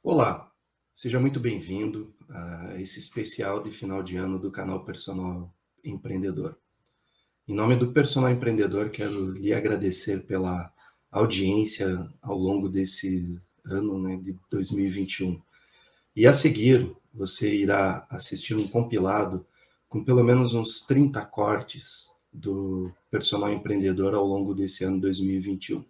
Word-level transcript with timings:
Olá, 0.00 0.48
seja 0.94 1.18
muito 1.18 1.40
bem-vindo 1.40 2.14
a 2.28 2.80
esse 2.80 3.00
especial 3.00 3.60
de 3.60 3.72
final 3.72 4.00
de 4.00 4.16
ano 4.16 4.38
do 4.38 4.48
canal 4.48 4.84
Personal 4.84 5.52
Empreendedor. 5.84 6.56
Em 7.48 7.54
nome 7.54 7.74
do 7.74 7.92
Personal 7.92 8.30
Empreendedor, 8.30 8.90
quero 8.90 9.32
lhe 9.32 9.52
agradecer 9.52 10.24
pela 10.24 10.72
audiência 11.10 12.08
ao 12.22 12.38
longo 12.38 12.68
desse 12.68 13.42
ano 13.64 13.98
né, 14.00 14.16
de 14.18 14.38
2021. 14.48 15.42
E 16.14 16.28
a 16.28 16.32
seguir, 16.32 16.94
você 17.12 17.52
irá 17.52 18.06
assistir 18.08 18.54
um 18.54 18.68
compilado 18.68 19.44
com 19.88 20.04
pelo 20.04 20.22
menos 20.22 20.54
uns 20.54 20.80
30 20.86 21.26
cortes 21.26 22.08
do 22.32 22.92
Personal 23.10 23.52
Empreendedor 23.52 24.14
ao 24.14 24.24
longo 24.24 24.54
desse 24.54 24.84
ano 24.84 25.00
2021. 25.00 25.84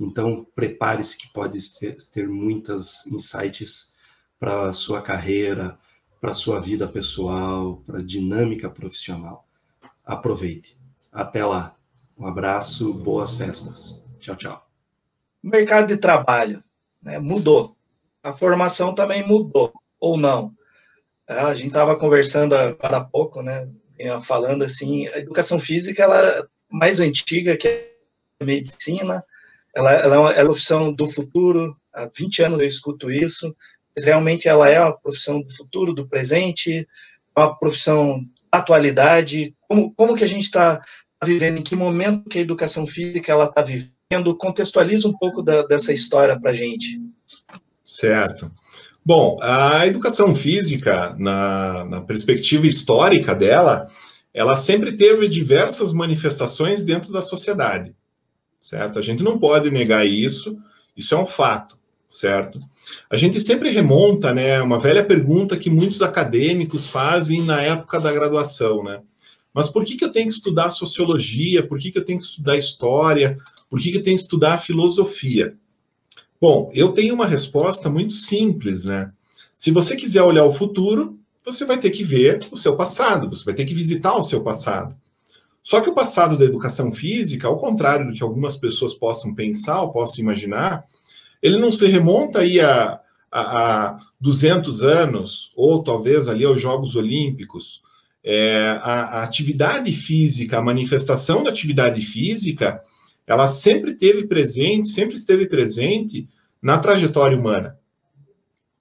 Então, 0.00 0.46
prepare-se 0.54 1.16
que 1.18 1.30
pode 1.30 1.58
ter, 1.78 2.26
muitas 2.26 3.06
insights 3.06 3.94
para 4.38 4.70
a 4.70 4.72
sua 4.72 5.02
carreira, 5.02 5.78
para 6.18 6.32
a 6.32 6.34
sua 6.34 6.58
vida 6.58 6.88
pessoal, 6.88 7.82
para 7.86 7.98
a 7.98 8.02
dinâmica 8.02 8.70
profissional. 8.70 9.46
Aproveite. 10.04 10.78
Até 11.12 11.44
lá. 11.44 11.76
Um 12.18 12.26
abraço, 12.26 12.94
boas 12.94 13.34
festas. 13.34 14.02
Tchau, 14.18 14.36
tchau. 14.36 14.70
Mercado 15.42 15.88
de 15.88 15.98
trabalho 15.98 16.64
né, 17.02 17.18
mudou. 17.18 17.74
A 18.22 18.32
formação 18.32 18.94
também 18.94 19.26
mudou, 19.26 19.72
ou 19.98 20.16
não. 20.16 20.54
É, 21.28 21.34
a 21.40 21.54
gente 21.54 21.68
estava 21.68 21.96
conversando 21.96 22.54
agora 22.54 22.98
há 22.98 23.04
pouco, 23.04 23.42
né, 23.42 23.68
falando 24.22 24.62
assim, 24.64 25.06
a 25.08 25.18
educação 25.18 25.58
física 25.58 26.02
ela 26.02 26.18
é 26.18 26.42
mais 26.70 27.00
antiga 27.00 27.56
que 27.56 27.90
a 28.40 28.44
medicina, 28.44 29.20
ela, 29.74 29.92
ela, 29.92 29.94
é 29.94 30.06
ela 30.06 30.16
é 30.16 30.18
uma 30.18 30.44
profissão 30.44 30.92
do 30.92 31.06
futuro, 31.06 31.76
há 31.92 32.08
20 32.16 32.42
anos 32.42 32.60
eu 32.60 32.66
escuto 32.66 33.10
isso, 33.10 33.54
mas 33.94 34.04
realmente 34.04 34.48
ela 34.48 34.68
é 34.68 34.80
uma 34.80 34.96
profissão 34.96 35.40
do 35.40 35.50
futuro, 35.50 35.92
do 35.92 36.06
presente, 36.06 36.86
uma 37.36 37.56
profissão 37.56 38.24
da 38.52 38.58
atualidade, 38.58 39.54
como, 39.68 39.92
como 39.94 40.16
que 40.16 40.24
a 40.24 40.28
gente 40.28 40.44
está 40.44 40.82
vivendo, 41.22 41.58
em 41.58 41.62
que 41.62 41.76
momento 41.76 42.28
que 42.28 42.38
a 42.38 42.42
educação 42.42 42.86
física 42.86 43.30
ela 43.30 43.44
está 43.44 43.62
vivendo, 43.62 44.36
contextualiza 44.36 45.06
um 45.06 45.16
pouco 45.16 45.42
da, 45.42 45.62
dessa 45.66 45.92
história 45.92 46.38
para 46.38 46.50
a 46.50 46.54
gente. 46.54 47.00
Certo. 47.84 48.50
Bom, 49.04 49.38
a 49.40 49.86
educação 49.86 50.34
física, 50.34 51.14
na, 51.18 51.84
na 51.84 52.00
perspectiva 52.00 52.66
histórica 52.66 53.34
dela, 53.34 53.88
ela 54.32 54.56
sempre 54.56 54.92
teve 54.92 55.28
diversas 55.28 55.92
manifestações 55.92 56.84
dentro 56.84 57.12
da 57.12 57.22
sociedade 57.22 57.94
certo? 58.60 58.98
A 58.98 59.02
gente 59.02 59.22
não 59.22 59.38
pode 59.38 59.70
negar 59.70 60.06
isso, 60.06 60.58
isso 60.96 61.14
é 61.14 61.18
um 61.18 61.26
fato, 61.26 61.78
certo? 62.08 62.58
A 63.08 63.16
gente 63.16 63.40
sempre 63.40 63.70
remonta, 63.70 64.34
né, 64.34 64.60
uma 64.60 64.78
velha 64.78 65.02
pergunta 65.02 65.56
que 65.56 65.70
muitos 65.70 66.02
acadêmicos 66.02 66.86
fazem 66.86 67.42
na 67.42 67.62
época 67.62 67.98
da 67.98 68.12
graduação, 68.12 68.84
né? 68.84 69.00
Mas 69.52 69.68
por 69.68 69.84
que, 69.84 69.96
que 69.96 70.04
eu 70.04 70.12
tenho 70.12 70.28
que 70.28 70.34
estudar 70.34 70.70
sociologia? 70.70 71.66
Por 71.66 71.78
que, 71.78 71.90
que 71.90 71.98
eu 71.98 72.04
tenho 72.04 72.18
que 72.18 72.24
estudar 72.24 72.56
história? 72.56 73.36
Por 73.68 73.80
que, 73.80 73.90
que 73.90 73.98
eu 73.98 74.02
tenho 74.02 74.16
que 74.16 74.22
estudar 74.22 74.58
filosofia? 74.58 75.56
Bom, 76.40 76.70
eu 76.72 76.92
tenho 76.92 77.14
uma 77.14 77.26
resposta 77.26 77.90
muito 77.90 78.14
simples, 78.14 78.84
né? 78.84 79.10
Se 79.56 79.70
você 79.70 79.96
quiser 79.96 80.22
olhar 80.22 80.44
o 80.44 80.52
futuro, 80.52 81.18
você 81.44 81.64
vai 81.64 81.78
ter 81.78 81.90
que 81.90 82.04
ver 82.04 82.38
o 82.52 82.56
seu 82.56 82.76
passado, 82.76 83.28
você 83.28 83.44
vai 83.44 83.54
ter 83.54 83.64
que 83.64 83.74
visitar 83.74 84.14
o 84.14 84.22
seu 84.22 84.42
passado. 84.42 84.94
Só 85.62 85.80
que 85.80 85.90
o 85.90 85.94
passado 85.94 86.38
da 86.38 86.44
educação 86.44 86.90
física, 86.90 87.46
ao 87.46 87.58
contrário 87.58 88.06
do 88.06 88.12
que 88.12 88.22
algumas 88.22 88.56
pessoas 88.56 88.94
possam 88.94 89.34
pensar 89.34 89.82
ou 89.82 89.92
possam 89.92 90.22
imaginar, 90.22 90.84
ele 91.42 91.58
não 91.58 91.70
se 91.70 91.86
remonta 91.86 92.40
aí 92.40 92.60
a, 92.60 93.00
a, 93.30 93.86
a 93.88 93.98
200 94.20 94.82
anos, 94.82 95.52
ou 95.54 95.82
talvez 95.82 96.28
ali 96.28 96.44
aos 96.44 96.60
Jogos 96.60 96.96
Olímpicos. 96.96 97.82
É, 98.22 98.78
a, 98.82 99.20
a 99.20 99.22
atividade 99.22 99.92
física, 99.92 100.58
a 100.58 100.62
manifestação 100.62 101.42
da 101.42 101.50
atividade 101.50 102.02
física, 102.02 102.82
ela 103.26 103.46
sempre 103.46 103.94
teve 103.94 104.26
presente, 104.26 104.88
sempre 104.88 105.16
esteve 105.16 105.46
presente 105.46 106.28
na 106.60 106.78
trajetória 106.78 107.38
humana. 107.38 107.78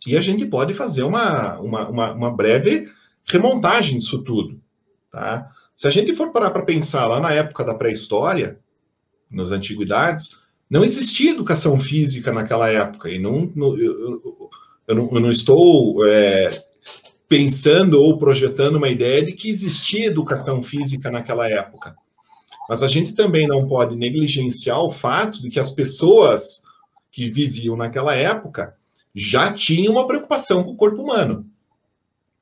E 0.08 0.18
a 0.18 0.22
gente 0.22 0.46
pode 0.46 0.74
fazer 0.74 1.04
uma, 1.04 1.59
uma, 1.59 1.90
uma, 1.90 2.12
uma 2.14 2.36
breve 2.36 2.90
remontagem 3.25 4.00
disso 4.00 4.20
tudo. 4.24 4.59
Tá? 5.12 5.50
Se 5.80 5.88
a 5.88 5.90
gente 5.90 6.14
for 6.14 6.34
parar 6.34 6.52
para 6.52 6.66
pensar 6.66 7.08
lá 7.08 7.22
na 7.22 7.32
época 7.32 7.64
da 7.64 7.74
pré-história, 7.74 8.60
nas 9.32 9.52
antiguidades, 9.52 10.36
não 10.70 10.84
existia 10.84 11.32
educação 11.32 11.80
física 11.80 12.34
naquela 12.34 12.70
época. 12.70 13.10
E 13.10 13.18
não, 13.18 13.50
não 13.56 13.78
eu, 13.78 14.22
eu, 14.86 14.94
não, 14.94 15.10
eu, 15.10 15.20
não, 15.22 15.32
estou 15.32 16.06
é, 16.06 16.50
pensando 17.30 17.94
ou 18.04 18.18
projetando 18.18 18.76
uma 18.76 18.90
ideia 18.90 19.24
de 19.24 19.32
que 19.32 19.50
existia 19.50 20.08
educação 20.08 20.62
física 20.62 21.10
naquela 21.10 21.50
época. 21.50 21.96
Mas 22.68 22.84
a 22.84 22.88
gente 22.88 23.14
também 23.14 23.48
não 23.48 23.66
pode 23.66 23.96
negligenciar 23.96 24.82
o 24.84 24.92
fato 24.92 25.42
de 25.42 25.50
que 25.50 25.62
as 25.62 25.70
pessoas 25.70 26.62
que 27.10 27.30
viviam 27.30 27.78
naquela 27.78 28.14
época 28.14 28.76
já 29.16 29.54
tinham 29.54 29.94
uma 29.94 30.06
preocupação 30.06 30.62
com 30.62 30.72
o 30.72 30.76
corpo 30.76 31.02
humano. 31.02 31.46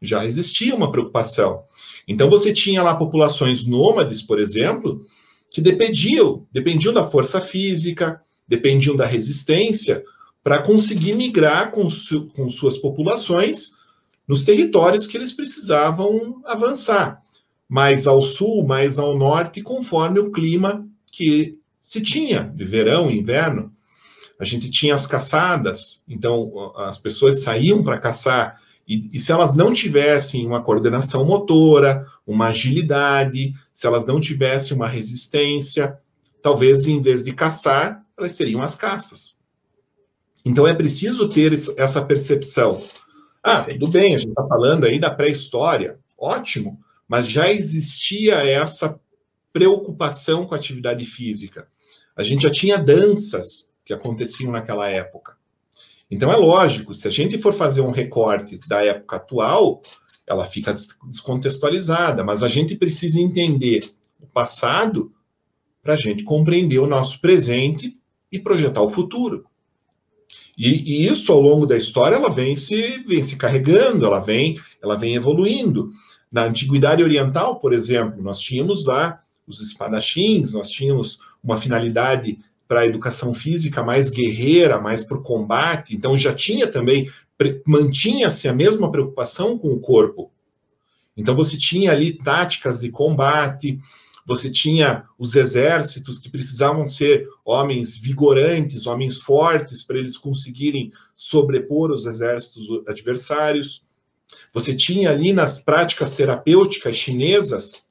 Já 0.01 0.25
existia 0.25 0.73
uma 0.75 0.91
preocupação. 0.91 1.67
Então 2.07 2.29
você 2.29 2.53
tinha 2.53 2.81
lá 2.81 2.95
populações 2.95 3.65
nômades, 3.65 4.21
por 4.21 4.39
exemplo, 4.39 5.05
que 5.51 5.59
dependiam, 5.59 6.45
dependiam 6.51 6.93
da 6.93 7.05
força 7.05 7.41
física, 7.41 8.21
dependiam 8.47 8.95
da 8.95 9.05
resistência 9.05 10.03
para 10.43 10.61
conseguir 10.61 11.13
migrar 11.15 11.71
com, 11.71 11.89
su 11.89 12.29
com 12.29 12.47
suas 12.47 12.77
populações 12.77 13.71
nos 14.27 14.45
territórios 14.45 15.05
que 15.05 15.17
eles 15.17 15.31
precisavam 15.31 16.41
avançar, 16.45 17.21
mais 17.67 18.07
ao 18.07 18.21
sul, 18.21 18.65
mais 18.65 18.99
ao 18.99 19.17
norte, 19.17 19.61
conforme 19.61 20.19
o 20.19 20.31
clima 20.31 20.87
que 21.11 21.57
se 21.81 22.01
tinha, 22.01 22.43
de 22.55 22.63
verão, 22.63 23.09
inverno. 23.11 23.73
A 24.39 24.45
gente 24.45 24.69
tinha 24.69 24.95
as 24.95 25.07
caçadas, 25.07 26.03
então 26.07 26.71
as 26.75 26.97
pessoas 26.97 27.41
saíam 27.41 27.83
para 27.83 27.97
caçar 27.97 28.61
e, 28.87 29.09
e, 29.13 29.19
se 29.19 29.31
elas 29.31 29.53
não 29.53 29.73
tivessem 29.73 30.47
uma 30.47 30.63
coordenação 30.63 31.25
motora, 31.25 32.07
uma 32.25 32.47
agilidade, 32.47 33.53
se 33.73 33.85
elas 33.85 34.05
não 34.05 34.19
tivessem 34.19 34.77
uma 34.77 34.87
resistência, 34.87 35.97
talvez 36.41 36.87
em 36.87 37.01
vez 37.01 37.23
de 37.23 37.33
caçar, 37.33 37.99
elas 38.17 38.33
seriam 38.33 38.61
as 38.61 38.75
caças. 38.75 39.41
Então 40.45 40.65
é 40.65 40.73
preciso 40.73 41.27
ter 41.27 41.51
essa 41.75 42.01
percepção. 42.01 42.81
Ah, 43.43 43.63
tudo 43.63 43.89
bem, 43.89 44.15
a 44.15 44.19
gente 44.19 44.29
está 44.29 44.47
falando 44.47 44.85
aí 44.85 44.97
da 44.97 45.11
pré-história, 45.11 45.99
ótimo, 46.17 46.79
mas 47.07 47.27
já 47.27 47.51
existia 47.51 48.35
essa 48.35 48.99
preocupação 49.51 50.45
com 50.45 50.55
a 50.55 50.57
atividade 50.57 51.05
física. 51.05 51.67
A 52.15 52.23
gente 52.23 52.43
já 52.43 52.49
tinha 52.49 52.77
danças 52.77 53.69
que 53.85 53.93
aconteciam 53.93 54.51
naquela 54.51 54.89
época. 54.89 55.36
Então 56.09 56.31
é 56.31 56.37
lógico, 56.37 56.93
se 56.93 57.07
a 57.07 57.11
gente 57.11 57.37
for 57.37 57.53
fazer 57.53 57.81
um 57.81 57.91
recorte 57.91 58.57
da 58.67 58.83
época 58.83 59.17
atual, 59.17 59.81
ela 60.25 60.45
fica 60.45 60.73
descontextualizada, 61.05 62.23
mas 62.23 62.43
a 62.43 62.47
gente 62.47 62.75
precisa 62.75 63.19
entender 63.19 63.89
o 64.19 64.25
passado 64.25 65.11
para 65.83 65.93
a 65.93 65.97
gente 65.97 66.23
compreender 66.23 66.79
o 66.79 66.87
nosso 66.87 67.19
presente 67.19 67.95
e 68.31 68.39
projetar 68.39 68.81
o 68.81 68.89
futuro. 68.89 69.45
E, 70.57 70.69
e, 70.69 71.05
isso 71.05 71.31
ao 71.31 71.39
longo 71.39 71.65
da 71.65 71.77
história 71.77 72.15
ela 72.15 72.29
vem 72.29 72.55
se, 72.55 73.03
vem 73.07 73.23
se 73.23 73.35
carregando, 73.35 74.05
ela 74.05 74.19
vem, 74.19 74.59
ela 74.81 74.97
vem 74.97 75.15
evoluindo. 75.15 75.91
Na 76.31 76.45
antiguidade 76.45 77.03
oriental, 77.03 77.59
por 77.59 77.71
exemplo, 77.71 78.21
nós 78.21 78.39
tínhamos 78.39 78.83
lá 78.85 79.21
os 79.47 79.61
espadachins, 79.61 80.51
nós 80.51 80.69
tínhamos 80.69 81.19
uma 81.43 81.57
finalidade 81.57 82.39
para 82.67 82.81
a 82.81 82.85
educação 82.85 83.33
física 83.33 83.83
mais 83.83 84.09
guerreira, 84.09 84.79
mais 84.79 85.03
para 85.03 85.17
o 85.17 85.23
combate, 85.23 85.95
então 85.95 86.17
já 86.17 86.33
tinha 86.33 86.67
também, 86.67 87.09
mantinha-se 87.65 88.47
a 88.47 88.53
mesma 88.53 88.91
preocupação 88.91 89.57
com 89.57 89.69
o 89.69 89.79
corpo. 89.79 90.31
Então 91.15 91.35
você 91.35 91.57
tinha 91.57 91.91
ali 91.91 92.13
táticas 92.13 92.79
de 92.79 92.89
combate, 92.89 93.79
você 94.25 94.51
tinha 94.51 95.05
os 95.17 95.35
exércitos 95.35 96.19
que 96.19 96.29
precisavam 96.29 96.85
ser 96.85 97.27
homens 97.45 97.97
vigorantes, 97.97 98.85
homens 98.85 99.21
fortes, 99.21 99.81
para 99.81 99.97
eles 99.97 100.17
conseguirem 100.17 100.91
sobrepor 101.15 101.91
os 101.91 102.05
exércitos 102.05 102.67
adversários. 102.87 103.83
Você 104.53 104.75
tinha 104.75 105.11
ali 105.11 105.31
nas 105.31 105.59
práticas 105.59 106.13
terapêuticas 106.13 106.95
chinesas 106.97 107.85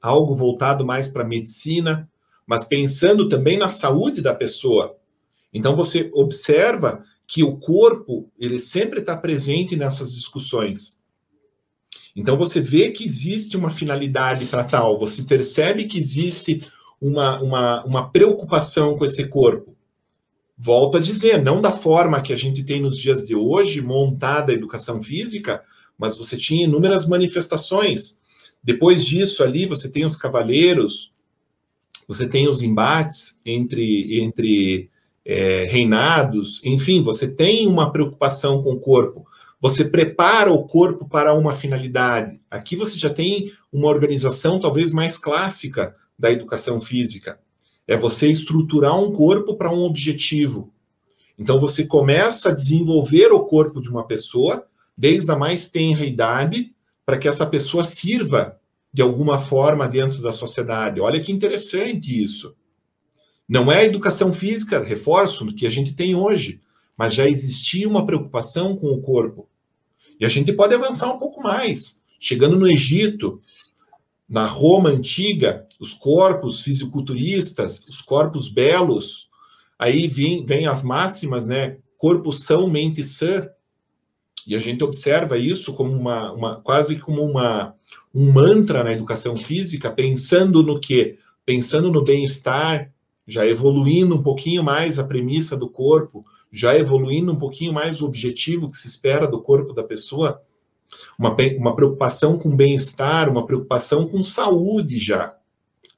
algo 0.00 0.34
voltado 0.34 0.84
mais 0.84 1.06
para 1.06 1.22
a 1.22 1.28
medicina, 1.28 2.10
mas 2.46 2.64
pensando 2.64 3.28
também 3.28 3.56
na 3.56 3.68
saúde 3.68 4.20
da 4.20 4.34
pessoa. 4.34 4.96
Então 5.52 5.76
você 5.76 6.10
observa 6.14 7.04
que 7.26 7.42
o 7.42 7.56
corpo 7.56 8.30
ele 8.38 8.58
sempre 8.58 9.00
está 9.00 9.16
presente 9.16 9.76
nessas 9.76 10.14
discussões. 10.14 11.00
Então 12.14 12.36
você 12.36 12.60
vê 12.60 12.90
que 12.90 13.04
existe 13.04 13.56
uma 13.56 13.70
finalidade 13.70 14.46
para 14.46 14.64
tal, 14.64 14.98
você 14.98 15.22
percebe 15.22 15.84
que 15.84 15.98
existe 15.98 16.62
uma, 17.00 17.40
uma, 17.40 17.84
uma 17.84 18.10
preocupação 18.10 18.96
com 18.96 19.04
esse 19.04 19.28
corpo. 19.28 19.74
Volto 20.56 20.98
a 20.98 21.00
dizer, 21.00 21.42
não 21.42 21.60
da 21.60 21.72
forma 21.72 22.20
que 22.20 22.32
a 22.32 22.36
gente 22.36 22.62
tem 22.62 22.80
nos 22.80 22.96
dias 22.96 23.26
de 23.26 23.34
hoje, 23.34 23.80
montada 23.80 24.52
a 24.52 24.54
educação 24.54 25.02
física, 25.02 25.62
mas 25.98 26.16
você 26.16 26.36
tinha 26.36 26.64
inúmeras 26.64 27.06
manifestações. 27.06 28.20
Depois 28.62 29.04
disso, 29.04 29.42
ali, 29.42 29.66
você 29.66 29.88
tem 29.88 30.04
os 30.04 30.16
cavaleiros, 30.16 31.12
você 32.08 32.28
tem 32.28 32.48
os 32.48 32.62
embates 32.62 33.40
entre, 33.44 34.20
entre 34.22 34.90
é, 35.24 35.64
reinados, 35.64 36.60
enfim, 36.64 37.02
você 37.02 37.28
tem 37.28 37.66
uma 37.66 37.92
preocupação 37.92 38.62
com 38.62 38.72
o 38.72 38.80
corpo. 38.80 39.26
Você 39.60 39.84
prepara 39.84 40.52
o 40.52 40.66
corpo 40.66 41.08
para 41.08 41.32
uma 41.34 41.54
finalidade. 41.54 42.40
Aqui 42.50 42.74
você 42.74 42.98
já 42.98 43.08
tem 43.08 43.52
uma 43.72 43.88
organização 43.88 44.58
talvez 44.58 44.92
mais 44.92 45.16
clássica 45.16 45.94
da 46.18 46.32
educação 46.32 46.80
física. 46.80 47.38
É 47.86 47.96
você 47.96 48.28
estruturar 48.28 48.98
um 48.98 49.12
corpo 49.12 49.56
para 49.56 49.72
um 49.72 49.84
objetivo. 49.84 50.72
Então 51.38 51.58
você 51.58 51.86
começa 51.86 52.48
a 52.48 52.54
desenvolver 52.54 53.32
o 53.32 53.44
corpo 53.44 53.80
de 53.80 53.88
uma 53.88 54.06
pessoa 54.06 54.66
desde 54.96 55.30
a 55.30 55.36
mais 55.36 55.70
tenra 55.70 56.04
idade 56.04 56.72
para 57.06 57.18
que 57.18 57.28
essa 57.28 57.46
pessoa 57.46 57.84
sirva 57.84 58.58
de 58.92 59.02
alguma 59.02 59.38
forma 59.38 59.88
dentro 59.88 60.20
da 60.20 60.32
sociedade. 60.32 61.00
Olha 61.00 61.20
que 61.20 61.32
interessante 61.32 62.22
isso. 62.22 62.54
Não 63.48 63.70
é 63.70 63.78
a 63.78 63.84
educação 63.84 64.32
física, 64.32 64.82
reforço, 64.82 65.52
que 65.54 65.66
a 65.66 65.70
gente 65.70 65.94
tem 65.94 66.14
hoje, 66.14 66.60
mas 66.96 67.14
já 67.14 67.26
existia 67.26 67.88
uma 67.88 68.06
preocupação 68.06 68.76
com 68.76 68.88
o 68.88 69.00
corpo. 69.00 69.48
E 70.20 70.24
a 70.24 70.28
gente 70.28 70.52
pode 70.52 70.74
avançar 70.74 71.12
um 71.12 71.18
pouco 71.18 71.42
mais. 71.42 72.02
Chegando 72.20 72.58
no 72.58 72.68
Egito, 72.68 73.40
na 74.28 74.46
Roma 74.46 74.90
antiga, 74.90 75.66
os 75.80 75.92
corpos 75.92 76.60
fisiculturistas, 76.60 77.80
os 77.80 78.00
corpos 78.00 78.48
belos, 78.48 79.28
aí 79.78 80.06
vem, 80.06 80.46
vem 80.46 80.66
as 80.66 80.82
máximas, 80.82 81.44
né? 81.44 81.78
Corpo 81.98 82.32
são, 82.32 82.68
mente 82.68 83.02
sã. 83.02 83.48
E 84.46 84.54
a 84.56 84.60
gente 84.60 84.82
observa 84.84 85.36
isso 85.36 85.74
como 85.74 85.92
uma, 85.92 86.32
uma 86.32 86.60
quase 86.60 86.98
como 86.98 87.22
uma, 87.22 87.74
um 88.14 88.32
mantra 88.32 88.84
na 88.84 88.92
educação 88.92 89.36
física, 89.36 89.90
pensando 89.90 90.62
no 90.62 90.78
quê? 90.80 91.18
Pensando 91.44 91.90
no 91.90 92.04
bem-estar, 92.04 92.92
já 93.26 93.46
evoluindo 93.46 94.14
um 94.14 94.22
pouquinho 94.22 94.62
mais 94.62 94.98
a 94.98 95.04
premissa 95.04 95.56
do 95.56 95.68
corpo, 95.68 96.24
já 96.52 96.76
evoluindo 96.76 97.32
um 97.32 97.36
pouquinho 97.36 97.72
mais 97.72 98.02
o 98.02 98.06
objetivo 98.06 98.70
que 98.70 98.76
se 98.76 98.86
espera 98.86 99.26
do 99.26 99.40
corpo 99.40 99.72
da 99.72 99.82
pessoa, 99.82 100.42
uma, 101.18 101.34
uma 101.56 101.74
preocupação 101.74 102.38
com 102.38 102.54
bem-estar, 102.54 103.30
uma 103.30 103.46
preocupação 103.46 104.06
com 104.06 104.22
saúde 104.22 104.98
já, 104.98 105.34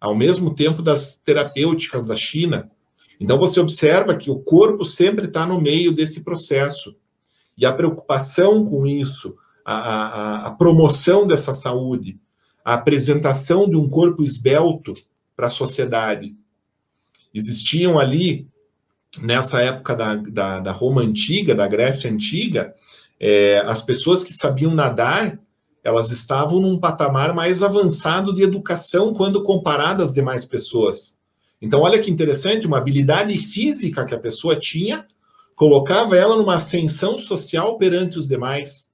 ao 0.01 0.15
mesmo 0.15 0.55
tempo 0.55 0.83
das 0.83 1.17
terapêuticas 1.17 2.07
da 2.07 2.15
China. 2.15 2.69
Então 3.19 3.39
você 3.39 3.59
observa 3.59 4.17
que 4.17 4.31
o 4.31 4.39
corpo 4.39 4.85
sempre 4.85 5.27
está 5.27 5.45
no 5.45 5.61
meio 5.61 5.93
desse 5.93 6.23
processo. 6.23 6.97
E 7.57 7.65
a 7.65 7.73
preocupação 7.73 8.65
com 8.65 8.87
isso, 8.87 9.37
a, 9.65 10.47
a, 10.47 10.51
promoção 10.53 11.27
dessa 11.27 11.55
saúde, 11.55 12.19
a 12.65 12.75
apresentação 12.75 13.69
de 13.69 13.77
um 13.77 13.89
corpo 13.89 14.23
esbelto 14.23 14.93
para 15.35 15.47
a 15.47 15.51
sociedade. 15.51 16.35
Existiam 17.33 17.99
ali, 17.99 18.47
nessa 19.21 19.63
época 19.63 19.95
da, 19.95 20.17
da, 20.17 20.61
da 20.61 20.73
Roma 20.73 21.01
antiga, 21.01 21.55
da 21.55 21.67
Grécia 21.67 22.11
antiga, 22.11 22.75
é, 23.19 23.59
as 23.65 23.81
pessoas 23.81 24.23
que 24.23 24.35
sabiam 24.35 24.75
nadar, 24.75 25.39
elas 25.83 26.11
estavam 26.11 26.61
num 26.61 26.79
patamar 26.79 27.35
mais 27.35 27.63
avançado 27.63 28.35
de 28.35 28.43
educação 28.43 29.13
quando 29.15 29.43
comparadas 29.43 30.11
às 30.11 30.15
demais 30.15 30.45
pessoas. 30.45 31.19
Então, 31.61 31.81
olha 31.81 31.99
que 31.99 32.11
interessante, 32.11 32.67
uma 32.67 32.79
habilidade 32.79 33.37
física 33.39 34.05
que 34.05 34.15
a 34.15 34.19
pessoa 34.19 34.57
tinha 34.57 35.07
colocava 35.55 36.17
ela 36.17 36.37
numa 36.37 36.57
ascensão 36.57 37.17
social 37.17 37.79
perante 37.79 38.19
os 38.19 38.29
demais. 38.29 38.93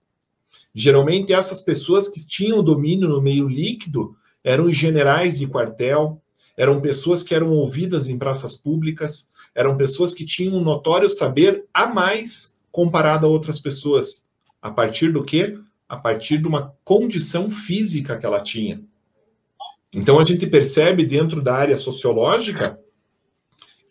Geralmente, 0.74 1.32
essas 1.32 1.60
pessoas 1.60 2.08
que 2.08 2.24
tinham 2.26 2.62
domínio 2.62 3.08
no 3.08 3.20
meio 3.20 3.48
líquido 3.48 4.16
eram 4.42 4.72
generais 4.72 5.38
de 5.38 5.46
quartel, 5.46 6.20
eram 6.56 6.80
pessoas 6.80 7.22
que 7.22 7.34
eram 7.34 7.50
ouvidas 7.50 8.08
em 8.08 8.18
praças 8.18 8.54
públicas, 8.54 9.30
eram 9.54 9.76
pessoas 9.76 10.14
que 10.14 10.24
tinham 10.24 10.54
um 10.54 10.62
notório 10.62 11.08
saber 11.08 11.64
a 11.74 11.86
mais 11.86 12.54
comparado 12.70 13.26
a 13.26 13.28
outras 13.28 13.58
pessoas. 13.58 14.28
A 14.62 14.70
partir 14.70 15.12
do 15.12 15.24
quê? 15.24 15.58
A 15.88 15.96
partir 15.96 16.38
de 16.38 16.46
uma 16.46 16.74
condição 16.84 17.50
física 17.50 18.16
que 18.16 18.26
ela 18.26 18.40
tinha. 18.40 18.82
Então 19.94 20.20
a 20.20 20.24
gente 20.24 20.46
percebe 20.46 21.04
dentro 21.04 21.42
da 21.42 21.54
área 21.54 21.76
sociológica 21.76 22.78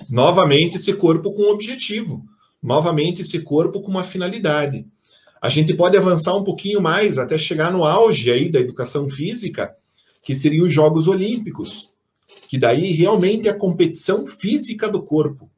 novamente 0.10 0.78
esse 0.78 0.94
corpo 0.94 1.34
com 1.34 1.44
um 1.44 1.50
objetivo, 1.50 2.24
novamente 2.64 3.22
esse 3.22 3.42
corpo 3.42 3.82
com 3.82 3.92
uma 3.92 4.06
finalidade. 4.06 4.88
A 5.41 5.47
gente 5.47 5.74
pode 5.74 5.97
avançar 5.97 6.36
um 6.36 6.44
pouquinho 6.44 6.81
mais 6.81 7.18
até 7.18 7.38
chegar 7.38 7.71
no 7.71 7.86
auge 7.86 8.31
aí 8.31 8.50
da 8.50 8.59
educação 8.59 9.07
física, 9.07 9.74
que 10.21 10.36
seriam 10.36 10.65
os 10.65 10.74
Jogos 10.74 11.07
Olímpicos, 11.07 11.89
que 12.50 12.57
daí 12.57 12.91
realmente 12.91 13.47
é 13.47 13.51
a 13.51 13.57
competição 13.57 14.27
física 14.27 14.89
do 14.89 15.01
corpo. 15.01 15.50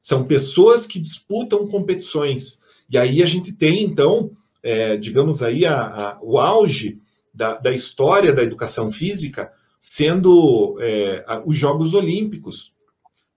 São 0.00 0.24
pessoas 0.24 0.86
que 0.86 1.00
disputam 1.00 1.66
competições. 1.66 2.60
E 2.88 2.96
aí 2.96 3.22
a 3.22 3.26
gente 3.26 3.52
tem, 3.52 3.82
então, 3.82 4.30
é, 4.62 4.96
digamos 4.96 5.42
aí, 5.42 5.66
a, 5.66 5.80
a, 5.80 6.18
o 6.22 6.38
auge 6.38 7.00
da, 7.34 7.58
da, 7.58 7.72
história 7.72 8.32
da 8.32 8.42
educação 8.42 8.90
física 8.92 9.52
sendo 9.80 10.76
é, 10.80 11.24
a, 11.26 11.42
os 11.44 11.56
Jogos 11.56 11.92
Olímpicos. 11.92 12.72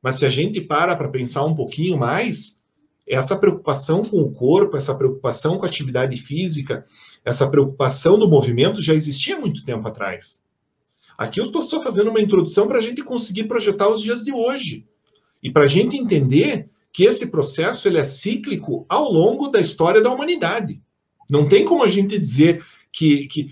Mas 0.02 0.18
se 0.18 0.26
a 0.26 0.30
gente 0.30 0.62
para 0.62 0.96
para 0.96 1.10
pensar 1.10 1.44
um 1.44 1.56
pouquinho 1.56 1.98
mais, 1.98 2.59
essa 3.10 3.36
preocupação 3.36 4.04
com 4.04 4.22
o 4.22 4.32
corpo, 4.32 4.78
essa 4.78 4.94
preocupação 4.94 5.58
com 5.58 5.66
a 5.66 5.68
atividade 5.68 6.16
física, 6.16 6.86
essa 7.26 7.50
preocupação 7.50 8.20
do 8.20 8.30
movimento 8.30 8.82
já 8.84 8.94
existia 8.94 9.40
muito 9.40 9.66
tempo 9.66 9.88
atrás. 9.88 10.44
Aqui 11.18 11.40
eu 11.40 11.46
estou 11.46 11.64
só 11.64 11.82
fazendo 11.82 12.12
uma 12.12 12.22
introdução 12.22 12.68
para 12.68 12.78
a 12.78 12.82
gente 12.82 13.04
conseguir 13.04 13.46
projetar 13.46 13.90
os 13.90 14.00
dias 14.00 14.24
de 14.24 14.32
hoje. 14.32 14.86
E 15.42 15.52
para 15.52 15.64
a 15.64 15.68
gente 15.68 15.98
entender 15.98 16.70
que 16.94 17.04
esse 17.04 17.28
processo 17.28 17.88
ele 17.88 17.98
é 17.98 18.06
cíclico 18.06 18.86
ao 18.88 19.12
longo 19.12 19.48
da 19.48 19.60
história 19.60 20.02
da 20.02 20.12
humanidade. 20.12 20.82
Não 21.30 21.50
tem 21.50 21.66
como 21.66 21.84
a 21.84 21.90
gente 21.90 22.18
dizer 22.18 22.64
que, 22.92 23.28
que 23.28 23.50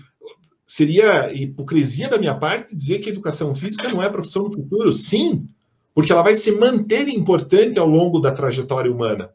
seria 0.64 1.32
hipocrisia 1.32 2.08
da 2.08 2.18
minha 2.18 2.34
parte 2.34 2.74
dizer 2.74 3.00
que 3.00 3.08
a 3.08 3.12
educação 3.12 3.54
física 3.54 3.88
não 3.88 4.02
é 4.02 4.08
profissão 4.08 4.44
no 4.44 4.52
futuro. 4.52 4.94
Sim, 4.94 5.46
porque 5.94 6.12
ela 6.12 6.22
vai 6.22 6.34
se 6.36 6.52
manter 6.52 7.08
importante 7.08 7.78
ao 7.78 7.88
longo 7.88 8.20
da 8.20 8.32
trajetória 8.32 8.90
humana. 8.90 9.30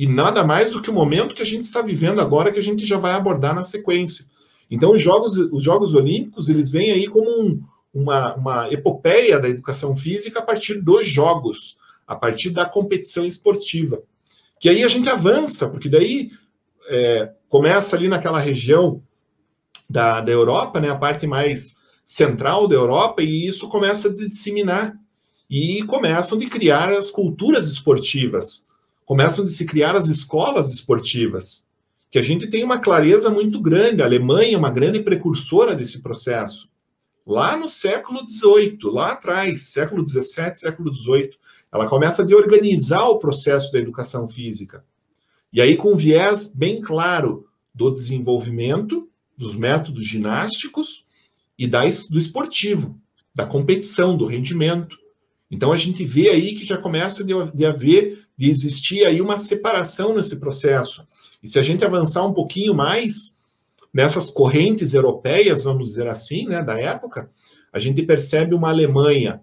E 0.00 0.06
nada 0.06 0.42
mais 0.42 0.70
do 0.70 0.80
que 0.80 0.88
o 0.88 0.94
momento 0.94 1.34
que 1.34 1.42
a 1.42 1.46
gente 1.46 1.60
está 1.60 1.82
vivendo 1.82 2.22
agora, 2.22 2.50
que 2.50 2.58
a 2.58 2.62
gente 2.62 2.86
já 2.86 2.96
vai 2.96 3.12
abordar 3.12 3.54
na 3.54 3.62
sequência. 3.62 4.24
Então, 4.70 4.92
os 4.92 5.02
Jogos, 5.02 5.36
os 5.36 5.62
jogos 5.62 5.92
Olímpicos, 5.92 6.48
eles 6.48 6.70
vêm 6.70 6.90
aí 6.90 7.06
como 7.06 7.28
um, 7.28 7.62
uma, 7.92 8.34
uma 8.34 8.72
epopeia 8.72 9.38
da 9.38 9.46
educação 9.46 9.94
física 9.94 10.38
a 10.38 10.42
partir 10.42 10.80
dos 10.80 11.06
jogos, 11.06 11.76
a 12.06 12.16
partir 12.16 12.48
da 12.48 12.64
competição 12.64 13.26
esportiva. 13.26 14.02
Que 14.58 14.70
aí 14.70 14.82
a 14.82 14.88
gente 14.88 15.06
avança, 15.06 15.68
porque 15.68 15.90
daí 15.90 16.30
é, 16.88 17.32
começa 17.50 17.94
ali 17.94 18.08
naquela 18.08 18.38
região 18.38 19.02
da, 19.86 20.22
da 20.22 20.32
Europa, 20.32 20.80
né, 20.80 20.88
a 20.88 20.96
parte 20.96 21.26
mais 21.26 21.76
central 22.06 22.66
da 22.66 22.74
Europa, 22.74 23.22
e 23.22 23.46
isso 23.46 23.68
começa 23.68 24.08
a 24.08 24.14
disseminar. 24.14 24.94
E 25.50 25.82
começam 25.82 26.38
de 26.38 26.46
criar 26.46 26.88
as 26.88 27.10
culturas 27.10 27.66
esportivas, 27.66 28.69
começam 29.10 29.44
de 29.44 29.52
se 29.52 29.66
criar 29.66 29.96
as 29.96 30.06
escolas 30.06 30.72
esportivas, 30.72 31.66
que 32.12 32.18
a 32.20 32.22
gente 32.22 32.46
tem 32.46 32.62
uma 32.62 32.78
clareza 32.78 33.28
muito 33.28 33.60
grande. 33.60 34.02
A 34.02 34.04
Alemanha 34.04 34.54
é 34.54 34.56
uma 34.56 34.70
grande 34.70 35.02
precursora 35.02 35.74
desse 35.74 36.00
processo 36.00 36.70
lá 37.26 37.56
no 37.56 37.68
século 37.68 38.20
XVIII, 38.24 38.78
lá 38.84 39.14
atrás, 39.14 39.72
século 39.72 40.06
XVII, 40.06 40.54
século 40.54 40.94
XVIII. 40.94 41.30
Ela 41.72 41.88
começa 41.88 42.22
a 42.22 42.36
organizar 42.36 43.02
o 43.08 43.18
processo 43.18 43.72
da 43.72 43.80
educação 43.80 44.28
física. 44.28 44.84
E 45.52 45.60
aí 45.60 45.76
com 45.76 45.96
viés 45.96 46.52
bem 46.54 46.80
claro 46.80 47.48
do 47.74 47.90
desenvolvimento 47.90 49.08
dos 49.36 49.56
métodos 49.56 50.06
ginásticos 50.06 51.04
e 51.58 51.66
da, 51.66 51.82
do 51.82 52.16
esportivo, 52.16 52.96
da 53.34 53.44
competição, 53.44 54.16
do 54.16 54.26
rendimento. 54.26 54.96
Então 55.50 55.72
a 55.72 55.76
gente 55.76 56.04
vê 56.04 56.28
aí 56.28 56.54
que 56.54 56.64
já 56.64 56.78
começa 56.78 57.24
de, 57.24 57.34
de 57.52 57.66
haver, 57.66 58.19
de 58.40 58.48
existir 58.48 59.04
aí 59.04 59.20
uma 59.20 59.36
separação 59.36 60.14
nesse 60.14 60.40
processo. 60.40 61.06
E 61.42 61.46
se 61.46 61.58
a 61.58 61.62
gente 61.62 61.84
avançar 61.84 62.24
um 62.24 62.32
pouquinho 62.32 62.74
mais, 62.74 63.36
nessas 63.92 64.30
correntes 64.30 64.94
europeias, 64.94 65.64
vamos 65.64 65.88
dizer 65.90 66.08
assim, 66.08 66.46
né, 66.46 66.64
da 66.64 66.80
época, 66.80 67.30
a 67.70 67.78
gente 67.78 68.02
percebe 68.02 68.54
uma 68.54 68.70
Alemanha 68.70 69.42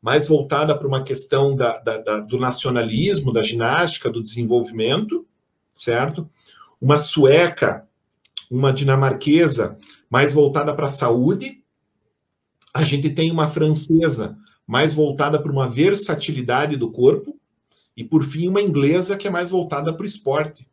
mais 0.00 0.28
voltada 0.28 0.78
para 0.78 0.86
uma 0.86 1.02
questão 1.02 1.56
da, 1.56 1.80
da, 1.80 1.98
da, 1.98 2.20
do 2.20 2.38
nacionalismo, 2.38 3.32
da 3.32 3.42
ginástica, 3.42 4.08
do 4.08 4.22
desenvolvimento, 4.22 5.26
certo? 5.74 6.30
Uma 6.80 6.96
sueca, 6.96 7.88
uma 8.48 8.72
dinamarquesa 8.72 9.76
mais 10.08 10.32
voltada 10.32 10.72
para 10.72 10.86
a 10.86 10.90
saúde. 10.90 11.60
A 12.72 12.82
gente 12.82 13.10
tem 13.10 13.32
uma 13.32 13.48
francesa 13.48 14.38
mais 14.64 14.94
voltada 14.94 15.42
para 15.42 15.50
uma 15.50 15.68
versatilidade 15.68 16.76
do 16.76 16.92
corpo. 16.92 17.39
E 17.96 18.04
por 18.04 18.24
fim 18.24 18.48
uma 18.48 18.62
inglesa 18.62 19.16
que 19.16 19.26
é 19.26 19.30
mais 19.30 19.50
voltada 19.50 19.92
para 19.92 20.04
o 20.04 20.06
esporte. 20.06 20.66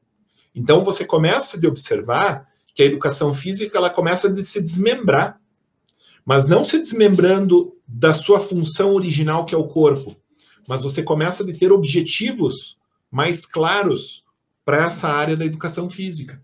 Então 0.53 0.83
você 0.83 1.05
começa 1.05 1.57
a 1.57 1.67
observar 1.67 2.47
que 2.73 2.83
a 2.83 2.85
educação 2.85 3.33
física 3.33 3.77
ela 3.77 3.89
começa 3.89 4.27
a 4.27 4.43
se 4.43 4.61
desmembrar, 4.61 5.39
mas 6.25 6.47
não 6.47 6.63
se 6.63 6.77
desmembrando 6.77 7.75
da 7.87 8.13
sua 8.13 8.39
função 8.39 8.93
original 8.93 9.45
que 9.45 9.55
é 9.55 9.57
o 9.57 9.67
corpo, 9.67 10.15
mas 10.67 10.83
você 10.83 11.01
começa 11.01 11.43
a 11.43 11.53
ter 11.53 11.71
objetivos 11.71 12.77
mais 13.09 13.45
claros 13.45 14.25
para 14.65 14.85
essa 14.85 15.07
área 15.07 15.35
da 15.35 15.45
educação 15.45 15.89
física. 15.89 16.41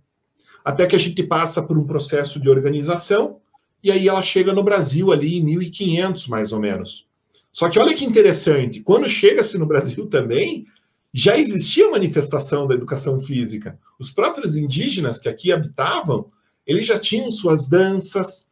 Até 0.64 0.88
que 0.88 0.96
a 0.96 1.00
gente 1.00 1.22
passa 1.24 1.62
por 1.62 1.78
um 1.78 1.86
processo 1.86 2.40
de 2.40 2.50
organização 2.50 3.42
e 3.84 3.92
aí 3.92 4.08
ela 4.08 4.22
chega 4.22 4.54
no 4.54 4.64
Brasil 4.64 5.12
ali 5.12 5.38
em 5.38 5.44
1500 5.44 6.28
mais 6.28 6.54
ou 6.54 6.60
menos. 6.60 7.06
Só 7.54 7.70
que 7.70 7.78
olha 7.78 7.96
que 7.96 8.04
interessante, 8.04 8.82
quando 8.82 9.08
chega-se 9.08 9.60
no 9.60 9.68
Brasil 9.68 10.08
também, 10.08 10.66
já 11.14 11.38
existia 11.38 11.92
manifestação 11.92 12.66
da 12.66 12.74
educação 12.74 13.20
física. 13.20 13.80
Os 14.00 14.10
próprios 14.10 14.56
indígenas 14.56 15.20
que 15.20 15.30
aqui 15.30 15.52
habitavam, 15.52 16.32
eles 16.66 16.88
já 16.88 16.98
tinham 16.98 17.30
suas 17.30 17.70
danças, 17.70 18.50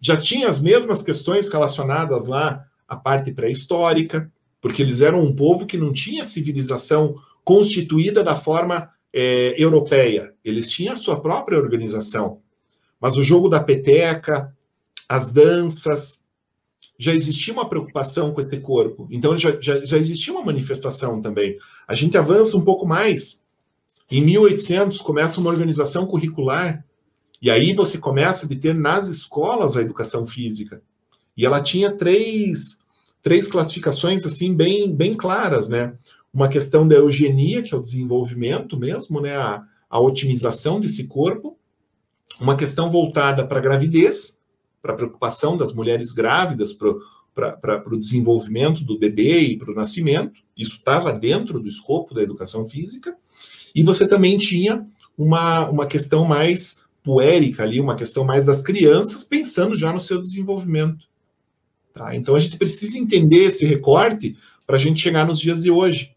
já 0.00 0.16
tinham 0.16 0.50
as 0.50 0.58
mesmas 0.58 1.00
questões 1.00 1.48
relacionadas 1.48 2.26
lá 2.26 2.64
à 2.88 2.96
parte 2.96 3.30
pré-histórica, 3.32 4.30
porque 4.60 4.82
eles 4.82 5.00
eram 5.00 5.22
um 5.22 5.34
povo 5.34 5.64
que 5.64 5.78
não 5.78 5.92
tinha 5.92 6.24
civilização 6.24 7.14
constituída 7.44 8.24
da 8.24 8.34
forma 8.34 8.90
é, 9.12 9.54
europeia. 9.56 10.34
Eles 10.44 10.70
tinham 10.70 10.94
a 10.94 10.96
sua 10.96 11.20
própria 11.20 11.58
organização. 11.58 12.40
Mas 13.00 13.16
o 13.16 13.22
jogo 13.22 13.48
da 13.48 13.62
peteca, 13.62 14.52
as 15.08 15.30
danças, 15.30 16.24
já 17.00 17.14
existia 17.14 17.54
uma 17.54 17.66
preocupação 17.66 18.30
com 18.30 18.42
esse 18.42 18.60
corpo. 18.60 19.08
Então 19.10 19.34
já, 19.34 19.58
já, 19.58 19.82
já 19.82 19.96
existia 19.96 20.34
uma 20.34 20.44
manifestação 20.44 21.18
também. 21.22 21.56
A 21.88 21.94
gente 21.94 22.18
avança 22.18 22.58
um 22.58 22.60
pouco 22.60 22.86
mais. 22.86 23.42
Em 24.10 24.20
1800 24.20 24.98
começa 24.98 25.40
uma 25.40 25.48
organização 25.48 26.06
curricular 26.06 26.84
e 27.40 27.50
aí 27.50 27.72
você 27.72 27.96
começa 27.96 28.44
a 28.44 28.48
ter 28.54 28.74
nas 28.74 29.08
escolas 29.08 29.78
a 29.78 29.80
educação 29.80 30.26
física. 30.26 30.82
E 31.34 31.46
ela 31.46 31.62
tinha 31.62 31.90
três, 31.90 32.80
três 33.22 33.48
classificações 33.48 34.26
assim 34.26 34.54
bem, 34.54 34.94
bem 34.94 35.14
claras, 35.14 35.70
né? 35.70 35.94
Uma 36.30 36.50
questão 36.50 36.86
da 36.86 36.96
eugenia, 36.96 37.62
que 37.62 37.72
é 37.72 37.78
o 37.78 37.82
desenvolvimento 37.82 38.78
mesmo, 38.78 39.22
né? 39.22 39.38
A, 39.38 39.64
a 39.88 39.98
otimização 39.98 40.78
desse 40.78 41.06
corpo. 41.06 41.56
Uma 42.38 42.58
questão 42.58 42.90
voltada 42.90 43.46
para 43.46 43.58
a 43.58 43.62
gravidez, 43.62 44.39
para 44.82 44.92
a 44.92 44.96
preocupação 44.96 45.56
das 45.56 45.72
mulheres 45.72 46.12
grávidas, 46.12 46.72
para 46.72 47.82
o 47.86 47.98
desenvolvimento 47.98 48.84
do 48.84 48.98
bebê 48.98 49.40
e 49.40 49.58
para 49.58 49.72
o 49.72 49.74
nascimento. 49.74 50.40
Isso 50.56 50.76
estava 50.76 51.12
dentro 51.12 51.60
do 51.60 51.68
escopo 51.68 52.14
da 52.14 52.22
educação 52.22 52.66
física. 52.68 53.16
E 53.74 53.82
você 53.82 54.06
também 54.08 54.36
tinha 54.38 54.86
uma, 55.16 55.68
uma 55.68 55.86
questão 55.86 56.24
mais 56.24 56.82
puérica 57.02 57.62
ali, 57.62 57.80
uma 57.80 57.96
questão 57.96 58.24
mais 58.24 58.44
das 58.44 58.62
crianças, 58.62 59.24
pensando 59.24 59.76
já 59.76 59.92
no 59.92 60.00
seu 60.00 60.18
desenvolvimento. 60.18 61.06
Tá? 61.92 62.14
Então 62.14 62.34
a 62.34 62.40
gente 62.40 62.56
precisa 62.56 62.98
entender 62.98 63.44
esse 63.44 63.64
recorte 63.64 64.36
para 64.66 64.76
a 64.76 64.78
gente 64.78 65.00
chegar 65.00 65.26
nos 65.26 65.38
dias 65.38 65.62
de 65.62 65.70
hoje. 65.70 66.14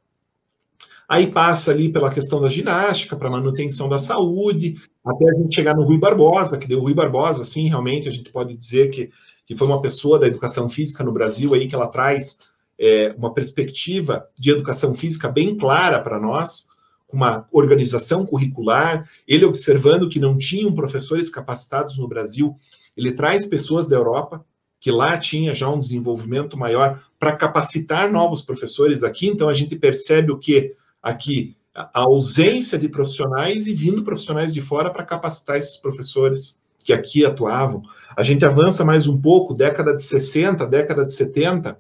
Aí 1.07 1.27
passa 1.27 1.71
ali 1.71 1.89
pela 1.89 2.13
questão 2.13 2.39
da 2.39 2.47
ginástica, 2.47 3.15
para 3.15 3.29
manutenção 3.29 3.89
da 3.89 3.99
saúde, 3.99 4.77
até 5.05 5.29
a 5.29 5.33
gente 5.33 5.53
chegar 5.53 5.75
no 5.75 5.83
Rui 5.83 5.97
Barbosa, 5.97 6.57
que 6.57 6.67
deu 6.67 6.79
o 6.79 6.83
Rui 6.83 6.93
Barbosa, 6.93 7.43
sim, 7.43 7.67
realmente 7.67 8.07
a 8.07 8.11
gente 8.11 8.29
pode 8.29 8.55
dizer 8.55 8.89
que, 8.89 9.09
que 9.45 9.55
foi 9.55 9.67
uma 9.67 9.81
pessoa 9.81 10.17
da 10.17 10.27
educação 10.27 10.69
física 10.69 11.03
no 11.03 11.11
Brasil 11.11 11.53
aí 11.53 11.67
que 11.67 11.75
ela 11.75 11.87
traz 11.87 12.39
é, 12.79 13.13
uma 13.17 13.33
perspectiva 13.33 14.27
de 14.37 14.51
educação 14.51 14.95
física 14.95 15.27
bem 15.29 15.57
clara 15.57 15.99
para 15.99 16.19
nós, 16.19 16.67
com 17.07 17.17
uma 17.17 17.47
organização 17.51 18.25
curricular, 18.25 19.07
ele 19.27 19.45
observando 19.45 20.09
que 20.09 20.19
não 20.19 20.37
tinham 20.37 20.73
professores 20.73 21.29
capacitados 21.29 21.97
no 21.97 22.07
Brasil, 22.07 22.57
ele 22.95 23.11
traz 23.11 23.45
pessoas 23.45 23.87
da 23.87 23.95
Europa, 23.95 24.43
que 24.79 24.91
lá 24.91 25.17
tinha 25.17 25.53
já 25.53 25.69
um 25.69 25.79
desenvolvimento 25.79 26.57
maior 26.57 27.01
para 27.19 27.35
capacitar 27.35 28.11
novos 28.11 28.41
professores 28.41 29.03
aqui, 29.03 29.27
então 29.27 29.47
a 29.47 29.53
gente 29.53 29.75
percebe 29.75 30.31
o 30.31 30.39
que 30.39 30.75
aqui 31.01 31.55
a 31.73 32.01
ausência 32.01 32.77
de 32.77 32.87
profissionais 32.87 33.67
e 33.67 33.73
vindo 33.73 34.03
profissionais 34.03 34.53
de 34.53 34.61
fora 34.61 34.91
para 34.91 35.03
capacitar 35.03 35.57
esses 35.57 35.77
professores 35.77 36.61
que 36.83 36.93
aqui 36.93 37.25
atuavam. 37.25 37.81
A 38.15 38.21
gente 38.21 38.45
avança 38.45 38.85
mais 38.85 39.07
um 39.07 39.19
pouco, 39.19 39.53
década 39.53 39.95
de 39.95 40.03
60, 40.03 40.67
década 40.67 41.05
de 41.05 41.13
70, 41.13 41.77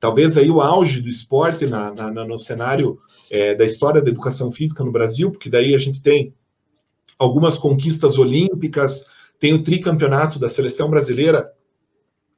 talvez 0.00 0.38
aí 0.38 0.50
o 0.50 0.60
auge 0.60 1.02
do 1.02 1.08
esporte 1.08 1.66
na, 1.66 1.92
na, 1.92 2.24
no 2.24 2.38
cenário 2.38 2.98
é, 3.30 3.54
da 3.54 3.64
história 3.64 4.00
da 4.00 4.08
educação 4.08 4.50
física 4.50 4.82
no 4.84 4.92
Brasil, 4.92 5.30
porque 5.30 5.50
daí 5.50 5.74
a 5.74 5.78
gente 5.78 6.00
tem 6.00 6.32
algumas 7.18 7.58
conquistas 7.58 8.16
olímpicas, 8.16 9.06
tem 9.38 9.52
o 9.52 9.62
tricampeonato 9.62 10.38
da 10.38 10.48
seleção 10.48 10.88
brasileira, 10.88 11.52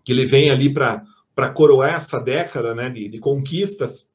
que 0.03 0.13
ele 0.13 0.25
vem 0.25 0.51
ali 0.51 0.73
para 0.73 1.51
coroar 1.55 1.97
essa 1.97 2.19
década 2.19 2.75
né, 2.75 2.89
de, 2.89 3.09
de 3.09 3.19
conquistas. 3.19 4.11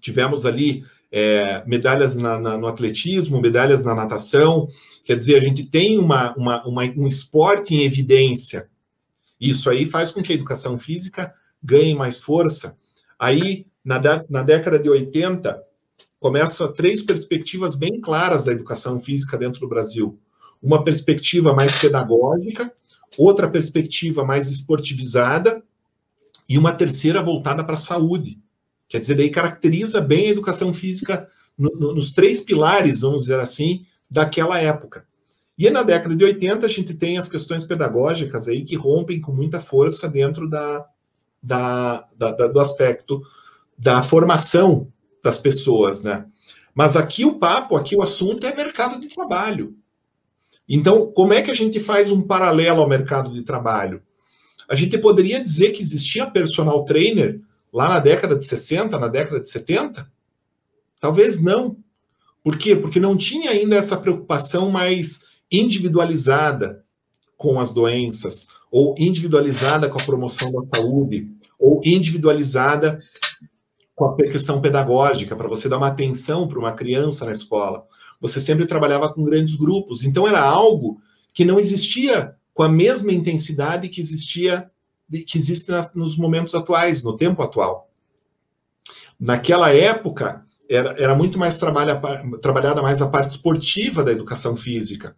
Tivemos 0.00 0.46
ali 0.46 0.84
é, 1.12 1.62
medalhas 1.66 2.16
na, 2.16 2.38
na, 2.38 2.56
no 2.56 2.66
atletismo, 2.66 3.40
medalhas 3.40 3.84
na 3.84 3.94
natação. 3.94 4.66
Quer 5.04 5.16
dizer, 5.16 5.36
a 5.36 5.40
gente 5.40 5.64
tem 5.64 5.98
uma, 5.98 6.34
uma, 6.34 6.66
uma, 6.66 6.82
um 6.96 7.06
esporte 7.06 7.74
em 7.74 7.82
evidência. 7.82 8.68
Isso 9.38 9.68
aí 9.68 9.84
faz 9.84 10.10
com 10.10 10.22
que 10.22 10.32
a 10.32 10.34
educação 10.34 10.78
física 10.78 11.34
ganhe 11.62 11.94
mais 11.94 12.18
força. 12.18 12.76
Aí, 13.18 13.66
na, 13.84 14.00
na 14.30 14.42
década 14.42 14.78
de 14.78 14.88
80, 14.88 15.62
começam 16.18 16.72
três 16.72 17.02
perspectivas 17.02 17.74
bem 17.74 18.00
claras 18.00 18.44
da 18.44 18.52
educação 18.52 18.98
física 18.98 19.36
dentro 19.36 19.60
do 19.60 19.68
Brasil. 19.68 20.18
Uma 20.62 20.84
perspectiva 20.84 21.52
mais 21.52 21.80
pedagógica, 21.80 22.72
outra 23.18 23.48
perspectiva 23.48 24.24
mais 24.24 24.48
esportivizada 24.48 25.62
e 26.48 26.56
uma 26.56 26.72
terceira 26.72 27.22
voltada 27.22 27.64
para 27.64 27.74
a 27.74 27.78
saúde. 27.78 28.38
Quer 28.92 29.00
dizer, 29.00 29.14
daí 29.14 29.30
caracteriza 29.30 30.02
bem 30.02 30.26
a 30.26 30.30
educação 30.32 30.74
física 30.74 31.26
no, 31.56 31.70
no, 31.70 31.94
nos 31.94 32.12
três 32.12 32.42
pilares, 32.42 33.00
vamos 33.00 33.22
dizer 33.22 33.40
assim, 33.40 33.86
daquela 34.08 34.58
época. 34.58 35.06
E 35.56 35.70
na 35.70 35.82
década 35.82 36.14
de 36.14 36.22
80 36.22 36.66
a 36.66 36.68
gente 36.68 36.92
tem 36.92 37.16
as 37.16 37.26
questões 37.26 37.64
pedagógicas 37.64 38.48
aí 38.48 38.62
que 38.66 38.76
rompem 38.76 39.18
com 39.18 39.32
muita 39.32 39.60
força 39.60 40.06
dentro 40.06 40.46
da, 40.46 40.84
da, 41.42 42.06
da, 42.14 42.32
da 42.32 42.46
do 42.48 42.60
aspecto 42.60 43.22
da 43.78 44.02
formação 44.02 44.92
das 45.24 45.38
pessoas, 45.38 46.02
né? 46.02 46.26
Mas 46.74 46.94
aqui 46.94 47.24
o 47.24 47.38
papo, 47.38 47.76
aqui 47.76 47.96
o 47.96 48.02
assunto 48.02 48.46
é 48.46 48.54
mercado 48.54 49.00
de 49.00 49.08
trabalho. 49.08 49.74
Então, 50.68 51.10
como 51.14 51.32
é 51.32 51.40
que 51.40 51.50
a 51.50 51.54
gente 51.54 51.80
faz 51.80 52.10
um 52.10 52.20
paralelo 52.20 52.82
ao 52.82 52.88
mercado 52.88 53.32
de 53.32 53.42
trabalho? 53.42 54.02
A 54.68 54.74
gente 54.74 54.98
poderia 54.98 55.42
dizer 55.42 55.70
que 55.70 55.80
existia 55.80 56.26
personal 56.26 56.84
trainer 56.84 57.40
lá 57.72 57.88
na 57.88 57.98
década 57.98 58.36
de 58.36 58.44
60, 58.44 58.98
na 58.98 59.08
década 59.08 59.40
de 59.40 59.48
70? 59.48 60.10
Talvez 61.00 61.40
não. 61.40 61.76
Por 62.44 62.58
quê? 62.58 62.76
Porque 62.76 63.00
não 63.00 63.16
tinha 63.16 63.50
ainda 63.50 63.76
essa 63.76 63.96
preocupação 63.96 64.70
mais 64.70 65.20
individualizada 65.50 66.84
com 67.36 67.58
as 67.58 67.72
doenças, 67.72 68.48
ou 68.70 68.94
individualizada 68.98 69.88
com 69.88 69.98
a 69.98 70.04
promoção 70.04 70.50
da 70.52 70.76
saúde, 70.76 71.28
ou 71.58 71.80
individualizada 71.84 72.96
com 73.94 74.06
a 74.06 74.16
questão 74.16 74.60
pedagógica, 74.60 75.36
para 75.36 75.48
você 75.48 75.68
dar 75.68 75.78
uma 75.78 75.88
atenção 75.88 76.48
para 76.48 76.58
uma 76.58 76.72
criança 76.72 77.24
na 77.24 77.32
escola. 77.32 77.84
Você 78.20 78.40
sempre 78.40 78.66
trabalhava 78.66 79.12
com 79.12 79.24
grandes 79.24 79.56
grupos, 79.56 80.04
então 80.04 80.26
era 80.26 80.40
algo 80.40 81.00
que 81.34 81.44
não 81.44 81.58
existia 81.58 82.34
com 82.54 82.62
a 82.62 82.68
mesma 82.68 83.12
intensidade 83.12 83.88
que 83.88 84.00
existia 84.00 84.70
que 85.20 85.38
existe 85.38 85.70
nos 85.94 86.16
momentos 86.16 86.54
atuais, 86.54 87.02
no 87.02 87.16
tempo 87.16 87.42
atual. 87.42 87.90
Naquela 89.18 89.72
época, 89.72 90.44
era, 90.68 90.90
era 90.98 91.14
muito 91.14 91.38
mais 91.38 91.58
trabalha, 91.58 92.00
trabalhada 92.40 92.82
mais 92.82 93.02
a 93.02 93.08
parte 93.08 93.30
esportiva 93.30 94.02
da 94.02 94.12
educação 94.12 94.56
física. 94.56 95.16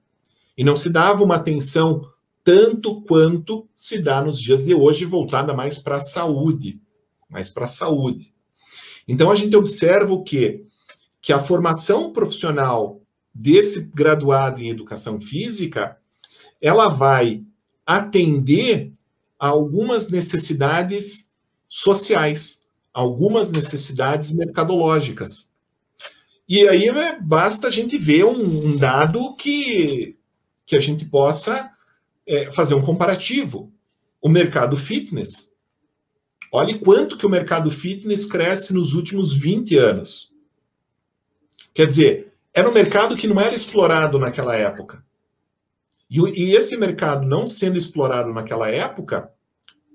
E 0.56 0.64
não 0.64 0.76
se 0.76 0.90
dava 0.90 1.22
uma 1.22 1.36
atenção 1.36 2.02
tanto 2.42 3.00
quanto 3.02 3.68
se 3.74 4.02
dá 4.02 4.20
nos 4.20 4.38
dias 4.38 4.64
de 4.64 4.74
hoje, 4.74 5.04
voltada 5.04 5.54
mais 5.54 5.78
para 5.78 5.96
a 5.96 6.00
saúde. 6.00 6.80
Mais 7.28 7.48
para 7.48 7.64
a 7.64 7.68
saúde. 7.68 8.32
Então, 9.08 9.30
a 9.30 9.34
gente 9.34 9.56
observa 9.56 10.12
o 10.12 10.22
quê? 10.22 10.64
Que 11.22 11.32
a 11.32 11.42
formação 11.42 12.12
profissional 12.12 13.00
desse 13.34 13.90
graduado 13.94 14.60
em 14.60 14.68
educação 14.68 15.20
física, 15.20 15.96
ela 16.60 16.88
vai 16.88 17.42
atender 17.84 18.92
algumas 19.48 20.08
necessidades 20.08 21.30
sociais, 21.68 22.66
algumas 22.94 23.50
necessidades 23.50 24.32
mercadológicas. 24.32 25.52
E 26.48 26.66
aí 26.68 26.90
né, 26.90 27.18
basta 27.20 27.68
a 27.68 27.70
gente 27.70 27.98
ver 27.98 28.24
um, 28.24 28.68
um, 28.68 28.76
dado 28.76 29.34
que, 29.36 30.16
que 30.64 30.76
a 30.76 30.80
gente 30.80 31.04
possa 31.04 31.70
é, 32.26 32.50
fazer 32.52 32.74
um 32.74 32.82
comparativo. 32.82 33.70
O 34.20 34.30
mercado 34.30 34.78
fitness. 34.78 35.52
Olhe 36.50 36.78
quanto 36.78 37.18
que 37.18 37.26
o 37.26 37.30
mercado 37.30 37.70
fitness 37.70 38.24
cresce 38.24 38.72
nos 38.72 38.94
últimos 38.94 39.34
20 39.34 39.76
anos. 39.76 40.32
Quer 41.74 41.86
dizer, 41.86 42.32
era 42.54 42.68
um 42.68 42.72
mercado 42.72 43.14
que 43.14 43.26
não 43.26 43.38
era 43.38 43.54
explorado 43.54 44.18
naquela 44.18 44.56
época. 44.56 45.04
E, 46.08 46.18
e 46.20 46.56
esse 46.56 46.76
mercado 46.76 47.26
não 47.26 47.46
sendo 47.46 47.76
explorado 47.76 48.32
naquela 48.32 48.70
época, 48.70 49.33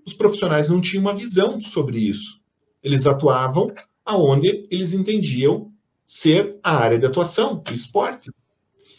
os 0.06 0.14
profissionais 0.14 0.70
não 0.70 0.82
tinham 0.82 1.02
uma 1.02 1.14
visão 1.14 1.60
sobre 1.60 2.00
isso. 2.00 2.40
Eles 2.84 3.06
atuavam 3.06 3.72
aonde 4.06 4.68
eles 4.72 4.94
entendiam 4.94 5.72
ser 6.06 6.60
a 6.64 6.76
área 6.76 6.98
de 6.98 7.06
atuação, 7.06 7.64
o 7.70 7.74
esporte. 7.74 8.32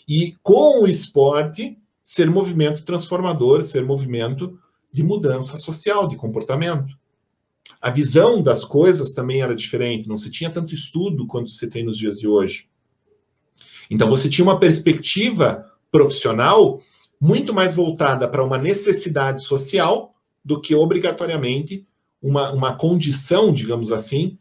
E 0.06 0.36
com 0.42 0.82
o 0.82 0.86
esporte, 0.86 1.78
ser 2.04 2.30
movimento 2.30 2.84
transformador, 2.84 3.62
ser 3.64 3.84
movimento 3.84 4.58
de 4.92 5.02
mudança 5.02 5.56
social, 5.56 6.08
de 6.08 6.16
comportamento. 6.16 6.94
A 7.80 7.90
visão 7.90 8.42
das 8.42 8.64
coisas 8.64 9.12
também 9.12 9.40
era 9.42 9.54
diferente, 9.54 10.08
não 10.08 10.16
se 10.16 10.30
tinha 10.30 10.50
tanto 10.50 10.74
estudo 10.74 11.26
quanto 11.26 11.50
se 11.50 11.68
tem 11.70 11.84
nos 11.84 11.96
dias 11.96 12.18
de 12.18 12.28
hoje. 12.28 12.68
Então 13.90 14.08
você 14.08 14.28
tinha 14.28 14.44
uma 14.44 14.60
perspectiva 14.60 15.66
profissional 15.90 16.80
muito 17.20 17.52
mais 17.52 17.74
voltada 17.74 18.28
para 18.28 18.44
uma 18.44 18.58
necessidade 18.58 19.42
social 19.42 20.14
do 20.44 20.60
que 20.60 20.74
obrigatoriamente 20.74 21.86
uma, 22.22 22.52
uma 22.52 22.74
condição, 22.74 23.52
digamos 23.52 23.90
assim, 23.92 24.38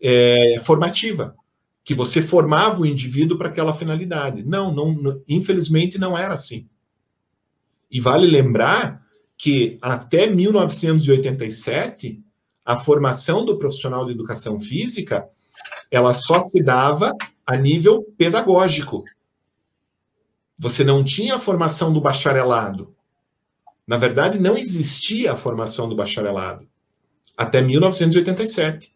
é, 0.00 0.60
formativa, 0.64 1.34
que 1.84 1.94
você 1.94 2.22
formava 2.22 2.80
o 2.80 2.86
indivíduo 2.86 3.38
para 3.38 3.48
aquela 3.48 3.74
finalidade. 3.74 4.42
Não, 4.42 4.72
não, 4.72 5.22
infelizmente 5.28 5.98
não 5.98 6.16
era 6.16 6.34
assim. 6.34 6.68
E 7.90 8.00
vale 8.00 8.26
lembrar 8.26 9.04
que 9.36 9.78
até 9.82 10.26
1987 10.26 12.22
a 12.64 12.80
formação 12.80 13.44
do 13.44 13.58
profissional 13.58 14.06
de 14.06 14.12
educação 14.12 14.58
física 14.60 15.28
ela 15.90 16.14
só 16.14 16.44
se 16.44 16.62
dava 16.62 17.12
a 17.46 17.56
nível 17.56 18.02
pedagógico. 18.16 19.04
Você 20.58 20.82
não 20.82 21.04
tinha 21.04 21.36
a 21.36 21.40
formação 21.40 21.92
do 21.92 22.00
bacharelado. 22.00 22.94
Na 23.86 23.98
verdade, 23.98 24.38
não 24.38 24.56
existia 24.56 25.32
a 25.32 25.36
formação 25.36 25.88
do 25.88 25.96
bacharelado 25.96 26.66
até 27.36 27.60
1987. 27.60 28.92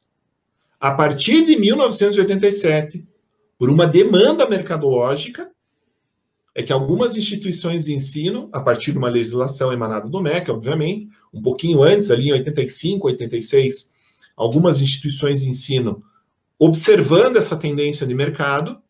A 0.81 0.93
partir 0.93 1.45
de 1.45 1.57
1987, 1.57 3.07
por 3.59 3.69
uma 3.69 3.87
demanda 3.87 4.49
mercadológica, 4.49 5.51
é 6.55 6.63
que 6.63 6.73
algumas 6.73 7.17
instituições 7.17 7.85
de 7.85 7.93
ensino, 7.93 8.49
a 8.53 8.61
partir 8.61 8.93
de 8.93 8.99
uma 8.99 9.09
legislação 9.09 9.73
emanada 9.73 10.09
do 10.09 10.21
MEC, 10.21 10.51
obviamente, 10.51 11.09
um 11.33 11.43
pouquinho 11.43 11.83
antes, 11.83 12.11
ali 12.11 12.29
em 12.29 12.33
85, 12.33 13.07
86, 13.07 13.93
algumas 14.37 14.81
instituições 14.81 15.43
de 15.43 15.49
ensino, 15.49 16.03
observando 16.59 17.37
essa 17.37 17.57
tendência 17.57 18.07
de 18.07 18.15
mercado, 18.15 18.81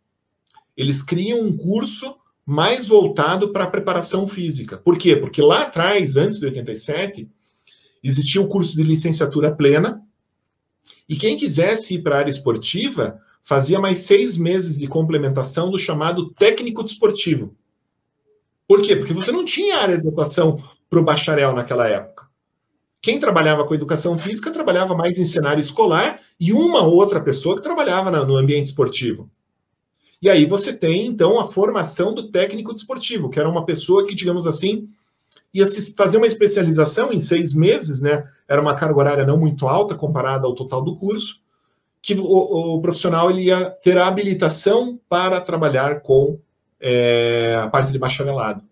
eles 0.76 1.02
criam 1.02 1.40
um 1.40 1.56
curso 1.56 2.16
mais 2.50 2.88
voltado 2.88 3.52
para 3.52 3.64
a 3.64 3.70
preparação 3.70 4.26
física. 4.26 4.78
Por 4.78 4.96
quê? 4.96 5.14
Porque 5.14 5.42
lá 5.42 5.64
atrás, 5.64 6.16
antes 6.16 6.38
de 6.38 6.46
87, 6.46 7.30
existia 8.02 8.40
o 8.40 8.48
curso 8.48 8.74
de 8.74 8.82
licenciatura 8.82 9.54
plena, 9.54 10.00
e 11.06 11.14
quem 11.14 11.36
quisesse 11.36 11.96
ir 11.96 12.02
para 12.02 12.14
a 12.14 12.18
área 12.20 12.30
esportiva 12.30 13.20
fazia 13.42 13.78
mais 13.78 13.98
seis 13.98 14.38
meses 14.38 14.78
de 14.78 14.86
complementação 14.86 15.70
do 15.70 15.76
chamado 15.76 16.30
técnico 16.30 16.82
desportivo. 16.82 17.54
Por 18.66 18.80
quê? 18.80 18.96
Porque 18.96 19.12
você 19.12 19.30
não 19.30 19.44
tinha 19.44 19.76
área 19.76 20.00
de 20.00 20.08
atuação 20.08 20.58
para 20.88 21.00
o 21.00 21.04
bacharel 21.04 21.52
naquela 21.52 21.86
época. 21.86 22.28
Quem 23.02 23.20
trabalhava 23.20 23.66
com 23.66 23.74
educação 23.74 24.16
física 24.16 24.50
trabalhava 24.50 24.94
mais 24.94 25.18
em 25.18 25.26
cenário 25.26 25.60
escolar 25.60 26.18
e 26.40 26.54
uma 26.54 26.82
outra 26.82 27.20
pessoa 27.20 27.56
que 27.56 27.62
trabalhava 27.62 28.10
no 28.24 28.36
ambiente 28.36 28.66
esportivo. 28.70 29.30
E 30.20 30.28
aí 30.28 30.44
você 30.44 30.72
tem, 30.72 31.06
então, 31.06 31.38
a 31.38 31.46
formação 31.46 32.12
do 32.12 32.30
técnico 32.30 32.74
desportivo, 32.74 33.30
que 33.30 33.38
era 33.38 33.48
uma 33.48 33.64
pessoa 33.64 34.06
que, 34.06 34.14
digamos 34.14 34.46
assim, 34.46 34.88
ia 35.54 35.64
fazer 35.96 36.16
uma 36.16 36.26
especialização 36.26 37.12
em 37.12 37.20
seis 37.20 37.54
meses, 37.54 38.00
né? 38.00 38.24
Era 38.48 38.60
uma 38.60 38.74
carga 38.74 38.98
horária 38.98 39.26
não 39.26 39.38
muito 39.38 39.66
alta 39.66 39.94
comparada 39.94 40.46
ao 40.46 40.54
total 40.54 40.82
do 40.82 40.96
curso, 40.96 41.40
que 42.02 42.14
o, 42.14 42.24
o 42.24 42.80
profissional 42.80 43.30
ele 43.30 43.44
ia 43.44 43.70
ter 43.70 43.96
a 43.98 44.06
habilitação 44.06 44.98
para 45.08 45.40
trabalhar 45.40 46.00
com 46.00 46.38
é, 46.80 47.56
a 47.60 47.68
parte 47.68 47.92
de 47.92 47.98
bacharelado. 47.98 48.62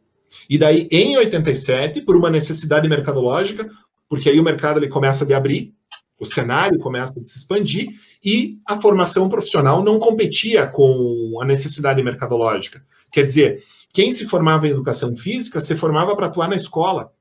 E 0.49 0.59
daí, 0.59 0.89
em 0.91 1.17
87, 1.17 2.03
por 2.03 2.17
uma 2.17 2.31
necessidade 2.31 2.89
mercadológica, 2.89 3.69
porque 4.09 4.31
aí 4.31 4.39
o 4.39 4.45
mercado 4.45 4.79
ele 4.79 4.89
começa 4.89 5.25
a 5.25 5.37
abrir, 5.37 5.75
o 6.19 6.25
cenário 6.25 6.79
começa 6.79 7.19
a 7.19 7.25
se 7.25 7.39
expandir, 7.39 7.89
e 8.27 8.59
a 8.67 8.81
formação 8.81 9.29
profissional 9.29 9.85
não 9.85 10.01
competia 10.01 10.67
com 10.67 11.39
a 11.41 11.45
necessidade 11.45 12.03
mercadológica. 12.03 12.85
Quer 13.13 13.23
dizer, 13.23 13.65
quem 13.93 14.11
se 14.11 14.27
formava 14.27 14.67
em 14.67 14.71
educação 14.71 15.17
física 15.17 15.61
se 15.61 15.77
formava 15.77 16.17
para 16.17 16.27
atuar 16.27 16.49
na 16.49 16.57
escola. 16.57 17.13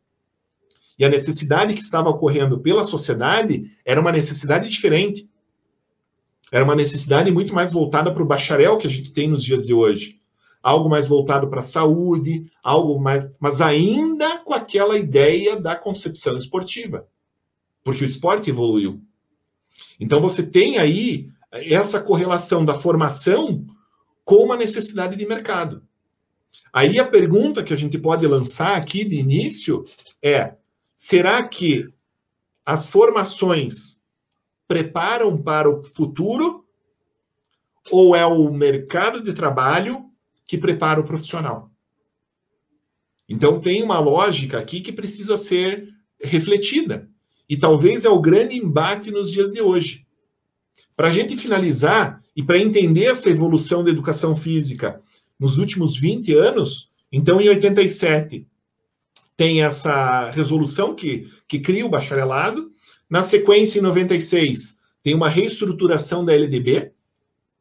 E 0.98 1.06
a 1.06 1.10
necessidade 1.10 1.76
que 1.76 1.82
estava 1.82 2.10
ocorrendo 2.10 2.60
pela 2.60 2.84
sociedade 2.84 3.72
era 3.86 4.02
uma 4.02 4.12
necessidade 4.12 4.68
diferente. 4.68 5.30
Era 6.52 6.64
uma 6.64 6.76
necessidade 6.76 7.32
muito 7.32 7.54
mais 7.54 7.72
voltada 7.72 8.12
para 8.12 8.24
o 8.24 8.26
bacharel 8.26 8.78
que 8.80 8.88
a 8.88 8.90
gente 8.90 9.14
tem 9.14 9.28
nos 9.28 9.44
dias 9.44 9.68
de 9.68 9.74
hoje 9.74 10.20
algo 10.66 10.90
mais 10.90 11.06
voltado 11.06 11.48
para 11.48 11.60
a 11.60 11.64
saúde, 11.64 12.52
algo 12.64 13.00
mais, 13.00 13.32
mas 13.40 13.62
ainda 13.62 14.40
com 14.40 14.52
aquela 14.52 14.98
ideia 14.98 15.62
da 15.62 15.76
concepção 15.76 16.36
esportiva, 16.36 17.08
porque 17.84 18.04
o 18.04 18.08
esporte 18.08 18.50
evoluiu. 18.50 19.00
Então 20.00 20.22
você 20.22 20.44
tem 20.44 20.78
aí 20.78 21.30
essa 21.52 22.02
correlação 22.02 22.66
da 22.66 22.76
formação 22.76 23.66
com 24.24 24.44
uma 24.44 24.58
necessidade 24.58 25.16
de 25.16 25.26
mercado. 25.26 25.84
Aí 26.74 27.00
a 27.00 27.06
pergunta 27.06 27.64
que 27.64 27.74
a 27.74 27.78
gente 27.78 27.98
pode 27.98 28.26
lançar 28.28 28.76
aqui 28.76 29.06
de 29.06 29.16
início 29.16 29.86
é: 30.22 30.56
será 30.96 31.48
que 31.48 31.88
as 32.66 32.88
formações 32.88 34.04
preparam 34.68 35.42
para 35.42 35.70
o 35.70 35.84
futuro 35.84 36.66
ou 37.92 38.16
é 38.16 38.26
o 38.26 38.52
mercado 38.52 39.22
de 39.22 39.34
trabalho 39.34 40.10
que 40.48 40.58
prepara 40.58 41.00
o 41.00 41.04
profissional. 41.04 41.72
Então 43.28 43.60
tem 43.60 43.84
uma 43.84 44.00
lógica 44.00 44.60
aqui 44.60 44.82
que 44.82 44.92
precisa 44.92 45.38
ser 45.38 45.88
refletida. 46.20 47.10
E 47.50 47.58
talvez 47.58 48.06
é 48.06 48.10
o 48.10 48.20
grande 48.20 48.58
embate 48.58 49.12
nos 49.12 49.32
dias 49.32 49.52
de 49.52 49.62
hoje. 49.62 50.06
Para 50.96 51.08
a 51.10 51.12
gente 51.12 51.38
finalizar 51.38 52.22
e 52.36 52.42
para 52.42 52.60
entender 52.60 53.06
essa 53.06 53.30
evolução 53.30 53.84
da 53.84 53.90
educação 53.90 54.36
física 54.36 55.02
nos 55.40 55.58
últimos 55.58 55.98
20 55.98 56.34
anos, 56.34 56.90
então 57.12 57.40
em 57.40 57.50
87 57.50 58.48
tem 59.38 59.64
essa 59.64 60.32
resolução 60.32 60.96
que, 60.96 61.30
que 61.48 61.60
cria 61.60 61.86
o 61.86 61.90
bacharelado. 61.90 62.72
Na 63.10 63.22
sequência, 63.22 63.80
em 63.80 63.82
96, 63.82 64.80
tem 65.04 65.14
uma 65.14 65.30
reestruturação 65.30 66.24
da 66.24 66.34
LDB, 66.34 66.92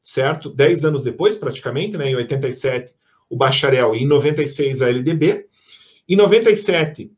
certo? 0.01 0.49
Dez 0.49 0.85
anos 0.85 1.03
depois, 1.03 1.37
praticamente, 1.37 1.97
né, 1.97 2.11
em 2.11 2.15
87, 2.15 2.95
o 3.29 3.37
bacharel, 3.37 3.95
e 3.95 4.03
em 4.03 4.07
96, 4.07 4.83
a 4.83 4.89
LDB. 4.89 5.47
Em 6.09 6.17
97, 6.17 7.11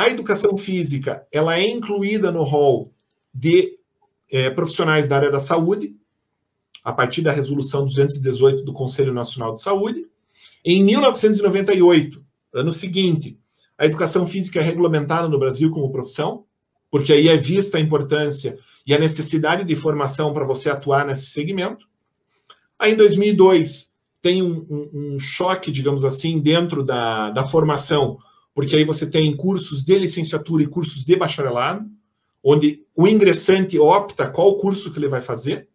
a 0.00 0.08
educação 0.08 0.56
física 0.56 1.26
ela 1.30 1.58
é 1.58 1.68
incluída 1.68 2.32
no 2.32 2.42
rol 2.42 2.90
de 3.34 3.78
é, 4.32 4.48
profissionais 4.48 5.06
da 5.06 5.16
área 5.16 5.30
da 5.30 5.40
saúde, 5.40 5.94
a 6.82 6.90
partir 6.90 7.20
da 7.20 7.30
resolução 7.30 7.84
218 7.84 8.64
do 8.64 8.72
Conselho 8.72 9.12
Nacional 9.12 9.52
de 9.52 9.60
Saúde. 9.60 10.06
Em 10.64 10.82
1998, 10.82 12.24
ano 12.54 12.72
seguinte, 12.72 13.38
a 13.76 13.84
educação 13.84 14.26
física 14.26 14.58
é 14.58 14.62
regulamentada 14.62 15.28
no 15.28 15.38
Brasil 15.38 15.70
como 15.70 15.92
profissão, 15.92 16.44
porque 16.90 17.12
aí 17.12 17.28
é 17.28 17.36
vista 17.36 17.76
a 17.76 17.80
importância 17.80 18.58
e 18.86 18.94
a 18.94 18.98
necessidade 18.98 19.64
de 19.64 19.76
formação 19.76 20.32
para 20.32 20.46
você 20.46 20.70
atuar 20.70 21.04
nesse 21.04 21.26
segmento. 21.26 21.86
Aí, 22.78 22.92
em 22.92 22.96
2002, 22.96 23.94
tem 24.22 24.42
um, 24.42 24.66
um, 24.70 25.14
um 25.14 25.20
choque, 25.20 25.70
digamos 25.70 26.06
assim, 26.06 26.38
dentro 26.38 26.82
da, 26.82 27.28
da 27.30 27.46
formação, 27.46 28.18
porque 28.60 28.76
aí 28.76 28.84
você 28.84 29.06
tem 29.06 29.34
cursos 29.34 29.82
de 29.82 29.98
licenciatura 29.98 30.62
e 30.62 30.66
cursos 30.66 31.02
de 31.02 31.16
bacharelado, 31.16 31.82
onde 32.44 32.84
o 32.94 33.08
ingressante 33.08 33.78
opta 33.78 34.28
qual 34.28 34.58
curso 34.58 34.92
que 34.92 34.98
ele 34.98 35.08
vai 35.08 35.22
fazer, 35.22 35.66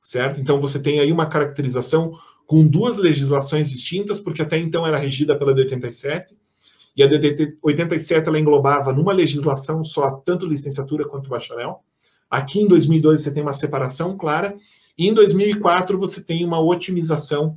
certo? 0.00 0.40
Então, 0.40 0.60
você 0.60 0.80
tem 0.80 0.98
aí 0.98 1.12
uma 1.12 1.26
caracterização 1.26 2.18
com 2.44 2.66
duas 2.66 2.98
legislações 2.98 3.70
distintas, 3.70 4.18
porque 4.18 4.42
até 4.42 4.58
então 4.58 4.84
era 4.84 4.98
regida 4.98 5.38
pela 5.38 5.54
de 5.54 5.60
87, 5.60 6.36
e 6.96 7.04
a 7.04 7.06
de 7.06 7.56
87 7.62 8.26
ela 8.26 8.40
englobava 8.40 8.92
numa 8.92 9.12
legislação 9.12 9.84
só 9.84 10.10
tanto 10.10 10.44
licenciatura 10.44 11.06
quanto 11.06 11.30
bacharel. 11.30 11.84
Aqui 12.28 12.62
em 12.62 12.66
2002 12.66 13.20
você 13.20 13.30
tem 13.30 13.44
uma 13.44 13.52
separação 13.52 14.16
clara, 14.16 14.56
e 14.98 15.06
em 15.06 15.14
2004 15.14 15.96
você 15.96 16.20
tem 16.20 16.44
uma 16.44 16.60
otimização 16.60 17.56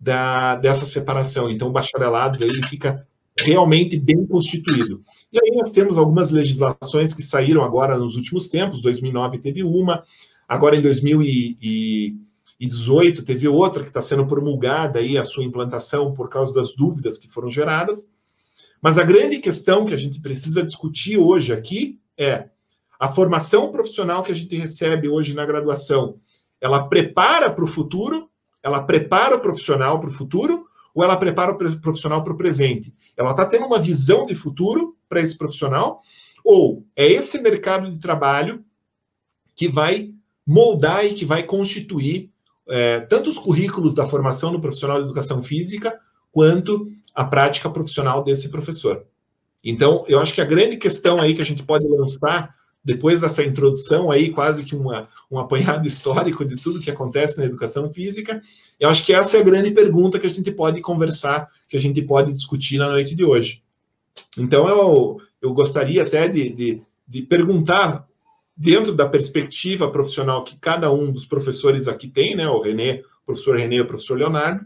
da, 0.00 0.56
dessa 0.56 0.86
separação. 0.86 1.50
Então 1.50 1.68
o 1.68 1.72
bacharelado 1.72 2.42
ele 2.42 2.62
fica 2.62 3.06
realmente 3.40 3.98
bem 3.98 4.26
constituído. 4.26 5.02
E 5.32 5.38
aí 5.38 5.56
nós 5.56 5.72
temos 5.72 5.98
algumas 5.98 6.30
legislações 6.30 7.12
que 7.12 7.22
saíram 7.22 7.62
agora 7.62 7.98
nos 7.98 8.16
últimos 8.16 8.48
tempos. 8.48 8.82
2009 8.82 9.38
teve 9.38 9.62
uma, 9.62 10.04
agora 10.48 10.76
em 10.76 10.80
2000 10.80 11.22
e, 11.22 12.16
2018, 12.64 13.22
teve 13.22 13.48
outra 13.48 13.82
que 13.82 13.90
está 13.90 14.00
sendo 14.00 14.26
promulgada 14.26 14.98
aí 14.98 15.18
a 15.18 15.24
sua 15.24 15.44
implantação 15.44 16.14
por 16.14 16.28
causa 16.28 16.54
das 16.54 16.74
dúvidas 16.74 17.18
que 17.18 17.28
foram 17.28 17.50
geradas. 17.50 18.12
Mas 18.80 18.98
a 18.98 19.04
grande 19.04 19.38
questão 19.38 19.86
que 19.86 19.94
a 19.94 19.98
gente 19.98 20.20
precisa 20.20 20.62
discutir 20.62 21.16
hoje 21.16 21.52
aqui 21.52 21.98
é 22.16 22.48
a 22.98 23.12
formação 23.12 23.72
profissional 23.72 24.22
que 24.22 24.32
a 24.32 24.34
gente 24.34 24.54
recebe 24.56 25.08
hoje 25.08 25.34
na 25.34 25.44
graduação, 25.44 26.16
ela 26.60 26.88
prepara 26.88 27.50
para 27.50 27.64
o 27.64 27.68
futuro, 27.68 28.30
ela 28.62 28.82
prepara 28.82 29.36
o 29.36 29.40
profissional 29.40 29.98
para 30.00 30.08
o 30.08 30.12
futuro, 30.12 30.66
ou 30.94 31.02
ela 31.02 31.16
prepara 31.16 31.52
o 31.52 31.80
profissional 31.80 32.22
para 32.22 32.32
o 32.32 32.36
presente? 32.36 32.94
Ela 33.16 33.30
está 33.30 33.46
tendo 33.46 33.66
uma 33.66 33.78
visão 33.78 34.26
de 34.26 34.34
futuro 34.34 34.96
para 35.08 35.20
esse 35.20 35.36
profissional, 35.36 36.02
ou 36.44 36.84
é 36.94 37.06
esse 37.06 37.40
mercado 37.40 37.90
de 37.90 37.98
trabalho 38.00 38.64
que 39.54 39.68
vai 39.68 40.12
moldar 40.46 41.04
e 41.04 41.14
que 41.14 41.24
vai 41.24 41.42
constituir 41.42 42.30
é, 42.68 43.00
tanto 43.00 43.30
os 43.30 43.38
currículos 43.38 43.94
da 43.94 44.06
formação 44.06 44.52
do 44.52 44.60
profissional 44.60 44.98
de 44.98 45.04
educação 45.04 45.42
física, 45.42 45.98
quanto 46.32 46.90
a 47.14 47.24
prática 47.24 47.70
profissional 47.70 48.22
desse 48.22 48.50
professor. 48.50 49.06
Então, 49.62 50.04
eu 50.08 50.18
acho 50.18 50.34
que 50.34 50.40
a 50.40 50.46
grande 50.46 50.76
questão 50.76 51.18
aí 51.20 51.34
que 51.34 51.40
a 51.40 51.44
gente 51.44 51.62
pode 51.62 51.86
lançar, 51.86 52.54
depois 52.84 53.20
dessa 53.20 53.42
introdução 53.42 54.10
aí, 54.10 54.30
quase 54.30 54.64
que 54.64 54.74
uma, 54.74 55.08
um 55.30 55.38
apanhado 55.38 55.86
histórico 55.88 56.44
de 56.44 56.56
tudo 56.56 56.80
que 56.80 56.90
acontece 56.90 57.38
na 57.38 57.46
educação 57.46 57.88
física, 57.88 58.42
eu 58.78 58.90
acho 58.90 59.04
que 59.04 59.12
essa 59.12 59.36
é 59.36 59.40
a 59.40 59.44
grande 59.44 59.70
pergunta 59.70 60.18
que 60.18 60.26
a 60.26 60.30
gente 60.30 60.50
pode 60.50 60.80
conversar, 60.80 61.48
que 61.74 61.78
a 61.78 61.80
gente 61.80 62.00
pode 62.02 62.32
discutir 62.32 62.78
na 62.78 62.88
noite 62.88 63.16
de 63.16 63.24
hoje. 63.24 63.60
Então, 64.38 64.68
eu, 64.68 65.20
eu 65.42 65.52
gostaria 65.52 66.04
até 66.04 66.28
de, 66.28 66.50
de, 66.50 66.82
de 67.04 67.22
perguntar 67.22 68.06
dentro 68.56 68.94
da 68.94 69.08
perspectiva 69.08 69.90
profissional 69.90 70.44
que 70.44 70.56
cada 70.56 70.92
um 70.92 71.10
dos 71.10 71.26
professores 71.26 71.88
aqui 71.88 72.06
tem, 72.06 72.36
né, 72.36 72.48
o 72.48 72.60
Renê, 72.60 73.00
o 73.00 73.26
professor 73.26 73.56
Renê 73.56 73.78
e 73.78 73.80
o 73.80 73.86
professor 73.86 74.16
Leonardo, 74.16 74.64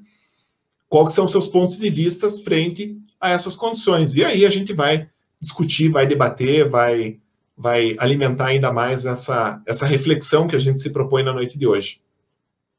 quais 0.86 1.14
são 1.14 1.26
seus 1.26 1.46
pontos 1.46 1.78
de 1.78 1.88
vista 1.88 2.28
frente 2.28 2.98
a 3.18 3.30
essas 3.30 3.56
condições. 3.56 4.14
E 4.14 4.22
aí 4.22 4.44
a 4.44 4.50
gente 4.50 4.74
vai 4.74 5.08
discutir, 5.40 5.88
vai 5.88 6.06
debater, 6.06 6.68
vai, 6.68 7.18
vai 7.56 7.96
alimentar 7.98 8.48
ainda 8.48 8.70
mais 8.70 9.06
essa, 9.06 9.62
essa 9.64 9.86
reflexão 9.86 10.46
que 10.46 10.56
a 10.56 10.60
gente 10.60 10.78
se 10.78 10.90
propõe 10.90 11.22
na 11.22 11.32
noite 11.32 11.58
de 11.58 11.66
hoje. 11.66 12.02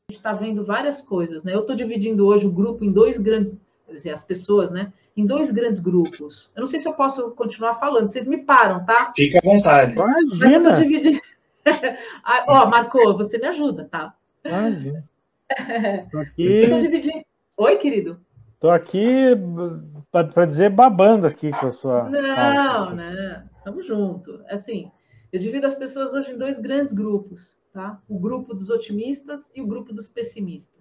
A 0.08 0.14
gente 0.14 0.20
está 0.20 0.34
vendo 0.34 0.64
várias 0.64 1.02
coisas, 1.02 1.42
né? 1.42 1.56
Eu 1.56 1.62
estou 1.62 1.76
dividindo 1.76 2.28
hoje 2.28 2.46
o 2.46 2.52
grupo 2.52 2.86
em 2.86 2.92
dois 2.92 3.18
grandes, 3.18 3.58
dizer, 3.94 4.12
as 4.12 4.24
pessoas, 4.24 4.72
né? 4.72 4.92
em 5.20 5.26
dois 5.26 5.52
grandes 5.52 5.80
grupos. 5.80 6.50
Eu 6.56 6.62
não 6.62 6.68
sei 6.68 6.80
se 6.80 6.88
eu 6.88 6.94
posso 6.94 7.32
continuar 7.32 7.76
falando, 7.76 8.08
vocês 8.08 8.26
me 8.26 8.38
param, 8.38 8.86
tá? 8.86 9.12
Fica 9.14 9.40
à 9.40 9.42
vontade. 9.44 9.94
Imagina. 9.94 10.70
Mas 10.70 10.80
eu 10.80 10.88
dividindo. 10.88 11.22
ah, 12.24 12.46
ó, 12.48 12.66
Marco, 12.68 13.18
você 13.18 13.38
me 13.38 13.48
ajuda, 13.48 13.88
tá? 13.92 14.16
Imagina. 14.46 15.04
Tô 16.12 16.20
aqui... 16.20 16.44
Eu 16.44 16.70
tô 16.70 16.80
dividindo. 16.80 17.26
Oi, 17.58 17.78
querido. 17.78 18.20
Tô 18.60 18.70
aqui 18.70 19.36
para 20.12 20.46
dizer 20.46 20.70
babando 20.70 21.28
aqui 21.28 21.52
com 21.52 21.68
a 21.68 21.72
sua. 21.72 22.10
Não, 22.10 22.96
não. 22.96 23.50
Tamo 23.64 23.82
junto. 23.84 24.42
Assim, 24.50 24.92
eu 25.34 25.40
divido 25.40 25.66
as 25.66 25.76
pessoas 25.76 26.14
hoje 26.14 26.32
em 26.32 26.38
dois 26.38 26.60
grandes 26.60 26.94
grupos, 26.94 27.58
tá? 27.74 28.00
O 28.08 28.20
grupo 28.20 28.54
dos 28.54 28.70
otimistas 28.70 29.52
e 29.56 29.62
o 29.62 29.68
grupo 29.68 29.94
dos 29.94 30.08
pessimistas. 30.08 30.79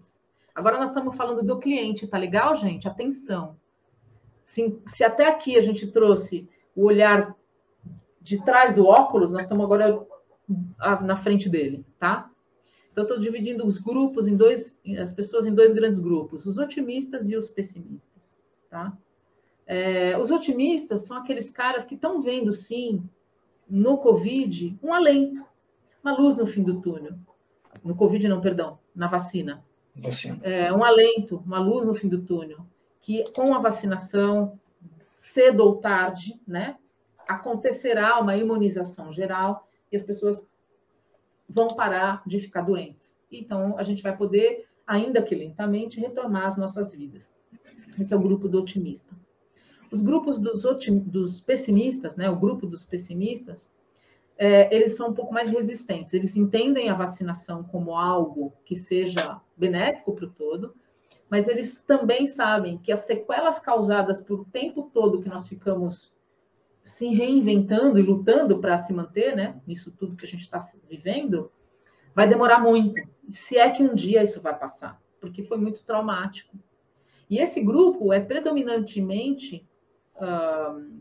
Agora 0.59 0.77
nós 0.77 0.89
estamos 0.89 1.15
falando 1.15 1.41
do 1.41 1.57
cliente, 1.61 2.09
tá 2.09 2.19
legal, 2.19 2.57
gente? 2.57 2.89
Atenção. 2.89 3.57
Se, 4.45 4.77
se 4.89 5.05
até 5.05 5.29
aqui 5.29 5.57
a 5.57 5.61
gente 5.61 5.87
trouxe 5.87 6.49
o 6.75 6.87
olhar 6.87 7.37
de 8.21 8.45
trás 8.45 8.75
do 8.75 8.85
óculos, 8.85 9.31
nós 9.31 9.43
estamos 9.43 9.65
agora 9.65 10.05
na 11.03 11.17
frente 11.17 11.49
dele, 11.49 11.87
tá? 11.97 12.29
Então, 12.91 13.05
estou 13.05 13.21
dividindo 13.21 13.65
os 13.65 13.79
grupos 13.79 14.27
em 14.27 14.37
dois, 14.37 14.77
as 15.01 15.13
pessoas 15.13 15.47
em 15.47 15.55
dois 15.55 15.73
grandes 15.73 16.01
grupos, 16.01 16.45
os 16.45 16.59
otimistas 16.59 17.29
e 17.29 17.37
os 17.37 17.49
pessimistas, 17.49 18.37
tá? 18.69 18.99
É, 19.65 20.19
os 20.19 20.33
otimistas 20.33 21.03
são 21.03 21.19
aqueles 21.19 21.51
caras 21.51 21.85
que 21.85 21.95
estão 21.95 22.21
vendo, 22.21 22.53
sim, 22.53 23.09
no 23.71 23.97
Covid, 23.99 24.77
um 24.83 24.93
alento, 24.93 25.45
uma 26.03 26.19
luz 26.19 26.37
no 26.37 26.47
fim 26.47 26.65
do 26.65 26.81
túnel. 26.81 27.15
No 27.85 27.95
Covid, 27.95 28.27
não, 28.27 28.41
perdão, 28.41 28.81
na 28.93 29.07
vacina. 29.07 29.65
Vacina. 30.01 30.39
É, 30.43 30.73
um 30.73 30.85
alento, 30.85 31.43
uma 31.45 31.59
luz 31.59 31.87
no 31.87 31.95
fim 31.95 32.09
do 32.09 32.23
túnel 32.23 32.65
que 33.09 33.25
com 33.35 33.55
a 33.55 33.59
vacinação, 33.59 34.61
cedo 35.17 35.65
ou 35.65 35.77
tarde, 35.77 36.39
né, 36.47 36.77
acontecerá 37.27 38.21
uma 38.21 38.37
imunização 38.37 39.11
geral 39.11 39.67
e 39.91 39.97
as 39.97 40.03
pessoas 40.03 40.47
vão 41.49 41.69
parar 41.69 42.23
de 42.27 42.39
ficar 42.39 42.61
doentes. 42.61 43.17
Então, 43.33 43.79
a 43.79 43.83
gente 43.83 44.03
vai 44.03 44.15
poder, 44.15 44.67
ainda 44.87 45.23
que 45.23 45.35
lentamente, 45.35 45.99
retomar 45.99 46.49
as 46.49 46.59
nossas 46.59 46.93
vidas. 46.93 47.35
Esse 47.99 48.13
é 48.13 48.17
o 48.17 48.21
grupo 48.21 48.47
do 48.47 48.59
otimista. 48.59 49.17
Os 49.91 50.03
grupos 50.03 50.39
dos, 50.39 50.67
otim, 50.67 50.99
dos 50.99 51.41
pessimistas, 51.41 52.15
né, 52.15 52.29
o 52.29 52.37
grupo 52.37 52.67
dos 52.67 52.85
pessimistas, 52.85 53.75
é, 54.37 54.75
eles 54.75 54.97
são 54.97 55.09
um 55.09 55.15
pouco 55.15 55.33
mais 55.33 55.51
resistentes. 55.51 56.13
Eles 56.13 56.37
entendem 56.37 56.91
a 56.91 56.95
vacinação 56.95 57.65
como 57.65 57.97
algo 57.97 58.53
que 58.67 58.77
seja 58.77 59.41
benéfico 59.59 60.15
para 60.15 60.27
o 60.27 60.31
todo, 60.31 60.75
mas 61.31 61.49
eles 61.49 61.81
também 61.81 62.27
sabem 62.27 62.79
que 62.79 62.91
as 62.91 63.01
sequelas 63.01 63.59
causadas 63.59 64.21
pelo 64.21 64.45
tempo 64.47 64.91
todo 64.93 65.21
que 65.21 65.29
nós 65.29 65.47
ficamos 65.47 66.15
se 66.83 67.09
reinventando 67.09 67.99
e 67.99 68.03
lutando 68.03 68.59
para 68.59 68.79
se 68.79 68.93
manter, 68.93 69.37
né? 69.37 69.61
Isso 69.69 69.93
tudo 69.93 70.17
que 70.17 70.25
a 70.25 70.29
gente 70.29 70.41
está 70.41 70.59
vivendo, 70.89 71.53
vai 72.15 72.27
demorar 72.27 72.61
muito. 72.61 73.01
Se 73.29 73.59
é 73.59 73.71
que 73.71 73.83
um 73.83 73.95
dia 73.95 74.23
isso 74.23 74.41
vai 74.41 74.59
passar, 74.59 75.01
porque 75.21 75.43
foi 75.43 75.59
muito 75.59 75.85
traumático. 75.85 76.59
E 77.29 77.39
esse 77.39 77.61
grupo 77.61 78.11
é 78.11 78.21
predominantemente 78.21 79.69
uh, 80.17 80.99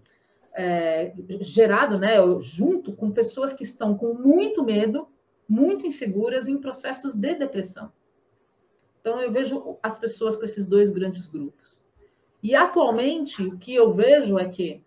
é, 0.54 1.13
gerado, 1.39 1.98
né, 1.98 2.15
junto 2.41 2.93
com 2.93 3.12
pessoas 3.12 3.54
que 3.54 3.63
estão 3.63 3.96
com 3.98 4.13
muito 4.13 4.63
medo, 4.63 5.08
muito 5.48 5.88
inseguras 5.88 6.48
em 6.48 6.58
processos 6.58 7.15
de 7.15 7.36
depressão. 7.36 7.93
Então, 9.08 9.22
eu 9.22 9.32
vejo 9.32 9.78
as 9.82 9.98
pessoas 9.98 10.36
com 10.36 10.43
esses 10.43 10.67
dois 10.67 10.89
grandes 10.89 11.30
grupos. 11.30 11.82
E, 12.43 12.54
atualmente, 12.54 13.41
o 13.41 13.58
que 13.58 13.74
eu 13.74 13.93
vejo 13.93 14.38
é 14.38 14.50
que 14.50 14.84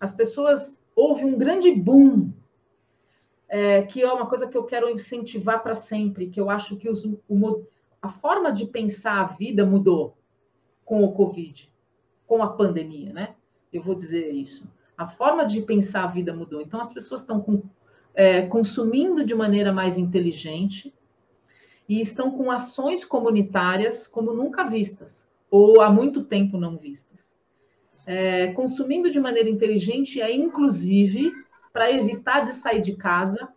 as 0.00 0.10
pessoas. 0.10 0.82
Houve 0.96 1.22
um 1.22 1.36
grande 1.36 1.70
boom, 1.70 2.32
é, 3.46 3.82
que 3.82 4.00
é 4.00 4.10
uma 4.10 4.26
coisa 4.26 4.48
que 4.48 4.56
eu 4.56 4.64
quero 4.64 4.88
incentivar 4.88 5.62
para 5.62 5.74
sempre, 5.74 6.30
que 6.30 6.40
eu 6.40 6.48
acho 6.48 6.76
que 6.76 6.88
os, 6.88 7.04
o, 7.28 7.62
a 8.00 8.08
forma 8.08 8.50
de 8.50 8.66
pensar 8.66 9.20
a 9.20 9.24
vida 9.24 9.66
mudou 9.66 10.16
com 10.84 11.04
o 11.04 11.12
Covid, 11.12 11.70
com 12.26 12.42
a 12.42 12.48
pandemia, 12.48 13.12
né? 13.12 13.34
Eu 13.70 13.82
vou 13.82 13.94
dizer 13.94 14.30
isso. 14.30 14.66
A 14.96 15.06
forma 15.06 15.44
de 15.44 15.60
pensar 15.60 16.04
a 16.04 16.08
vida 16.08 16.34
mudou. 16.34 16.62
Então, 16.62 16.80
as 16.80 16.92
pessoas 16.92 17.20
estão 17.20 17.38
com, 17.38 17.62
é, 18.14 18.46
consumindo 18.46 19.24
de 19.24 19.34
maneira 19.34 19.72
mais 19.72 19.98
inteligente, 19.98 20.92
e 21.88 22.00
estão 22.00 22.30
com 22.30 22.50
ações 22.50 23.04
comunitárias 23.04 24.06
como 24.06 24.32
nunca 24.32 24.64
vistas, 24.64 25.28
ou 25.50 25.80
há 25.80 25.90
muito 25.90 26.24
tempo 26.24 26.58
não 26.58 26.76
vistas. 26.76 27.36
É, 28.06 28.52
consumindo 28.52 29.10
de 29.10 29.18
maneira 29.18 29.48
inteligente 29.48 30.20
é, 30.20 30.34
inclusive, 30.34 31.32
para 31.72 31.90
evitar 31.90 32.40
de 32.44 32.52
sair 32.52 32.82
de 32.82 32.94
casa, 32.94 33.48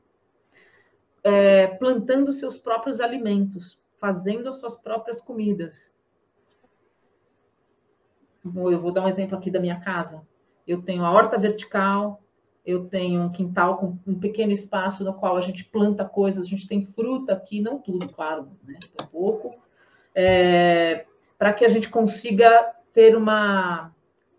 é, 1.24 1.68
plantando 1.68 2.32
seus 2.34 2.58
próprios 2.58 3.00
alimentos, 3.00 3.80
fazendo 4.00 4.50
as 4.50 4.58
suas 4.60 4.76
próprias 4.76 5.22
comidas. 5.22 5.94
Eu 8.44 8.82
vou 8.82 8.92
dar 8.92 9.04
um 9.04 9.08
exemplo 9.08 9.38
aqui 9.38 9.52
da 9.52 9.60
minha 9.60 9.80
casa. 9.80 10.26
Eu 10.68 10.82
tenho 10.82 11.06
a 11.06 11.12
horta 11.12 11.38
vertical, 11.38 12.21
eu 12.66 12.86
tenho 12.86 13.22
um 13.22 13.32
quintal 13.32 13.78
com 13.78 13.98
um 14.06 14.20
pequeno 14.20 14.52
espaço 14.52 15.04
no 15.04 15.14
qual 15.14 15.36
a 15.36 15.42
gente 15.42 15.66
planta 15.66 16.06
coisas, 16.06 16.46
a 16.46 16.48
gente 16.48 16.68
tem 16.68 16.86
fruta 16.86 17.34
aqui, 17.34 17.60
não 17.60 17.80
tudo, 17.80 18.12
claro, 18.12 18.48
né? 18.64 18.78
Um 19.02 19.06
pouco, 19.08 19.50
é, 20.14 21.06
para 21.38 21.54
que 21.54 21.66
a 21.66 21.70
gente 21.70 21.90
consiga 21.90 22.74
ter 22.94 23.16
uma 23.16 23.92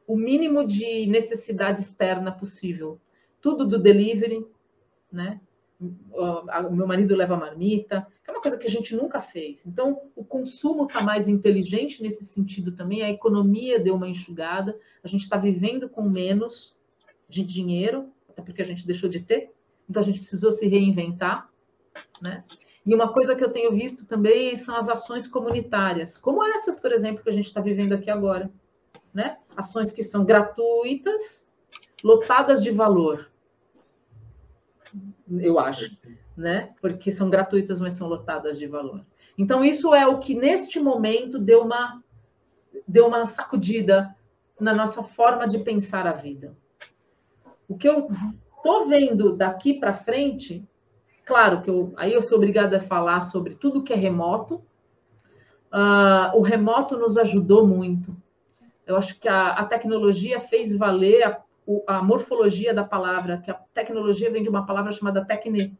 o 0.06 0.16
mínimo 0.16 0.66
de 0.66 1.06
necessidade 1.06 1.80
externa 1.80 2.30
possível. 2.30 3.00
Tudo 3.40 3.66
do 3.66 3.78
delivery, 3.78 4.46
né? 5.10 5.40
O 5.80 6.70
meu 6.70 6.86
marido 6.86 7.16
leva 7.16 7.36
marmita, 7.36 8.06
que 8.22 8.30
é 8.30 8.32
uma 8.32 8.42
coisa 8.42 8.56
que 8.56 8.66
a 8.66 8.70
gente 8.70 8.94
nunca 8.94 9.20
fez. 9.20 9.66
Então, 9.66 10.02
o 10.14 10.24
consumo 10.24 10.84
está 10.84 11.02
mais 11.02 11.26
inteligente 11.26 12.02
nesse 12.02 12.24
sentido 12.24 12.72
também, 12.72 13.02
a 13.02 13.10
economia 13.10 13.80
deu 13.80 13.94
uma 13.96 14.08
enxugada, 14.08 14.78
a 15.02 15.08
gente 15.08 15.22
está 15.22 15.36
vivendo 15.36 15.88
com 15.88 16.02
menos, 16.02 16.76
de 17.28 17.42
dinheiro, 17.42 18.11
até 18.32 18.42
porque 18.42 18.62
a 18.62 18.64
gente 18.64 18.86
deixou 18.86 19.08
de 19.08 19.20
ter, 19.20 19.52
então 19.88 20.02
a 20.02 20.04
gente 20.04 20.18
precisou 20.18 20.50
se 20.50 20.66
reinventar, 20.66 21.48
né? 22.22 22.42
E 22.84 22.94
uma 22.94 23.12
coisa 23.12 23.36
que 23.36 23.44
eu 23.44 23.52
tenho 23.52 23.70
visto 23.72 24.04
também 24.04 24.56
são 24.56 24.74
as 24.74 24.88
ações 24.88 25.28
comunitárias, 25.28 26.18
como 26.18 26.42
essas, 26.44 26.80
por 26.80 26.92
exemplo, 26.92 27.22
que 27.22 27.30
a 27.30 27.32
gente 27.32 27.46
está 27.46 27.60
vivendo 27.60 27.92
aqui 27.92 28.10
agora, 28.10 28.50
né? 29.14 29.38
Ações 29.56 29.92
que 29.92 30.02
são 30.02 30.24
gratuitas, 30.24 31.46
lotadas 32.02 32.62
de 32.62 32.70
valor, 32.70 33.30
eu 35.40 35.58
acho, 35.58 35.96
né? 36.36 36.68
Porque 36.80 37.10
são 37.10 37.30
gratuitas, 37.30 37.80
mas 37.80 37.94
são 37.94 38.08
lotadas 38.08 38.58
de 38.58 38.66
valor. 38.66 39.04
Então, 39.38 39.64
isso 39.64 39.94
é 39.94 40.06
o 40.06 40.18
que, 40.18 40.34
neste 40.34 40.78
momento, 40.78 41.38
deu 41.38 41.62
uma, 41.62 42.02
deu 42.86 43.06
uma 43.06 43.24
sacudida 43.24 44.14
na 44.60 44.74
nossa 44.74 45.02
forma 45.02 45.48
de 45.48 45.58
pensar 45.58 46.06
a 46.06 46.12
vida. 46.12 46.56
O 47.72 47.78
que 47.78 47.88
eu 47.88 48.06
estou 48.54 48.86
vendo 48.86 49.34
daqui 49.34 49.72
para 49.80 49.94
frente, 49.94 50.62
claro 51.24 51.62
que 51.62 51.70
eu, 51.70 51.90
aí 51.96 52.12
eu 52.12 52.20
sou 52.20 52.36
obrigada 52.36 52.76
a 52.76 52.82
falar 52.82 53.22
sobre 53.22 53.54
tudo 53.54 53.82
que 53.82 53.94
é 53.94 53.96
remoto. 53.96 54.56
Uh, 55.72 56.36
o 56.36 56.42
remoto 56.42 56.98
nos 56.98 57.16
ajudou 57.16 57.66
muito. 57.66 58.14
Eu 58.86 58.98
acho 58.98 59.18
que 59.18 59.26
a, 59.26 59.52
a 59.52 59.64
tecnologia 59.64 60.38
fez 60.38 60.76
valer 60.76 61.22
a, 61.24 61.42
a, 61.86 62.02
morfologia 62.02 62.74
da 62.74 62.84
palavra, 62.84 63.38
que 63.38 63.50
a 63.50 63.54
tecnologia 63.72 64.30
vem 64.30 64.42
de 64.42 64.50
uma 64.50 64.66
palavra 64.66 64.92
chamada 64.92 65.24
tecne, 65.24 65.74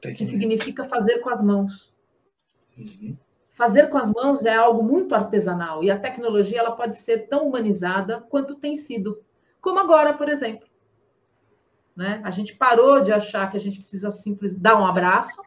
que 0.00 0.26
significa 0.26 0.84
fazer 0.84 1.20
com 1.20 1.30
as 1.30 1.40
mãos. 1.40 1.94
Uhum. 2.76 3.16
Fazer 3.52 3.86
com 3.86 3.98
as 3.98 4.10
mãos 4.10 4.44
é 4.44 4.56
algo 4.56 4.82
muito 4.82 5.14
artesanal 5.14 5.84
e 5.84 5.92
a 5.92 5.98
tecnologia 5.98 6.58
ela 6.58 6.72
pode 6.72 6.96
ser 6.96 7.28
tão 7.28 7.46
humanizada 7.46 8.20
quanto 8.28 8.56
tem 8.56 8.74
sido, 8.74 9.22
como 9.60 9.78
agora, 9.78 10.12
por 10.14 10.28
exemplo. 10.28 10.73
Né? 11.96 12.20
A 12.24 12.30
gente 12.30 12.54
parou 12.54 13.00
de 13.00 13.12
achar 13.12 13.50
que 13.50 13.56
a 13.56 13.60
gente 13.60 13.78
precisa 13.78 14.10
simplesmente 14.10 14.62
dar 14.62 14.80
um 14.80 14.86
abraço, 14.86 15.40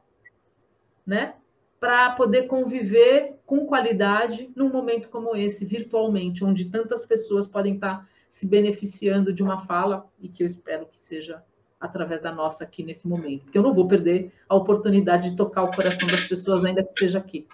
né? 1.05 1.35
Para 1.79 2.11
poder 2.11 2.47
conviver 2.47 3.35
com 3.45 3.65
qualidade 3.65 4.49
num 4.55 4.69
momento 4.69 5.09
como 5.09 5.35
esse, 5.35 5.65
virtualmente, 5.65 6.43
onde 6.43 6.65
tantas 6.65 7.05
pessoas 7.05 7.47
podem 7.47 7.75
estar 7.75 8.07
se 8.29 8.47
beneficiando 8.47 9.33
de 9.33 9.43
uma 9.43 9.65
fala 9.65 10.09
e 10.19 10.27
que 10.27 10.43
eu 10.43 10.47
espero 10.47 10.85
que 10.85 10.97
seja 10.97 11.43
através 11.79 12.21
da 12.21 12.31
nossa 12.31 12.63
aqui 12.63 12.83
nesse 12.83 13.07
momento, 13.07 13.43
porque 13.43 13.57
eu 13.57 13.61
não 13.61 13.73
vou 13.73 13.87
perder 13.87 14.33
a 14.49 14.55
oportunidade 14.55 15.29
de 15.29 15.35
tocar 15.35 15.63
o 15.63 15.71
coração 15.71 16.07
das 16.09 16.27
pessoas, 16.27 16.65
ainda 16.65 16.83
que 16.83 16.97
seja 16.97 17.19
aqui. 17.19 17.47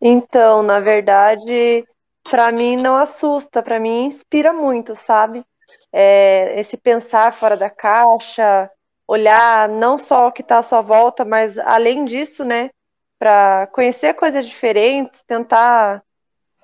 Então, 0.00 0.62
na 0.62 0.80
verdade, 0.80 1.86
para 2.22 2.50
mim 2.50 2.76
não 2.76 2.96
assusta, 2.96 3.62
para 3.62 3.78
mim 3.78 4.06
inspira 4.06 4.52
muito, 4.52 4.96
sabe? 4.96 5.44
É, 5.92 6.58
esse 6.58 6.76
pensar 6.76 7.32
fora 7.32 7.56
da 7.56 7.68
caixa, 7.68 8.70
olhar 9.06 9.68
não 9.68 9.98
só 9.98 10.28
o 10.28 10.32
que 10.32 10.42
está 10.42 10.58
à 10.58 10.62
sua 10.62 10.82
volta, 10.82 11.24
mas 11.24 11.58
além 11.58 12.04
disso, 12.04 12.44
né, 12.44 12.70
para 13.18 13.66
conhecer 13.72 14.14
coisas 14.14 14.46
diferentes, 14.46 15.22
tentar, 15.26 16.02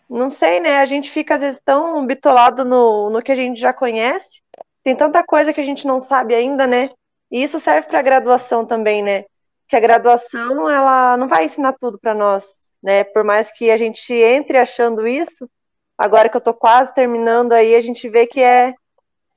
não 0.09 0.31
sei, 0.31 0.61
né, 0.61 0.79
a 0.79 0.85
gente 0.87 1.11
fica 1.11 1.35
às 1.35 1.41
vezes 1.41 1.61
tão 1.65 2.07
bitolado 2.07 2.65
no, 2.65 3.11
no 3.11 3.23
que 3.23 3.33
a 3.33 3.37
gente 3.37 3.59
já 3.61 3.73
conhece, 3.73 4.41
tem 4.83 4.95
tanta 4.95 5.25
coisa 5.25 5.53
que 5.53 5.61
a 5.61 5.65
gente 5.65 5.87
não 5.87 5.99
sabe 5.99 6.35
ainda, 6.35 6.67
né, 6.67 6.91
e 7.31 7.43
isso 7.43 7.59
serve 7.59 7.89
para 7.89 7.99
a 7.99 8.03
graduação 8.03 8.65
também, 8.65 9.03
né, 9.03 9.25
que 9.69 9.77
a 9.77 9.81
graduação, 9.81 10.71
ela 10.71 11.17
não 11.17 11.29
vai 11.29 11.45
ensinar 11.45 11.75
tudo 11.75 11.99
para 11.99 12.15
nós, 12.15 12.73
né? 12.83 13.05
Por 13.05 13.25
mais 13.25 13.51
que 13.51 13.71
a 13.71 13.77
gente 13.77 14.13
entre 14.15 14.59
achando 14.59 15.07
isso, 15.07 15.49
agora 15.99 16.29
que 16.29 16.37
eu 16.37 16.41
estou 16.41 16.55
quase 16.55 16.95
terminando 16.95 17.53
aí, 17.53 17.75
a 17.75 17.81
gente 17.81 18.09
vê 18.09 18.27
que 18.27 18.41
é 18.41 18.75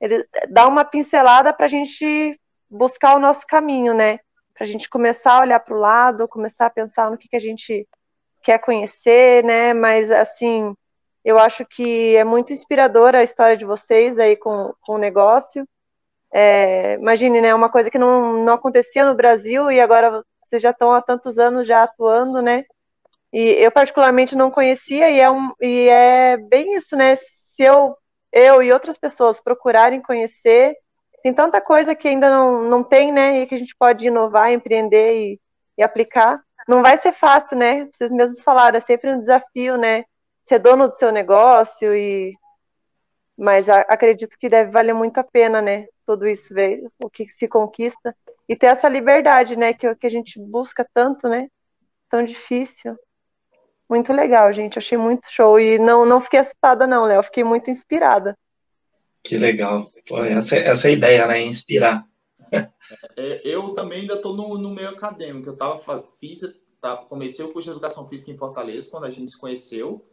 ele 0.00 0.24
dá 0.48 0.66
uma 0.66 0.84
pincelada 0.84 1.52
para 1.52 1.66
a 1.66 1.68
gente 1.68 2.38
buscar 2.70 3.16
o 3.16 3.20
nosso 3.20 3.46
caminho, 3.46 3.94
né? 3.94 4.18
Para 4.54 4.64
a 4.64 4.66
gente 4.66 4.88
começar 4.88 5.34
a 5.34 5.40
olhar 5.40 5.60
para 5.60 5.74
o 5.74 5.78
lado, 5.78 6.28
começar 6.28 6.66
a 6.66 6.70
pensar 6.70 7.10
no 7.10 7.18
que, 7.18 7.28
que 7.28 7.36
a 7.36 7.40
gente 7.40 7.86
quer 8.42 8.58
conhecer, 8.58 9.44
né? 9.44 9.74
Mas 9.74 10.10
assim, 10.10 10.74
eu 11.24 11.38
acho 11.38 11.64
que 11.66 12.16
é 12.16 12.24
muito 12.24 12.52
inspiradora 12.52 13.18
a 13.18 13.22
história 13.22 13.56
de 13.56 13.64
vocês 13.64 14.18
aí 14.18 14.36
com, 14.36 14.72
com 14.82 14.94
o 14.94 14.98
negócio. 14.98 15.66
É, 16.32 16.94
imagine, 16.94 17.40
né? 17.40 17.54
Uma 17.54 17.70
coisa 17.70 17.90
que 17.90 17.98
não, 17.98 18.44
não 18.44 18.54
acontecia 18.54 19.04
no 19.04 19.14
Brasil 19.14 19.70
e 19.70 19.80
agora 19.80 20.24
vocês 20.42 20.62
já 20.62 20.70
estão 20.70 20.92
há 20.92 21.02
tantos 21.02 21.38
anos 21.38 21.66
já 21.66 21.82
atuando, 21.82 22.40
né? 22.40 22.64
E 23.32 23.40
eu 23.40 23.70
particularmente 23.70 24.34
não 24.34 24.50
conhecia 24.50 25.10
e 25.10 25.20
é, 25.20 25.30
um, 25.30 25.52
e 25.60 25.88
é 25.88 26.36
bem 26.36 26.74
isso, 26.74 26.96
né? 26.96 27.14
Se 27.16 27.62
eu, 27.62 27.96
eu 28.32 28.62
e 28.62 28.72
outras 28.72 28.96
pessoas 28.96 29.40
procurarem 29.40 30.00
conhecer, 30.00 30.76
tem 31.22 31.34
tanta 31.34 31.60
coisa 31.60 31.94
que 31.94 32.08
ainda 32.08 32.30
não, 32.30 32.62
não 32.68 32.82
tem, 32.82 33.12
né? 33.12 33.40
E 33.40 33.46
que 33.46 33.54
a 33.54 33.58
gente 33.58 33.76
pode 33.76 34.06
inovar, 34.06 34.52
empreender 34.52 35.14
e, 35.14 35.40
e 35.78 35.82
aplicar. 35.82 36.42
Não 36.68 36.82
vai 36.82 36.96
ser 36.96 37.12
fácil, 37.12 37.56
né? 37.58 37.88
Vocês 37.92 38.10
mesmos 38.12 38.40
falaram, 38.40 38.76
é 38.76 38.80
sempre 38.80 39.12
um 39.12 39.18
desafio, 39.18 39.76
né? 39.76 40.04
Ser 40.42 40.58
dono 40.58 40.88
do 40.88 40.96
seu 40.96 41.12
negócio 41.12 41.94
e 41.94 42.32
mas 43.36 43.70
a, 43.70 43.80
acredito 43.82 44.36
que 44.38 44.50
deve 44.50 44.70
valer 44.70 44.92
muito 44.92 45.18
a 45.18 45.24
pena, 45.24 45.62
né? 45.62 45.86
Tudo 46.06 46.28
isso 46.28 46.52
veio, 46.52 46.92
o 47.02 47.08
que 47.08 47.26
se 47.26 47.48
conquista 47.48 48.14
e 48.46 48.54
ter 48.54 48.66
essa 48.66 48.88
liberdade, 48.88 49.56
né? 49.56 49.72
Que, 49.72 49.94
que 49.94 50.06
a 50.06 50.10
gente 50.10 50.38
busca 50.38 50.86
tanto, 50.92 51.28
né? 51.28 51.48
Tão 52.10 52.22
difícil. 52.22 52.98
Muito 53.90 54.12
legal, 54.12 54.52
gente. 54.52 54.78
Achei 54.78 54.96
muito 54.96 55.28
show. 55.28 55.58
E 55.58 55.76
não, 55.76 56.06
não 56.06 56.20
fiquei 56.20 56.38
assustada, 56.38 56.86
não, 56.86 57.04
Léo. 57.04 57.24
Fiquei 57.24 57.42
muito 57.42 57.68
inspirada. 57.68 58.38
Que 59.20 59.36
legal. 59.36 59.84
Pô, 60.08 60.22
essa, 60.22 60.56
essa 60.56 60.86
é 60.86 60.92
a 60.92 60.94
ideia, 60.94 61.26
né? 61.26 61.42
Inspirar. 61.42 62.06
É, 63.16 63.40
eu 63.44 63.74
também 63.74 64.02
ainda 64.02 64.14
estou 64.14 64.36
no, 64.36 64.56
no 64.56 64.70
meio 64.70 64.90
acadêmico. 64.90 65.48
Eu 65.48 65.56
tava, 65.56 66.04
fiz, 66.20 66.40
tá, 66.80 66.96
comecei 66.96 67.44
o 67.44 67.52
curso 67.52 67.68
de 67.68 67.72
Educação 67.72 68.08
Física 68.08 68.30
em 68.30 68.36
Fortaleza, 68.36 68.90
quando 68.90 69.04
a 69.04 69.10
gente 69.10 69.30
se 69.30 69.38
conheceu. 69.38 70.06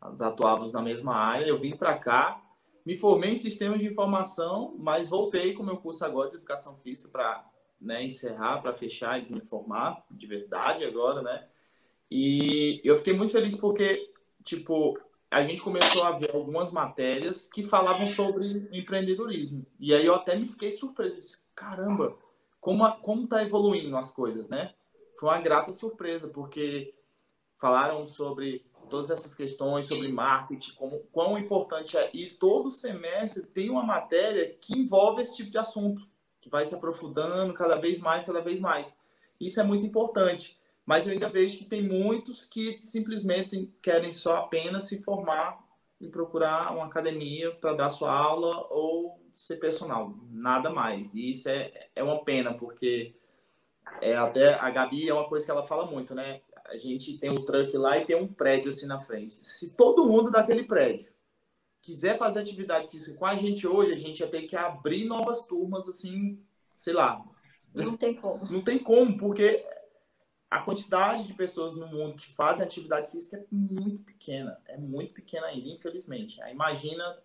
Nós 0.00 0.20
atuávamos 0.20 0.72
na 0.72 0.82
mesma 0.82 1.16
área. 1.16 1.46
Eu 1.46 1.58
vim 1.58 1.76
para 1.76 1.98
cá, 1.98 2.40
me 2.86 2.96
formei 2.96 3.32
em 3.32 3.36
Sistemas 3.36 3.80
de 3.80 3.86
Informação, 3.86 4.74
mas 4.78 5.08
voltei 5.08 5.54
com 5.54 5.62
o 5.62 5.66
meu 5.66 5.76
curso 5.76 6.04
agora 6.04 6.30
de 6.30 6.36
Educação 6.36 6.76
Física 6.78 7.08
para 7.08 7.44
né, 7.80 8.04
encerrar, 8.04 8.62
para 8.62 8.74
fechar 8.74 9.20
e 9.20 9.32
me 9.32 9.40
formar 9.40 10.04
de 10.10 10.26
verdade 10.26 10.84
agora, 10.84 11.20
né? 11.20 11.48
E 12.16 12.80
eu 12.84 12.96
fiquei 12.96 13.12
muito 13.12 13.32
feliz 13.32 13.56
porque, 13.56 14.08
tipo, 14.44 14.96
a 15.28 15.42
gente 15.42 15.60
começou 15.60 16.04
a 16.04 16.12
ver 16.12 16.30
algumas 16.32 16.70
matérias 16.70 17.48
que 17.48 17.64
falavam 17.64 18.06
sobre 18.06 18.68
empreendedorismo. 18.70 19.66
E 19.80 19.92
aí 19.92 20.06
eu 20.06 20.14
até 20.14 20.36
me 20.36 20.46
fiquei 20.46 20.70
surpreso. 20.70 21.16
Disse, 21.16 21.44
Caramba, 21.56 22.16
como, 22.60 22.84
a, 22.84 22.92
como 22.92 23.26
tá 23.26 23.42
evoluindo 23.42 23.96
as 23.96 24.12
coisas, 24.12 24.48
né? 24.48 24.74
Foi 25.18 25.28
uma 25.28 25.40
grata 25.40 25.72
surpresa, 25.72 26.28
porque 26.28 26.94
falaram 27.60 28.06
sobre 28.06 28.64
todas 28.88 29.10
essas 29.10 29.34
questões, 29.34 29.86
sobre 29.86 30.12
marketing, 30.12 30.72
como, 30.76 31.00
quão 31.10 31.36
importante 31.36 31.96
é. 31.96 32.10
E 32.14 32.30
todo 32.30 32.70
semestre 32.70 33.42
tem 33.42 33.70
uma 33.70 33.82
matéria 33.82 34.56
que 34.60 34.78
envolve 34.78 35.20
esse 35.20 35.34
tipo 35.34 35.50
de 35.50 35.58
assunto, 35.58 36.06
que 36.40 36.48
vai 36.48 36.64
se 36.64 36.76
aprofundando 36.76 37.52
cada 37.54 37.74
vez 37.74 37.98
mais, 37.98 38.24
cada 38.24 38.40
vez 38.40 38.60
mais. 38.60 38.94
Isso 39.40 39.60
é 39.60 39.64
muito 39.64 39.84
importante 39.84 40.56
mas 40.86 41.06
eu 41.06 41.12
ainda 41.12 41.28
vejo 41.28 41.58
que 41.58 41.64
tem 41.64 41.82
muitos 41.82 42.44
que 42.44 42.78
simplesmente 42.82 43.72
querem 43.80 44.12
só 44.12 44.36
apenas 44.36 44.84
se 44.84 45.02
formar 45.02 45.64
e 46.00 46.08
procurar 46.08 46.74
uma 46.74 46.86
academia 46.86 47.50
para 47.52 47.74
dar 47.74 47.90
sua 47.90 48.12
aula 48.12 48.66
ou 48.70 49.18
ser 49.32 49.56
personal, 49.56 50.14
nada 50.30 50.70
mais. 50.70 51.14
E 51.14 51.30
isso 51.30 51.48
é, 51.48 51.88
é 51.94 52.02
uma 52.02 52.22
pena, 52.24 52.52
porque 52.54 53.14
é 54.00 54.14
até 54.14 54.54
a 54.54 54.70
Gabi 54.70 55.08
é 55.08 55.14
uma 55.14 55.28
coisa 55.28 55.44
que 55.44 55.50
ela 55.50 55.62
fala 55.62 55.86
muito, 55.86 56.14
né? 56.14 56.40
A 56.66 56.76
gente 56.76 57.18
tem 57.18 57.30
um 57.30 57.44
truck 57.44 57.76
lá 57.76 57.98
e 57.98 58.06
tem 58.06 58.16
um 58.16 58.26
prédio 58.26 58.68
assim 58.68 58.86
na 58.86 59.00
frente. 59.00 59.34
Se 59.44 59.74
todo 59.74 60.06
mundo 60.06 60.30
daquele 60.30 60.64
prédio 60.64 61.12
quiser 61.80 62.18
fazer 62.18 62.40
atividade 62.40 62.88
física 62.88 63.18
com 63.18 63.26
a 63.26 63.36
gente 63.36 63.66
hoje, 63.66 63.92
a 63.92 63.96
gente 63.96 64.20
ia 64.20 64.28
ter 64.28 64.42
que 64.42 64.56
abrir 64.56 65.04
novas 65.04 65.42
turmas, 65.42 65.88
assim, 65.88 66.42
sei 66.76 66.94
lá. 66.94 67.22
Não 67.74 67.96
tem 67.96 68.14
como. 68.14 68.50
Não 68.50 68.62
tem 68.62 68.78
como, 68.78 69.18
porque 69.18 69.66
a 70.54 70.60
quantidade 70.60 71.26
de 71.26 71.34
pessoas 71.34 71.74
no 71.74 71.88
mundo 71.88 72.14
que 72.14 72.32
fazem 72.32 72.64
atividade 72.64 73.10
física 73.10 73.38
é 73.38 73.44
muito 73.50 74.04
pequena, 74.04 74.56
é 74.68 74.76
muito 74.76 75.12
pequena 75.12 75.48
ainda, 75.48 75.68
infelizmente. 75.68 76.40
Aí 76.40 76.52
imagina, 76.52 77.18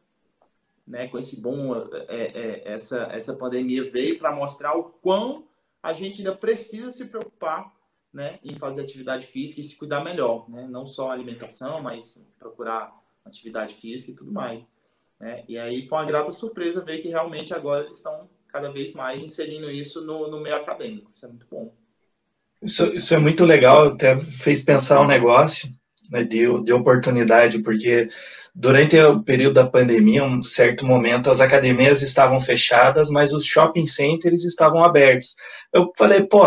né, 0.87 1.07
com 1.07 1.19
esse 1.19 1.39
bom, 1.39 1.75
é, 2.07 2.07
é, 2.07 2.67
essa, 2.67 3.03
essa 3.11 3.35
pandemia 3.35 3.87
veio 3.91 4.17
para 4.17 4.35
mostrar 4.35 4.75
o 4.75 4.85
quão 4.85 5.47
a 5.83 5.93
gente 5.93 6.21
ainda 6.21 6.35
precisa 6.35 6.89
se 6.89 7.05
preocupar, 7.05 7.71
né, 8.11 8.39
em 8.43 8.57
fazer 8.57 8.81
atividade 8.81 9.27
física 9.27 9.59
e 9.59 9.63
se 9.63 9.77
cuidar 9.77 10.03
melhor, 10.03 10.49
né, 10.49 10.67
não 10.67 10.87
só 10.87 11.11
alimentação, 11.11 11.83
mas 11.83 12.19
procurar 12.39 12.91
atividade 13.23 13.75
física 13.75 14.11
e 14.11 14.15
tudo 14.15 14.31
mais. 14.31 14.67
Né? 15.19 15.45
E 15.47 15.55
aí 15.55 15.87
foi 15.87 15.99
uma 15.99 16.05
grata 16.05 16.31
surpresa 16.31 16.83
ver 16.83 17.03
que 17.03 17.09
realmente 17.09 17.53
agora 17.53 17.85
eles 17.85 17.97
estão 17.97 18.27
cada 18.47 18.71
vez 18.71 18.93
mais 18.93 19.21
inserindo 19.21 19.69
isso 19.69 20.03
no, 20.03 20.27
no 20.31 20.39
meio 20.39 20.55
acadêmico. 20.55 21.11
Isso 21.13 21.27
é 21.27 21.29
muito 21.29 21.45
bom. 21.45 21.71
Isso, 22.61 22.85
isso 22.93 23.13
é 23.13 23.17
muito 23.17 23.45
legal, 23.45 23.87
até 23.87 24.19
fez 24.19 24.61
pensar 24.61 25.01
um 25.01 25.07
negócio, 25.07 25.69
né, 26.11 26.23
de, 26.23 26.45
de 26.63 26.73
oportunidade, 26.73 27.59
porque 27.61 28.09
durante 28.53 28.99
o 28.99 29.23
período 29.23 29.55
da 29.55 29.67
pandemia, 29.67 30.23
um 30.23 30.43
certo 30.43 30.85
momento, 30.85 31.29
as 31.29 31.39
academias 31.39 32.01
estavam 32.01 32.39
fechadas, 32.39 33.09
mas 33.09 33.31
os 33.31 33.45
shopping 33.45 33.85
centers 33.85 34.43
estavam 34.43 34.83
abertos. 34.83 35.35
Eu 35.73 35.91
falei, 35.97 36.23
pô, 36.23 36.41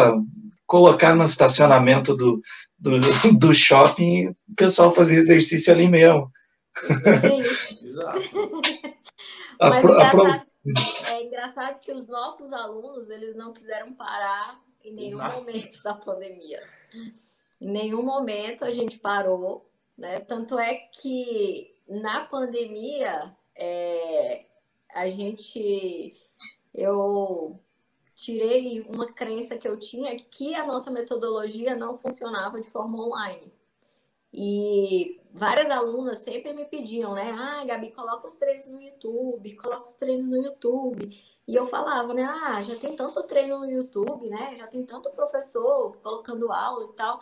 colocar 0.67 1.15
no 1.15 1.25
estacionamento 1.25 2.15
do, 2.15 2.41
do, 2.79 3.01
do 3.39 3.55
shopping, 3.55 4.29
o 4.29 4.55
pessoal 4.57 4.91
fazia 4.91 5.19
exercício 5.19 5.73
ali 5.73 5.89
mesmo. 5.89 6.31
Exato. 7.85 8.21
Mas 9.61 9.85
a, 9.85 9.89
engraçado, 9.89 10.47
é 11.09 11.23
engraçado 11.23 11.81
que 11.81 11.93
os 11.93 12.09
nossos 12.09 12.53
alunos, 12.53 13.09
eles 13.11 13.37
não 13.37 13.53
quiseram 13.53 13.95
parar 13.95 14.59
em 14.85 14.95
nenhum 14.95 15.23
momento 15.23 15.83
da 15.83 15.95
pandemia. 15.95 16.61
Em 17.61 17.71
nenhum 17.71 18.03
momento 18.03 18.65
a 18.65 18.71
gente 18.71 18.99
parou, 18.99 19.71
né? 19.97 20.21
Tanto 20.21 20.59
é 20.59 20.75
que 20.75 21.75
na 21.89 22.25
pandemia 22.25 23.37
é, 23.55 24.47
a 24.93 25.09
gente 25.09 26.17
eu 26.75 27.59
tirei 28.15 28.81
uma 28.83 29.07
crença 29.07 29.59
que 29.59 29.67
eu 29.67 29.79
tinha 29.79 30.17
que 30.17 30.55
a 30.55 30.67
nossa 30.67 30.91
metodologia 30.91 31.77
não 31.77 31.99
funcionava 31.99 32.61
de 32.61 32.71
forma 32.71 33.05
online. 33.05 33.53
E 34.33 35.21
várias 35.31 35.69
alunas 35.71 36.21
sempre 36.21 36.55
me 36.55 36.65
pediam, 36.65 37.15
né? 37.15 37.33
Ah, 37.33 37.65
Gabi, 37.67 37.91
coloca 37.91 38.27
os 38.27 38.35
treinos 38.35 38.67
no 38.67 38.81
YouTube, 38.81 39.57
coloca 39.57 39.85
os 39.85 39.95
treinos 39.95 40.27
no 40.27 40.37
YouTube. 40.37 41.21
E 41.47 41.55
eu 41.55 41.67
falava, 41.67 42.15
né? 42.15 42.25
Ah, 42.25 42.63
já 42.63 42.77
tem 42.77 42.95
tanto 42.95 43.23
treino 43.25 43.59
no 43.59 43.71
YouTube, 43.71 44.29
né? 44.29 44.57
Já 44.57 44.67
tem 44.67 44.85
tanto 44.85 45.11
professor 45.11 45.97
colocando 45.99 46.53
aula 46.53 46.85
e 46.85 46.97
tal. 46.97 47.21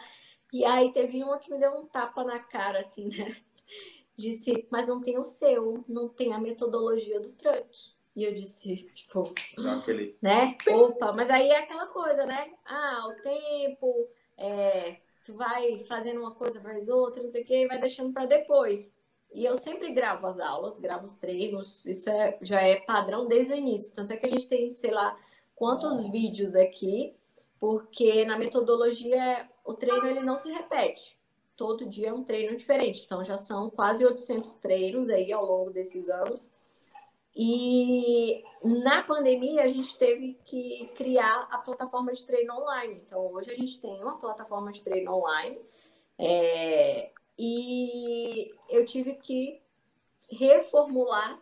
E 0.53 0.65
aí 0.65 0.93
teve 0.93 1.23
uma 1.23 1.39
que 1.39 1.51
me 1.51 1.59
deu 1.59 1.73
um 1.73 1.87
tapa 1.87 2.23
na 2.25 2.39
cara, 2.39 2.81
assim, 2.81 3.09
né? 3.09 3.37
Disse, 4.17 4.67
mas 4.71 4.87
não 4.87 5.01
tem 5.01 5.19
o 5.19 5.25
seu, 5.25 5.83
não 5.89 6.09
tem 6.09 6.35
a 6.35 6.39
metodologia 6.39 7.19
do 7.21 7.31
truck. 7.33 7.95
E 8.15 8.25
eu 8.25 8.35
disse, 8.35 8.91
tipo, 8.95 9.23
aquele. 9.67 10.17
né? 10.21 10.57
Opa, 10.69 11.13
mas 11.13 11.31
aí 11.31 11.49
é 11.49 11.59
aquela 11.59 11.87
coisa, 11.87 12.27
né? 12.27 12.53
Ah, 12.67 13.07
o 13.09 13.23
tempo, 13.23 14.09
é, 14.37 15.01
tu 15.25 15.35
vai 15.35 15.85
fazendo 15.85 16.21
uma 16.21 16.35
coisa 16.35 16.61
mais 16.61 16.89
outra, 16.89 17.23
não 17.23 17.31
sei 17.31 17.43
o 17.43 17.47
quê, 17.47 17.63
e 17.63 17.69
vai 17.69 17.79
deixando 17.79 18.13
para 18.13 18.27
depois. 18.27 18.95
E 19.33 19.45
eu 19.45 19.57
sempre 19.57 19.93
gravo 19.93 20.27
as 20.27 20.41
aulas, 20.41 20.79
gravo 20.79 21.07
os 21.07 21.15
treinos, 21.15 21.87
isso 21.87 22.11
é, 22.11 22.39
já 22.43 22.61
é 22.61 22.77
padrão 22.81 23.29
desde 23.29 23.53
o 23.53 23.57
início. 23.57 23.95
Tanto 23.95 24.13
é 24.13 24.17
que 24.17 24.27
a 24.27 24.31
gente 24.31 24.49
tem, 24.49 24.73
sei 24.73 24.91
lá, 24.91 25.17
quantos 25.55 26.05
vídeos 26.11 26.57
aqui, 26.57 27.15
porque 27.59 28.25
na 28.25 28.37
metodologia 28.37 29.49
o 29.65 29.75
treino 29.75 30.07
ele 30.07 30.21
não 30.21 30.37
se 30.37 30.51
repete. 30.51 31.17
Todo 31.57 31.87
dia 31.87 32.09
é 32.09 32.13
um 32.13 32.25
treino 32.25 32.57
diferente. 32.57 33.03
Então 33.05 33.23
já 33.23 33.39
são 33.39 33.71
quase 33.71 34.05
800 34.05 34.55
treinos 34.55 35.09
aí 35.09 35.33
ao 35.33 35.45
longo 35.45 35.71
desses 35.71 36.09
anos. 36.09 36.57
E 37.37 38.43
na 38.65 39.05
pandemia 39.05 39.63
a 39.63 39.69
gente 39.69 39.97
teve 39.97 40.39
que 40.45 40.91
criar 40.97 41.49
a 41.51 41.59
plataforma 41.59 42.13
de 42.13 42.25
treino 42.25 42.55
online. 42.55 43.01
Então 43.07 43.33
hoje 43.33 43.51
a 43.53 43.55
gente 43.55 43.79
tem 43.79 44.03
uma 44.03 44.19
plataforma 44.19 44.73
de 44.73 44.83
treino 44.83 45.15
online 45.15 45.61
é, 46.23 47.13
e 47.43 48.55
eu 48.69 48.85
tive 48.85 49.15
que 49.15 49.63
reformular 50.31 51.41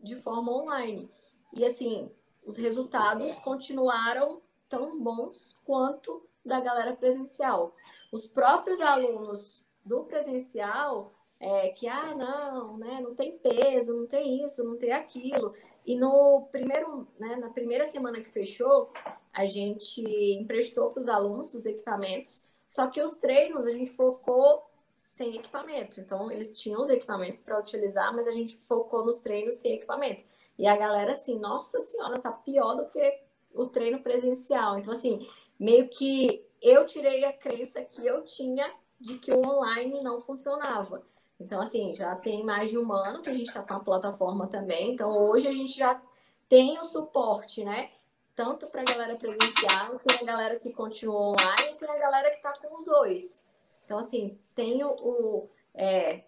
de 0.00 0.16
forma 0.16 0.50
online. 0.50 1.10
E 1.52 1.62
assim, 1.62 2.10
os 2.42 2.56
resultados 2.56 3.36
continuaram 3.44 4.40
tão 4.66 4.98
bons 4.98 5.54
quanto 5.62 6.26
da 6.42 6.58
galera 6.58 6.96
presencial. 6.96 7.74
Os 8.10 8.26
próprios 8.26 8.80
alunos 8.80 9.68
do 9.84 10.04
presencial 10.04 11.12
é, 11.38 11.68
que 11.68 11.86
ah 11.86 12.14
não, 12.14 12.78
né, 12.78 12.98
não 13.02 13.14
tem 13.14 13.36
peso, 13.36 13.94
não 13.94 14.06
tem 14.06 14.42
isso, 14.42 14.64
não 14.64 14.78
tem 14.78 14.92
aquilo. 14.92 15.54
E 15.84 15.96
no 15.96 16.48
primeiro, 16.50 17.06
né, 17.18 17.36
na 17.36 17.50
primeira 17.50 17.84
semana 17.84 18.22
que 18.22 18.30
fechou, 18.30 18.90
a 19.34 19.44
gente 19.44 20.00
emprestou 20.40 20.92
para 20.92 21.00
os 21.02 21.08
alunos 21.08 21.52
os 21.52 21.66
equipamentos, 21.66 22.42
só 22.66 22.86
que 22.86 23.02
os 23.02 23.18
treinos 23.18 23.66
a 23.66 23.72
gente 23.72 23.90
focou 23.90 24.69
sem 25.16 25.36
equipamento. 25.36 26.00
Então 26.00 26.30
eles 26.30 26.58
tinham 26.58 26.80
os 26.80 26.88
equipamentos 26.88 27.40
para 27.40 27.58
utilizar, 27.58 28.14
mas 28.14 28.26
a 28.26 28.32
gente 28.32 28.56
focou 28.56 29.04
nos 29.04 29.20
treinos 29.20 29.56
sem 29.56 29.74
equipamento. 29.74 30.22
E 30.58 30.66
a 30.66 30.76
galera 30.76 31.12
assim, 31.12 31.38
nossa 31.38 31.80
senhora, 31.80 32.18
tá 32.18 32.32
pior 32.32 32.74
do 32.74 32.86
que 32.86 33.20
o 33.52 33.66
treino 33.66 34.02
presencial. 34.02 34.78
Então 34.78 34.92
assim, 34.92 35.26
meio 35.58 35.88
que 35.88 36.44
eu 36.60 36.84
tirei 36.86 37.24
a 37.24 37.32
crença 37.32 37.82
que 37.82 38.06
eu 38.06 38.24
tinha 38.24 38.70
de 39.00 39.18
que 39.18 39.32
o 39.32 39.46
online 39.46 40.02
não 40.02 40.20
funcionava. 40.20 41.02
Então, 41.40 41.58
assim, 41.60 41.94
já 41.94 42.14
tem 42.16 42.44
mais 42.44 42.70
de 42.70 42.76
um 42.76 42.92
ano 42.92 43.22
que 43.22 43.30
a 43.30 43.32
gente 43.32 43.48
está 43.48 43.62
com 43.62 43.72
a 43.72 43.80
plataforma 43.80 44.46
também. 44.46 44.92
Então, 44.92 45.10
hoje 45.10 45.48
a 45.48 45.52
gente 45.52 45.74
já 45.74 46.00
tem 46.46 46.78
o 46.78 46.84
suporte, 46.84 47.64
né? 47.64 47.90
Tanto 48.36 48.66
para 48.66 48.82
a 48.82 48.84
galera 48.84 49.16
presencial, 49.16 49.98
tem 50.00 50.20
a 50.20 50.24
galera 50.24 50.60
que 50.60 50.70
continua 50.70 51.18
online, 51.18 51.78
tem 51.78 51.88
a 51.88 51.98
galera 51.98 52.30
que 52.30 52.36
está 52.36 52.52
com 52.68 52.78
os 52.78 52.84
dois. 52.84 53.42
Então, 53.90 53.98
assim, 53.98 54.38
tem 54.54 54.84
o, 54.84 54.94
o 55.02 55.50
é, 55.74 56.22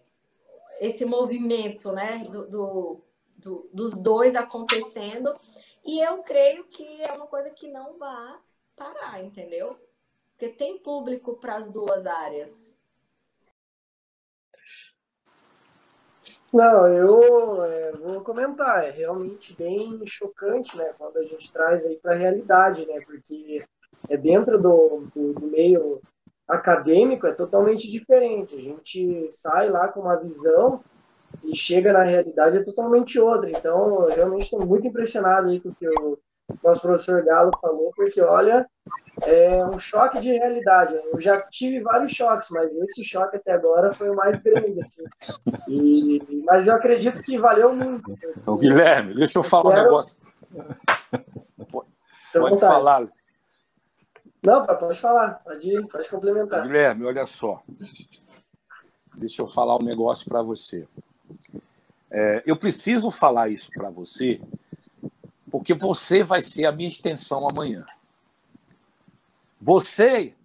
esse 0.81 1.05
movimento, 1.05 1.91
né? 1.91 2.27
Do, 2.29 2.45
do, 2.49 3.01
do, 3.37 3.69
dos 3.71 3.97
dois 3.97 4.35
acontecendo. 4.35 5.33
E 5.85 5.97
eu 6.01 6.21
creio 6.23 6.65
que 6.65 7.01
é 7.01 7.13
uma 7.13 7.25
coisa 7.25 7.49
que 7.51 7.71
não 7.71 7.97
vai 7.97 8.35
parar, 8.75 9.23
entendeu? 9.23 9.79
Porque 10.31 10.49
tem 10.49 10.77
público 10.77 11.35
para 11.35 11.55
as 11.55 11.69
duas 11.69 12.05
áreas. 12.05 12.75
Não, 16.53 16.85
eu 16.89 17.63
é, 17.63 17.91
vou 17.93 18.21
comentar, 18.25 18.83
é 18.83 18.91
realmente 18.91 19.55
bem 19.55 20.05
chocante, 20.05 20.75
né, 20.77 20.93
quando 20.97 21.17
a 21.17 21.23
gente 21.23 21.49
traz 21.51 21.83
aí 21.85 21.95
para 21.95 22.13
a 22.13 22.17
realidade, 22.17 22.85
né, 22.85 22.99
porque 23.05 23.63
é 24.09 24.17
dentro 24.17 24.61
do, 24.61 25.07
do, 25.15 25.33
do, 25.33 25.47
meio 25.47 25.99
acadêmico 26.47 27.27
é 27.27 27.33
totalmente 27.33 27.89
diferente, 27.89 28.55
a 28.55 28.61
gente 28.61 29.27
sai 29.31 29.69
lá 29.69 29.87
com 29.87 30.01
uma 30.01 30.17
visão 30.17 30.81
e 31.43 31.55
chega 31.55 31.91
na 31.93 32.03
realidade 32.03 32.57
é 32.57 32.63
totalmente 32.63 33.19
outra, 33.19 33.49
então 33.49 34.07
eu 34.07 34.15
realmente 34.15 34.43
estou 34.43 34.65
muito 34.65 34.87
impressionado 34.87 35.49
aí 35.49 35.59
com 35.59 35.69
o 35.69 35.75
que 35.75 35.87
o 35.87 36.19
nosso 36.63 36.81
professor 36.81 37.23
Galo 37.23 37.51
falou, 37.61 37.91
porque 37.95 38.21
olha, 38.21 38.67
é 39.21 39.65
um 39.65 39.79
choque 39.79 40.19
de 40.19 40.29
realidade. 40.29 40.95
Eu 41.11 41.19
já 41.19 41.39
tive 41.41 41.79
vários 41.81 42.15
choques, 42.15 42.47
mas 42.51 42.69
esse 42.83 43.03
choque 43.05 43.37
até 43.37 43.53
agora 43.53 43.93
foi 43.93 44.09
o 44.09 44.15
mais 44.15 44.41
grande. 44.41 44.79
Assim. 44.81 45.03
E, 45.67 46.43
mas 46.45 46.67
eu 46.67 46.75
acredito 46.75 47.21
que 47.21 47.37
valeu 47.37 47.73
muito. 47.73 48.13
Ô, 48.45 48.57
Guilherme, 48.57 49.13
deixa 49.13 49.39
eu 49.39 49.43
falar 49.43 49.71
quero... 49.71 49.81
um 49.81 49.83
negócio. 49.85 50.17
Pode, 51.71 51.87
pode 52.33 52.59
falar. 52.59 53.07
Não, 54.43 54.65
pode 54.65 54.99
falar, 54.99 55.35
pode, 55.35 55.69
ir, 55.69 55.87
pode 55.87 56.09
complementar. 56.09 56.63
Guilherme, 56.63 57.05
olha 57.05 57.25
só. 57.25 57.63
Deixa 59.15 59.41
eu 59.41 59.47
falar 59.47 59.77
um 59.77 59.85
negócio 59.85 60.27
para 60.27 60.41
você. 60.41 60.85
É, 62.11 62.43
eu 62.45 62.57
preciso 62.57 63.09
falar 63.09 63.47
isso 63.47 63.71
para 63.71 63.89
você, 63.89 64.41
porque 65.49 65.73
você 65.73 66.23
vai 66.23 66.41
ser 66.41 66.65
a 66.65 66.71
minha 66.73 66.89
extensão 66.89 67.47
amanhã. 67.47 67.85
Você 69.61 70.35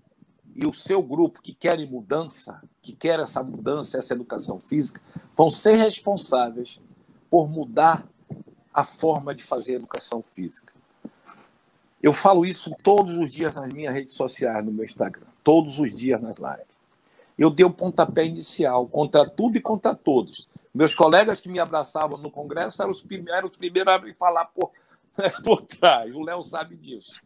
e 0.55 0.65
o 0.65 0.73
seu 0.73 1.03
grupo 1.03 1.43
que 1.43 1.53
querem 1.53 1.87
mudança, 1.87 2.63
que 2.81 2.93
quer 2.93 3.19
essa 3.19 3.43
mudança, 3.43 3.99
essa 3.99 4.15
educação 4.15 4.61
física, 4.61 5.01
vão 5.37 5.51
ser 5.51 5.75
responsáveis 5.75 6.81
por 7.29 7.49
mudar 7.49 8.07
a 8.73 8.85
forma 8.85 9.35
de 9.35 9.43
fazer 9.43 9.75
educação 9.75 10.23
física. 10.23 10.78
Eu 12.03 12.13
falo 12.13 12.47
isso 12.47 12.75
todos 12.83 13.17
os 13.17 13.31
dias 13.31 13.55
nas 13.55 13.73
minhas 13.73 13.95
redes 13.95 14.13
sociais, 14.13 14.65
no 14.65 14.73
meu 14.73 14.85
Instagram, 14.85 15.27
todos 15.43 15.81
os 15.81 15.97
dias 15.97 16.21
nas 16.21 16.39
lives. 16.39 16.79
Eu 17.37 17.51
dei 17.51 17.65
o 17.65 17.71
pontapé 17.71 18.25
inicial 18.25 18.87
contra 18.87 19.29
tudo 19.29 19.59
e 19.59 19.61
contra 19.61 19.95
todos. 19.95 20.49
Meus 20.73 20.95
colegas 20.95 21.41
que 21.41 21.49
me 21.49 21.59
abraçavam 21.59 22.19
no 22.19 22.31
congresso 22.31 22.81
eram 22.83 22.93
os 22.93 23.03
primeiros, 23.03 23.51
os 23.51 23.57
primeiros 23.57 23.93
a 23.93 23.99
me 23.99 24.15
falar 24.15 24.45
por, 24.47 24.71
por 25.43 25.63
trás. 25.63 26.15
O 26.15 26.23
Léo 26.23 26.43
sabe 26.43 26.77
disso. 26.77 27.21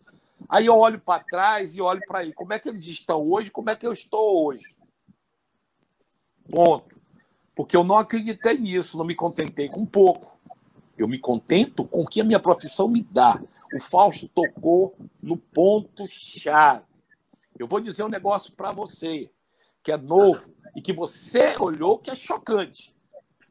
Aí 0.49 0.67
eu 0.67 0.77
olho 0.77 1.01
para 1.01 1.23
trás 1.23 1.75
e 1.75 1.81
olho 1.81 2.01
para 2.07 2.21
aí. 2.21 2.33
Como 2.33 2.53
é 2.53 2.59
que 2.59 2.69
eles 2.69 2.87
estão 2.87 3.21
hoje? 3.21 3.51
Como 3.51 3.71
é 3.71 3.77
que 3.77 3.87
eu 3.87 3.93
estou 3.93 4.47
hoje? 4.47 4.77
Ponto. 6.51 7.01
Porque 7.55 7.77
eu 7.77 7.85
não 7.85 7.97
acreditei 7.97 8.59
nisso, 8.59 8.97
não 8.97 9.05
me 9.05 9.15
contentei 9.15 9.69
com 9.69 9.85
pouco. 9.85 10.32
Eu 10.97 11.09
me 11.09 11.19
contento 11.19 11.85
com 11.85 12.03
o 12.03 12.07
que 12.07 12.21
a 12.21 12.25
minha 12.25 12.41
profissão 12.41 12.89
me 12.89 13.03
dá. 13.03 13.41
O 13.75 13.81
Fausto 13.81 14.29
tocou 14.29 14.95
no 15.23 15.37
ponto-chave. 15.37 16.85
Eu 17.59 17.67
vou 17.67 17.81
dizer 17.81 18.03
um 18.03 18.09
negócio 18.09 18.53
para 18.53 18.73
você, 18.73 19.31
que 19.83 19.93
é 19.93 19.97
novo 19.97 20.53
e 20.77 20.83
que 20.83 20.93
você 20.93 21.57
olhou 21.59 21.99
que 21.99 22.11
é 22.11 22.15
chocante, 22.15 22.95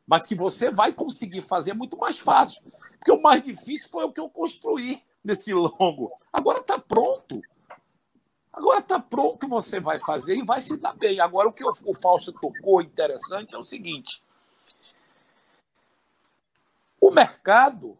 mas 0.07 0.25
que 0.25 0.35
você 0.35 0.71
vai 0.71 0.93
conseguir 0.93 1.41
fazer 1.41 1.73
muito 1.73 1.97
mais 1.97 2.17
fácil. 2.19 2.63
Porque 2.97 3.11
o 3.11 3.21
mais 3.21 3.41
difícil 3.43 3.89
foi 3.89 4.05
o 4.05 4.11
que 4.11 4.19
eu 4.19 4.29
construí 4.29 5.01
nesse 5.23 5.53
longo. 5.53 6.11
Agora 6.31 6.59
está 6.59 6.77
pronto. 6.77 7.41
Agora 8.53 8.79
está 8.79 8.99
pronto, 8.99 9.47
você 9.47 9.79
vai 9.79 9.97
fazer 9.97 10.35
e 10.35 10.43
vai 10.43 10.61
se 10.61 10.75
dar 10.77 10.93
bem. 10.93 11.19
Agora, 11.19 11.47
o 11.47 11.53
que 11.53 11.63
o 11.63 11.93
Fausto 12.01 12.33
tocou 12.33 12.81
interessante 12.81 13.55
é 13.55 13.57
o 13.57 13.63
seguinte: 13.63 14.21
o 17.01 17.09
mercado 17.09 17.97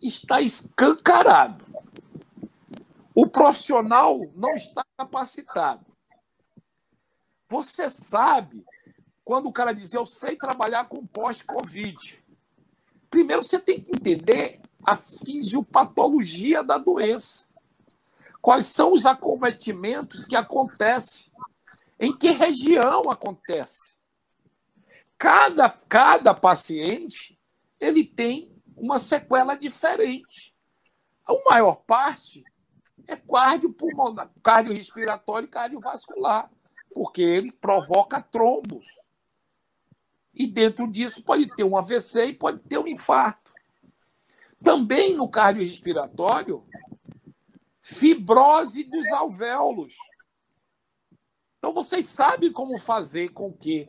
está 0.00 0.42
escancarado. 0.42 1.64
O 3.14 3.26
profissional 3.26 4.20
não 4.36 4.54
está 4.54 4.84
capacitado. 4.96 5.84
Você 7.48 7.88
sabe 7.88 8.64
quando 9.24 9.46
o 9.46 9.52
cara 9.52 9.72
diz 9.72 9.94
eu 9.94 10.04
sei 10.04 10.36
trabalhar 10.36 10.84
com 10.84 11.06
pós-Covid. 11.06 12.22
Primeiro 13.08 13.42
você 13.42 13.58
tem 13.58 13.80
que 13.82 13.90
entender 13.90 14.60
a 14.84 14.94
fisiopatologia 14.94 16.62
da 16.62 16.76
doença. 16.76 17.48
quais 18.40 18.66
são 18.66 18.92
os 18.92 19.04
acometimentos 19.04 20.24
que 20.24 20.36
acontecem, 20.36 21.30
em 21.98 22.16
que 22.16 22.30
região 22.30 23.10
acontece. 23.10 23.97
Cada, 25.18 25.68
cada 25.68 26.32
paciente 26.32 27.36
ele 27.80 28.04
tem 28.04 28.56
uma 28.76 29.00
sequela 29.00 29.56
diferente. 29.56 30.54
A 31.26 31.34
maior 31.50 31.82
parte 31.86 32.44
é 33.06 33.16
cardiorrespiratório 34.42 35.46
e 35.46 35.50
cardiovascular, 35.50 36.50
porque 36.94 37.20
ele 37.22 37.50
provoca 37.50 38.22
trombos. 38.22 38.86
E 40.32 40.46
dentro 40.46 40.86
disso 40.88 41.24
pode 41.24 41.48
ter 41.48 41.64
um 41.64 41.76
AVC 41.76 42.26
e 42.26 42.34
pode 42.34 42.62
ter 42.62 42.78
um 42.78 42.86
infarto. 42.86 43.52
Também 44.62 45.14
no 45.14 45.28
cardiorrespiratório, 45.28 46.64
fibrose 47.82 48.84
dos 48.84 49.06
alvéolos. 49.12 49.96
Então 51.58 51.72
vocês 51.72 52.06
sabem 52.06 52.52
como 52.52 52.78
fazer 52.78 53.30
com 53.30 53.52
que 53.52 53.88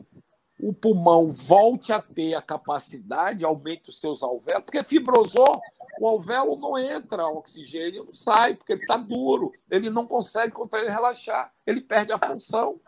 o 0.62 0.72
pulmão 0.72 1.30
volte 1.30 1.92
a 1.92 2.00
ter 2.00 2.34
a 2.34 2.42
capacidade, 2.42 3.44
aumente 3.44 3.88
os 3.88 4.00
seus 4.00 4.22
alvéolos, 4.22 4.64
porque 4.64 4.84
fibrosou, 4.84 5.60
o 6.00 6.08
alvéolo 6.08 6.56
não 6.56 6.78
entra 6.78 7.26
oxigênio, 7.26 8.04
não 8.04 8.14
sai, 8.14 8.54
porque 8.54 8.72
ele 8.72 8.82
está 8.82 8.96
duro, 8.96 9.52
ele 9.70 9.90
não 9.90 10.06
consegue 10.06 10.52
contrair 10.52 10.86
e 10.86 10.90
relaxar, 10.90 11.52
ele 11.66 11.80
perde 11.80 12.12
a 12.12 12.18
função. 12.18 12.80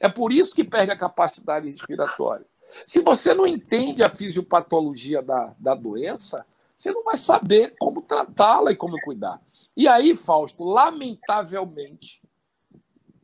É 0.00 0.08
por 0.08 0.32
isso 0.32 0.54
que 0.54 0.64
perde 0.64 0.92
a 0.92 0.96
capacidade 0.96 1.68
respiratória. 1.68 2.46
Se 2.86 3.00
você 3.00 3.34
não 3.34 3.46
entende 3.46 4.02
a 4.02 4.10
fisiopatologia 4.10 5.22
da, 5.22 5.54
da 5.58 5.74
doença, 5.74 6.46
você 6.78 6.92
não 6.92 7.02
vai 7.02 7.16
saber 7.16 7.74
como 7.78 8.02
tratá-la 8.02 8.70
e 8.70 8.76
como 8.76 9.00
cuidar. 9.02 9.40
E 9.76 9.88
aí, 9.88 10.14
Fausto, 10.14 10.64
lamentavelmente, 10.64 12.22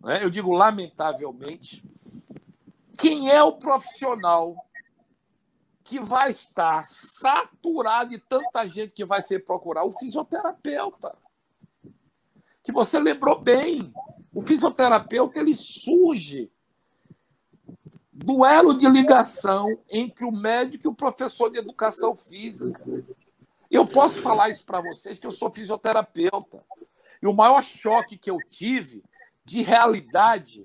né, 0.03 0.25
eu 0.25 0.31
digo 0.31 0.53
lamentavelmente, 0.53 1.85
quem 2.99 3.30
é 3.30 3.42
o 3.42 3.53
profissional 3.53 4.57
que 5.82 6.01
vai 6.01 6.30
estar 6.30 6.82
saturado 6.82 8.11
de 8.11 8.18
tanta 8.18 8.66
gente 8.66 8.95
que 8.95 9.05
vai 9.05 9.20
ser 9.20 9.45
procurar? 9.45 9.84
O 9.84 9.92
fisioterapeuta. 9.92 11.16
Que 12.62 12.72
você 12.72 12.99
lembrou 12.99 13.38
bem. 13.38 13.92
O 14.32 14.40
fisioterapeuta 14.40 15.38
ele 15.38 15.55
surge 15.55 16.51
duelo 18.12 18.74
de 18.74 18.88
ligação 18.88 19.78
entre 19.90 20.24
o 20.24 20.32
médico 20.32 20.86
e 20.86 20.88
o 20.88 20.95
professor 20.95 21.51
de 21.51 21.59
educação 21.59 22.16
física. 22.16 22.80
Eu 23.70 23.86
posso 23.86 24.22
falar 24.22 24.51
isso 24.51 24.64
para 24.64 24.80
vocês 24.80 25.18
que 25.18 25.26
eu 25.26 25.32
sou 25.32 25.51
fisioterapeuta. 25.51 26.64
E 27.20 27.26
o 27.26 27.34
maior 27.34 27.62
choque 27.62 28.16
que 28.16 28.30
eu 28.30 28.38
tive 28.38 29.03
de 29.45 29.62
realidade 29.62 30.64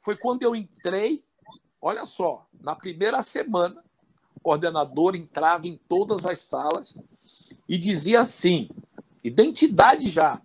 foi 0.00 0.16
quando 0.16 0.42
eu 0.42 0.54
entrei, 0.54 1.24
olha 1.84 2.06
só, 2.06 2.46
na 2.58 2.74
primeira 2.74 3.22
semana, 3.22 3.84
o 4.34 4.40
coordenador 4.40 5.14
entrava 5.14 5.66
em 5.66 5.76
todas 5.86 6.24
as 6.24 6.38
salas 6.40 6.98
e 7.68 7.76
dizia 7.76 8.20
assim: 8.20 8.70
identidade 9.22 10.06
já. 10.06 10.40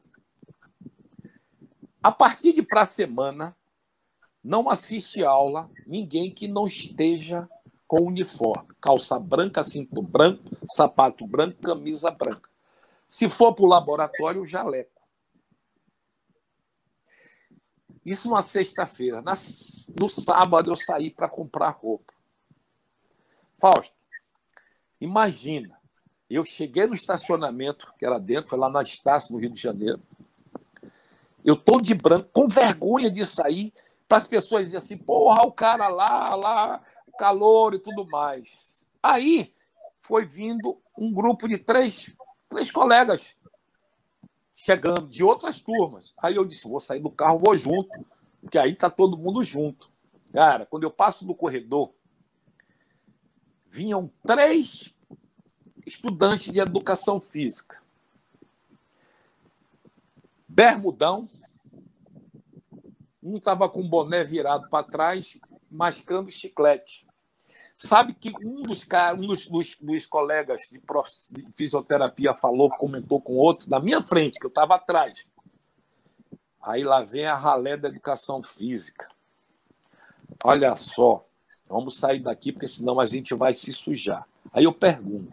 A 2.04 2.12
partir 2.12 2.52
de 2.52 2.62
para 2.62 2.86
semana, 2.86 3.56
não 4.44 4.70
assiste 4.70 5.24
aula 5.24 5.72
ninguém 5.88 6.30
que 6.30 6.46
não 6.48 6.68
esteja 6.68 7.48
com 7.88 8.02
uniforme, 8.02 8.70
calça 8.82 9.18
branca, 9.18 9.64
cinto 9.64 10.02
branco, 10.02 10.44
sapato 10.68 11.26
branco, 11.26 11.62
camisa 11.62 12.12
branca. 12.12 12.50
Se 13.08 13.30
for 13.30 13.54
para 13.56 13.66
o 13.66 13.70
laboratório, 13.70 14.46
jaleco. 14.46 14.99
Isso 18.10 18.28
numa 18.28 18.42
sexta-feira. 18.42 19.24
No 20.00 20.10
sábado 20.10 20.72
eu 20.72 20.76
saí 20.76 21.12
para 21.12 21.30
comprar 21.30 21.70
roupa. 21.70 22.12
Fausto, 23.62 23.94
imagina, 25.00 25.80
eu 26.28 26.44
cheguei 26.44 26.88
no 26.88 26.96
estacionamento, 26.96 27.94
que 28.00 28.06
era 28.06 28.20
dentro, 28.20 28.50
foi 28.50 28.58
lá 28.58 28.68
na 28.68 28.82
Estácio, 28.82 29.32
no 29.32 29.40
Rio 29.40 29.52
de 29.52 29.62
Janeiro. 29.62 30.02
Eu 31.46 31.56
tô 31.56 31.80
de 31.80 31.94
branco, 31.94 32.30
com 32.34 32.48
vergonha 32.48 33.12
de 33.12 33.24
sair, 33.28 33.72
para 34.08 34.18
as 34.18 34.28
pessoas 34.28 34.64
dizerem 34.64 34.84
assim, 34.84 34.98
porra, 34.98 35.44
o 35.44 35.52
cara 35.52 35.88
lá, 35.88 36.34
lá, 36.34 36.82
calor 37.16 37.76
e 37.76 37.80
tudo 37.80 38.08
mais. 38.08 38.90
Aí 39.04 39.54
foi 40.00 40.26
vindo 40.26 40.82
um 40.98 41.14
grupo 41.14 41.48
de 41.48 41.60
três, 41.60 42.12
três 42.50 42.72
colegas 42.72 43.36
chegando 44.62 45.08
de 45.08 45.24
outras 45.24 45.62
turmas. 45.62 46.14
Aí 46.18 46.36
eu 46.36 46.44
disse, 46.44 46.68
vou 46.68 46.82
sair 46.82 47.00
do 47.00 47.10
carro, 47.10 47.40
vou 47.40 47.58
junto, 47.58 47.90
porque 48.42 48.58
aí 48.58 48.76
tá 48.76 48.90
todo 48.90 49.18
mundo 49.18 49.42
junto. 49.42 49.90
Cara, 50.34 50.66
quando 50.66 50.84
eu 50.84 50.92
passo 50.92 51.26
no 51.26 51.34
corredor, 51.34 51.94
vinham 53.70 54.12
três 54.28 54.94
estudantes 55.86 56.52
de 56.52 56.60
educação 56.60 57.22
física. 57.22 57.82
Bermudão, 60.46 61.28
um 63.24 63.38
estava 63.38 63.70
com 63.70 63.80
o 63.80 63.88
boné 63.88 64.26
virado 64.26 64.68
para 64.70 64.84
trás, 64.84 65.40
mascando 65.72 66.30
chiclete. 66.30 67.08
Sabe 67.82 68.14
que 68.14 68.30
um 68.46 68.62
dos, 68.62 68.86
um 69.18 69.26
dos, 69.26 69.48
dos, 69.48 69.78
dos 69.80 70.06
colegas 70.06 70.68
de, 70.70 70.78
prof, 70.80 71.10
de, 71.32 71.48
fisioterapia 71.54 72.34
falou, 72.34 72.70
comentou 72.70 73.22
com 73.22 73.38
outro, 73.38 73.70
na 73.70 73.80
minha 73.80 74.04
frente, 74.04 74.38
que 74.38 74.46
eu 74.46 74.50
estava 74.50 74.76
atrás. 74.76 75.24
Aí 76.62 76.84
lá 76.84 77.02
vem 77.04 77.26
a 77.26 77.36
ralé 77.36 77.78
da 77.78 77.88
educação 77.88 78.44
física. 78.44 79.08
Olha 80.44 80.76
só, 80.76 81.26
vamos 81.70 81.98
sair 81.98 82.20
daqui, 82.20 82.52
porque 82.52 82.68
senão 82.68 83.00
a 83.00 83.06
gente 83.06 83.34
vai 83.34 83.54
se 83.54 83.72
sujar. 83.72 84.28
Aí 84.52 84.66
eu 84.66 84.74
pergunto: 84.74 85.32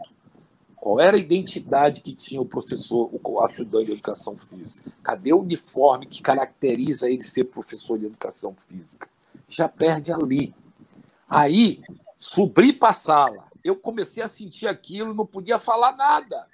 qual 0.77 1.01
era 1.01 1.17
a 1.17 1.19
identidade 1.19 1.99
que 1.99 2.15
tinha 2.15 2.39
o 2.39 2.45
professor, 2.45 3.09
o 3.11 3.43
ajudante 3.43 3.87
de 3.87 3.91
educação 3.91 4.37
física? 4.37 4.89
Cadê 5.03 5.33
o 5.33 5.41
uniforme 5.41 6.05
que 6.05 6.21
caracteriza 6.21 7.09
ele 7.09 7.23
ser 7.23 7.43
professor 7.43 7.99
de 7.99 8.05
educação 8.05 8.55
física? 8.55 9.09
Já 9.49 9.67
perde 9.67 10.13
ali. 10.13 10.55
Aí, 11.29 11.81
subi 12.17 12.73
para 12.73 12.89
a 12.89 12.93
sala. 12.93 13.49
Eu 13.63 13.75
comecei 13.75 14.23
a 14.23 14.27
sentir 14.27 14.67
aquilo, 14.67 15.13
não 15.13 15.25
podia 15.25 15.59
falar 15.59 15.95
nada. 15.95 16.47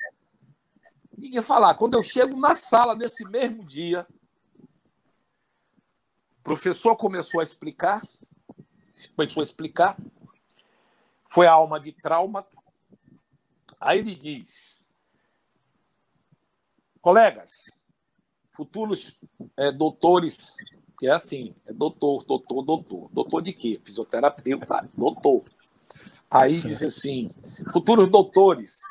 Ninguém 1.18 1.41
falar. 1.41 1.76
Quando 1.76 1.95
eu 1.95 2.03
chego 2.03 2.38
na 2.38 2.53
sala 2.53 2.95
nesse 2.95 3.24
mesmo 3.26 3.64
dia, 3.64 4.05
o 6.39 6.43
professor 6.43 6.95
começou 6.95 7.39
a 7.39 7.43
explicar, 7.43 8.01
começou 9.16 9.41
a 9.41 9.43
explicar, 9.43 9.97
foi 11.30 11.47
a 11.47 11.53
alma 11.53 11.80
de 11.80 11.91
trauma, 11.91 12.45
Aí 13.84 13.99
ele 13.99 14.16
diz: 14.16 14.86
colegas, 17.01 17.70
futuros 18.49 19.20
é, 19.57 19.74
doutores, 19.74 20.55
é 21.08 21.12
assim, 21.12 21.54
é 21.66 21.74
doutor, 21.74 22.24
doutor, 22.24 22.64
doutor. 22.64 23.10
Doutor 23.12 23.41
de 23.41 23.54
quê? 23.54 23.80
Fisioterapeuta, 23.84 24.89
doutor. 24.95 25.43
Aí 26.30 26.62
diz 26.62 26.82
assim: 26.82 27.30
futuros 27.72 28.10
doutores, 28.10 28.82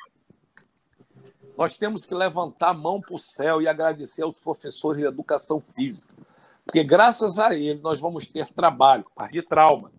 nós 1.56 1.76
temos 1.76 2.04
que 2.04 2.14
levantar 2.14 2.70
a 2.70 2.74
mão 2.74 3.00
para 3.00 3.14
o 3.14 3.18
céu 3.18 3.60
e 3.60 3.68
agradecer 3.68 4.22
aos 4.22 4.38
professores 4.38 5.00
de 5.00 5.06
educação 5.06 5.60
física, 5.60 6.14
porque 6.64 6.84
graças 6.84 7.38
a 7.38 7.54
eles 7.54 7.82
nós 7.82 8.00
vamos 8.00 8.28
ter 8.28 8.48
trabalho, 8.52 9.04
de 9.30 9.42
trauma, 9.42 9.92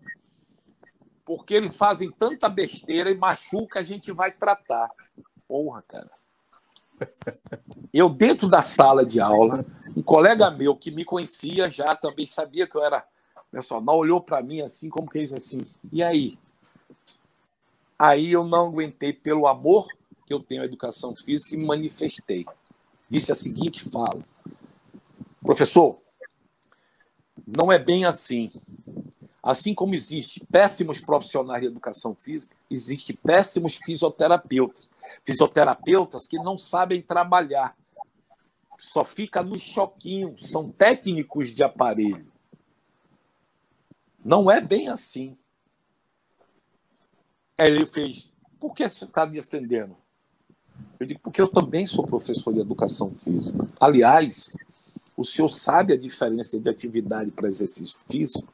porque 1.24 1.54
eles 1.54 1.76
fazem 1.76 2.10
tanta 2.10 2.48
besteira 2.48 3.10
e 3.10 3.16
machuca, 3.16 3.80
a 3.80 3.82
gente 3.82 4.12
vai 4.12 4.32
tratar. 4.32 4.90
Porra, 5.46 5.82
cara. 5.82 6.10
Eu, 7.92 8.08
dentro 8.08 8.48
da 8.48 8.62
sala 8.62 9.04
de 9.04 9.20
aula, 9.20 9.64
um 9.96 10.02
colega 10.02 10.50
meu 10.50 10.76
que 10.76 10.90
me 10.90 11.04
conhecia 11.04 11.70
já, 11.70 11.94
também 11.94 12.26
sabia 12.26 12.66
que 12.66 12.76
eu 12.76 12.82
era 12.82 13.06
personal, 13.50 13.96
olhou 13.96 14.20
para 14.20 14.42
mim 14.42 14.60
assim, 14.60 14.90
como 14.90 15.08
que 15.08 15.20
disse 15.20 15.36
assim, 15.36 15.66
e 15.92 16.02
aí? 16.02 16.38
Aí 17.98 18.32
eu 18.32 18.44
não 18.44 18.66
aguentei, 18.66 19.12
pelo 19.12 19.46
amor 19.46 19.86
que 20.26 20.34
eu 20.34 20.40
tenho 20.40 20.62
à 20.62 20.64
educação 20.64 21.14
física, 21.14 21.54
e 21.54 21.58
me 21.58 21.66
manifestei. 21.66 22.44
Disse 23.08 23.30
a 23.30 23.34
seguinte 23.34 23.88
fala: 23.88 24.20
Professor, 25.40 25.98
não 27.46 27.70
é 27.70 27.78
bem 27.78 28.04
assim. 28.04 28.50
Assim 29.42 29.74
como 29.74 29.94
existe 29.94 30.42
péssimos 30.50 31.00
profissionais 31.00 31.60
de 31.60 31.68
educação 31.68 32.14
física, 32.14 32.56
existe 32.70 33.12
péssimos 33.12 33.76
fisioterapeutas. 33.76 34.90
Fisioterapeutas 35.24 36.26
que 36.26 36.38
não 36.38 36.58
sabem 36.58 37.00
trabalhar, 37.00 37.76
só 38.78 39.04
fica 39.04 39.42
no 39.42 39.58
choquinho, 39.58 40.36
são 40.36 40.70
técnicos 40.70 41.52
de 41.52 41.62
aparelho. 41.62 42.32
Não 44.24 44.50
é 44.50 44.60
bem 44.60 44.88
assim. 44.88 45.38
Ele 47.56 47.86
fez, 47.86 48.32
por 48.58 48.74
que 48.74 48.88
você 48.88 49.04
está 49.04 49.24
defendendo? 49.24 49.96
Eu 50.98 51.06
digo, 51.06 51.20
porque 51.20 51.40
eu 51.40 51.48
também 51.48 51.86
sou 51.86 52.04
professor 52.04 52.52
de 52.52 52.60
educação 52.60 53.14
física. 53.14 53.66
Aliás, 53.80 54.54
O 55.16 55.24
senhor 55.24 55.48
sabe 55.48 55.92
a 55.92 55.96
diferença 55.96 56.58
de 56.58 56.68
atividade 56.68 57.30
para 57.30 57.48
exercício 57.48 57.98
físico? 58.08 58.52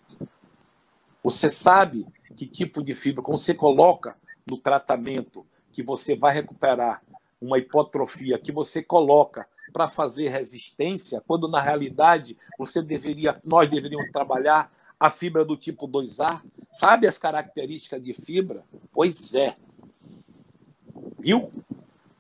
Você 1.23 1.51
sabe 1.51 2.07
que 2.37 2.47
tipo 2.47 2.83
de 2.83 2.95
fibra, 2.95 3.23
quando 3.23 3.39
você 3.39 3.55
coloca 3.55 4.17
no 4.47 4.59
tratamento 4.59 5.47
que 5.73 5.83
você 5.83 6.15
vai 6.15 6.35
recuperar 6.35 7.03
uma 7.41 7.59
hipotrofia, 7.59 8.39
que 8.39 8.53
você 8.53 8.83
coloca 8.83 9.47
para 9.73 9.89
fazer 9.89 10.29
resistência, 10.29 11.23
quando 11.27 11.49
na 11.49 11.61
realidade 11.61 12.37
você 12.59 12.83
deveria, 12.83 13.41
nós 13.47 13.69
deveríamos 13.69 14.11
trabalhar 14.11 14.71
a 14.99 15.09
fibra 15.09 15.45
do 15.45 15.57
tipo 15.57 15.89
2A. 15.89 16.43
Sabe 16.71 17.07
as 17.07 17.17
características 17.17 18.03
de 18.03 18.13
fibra? 18.13 18.63
Pois 18.93 19.35
é. 19.35 19.57
Viu? 21.19 21.51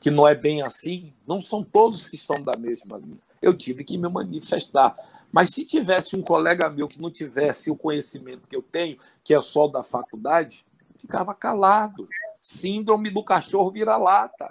Que 0.00 0.10
não 0.10 0.26
é 0.26 0.34
bem 0.34 0.62
assim. 0.62 1.12
Não 1.26 1.40
são 1.40 1.62
todos 1.62 2.08
que 2.08 2.16
são 2.16 2.42
da 2.42 2.56
mesma 2.56 2.96
linha. 2.96 3.18
Eu 3.42 3.54
tive 3.54 3.84
que 3.84 3.98
me 3.98 4.08
manifestar. 4.08 4.96
Mas 5.30 5.50
se 5.50 5.64
tivesse 5.64 6.16
um 6.16 6.22
colega 6.22 6.70
meu 6.70 6.88
que 6.88 7.00
não 7.00 7.10
tivesse 7.10 7.70
o 7.70 7.76
conhecimento 7.76 8.48
que 8.48 8.56
eu 8.56 8.62
tenho, 8.62 8.98
que 9.22 9.34
é 9.34 9.42
só 9.42 9.68
da 9.68 9.82
faculdade, 9.82 10.64
ficava 10.98 11.34
calado. 11.34 12.08
Síndrome 12.40 13.10
do 13.10 13.22
cachorro 13.22 13.70
vira-lata. 13.70 14.50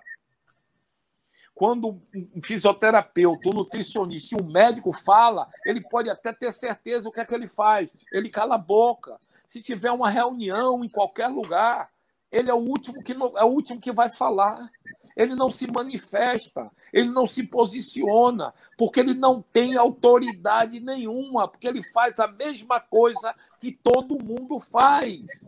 Quando 1.53 2.01
um 2.13 2.41
fisioterapeuta, 2.41 3.49
um 3.49 3.53
nutricionista 3.53 4.33
e 4.33 4.41
um 4.41 4.45
médico 4.45 4.93
fala, 4.93 5.49
ele 5.65 5.81
pode 5.81 6.09
até 6.09 6.31
ter 6.31 6.53
certeza 6.53 7.09
o 7.09 7.11
que 7.11 7.19
é 7.19 7.25
que 7.25 7.35
ele 7.35 7.49
faz. 7.49 7.89
Ele 8.13 8.29
cala 8.29 8.55
a 8.55 8.57
boca. 8.57 9.17
Se 9.45 9.61
tiver 9.61 9.91
uma 9.91 10.09
reunião 10.09 10.85
em 10.85 10.89
qualquer 10.89 11.27
lugar, 11.27 11.89
ele 12.31 12.49
é 12.49 12.53
o 12.53 12.59
último 12.59 13.03
que 13.03 13.11
é 13.11 13.43
o 13.43 13.47
último 13.47 13.79
que 13.79 13.91
vai 13.91 14.09
falar. 14.09 14.69
Ele 15.17 15.35
não 15.35 15.51
se 15.51 15.69
manifesta, 15.69 16.71
ele 16.93 17.09
não 17.09 17.25
se 17.25 17.43
posiciona, 17.43 18.53
porque 18.77 19.01
ele 19.01 19.13
não 19.13 19.41
tem 19.41 19.75
autoridade 19.75 20.79
nenhuma, 20.79 21.47
porque 21.47 21.67
ele 21.67 21.83
faz 21.91 22.19
a 22.19 22.27
mesma 22.27 22.79
coisa 22.79 23.35
que 23.59 23.71
todo 23.71 24.23
mundo 24.23 24.59
faz. 24.59 25.45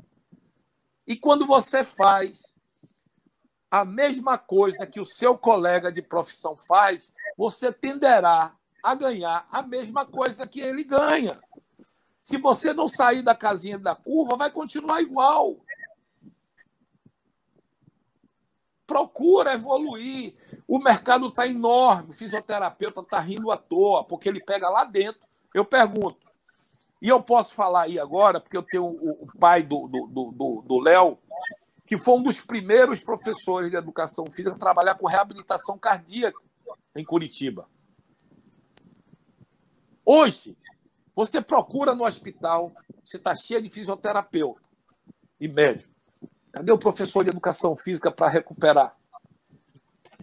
E 1.06 1.16
quando 1.16 1.45
você 1.45 1.84
faz 1.84 2.54
a 3.70 3.86
mesma 3.86 4.38
coisa 4.38 4.86
que 4.86 4.99
o 4.99 5.06
seu 5.06 5.38
colega 5.38 5.91
de 5.91 6.02
profissão 6.02 6.58
faz, 6.58 7.12
você 7.38 7.72
tenderá 7.72 8.54
a 8.84 8.95
ganhar 8.95 9.47
a 9.49 9.62
mesma 9.62 10.06
coisa 10.06 10.45
que 10.45 10.60
ele 10.60 10.84
ganha. 10.84 11.39
Se 12.20 12.38
você 12.38 12.74
não 12.74 12.88
sair 12.88 13.22
da 13.22 13.34
casinha 13.34 13.80
da 13.80 13.95
curva, 13.95 14.36
vai 14.36 14.52
continuar 14.52 15.02
igual. 15.02 15.58
Procura 18.86 19.54
evoluir. 19.54 20.36
O 20.68 20.78
mercado 20.78 21.28
está 21.28 21.47
enorme. 21.47 22.12
O 22.12 22.14
fisioterapeuta 22.14 23.02
está 23.02 23.20
rindo 23.20 23.52
à 23.52 23.58
toa, 23.58 24.04
porque 24.04 24.28
ele 24.28 24.43
pega 24.43 24.70
lá 24.70 24.84
dentro. 24.84 25.22
Eu 25.54 25.66
pergunto, 25.66 26.31
e 27.02 27.10
eu 27.10 27.22
posso 27.22 27.56
falar 27.56 27.84
aí 27.84 27.97
agora, 27.97 28.39
porque 28.39 28.56
eu 28.56 28.62
tenho 28.62 28.86
o, 28.86 29.28
pai 29.39 29.64
do 29.64 29.88
Léo, 29.88 30.08
do, 30.08 30.62
do, 30.62 30.80
Léo, 30.80 31.18
que 31.86 31.97
foi 31.97 32.14
um 32.14 32.22
dos 32.22 32.41
primeiros 32.41 33.04
professores 33.04 33.72
de 33.72 33.76
educação 33.76 34.26
física 34.28 34.56
a 34.56 34.60
trabalhar 34.60 34.95
com 34.95 35.08
reabilitação 35.08 35.80
cardíaca 35.80 36.39
em 36.95 37.04
Curitiba. 37.04 37.68
Hoje, 40.06 40.56
você 41.16 41.41
procura 41.41 41.95
no 41.95 42.06
hospital, 42.06 42.72
você 43.04 43.18
está 43.18 43.36
cheio 43.36 43.62
de 43.62 43.70
fisioterapeuta 43.70 44.70
e 45.39 45.47
médico. 45.47 45.93
Cadê 46.52 46.72
o 46.72 46.78
professor 46.78 47.24
de 47.24 47.32
educação 47.32 47.76
física 47.76 48.12
para 48.12 48.28
recuperar? 48.28 48.95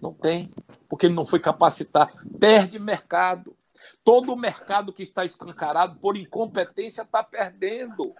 Não 0.01 0.14
tem, 0.14 0.53
porque 0.89 1.07
ele 1.07 1.14
não 1.14 1.26
foi 1.26 1.41
capacitado. 1.41 2.12
Perde 2.39 2.79
mercado. 2.79 3.58
Todo 4.05 4.33
o 4.33 4.37
mercado 4.37 4.93
que 4.93 5.03
está 5.03 5.24
escancarado 5.24 5.97
por 5.97 6.16
incompetência 6.16 7.03
está 7.03 7.22
perdendo. 7.22 8.14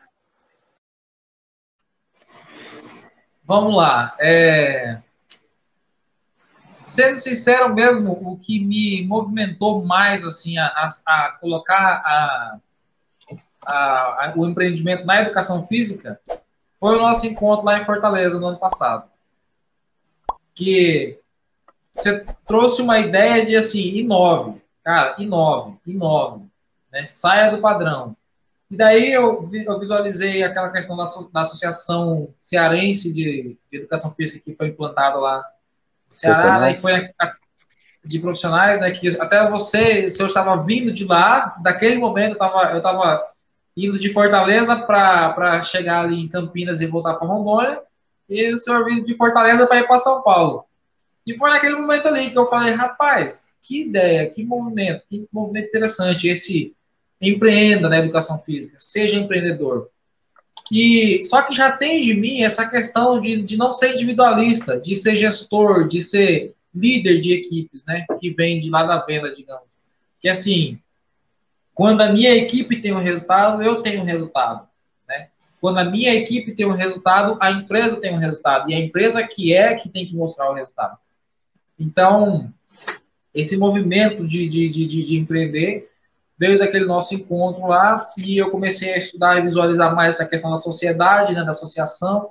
Vamos 3.45 3.75
lá. 3.75 4.15
É... 4.21 5.01
Sendo 6.69 7.19
sincero 7.19 7.75
mesmo, 7.75 8.13
o 8.13 8.39
que 8.39 8.63
me 8.63 9.07
movimentou 9.07 9.83
mais 9.85 10.23
assim 10.23 10.59
a, 10.59 10.67
a, 10.67 10.89
a 11.07 11.33
colocar 11.41 12.03
a, 12.05 12.59
a, 13.67 14.35
o 14.37 14.47
empreendimento 14.47 15.07
na 15.07 15.23
educação 15.23 15.67
física 15.67 16.21
foi 16.79 16.97
o 16.97 17.01
nosso 17.01 17.27
encontro 17.27 17.65
lá 17.65 17.79
em 17.79 17.85
Fortaleza 17.85 18.39
no 18.39 18.49
ano 18.49 18.59
passado. 18.59 19.11
Que 20.55 21.19
você 21.93 22.25
trouxe 22.47 22.83
uma 22.83 22.99
ideia 23.01 23.45
de 23.45 23.57
assim, 23.57 23.97
inove, 23.97 24.61
cara, 24.85 25.17
inove, 25.19 25.77
inove, 25.87 26.45
né? 26.93 27.07
saia 27.07 27.51
do 27.51 27.61
padrão. 27.61 28.17
E 28.71 28.77
daí 28.77 29.13
eu, 29.13 29.49
eu 29.53 29.79
visualizei 29.79 30.43
aquela 30.43 30.71
questão 30.71 30.97
da, 30.97 31.05
da 31.33 31.41
Associação 31.41 32.29
Cearense 32.39 33.13
de, 33.13 33.57
de, 33.71 33.79
Educação 33.79 34.15
Física 34.15 34.45
que 34.45 34.55
foi 34.55 34.69
implantada 34.69 35.17
lá 35.17 35.39
no 35.39 36.13
Ceará, 36.13 36.61
daí 36.61 36.81
foi 36.81 36.95
a, 36.95 37.11
a, 37.21 37.35
de 38.05 38.19
profissionais, 38.19 38.81
né, 38.81 38.91
que 38.91 39.09
até 39.21 39.49
você, 39.51 40.09
se 40.09 40.23
eu 40.23 40.27
estava 40.27 40.63
vindo 40.63 40.93
de 40.93 41.05
lá, 41.05 41.57
daquele 41.63 41.97
momento 41.97 42.31
eu 42.31 42.33
estava 42.35 42.73
eu 42.73 42.83
tava 42.83 43.29
indo 43.77 43.99
de 43.99 44.13
Fortaleza 44.13 44.77
para 44.77 45.63
chegar 45.63 46.05
ali 46.05 46.21
em 46.21 46.29
Campinas 46.29 46.81
e 46.81 46.87
voltar 46.87 47.15
para 47.15 47.29
Rondônia, 47.29 47.81
e 48.29 48.53
o 48.53 48.59
senhor 48.59 48.85
vindo 48.85 49.05
de 49.05 49.15
Fortaleza 49.15 49.67
para 49.67 49.79
ir 49.79 49.87
para 49.87 49.99
São 49.99 50.23
Paulo. 50.23 50.65
E 51.27 51.37
foi 51.37 51.51
naquele 51.51 51.77
momento 51.77 52.09
ali 52.09 52.31
que 52.31 52.39
eu 52.39 52.47
falei, 52.47 52.73
rapaz, 52.73 53.55
que 53.69 53.83
ideia, 53.83 54.31
que 54.31 54.43
movimento, 54.43 55.05
que 55.11 55.29
movimento 55.31 55.69
interessante 55.69 56.27
esse 56.27 56.75
empreenda 57.21 57.87
na 57.87 57.99
educação 57.99 58.39
física, 58.39 58.79
seja 58.79 59.17
empreendedor. 59.17 59.91
E 60.73 61.23
só 61.25 61.43
que 61.43 61.55
já 61.55 61.71
tem 61.71 62.01
de 62.01 62.15
mim 62.15 62.43
essa 62.43 62.67
questão 62.67 63.21
de, 63.21 63.43
de 63.43 63.59
não 63.59 63.71
ser 63.71 63.95
individualista, 63.95 64.81
de 64.81 64.97
ser 64.97 65.17
gestor, 65.17 65.87
de 65.87 66.01
ser 66.01 66.55
líder 66.75 67.21
de 67.21 67.35
equipes, 67.35 67.85
né? 67.85 68.07
Que 68.19 68.31
vem 68.31 68.59
de 68.59 68.71
lá 68.71 68.85
da 68.85 69.05
venda, 69.05 69.35
digamos. 69.35 69.67
Que 70.19 70.31
assim, 70.31 70.79
quando 71.75 72.01
a 72.01 72.11
minha 72.11 72.35
equipe 72.35 72.81
tem 72.81 72.93
um 72.93 73.01
resultado, 73.01 73.63
eu 73.63 73.83
tenho 73.83 74.01
um 74.01 74.05
resultado, 74.05 74.67
né? 75.07 75.29
Quando 75.61 75.79
a 75.79 75.85
minha 75.85 76.15
equipe 76.15 76.55
tem 76.55 76.65
um 76.65 76.73
resultado, 76.75 77.37
a 77.41 77.51
empresa 77.51 77.97
tem 77.97 78.15
um 78.15 78.19
resultado 78.19 78.71
e 78.71 78.75
a 78.75 78.79
empresa 78.79 79.27
que 79.27 79.55
é 79.55 79.75
que 79.75 79.91
tem 79.91 80.07
que 80.07 80.15
mostrar 80.15 80.51
o 80.51 80.55
resultado. 80.55 80.97
Então, 81.79 82.53
esse 83.35 83.57
movimento 83.57 84.27
de, 84.27 84.49
de, 84.49 84.69
de, 84.69 84.87
de 84.87 85.17
empreender 85.17 85.91
veio 86.39 86.59
daquele 86.59 86.87
nosso 86.87 87.15
encontro 87.15 87.67
lá 87.67 88.11
e 88.17 88.39
eu 88.39 88.51
comecei 88.51 88.93
a 88.93 88.97
estudar 88.97 89.39
e 89.39 89.43
visualizar 89.43 89.95
mais 89.95 90.15
essa 90.15 90.27
questão 90.29 90.51
da 90.51 90.57
sociedade, 90.57 91.35
né, 91.35 91.43
da 91.43 91.51
associação 91.51 92.31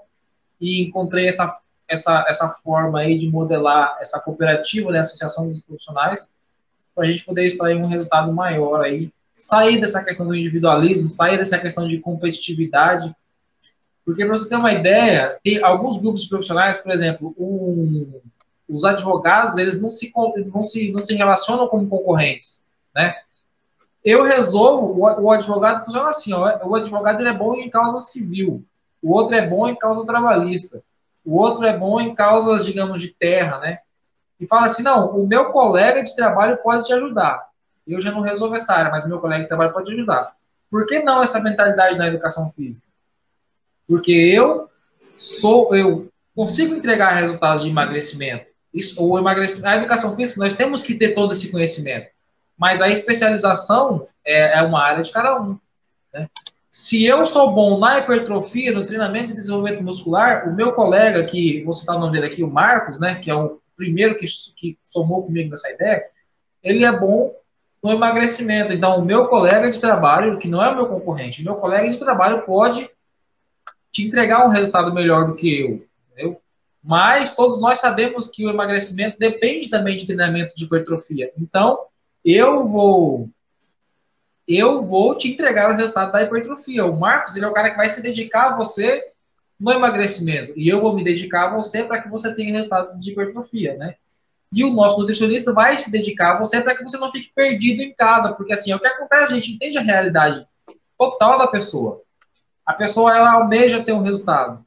e 0.59 0.83
encontrei 0.83 1.27
essa 1.27 1.59
essa 1.89 2.25
essa 2.27 2.49
forma 2.49 2.99
aí 2.99 3.17
de 3.17 3.29
modelar 3.29 3.97
essa 4.01 4.19
cooperativa, 4.19 4.91
né, 4.91 4.99
associação 4.99 5.47
dos 5.47 5.61
profissionais, 5.61 6.33
para 6.93 7.05
a 7.05 7.07
gente 7.07 7.23
poder 7.23 7.45
extrair 7.45 7.75
um 7.77 7.87
resultado 7.87 8.33
maior 8.33 8.81
aí, 8.81 9.11
sair 9.31 9.79
dessa 9.79 10.03
questão 10.03 10.27
do 10.27 10.35
individualismo, 10.35 11.09
sair 11.09 11.37
dessa 11.37 11.57
questão 11.59 11.87
de 11.87 11.99
competitividade, 11.99 13.15
porque 14.03 14.25
para 14.25 14.37
você 14.37 14.49
ter 14.49 14.55
uma 14.55 14.71
ideia, 14.71 15.37
tem 15.43 15.61
alguns 15.61 15.99
grupos 15.99 16.25
profissionais, 16.25 16.77
por 16.77 16.91
exemplo, 16.91 17.35
um, 17.37 18.21
os 18.67 18.83
advogados, 18.83 19.57
eles 19.57 19.81
não 19.81 19.89
se, 19.89 20.11
não 20.53 20.63
se, 20.63 20.91
não 20.91 21.01
se 21.01 21.15
relacionam 21.15 21.67
como 21.67 21.87
concorrentes, 21.87 22.65
né? 22.93 23.15
Eu 24.03 24.23
resolvo, 24.23 25.01
o, 25.01 25.31
advogado 25.31 25.83
funciona 25.83 26.09
assim, 26.09 26.31
ó, 26.33 26.65
o 26.65 26.75
advogado 26.75 27.19
ele 27.19 27.29
é 27.29 27.33
bom 27.33 27.55
em 27.55 27.69
causa 27.69 27.99
civil, 27.99 28.63
o 29.01 29.13
outro 29.13 29.35
é 29.35 29.45
bom 29.45 29.67
em 29.67 29.75
causa 29.75 30.05
trabalhista, 30.05 30.81
o 31.25 31.35
outro 31.35 31.65
é 31.65 31.77
bom 31.77 31.99
em 31.99 32.15
causas, 32.15 32.65
digamos, 32.65 33.01
de 33.01 33.09
terra, 33.09 33.59
né? 33.59 33.79
E 34.39 34.47
fala 34.47 34.65
assim, 34.65 34.83
não, 34.83 35.17
o 35.17 35.27
meu 35.27 35.51
colega 35.51 36.03
de 36.03 36.15
trabalho 36.15 36.57
pode 36.57 36.85
te 36.85 36.93
ajudar. 36.93 37.47
Eu 37.85 37.99
já 37.99 38.11
não 38.11 38.21
resolvo 38.21 38.55
essa 38.55 38.73
área, 38.73 38.91
mas 38.91 39.05
meu 39.05 39.19
colega 39.19 39.41
de 39.41 39.47
trabalho 39.47 39.73
pode 39.73 39.87
te 39.87 39.93
ajudar. 39.93 40.33
Por 40.69 40.85
que 40.85 41.01
não 41.01 41.21
essa 41.21 41.39
mentalidade 41.39 41.97
na 41.97 42.07
educação 42.07 42.49
física? 42.51 42.87
Porque 43.87 44.11
eu 44.11 44.69
sou, 45.15 45.75
eu 45.75 46.09
consigo 46.35 46.75
entregar 46.75 47.09
resultados 47.09 47.63
de 47.63 47.69
emagrecimento. 47.69 48.46
Isso, 48.73 49.03
o 49.03 49.17
emagrecimento, 49.17 49.67
a 49.67 49.75
educação 49.75 50.15
física, 50.15 50.41
nós 50.41 50.53
temos 50.53 50.83
que 50.83 50.95
ter 50.95 51.13
todo 51.13 51.33
esse 51.33 51.51
conhecimento 51.51 52.07
mas 52.57 52.81
a 52.81 52.89
especialização 52.89 54.07
é, 54.25 54.57
é 54.57 54.61
uma 54.63 54.83
área 54.83 55.03
de 55.03 55.11
cada 55.11 55.39
um. 55.39 55.57
Né? 56.13 56.27
Se 56.71 57.05
eu 57.05 57.25
sou 57.27 57.53
bom 57.53 57.79
na 57.79 57.99
hipertrofia, 57.99 58.71
no 58.71 58.85
treinamento 58.85 59.27
de 59.27 59.35
desenvolvimento 59.35 59.83
muscular, 59.83 60.49
o 60.49 60.55
meu 60.55 60.73
colega, 60.73 61.23
que 61.23 61.63
você 61.63 61.81
está 61.81 61.95
o 61.95 61.99
nome 61.99 62.13
dele 62.13 62.33
aqui, 62.33 62.43
o 62.43 62.49
Marcos, 62.49 62.99
né, 62.99 63.15
que 63.15 63.29
é 63.29 63.35
o 63.35 63.59
primeiro 63.75 64.17
que, 64.17 64.25
que 64.55 64.77
somou 64.83 65.23
comigo 65.23 65.51
nessa 65.51 65.71
ideia, 65.71 66.03
ele 66.63 66.85
é 66.85 66.91
bom 66.91 67.33
no 67.83 67.91
emagrecimento. 67.91 68.73
Então, 68.73 68.97
o 68.97 69.05
meu 69.05 69.27
colega 69.27 69.69
de 69.69 69.79
trabalho, 69.79 70.39
que 70.39 70.47
não 70.47 70.63
é 70.63 70.69
o 70.69 70.75
meu 70.75 70.87
concorrente, 70.87 71.41
o 71.41 71.45
meu 71.45 71.55
colega 71.55 71.89
de 71.89 71.97
trabalho 71.97 72.41
pode 72.41 72.89
te 73.91 74.05
entregar 74.05 74.45
um 74.45 74.49
resultado 74.49 74.93
melhor 74.93 75.27
do 75.27 75.35
que 75.35 75.61
eu. 75.61 75.86
Mas 76.87 77.35
todos 77.35 77.59
nós 77.59 77.79
sabemos 77.79 78.29
que 78.29 78.45
o 78.45 78.49
emagrecimento 78.49 79.19
depende 79.19 79.69
também 79.69 79.97
de 79.97 80.05
treinamento 80.05 80.55
de 80.55 80.63
hipertrofia. 80.63 81.33
Então, 81.37 81.77
eu 82.23 82.65
vou 82.65 83.29
eu 84.47 84.81
vou 84.81 85.13
te 85.17 85.27
entregar 85.27 85.69
o 85.69 85.75
resultado 85.75 86.13
da 86.13 86.23
hipertrofia. 86.23 86.85
O 86.85 86.97
Marcos, 86.97 87.35
ele 87.35 87.43
é 87.43 87.47
o 87.49 87.53
cara 87.53 87.71
que 87.71 87.75
vai 87.75 87.89
se 87.89 88.01
dedicar 88.01 88.53
a 88.53 88.55
você 88.55 89.11
no 89.59 89.73
emagrecimento. 89.73 90.53
E 90.55 90.69
eu 90.69 90.79
vou 90.79 90.95
me 90.95 91.03
dedicar 91.03 91.47
a 91.49 91.57
você 91.57 91.83
para 91.83 92.01
que 92.01 92.07
você 92.07 92.33
tenha 92.33 92.53
resultados 92.53 92.97
de 92.97 93.11
hipertrofia, 93.11 93.75
né? 93.75 93.95
E 94.53 94.63
o 94.63 94.71
nosso 94.71 94.97
nutricionista 94.97 95.51
vai 95.51 95.77
se 95.77 95.91
dedicar 95.91 96.35
a 96.35 96.39
você 96.39 96.61
para 96.61 96.73
que 96.73 96.83
você 96.85 96.97
não 96.97 97.11
fique 97.11 97.33
perdido 97.35 97.81
em 97.81 97.93
casa, 97.93 98.31
porque 98.31 98.53
assim, 98.53 98.71
é 98.71 98.75
o 98.77 98.79
que 98.79 98.87
acontece, 98.87 99.33
a 99.33 99.35
gente 99.35 99.51
entende 99.51 99.77
a 99.77 99.81
realidade 99.81 100.47
total 100.97 101.37
da 101.37 101.47
pessoa. 101.47 102.01
A 102.65 102.71
pessoa, 102.71 103.13
ela 103.13 103.33
almeja 103.33 103.83
ter 103.83 103.91
um 103.91 104.01
resultado 104.01 104.63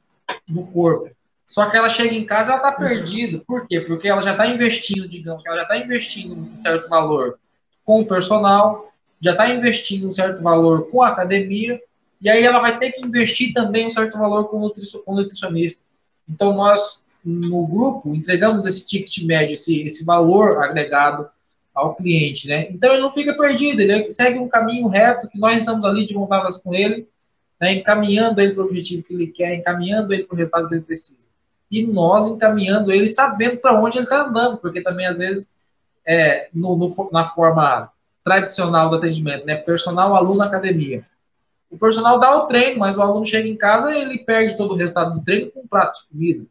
no 0.47 0.67
corpo, 0.67 1.09
só 1.51 1.69
que 1.69 1.75
ela 1.75 1.89
chega 1.89 2.15
em 2.15 2.23
casa, 2.23 2.53
ela 2.53 2.65
está 2.65 2.71
perdida. 2.71 3.43
Por 3.45 3.67
quê? 3.67 3.81
Porque 3.81 4.07
ela 4.07 4.21
já 4.21 4.31
está 4.31 4.47
investindo, 4.47 5.05
digamos, 5.05 5.45
ela 5.45 5.57
já 5.57 5.63
está 5.63 5.77
investindo 5.79 6.33
um 6.33 6.63
certo 6.63 6.87
valor 6.87 7.37
com 7.83 7.99
o 7.99 8.05
personal, 8.05 8.89
já 9.21 9.31
está 9.31 9.49
investindo 9.49 10.07
um 10.07 10.13
certo 10.13 10.41
valor 10.41 10.89
com 10.89 11.01
a 11.01 11.09
academia, 11.09 11.77
e 12.21 12.29
aí 12.29 12.41
ela 12.41 12.61
vai 12.61 12.79
ter 12.79 12.93
que 12.93 13.05
investir 13.05 13.51
também 13.53 13.85
um 13.85 13.91
certo 13.91 14.17
valor 14.17 14.45
com 14.45 14.59
o 14.59 15.13
nutricionista. 15.13 15.83
Então, 16.29 16.53
nós, 16.53 17.05
no 17.21 17.67
grupo, 17.67 18.15
entregamos 18.15 18.65
esse 18.65 18.87
ticket 18.87 19.25
médio, 19.25 19.51
esse, 19.51 19.81
esse 19.81 20.05
valor 20.05 20.63
agregado 20.63 21.27
ao 21.75 21.95
cliente, 21.95 22.47
né? 22.47 22.67
Então, 22.71 22.93
ele 22.93 23.01
não 23.01 23.11
fica 23.11 23.35
perdido, 23.35 23.81
ele 23.81 24.09
segue 24.09 24.39
um 24.39 24.47
caminho 24.47 24.87
reto 24.87 25.27
que 25.27 25.37
nós 25.37 25.57
estamos 25.57 25.83
ali 25.83 26.07
de 26.07 26.13
montadas 26.13 26.61
com 26.61 26.73
ele, 26.73 27.09
né, 27.59 27.73
encaminhando 27.73 28.39
ele 28.39 28.53
para 28.53 28.63
o 28.63 28.67
objetivo 28.67 29.03
que 29.03 29.13
ele 29.13 29.27
quer, 29.27 29.53
encaminhando 29.53 30.13
ele 30.13 30.23
para 30.23 30.33
o 30.33 30.37
resultado 30.37 30.69
que 30.69 30.75
ele 30.75 30.81
precisa. 30.81 31.30
E 31.71 31.87
nós 31.87 32.27
encaminhando 32.27 32.91
ele 32.91 33.07
sabendo 33.07 33.57
para 33.57 33.79
onde 33.79 33.97
ele 33.97 34.03
está 34.03 34.23
andando, 34.23 34.57
porque 34.57 34.81
também, 34.81 35.07
às 35.07 35.17
vezes, 35.17 35.49
é, 36.05 36.49
no, 36.53 36.75
no, 36.75 37.09
na 37.11 37.29
forma 37.29 37.89
tradicional 38.23 38.89
do 38.89 38.97
atendimento, 38.97 39.45
né? 39.45 39.55
Personal, 39.55 40.13
aluno, 40.15 40.41
academia. 40.41 41.05
O 41.69 41.77
personal 41.77 42.19
dá 42.19 42.35
o 42.35 42.47
treino, 42.47 42.79
mas 42.79 42.97
o 42.97 43.01
aluno 43.01 43.25
chega 43.25 43.47
em 43.47 43.55
casa 43.55 43.95
ele 43.95 44.19
perde 44.19 44.57
todo 44.57 44.73
o 44.73 44.75
resultado 44.75 45.13
do 45.17 45.23
treino 45.23 45.49
com 45.51 45.61
um 45.61 45.67
prato 45.67 46.01
de 46.01 46.09
comida, 46.09 46.45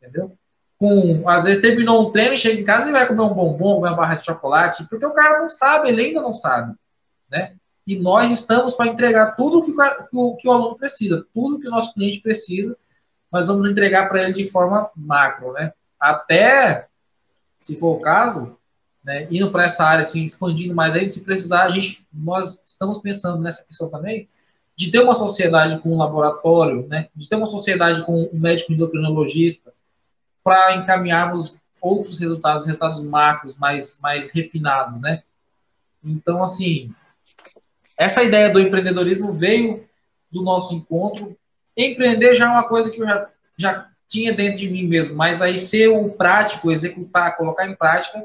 entendeu? 0.00 0.32
Com, 0.78 1.26
às 1.26 1.44
vezes 1.44 1.62
terminou 1.62 2.06
um 2.06 2.12
treino, 2.12 2.36
chega 2.36 2.60
em 2.60 2.64
casa 2.64 2.90
e 2.90 2.92
vai 2.92 3.06
comer 3.06 3.22
um 3.22 3.32
bombom, 3.32 3.78
uma 3.78 3.94
barra 3.94 4.16
de 4.16 4.26
chocolate, 4.26 4.86
porque 4.90 5.06
o 5.06 5.12
cara 5.12 5.40
não 5.40 5.48
sabe, 5.48 5.88
ele 5.88 6.02
ainda 6.02 6.20
não 6.20 6.34
sabe, 6.34 6.74
né? 7.30 7.54
E 7.86 7.96
nós 7.96 8.30
estamos 8.30 8.74
para 8.74 8.88
entregar 8.88 9.34
tudo 9.34 9.62
que, 9.62 9.72
o, 10.12 10.36
que 10.36 10.46
o 10.46 10.52
aluno 10.52 10.76
precisa, 10.76 11.24
tudo 11.32 11.58
que 11.58 11.68
o 11.68 11.70
nosso 11.70 11.94
cliente 11.94 12.20
precisa, 12.20 12.76
nós 13.32 13.48
vamos 13.48 13.66
entregar 13.66 14.08
para 14.08 14.22
ele 14.22 14.32
de 14.32 14.48
forma 14.48 14.90
macro, 14.96 15.52
né? 15.52 15.72
Até, 15.98 16.86
se 17.58 17.78
for 17.78 17.96
o 17.96 18.00
caso, 18.00 18.56
né, 19.04 19.26
indo 19.30 19.50
para 19.50 19.64
essa 19.64 19.84
área, 19.84 20.04
assim, 20.04 20.22
expandindo 20.24 20.74
mais 20.74 20.94
aí, 20.94 21.08
se 21.08 21.24
precisar, 21.24 21.64
a 21.64 21.70
gente, 21.70 22.06
nós 22.12 22.62
estamos 22.68 22.98
pensando 22.98 23.40
nessa 23.40 23.64
questão 23.64 23.88
também, 23.88 24.28
de 24.76 24.90
ter 24.90 25.00
uma 25.00 25.14
sociedade 25.14 25.78
com 25.78 25.94
um 25.94 25.98
laboratório, 25.98 26.86
né, 26.88 27.08
de 27.14 27.28
ter 27.28 27.36
uma 27.36 27.46
sociedade 27.46 28.04
com 28.04 28.28
um 28.32 28.38
médico 28.38 28.72
endocrinologista, 28.72 29.72
para 30.42 30.76
encaminharmos 30.76 31.60
outros 31.80 32.18
resultados, 32.18 32.66
resultados 32.66 33.02
macros 33.02 33.56
mais, 33.56 33.98
mais 34.00 34.30
refinados, 34.30 35.02
né? 35.02 35.22
Então, 36.04 36.42
assim, 36.42 36.94
essa 37.96 38.22
ideia 38.22 38.50
do 38.50 38.60
empreendedorismo 38.60 39.32
veio 39.32 39.84
do 40.30 40.42
nosso 40.42 40.74
encontro. 40.74 41.36
Empreender 41.76 42.34
já 42.34 42.46
é 42.46 42.48
uma 42.48 42.66
coisa 42.66 42.90
que 42.90 43.00
eu 43.00 43.06
já, 43.06 43.28
já 43.58 43.88
tinha 44.08 44.32
dentro 44.32 44.58
de 44.58 44.68
mim 44.68 44.86
mesmo, 44.86 45.14
mas 45.14 45.42
aí 45.42 45.58
ser 45.58 45.88
o 45.88 46.08
prático, 46.10 46.70
executar, 46.70 47.36
colocar 47.36 47.66
em 47.66 47.74
prática, 47.74 48.24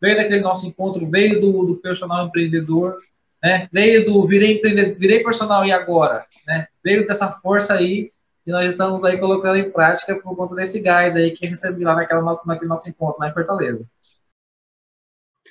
veio 0.00 0.16
daquele 0.16 0.40
nosso 0.40 0.66
encontro, 0.66 1.08
veio 1.08 1.40
do, 1.40 1.64
do 1.64 1.76
personal 1.76 2.26
empreendedor, 2.26 2.98
né? 3.42 3.68
Veio 3.72 4.04
do 4.04 4.26
virei 4.26 4.58
empreendedor, 4.58 4.98
virei 4.98 5.22
personal 5.22 5.64
e 5.64 5.72
agora, 5.72 6.26
né? 6.46 6.66
Veio 6.84 7.06
dessa 7.06 7.30
força 7.30 7.74
aí 7.74 8.10
e 8.46 8.50
nós 8.50 8.66
estamos 8.72 9.04
aí 9.04 9.18
colocando 9.18 9.56
em 9.56 9.70
prática 9.70 10.16
por 10.16 10.36
conta 10.36 10.54
desse 10.56 10.80
gás 10.80 11.14
aí 11.14 11.30
que 11.30 11.46
recebi 11.46 11.84
lá 11.84 11.94
naquela 11.94 12.20
nossa, 12.20 12.46
naquele 12.46 12.68
nosso 12.68 12.88
encontro 12.88 13.20
lá 13.20 13.28
em 13.28 13.32
Fortaleza. 13.32 13.86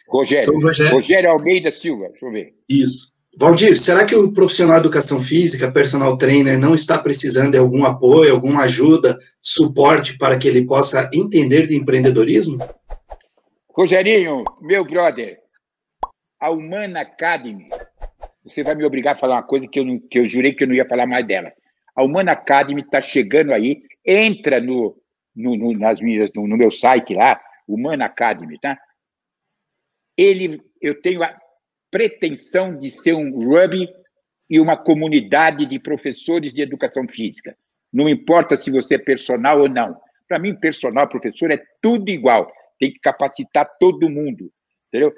Rogério, 0.08 0.50
então, 0.50 0.68
Rogério, 0.68 0.94
Rogério 0.94 1.30
Almeida 1.32 1.72
Silva, 1.72 2.10
deixa 2.10 2.26
eu 2.26 2.32
ver. 2.32 2.54
Isso. 2.68 3.11
Valdir, 3.38 3.78
será 3.78 4.06
que 4.06 4.14
o 4.14 4.32
profissional 4.34 4.76
de 4.76 4.82
educação 4.82 5.20
física, 5.20 5.72
personal 5.72 6.18
trainer, 6.18 6.60
não 6.60 6.74
está 6.74 7.00
precisando 7.00 7.52
de 7.52 7.58
algum 7.58 7.86
apoio, 7.86 8.34
alguma 8.34 8.64
ajuda, 8.64 9.18
suporte 9.42 10.18
para 10.18 10.38
que 10.38 10.48
ele 10.48 10.66
possa 10.66 11.10
entender 11.14 11.66
de 11.66 11.78
empreendedorismo? 11.78 12.58
Rogerinho, 13.70 14.44
meu 14.60 14.84
brother, 14.84 15.40
a 16.40 16.52
Humana 16.52 17.02
Academy, 17.02 17.70
você 18.44 18.64
vai 18.64 18.76
me 18.76 18.84
obrigar 18.84 19.16
a 19.16 19.18
falar 19.18 19.36
uma 19.36 19.44
coisa 19.44 19.66
que 19.66 19.80
eu, 19.80 19.86
não, 19.86 20.00
que 20.00 20.20
eu 20.20 20.28
jurei 20.28 20.54
que 20.54 20.64
eu 20.64 20.68
não 20.68 20.76
ia 20.76 20.88
falar 20.88 21.06
mais 21.06 21.26
dela. 21.26 21.54
A 21.96 22.04
Humana 22.04 22.34
Academy 22.34 22.82
está 22.82 23.02
chegando 23.02 23.54
aí, 23.54 23.82
entra 24.06 24.60
no, 24.60 24.98
no, 25.34 25.56
no 25.56 25.72
nas 25.72 26.02
minhas, 26.02 26.30
no, 26.36 26.48
no, 26.48 26.58
meu 26.58 26.70
site 26.70 27.14
lá, 27.14 27.40
Humana 27.66 28.06
Academy, 28.06 28.60
tá? 28.60 28.78
Ele, 30.18 30.62
eu 30.82 31.02
tenho 31.02 31.22
pretensão 31.92 32.78
de 32.78 32.90
ser 32.90 33.14
um 33.14 33.32
Ruby 33.32 33.88
e 34.50 34.60
uma 34.60 34.76
comunidade 34.76 35.66
de 35.66 35.78
professores 35.78 36.54
de 36.54 36.62
educação 36.62 37.08
física. 37.08 37.56
Não 37.92 38.10
importa 38.10 38.58
se 38.58 38.72
você 38.72 38.96
é 38.96 39.00
personal 39.00 39.60
ou 39.60 39.70
não. 39.70 39.96
Para 40.28 40.40
mim, 40.40 40.56
personal, 40.56 41.08
professor, 41.08 41.52
é 41.52 41.62
tudo 41.82 42.10
igual 42.10 42.52
tem 42.82 42.92
que 42.92 43.00
capacitar 43.00 43.70
todo 43.80 44.10
mundo, 44.10 44.52
entendeu? 44.88 45.14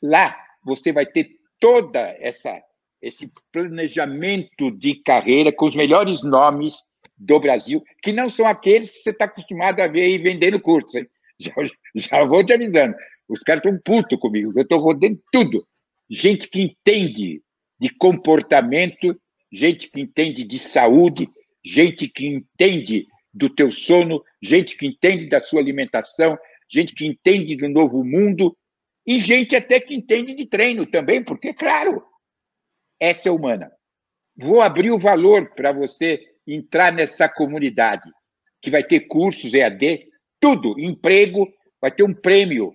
Lá 0.00 0.38
você 0.64 0.92
vai 0.92 1.04
ter 1.04 1.28
toda 1.58 1.98
essa 2.20 2.62
esse 3.02 3.32
planejamento 3.50 4.70
de 4.70 4.94
carreira 4.94 5.50
com 5.50 5.66
os 5.66 5.74
melhores 5.74 6.22
nomes 6.22 6.82
do 7.16 7.40
Brasil, 7.40 7.82
que 8.02 8.12
não 8.12 8.28
são 8.28 8.46
aqueles 8.46 8.90
que 8.90 8.98
você 8.98 9.10
está 9.10 9.24
acostumado 9.24 9.80
a 9.80 9.86
ver 9.86 10.02
aí 10.02 10.18
vendendo 10.18 10.60
curso. 10.60 10.90
Já, 11.42 11.54
já 11.94 12.22
vou 12.26 12.44
te 12.44 12.52
avisando. 12.52 12.94
Os 13.26 13.40
caras 13.40 13.64
estão 13.64 13.80
putos 13.82 14.18
comigo, 14.18 14.52
eu 14.54 14.62
estou 14.62 14.78
rodando 14.78 15.18
tudo. 15.32 15.66
Gente 16.10 16.48
que 16.48 16.60
entende 16.60 17.40
de 17.78 17.88
comportamento, 17.88 19.16
gente 19.52 19.88
que 19.88 20.00
entende 20.00 20.42
de 20.42 20.58
saúde, 20.58 21.28
gente 21.64 22.08
que 22.08 22.26
entende 22.26 23.06
do 23.32 23.48
teu 23.48 23.70
sono, 23.70 24.20
gente 24.42 24.76
que 24.76 24.86
entende 24.86 25.28
da 25.28 25.40
sua 25.40 25.60
alimentação, 25.60 26.36
gente 26.68 26.94
que 26.94 27.06
entende 27.06 27.54
do 27.54 27.68
novo 27.68 28.04
mundo 28.04 28.56
e 29.06 29.20
gente 29.20 29.54
até 29.54 29.78
que 29.78 29.94
entende 29.94 30.34
de 30.34 30.46
treino 30.46 30.84
também, 30.84 31.22
porque, 31.22 31.54
claro, 31.54 32.02
essa 32.98 33.28
é 33.28 33.32
humana. 33.32 33.70
Vou 34.36 34.60
abrir 34.60 34.90
o 34.90 34.98
valor 34.98 35.54
para 35.54 35.70
você 35.70 36.20
entrar 36.46 36.92
nessa 36.92 37.28
comunidade, 37.28 38.10
que 38.60 38.70
vai 38.70 38.82
ter 38.82 39.00
cursos 39.00 39.54
EAD, 39.54 40.08
tudo, 40.40 40.78
emprego, 40.78 41.48
vai 41.80 41.92
ter 41.92 42.02
um 42.02 42.14
prêmio. 42.14 42.74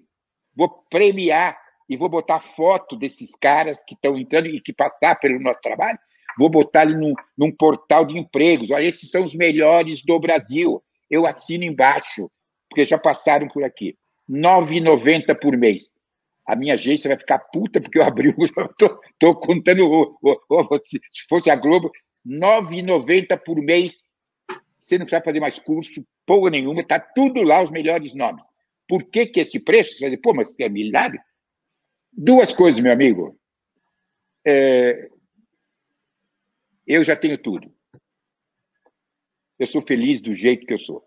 Vou 0.55 0.69
premiar 0.89 1.57
e 1.87 1.95
vou 1.95 2.09
botar 2.09 2.39
foto 2.39 2.95
desses 2.95 3.35
caras 3.35 3.77
que 3.85 3.93
estão 3.93 4.17
entrando 4.17 4.47
e 4.47 4.61
que 4.61 4.73
passar 4.73 5.15
pelo 5.15 5.39
nosso 5.39 5.61
trabalho. 5.61 5.97
Vou 6.37 6.49
botar 6.49 6.81
ali 6.81 6.95
num, 6.95 7.13
num 7.37 7.51
portal 7.51 8.05
de 8.05 8.17
empregos. 8.17 8.71
Olha, 8.71 8.83
esses 8.83 9.09
são 9.09 9.23
os 9.23 9.35
melhores 9.35 10.01
do 10.01 10.19
Brasil. 10.19 10.83
Eu 11.09 11.25
assino 11.25 11.63
embaixo 11.63 12.29
porque 12.69 12.83
já 12.83 12.97
passaram 12.97 13.47
por 13.47 13.63
aqui. 13.63 13.95
R$ 14.27 14.39
9,90 14.39 15.39
por 15.39 15.55
mês. 15.55 15.89
A 16.45 16.55
minha 16.55 16.73
agência 16.73 17.07
vai 17.07 17.17
ficar 17.17 17.39
puta 17.51 17.79
porque 17.79 17.97
eu 17.97 18.03
abri 18.03 18.29
o. 18.29 18.35
Estou 18.45 19.35
contando. 19.35 19.89
O, 19.89 20.17
o, 20.21 20.37
o, 20.49 20.81
se 20.85 20.99
fosse 21.29 21.49
a 21.49 21.55
Globo, 21.55 21.91
R$ 22.25 22.37
9,90 22.37 23.39
por 23.45 23.57
mês. 23.61 23.95
Você 24.77 24.97
não 24.97 25.05
precisa 25.05 25.23
fazer 25.23 25.39
mais 25.39 25.57
curso, 25.57 26.05
porra 26.27 26.51
nenhuma, 26.51 26.81
está 26.81 26.99
tudo 26.99 27.41
lá, 27.41 27.63
os 27.63 27.71
melhores 27.71 28.13
nomes. 28.13 28.43
Por 28.87 29.03
que, 29.03 29.25
que 29.25 29.39
esse 29.39 29.59
preço? 29.59 29.93
Você 29.93 30.01
vai 30.01 30.09
dizer, 30.11 30.21
pô, 30.21 30.31
mas 30.31 30.53
é 30.59 30.69
milagre? 30.69 31.19
Duas 32.17 32.53
coisas, 32.53 32.79
meu 32.79 32.91
amigo. 32.91 33.37
É... 34.45 35.09
Eu 36.87 37.03
já 37.03 37.15
tenho 37.15 37.37
tudo. 37.37 37.73
Eu 39.57 39.67
sou 39.67 39.81
feliz 39.81 40.21
do 40.21 40.35
jeito 40.35 40.65
que 40.65 40.73
eu 40.73 40.79
sou. 40.79 41.05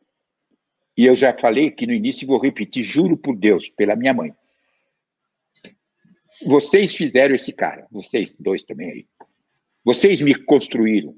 E 0.97 1.07
eu 1.07 1.15
já 1.15 1.37
falei 1.37 1.69
aqui 1.69 1.87
no 1.87 1.93
início 1.93 2.27
vou 2.27 2.41
repetir, 2.41 2.83
juro 2.83 3.17
por 3.17 3.37
Deus, 3.37 3.69
pela 3.71 3.95
minha 3.95 4.13
mãe. 4.13 4.35
Vocês 6.45 6.95
fizeram 6.95 7.35
esse 7.35 7.53
cara, 7.53 7.87
vocês 7.91 8.33
dois 8.33 8.65
também 8.65 8.91
aí. 8.91 9.09
Vocês 9.85 10.21
me 10.21 10.35
construíram. 10.35 11.15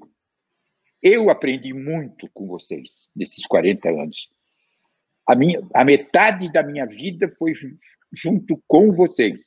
Eu 1.01 1.29
aprendi 1.29 1.73
muito 1.73 2.29
com 2.33 2.47
vocês 2.47 3.09
nesses 3.15 3.45
40 3.47 3.89
anos. 3.89 4.29
A, 5.27 5.35
minha, 5.35 5.67
a 5.73 5.83
metade 5.83 6.51
da 6.51 6.61
minha 6.61 6.85
vida 6.85 7.33
foi 7.37 7.53
junto 8.13 8.61
com 8.67 8.91
vocês. 8.91 9.39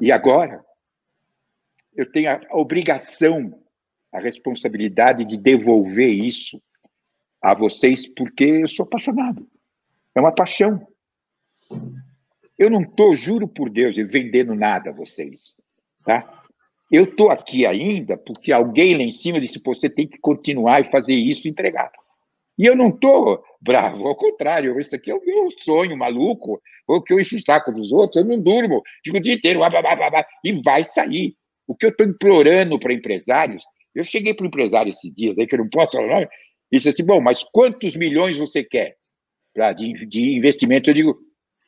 E 0.00 0.12
agora, 0.12 0.64
eu 1.94 2.10
tenho 2.10 2.30
a 2.30 2.40
obrigação, 2.52 3.60
a 4.12 4.20
responsabilidade 4.20 5.24
de 5.24 5.36
devolver 5.36 6.10
isso 6.10 6.62
a 7.42 7.54
vocês 7.54 8.06
porque 8.06 8.44
eu 8.44 8.68
sou 8.68 8.84
apaixonado. 8.84 9.48
É 10.14 10.20
uma 10.20 10.34
paixão. 10.34 10.86
Eu 12.58 12.70
não 12.70 12.82
estou, 12.82 13.14
juro 13.14 13.46
por 13.46 13.70
Deus, 13.70 13.96
vendendo 13.96 14.54
nada 14.54 14.90
a 14.90 14.92
vocês. 14.92 15.54
Tá? 16.04 16.42
Eu 16.90 17.04
estou 17.04 17.30
aqui 17.30 17.66
ainda 17.66 18.16
porque 18.16 18.52
alguém 18.52 18.96
lá 18.96 19.02
em 19.02 19.12
cima 19.12 19.40
disse: 19.40 19.60
você 19.64 19.88
tem 19.88 20.06
que 20.06 20.18
continuar 20.18 20.80
e 20.80 20.84
fazer 20.84 21.14
isso 21.14 21.46
e 21.46 21.50
entregar. 21.50 21.92
E 22.58 22.66
eu 22.66 22.74
não 22.74 22.88
estou 22.88 23.42
bravo, 23.60 24.06
ao 24.06 24.16
contrário, 24.16 24.78
isso 24.80 24.94
aqui 24.94 25.10
é 25.10 25.14
o 25.14 25.24
meu 25.24 25.48
sonho 25.60 25.96
maluco, 25.96 26.60
o 26.86 27.02
que 27.02 27.12
eu 27.12 27.20
encho 27.20 27.36
o 27.36 27.40
saco 27.40 27.72
dos 27.72 27.92
outros, 27.92 28.22
eu 28.22 28.28
não 28.28 28.40
durmo, 28.40 28.82
fico 29.04 29.16
o 29.16 29.20
dia 29.20 29.34
inteiro, 29.34 29.60
blá, 29.60 29.70
blá, 29.70 29.82
blá, 29.82 30.10
blá, 30.10 30.26
e 30.44 30.60
vai 30.62 30.84
sair. 30.84 31.34
O 31.66 31.74
que 31.74 31.86
eu 31.86 31.90
estou 31.90 32.06
implorando 32.06 32.78
para 32.78 32.94
empresários, 32.94 33.62
eu 33.94 34.02
cheguei 34.02 34.34
para 34.34 34.44
o 34.44 34.48
empresário 34.48 34.90
esses 34.90 35.12
dias 35.14 35.38
aí, 35.38 35.46
que 35.46 35.54
eu 35.54 35.60
não 35.60 35.68
posso 35.68 35.96
falar, 35.96 36.28
e 36.70 36.76
disse 36.76 36.88
assim: 36.88 37.04
bom, 37.04 37.20
mas 37.20 37.44
quantos 37.52 37.94
milhões 37.96 38.38
você 38.38 38.64
quer 38.64 38.96
pra, 39.54 39.72
de, 39.72 40.06
de 40.06 40.36
investimento? 40.36 40.90
Eu 40.90 40.94
digo: 40.94 41.18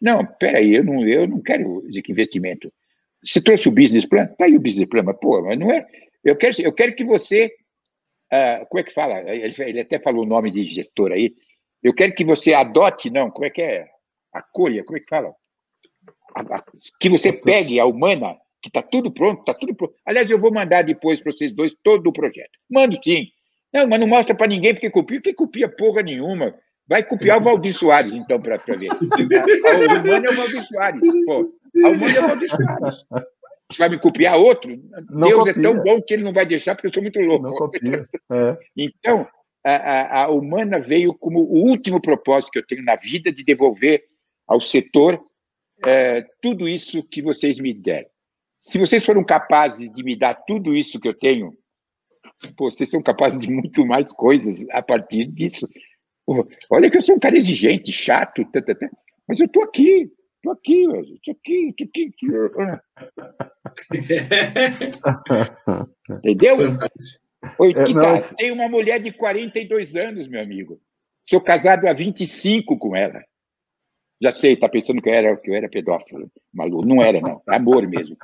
não, 0.00 0.24
peraí, 0.38 0.74
eu 0.74 0.84
não, 0.84 1.06
eu 1.06 1.26
não 1.26 1.42
quero 1.42 1.82
de 1.90 2.02
que 2.02 2.12
investimento. 2.12 2.72
Você 3.24 3.42
trouxe 3.42 3.68
o 3.68 3.72
business 3.72 4.06
plan? 4.06 4.26
Tá 4.38 4.46
aí 4.46 4.56
o 4.56 4.60
business 4.60 4.88
plan, 4.88 5.02
mas, 5.02 5.16
pô, 5.20 5.42
mas 5.42 5.58
não 5.58 5.70
é. 5.70 5.86
Eu 6.24 6.36
quero, 6.36 6.62
eu 6.62 6.72
quero 6.72 6.94
que 6.94 7.04
você. 7.04 7.52
Uh, 8.32 8.64
como 8.68 8.80
é 8.80 8.84
que 8.84 8.94
fala? 8.94 9.18
Ele, 9.20 9.54
ele, 9.58 9.80
até 9.80 9.98
falou 9.98 10.24
o 10.24 10.28
nome 10.28 10.50
de 10.50 10.64
gestor 10.66 11.12
aí. 11.12 11.34
Eu 11.82 11.94
quero 11.94 12.14
que 12.14 12.24
você 12.24 12.52
adote, 12.52 13.10
não, 13.10 13.30
como 13.30 13.46
é 13.46 13.50
que 13.50 13.62
é? 13.62 13.88
Acolha, 14.32 14.84
como 14.84 14.98
é 14.98 15.00
que 15.00 15.08
fala? 15.08 15.34
A, 16.34 16.40
a, 16.56 16.64
que 17.00 17.08
você 17.08 17.32
pegue 17.32 17.80
a 17.80 17.86
humana, 17.86 18.36
que 18.62 18.68
está 18.68 18.82
tudo 18.82 19.10
pronto, 19.10 19.40
está 19.40 19.54
tudo 19.54 19.74
pronto. 19.74 19.94
Aliás, 20.06 20.30
eu 20.30 20.38
vou 20.38 20.52
mandar 20.52 20.82
depois 20.82 21.20
para 21.20 21.32
vocês 21.32 21.52
dois 21.52 21.72
todo 21.82 22.06
o 22.06 22.12
projeto. 22.12 22.58
Mando 22.70 22.98
sim. 23.02 23.26
Não, 23.72 23.86
mas 23.88 24.00
não 24.00 24.06
mostra 24.06 24.34
para 24.34 24.46
ninguém 24.46 24.74
porque 24.74 24.90
copia, 24.90 25.18
porque 25.18 25.34
copia 25.34 25.68
porra 25.68 26.02
nenhuma. 26.02 26.54
Vai 26.86 27.04
copiar 27.04 27.38
o 27.38 27.44
Valdir 27.44 27.72
Soares, 27.72 28.14
então, 28.14 28.40
para 28.40 28.56
ver. 28.56 28.90
A, 28.90 28.94
a 28.96 30.00
humana 30.00 30.26
é 30.26 30.30
o 30.30 30.34
Valdir 30.34 30.62
Soares. 30.62 31.00
Pô. 31.24 31.52
A 31.84 31.88
humana 31.88 32.16
é 32.16 32.20
Valdir 32.20 32.48
Soares. 32.48 33.30
Você 33.70 33.78
vai 33.78 33.88
me 33.88 34.00
copiar 34.00 34.36
outro? 34.36 34.70
Não 35.08 35.28
Deus 35.28 35.44
copia. 35.44 35.52
é 35.52 35.62
tão 35.62 35.82
bom 35.82 36.02
que 36.02 36.14
ele 36.14 36.24
não 36.24 36.32
vai 36.32 36.44
deixar, 36.44 36.74
porque 36.74 36.88
eu 36.88 36.92
sou 36.92 37.02
muito 37.02 37.20
louco. 37.20 37.46
Não 37.46 37.54
copia. 37.54 38.08
É. 38.32 38.58
Então, 38.76 39.28
a, 39.64 39.70
a, 39.70 40.24
a, 40.24 40.30
humana 40.30 40.80
veio 40.80 41.14
como 41.14 41.40
o 41.40 41.68
último 41.68 42.00
propósito 42.00 42.52
que 42.52 42.58
eu 42.58 42.66
tenho 42.66 42.82
na 42.82 42.96
vida 42.96 43.32
de 43.32 43.44
devolver 43.44 44.02
ao 44.46 44.58
setor 44.58 45.20
é, 45.84 46.22
tudo 46.42 46.68
isso 46.68 47.02
que 47.02 47.22
vocês 47.22 47.58
me 47.58 47.72
deram. 47.72 48.08
Se 48.62 48.78
vocês 48.78 49.04
foram 49.04 49.24
capazes 49.24 49.90
de 49.92 50.02
me 50.02 50.16
dar 50.16 50.34
tudo 50.34 50.74
isso 50.74 50.98
que 50.98 51.08
eu 51.08 51.14
tenho, 51.14 51.56
pô, 52.56 52.70
vocês 52.70 52.90
são 52.90 53.02
capazes 53.02 53.38
de 53.38 53.50
muito 53.50 53.86
mais 53.86 54.12
coisas 54.12 54.64
a 54.70 54.82
partir 54.82 55.26
disso. 55.26 55.68
Olha 56.70 56.90
que 56.90 56.96
eu 56.96 57.02
sou 57.02 57.16
um 57.16 57.20
cara 57.20 57.36
exigente, 57.36 57.92
chato, 57.92 58.44
tá, 58.52 58.60
tá, 58.62 58.74
mas 59.26 59.40
eu 59.40 59.46
estou 59.46 59.62
aqui, 59.62 60.10
estou 60.40 60.52
aqui, 60.52 60.82
estou 61.12 61.34
aqui, 61.34 61.74
estou 61.78 61.86
aqui. 61.86 62.80
Entendeu? 66.26 66.56
Oi, 67.58 67.72
é, 67.72 67.88
não... 67.88 68.20
tem 68.36 68.50
uma 68.50 68.68
mulher 68.68 69.00
de 69.00 69.12
42 69.12 69.94
anos, 69.96 70.26
meu 70.26 70.40
amigo. 70.42 70.80
Sou 71.28 71.40
casado 71.40 71.86
há 71.86 71.92
25 71.92 72.78
com 72.78 72.96
ela. 72.96 73.22
Já 74.22 74.34
sei, 74.34 74.56
tá 74.56 74.68
pensando 74.68 75.00
que 75.00 75.08
eu 75.08 75.14
era, 75.14 75.36
que 75.36 75.50
eu 75.50 75.54
era 75.54 75.68
pedófilo, 75.68 76.30
maluco. 76.52 76.84
Não 76.84 77.02
era, 77.02 77.20
não. 77.20 77.42
É 77.48 77.56
amor 77.56 77.86
mesmo. 77.86 78.16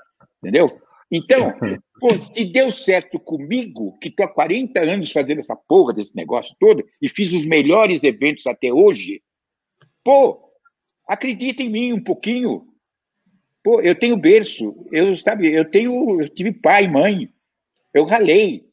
Entendeu? 0.43 0.67
Então, 1.11 1.55
pô, 2.01 2.11
se 2.11 2.45
deu 2.45 2.71
certo 2.71 3.19
comigo, 3.19 3.99
que 3.99 4.09
estou 4.09 4.27
há 4.27 4.29
40 4.29 4.81
anos 4.81 5.13
fazendo 5.13 5.39
essa 5.41 5.57
porra 5.57 5.95
desse 5.95 6.15
negócio 6.15 6.55
todo, 6.59 6.85
e 7.01 7.09
fiz 7.09 7.33
os 7.33 7.47
melhores 7.47 8.03
eventos 8.03 8.47
até 8.47 8.73
hoje, 8.73 9.23
pô, 10.05 10.46
acredita 11.07 11.63
em 11.63 11.71
mim 11.71 11.93
um 11.93 12.03
pouquinho. 12.03 12.67
Pô, 13.63 13.81
eu 13.81 13.95
tenho 13.95 14.17
berço, 14.17 14.87
eu, 14.93 15.17
sabe, 15.19 15.53
eu 15.53 15.65
tenho, 15.65 16.21
eu 16.21 16.29
tive 16.29 16.53
pai 16.53 16.85
e 16.85 16.89
mãe, 16.89 17.29
eu 17.93 18.05
ralei. 18.05 18.65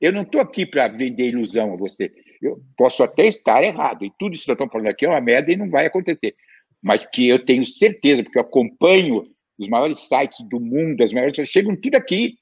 Eu 0.00 0.12
não 0.12 0.22
estou 0.22 0.40
aqui 0.40 0.66
para 0.66 0.88
vender 0.88 1.28
ilusão 1.28 1.72
a 1.72 1.76
você. 1.76 2.12
Eu 2.42 2.60
posso 2.76 3.02
até 3.02 3.26
estar 3.26 3.62
errado, 3.62 4.04
e 4.04 4.12
tudo 4.18 4.34
isso 4.34 4.44
que 4.44 4.52
estamos 4.52 4.72
falando 4.72 4.88
aqui 4.88 5.06
é 5.06 5.08
uma 5.08 5.20
merda 5.20 5.52
e 5.52 5.56
não 5.56 5.70
vai 5.70 5.86
acontecer. 5.86 6.34
Mas 6.82 7.06
que 7.06 7.28
eu 7.28 7.44
tenho 7.44 7.64
certeza, 7.64 8.22
porque 8.22 8.36
eu 8.36 8.42
acompanho 8.42 9.24
os 9.56 9.68
maiores 9.68 10.00
sites 10.00 10.40
do 10.48 10.60
mundo, 10.60 11.02
as 11.02 11.12
maiores 11.12 11.48
chegam 11.48 11.76
tudo 11.76 11.94
aqui. 11.94 12.36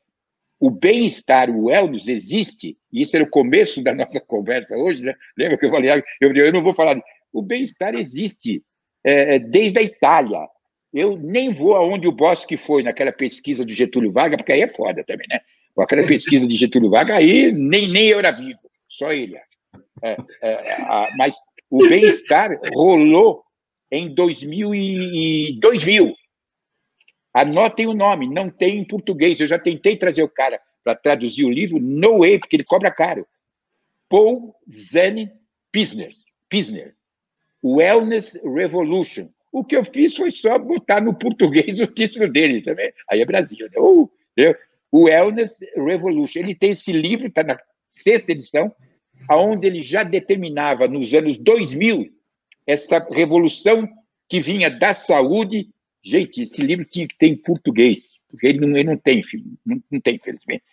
O 0.58 0.70
bem-estar, 0.70 1.50
o 1.50 1.64
wellness 1.64 2.08
existe, 2.08 2.76
e 2.92 3.02
isso 3.02 3.16
era 3.16 3.24
o 3.24 3.30
começo 3.30 3.82
da 3.82 3.94
nossa 3.94 4.20
conversa 4.20 4.76
hoje, 4.76 5.02
né? 5.02 5.14
Lembra 5.36 5.58
que 5.58 5.66
eu 5.66 5.70
falei, 5.70 6.02
eu, 6.20 6.32
eu 6.32 6.52
não 6.52 6.62
vou 6.62 6.72
falar. 6.72 7.00
O 7.32 7.42
bem-estar 7.42 7.94
existe 7.94 8.62
é, 9.04 9.36
é, 9.36 9.38
desde 9.38 9.78
a 9.78 9.82
Itália. 9.82 10.48
Eu 10.92 11.16
nem 11.16 11.52
vou 11.52 11.74
aonde 11.74 12.06
o 12.06 12.12
Bosque 12.12 12.56
foi 12.56 12.82
naquela 12.82 13.12
pesquisa 13.12 13.64
do 13.64 13.72
Getúlio 13.72 14.12
Vargas, 14.12 14.36
porque 14.36 14.52
aí 14.52 14.60
é 14.60 14.68
foda 14.68 15.02
também, 15.04 15.26
né? 15.28 15.40
Aquela 15.78 16.06
pesquisa 16.06 16.46
de 16.46 16.54
Getúlio 16.54 16.90
Vargas, 16.90 17.16
aí 17.16 17.50
nem, 17.50 17.88
nem 17.88 18.08
eu 18.08 18.18
era 18.18 18.30
vivo, 18.30 18.58
só 18.88 19.10
ele. 19.10 19.36
É, 20.02 20.16
é, 20.42 20.54
a, 20.82 21.08
mas 21.16 21.34
o 21.70 21.88
bem-estar 21.88 22.60
rolou 22.74 23.42
em 23.90 24.14
2000. 24.14 24.74
E, 24.74 25.58
2000. 25.60 26.14
Anotem 27.34 27.86
o 27.86 27.94
nome, 27.94 28.28
não 28.28 28.50
tem 28.50 28.78
em 28.78 28.84
português. 28.84 29.40
Eu 29.40 29.46
já 29.46 29.58
tentei 29.58 29.96
trazer 29.96 30.22
o 30.22 30.28
cara 30.28 30.60
para 30.84 30.94
traduzir 30.94 31.46
o 31.46 31.50
livro, 31.50 31.78
no 31.80 32.18
way, 32.18 32.38
porque 32.38 32.56
ele 32.56 32.64
cobra 32.64 32.90
caro. 32.90 33.26
Paul 34.08 34.54
Zen 34.70 35.32
Pisner, 35.72 36.12
Pisner, 36.50 36.94
Wellness 37.64 38.40
Revolution. 38.44 39.28
O 39.50 39.64
que 39.64 39.76
eu 39.76 39.84
fiz 39.84 40.16
foi 40.16 40.30
só 40.30 40.58
botar 40.58 41.00
no 41.00 41.14
português 41.14 41.78
o 41.80 41.86
título 41.86 42.30
dele 42.30 42.62
também. 42.62 42.92
Aí 43.10 43.20
é 43.20 43.24
Brasil. 43.24 43.58
Né? 43.66 43.78
Uh, 43.78 44.10
o 44.90 45.04
Wellness 45.04 45.58
Revolution. 45.76 46.40
Ele 46.40 46.54
tem 46.54 46.72
esse 46.72 46.92
livro, 46.92 47.26
está 47.26 47.42
na 47.42 47.58
sexta 47.90 48.32
edição, 48.32 48.74
aonde 49.28 49.66
ele 49.66 49.80
já 49.80 50.02
determinava 50.02 50.88
nos 50.88 51.14
anos 51.14 51.36
2000 51.38 52.10
essa 52.66 52.98
revolução 53.10 53.88
que 54.28 54.40
vinha 54.40 54.70
da 54.70 54.92
saúde 54.94 55.68
Gente, 56.04 56.42
esse 56.42 56.60
livro 56.62 56.84
tinha 56.84 57.06
que 57.06 57.16
ter 57.16 57.28
em 57.28 57.36
português, 57.36 58.08
porque 58.28 58.46
ele 58.48 58.58
não, 58.60 58.76
ele 58.76 58.84
não 58.88 58.96
tem, 58.96 59.22
não, 59.64 59.80
não 59.90 60.00
tem, 60.00 60.16
infelizmente. 60.16 60.64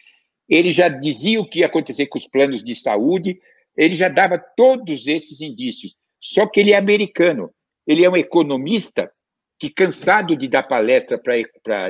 Ele 0.47 0.71
já 0.71 0.89
dizia 0.89 1.39
o 1.39 1.47
que 1.47 1.59
ia 1.59 1.67
acontecer 1.67 2.07
com 2.07 2.17
os 2.17 2.27
planos 2.27 2.63
de 2.63 2.75
saúde, 2.75 3.39
ele 3.77 3.93
já 3.93 4.09
dava 4.09 4.39
todos 4.39 5.07
esses 5.07 5.39
indícios. 5.39 5.95
Só 6.21 6.47
que 6.47 6.59
ele 6.59 6.71
é 6.71 6.77
americano, 6.77 7.51
ele 7.87 8.03
é 8.03 8.09
um 8.09 8.17
economista 8.17 9.09
que, 9.59 9.69
cansado 9.69 10.35
de 10.35 10.47
dar 10.47 10.63
palestra 10.63 11.17
para 11.17 11.85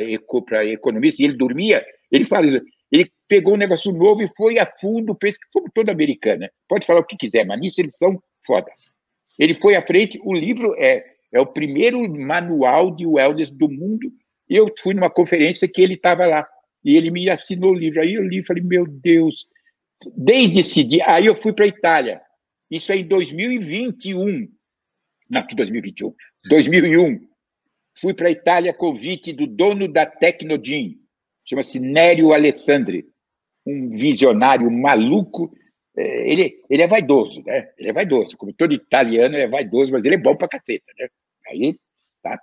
economistas, 0.65 1.19
e 1.19 1.23
ele 1.25 1.37
dormia, 1.37 1.85
ele 2.11 2.25
fala, 2.25 2.47
ele 2.91 3.11
pegou 3.27 3.53
um 3.53 3.57
negócio 3.57 3.91
novo 3.91 4.23
e 4.23 4.31
foi 4.35 4.57
a 4.57 4.65
fundo, 4.79 5.15
que 5.15 5.31
como 5.53 5.69
todo 5.73 5.89
americano, 5.89 6.41
né? 6.41 6.49
pode 6.67 6.85
falar 6.85 7.01
o 7.01 7.05
que 7.05 7.15
quiser, 7.15 7.45
mas 7.45 7.59
nisso 7.59 7.79
eles 7.79 7.95
são 7.97 8.21
foda. 8.45 8.71
Ele 9.37 9.53
foi 9.55 9.75
à 9.75 9.85
frente, 9.85 10.19
o 10.23 10.33
livro 10.33 10.75
é 10.77 11.03
é 11.31 11.39
o 11.39 11.45
primeiro 11.45 12.09
manual 12.09 12.95
de 12.95 13.05
wellness 13.05 13.49
do 13.49 13.69
mundo. 13.69 14.11
Eu 14.49 14.71
fui 14.79 14.93
numa 14.93 15.09
conferência 15.09 15.67
que 15.67 15.81
ele 15.81 15.93
estava 15.93 16.25
lá. 16.25 16.47
E 16.83 16.95
ele 16.95 17.11
me 17.11 17.29
assinou 17.29 17.71
o 17.71 17.77
livro. 17.77 18.01
Aí 18.01 18.15
eu 18.15 18.23
li 18.23 18.39
e 18.39 18.45
falei, 18.45 18.63
meu 18.63 18.85
Deus. 18.87 19.45
Desde 20.15 20.61
esse 20.61 20.83
dia. 20.83 21.03
Aí 21.07 21.25
eu 21.25 21.35
fui 21.35 21.53
para 21.53 21.65
a 21.65 21.67
Itália. 21.67 22.21
Isso 22.69 22.91
é 22.91 22.97
em 22.97 23.07
2021. 23.07 24.47
Não, 25.29 25.45
que 25.45 25.55
2021. 25.55 26.13
2001. 26.49 27.27
Fui 27.99 28.13
para 28.13 28.27
a 28.27 28.31
Itália 28.31 28.73
convite 28.73 29.33
do 29.33 29.45
dono 29.45 29.87
da 29.87 30.05
Tecnogin. 30.05 30.99
Chama-se 31.45 31.79
Nério 31.79 32.31
Alessandri. 32.33 33.05
Um 33.65 33.89
visionário 33.89 34.69
maluco 34.71 35.51
é, 35.99 36.31
ele, 36.31 36.63
ele 36.69 36.81
é 36.81 36.87
vaidoso, 36.87 37.43
né? 37.45 37.71
Ele 37.77 37.89
é 37.89 37.93
vaidoso. 37.93 38.37
Como 38.37 38.53
todo 38.53 38.73
italiano, 38.73 39.35
ele 39.35 39.43
é 39.43 39.47
vaidoso, 39.47 39.91
mas 39.91 40.05
ele 40.05 40.15
é 40.15 40.17
bom 40.19 40.33
pra 40.33 40.47
caceta, 40.47 40.85
né? 40.97 41.09
Aí, 41.49 41.77
tá? 42.23 42.41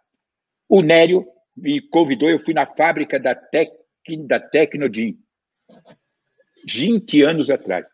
O 0.68 0.82
Nério 0.82 1.26
me 1.56 1.80
convidou, 1.80 2.28
eu 2.28 2.38
fui 2.38 2.52
na 2.52 2.66
fábrica 2.66 3.18
da, 3.18 3.34
Tec, 3.34 3.72
da 4.26 4.38
Tecnogin, 4.38 5.18
20 6.68 7.22
anos 7.22 7.48
atrás. 7.48 7.86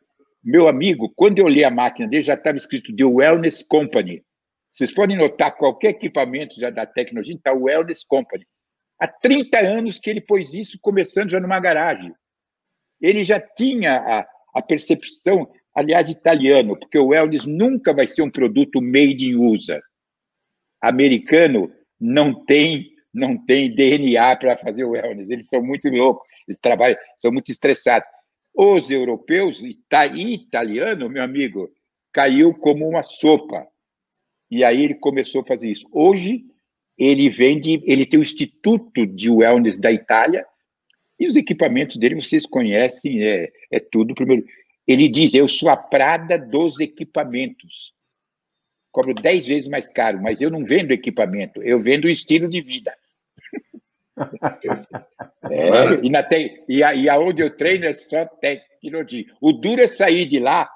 Meu 0.43 0.67
amigo, 0.67 1.13
quando 1.15 1.39
eu 1.39 1.49
li 1.49 1.65
a 1.65 1.71
máquina 1.71 2.09
dele, 2.09 2.23
já 2.23 2.35
estava 2.35 2.59
escrito 2.59 2.95
The 2.95 3.05
Wellness 3.05 3.63
Company. 3.63 4.23
Vocês 4.75 4.93
podem 4.93 5.17
notar, 5.17 5.57
qualquer 5.57 5.91
equipamento 5.91 6.59
já 6.59 6.71
da 6.71 6.87
Tecnogin 6.87 7.37
está 7.37 7.53
Wellness 7.53 8.05
Company. 8.05 8.45
Há 8.99 9.07
30 9.07 9.59
anos 9.59 9.99
que 9.99 10.09
ele 10.09 10.21
pôs 10.21 10.55
isso, 10.55 10.79
começando 10.81 11.31
já 11.31 11.39
numa 11.39 11.61
garagem. 11.61 12.13
Ele 13.01 13.25
já 13.25 13.41
tinha 13.41 13.97
a, 13.97 14.27
a 14.55 14.63
percepção, 14.63 15.49
aliás, 15.75 16.09
italiano, 16.09 16.79
porque 16.79 16.99
o 16.99 17.09
wellness 17.09 17.45
nunca 17.45 17.93
vai 17.93 18.07
ser 18.07 18.23
um 18.23 18.31
produto 18.31 18.81
made 18.81 19.27
in 19.27 19.35
USA. 19.35 19.81
Americano 20.81 21.73
não 22.01 22.45
tem 22.45 22.93
não 23.15 23.37
tem 23.37 23.75
DNA 23.75 24.37
para 24.37 24.57
fazer 24.57 24.85
o 24.85 24.91
wellness, 24.91 25.29
eles 25.29 25.47
são 25.47 25.63
muito 25.63 25.87
loucos, 25.91 26.27
eles 26.49 26.59
trabalham, 26.59 26.97
são 27.21 27.31
muito 27.31 27.53
estressados. 27.53 28.09
Os 28.55 28.91
europeus 28.91 29.63
e 29.63 29.79
italiano, 30.35 31.09
meu 31.09 31.23
amigo, 31.23 31.71
caiu 32.13 32.53
como 32.55 32.89
uma 32.89 33.03
sopa. 33.03 33.67
E 34.51 34.63
aí 34.63 34.85
ele 34.85 34.95
começou 34.95 35.41
a 35.41 35.47
fazer 35.47 35.71
isso. 35.71 35.87
Hoje 35.91 36.45
ele 36.99 37.31
vende, 37.31 37.83
ele 37.85 38.05
tem 38.05 38.21
o 38.21 38.23
Instituto 38.23 39.07
de 39.07 39.31
Wellness 39.31 39.79
da 39.79 39.91
Itália, 39.91 40.47
E 41.19 41.27
os 41.27 41.37
equipamentos 41.37 41.97
dele, 41.97 42.17
vocês 42.17 42.45
conhecem, 42.45 43.23
é, 43.25 43.51
é 43.71 43.81
tudo. 43.81 44.15
Primeiro, 44.15 44.45
ele 44.87 45.09
diz: 45.09 45.35
Eu 45.35 45.49
sou 45.49 45.71
a 45.71 45.77
Prada 45.77 46.37
dos 46.39 46.81
equipamentos. 46.81 47.93
Cobro 48.91 49.15
10 49.15 49.47
vezes 49.47 49.71
mais 49.71 49.91
caro, 49.91 50.21
mas 50.21 50.41
eu 50.41 50.51
não 50.51 50.63
vendo 50.63 50.93
equipamento, 50.93 51.63
eu 51.63 51.81
vendo 51.81 52.09
estilo 52.09 52.49
de 52.49 52.61
vida. 52.61 52.95
é, 55.51 55.95
e, 56.03 56.11
na 56.11 56.23
te, 56.23 56.65
e, 56.69 56.83
a, 56.83 56.95
e 56.95 57.09
aonde 57.09 57.43
eu 57.43 57.57
treino 57.57 57.87
é 57.87 57.93
só 57.93 58.27
tecnologia. 58.27 59.25
O 59.41 59.53
duro 59.53 59.83
é 59.83 59.89
sair 59.89 60.27
de 60.27 60.39
lá 60.39 60.69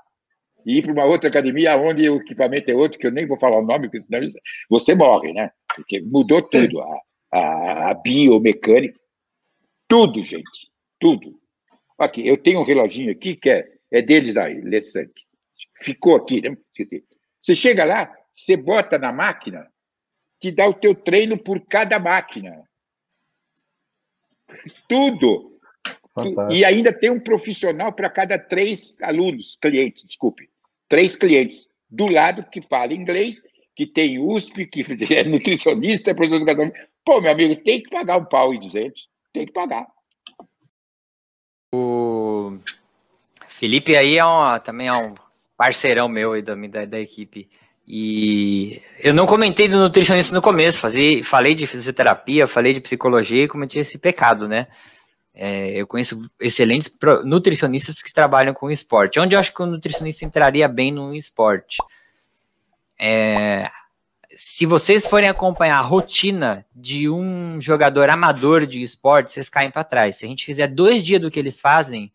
e 0.64 0.78
ir 0.78 0.82
para 0.82 0.92
uma 0.92 1.04
outra 1.04 1.28
academia 1.28 1.76
onde 1.76 2.08
o 2.08 2.16
equipamento 2.16 2.70
é 2.70 2.74
outro, 2.74 2.98
que 2.98 3.06
eu 3.06 3.12
nem 3.12 3.26
vou 3.26 3.38
falar 3.38 3.58
o 3.58 3.66
nome, 3.66 3.88
porque 3.88 4.02
senão 4.02 4.28
você 4.68 4.94
morre, 4.94 5.32
né? 5.32 5.50
Porque 5.74 6.00
mudou 6.00 6.42
tudo. 6.42 6.80
A, 6.80 7.00
a, 7.32 7.90
a 7.90 7.94
biomecânica, 7.94 8.98
tudo, 9.88 10.24
gente, 10.24 10.70
tudo. 10.98 11.38
Aqui, 11.98 12.26
eu 12.26 12.36
tenho 12.36 12.60
um 12.60 12.64
reloginho 12.64 13.12
aqui 13.12 13.36
que 13.36 13.50
é, 13.50 13.66
é 13.90 14.02
deles 14.02 14.34
da 14.34 14.44
Lessante. 14.44 15.24
Ficou 15.80 16.16
aqui, 16.16 16.40
né? 16.40 16.56
Você 17.40 17.54
chega 17.54 17.84
lá, 17.84 18.12
você 18.34 18.56
bota 18.56 18.98
na 18.98 19.12
máquina, 19.12 19.66
te 20.40 20.50
dá 20.50 20.66
o 20.68 20.74
teu 20.74 20.94
treino 20.94 21.38
por 21.38 21.60
cada 21.66 21.98
máquina. 21.98 22.62
Tudo. 24.88 25.56
Fantástico. 26.14 26.52
E 26.52 26.64
ainda 26.64 26.92
tem 26.92 27.10
um 27.10 27.20
profissional 27.20 27.92
para 27.92 28.08
cada 28.08 28.38
três 28.38 28.96
alunos, 29.02 29.58
clientes, 29.60 30.04
desculpe. 30.04 30.48
Três 30.88 31.14
clientes 31.14 31.66
do 31.90 32.10
lado 32.10 32.44
que 32.50 32.62
fala 32.62 32.94
inglês, 32.94 33.40
que 33.74 33.86
tem 33.86 34.18
USP, 34.18 34.66
que 34.66 34.80
é 35.14 35.24
nutricionista, 35.24 36.14
professor 36.14 36.44
de 36.44 36.50
educação. 36.50 36.72
Pô, 37.04 37.20
meu 37.20 37.30
amigo, 37.30 37.56
tem 37.62 37.82
que 37.82 37.90
pagar 37.90 38.16
um 38.16 38.24
pau 38.24 38.54
e 38.54 38.58
duzentos. 38.58 39.08
Tem 39.32 39.46
que 39.46 39.52
pagar. 39.52 39.86
O 41.74 42.58
Felipe 43.46 43.96
aí 43.96 44.18
é 44.18 44.24
um, 44.24 44.58
também 44.60 44.88
é 44.88 44.92
um 44.92 45.14
parceirão 45.56 46.08
meu 46.08 46.32
aí 46.32 46.42
da, 46.42 46.54
da, 46.54 46.84
da 46.86 47.00
equipe. 47.00 47.48
E 47.86 48.82
eu 48.98 49.14
não 49.14 49.26
comentei 49.26 49.68
do 49.68 49.78
nutricionista 49.78 50.34
no 50.34 50.42
começo, 50.42 50.80
fazia, 50.80 51.24
falei 51.24 51.54
de 51.54 51.66
fisioterapia, 51.66 52.48
falei 52.48 52.72
de 52.72 52.80
psicologia 52.80 53.44
e 53.44 53.48
cometi 53.48 53.78
esse 53.78 53.96
pecado, 53.96 54.48
né? 54.48 54.66
É, 55.32 55.80
eu 55.80 55.86
conheço 55.86 56.28
excelentes 56.40 56.98
nutricionistas 57.24 58.02
que 58.02 58.12
trabalham 58.12 58.54
com 58.54 58.70
esporte. 58.70 59.20
Onde 59.20 59.36
eu 59.36 59.38
acho 59.38 59.52
que 59.52 59.62
o 59.62 59.66
nutricionista 59.66 60.24
entraria 60.24 60.66
bem 60.66 60.90
no 60.90 61.14
esporte? 61.14 61.76
É, 62.98 63.70
se 64.30 64.66
vocês 64.66 65.06
forem 65.06 65.28
acompanhar 65.28 65.78
a 65.78 65.82
rotina 65.82 66.66
de 66.74 67.08
um 67.08 67.60
jogador 67.60 68.08
amador 68.08 68.66
de 68.66 68.82
esporte, 68.82 69.32
vocês 69.32 69.48
caem 69.48 69.70
para 69.70 69.84
trás. 69.84 70.16
Se 70.16 70.24
a 70.24 70.28
gente 70.28 70.44
fizer 70.44 70.66
dois 70.66 71.04
dias 71.04 71.20
do 71.20 71.30
que 71.30 71.38
eles 71.38 71.60
fazem, 71.60 72.10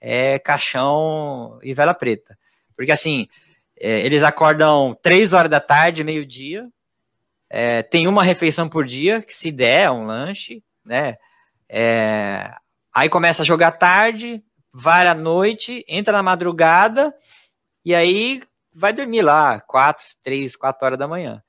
é 0.00 0.38
caixão 0.38 1.58
e 1.62 1.74
vela 1.74 1.94
preta. 1.94 2.38
Porque 2.76 2.92
assim, 2.92 3.26
é, 3.78 4.00
eles 4.00 4.22
acordam 4.22 4.96
três 5.02 5.32
horas 5.32 5.50
da 5.50 5.60
tarde, 5.60 6.04
meio-dia, 6.04 6.66
é, 7.48 7.82
tem 7.82 8.08
uma 8.08 8.24
refeição 8.24 8.68
por 8.68 8.84
dia, 8.84 9.22
que 9.22 9.34
se 9.34 9.50
der, 9.50 9.84
é 9.84 9.90
um 9.90 10.06
lanche, 10.06 10.62
né? 10.84 11.16
É, 11.68 12.52
aí 12.92 13.08
começa 13.08 13.42
a 13.42 13.46
jogar 13.46 13.72
tarde, 13.72 14.42
vai 14.72 15.06
à 15.06 15.14
noite, 15.14 15.84
entra 15.88 16.12
na 16.12 16.22
madrugada, 16.22 17.14
e 17.84 17.94
aí 17.94 18.42
vai 18.74 18.92
dormir 18.92 19.22
lá, 19.22 19.60
quatro, 19.60 20.04
três, 20.22 20.56
quatro 20.56 20.84
horas 20.84 20.98
da 20.98 21.08
manhã, 21.08 21.42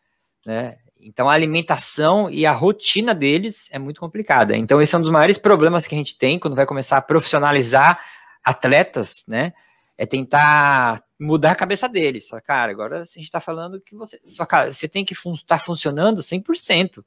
né? 0.46 0.78
Então 1.00 1.30
a 1.30 1.34
alimentação 1.34 2.30
e 2.30 2.46
a 2.46 2.52
rotina 2.52 3.14
deles 3.14 3.68
é 3.72 3.80
muito 3.80 4.00
complicada. 4.00 4.58
Então 4.58 4.82
esse 4.82 4.96
é 4.96 4.98
um 4.98 5.02
dos 5.02 5.12
maiores 5.12 5.38
problemas 5.38 5.86
que 5.86 5.96
a 5.96 5.98
gente 5.98 6.18
tem 6.18 6.40
quando 6.40 6.56
vai 6.56 6.66
começar 6.66 6.98
a 6.98 7.02
profissionalizar 7.02 8.00
atletas, 8.44 9.24
né? 9.28 9.54
É 9.98 10.06
tentar 10.06 11.04
mudar 11.20 11.52
a 11.52 11.56
cabeça 11.56 11.90
deles. 11.90 12.28
Só, 12.28 12.40
cara, 12.40 12.72
agora 12.72 13.02
a 13.02 13.06
gente 13.06 13.22
está 13.22 13.40
falando 13.40 13.82
que 13.82 13.96
você, 13.96 14.20
só, 14.28 14.46
cara, 14.46 14.72
você 14.72 14.88
tem 14.88 15.04
que 15.04 15.14
estar 15.14 15.24
fun 15.24 15.36
tá 15.46 15.60
funcionando 15.60 16.22
100%. 16.22 17.04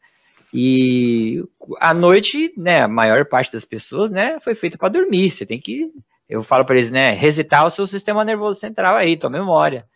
E 0.53 1.45
à 1.79 1.95
noite, 1.95 2.53
né, 2.57 2.83
a 2.83 2.89
maior 2.89 3.25
parte 3.25 3.53
das 3.53 3.65
pessoas, 3.65 4.11
né, 4.11 4.41
foi 4.41 4.55
feita 4.55 4.77
para 4.77 4.89
dormir. 4.89 5.31
Você 5.31 5.47
tem 5.47 5.61
que, 5.61 5.93
eu 6.29 6.43
falo 6.43 6.65
para 6.65 6.77
eles, 6.77 6.91
né, 6.91 7.13
resetar 7.13 7.65
o 7.65 7.71
seu 7.71 7.87
sistema 7.87 8.25
nervoso 8.25 8.59
central 8.59 8.97
aí, 8.97 9.17
tua 9.17 9.31
memória 9.31 9.87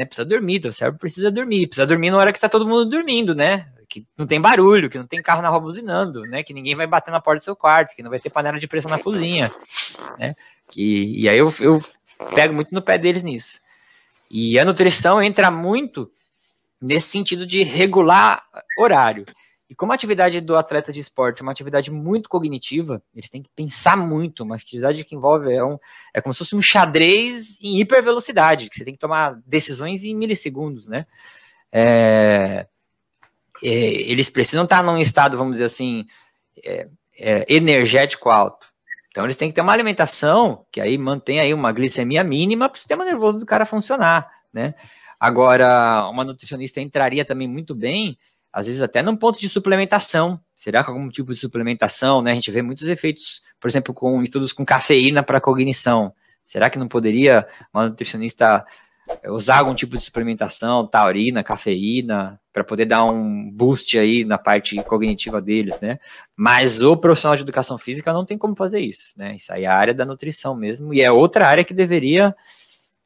né? 0.00 0.04
Precisa 0.04 0.26
dormir, 0.26 0.60
teu 0.60 0.72
cérebro 0.72 0.98
precisa 0.98 1.30
dormir, 1.30 1.66
precisa 1.66 1.86
dormir 1.86 2.10
na 2.10 2.16
hora 2.16 2.32
que 2.32 2.40
tá 2.40 2.48
todo 2.48 2.66
mundo 2.66 2.88
dormindo, 2.88 3.34
né? 3.34 3.66
Que 3.88 4.06
não 4.16 4.26
tem 4.26 4.40
barulho, 4.40 4.88
que 4.88 4.96
não 4.96 5.06
tem 5.06 5.20
carro 5.20 5.42
na 5.42 5.48
rua 5.48 5.60
buzinando, 5.60 6.22
né? 6.22 6.42
Que 6.42 6.54
ninguém 6.54 6.74
vai 6.74 6.86
bater 6.86 7.10
na 7.10 7.20
porta 7.20 7.40
do 7.40 7.44
seu 7.44 7.56
quarto, 7.56 7.94
que 7.94 8.02
não 8.02 8.10
vai 8.10 8.20
ter 8.20 8.30
panela 8.30 8.58
de 8.58 8.66
pressão 8.66 8.90
na 8.90 8.98
cozinha, 8.98 9.50
né? 10.18 10.34
Que, 10.70 11.20
e 11.20 11.28
aí 11.28 11.36
eu, 11.36 11.52
eu 11.60 11.82
pego 12.34 12.54
muito 12.54 12.74
no 12.74 12.82
pé 12.82 12.98
deles 12.98 13.22
nisso. 13.22 13.60
E 14.30 14.58
a 14.58 14.64
nutrição 14.64 15.20
entra 15.20 15.50
muito 15.50 16.10
nesse 16.80 17.08
sentido 17.08 17.46
de 17.46 17.62
regular 17.62 18.42
horário. 18.78 19.26
E 19.68 19.74
como 19.74 19.92
a 19.92 19.94
atividade 19.94 20.40
do 20.40 20.56
atleta 20.56 20.92
de 20.92 20.98
esporte 20.98 21.40
é 21.40 21.42
uma 21.42 21.52
atividade 21.52 21.92
muito 21.92 22.28
cognitiva, 22.28 23.00
eles 23.14 23.30
têm 23.30 23.40
que 23.40 23.50
pensar 23.54 23.96
muito, 23.96 24.42
uma 24.42 24.56
atividade 24.56 25.04
que 25.04 25.14
envolve 25.14 25.52
é, 25.52 25.62
um, 25.62 25.78
é 26.12 26.20
como 26.20 26.34
se 26.34 26.38
fosse 26.38 26.56
um 26.56 26.60
xadrez 26.60 27.60
em 27.62 27.80
hipervelocidade, 27.80 28.68
que 28.68 28.76
você 28.76 28.84
tem 28.84 28.94
que 28.94 28.98
tomar 28.98 29.40
decisões 29.46 30.02
em 30.02 30.12
milissegundos, 30.12 30.88
né? 30.88 31.06
É, 31.70 32.66
é, 33.62 33.68
eles 33.68 34.28
precisam 34.28 34.64
estar 34.64 34.82
num 34.82 34.98
estado, 34.98 35.38
vamos 35.38 35.52
dizer 35.52 35.66
assim, 35.66 36.04
é, 36.64 36.88
é, 37.16 37.44
energético 37.48 38.28
alto. 38.28 38.66
Então 39.10 39.24
eles 39.24 39.36
têm 39.36 39.48
que 39.48 39.54
ter 39.54 39.60
uma 39.60 39.72
alimentação 39.72 40.64
que 40.70 40.80
aí 40.80 40.96
mantém 40.96 41.40
aí 41.40 41.52
uma 41.52 41.72
glicemia 41.72 42.22
mínima 42.22 42.68
para 42.68 42.76
o 42.76 42.78
sistema 42.78 43.04
nervoso 43.04 43.38
do 43.38 43.46
cara 43.46 43.66
funcionar, 43.66 44.30
né? 44.52 44.74
Agora, 45.18 46.08
uma 46.08 46.24
nutricionista 46.24 46.80
entraria 46.80 47.24
também 47.24 47.46
muito 47.46 47.74
bem 47.74 48.16
às 48.52 48.66
vezes 48.66 48.80
até 48.80 49.02
num 49.02 49.16
ponto 49.16 49.38
de 49.40 49.48
suplementação. 49.48 50.40
Será 50.56 50.82
que 50.82 50.90
algum 50.90 51.08
tipo 51.08 51.32
de 51.32 51.40
suplementação, 51.40 52.20
né? 52.20 52.32
A 52.32 52.34
gente 52.34 52.50
vê 52.50 52.62
muitos 52.62 52.86
efeitos, 52.88 53.42
por 53.60 53.68
exemplo, 53.68 53.94
com 53.94 54.22
estudos 54.22 54.52
com 54.52 54.64
cafeína 54.64 55.22
para 55.22 55.40
cognição. 55.40 56.12
Será 56.44 56.68
que 56.68 56.78
não 56.78 56.88
poderia 56.88 57.46
uma 57.72 57.88
nutricionista 57.88 58.66
usar 59.26 59.58
algum 59.58 59.74
tipo 59.74 59.96
de 59.96 60.02
suplementação, 60.02 60.86
taurina, 60.86 61.42
cafeína, 61.42 62.40
para 62.52 62.64
poder 62.64 62.84
dar 62.84 63.04
um 63.04 63.50
boost 63.50 63.98
aí 63.98 64.24
na 64.24 64.38
parte 64.38 64.76
cognitiva 64.82 65.40
deles, 65.40 65.78
né? 65.80 65.98
Mas 66.36 66.82
o 66.82 66.96
profissional 66.96 67.36
de 67.36 67.42
educação 67.42 67.78
física 67.78 68.12
não 68.12 68.24
tem 68.24 68.38
como 68.38 68.56
fazer 68.56 68.80
isso, 68.80 69.12
né? 69.16 69.36
Isso 69.36 69.52
aí 69.52 69.64
é 69.64 69.66
a 69.66 69.76
área 69.76 69.94
da 69.94 70.04
nutrição 70.04 70.54
mesmo, 70.54 70.92
e 70.94 71.00
é 71.00 71.10
outra 71.10 71.46
área 71.46 71.64
que 71.64 71.74
deveria 71.74 72.34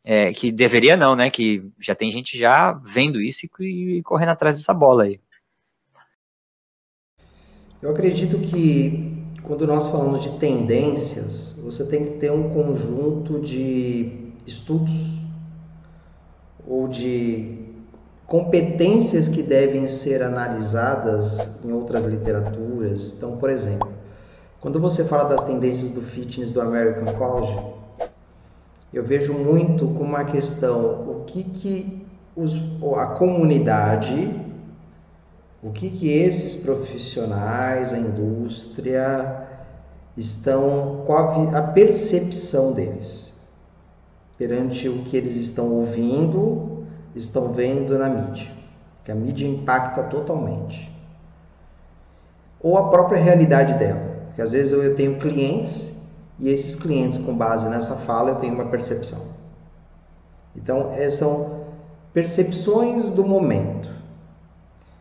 é, 0.04 0.32
que 0.32 0.52
deveria 0.52 0.96
não, 0.96 1.16
né? 1.16 1.30
Que 1.30 1.64
já 1.80 1.94
tem 1.94 2.12
gente 2.12 2.38
já 2.38 2.72
vendo 2.72 3.20
isso 3.20 3.46
e, 3.60 3.98
e 3.98 4.02
correndo 4.02 4.30
atrás 4.30 4.56
dessa 4.56 4.74
bola 4.74 5.04
aí. 5.04 5.20
Eu 7.82 7.90
acredito 7.90 8.38
que 8.38 9.14
quando 9.42 9.66
nós 9.66 9.86
falamos 9.86 10.22
de 10.22 10.38
tendências, 10.38 11.60
você 11.62 11.86
tem 11.88 12.04
que 12.04 12.18
ter 12.18 12.30
um 12.30 12.48
conjunto 12.54 13.40
de 13.40 14.32
estudos 14.46 15.23
ou 16.66 16.88
de 16.88 17.64
competências 18.26 19.28
que 19.28 19.42
devem 19.42 19.86
ser 19.86 20.22
analisadas 20.22 21.62
em 21.64 21.72
outras 21.72 22.04
literaturas. 22.04 23.14
Então, 23.14 23.36
por 23.36 23.50
exemplo, 23.50 23.92
quando 24.60 24.80
você 24.80 25.04
fala 25.04 25.24
das 25.24 25.44
tendências 25.44 25.90
do 25.90 26.00
fitness 26.00 26.50
do 26.50 26.60
American 26.60 27.12
College, 27.14 27.56
eu 28.92 29.04
vejo 29.04 29.34
muito 29.34 29.86
como 29.88 30.04
uma 30.04 30.24
questão 30.24 31.08
o 31.10 31.24
que, 31.26 31.44
que 31.44 32.06
os, 32.36 32.56
a 32.96 33.06
comunidade 33.06 34.42
o 35.64 35.70
que, 35.70 35.88
que 35.88 36.12
esses 36.12 36.56
profissionais, 36.56 37.90
a 37.90 37.98
indústria, 37.98 39.48
estão, 40.14 41.02
qual 41.06 41.56
a 41.56 41.62
percepção 41.62 42.74
deles 42.74 43.23
perante 44.38 44.88
o 44.88 45.02
que 45.04 45.16
eles 45.16 45.36
estão 45.36 45.70
ouvindo, 45.72 46.84
estão 47.14 47.52
vendo 47.52 47.96
na 47.98 48.08
mídia, 48.08 48.50
que 49.04 49.12
a 49.12 49.14
mídia 49.14 49.46
impacta 49.46 50.02
totalmente. 50.04 50.92
Ou 52.60 52.78
a 52.78 52.88
própria 52.88 53.22
realidade 53.22 53.74
dela, 53.74 54.00
porque 54.26 54.42
às 54.42 54.52
vezes 54.52 54.72
eu 54.72 54.94
tenho 54.94 55.18
clientes 55.18 55.94
e 56.38 56.48
esses 56.48 56.74
clientes, 56.74 57.18
com 57.18 57.36
base 57.36 57.68
nessa 57.68 57.96
fala, 57.96 58.30
eu 58.30 58.36
tenho 58.36 58.54
uma 58.54 58.66
percepção. 58.66 59.20
Então, 60.56 60.92
é, 60.92 61.08
são 61.10 61.64
percepções 62.12 63.10
do 63.10 63.24
momento. 63.24 63.90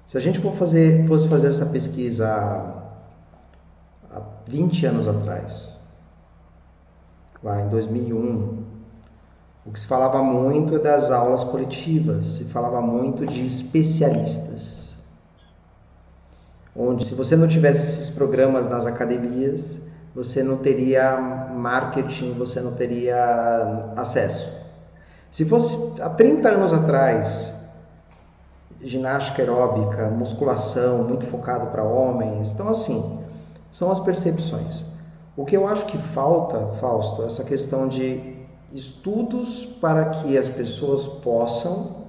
Se 0.05 0.17
a 0.17 0.21
gente 0.21 0.39
for 0.39 0.53
fazer, 0.53 1.07
fosse 1.07 1.27
fazer 1.27 1.47
essa 1.47 1.65
pesquisa 1.65 2.27
há 4.11 4.21
20 4.47 4.85
anos 4.85 5.07
atrás, 5.07 5.79
lá 7.41 7.61
em 7.61 7.69
2001, 7.69 8.62
o 9.65 9.71
que 9.71 9.79
se 9.79 9.87
falava 9.87 10.21
muito 10.21 10.75
é 10.75 10.79
das 10.79 11.09
aulas 11.09 11.43
coletivas, 11.43 12.25
se 12.25 12.45
falava 12.45 12.81
muito 12.81 13.25
de 13.25 13.45
especialistas. 13.45 14.97
Onde, 16.75 17.05
se 17.05 17.13
você 17.15 17.35
não 17.35 17.47
tivesse 17.47 17.81
esses 17.81 18.09
programas 18.09 18.67
nas 18.67 18.85
academias, 18.85 19.81
você 20.13 20.43
não 20.43 20.57
teria 20.57 21.17
marketing, 21.17 22.33
você 22.33 22.59
não 22.59 22.73
teria 22.73 23.93
acesso. 23.95 24.51
Se 25.31 25.45
fosse 25.45 26.01
há 26.01 26.09
30 26.09 26.49
anos 26.49 26.73
atrás, 26.73 27.53
ginástica 28.81 29.41
aeróbica, 29.41 30.09
musculação, 30.09 31.03
muito 31.03 31.25
focado 31.25 31.67
para 31.67 31.83
homens, 31.83 32.51
então 32.51 32.67
assim, 32.67 33.19
são 33.71 33.89
as 33.89 33.99
percepções. 33.99 34.85
O 35.37 35.45
que 35.45 35.55
eu 35.55 35.67
acho 35.67 35.85
que 35.85 35.97
falta, 35.97 36.59
Fausto, 36.79 37.23
é 37.23 37.25
essa 37.25 37.43
questão 37.43 37.87
de 37.87 38.32
estudos 38.73 39.65
para 39.79 40.05
que 40.05 40.37
as 40.37 40.47
pessoas 40.47 41.05
possam 41.05 42.03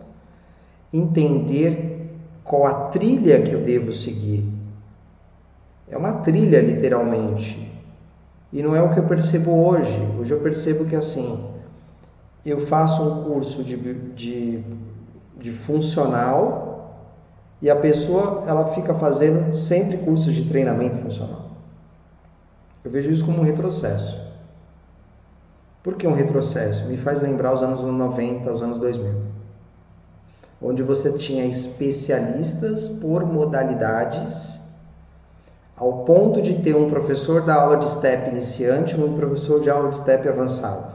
entender 0.92 2.10
qual 2.42 2.66
a 2.66 2.74
trilha 2.88 3.42
que 3.42 3.52
eu 3.52 3.62
devo 3.62 3.92
seguir. 3.92 4.44
É 5.88 5.96
uma 5.96 6.14
trilha, 6.14 6.60
literalmente. 6.60 7.72
E 8.52 8.62
não 8.62 8.74
é 8.74 8.82
o 8.82 8.92
que 8.92 8.98
eu 8.98 9.04
percebo 9.04 9.50
hoje. 9.50 9.98
Hoje 10.18 10.32
eu 10.32 10.40
percebo 10.40 10.84
que 10.86 10.96
assim, 10.96 11.52
eu 12.46 12.60
faço 12.66 13.02
um 13.02 13.24
curso 13.24 13.62
de, 13.64 13.76
de, 13.76 14.62
de 15.36 15.50
funcional 15.50 16.74
e 17.60 17.68
a 17.68 17.76
pessoa 17.76 18.44
ela 18.46 18.74
fica 18.74 18.94
fazendo 18.94 19.56
sempre 19.56 19.98
cursos 19.98 20.34
de 20.34 20.48
treinamento 20.48 20.98
funcional. 20.98 21.50
Eu 22.84 22.90
vejo 22.90 23.10
isso 23.10 23.24
como 23.24 23.38
um 23.40 23.44
retrocesso. 23.44 24.23
Por 25.84 25.94
que 25.94 26.08
um 26.08 26.14
retrocesso? 26.14 26.88
Me 26.88 26.96
faz 26.96 27.20
lembrar 27.20 27.52
os 27.52 27.62
anos 27.62 27.82
90, 27.82 28.50
os 28.50 28.62
anos 28.62 28.78
2000. 28.78 29.12
Onde 30.60 30.82
você 30.82 31.12
tinha 31.12 31.44
especialistas 31.44 32.88
por 32.88 33.24
modalidades 33.24 34.58
ao 35.76 36.04
ponto 36.04 36.40
de 36.40 36.62
ter 36.62 36.74
um 36.74 36.88
professor 36.88 37.42
da 37.42 37.54
aula 37.54 37.76
de 37.76 37.88
step 37.88 38.30
iniciante 38.30 38.96
e 38.96 39.04
um 39.04 39.14
professor 39.14 39.60
de 39.60 39.68
aula 39.68 39.90
de 39.90 39.96
step 39.96 40.26
avançado. 40.26 40.94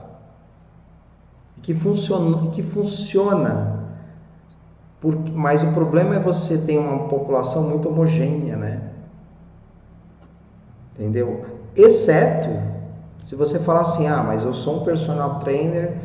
Que 1.62 1.74
funciona, 1.74 2.50
que 2.50 2.64
funciona 2.64 3.80
mas 5.34 5.64
o 5.64 5.72
problema 5.72 6.16
é 6.16 6.20
você 6.20 6.58
ter 6.58 6.78
uma 6.78 7.08
população 7.08 7.70
muito 7.70 7.88
homogênea, 7.88 8.58
né? 8.58 8.82
Entendeu? 10.94 11.46
Exceto 11.76 12.50
se 13.30 13.36
você 13.36 13.60
falar 13.60 13.82
assim, 13.82 14.08
ah, 14.08 14.24
mas 14.24 14.44
eu 14.44 14.56
sou 14.56 14.82
um 14.82 14.84
personal 14.84 15.38
trainer 15.38 15.96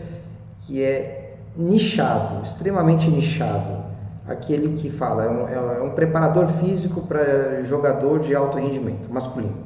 que 0.61 0.83
é 0.83 1.39
nichado, 1.57 2.43
extremamente 2.43 3.09
nichado 3.09 3.83
aquele 4.29 4.77
que 4.77 4.91
fala, 4.91 5.25
é 5.25 5.31
um, 5.31 5.49
é 5.49 5.83
um 5.83 5.93
preparador 5.93 6.47
físico 6.49 7.01
para 7.01 7.62
jogador 7.62 8.20
de 8.20 8.35
alto 8.35 8.59
rendimento, 8.59 9.11
masculino. 9.11 9.57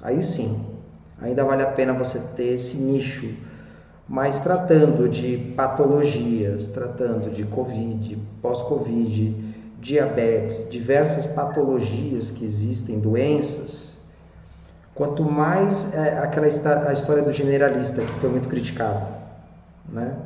Aí 0.00 0.22
sim, 0.22 0.64
ainda 1.20 1.44
vale 1.44 1.64
a 1.64 1.66
pena 1.72 1.92
você 1.92 2.20
ter 2.36 2.54
esse 2.54 2.76
nicho, 2.76 3.28
mas 4.08 4.38
tratando 4.38 5.08
de 5.08 5.52
patologias, 5.56 6.68
tratando 6.68 7.28
de 7.28 7.42
Covid, 7.42 8.16
pós-Covid, 8.40 9.34
diabetes, 9.80 10.70
diversas 10.70 11.26
patologias 11.26 12.30
que 12.30 12.44
existem, 12.44 13.00
doenças, 13.00 13.95
quanto 14.96 15.22
mais 15.22 15.94
é, 15.94 16.18
aquela 16.18 16.46
a 16.46 16.92
história 16.92 17.22
do 17.22 17.30
generalista 17.30 18.02
que 18.02 18.12
foi 18.14 18.30
muito 18.30 18.48
criticada, 18.48 19.06
né? 19.88 20.16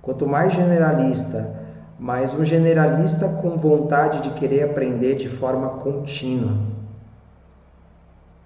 Quanto 0.00 0.26
mais 0.26 0.54
generalista 0.54 1.60
mas 2.00 2.32
um 2.32 2.42
generalista 2.42 3.28
com 3.28 3.58
vontade 3.58 4.22
de 4.22 4.30
querer 4.30 4.62
aprender 4.62 5.16
de 5.16 5.28
forma 5.28 5.68
contínua. 5.80 6.56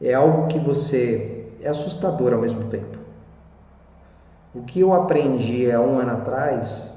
É 0.03 0.13
algo 0.13 0.49
que 0.49 0.59
você 0.59 1.47
é 1.63 1.69
assustador 1.69 2.33
ao 2.33 2.41
mesmo 2.41 2.65
tempo. 2.65 2.99
O 4.53 4.63
que 4.63 4.81
eu 4.81 4.93
aprendi 4.93 5.71
há 5.71 5.81
um 5.81 6.01
ano 6.01 6.11
atrás 6.11 6.93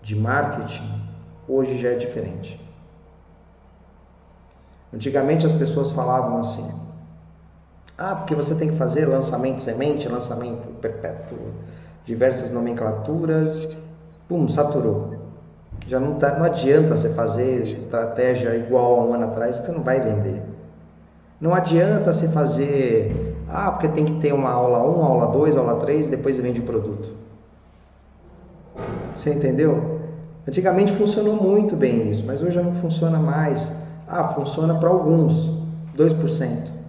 de 0.00 0.14
marketing, 0.14 1.02
hoje 1.48 1.76
já 1.76 1.88
é 1.88 1.96
diferente. 1.96 2.64
Antigamente 4.94 5.44
as 5.44 5.52
pessoas 5.52 5.90
falavam 5.90 6.38
assim: 6.38 6.68
ah, 8.00 8.14
porque 8.14 8.34
você 8.34 8.54
tem 8.54 8.70
que 8.70 8.76
fazer 8.76 9.04
lançamento 9.04 9.60
semente, 9.60 10.08
lançamento 10.08 10.68
perpétuo, 10.80 11.36
diversas 12.06 12.50
nomenclaturas, 12.50 13.78
pum, 14.26 14.48
saturou. 14.48 15.16
Já 15.86 16.00
não, 16.00 16.14
tá, 16.14 16.34
não 16.38 16.46
adianta 16.46 16.96
você 16.96 17.10
fazer 17.10 17.60
estratégia 17.60 18.56
igual 18.56 19.00
a 19.00 19.04
um 19.04 19.12
ano 19.12 19.26
atrás 19.26 19.58
que 19.58 19.66
você 19.66 19.72
não 19.72 19.82
vai 19.82 20.00
vender. 20.00 20.40
Não 21.38 21.52
adianta 21.52 22.10
você 22.10 22.26
fazer, 22.28 23.36
ah, 23.46 23.70
porque 23.70 23.88
tem 23.88 24.06
que 24.06 24.14
ter 24.14 24.32
uma 24.32 24.50
aula 24.50 24.78
1, 24.78 25.04
aula 25.04 25.26
2, 25.26 25.58
aula 25.58 25.76
3, 25.80 26.08
depois 26.08 26.38
vende 26.38 26.60
o 26.60 26.64
produto. 26.64 27.12
Você 29.14 29.34
entendeu? 29.34 30.00
Antigamente 30.48 30.90
funcionou 30.94 31.36
muito 31.36 31.76
bem 31.76 32.10
isso, 32.10 32.24
mas 32.26 32.40
hoje 32.40 32.52
já 32.52 32.62
não 32.62 32.76
funciona 32.76 33.18
mais. 33.18 33.74
Ah, 34.08 34.28
funciona 34.28 34.78
para 34.78 34.88
alguns, 34.88 35.50
2%. 35.94 36.79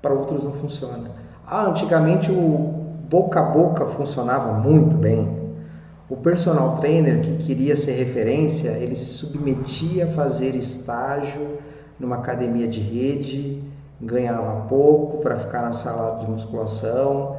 Para 0.00 0.14
outros 0.14 0.44
não 0.44 0.52
funciona. 0.52 1.10
Ah, 1.46 1.66
antigamente 1.66 2.30
o 2.30 2.80
boca 3.10 3.40
a 3.40 3.42
boca 3.42 3.86
funcionava 3.86 4.52
muito 4.52 4.96
bem. 4.96 5.40
O 6.08 6.16
personal 6.16 6.76
trainer 6.76 7.20
que 7.20 7.36
queria 7.38 7.76
ser 7.76 7.92
referência, 7.92 8.70
ele 8.70 8.94
se 8.94 9.10
submetia 9.10 10.06
a 10.06 10.12
fazer 10.12 10.54
estágio 10.54 11.58
numa 11.98 12.16
academia 12.16 12.66
de 12.66 12.80
rede, 12.80 13.62
ganhava 14.00 14.66
pouco 14.68 15.18
para 15.18 15.38
ficar 15.38 15.62
na 15.62 15.72
sala 15.72 16.18
de 16.20 16.30
musculação, 16.30 17.36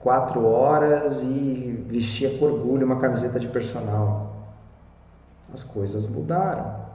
quatro 0.00 0.46
horas 0.46 1.22
e 1.22 1.84
vestia 1.88 2.38
com 2.38 2.44
orgulho 2.44 2.86
uma 2.86 2.96
camiseta 2.96 3.40
de 3.40 3.48
personal. 3.48 4.34
As 5.52 5.62
coisas 5.62 6.06
mudaram. 6.06 6.86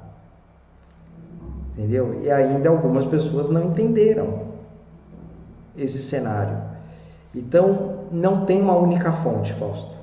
Entendeu? 1.74 2.22
E 2.24 2.30
ainda 2.30 2.70
algumas 2.70 3.06
pessoas 3.06 3.48
não 3.50 3.64
entenderam 3.64 4.51
esse 5.78 6.00
cenário. 6.00 6.58
Então, 7.34 8.06
não 8.12 8.46
tem 8.46 8.62
uma 8.62 8.76
única 8.76 9.12
fonte, 9.12 9.54
Fausto. 9.54 9.96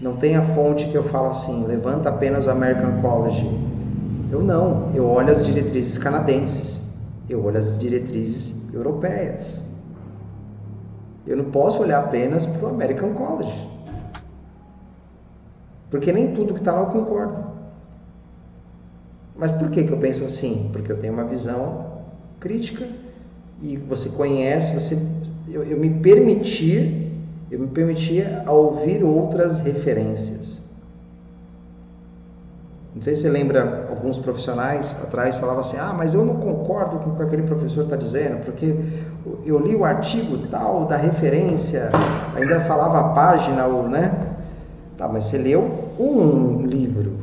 Não 0.00 0.16
tem 0.16 0.36
a 0.36 0.42
fonte 0.42 0.86
que 0.86 0.94
eu 0.94 1.02
falo 1.02 1.28
assim, 1.28 1.66
levanta 1.66 2.08
apenas 2.08 2.46
o 2.46 2.50
American 2.50 3.00
College. 3.00 3.44
Eu 4.30 4.42
não, 4.42 4.92
eu 4.94 5.08
olho 5.08 5.32
as 5.32 5.42
diretrizes 5.42 5.98
canadenses, 5.98 6.94
eu 7.28 7.44
olho 7.44 7.58
as 7.58 7.78
diretrizes 7.78 8.72
europeias. 8.72 9.60
Eu 11.26 11.36
não 11.36 11.46
posso 11.46 11.82
olhar 11.82 11.98
apenas 11.98 12.46
para 12.46 12.66
o 12.66 12.70
American 12.70 13.12
College. 13.12 13.68
Porque 15.90 16.12
nem 16.12 16.32
tudo 16.32 16.54
que 16.54 16.60
está 16.60 16.72
lá 16.72 16.80
eu 16.80 16.86
concordo. 16.86 17.44
Mas 19.36 19.50
por 19.50 19.70
que, 19.70 19.84
que 19.84 19.92
eu 19.92 19.98
penso 19.98 20.24
assim? 20.24 20.70
Porque 20.72 20.92
eu 20.92 20.98
tenho 20.98 21.12
uma 21.12 21.24
visão 21.24 22.02
crítica 22.38 22.86
e 23.62 23.76
você 23.76 24.10
conhece, 24.10 24.74
você, 24.74 24.98
eu, 25.48 25.64
eu 25.64 25.78
me 25.78 25.90
permitir 26.00 27.08
eu 27.50 27.58
me 27.58 27.68
permitia 27.68 28.42
a 28.44 28.52
ouvir 28.52 29.02
outras 29.02 29.58
referências. 29.58 30.60
Não 32.94 33.00
sei 33.00 33.14
se 33.14 33.22
você 33.22 33.30
lembra, 33.30 33.86
alguns 33.88 34.18
profissionais 34.18 34.94
atrás 35.02 35.38
falavam 35.38 35.60
assim: 35.60 35.78
ah, 35.78 35.94
mas 35.96 36.14
eu 36.14 36.24
não 36.24 36.36
concordo 36.36 36.98
com 36.98 37.10
o 37.10 37.16
que 37.16 37.22
aquele 37.22 37.42
professor 37.44 37.84
está 37.84 37.96
dizendo, 37.96 38.44
porque 38.44 38.74
eu 39.44 39.58
li 39.58 39.74
o 39.74 39.84
artigo 39.84 40.46
tal 40.48 40.84
da 40.86 40.96
referência, 40.96 41.90
ainda 42.34 42.60
falava 42.62 42.98
a 42.98 43.04
página, 43.14 43.66
ou, 43.66 43.88
né? 43.88 44.36
Tá, 44.96 45.06
mas 45.08 45.24
você 45.24 45.38
leu 45.38 45.90
um 45.98 46.66
livro. 46.66 47.18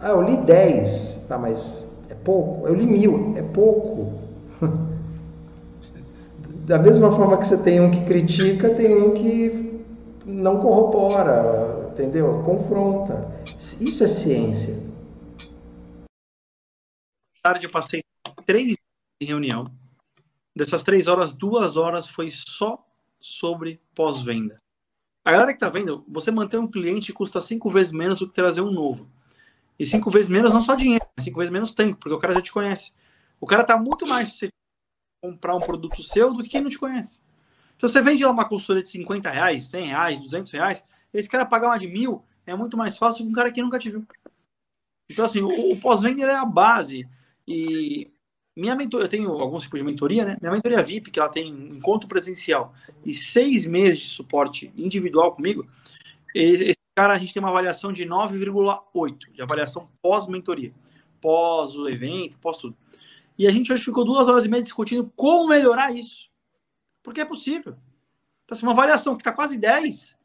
Ah, 0.00 0.10
eu 0.10 0.22
li 0.22 0.36
dez. 0.36 1.26
Tá, 1.28 1.36
mas 1.36 1.84
é 2.08 2.14
pouco. 2.14 2.66
Eu 2.66 2.74
li 2.74 2.86
mil. 2.86 3.34
É 3.36 3.42
pouco. 3.42 4.21
Da 6.62 6.78
mesma 6.78 7.10
forma 7.10 7.38
que 7.38 7.46
você 7.46 7.60
tem 7.60 7.80
um 7.80 7.90
que 7.90 8.04
critica, 8.04 8.72
tem 8.74 9.02
um 9.02 9.12
que 9.12 9.84
não 10.24 10.60
corrobora, 10.60 11.90
entendeu? 11.92 12.42
Confronta. 12.44 13.42
Isso 13.80 14.04
é 14.04 14.06
ciência. 14.06 14.74
Tarde 17.42 17.66
eu 17.66 17.70
passei 17.70 18.02
três 18.46 18.76
em 19.20 19.26
reunião. 19.26 19.64
Dessas 20.54 20.82
três 20.82 21.08
horas, 21.08 21.32
duas 21.32 21.76
horas 21.76 22.06
foi 22.06 22.30
só 22.30 22.86
sobre 23.20 23.80
pós-venda. 23.94 24.58
A 25.24 25.32
galera 25.32 25.52
que 25.52 25.58
tá 25.58 25.68
vendo, 25.68 26.04
você 26.06 26.30
manter 26.30 26.58
um 26.58 26.70
cliente 26.70 27.12
custa 27.12 27.40
cinco 27.40 27.70
vezes 27.70 27.92
menos 27.92 28.20
do 28.20 28.28
que 28.28 28.34
trazer 28.34 28.60
um 28.60 28.70
novo. 28.70 29.08
E 29.78 29.84
cinco 29.84 30.10
vezes 30.10 30.30
menos 30.30 30.54
não 30.54 30.62
só 30.62 30.76
dinheiro, 30.76 31.04
mas 31.16 31.24
cinco 31.24 31.38
vezes 31.38 31.52
menos 31.52 31.72
tempo, 31.72 31.96
porque 31.96 32.14
o 32.14 32.18
cara 32.18 32.34
já 32.34 32.40
te 32.42 32.52
conhece. 32.52 32.92
O 33.40 33.46
cara 33.46 33.64
tá 33.64 33.76
muito 33.76 34.06
mais 34.06 34.38
comprar 35.22 35.54
um 35.54 35.60
produto 35.60 36.02
seu 36.02 36.34
do 36.34 36.42
que 36.42 36.48
quem 36.48 36.60
não 36.60 36.68
te 36.68 36.78
conhece. 36.78 37.20
Se 37.78 37.88
você 37.88 38.02
vende 38.02 38.24
lá 38.24 38.32
uma 38.32 38.44
consultoria 38.44 38.82
de 38.82 38.88
50 38.88 39.30
reais, 39.30 39.62
100 39.64 39.86
reais, 39.86 40.20
200 40.20 40.52
reais, 40.52 40.84
esse 41.14 41.28
cara 41.28 41.46
pagar 41.46 41.68
uma 41.68 41.78
de 41.78 41.86
mil 41.86 42.24
é 42.44 42.54
muito 42.56 42.76
mais 42.76 42.98
fácil 42.98 43.24
que 43.24 43.30
um 43.30 43.34
cara 43.34 43.52
que 43.52 43.62
nunca 43.62 43.78
te 43.78 43.90
viu. 43.90 44.04
Então, 45.08 45.24
assim, 45.24 45.40
o, 45.40 45.72
o 45.72 45.80
pós-venda 45.80 46.22
é 46.22 46.34
a 46.34 46.44
base. 46.44 47.08
E 47.46 48.10
minha 48.56 48.74
mentoria, 48.74 49.04
eu 49.04 49.08
tenho 49.08 49.30
alguns 49.30 49.62
tipos 49.62 49.78
de 49.78 49.86
mentoria, 49.86 50.24
né? 50.24 50.36
Minha 50.40 50.52
mentoria 50.52 50.82
VIP, 50.82 51.10
que 51.10 51.20
ela 51.20 51.28
tem 51.28 51.48
encontro 51.48 52.08
presencial 52.08 52.74
e 53.04 53.14
seis 53.14 53.64
meses 53.64 54.00
de 54.00 54.06
suporte 54.06 54.72
individual 54.76 55.32
comigo, 55.34 55.66
esse 56.34 56.76
cara 56.96 57.14
a 57.14 57.18
gente 57.18 57.32
tem 57.32 57.42
uma 57.42 57.50
avaliação 57.50 57.92
de 57.92 58.04
9,8 58.04 59.32
de 59.32 59.42
avaliação 59.42 59.88
pós-mentoria, 60.00 60.72
pós 61.20 61.76
o 61.76 61.88
evento, 61.88 62.38
pós 62.38 62.56
tudo. 62.56 62.76
E 63.38 63.46
a 63.46 63.50
gente 63.50 63.72
hoje 63.72 63.84
ficou 63.84 64.04
duas 64.04 64.28
horas 64.28 64.44
e 64.44 64.48
meia 64.48 64.62
discutindo 64.62 65.10
como 65.16 65.48
melhorar 65.48 65.92
isso. 65.92 66.30
Porque 67.02 67.20
é 67.20 67.24
possível. 67.24 67.76
Então, 68.44 68.56
assim, 68.56 68.66
uma 68.66 68.72
avaliação 68.72 69.16
que 69.16 69.22
está 69.22 69.32
quase 69.32 69.56
10, 69.56 70.16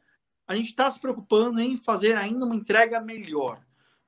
a 0.46 0.54
gente 0.54 0.68
está 0.68 0.90
se 0.90 1.00
preocupando 1.00 1.60
em 1.60 1.76
fazer 1.76 2.16
ainda 2.16 2.44
uma 2.44 2.54
entrega 2.54 3.00
melhor. 3.00 3.60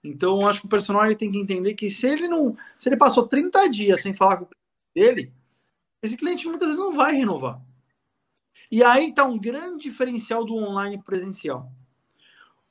Então, 0.03 0.47
acho 0.47 0.61
que 0.61 0.67
o 0.67 0.71
personal 0.71 1.05
ele 1.05 1.17
tem 1.17 1.31
que 1.31 1.39
entender 1.39 1.75
que 1.75 1.91
se 1.91 2.07
ele 2.07 2.27
não. 2.27 2.53
Se 2.79 2.89
ele 2.89 2.97
passou 2.97 3.27
30 3.27 3.69
dias 3.69 4.01
sem 4.01 4.15
falar 4.15 4.39
com 4.39 4.45
o 4.45 4.49
cliente 4.49 4.95
dele, 4.95 5.33
esse 6.03 6.17
cliente 6.17 6.47
muitas 6.47 6.69
vezes 6.69 6.83
não 6.83 6.93
vai 6.93 7.15
renovar. 7.15 7.61
E 8.71 8.83
aí 8.83 9.11
está 9.11 9.25
um 9.25 9.39
grande 9.39 9.85
diferencial 9.85 10.45
do 10.45 10.55
online 10.55 11.03
presencial. 11.03 11.71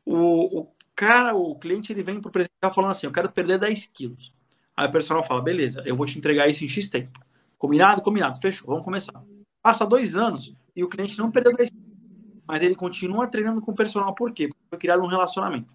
O, 0.06 0.62
o 0.62 0.72
cara, 0.96 1.36
o 1.36 1.56
cliente, 1.58 1.94
ele 1.94 2.02
vem 2.02 2.20
para 2.20 2.30
o 2.30 2.32
presencial 2.32 2.74
falando 2.74 2.92
assim: 2.92 3.06
eu 3.06 3.12
quero 3.12 3.32
perder 3.32 3.60
10 3.60 3.88
quilos. 3.88 4.34
Aí 4.80 4.88
o 4.88 4.92
personal 4.92 5.26
fala: 5.26 5.42
beleza, 5.42 5.84
eu 5.86 5.94
vou 5.94 6.06
te 6.06 6.18
entregar 6.18 6.48
isso 6.48 6.64
em 6.64 6.68
X 6.70 6.88
tempo. 6.88 7.20
Combinado? 7.58 8.02
Combinado. 8.02 8.40
Fechou, 8.40 8.66
vamos 8.68 8.86
começar. 8.86 9.22
Passa 9.62 9.86
dois 9.86 10.16
anos 10.16 10.56
e 10.74 10.82
o 10.86 10.88
cliente 10.88 11.20
não 11.20 11.30
perdeu 11.30 11.54
10 11.54 11.70
quilos, 11.70 11.86
mas 12.48 12.64
ele 12.64 12.76
continua 12.76 13.28
treinando 13.28 13.62
com 13.62 13.74
o 13.74 13.76
personal. 13.76 14.16
Por 14.16 14.32
quê? 14.32 14.48
Porque 14.48 14.64
foi 14.70 14.80
criado 14.80 15.04
um 15.04 15.08
relacionamento. 15.08 15.68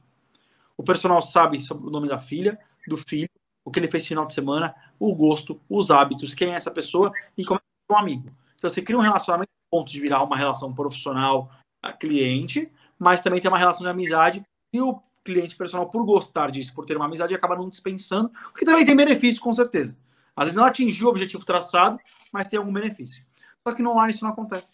O 0.74 0.82
personal 0.82 1.20
sabe 1.20 1.60
sobre 1.60 1.86
o 1.86 1.90
nome 1.90 2.08
da 2.08 2.18
filha, 2.18 2.58
do 2.88 2.96
filho, 2.96 3.28
o 3.62 3.70
que 3.70 3.78
ele 3.78 3.90
fez 3.90 4.04
no 4.04 4.08
final 4.08 4.26
de 4.26 4.32
semana, 4.32 4.74
o 4.98 5.14
gosto, 5.14 5.60
os 5.68 5.90
hábitos, 5.90 6.32
quem 6.32 6.52
é 6.52 6.54
essa 6.54 6.70
pessoa 6.70 7.12
e 7.36 7.44
como 7.44 7.60
é 7.60 7.92
um 7.92 7.98
amigo. 7.98 8.32
Então 8.54 8.70
você 8.70 8.80
cria 8.80 8.96
um 8.96 9.02
relacionamento 9.02 9.50
ponto 9.70 9.92
de 9.92 10.00
virar 10.00 10.22
uma 10.22 10.36
relação 10.36 10.72
profissional 10.72 11.50
a 11.82 11.92
cliente, 11.92 12.72
mas 12.98 13.20
também 13.20 13.38
tem 13.38 13.50
uma 13.50 13.58
relação 13.58 13.84
de 13.84 13.90
amizade 13.90 14.42
e 14.72 14.80
o 14.80 14.98
cliente 15.24 15.56
personal, 15.56 15.88
por 15.88 16.04
gostar 16.04 16.50
disso, 16.50 16.74
por 16.74 16.84
ter 16.84 16.96
uma 16.96 17.06
amizade, 17.06 17.34
acaba 17.34 17.56
não 17.56 17.68
dispensando, 17.68 18.28
porque 18.52 18.64
também 18.64 18.84
tem 18.84 18.94
benefício, 18.94 19.40
com 19.40 19.52
certeza. 19.52 19.96
Às 20.36 20.44
vezes 20.44 20.56
não 20.56 20.64
atingiu 20.64 21.06
o 21.06 21.10
objetivo 21.10 21.44
traçado, 21.44 21.98
mas 22.32 22.48
tem 22.48 22.58
algum 22.58 22.72
benefício. 22.72 23.24
Só 23.66 23.74
que 23.74 23.82
no 23.82 23.90
online 23.90 24.12
isso 24.12 24.24
não 24.24 24.32
acontece. 24.32 24.70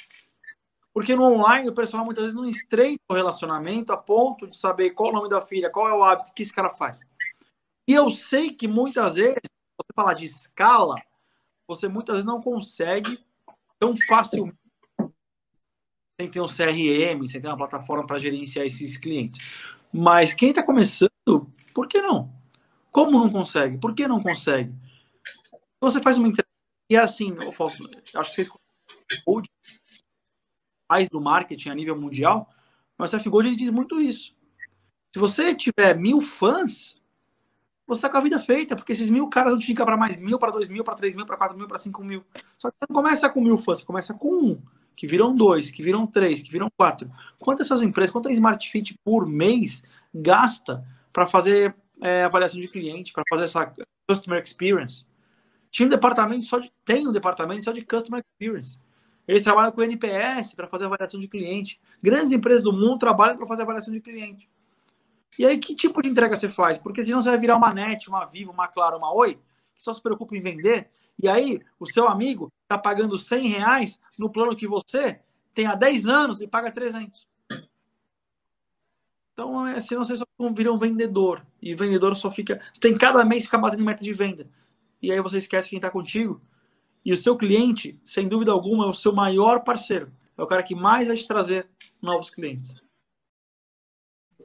Porque 0.93 1.15
no 1.15 1.23
online 1.23 1.69
o 1.69 1.75
personal 1.75 2.05
muitas 2.05 2.25
vezes 2.25 2.37
não 2.37 2.47
estreita 2.47 3.03
o 3.09 3.15
relacionamento 3.15 3.93
a 3.93 3.97
ponto 3.97 4.47
de 4.47 4.57
saber 4.57 4.91
qual 4.91 5.11
o 5.11 5.13
nome 5.13 5.29
da 5.29 5.41
filha, 5.41 5.71
qual 5.71 5.89
é 5.89 5.93
o 5.93 6.03
hábito 6.03 6.33
que 6.35 6.43
esse 6.43 6.53
cara 6.53 6.71
faz. 6.71 7.07
E 7.87 7.93
eu 7.93 8.11
sei 8.11 8.51
que 8.51 8.67
muitas 8.67 9.15
vezes, 9.15 9.41
você 9.77 9.93
falar 9.95 10.15
de 10.15 10.25
escala, 10.25 10.97
você 11.67 11.87
muitas 11.87 12.17
vezes 12.17 12.27
não 12.27 12.41
consegue 12.41 13.19
tão 13.79 13.95
facilmente 13.97 14.59
sem 16.21 16.29
ter 16.29 16.41
um 16.41 16.47
CRM, 16.47 17.27
sem 17.27 17.41
ter 17.41 17.49
uma 17.49 17.57
plataforma 17.57 18.07
para 18.07 18.19
gerenciar 18.19 18.67
esses 18.67 18.99
clientes. 18.99 19.39
Mas 19.93 20.33
quem 20.35 20.51
está 20.51 20.63
começando, 20.63 21.11
por 21.75 21.89
que 21.89 22.01
não? 22.01 22.33
Como 22.91 23.13
não 23.13 23.31
consegue? 23.31 23.79
Por 23.79 23.95
que 23.95 24.07
não 24.07 24.23
consegue? 24.23 24.73
Você 25.81 26.01
faz 26.01 26.19
uma 26.19 26.29
entrega 26.29 26.49
e 26.91 26.97
é 26.97 26.99
assim, 26.99 27.37
eu 27.41 27.53
posso, 27.53 27.83
acho 28.17 28.31
que 28.31 28.37
vocês 28.37 28.51
mais 30.89 31.09
do 31.09 31.21
marketing 31.21 31.69
a 31.69 31.75
nível 31.75 31.97
mundial, 31.97 32.53
mas 32.99 33.13
o 33.13 33.17
Seth 33.17 33.29
Gold 33.29 33.55
diz 33.55 33.71
muito 33.71 34.01
isso. 34.01 34.35
Se 35.15 35.21
você 35.21 35.55
tiver 35.55 35.97
mil 35.97 36.21
fãs, 36.21 37.01
você 37.87 37.99
está 37.99 38.11
com 38.11 38.17
a 38.17 38.21
vida 38.21 38.41
feita, 38.41 38.75
porque 38.75 38.93
esses 38.93 39.09
mil 39.09 39.29
caras 39.29 39.53
vão 39.53 39.61
te 39.61 39.65
indicar 39.65 39.87
para 39.87 39.97
mais 39.97 40.17
mil, 40.17 40.39
para 40.39 40.51
dois 40.51 40.69
mil, 40.69 40.83
para 40.83 40.97
três 40.97 41.15
mil, 41.15 41.25
para 41.25 41.37
quatro 41.37 41.57
mil, 41.57 41.69
para 41.69 41.79
cinco 41.79 42.03
mil. 42.03 42.25
Só 42.59 42.71
que 42.71 42.77
você 42.77 42.87
não 42.89 42.97
começa 42.97 43.31
com 43.31 43.41
mil 43.41 43.57
fãs, 43.57 43.79
você 43.79 43.87
começa 43.87 44.15
com 44.15 44.35
um, 44.35 44.63
que 45.01 45.07
viram 45.07 45.35
dois, 45.35 45.71
que 45.71 45.83
viram 45.83 46.07
três, 46.07 46.43
que 46.43 46.53
viram 46.53 46.69
quatro. 46.77 47.11
Quantas 47.39 47.69
essas 47.69 47.81
empresas, 47.81 48.11
quanto 48.11 48.29
a 48.29 48.33
Smart 48.33 48.71
Fit 48.71 48.95
por 49.03 49.27
mês 49.27 49.83
gasta 50.15 50.85
para 51.11 51.27
fazer 51.27 51.75
é, 52.03 52.25
avaliação 52.25 52.61
de 52.61 52.71
cliente, 52.71 53.11
para 53.11 53.25
fazer 53.31 53.45
essa 53.45 53.73
customer 54.07 54.43
experience? 54.43 55.07
Tinha 55.71 55.87
um 55.87 55.89
departamento 55.89 56.45
só 56.45 56.59
de, 56.59 56.71
tem 56.85 57.09
um 57.09 57.13
departamento 57.13 57.65
só 57.65 57.73
de 57.73 57.81
customer 57.83 58.23
experience. 58.23 58.79
Eles 59.27 59.43
trabalham 59.43 59.73
com 59.73 59.81
o 59.81 59.85
NPS 59.85 60.53
para 60.53 60.69
fazer 60.69 60.85
avaliação 60.85 61.19
de 61.19 61.29
cliente. 61.29 61.81
Grandes 62.03 62.33
empresas 62.33 62.63
do 62.63 62.71
mundo 62.71 62.99
trabalham 62.99 63.39
para 63.39 63.47
fazer 63.47 63.63
avaliação 63.63 63.95
de 63.95 64.03
cliente. 64.03 64.47
E 65.39 65.47
aí, 65.47 65.57
que 65.57 65.75
tipo 65.75 66.03
de 66.03 66.11
entrega 66.11 66.37
você 66.37 66.51
faz? 66.51 66.77
Porque 66.77 67.03
senão 67.03 67.23
você 67.23 67.31
vai 67.31 67.39
virar 67.39 67.57
uma 67.57 67.73
NET, 67.73 68.07
uma 68.07 68.27
Vivo, 68.27 68.53
uma 68.53 68.69
Claro, 68.69 68.99
uma 68.99 69.15
Oi, 69.15 69.39
que 69.75 69.83
só 69.83 69.95
se 69.95 70.03
preocupa 70.03 70.37
em 70.37 70.43
vender. 70.43 70.91
E 71.23 71.29
aí, 71.29 71.61
o 71.79 71.87
seu 71.87 72.09
amigo 72.09 72.53
está 72.63 72.79
pagando 72.79 73.19
100 73.19 73.49
reais 73.49 74.01
no 74.19 74.31
plano 74.31 74.57
que 74.57 74.67
você 74.67 75.21
tem 75.53 75.67
há 75.67 75.75
10 75.75 76.07
anos 76.07 76.41
e 76.41 76.47
paga 76.47 76.71
300. 76.71 77.27
Então, 79.33 79.67
é, 79.67 79.81
senão 79.81 80.05
você 80.05 80.17
só 80.17 80.25
vira 80.53 80.73
um 80.73 80.79
vendedor. 80.79 81.45
E 81.61 81.75
vendedor 81.75 82.15
só 82.17 82.31
fica. 82.31 82.61
Você 82.73 82.81
tem 82.81 82.97
cada 82.97 83.25
mês 83.25 83.45
ficar 83.45 83.59
batendo 83.59 83.85
meta 83.85 84.03
de 84.03 84.13
venda. 84.13 84.49
E 85.03 85.11
aí 85.11 85.21
você 85.21 85.39
esquece 85.39 85.69
quem 85.69 85.79
está 85.79 85.91
contigo 85.91 86.41
e 87.05 87.13
o 87.13 87.17
seu 87.17 87.37
cliente, 87.37 87.99
sem 88.05 88.29
dúvida 88.29 88.53
alguma, 88.53 88.85
é 88.85 88.89
o 88.89 88.95
seu 88.95 89.13
maior 89.13 89.65
parceiro. 89.65 90.13
É 90.37 90.43
o 90.43 90.47
cara 90.47 90.63
que 90.63 90.75
mais 90.75 91.09
vai 91.09 91.17
te 91.17 91.27
trazer 91.27 91.69
novos 92.01 92.31
clientes. 92.31 92.83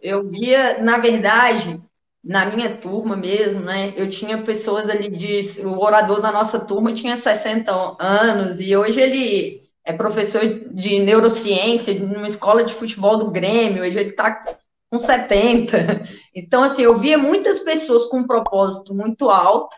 Eu 0.01 0.29
via, 0.29 0.81
na 0.81 0.97
verdade, 0.97 1.81
na 2.25 2.47
minha 2.47 2.77
turma 2.77 3.15
mesmo, 3.15 3.61
né? 3.61 3.93
Eu 3.95 4.09
tinha 4.09 4.41
pessoas 4.41 4.89
ali 4.89 5.09
de. 5.09 5.61
O 5.61 5.79
orador 5.79 6.21
da 6.21 6.31
nossa 6.31 6.59
turma 6.59 6.91
tinha 6.91 7.15
60 7.15 7.95
anos 7.99 8.59
e 8.59 8.75
hoje 8.75 8.99
ele 8.99 9.61
é 9.85 9.93
professor 9.93 10.41
de 10.43 10.99
neurociência 10.99 11.93
numa 11.93 12.27
escola 12.27 12.63
de 12.63 12.73
futebol 12.73 13.19
do 13.19 13.29
Grêmio, 13.29 13.83
hoje 13.83 13.99
ele 13.99 14.09
está 14.09 14.43
com 14.89 14.97
70. 14.97 16.03
Então, 16.35 16.63
assim, 16.63 16.81
eu 16.81 16.97
via 16.97 17.17
muitas 17.17 17.59
pessoas 17.59 18.05
com 18.05 18.17
um 18.17 18.27
propósito 18.27 18.93
muito 18.93 19.29
alto 19.29 19.73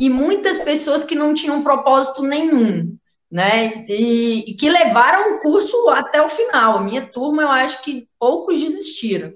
e 0.00 0.08
muitas 0.08 0.58
pessoas 0.58 1.04
que 1.04 1.14
não 1.14 1.32
tinham 1.32 1.62
propósito 1.62 2.22
nenhum, 2.22 2.96
né? 3.30 3.84
E, 3.88 4.50
e, 4.50 4.54
que 4.54 4.68
levaram 4.68 5.36
o 5.36 5.40
curso 5.40 5.88
até 5.90 6.20
o 6.20 6.28
final. 6.28 6.78
A 6.78 6.82
minha 6.82 7.06
turma, 7.06 7.42
eu 7.42 7.48
acho 7.48 7.82
que 7.82 8.08
poucos 8.18 8.58
desistiram. 8.58 9.32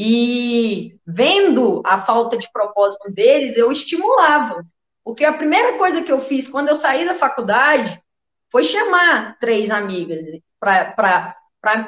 E 0.00 0.96
vendo 1.04 1.82
a 1.84 1.98
falta 1.98 2.38
de 2.38 2.48
propósito 2.52 3.12
deles, 3.12 3.56
eu 3.56 3.72
estimulava. 3.72 4.64
Porque 5.04 5.24
a 5.24 5.32
primeira 5.32 5.76
coisa 5.76 6.02
que 6.02 6.12
eu 6.12 6.20
fiz 6.20 6.46
quando 6.46 6.68
eu 6.68 6.76
saí 6.76 7.04
da 7.04 7.16
faculdade 7.16 8.00
foi 8.48 8.62
chamar 8.62 9.36
três 9.40 9.70
amigas 9.70 10.24
para 10.60 11.34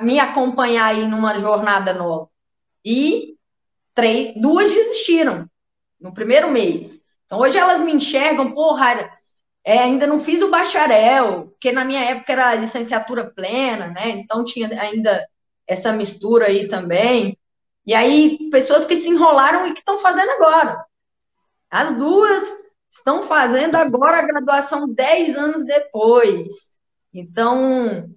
me 0.02 0.18
acompanhar 0.18 0.86
aí 0.86 1.06
numa 1.06 1.38
jornada 1.38 1.94
nova. 1.94 2.28
E 2.84 3.36
três, 3.94 4.34
duas 4.36 4.68
desistiram 4.68 5.48
no 6.00 6.12
primeiro 6.12 6.50
mês. 6.50 7.00
Então, 7.24 7.38
hoje 7.38 7.58
elas 7.58 7.80
me 7.80 7.92
enxergam, 7.92 8.52
porra, 8.52 9.08
é, 9.64 9.78
ainda 9.78 10.06
não 10.06 10.18
fiz 10.18 10.42
o 10.42 10.50
bacharel, 10.50 11.48
porque 11.48 11.70
na 11.70 11.84
minha 11.84 12.00
época 12.00 12.32
era 12.32 12.54
licenciatura 12.54 13.30
plena, 13.30 13.88
né? 13.88 14.10
Então 14.10 14.44
tinha 14.44 14.68
ainda 14.80 15.24
essa 15.66 15.92
mistura 15.92 16.46
aí 16.46 16.66
também. 16.66 17.38
E 17.86 17.94
aí, 17.94 18.38
pessoas 18.50 18.84
que 18.84 18.96
se 18.96 19.08
enrolaram 19.08 19.66
e 19.66 19.72
que 19.72 19.80
estão 19.80 19.98
fazendo 19.98 20.30
agora. 20.30 20.84
As 21.70 21.94
duas 21.96 22.56
estão 22.90 23.22
fazendo 23.22 23.76
agora 23.76 24.18
a 24.18 24.26
graduação 24.26 24.88
10 24.88 25.36
anos 25.36 25.64
depois. 25.64 26.70
Então, 27.12 28.08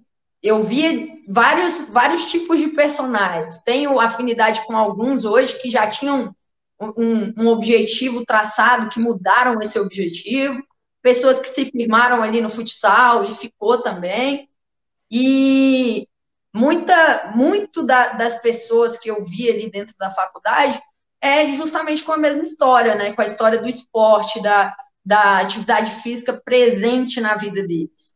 eu 0.42 0.62
vi 0.64 1.24
vários, 1.28 1.80
vários 1.88 2.26
tipos 2.26 2.58
de 2.58 2.68
personagens. 2.68 3.58
Tenho 3.64 3.98
afinidade 3.98 4.64
com 4.66 4.76
alguns 4.76 5.24
hoje 5.24 5.58
que 5.60 5.70
já 5.70 5.88
tinham 5.88 6.34
um, 6.80 7.32
um 7.36 7.48
objetivo 7.48 8.24
traçado, 8.24 8.90
que 8.90 9.00
mudaram 9.00 9.60
esse 9.60 9.78
objetivo, 9.78 10.62
pessoas 11.00 11.38
que 11.38 11.48
se 11.48 11.66
firmaram 11.66 12.22
ali 12.22 12.40
no 12.40 12.50
futsal 12.50 13.24
e 13.24 13.34
ficou 13.34 13.82
também. 13.82 14.48
E 15.10 16.08
muita, 16.54 17.32
muito 17.34 17.82
da, 17.82 18.08
das 18.12 18.36
pessoas 18.40 18.96
que 18.96 19.10
eu 19.10 19.24
vi 19.24 19.50
ali 19.50 19.70
dentro 19.70 19.94
da 19.98 20.12
faculdade 20.12 20.80
é 21.20 21.50
justamente 21.52 22.04
com 22.04 22.12
a 22.12 22.16
mesma 22.16 22.44
história, 22.44 22.94
né? 22.94 23.12
Com 23.12 23.22
a 23.22 23.26
história 23.26 23.58
do 23.58 23.66
esporte, 23.66 24.40
da, 24.40 24.74
da 25.04 25.40
atividade 25.40 26.02
física 26.02 26.40
presente 26.44 27.20
na 27.20 27.36
vida 27.36 27.66
deles. 27.66 28.14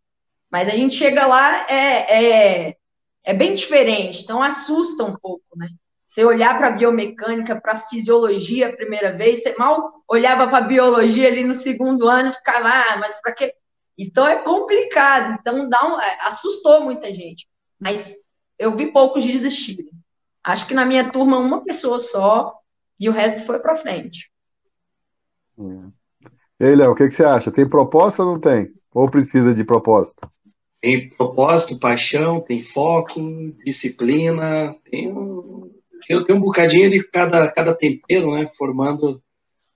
Mas 0.51 0.69
a 0.69 0.73
gente 0.73 0.95
chega 0.95 1.27
lá, 1.27 1.67
é, 1.69 2.67
é, 2.69 2.77
é 3.25 3.35
bem 3.35 3.55
diferente, 3.55 4.23
então 4.23 4.43
assusta 4.43 5.05
um 5.05 5.17
pouco, 5.17 5.45
né? 5.57 5.69
Você 6.07 6.25
olhar 6.25 6.57
para 6.57 6.69
a 6.69 6.73
biomecânica, 6.73 7.61
para 7.61 7.73
a 7.73 7.81
fisiologia 7.81 8.69
a 8.69 8.73
primeira 8.73 9.15
vez, 9.17 9.43
você 9.43 9.55
mal 9.59 10.03
olhava 10.09 10.49
para 10.49 10.59
a 10.59 10.69
biologia 10.69 11.29
ali 11.29 11.45
no 11.45 11.53
segundo 11.53 12.09
ano 12.09 12.31
e 12.31 12.35
ficava, 12.35 12.69
ah, 12.69 12.97
mas 12.99 13.21
para 13.21 13.33
quê? 13.33 13.53
Então 13.99 14.27
é 14.27 14.37
complicado. 14.37 15.37
Então 15.39 15.69
dá 15.69 15.87
um, 15.87 16.01
é, 16.01 16.19
assustou 16.23 16.81
muita 16.81 17.13
gente. 17.13 17.47
Mas 17.79 18.15
eu 18.59 18.77
vi 18.77 18.93
poucos 18.93 19.25
desistirem. 19.25 19.91
Acho 20.43 20.67
que 20.67 20.75
na 20.75 20.85
minha 20.85 21.11
turma 21.11 21.39
uma 21.39 21.63
pessoa 21.63 21.99
só 21.99 22.55
e 22.99 23.09
o 23.09 23.13
resto 23.13 23.45
foi 23.47 23.59
para 23.59 23.77
frente. 23.77 24.31
É. 25.59 25.99
E 26.61 26.65
aí, 26.67 26.75
Léo, 26.75 26.93
o 26.93 26.95
que, 26.95 27.09
que 27.09 27.15
você 27.15 27.25
acha? 27.25 27.51
Tem 27.51 27.69
proposta 27.69 28.25
ou 28.25 28.33
não 28.33 28.41
tem? 28.41 28.73
Ou 28.93 29.11
precisa 29.11 29.55
de 29.55 29.65
proposta? 29.65 30.29
Tem 30.81 31.09
propósito, 31.11 31.79
paixão, 31.79 32.41
tem 32.41 32.61
foco, 32.61 33.21
disciplina, 33.65 34.75
tem 34.85 35.13
um, 35.13 35.71
eu 36.09 36.25
tenho 36.25 36.39
um 36.39 36.43
bocadinho 36.43 36.89
de 36.91 37.03
cada, 37.05 37.51
cada 37.51 37.75
tempero, 37.75 38.33
né, 38.35 38.47
formando 38.47 39.23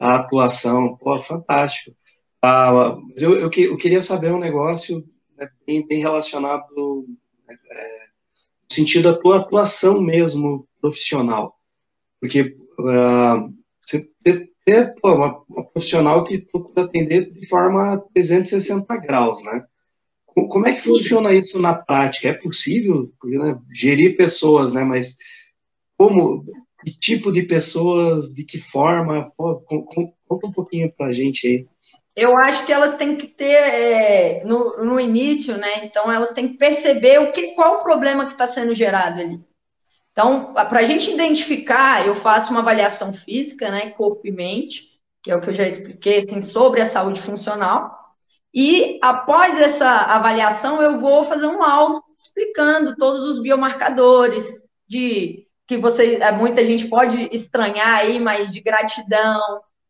a 0.00 0.16
atuação. 0.16 0.96
Pô, 0.96 1.20
fantástico. 1.20 1.94
Ah, 2.40 2.96
mas 3.08 3.22
eu, 3.22 3.34
eu, 3.34 3.50
eu, 3.50 3.76
queria 3.76 4.02
saber 4.02 4.32
um 4.32 4.38
negócio 4.38 5.04
né, 5.36 5.48
bem, 5.66 5.86
bem, 5.86 6.00
relacionado 6.00 6.64
é, 6.68 6.74
no 6.74 7.06
sentido 8.72 9.12
da 9.12 9.18
tua 9.18 9.38
atuação 9.38 10.00
mesmo 10.00 10.66
profissional. 10.80 11.56
Porque 12.20 12.56
uh, 12.78 13.52
você 13.84 14.10
ter 14.64 14.94
uma, 15.04 15.42
uma, 15.48 15.64
profissional 15.64 16.24
que 16.24 16.38
procura 16.38 16.86
atender 16.86 17.32
de 17.32 17.46
forma 17.48 17.98
360 18.14 18.96
graus, 18.98 19.42
né? 19.44 19.64
Como 20.26 20.66
é 20.66 20.72
que 20.72 20.80
funciona 20.80 21.32
isso 21.32 21.58
na 21.60 21.74
prática? 21.74 22.28
É 22.28 22.32
possível 22.32 23.12
né, 23.24 23.58
gerir 23.74 24.16
pessoas, 24.16 24.72
né? 24.72 24.82
Mas 24.82 25.18
como, 25.98 26.44
que 26.84 26.98
tipo 26.98 27.30
de 27.30 27.42
pessoas, 27.42 28.32
de 28.32 28.44
que 28.44 28.58
forma? 28.58 29.30
Pô, 29.36 29.56
conta 30.26 30.46
um 30.46 30.52
pouquinho 30.52 30.90
para 30.92 31.06
a 31.06 31.12
gente 31.12 31.46
aí. 31.46 31.66
Eu 32.14 32.36
acho 32.36 32.66
que 32.66 32.72
elas 32.72 32.96
têm 32.96 33.16
que 33.16 33.26
ter 33.26 33.54
é, 33.54 34.44
no, 34.44 34.84
no 34.84 35.00
início, 35.00 35.56
né? 35.56 35.84
Então 35.86 36.12
elas 36.12 36.30
têm 36.32 36.48
que 36.48 36.58
perceber 36.58 37.18
o 37.20 37.32
que, 37.32 37.54
qual 37.54 37.76
o 37.76 37.82
problema 37.82 38.26
que 38.26 38.32
está 38.32 38.46
sendo 38.46 38.74
gerado 38.74 39.20
ali. 39.20 39.40
Então, 40.12 40.52
para 40.52 40.80
a 40.80 40.84
gente 40.84 41.10
identificar, 41.10 42.06
eu 42.06 42.14
faço 42.14 42.50
uma 42.50 42.60
avaliação 42.60 43.14
física, 43.14 43.70
né, 43.70 43.90
corpo 43.92 44.20
e 44.26 44.30
mente, 44.30 45.00
que 45.22 45.30
é 45.30 45.36
o 45.36 45.40
que 45.40 45.48
eu 45.48 45.54
já 45.54 45.66
expliquei, 45.66 46.18
assim, 46.18 46.42
sobre 46.42 46.82
a 46.82 46.86
saúde 46.86 47.22
funcional. 47.22 47.98
E 48.54 48.98
após 49.02 49.58
essa 49.58 49.88
avaliação, 49.88 50.82
eu 50.82 51.00
vou 51.00 51.24
fazer 51.24 51.46
um 51.46 51.58
laudo 51.58 52.02
explicando 52.14 52.94
todos 52.96 53.22
os 53.22 53.40
biomarcadores 53.40 54.52
de 54.86 55.46
que 55.66 55.78
você, 55.78 56.16
é, 56.16 56.30
muita 56.32 56.62
gente 56.62 56.88
pode 56.88 57.30
estranhar 57.32 58.00
aí, 58.00 58.20
mas 58.20 58.52
de 58.52 58.60
gratidão, 58.60 59.40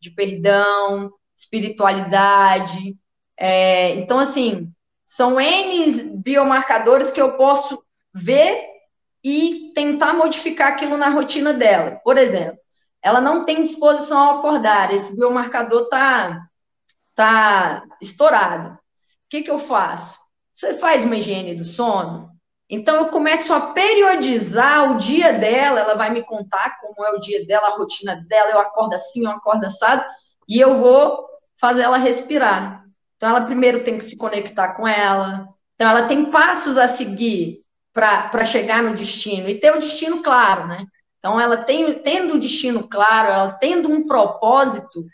de 0.01 0.11
perdão, 0.11 1.11
espiritualidade. 1.43 2.97
É, 3.39 3.97
então, 3.97 4.19
assim, 4.19 4.73
são 5.05 5.41
N 5.41 6.17
biomarcadores 6.17 7.11
que 7.11 7.21
eu 7.21 7.37
posso 7.37 7.83
ver 8.15 8.65
e 9.25 9.73
tentar 9.75 10.15
modificar 10.15 10.73
aquilo 10.73 10.97
na 10.97 11.09
rotina 11.09 11.53
dela. 11.53 12.01
Por 12.05 12.17
exemplo, 12.17 12.59
ela 13.03 13.21
não 13.21 13.45
tem 13.45 13.63
disposição 13.63 14.19
ao 14.19 14.39
acordar, 14.39 14.93
esse 14.93 15.15
biomarcador 15.15 15.83
está 15.83 16.47
tá 17.15 17.83
estourado. 18.01 18.75
O 18.75 18.79
que, 19.29 19.43
que 19.43 19.51
eu 19.51 19.59
faço? 19.59 20.19
Você 20.53 20.75
faz 20.75 21.05
uma 21.05 21.17
higiene 21.17 21.55
do 21.55 21.65
sono? 21.65 22.31
Então, 22.69 22.97
eu 22.97 23.09
começo 23.09 23.53
a 23.53 23.73
periodizar 23.73 24.93
o 24.93 24.99
dia 24.99 25.33
dela, 25.33 25.81
ela 25.81 25.95
vai 25.95 26.11
me 26.11 26.23
contar 26.23 26.79
como 26.81 27.05
é 27.05 27.11
o 27.11 27.21
dia 27.21 27.45
dela, 27.47 27.69
a 27.69 27.77
rotina 27.77 28.25
dela, 28.29 28.51
eu 28.53 28.59
acordo 28.59 28.95
assim, 28.95 29.25
eu 29.25 29.31
acordo 29.31 29.67
assado, 29.67 30.03
e 30.49 30.59
eu 30.59 30.79
vou 30.79 31.32
fazer 31.63 31.83
ela 31.83 31.97
respirar. 31.97 32.85
Então, 33.17 33.31
ela 33.31 33.47
primeiro 33.47 33.85
tem 33.85 33.97
que 33.97 34.05
se 34.05 34.17
conectar 34.17 34.75
com 34.75 34.87
ela, 34.87 35.49
então, 35.83 35.91
ela 35.91 36.07
tem 36.07 36.31
passos 36.31 36.79
a 36.79 36.87
seguir 36.87 37.63
para 37.93 38.45
chegar 38.45 38.85
no 38.85 38.95
destino, 38.95 39.49
e 39.49 39.59
ter 39.59 39.75
o 39.75 39.81
destino 39.81 40.23
claro, 40.23 40.69
né? 40.69 40.87
Então, 41.19 41.41
ela 41.41 41.57
tem, 41.57 41.93
tendo 41.95 42.35
o 42.35 42.39
destino 42.39 42.89
claro, 42.89 43.33
ela 43.33 43.53
tendo 43.55 43.91
um 43.91 44.07
propósito, 44.07 45.05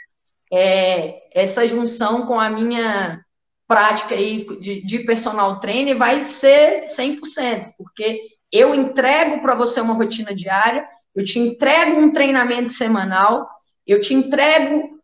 é, 0.52 1.22
essa 1.32 1.66
junção 1.66 2.26
com 2.26 2.38
a 2.38 2.50
minha 2.50 3.18
prática 3.66 4.14
aí 4.14 4.44
de, 4.60 4.84
de 4.84 4.98
personal 5.00 5.58
trainer 5.58 5.96
vai 5.96 6.26
ser 6.26 6.82
100%, 6.82 7.72
porque 7.78 8.20
eu 8.52 8.74
entrego 8.74 9.40
para 9.40 9.54
você 9.54 9.80
uma 9.80 9.94
rotina 9.94 10.34
diária, 10.34 10.86
eu 11.16 11.24
te 11.24 11.38
entrego 11.38 11.98
um 11.98 12.12
treinamento 12.12 12.68
semanal, 12.68 13.48
eu 13.86 14.02
te 14.02 14.12
entrego 14.12 14.97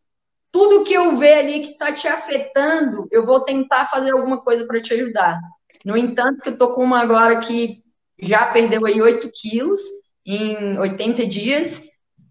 tudo 0.55 0.85
que 0.85 0.95
eu 0.95 1.17
ver 1.17 1.35
ali 1.35 1.61
que 1.63 1.73
está 1.73 1.93
te 1.93 2.07
afetando, 2.07 3.09
eu 3.11 3.27
vou 3.27 3.41
tentar 3.41 3.87
fazer 3.87 4.13
alguma 4.13 4.41
coisa 4.41 4.65
para 4.65 4.81
te 4.81 4.95
ajudar. 4.95 5.41
No 5.85 5.97
entanto, 5.97 6.43
que 6.43 6.51
eu 6.51 6.57
tô 6.57 6.75
com 6.75 6.85
uma 6.85 7.01
agora 7.01 7.41
que 7.41 7.81
já 8.21 8.47
perdeu 8.47 8.87
aí 8.87 9.03
8 9.03 9.29
quilos 9.35 9.83
em 10.25 10.79
80 10.79 11.27
dias, 11.27 11.83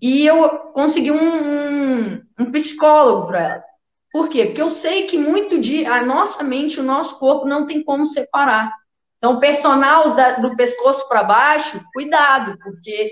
e 0.02 0.26
eu 0.26 0.48
consegui 0.72 1.12
um, 1.12 1.18
um, 1.18 2.22
um 2.40 2.52
psicólogo 2.54 3.28
para 3.28 3.40
ela. 3.42 3.64
Por 4.10 4.30
quê? 4.30 4.46
Porque 4.46 4.62
eu 4.62 4.70
sei 4.70 5.06
que 5.06 5.18
muito 5.18 5.60
de 5.60 5.86
a 5.86 6.02
nossa 6.02 6.44
mente, 6.44 6.80
o 6.80 6.84
nosso 6.84 7.20
corpo 7.20 7.46
não 7.46 7.66
tem 7.66 7.84
como 7.84 8.06
separar. 8.06 8.72
Então, 9.18 9.38
personal 9.38 10.16
da, 10.16 10.40
do 10.40 10.56
pescoço 10.56 11.10
para 11.10 11.26
baixo, 11.26 11.82
cuidado, 11.94 12.58
porque 12.64 13.10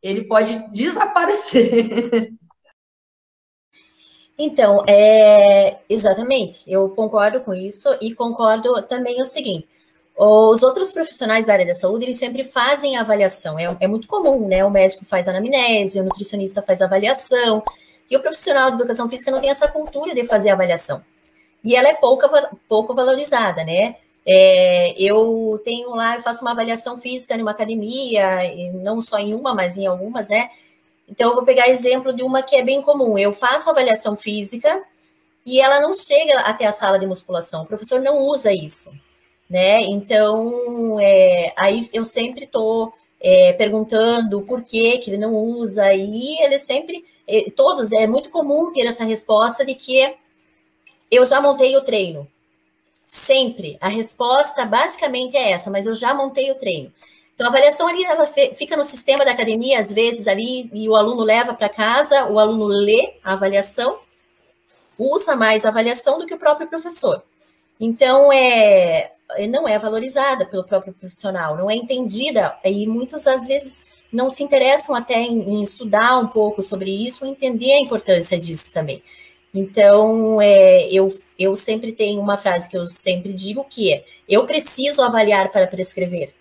ele 0.00 0.28
pode 0.28 0.70
desaparecer. 0.70 2.32
Então, 4.44 4.84
é, 4.88 5.78
exatamente, 5.88 6.64
eu 6.66 6.88
concordo 6.88 7.40
com 7.42 7.54
isso 7.54 7.88
e 8.00 8.12
concordo 8.12 8.82
também 8.82 9.22
o 9.22 9.24
seguinte: 9.24 9.68
os 10.18 10.64
outros 10.64 10.90
profissionais 10.90 11.46
da 11.46 11.52
área 11.52 11.64
da 11.64 11.74
saúde, 11.74 12.06
eles 12.06 12.16
sempre 12.16 12.42
fazem 12.42 12.96
avaliação, 12.96 13.56
é, 13.56 13.76
é 13.78 13.86
muito 13.86 14.08
comum, 14.08 14.48
né? 14.48 14.64
O 14.64 14.70
médico 14.70 15.04
faz 15.04 15.28
anamnese, 15.28 16.00
o 16.00 16.04
nutricionista 16.04 16.60
faz 16.60 16.82
avaliação, 16.82 17.62
e 18.10 18.16
o 18.16 18.20
profissional 18.20 18.70
de 18.70 18.78
educação 18.78 19.08
física 19.08 19.30
não 19.30 19.38
tem 19.38 19.48
essa 19.48 19.68
cultura 19.68 20.12
de 20.12 20.26
fazer 20.26 20.50
avaliação. 20.50 21.00
E 21.64 21.76
ela 21.76 21.86
é 21.86 21.94
pouca, 21.94 22.28
pouco 22.68 22.92
valorizada, 22.94 23.62
né? 23.62 23.94
É, 24.26 25.00
eu 25.00 25.60
tenho 25.64 25.90
lá, 25.94 26.16
eu 26.16 26.22
faço 26.22 26.42
uma 26.42 26.50
avaliação 26.50 26.98
física 26.98 27.36
em 27.36 27.42
uma 27.42 27.52
academia, 27.52 28.26
não 28.74 29.00
só 29.00 29.20
em 29.20 29.34
uma, 29.34 29.54
mas 29.54 29.78
em 29.78 29.86
algumas, 29.86 30.28
né? 30.28 30.50
Então, 31.08 31.30
eu 31.30 31.34
vou 31.34 31.44
pegar 31.44 31.68
exemplo 31.68 32.12
de 32.12 32.22
uma 32.22 32.42
que 32.42 32.56
é 32.56 32.62
bem 32.62 32.80
comum. 32.80 33.18
Eu 33.18 33.32
faço 33.32 33.70
avaliação 33.70 34.16
física 34.16 34.82
e 35.44 35.60
ela 35.60 35.80
não 35.80 35.92
chega 35.92 36.40
até 36.40 36.66
a 36.66 36.72
sala 36.72 36.98
de 36.98 37.06
musculação. 37.06 37.62
O 37.62 37.66
professor 37.66 38.00
não 38.00 38.18
usa 38.20 38.52
isso, 38.52 38.92
né? 39.48 39.80
Então, 39.82 40.98
é, 41.00 41.52
aí 41.56 41.88
eu 41.92 42.04
sempre 42.04 42.44
estou 42.44 42.92
é, 43.20 43.52
perguntando 43.52 44.42
por 44.42 44.62
que 44.62 44.98
que 44.98 45.10
ele 45.10 45.18
não 45.18 45.34
usa, 45.34 45.92
e 45.94 46.42
ele 46.42 46.58
sempre 46.58 47.04
todos, 47.56 47.92
é 47.92 48.06
muito 48.06 48.30
comum 48.30 48.72
ter 48.72 48.86
essa 48.86 49.04
resposta 49.04 49.64
de 49.64 49.74
que 49.74 50.14
eu 51.10 51.24
já 51.24 51.40
montei 51.40 51.76
o 51.76 51.82
treino. 51.82 52.26
Sempre. 53.04 53.76
A 53.80 53.88
resposta 53.88 54.64
basicamente 54.64 55.36
é 55.36 55.52
essa, 55.52 55.70
mas 55.70 55.86
eu 55.86 55.94
já 55.94 56.14
montei 56.14 56.50
o 56.50 56.54
treino. 56.54 56.92
Então, 57.34 57.46
a 57.46 57.50
avaliação 57.50 57.88
ali, 57.88 58.04
ela 58.04 58.26
fica 58.26 58.76
no 58.76 58.84
sistema 58.84 59.24
da 59.24 59.32
academia, 59.32 59.80
às 59.80 59.90
vezes 59.92 60.28
ali, 60.28 60.70
e 60.72 60.88
o 60.88 60.94
aluno 60.94 61.22
leva 61.22 61.54
para 61.54 61.68
casa, 61.68 62.26
o 62.26 62.38
aluno 62.38 62.66
lê 62.66 63.14
a 63.24 63.32
avaliação, 63.32 63.98
usa 64.98 65.34
mais 65.34 65.64
a 65.64 65.70
avaliação 65.70 66.18
do 66.18 66.26
que 66.26 66.34
o 66.34 66.38
próprio 66.38 66.68
professor. 66.68 67.22
Então, 67.80 68.32
é, 68.32 69.12
não 69.48 69.66
é 69.66 69.78
valorizada 69.78 70.44
pelo 70.44 70.64
próprio 70.64 70.92
profissional, 70.92 71.56
não 71.56 71.70
é 71.70 71.74
entendida, 71.74 72.56
e 72.64 72.86
muitas 72.86 73.26
às 73.26 73.46
vezes 73.46 73.84
não 74.12 74.28
se 74.28 74.44
interessam 74.44 74.94
até 74.94 75.14
em, 75.14 75.54
em 75.54 75.62
estudar 75.62 76.18
um 76.18 76.28
pouco 76.28 76.62
sobre 76.62 76.90
isso, 76.90 77.24
entender 77.24 77.72
a 77.72 77.80
importância 77.80 78.38
disso 78.38 78.70
também. 78.72 79.02
Então, 79.54 80.40
é, 80.40 80.88
eu, 80.90 81.08
eu 81.38 81.56
sempre 81.56 81.92
tenho 81.92 82.20
uma 82.20 82.36
frase 82.36 82.68
que 82.68 82.76
eu 82.76 82.86
sempre 82.86 83.32
digo 83.32 83.64
que 83.64 83.92
é: 83.92 84.04
eu 84.28 84.46
preciso 84.46 85.02
avaliar 85.02 85.50
para 85.50 85.66
prescrever. 85.66 86.32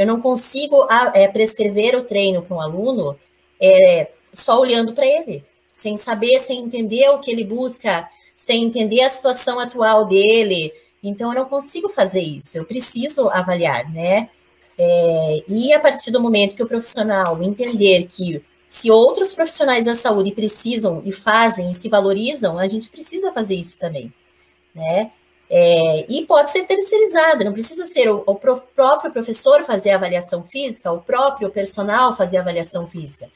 Eu 0.00 0.06
não 0.06 0.18
consigo 0.18 0.88
é, 1.12 1.28
prescrever 1.28 1.94
o 1.94 2.04
treino 2.04 2.40
para 2.40 2.56
um 2.56 2.60
aluno 2.62 3.18
é, 3.60 4.10
só 4.32 4.58
olhando 4.58 4.94
para 4.94 5.04
ele, 5.04 5.44
sem 5.70 5.94
saber, 5.94 6.40
sem 6.40 6.60
entender 6.60 7.10
o 7.10 7.18
que 7.18 7.30
ele 7.30 7.44
busca, 7.44 8.08
sem 8.34 8.64
entender 8.64 9.02
a 9.02 9.10
situação 9.10 9.60
atual 9.60 10.06
dele. 10.06 10.72
Então, 11.04 11.34
eu 11.34 11.40
não 11.40 11.44
consigo 11.50 11.90
fazer 11.90 12.22
isso. 12.22 12.56
Eu 12.56 12.64
preciso 12.64 13.28
avaliar, 13.28 13.92
né? 13.92 14.30
É, 14.78 15.44
e 15.46 15.70
a 15.74 15.78
partir 15.78 16.10
do 16.10 16.18
momento 16.18 16.56
que 16.56 16.62
o 16.62 16.66
profissional 16.66 17.42
entender 17.42 18.06
que 18.06 18.42
se 18.66 18.90
outros 18.90 19.34
profissionais 19.34 19.84
da 19.84 19.94
saúde 19.94 20.32
precisam 20.32 21.02
e 21.04 21.12
fazem 21.12 21.70
e 21.70 21.74
se 21.74 21.90
valorizam, 21.90 22.58
a 22.58 22.66
gente 22.66 22.88
precisa 22.88 23.34
fazer 23.34 23.56
isso 23.56 23.78
também, 23.78 24.10
né? 24.74 25.10
É, 25.52 26.06
e 26.08 26.24
pode 26.26 26.48
ser 26.50 26.64
terceirizada, 26.64 27.42
não 27.42 27.52
precisa 27.52 27.84
ser 27.84 28.08
o, 28.08 28.22
o 28.24 28.36
próprio 28.36 29.12
professor 29.12 29.64
fazer 29.64 29.90
a 29.90 29.96
avaliação 29.96 30.44
física, 30.44 30.92
o 30.92 31.00
próprio 31.00 31.50
personal 31.50 32.14
fazer 32.14 32.38
a 32.38 32.40
avaliação 32.40 32.86
física. 32.86 33.28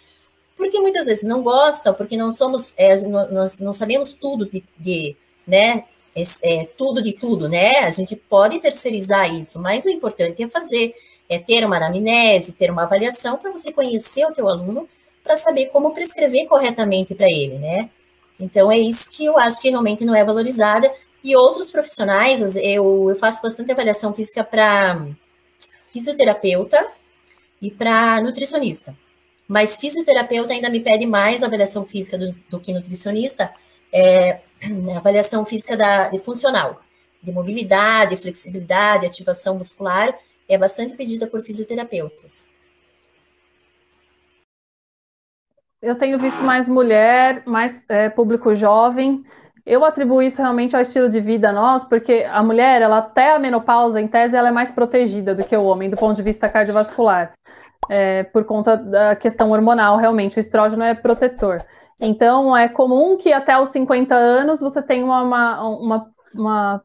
Porque 0.57 0.79
muitas 0.79 1.07
vezes 1.07 1.25
não 1.25 1.43
gosta, 1.43 1.93
porque 1.93 2.17
não 2.17 2.31
somos, 2.31 2.73
é, 2.77 2.95
nós 3.07 3.59
não 3.59 3.73
sabemos 3.73 4.15
tudo 4.15 4.47
de, 4.47 4.63
de 4.79 5.17
né, 5.45 5.85
é, 6.45 6.69
tudo 6.79 7.03
de 7.03 7.13
tudo, 7.13 7.49
né? 7.49 7.81
A 7.81 7.91
gente 7.91 8.15
pode 8.15 8.61
terceirizar 8.61 9.35
isso, 9.35 9.59
mas 9.59 9.85
o 9.85 9.91
importante 9.91 10.43
é 10.43 10.49
fazer 10.49 10.95
é 11.29 11.39
ter 11.39 11.65
uma 11.65 11.77
anamnese, 11.77 12.53
ter 12.53 12.71
uma 12.71 12.83
avaliação 12.83 13.39
para 13.39 13.51
você 13.51 13.73
conhecer 13.73 14.27
o 14.27 14.33
teu 14.33 14.49
aluno, 14.49 14.89
para 15.23 15.37
saber 15.37 15.67
como 15.67 15.95
prescrever 15.95 16.47
corretamente 16.47 17.15
para 17.15 17.31
ele, 17.31 17.59
né? 17.59 17.91
Então, 18.39 18.71
é 18.71 18.79
isso 18.79 19.11
que 19.11 19.25
eu 19.25 19.39
acho 19.39 19.61
que 19.61 19.71
realmente 19.71 20.05
não 20.05 20.15
é 20.15 20.25
valorizada. 20.25 20.93
E 21.25 21.35
outros 21.35 21.71
profissionais, 21.71 22.55
eu, 22.55 23.09
eu 23.09 23.17
faço 23.17 23.41
bastante 23.41 23.73
avaliação 23.73 24.13
física 24.13 24.45
para 24.45 25.07
fisioterapeuta 25.91 26.79
e 27.63 27.71
para 27.71 28.21
nutricionista. 28.21 28.95
Mas 29.49 29.79
fisioterapeuta 29.79 30.53
ainda 30.53 30.69
me 30.69 30.81
pede 30.81 31.07
mais 31.07 31.43
avaliação 31.43 31.87
física 31.87 32.19
do, 32.19 32.33
do 32.51 32.61
que 32.61 32.75
nutricionista, 32.75 33.51
é, 33.91 34.41
avaliação 34.95 35.47
física 35.47 35.75
da, 35.75 36.09
de 36.09 36.19
funcional, 36.19 36.83
de 37.23 37.33
mobilidade, 37.33 38.19
flexibilidade, 38.19 39.07
ativação 39.07 39.57
muscular, 39.57 40.15
é 40.47 40.59
bastante 40.59 40.95
pedida 40.95 41.27
por 41.27 41.43
fisioterapeutas. 41.43 42.51
Eu 45.81 45.97
tenho 45.97 46.19
visto 46.19 46.43
mais 46.43 46.69
mulher, 46.69 47.43
mais 47.47 47.83
é, 47.89 48.11
público 48.11 48.55
jovem. 48.55 49.25
Eu 49.67 49.85
atribuo 49.85 50.21
isso 50.21 50.43
realmente 50.43 50.77
ao 50.77 50.83
estilo 50.83 51.09
de 51.09 51.21
vida 51.21 51.51
nosso, 51.51 51.89
porque 51.89 52.27
a 52.31 52.43
mulher, 52.43 52.83
ela 52.83 52.99
até 52.99 53.35
a 53.35 53.39
menopausa, 53.39 54.01
em 54.01 54.07
tese, 54.07 54.37
ela 54.37 54.49
é 54.49 54.53
mais 54.53 54.71
protegida 54.71 55.35
do 55.35 55.43
que 55.43 55.57
o 55.57 55.65
homem, 55.65 55.89
do 55.89 55.97
ponto 55.97 56.15
de 56.15 56.23
vista 56.23 56.49
cardiovascular, 56.49 57.33
é, 57.89 58.25
por 58.25 58.45
conta 58.45 58.77
da 58.77 59.17
questão 59.17 59.51
hormonal, 59.51 59.97
realmente. 59.97 60.37
O 60.37 60.41
estrógeno 60.41 60.83
é 60.83 60.95
protetor. 60.95 61.65
Então, 61.99 62.55
é 62.55 62.69
comum 62.69 63.17
que 63.17 63.33
até 63.33 63.59
os 63.59 63.69
50 63.69 64.15
anos 64.15 64.61
você 64.61 64.83
tenha 64.83 65.05
uma, 65.05 65.23
uma, 65.23 65.69
uma, 65.69 66.11
uma 66.35 66.83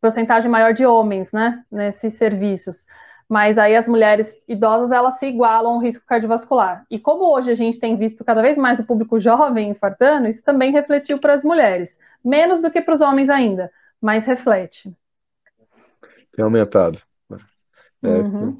porcentagem 0.00 0.50
maior 0.50 0.74
de 0.74 0.84
homens, 0.84 1.32
né, 1.32 1.62
nesses 1.70 2.14
serviços 2.14 2.84
mas 3.32 3.56
aí 3.56 3.74
as 3.74 3.88
mulheres 3.88 4.38
idosas 4.46 4.90
elas 4.90 5.18
se 5.18 5.24
igualam 5.24 5.72
ao 5.72 5.80
risco 5.80 6.04
cardiovascular. 6.06 6.84
E 6.90 6.98
como 6.98 7.34
hoje 7.34 7.50
a 7.50 7.54
gente 7.54 7.80
tem 7.80 7.96
visto 7.96 8.22
cada 8.22 8.42
vez 8.42 8.58
mais 8.58 8.78
o 8.78 8.84
público 8.84 9.18
jovem 9.18 9.70
infartando, 9.70 10.28
isso 10.28 10.44
também 10.44 10.70
refletiu 10.70 11.18
para 11.18 11.32
as 11.32 11.42
mulheres, 11.42 11.98
menos 12.22 12.60
do 12.60 12.70
que 12.70 12.82
para 12.82 12.92
os 12.92 13.00
homens 13.00 13.30
ainda, 13.30 13.72
mas 13.98 14.26
reflete. 14.26 14.94
Tem 16.36 16.44
aumentado. 16.44 16.98
É, 18.02 18.08
uhum. 18.08 18.58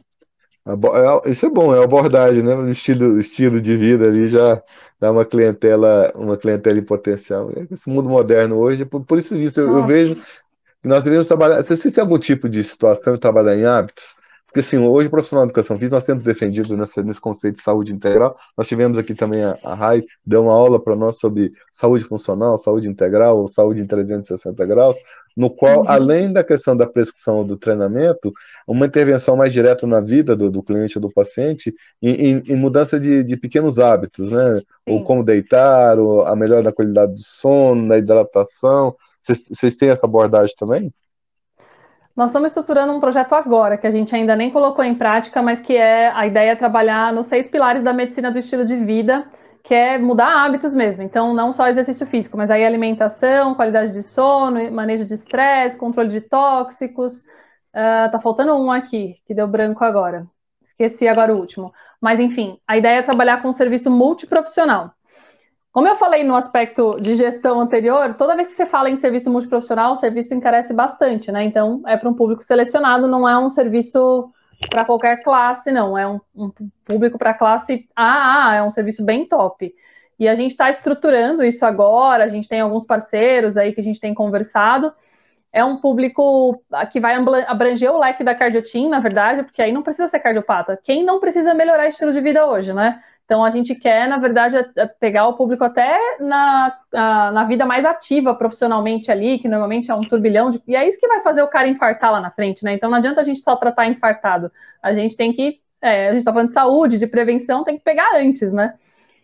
É, 0.65 1.31
isso 1.31 1.45
é 1.45 1.51
bom, 1.51 1.77
é 1.77 1.85
abordagem, 1.85 2.43
né? 2.43 2.55
O 2.55 2.67
estilo, 2.71 3.21
estilo 3.21 3.61
de 3.61 3.77
vida 3.77 4.07
ali 4.07 4.27
já 4.27 4.63
dá 4.99 5.13
uma 5.13 5.27
clientela, 5.27 6.11
uma 6.15 6.39
clientela 6.39 6.79
em 6.79 6.83
potencial. 6.83 7.53
Esse 7.71 7.91
mundo 7.91 8.09
moderno 8.09 8.57
hoje, 8.57 8.87
por, 8.87 9.05
por 9.05 9.19
isso, 9.19 9.35
isso 9.35 9.61
eu, 9.61 9.71
eu 9.71 9.87
vejo 9.87 10.15
que 10.15 10.89
nós 10.89 11.05
devemos 11.05 11.29
trabalhar. 11.29 11.63
Se 11.63 11.77
você 11.77 11.93
tem 11.93 12.01
algum 12.01 12.19
tipo 12.19 12.49
de 12.49 12.65
situação 12.65 13.13
de 13.13 13.21
trabalhar 13.21 13.55
em 13.55 13.67
hábitos, 13.67 14.22
porque, 14.53 14.61
assim, 14.61 14.77
hoje, 14.77 15.09
profissional 15.09 15.47
de 15.47 15.51
educação 15.51 15.79
física, 15.79 15.97
nós 15.97 16.05
temos 16.05 16.23
defendido 16.23 16.77
nessa, 16.77 17.03
nesse 17.03 17.19
conceito 17.19 17.57
de 17.57 17.63
saúde 17.63 17.91
integral. 17.91 18.37
Nós 18.55 18.69
tivemos 18.69 18.99
aqui 18.99 19.15
também 19.15 19.43
a, 19.43 19.59
a 19.65 19.75
RAI, 19.75 20.05
deu 20.27 20.43
uma 20.43 20.53
aula 20.53 20.79
para 20.79 20.95
nós 20.95 21.19
sobre 21.19 21.53
saúde 21.73 22.05
funcional, 22.05 22.59
saúde 22.59 22.87
integral, 22.87 23.39
ou 23.39 23.49
saúde 23.49 23.81
em 23.81 23.87
360 23.87 24.67
graus, 24.67 24.95
no 25.35 25.49
qual, 25.49 25.79
uhum. 25.79 25.89
além 25.89 26.31
da 26.31 26.45
questão 26.45 26.77
da 26.77 26.87
prescrição 26.87 27.47
do 27.47 27.57
treinamento, 27.57 28.31
uma 28.69 28.85
intervenção 28.85 29.39
mais 29.39 29.55
direta 29.55 29.87
na 29.87 30.03
vida 30.03 30.37
do, 30.37 30.51
do 30.51 30.63
cliente 30.63 30.99
ou 30.99 31.03
do 31.03 31.11
paciente, 31.11 31.75
em, 32.03 32.11
em, 32.11 32.43
em 32.49 32.57
mudança 32.57 33.01
de, 33.01 33.25
de, 33.25 33.39
pequenos 33.39 33.79
hábitos, 33.79 34.31
né? 34.31 34.59
Sim. 34.59 34.65
Ou 34.87 35.03
como 35.03 35.25
deitar, 35.25 35.99
ou 35.99 36.27
a 36.27 36.37
melhora 36.37 36.65
da 36.65 36.73
qualidade 36.73 37.15
do 37.15 37.23
sono, 37.23 37.89
da 37.89 37.97
hidratação. 37.97 38.95
Vocês 39.19 39.79
têm 39.79 39.89
essa 39.89 40.05
abordagem 40.05 40.55
também? 40.59 40.93
Nós 42.15 42.29
estamos 42.29 42.51
estruturando 42.51 42.93
um 42.93 43.01
projeto 43.01 43.35
agora, 43.35 43.79
que 43.79 43.87
a 43.87 43.91
gente 43.91 44.15
ainda 44.15 44.37
nem 44.37 44.51
colocou 44.51 44.85
em 44.85 44.95
prática, 44.95 45.41
mas 45.41 45.61
que 45.61 45.75
é 45.75 46.11
a 46.11 46.27
ideia 46.27 46.51
é 46.51 46.57
trabalhar 46.57 47.11
nos 47.13 47.27
seis 47.27 47.49
pilares 47.49 47.83
da 47.83 47.93
medicina 47.93 48.31
do 48.31 48.39
estilo 48.39 48.67
de 48.67 48.77
vida, 48.77 49.27
que 49.65 49.75
é 49.75 49.97
mudar 49.97 50.45
hábitos 50.45 50.75
mesmo. 50.75 51.03
Então, 51.03 51.33
não 51.33 51.53
só 51.53 51.69
exercício 51.69 52.07
físico, 52.07 52.37
mas 52.37 52.51
aí 52.51 52.65
alimentação, 52.67 53.55
qualidade 53.55 53.93
de 53.93 54.03
sono, 54.03 54.71
manejo 54.71 55.07
de 55.07 55.15
estresse, 55.15 55.79
controle 55.79 56.11
de 56.11 56.21
tóxicos. 56.21 57.23
Uh, 57.75 58.11
tá 58.11 58.21
faltando 58.21 58.55
um 58.57 58.71
aqui, 58.71 59.17
que 59.25 59.35
deu 59.35 59.49
branco 59.49 59.83
agora. 59.83 60.27
Esqueci 60.63 61.09
agora 61.09 61.35
o 61.35 61.39
último. 61.39 61.73
Mas, 61.99 62.21
enfim, 62.21 62.59
a 62.67 62.77
ideia 62.77 62.99
é 62.99 63.03
trabalhar 63.03 63.41
com 63.41 63.49
um 63.49 63.53
serviço 63.55 63.91
multiprofissional. 63.91 64.93
Como 65.73 65.89
eu 65.89 65.97
falei 65.97 66.23
no 66.23 66.37
aspecto 66.37 67.01
de 67.01 67.15
gestão 67.15 67.59
anterior, 67.59 68.15
toda 68.15 68.37
vez 68.37 68.49
que 68.49 68.53
você 68.53 68.67
fala 68.67 68.91
em 68.91 68.99
serviço 68.99 69.31
multiprofissional, 69.31 69.93
o 69.93 69.97
serviço 69.97 70.35
encarece 70.35 70.75
bastante, 70.75 71.33
né? 71.33 71.43
Então, 71.45 71.83
é 71.87 71.97
para 71.97 72.11
um 72.11 72.15
público 72.15 72.43
selecionado, 72.43 73.09
não 73.09 73.27
é 73.27 73.39
um 73.39 73.49
serviço 73.49 74.31
para 74.69 74.85
qualquer 74.85 75.23
classe, 75.23 75.73
não. 75.73 75.97
É 75.97 76.07
um, 76.07 76.21
um 76.37 76.51
público 76.85 77.17
para 77.17 77.33
classe 77.33 77.89
AA, 77.97 78.57
é 78.57 78.63
um 78.63 78.69
serviço 78.69 79.03
bem 79.03 79.27
top. 79.27 79.75
E 80.19 80.29
a 80.29 80.35
gente 80.35 80.51
está 80.51 80.69
estruturando 80.69 81.43
isso 81.43 81.65
agora, 81.65 82.25
a 82.25 82.29
gente 82.29 82.47
tem 82.47 82.61
alguns 82.61 82.85
parceiros 82.85 83.57
aí 83.57 83.73
que 83.73 83.81
a 83.81 83.85
gente 83.85 83.99
tem 83.99 84.13
conversado. 84.13 84.93
É 85.51 85.65
um 85.65 85.79
público 85.79 86.63
que 86.91 87.01
vai 87.01 87.17
abranger 87.47 87.91
o 87.91 87.99
leque 87.99 88.23
da 88.23 88.35
cardiotim, 88.35 88.91
na 88.91 89.01
verdade, 89.01 89.43
porque 89.43 89.63
aí 89.63 89.73
não 89.73 89.83
precisa 89.83 90.07
ser 90.07 90.21
cardiopata. 90.21 90.79
Quem 90.83 91.03
não 91.03 91.19
precisa 91.19 91.55
melhorar 91.55 91.87
estilo 91.87 92.13
de 92.13 92.21
vida 92.21 92.47
hoje, 92.47 92.75
né? 92.75 93.03
Então, 93.33 93.43
a 93.43 93.49
gente 93.49 93.75
quer, 93.75 94.07
na 94.07 94.19
verdade, 94.19 94.57
pegar 95.01 95.27
o 95.27 95.33
público 95.33 95.65
até 95.65 96.19
na, 96.21 96.79
na 96.93 97.45
vida 97.47 97.65
mais 97.65 97.83
ativa 97.83 98.35
profissionalmente 98.35 99.11
ali, 99.11 99.39
que 99.39 99.49
normalmente 99.49 99.91
é 99.91 99.95
um 99.95 100.03
turbilhão 100.03 100.51
de. 100.51 100.63
E 100.69 100.77
é 100.77 100.87
isso 100.87 101.01
que 101.01 101.09
vai 101.09 101.23
fazer 101.23 101.41
o 101.41 101.49
cara 101.49 101.67
infartar 101.67 102.13
lá 102.13 102.21
na 102.21 102.31
frente, 102.31 102.63
né? 102.63 102.75
Então, 102.75 102.91
não 102.91 102.99
adianta 102.99 103.23
a 103.23 103.25
gente 103.25 103.41
só 103.41 103.57
tratar 103.57 103.87
infartado. 103.87 104.53
A 104.83 104.93
gente 104.93 105.17
tem 105.17 105.33
que. 105.33 105.63
É, 105.81 106.09
a 106.09 106.13
gente 106.13 106.19
está 106.19 106.31
falando 106.31 106.49
de 106.49 106.53
saúde, 106.53 106.99
de 106.99 107.07
prevenção, 107.07 107.65
tem 107.65 107.79
que 107.79 107.83
pegar 107.83 108.11
antes, 108.17 108.53
né? 108.53 108.75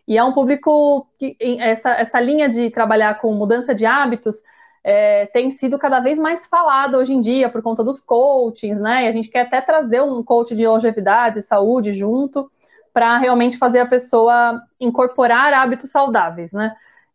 E 0.07 0.17
é 0.17 0.25
um 0.25 0.33
público 0.33 1.07
que 1.19 1.37
essa, 1.61 1.91
essa 1.91 2.19
linha 2.19 2.49
de 2.49 2.71
trabalhar 2.71 3.21
com 3.21 3.35
mudança 3.35 3.75
de 3.75 3.85
hábitos 3.85 4.37
é, 4.83 5.27
tem 5.27 5.51
sido 5.51 5.79
cada 5.79 6.01
vez 6.01 6.19
mais 6.19 6.47
falada 6.47 6.97
hoje 6.97 7.13
em 7.13 7.21
dia 7.21 7.51
por 7.51 7.61
conta 7.61 7.85
dos 7.85 8.01
coachings, 8.01 8.81
né? 8.81 9.05
E 9.05 9.07
a 9.07 9.13
gente 9.13 9.29
quer 9.29 9.43
até 9.43 9.61
trazer 9.61 10.01
um 10.01 10.23
coach 10.23 10.57
de 10.57 10.67
longevidade, 10.67 11.43
saúde 11.43 11.93
junto 11.93 12.51
para 12.93 13.19
realmente 13.19 13.59
fazer 13.59 13.81
a 13.81 13.87
pessoa 13.87 14.61
incorporar 14.81 15.53
hábitos 15.53 15.91
saudáveis, 15.91 16.53
né? 16.53 16.75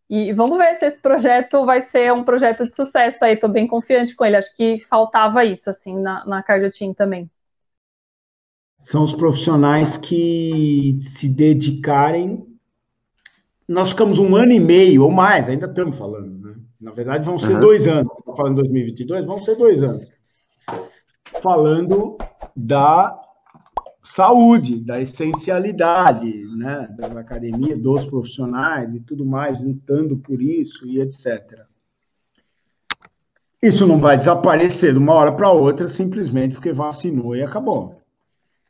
E 0.09 0.31
vamos 0.33 0.57
ver 0.57 0.75
se 0.75 0.85
esse 0.85 0.99
projeto 0.99 1.65
vai 1.65 1.81
ser 1.81 2.13
um 2.13 2.23
projeto 2.23 2.67
de 2.67 2.75
sucesso 2.75 3.25
aí, 3.25 3.33
estou 3.33 3.49
bem 3.49 3.65
confiante 3.65 4.15
com 4.15 4.23
ele. 4.23 4.35
Acho 4.35 4.53
que 4.55 4.77
faltava 4.79 5.43
isso, 5.43 5.69
assim, 5.69 5.97
na, 5.97 6.25
na 6.25 6.43
Cardioteam 6.43 6.93
também. 6.93 7.29
São 8.77 9.01
os 9.01 9.13
profissionais 9.13 9.97
que 9.97 10.97
se 10.99 11.27
dedicarem. 11.27 12.45
Nós 13.67 13.89
ficamos 13.89 14.19
um 14.19 14.35
ano 14.35 14.51
e 14.51 14.59
meio 14.59 15.03
ou 15.03 15.09
mais, 15.09 15.47
ainda 15.47 15.65
estamos 15.65 15.97
falando, 15.97 16.37
né? 16.47 16.55
Na 16.79 16.91
verdade, 16.91 17.25
vão 17.25 17.39
ser 17.39 17.53
uhum. 17.53 17.61
dois 17.61 17.87
anos. 17.87 18.11
Estou 18.19 18.35
falando 18.35 18.57
2022, 18.57 19.25
vão 19.25 19.39
ser 19.39 19.55
dois 19.55 19.81
anos. 19.81 20.05
Falando 21.41 22.17
da 22.55 23.19
saúde, 24.03 24.81
da 24.81 25.01
essencialidade 25.01 26.29
né, 26.57 26.93
da 26.97 27.07
academia, 27.19 27.77
dos 27.77 28.05
profissionais 28.05 28.93
e 28.93 28.99
tudo 28.99 29.25
mais, 29.25 29.59
lutando 29.63 30.17
por 30.17 30.41
isso 30.41 30.85
e 30.85 30.99
etc. 30.99 31.61
Isso 33.61 33.87
não 33.87 33.97
vai 33.97 34.17
desaparecer 34.17 34.91
de 34.91 34.99
uma 34.99 35.13
hora 35.13 35.31
para 35.31 35.49
outra 35.49 35.87
simplesmente 35.87 36.55
porque 36.55 36.73
vacinou 36.73 37.33
e 37.33 37.41
acabou. 37.41 37.97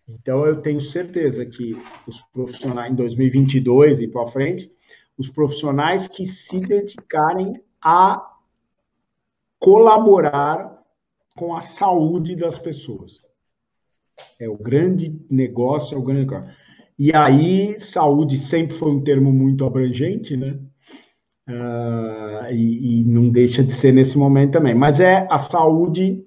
Então, 0.08 0.46
eu 0.46 0.62
tenho 0.62 0.80
certeza 0.80 1.44
que 1.46 1.76
os 2.06 2.22
profissionais, 2.22 2.92
em 2.92 2.96
2022 2.96 4.02
e 4.02 4.08
para 4.08 4.28
frente, 4.28 4.72
os 5.18 5.30
profissionais 5.30 6.08
que 6.08 6.28
se 6.28 6.60
dedicarem 6.60 7.60
a 7.82 8.24
colaborar 9.58 10.84
com 11.36 11.56
a 11.56 11.62
saúde 11.62 12.36
das 12.36 12.60
pessoas. 12.60 13.23
É 14.40 14.48
o 14.48 14.58
grande 14.58 15.20
negócio, 15.30 15.96
é 15.96 15.98
o 15.98 16.04
grande 16.04 16.22
negócio. 16.22 16.50
E 16.98 17.14
aí, 17.14 17.80
saúde 17.80 18.38
sempre 18.38 18.76
foi 18.76 18.92
um 18.92 19.04
termo 19.04 19.32
muito 19.32 19.66
abrangente, 19.66 20.38
né? 20.38 20.60
Uh, 21.50 22.54
e, 22.54 23.02
e, 23.02 23.06
não 23.06 23.30
deixa 23.30 23.64
de 23.64 23.74
ser 23.74 23.92
nesse 23.92 24.18
momento 24.18 24.54
também. 24.54 24.74
Mas 24.74 25.00
é 25.00 25.28
a 25.30 25.38
saúde 25.38 26.26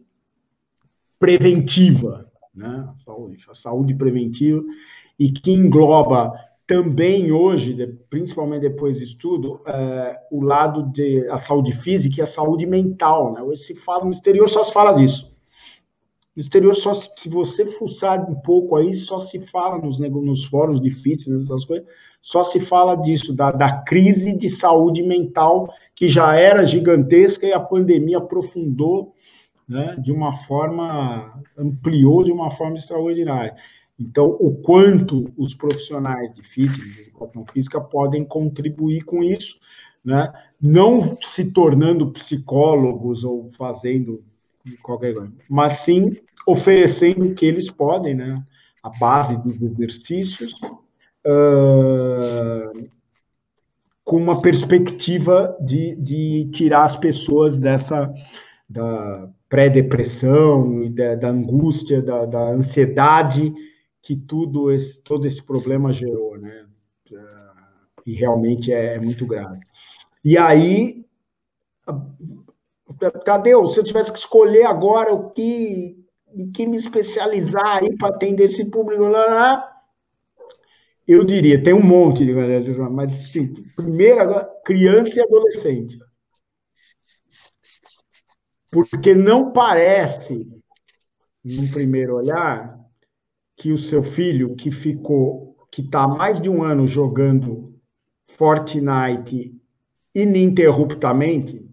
preventiva, 1.19 2.31
né? 2.55 2.89
A 2.89 2.97
saúde, 2.99 3.39
a 3.49 3.55
saúde 3.55 3.95
preventiva, 3.95 4.63
e 5.19 5.31
que 5.31 5.53
engloba 5.53 6.33
também 6.67 7.31
hoje, 7.31 7.77
principalmente 8.11 8.63
depois 8.63 8.99
disso 8.99 9.17
tudo, 9.19 9.55
uh, 9.55 10.17
o 10.33 10.43
lado 10.43 10.91
de 10.91 11.27
a 11.29 11.39
saúde 11.39 11.73
física 11.73 12.17
e 12.19 12.23
a 12.23 12.27
saúde 12.27 12.67
mental. 12.67 13.33
Né? 13.33 13.41
Hoje 13.41 13.63
se 13.63 13.75
fala, 13.77 14.05
no 14.05 14.11
exterior 14.11 14.49
só 14.49 14.65
se 14.65 14.73
fala 14.73 14.93
disso. 14.93 15.36
No 16.37 16.43
exterior, 16.43 16.75
só 16.75 16.93
se 16.93 17.31
você 17.31 17.65
fuçar 17.65 18.31
um 18.31 18.35
pouco 18.35 18.77
aí, 18.77 18.93
só 18.93 19.19
se 19.19 19.41
fala 19.41 19.79
nos, 19.79 19.99
nos 19.99 20.45
fóruns 20.45 20.81
de 20.81 20.91
fitness, 20.91 21.45
essas 21.45 21.65
coisas, 21.65 21.89
só 22.21 22.45
se 22.45 22.61
fala 22.61 22.95
disso, 22.95 23.35
da, 23.35 23.51
da 23.51 23.79
crise 23.83 24.37
de 24.37 24.51
saúde 24.51 25.03
mental 25.03 25.73
que 25.95 26.09
já 26.09 26.35
era 26.35 26.67
gigantesca 26.67 27.47
e 27.47 27.55
a 27.55 27.61
pandemia 27.61 28.19
aprofundou 28.19 29.15
né, 29.67 29.97
de 29.99 30.13
uma 30.13 30.33
forma, 30.33 31.43
ampliou 31.57 32.23
de 32.23 32.31
uma 32.31 32.51
forma 32.51 32.77
extraordinária. 32.77 33.57
Então, 33.99 34.37
o 34.39 34.55
quanto 34.57 35.33
os 35.39 35.55
profissionais 35.55 36.35
de 36.35 36.43
fitness, 36.43 36.93
de 36.93 37.01
educação 37.01 37.47
física, 37.51 37.81
podem 37.81 38.27
contribuir 38.27 39.05
com 39.05 39.25
isso, 39.25 39.59
né? 40.05 40.31
não 40.61 41.17
se 41.23 41.51
tornando 41.51 42.13
psicólogos 42.13 43.25
ou 43.25 43.51
fazendo 43.57 44.23
qualquer 44.83 45.15
coisa, 45.15 45.33
mas 45.49 45.73
sim 45.75 46.17
oferecendo 46.47 47.27
o 47.27 47.35
que 47.35 47.47
eles 47.47 47.71
podem, 47.71 48.15
né? 48.15 48.43
a 48.87 48.91
base 49.01 49.37
dos 49.43 49.61
exercícios, 49.61 50.53
uh, 51.27 52.89
com 54.05 54.17
uma 54.17 54.41
perspectiva 54.41 55.57
de, 55.61 55.97
de 55.97 56.49
tirar 56.53 56.85
as 56.85 56.95
pessoas 56.95 57.57
dessa 57.59 58.13
da 58.69 59.29
pré-depressão 59.49 60.83
e 60.83 60.91
da, 60.91 61.17
da 61.17 61.29
angústia, 61.29 62.01
da, 62.01 62.25
da, 62.25 62.51
ansiedade 62.51 63.53
que 64.03 64.17
tudo 64.17 64.71
esse, 64.71 65.01
todo 65.03 65.27
esse 65.27 65.43
problema 65.43 65.93
gerou, 65.93 66.39
né? 66.39 66.67
E 68.05 68.13
realmente 68.13 68.73
é, 68.73 68.95
é 68.95 69.01
muito 69.01 69.27
grave. 69.27 69.59
E 70.25 70.39
aí, 70.39 71.05
Tadeu, 73.25 73.67
se 73.67 73.81
eu 73.81 73.85
tivesse 73.85 74.13
que 74.13 74.19
escolher 74.19 74.65
agora 74.65 75.13
o 75.13 75.31
que, 75.31 75.97
em 76.35 76.51
que 76.51 76.67
me 76.67 76.77
especializar 76.77 77.79
aí 77.79 77.97
para 77.97 78.09
atender 78.09 78.45
esse 78.45 78.71
público, 78.71 79.05
lá, 79.05 79.27
lá, 79.27 79.77
eu 81.07 81.25
diria, 81.25 81.63
tem 81.63 81.73
um 81.73 81.83
monte 81.83 82.25
de 82.25 82.33
mas 82.91 83.15
assim, 83.15 83.53
primeiro 83.77 84.21
agora, 84.21 84.49
criança 84.65 85.21
e 85.21 85.23
adolescente. 85.23 85.99
Porque 88.71 89.15
não 89.15 89.53
parece, 89.53 90.49
num 91.45 91.71
primeiro 91.71 92.17
olhar, 92.17 92.77
que 93.57 93.73
o 93.73 93.79
seu 93.79 94.03
filho 94.03 94.57
que 94.57 94.71
ficou, 94.71 95.57
que 95.71 95.81
está 95.81 96.07
mais 96.09 96.41
de 96.41 96.51
um 96.51 96.63
ano 96.63 96.87
jogando 96.87 97.75
Fortnite 98.29 99.55
ininterruptamente, 100.15 101.66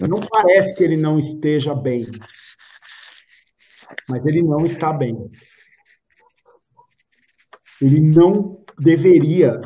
não 0.00 0.20
parece 0.20 0.74
que 0.74 0.82
ele 0.82 0.96
não 0.96 1.18
esteja 1.18 1.74
bem. 1.74 2.06
Mas 4.08 4.24
ele 4.26 4.42
não 4.42 4.64
está 4.64 4.92
bem 4.92 5.30
ele 7.80 8.00
não 8.00 8.64
deveria 8.78 9.60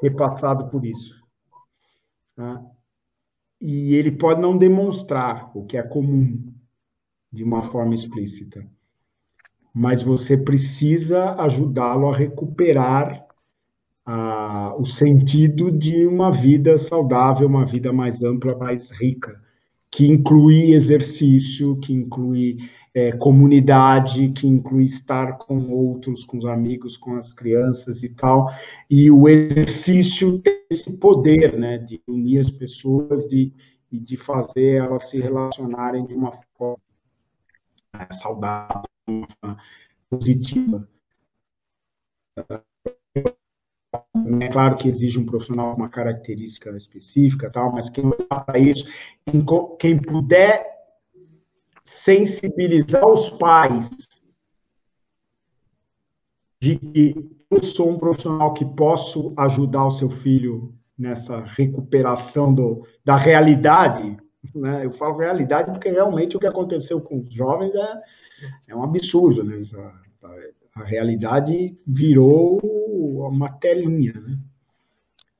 ter 0.00 0.10
passado 0.10 0.68
por 0.68 0.84
isso. 0.84 1.14
Tá? 2.34 2.62
E 3.60 3.94
ele 3.94 4.12
pode 4.12 4.40
não 4.40 4.58
demonstrar 4.58 5.56
o 5.56 5.64
que 5.64 5.76
é 5.76 5.82
comum 5.82 6.52
de 7.32 7.42
uma 7.42 7.62
forma 7.62 7.94
explícita, 7.94 8.66
mas 9.72 10.02
você 10.02 10.36
precisa 10.36 11.34
ajudá-lo 11.40 12.08
a 12.08 12.16
recuperar 12.16 13.23
o 14.78 14.84
sentido 14.84 15.70
de 15.70 16.06
uma 16.06 16.30
vida 16.30 16.76
saudável, 16.76 17.46
uma 17.46 17.64
vida 17.64 17.92
mais 17.92 18.22
ampla, 18.22 18.56
mais 18.56 18.90
rica, 18.90 19.40
que 19.90 20.06
inclui 20.06 20.74
exercício, 20.74 21.76
que 21.76 21.92
inclui 21.92 22.58
é, 22.92 23.12
comunidade, 23.12 24.30
que 24.32 24.46
inclui 24.46 24.84
estar 24.84 25.38
com 25.38 25.70
outros, 25.70 26.24
com 26.24 26.36
os 26.36 26.44
amigos, 26.44 26.96
com 26.96 27.16
as 27.16 27.32
crianças 27.32 28.02
e 28.02 28.08
tal. 28.08 28.50
E 28.90 29.10
o 29.10 29.28
exercício 29.28 30.38
tem 30.40 30.62
esse 30.70 30.96
poder, 30.98 31.58
né, 31.58 31.78
de 31.78 32.00
unir 32.06 32.40
as 32.40 32.50
pessoas, 32.50 33.26
de, 33.26 33.52
de 33.90 34.16
fazer 34.16 34.76
elas 34.76 35.08
se 35.08 35.20
relacionarem 35.20 36.04
de 36.04 36.14
uma 36.14 36.32
forma 36.56 36.78
né, 37.94 38.06
saudável, 38.10 38.84
positiva. 40.10 40.88
É 44.40 44.48
claro 44.48 44.76
que 44.76 44.88
exige 44.88 45.18
um 45.18 45.26
profissional 45.26 45.72
com 45.72 45.78
uma 45.78 45.88
característica 45.88 46.70
específica, 46.76 47.50
tal, 47.50 47.72
mas 47.72 47.90
quem 47.90 48.04
olhar 48.04 48.44
para 48.44 48.58
isso, 48.58 48.86
quem, 49.78 50.00
puder 50.00 50.66
sensibilizar 51.82 53.06
os 53.06 53.30
pais 53.30 53.90
de 56.60 56.76
que 56.76 57.30
eu 57.50 57.62
sou 57.62 57.90
um 57.90 57.98
profissional 57.98 58.54
que 58.54 58.64
posso 58.64 59.34
ajudar 59.36 59.86
o 59.86 59.90
seu 59.90 60.10
filho 60.10 60.74
nessa 60.98 61.40
recuperação 61.40 62.54
do, 62.54 62.86
da 63.04 63.16
realidade. 63.16 64.16
Né? 64.54 64.86
Eu 64.86 64.92
falo 64.92 65.18
realidade 65.18 65.70
porque 65.70 65.90
realmente 65.90 66.36
o 66.36 66.40
que 66.40 66.46
aconteceu 66.46 67.00
com 67.00 67.20
os 67.20 67.32
jovens 67.32 67.74
é, 67.74 68.02
é 68.68 68.76
um 68.76 68.82
absurdo. 68.82 69.44
Né? 69.44 69.62
A, 70.74 70.84
realidade 70.84 71.76
virou 71.86 72.60
uma 73.28 73.48
telinha. 73.48 74.12
Né? 74.14 74.38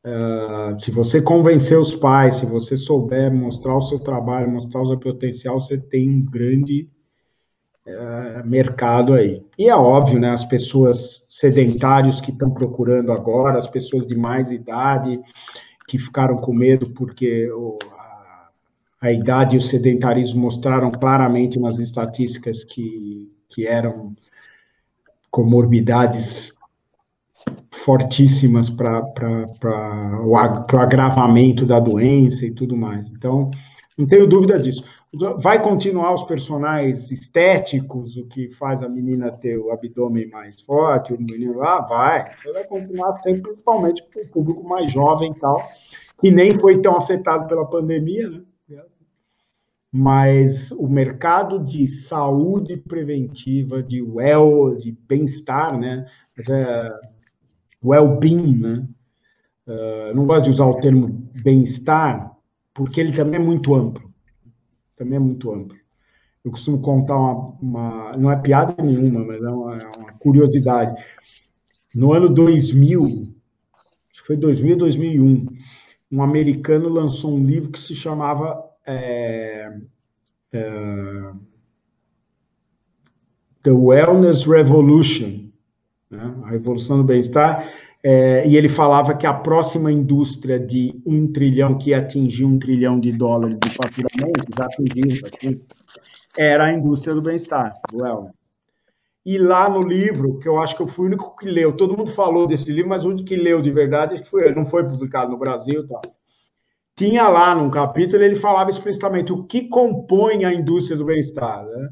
Uh, 0.07 0.81
se 0.81 0.91
você 0.91 1.21
convencer 1.21 1.79
os 1.79 1.95
pais, 1.95 2.37
se 2.37 2.47
você 2.47 2.77
souber 2.77 3.33
mostrar 3.33 3.77
o 3.77 3.83
seu 3.83 3.99
trabalho, 3.99 4.51
mostrar 4.51 4.83
o 4.83 4.87
seu 4.87 4.99
potencial, 4.99 5.61
você 5.61 5.79
tem 5.79 6.09
um 6.09 6.25
grande 6.25 6.89
uh, 7.87 8.47
mercado 8.47 9.15
aí. 9.15 9.43
E 9.59 9.69
é 9.69 9.75
óbvio, 9.75 10.21
né? 10.21 10.31
As 10.31 10.45
pessoas 10.45 11.25
sedentários 11.29 12.21
que 12.21 12.31
estão 12.31 12.51
procurando 12.51 13.13
agora, 13.13 13.59
as 13.59 13.67
pessoas 13.67 14.07
de 14.07 14.15
mais 14.15 14.51
idade 14.51 15.21
que 15.87 15.99
ficaram 15.99 16.37
com 16.37 16.53
medo 16.53 16.91
porque 16.91 17.51
o, 17.51 17.79
a, 17.93 18.49
a 19.01 19.13
idade 19.13 19.55
e 19.55 19.59
o 19.59 19.63
sedentarismo 19.63 20.43
mostraram 20.43 20.91
claramente 20.91 21.59
nas 21.59 21.79
estatísticas 21.79 22.65
que, 22.65 23.31
que 23.49 23.67
eram 23.67 24.13
comorbidades 25.35 26.57
fortíssimas 27.73 28.71
para 28.71 29.03
o 30.25 30.37
agravamento 30.79 31.67
da 31.67 31.81
doença 31.81 32.47
e 32.47 32.53
tudo 32.53 32.77
mais. 32.77 33.11
Então, 33.11 33.51
não 33.99 34.07
tenho 34.07 34.29
dúvida 34.29 34.61
disso. 34.61 34.85
Vai 35.43 35.61
continuar 35.61 36.15
os 36.15 36.23
personagens 36.23 37.11
estéticos, 37.11 38.17
o 38.17 38.27
que 38.27 38.49
faz 38.51 38.81
a 38.81 38.89
menina 38.89 39.33
ter 39.33 39.59
o 39.59 39.73
abdômen 39.73 40.29
mais 40.29 40.61
forte, 40.61 41.13
o 41.13 41.19
menino 41.19 41.59
lá, 41.59 41.81
vai. 41.81 42.33
Você 42.37 42.53
vai 42.53 42.65
continuar 42.65 43.13
sempre, 43.15 43.43
principalmente 43.43 44.05
para 44.05 44.23
o 44.23 44.29
público 44.29 44.63
mais 44.63 44.93
jovem 44.93 45.33
e 45.33 45.41
tal, 45.41 45.61
que 46.21 46.31
nem 46.31 46.57
foi 46.61 46.81
tão 46.81 46.97
afetado 46.97 47.49
pela 47.49 47.67
pandemia, 47.67 48.31
né? 48.31 48.41
Mas 49.97 50.73
o 50.73 50.89
mercado 50.89 51.63
de 51.63 51.87
saúde 51.87 52.77
preventiva, 52.77 53.81
de 53.81 54.03
well, 54.03 54.77
de 54.77 54.91
bem-estar, 54.91 55.79
né? 55.79 56.05
É, 56.51 56.91
well-being, 57.81 58.59
né? 58.59 58.89
Uh, 59.69 60.13
não 60.13 60.27
gosto 60.27 60.47
de 60.47 60.51
usar 60.51 60.67
o 60.67 60.81
termo 60.81 61.31
bem-estar, 61.45 62.37
porque 62.75 63.01
ele 63.01 63.13
também 63.13 63.41
é 63.41 63.45
muito 63.45 63.73
amplo. 63.73 64.13
Também 64.97 65.15
é 65.15 65.21
muito 65.21 65.53
amplo. 65.53 65.79
Eu 66.45 66.51
costumo 66.51 66.81
contar 66.81 67.17
uma, 67.17 67.55
uma 67.61 68.17
não 68.17 68.33
é 68.33 68.37
piada 68.37 68.75
nenhuma, 68.83 69.25
mas 69.25 69.41
é 69.41 69.49
uma, 69.49 69.79
é 69.79 69.91
uma, 69.97 70.13
curiosidade. 70.15 70.97
No 71.95 72.13
ano 72.13 72.29
2000, 72.29 73.33
acho 74.11 74.23
que 74.23 74.27
foi 74.27 74.37
2000, 74.37 74.77
2001, 74.77 75.47
um 76.11 76.21
americano 76.21 76.89
lançou 76.89 77.33
um 77.33 77.47
livro 77.47 77.71
que 77.71 77.79
se 77.79 77.95
chamava 77.95 78.74
é, 78.87 79.73
é, 80.53 81.33
The 83.63 83.73
Wellness 83.73 84.45
Revolution, 84.45 85.49
né? 86.11 86.35
a 86.45 86.51
revolução 86.51 86.99
do 86.99 87.05
bem-estar, 87.05 87.67
é, 88.03 88.47
e 88.47 88.57
ele 88.57 88.69
falava 88.69 89.15
que 89.15 89.27
a 89.27 89.33
próxima 89.33 89.91
indústria 89.91 90.61
de 90.61 91.01
um 91.07 91.33
trilhão, 91.33 91.79
que 91.79 91.91
ia 91.91 91.99
atingir 91.99 92.45
um 92.45 92.59
trilhão 92.59 93.01
de 93.01 93.11
dólares 93.13 93.57
de 93.59 93.71
faturamento, 93.71 94.45
já 94.57 94.67
atingiu, 94.67 95.63
era 96.37 96.67
a 96.67 96.73
indústria 96.73 97.15
do 97.15 97.23
bem-estar, 97.23 97.73
do 97.91 98.03
wellness. 98.03 98.35
E 99.25 99.39
lá 99.39 99.71
no 99.71 99.81
livro, 99.81 100.39
que 100.39 100.47
eu 100.47 100.61
acho 100.61 100.77
que 100.77 100.83
eu 100.83 100.87
fui 100.87 101.07
o 101.07 101.09
único 101.09 101.35
que 101.35 101.47
leu, 101.47 101.75
todo 101.75 101.97
mundo 101.97 102.11
falou 102.11 102.47
desse 102.47 102.71
livro, 102.71 102.91
mas 102.91 103.07
o 103.07 103.09
único 103.09 103.27
que 103.27 103.37
leu 103.37 103.63
de 103.63 103.71
verdade 103.71 104.23
foi 104.29 104.55
não 104.55 104.67
foi 104.67 104.85
publicado 104.85 105.31
no 105.31 105.39
Brasil 105.39 105.89
tal. 105.89 106.03
Tinha 106.97 107.29
lá 107.29 107.55
num 107.55 107.71
capítulo, 107.71 108.23
ele 108.23 108.37
falava 108.37 108.71
explicitamente 108.71 109.33
o 109.33 109.45
que 109.45 109.69
compõe 109.69 110.45
a 110.45 110.55
indústria 110.55 110.97
do 110.97 111.05
bem-estar. 111.05 111.65
Né? 111.65 111.91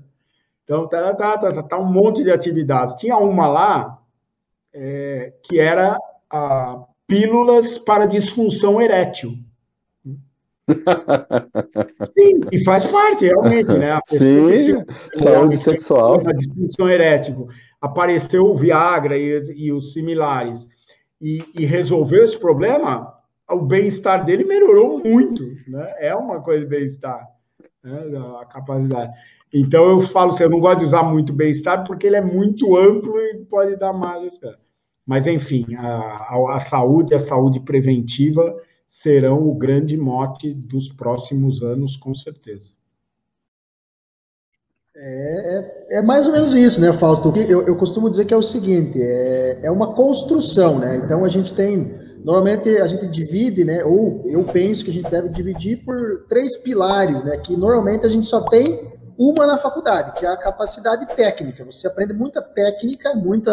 Então, 0.64 0.88
tá, 0.88 1.14
tá, 1.14 1.38
tá, 1.38 1.48
tá, 1.48 1.62
tá 1.62 1.78
um 1.78 1.92
monte 1.92 2.22
de 2.22 2.30
atividades. 2.30 2.94
Tinha 2.94 3.16
uma 3.16 3.48
lá 3.48 3.98
é, 4.72 5.32
que 5.42 5.58
era 5.58 5.98
a 6.30 6.84
pílulas 7.06 7.78
para 7.78 8.06
disfunção 8.06 8.80
erétil. 8.80 9.34
Sim, 12.16 12.40
e 12.50 12.62
faz 12.64 12.84
parte, 12.84 13.26
realmente, 13.26 13.72
né? 13.72 13.92
A 13.92 14.00
Sim, 14.08 14.84
saúde 15.20 15.56
sexual. 15.56 16.22
A 16.26 16.32
disfunção 16.32 16.88
erétil. 16.88 17.48
Apareceu 17.80 18.44
o 18.44 18.54
Viagra 18.54 19.18
e, 19.18 19.42
e 19.56 19.72
os 19.72 19.92
similares. 19.92 20.68
E, 21.20 21.44
e, 21.58 21.64
resolveu 21.64 22.24
esse 22.24 22.38
problema, 22.38 23.12
o 23.50 23.60
bem-estar 23.60 24.24
dele 24.24 24.44
melhorou 24.44 25.02
muito, 25.04 25.42
né? 25.68 25.94
É 25.98 26.14
uma 26.14 26.40
coisa 26.40 26.60
de 26.60 26.66
bem-estar, 26.66 27.28
né? 27.82 28.00
a 28.40 28.46
capacidade. 28.46 29.12
Então 29.52 29.84
eu 29.90 30.02
falo 30.02 30.30
assim, 30.30 30.44
eu 30.44 30.50
não 30.50 30.60
gosto 30.60 30.78
de 30.78 30.84
usar 30.84 31.02
muito 31.02 31.32
bem-estar 31.32 31.84
porque 31.84 32.06
ele 32.06 32.16
é 32.16 32.22
muito 32.22 32.76
amplo 32.76 33.18
e 33.20 33.44
pode 33.44 33.76
dar 33.76 33.92
mais. 33.92 34.40
Mas 35.06 35.26
enfim, 35.26 35.74
a, 35.74 36.54
a, 36.54 36.60
saúde, 36.60 37.14
a 37.14 37.18
saúde 37.18 37.60
preventiva 37.60 38.56
serão 38.86 39.48
o 39.48 39.54
grande 39.54 39.96
mote 39.96 40.54
dos 40.54 40.90
próximos 40.90 41.62
anos, 41.62 41.96
com 41.96 42.14
certeza. 42.14 42.70
É, 44.94 45.88
é, 45.94 45.98
é, 45.98 46.02
mais 46.02 46.26
ou 46.26 46.32
menos 46.32 46.52
isso, 46.52 46.80
né, 46.80 46.92
Fausto? 46.92 47.32
Eu, 47.36 47.66
eu 47.66 47.76
costumo 47.76 48.10
dizer 48.10 48.26
que 48.26 48.34
é 48.34 48.36
o 48.36 48.42
seguinte: 48.42 49.00
é, 49.00 49.60
é 49.62 49.70
uma 49.70 49.94
construção, 49.94 50.78
né? 50.78 50.96
Então 50.96 51.24
a 51.24 51.28
gente 51.28 51.54
tem. 51.54 51.90
Normalmente 52.24 52.68
a 52.78 52.86
gente 52.86 53.06
divide, 53.08 53.64
né? 53.64 53.84
Ou 53.84 54.22
eu 54.26 54.44
penso 54.44 54.84
que 54.84 54.90
a 54.90 54.94
gente 54.94 55.10
deve 55.10 55.28
dividir 55.28 55.84
por 55.84 56.24
três 56.28 56.56
pilares, 56.56 57.22
né? 57.22 57.36
Que 57.38 57.56
normalmente 57.56 58.06
a 58.06 58.08
gente 58.08 58.26
só 58.26 58.40
tem 58.42 58.92
uma 59.18 59.46
na 59.46 59.58
faculdade, 59.58 60.12
que 60.12 60.24
é 60.24 60.28
a 60.28 60.36
capacidade 60.36 61.06
técnica. 61.16 61.64
Você 61.64 61.86
aprende 61.86 62.12
muita 62.12 62.40
técnica, 62.40 63.14
muita 63.14 63.52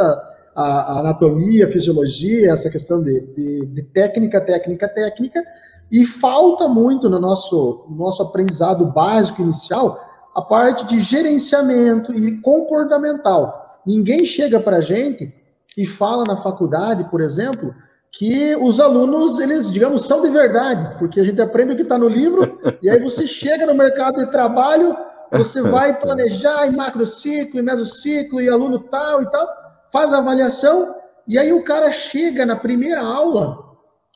a, 0.55 0.63
a 0.63 0.99
anatomia, 0.99 1.67
fisiologia, 1.67 2.51
essa 2.51 2.69
questão 2.69 3.01
de, 3.01 3.21
de, 3.35 3.65
de, 3.65 3.83
técnica, 3.83 4.41
técnica, 4.41 4.87
técnica, 4.87 5.43
e 5.91 6.05
falta 6.05 6.67
muito 6.67 7.09
no 7.09 7.19
nosso, 7.19 7.85
no 7.89 7.97
nosso 7.97 8.21
aprendizado 8.21 8.85
básico 8.85 9.41
inicial 9.41 9.99
a 10.35 10.41
parte 10.41 10.85
de 10.85 10.99
gerenciamento 10.99 12.13
e 12.13 12.39
comportamental. 12.41 13.81
Ninguém 13.85 14.23
chega 14.25 14.59
para 14.59 14.77
a 14.77 14.81
gente 14.81 15.33
e 15.75 15.85
fala 15.85 16.23
na 16.23 16.37
faculdade, 16.37 17.09
por 17.09 17.21
exemplo, 17.21 17.73
que 18.11 18.55
os 18.55 18.79
alunos, 18.79 19.39
eles, 19.39 19.71
digamos, 19.71 20.05
são 20.05 20.21
de 20.21 20.29
verdade, 20.29 20.97
porque 20.97 21.19
a 21.19 21.23
gente 21.23 21.41
aprende 21.41 21.73
o 21.73 21.75
que 21.75 21.83
está 21.83 21.97
no 21.97 22.07
livro, 22.07 22.59
e 22.81 22.89
aí 22.89 22.99
você 22.99 23.25
chega 23.27 23.65
no 23.65 23.75
mercado 23.75 24.23
de 24.23 24.31
trabalho, 24.31 24.95
você 25.31 25.61
vai 25.63 25.99
planejar 25.99 26.67
em 26.67 26.75
macrociclo, 26.75 27.59
em 27.59 27.63
mesociclo, 27.63 28.41
e 28.41 28.49
aluno 28.49 28.79
tal 28.79 29.21
e 29.21 29.29
tal, 29.29 29.47
faz 29.91 30.13
a 30.13 30.17
avaliação, 30.17 30.95
e 31.27 31.37
aí 31.37 31.53
o 31.53 31.63
cara 31.63 31.91
chega 31.91 32.45
na 32.45 32.55
primeira 32.55 33.01
aula 33.01 33.69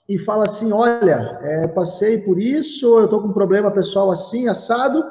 e 0.10 0.18
fala 0.18 0.46
assim, 0.46 0.72
olha, 0.74 1.40
é, 1.42 1.68
passei 1.68 2.18
por 2.18 2.40
isso, 2.40 3.00
eu 3.00 3.06
estou 3.06 3.22
com 3.22 3.28
um 3.28 3.34
problema 3.34 3.72
pessoal 3.72 4.10
assim, 4.10 4.48
assado, 4.48 5.04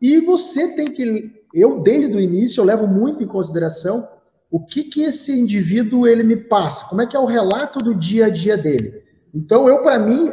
e 0.00 0.20
você 0.20 0.74
tem 0.74 0.86
que, 0.86 1.30
eu 1.54 1.80
desde 1.80 2.16
o 2.16 2.20
início 2.20 2.60
eu 2.60 2.64
levo 2.64 2.86
muito 2.86 3.22
em 3.22 3.26
consideração 3.26 4.08
o 4.54 4.60
que 4.60 4.84
que 4.84 5.02
esse 5.02 5.36
indivíduo 5.36 6.06
ele 6.06 6.22
me 6.22 6.36
passa, 6.36 6.84
como 6.84 7.02
é 7.02 7.06
que 7.08 7.16
é 7.16 7.18
o 7.18 7.24
relato 7.24 7.80
do 7.80 7.92
dia 7.92 8.26
a 8.26 8.30
dia 8.30 8.56
dele. 8.56 9.02
Então 9.34 9.68
eu 9.68 9.82
para 9.82 9.98
mim, 9.98 10.32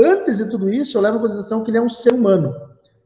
antes 0.00 0.38
de 0.38 0.48
tudo 0.48 0.70
isso, 0.70 0.96
eu 0.96 1.02
levo 1.02 1.18
em 1.18 1.20
consideração 1.20 1.62
que 1.62 1.70
ele 1.70 1.76
é 1.76 1.82
um 1.82 1.88
ser 1.90 2.14
humano. 2.14 2.54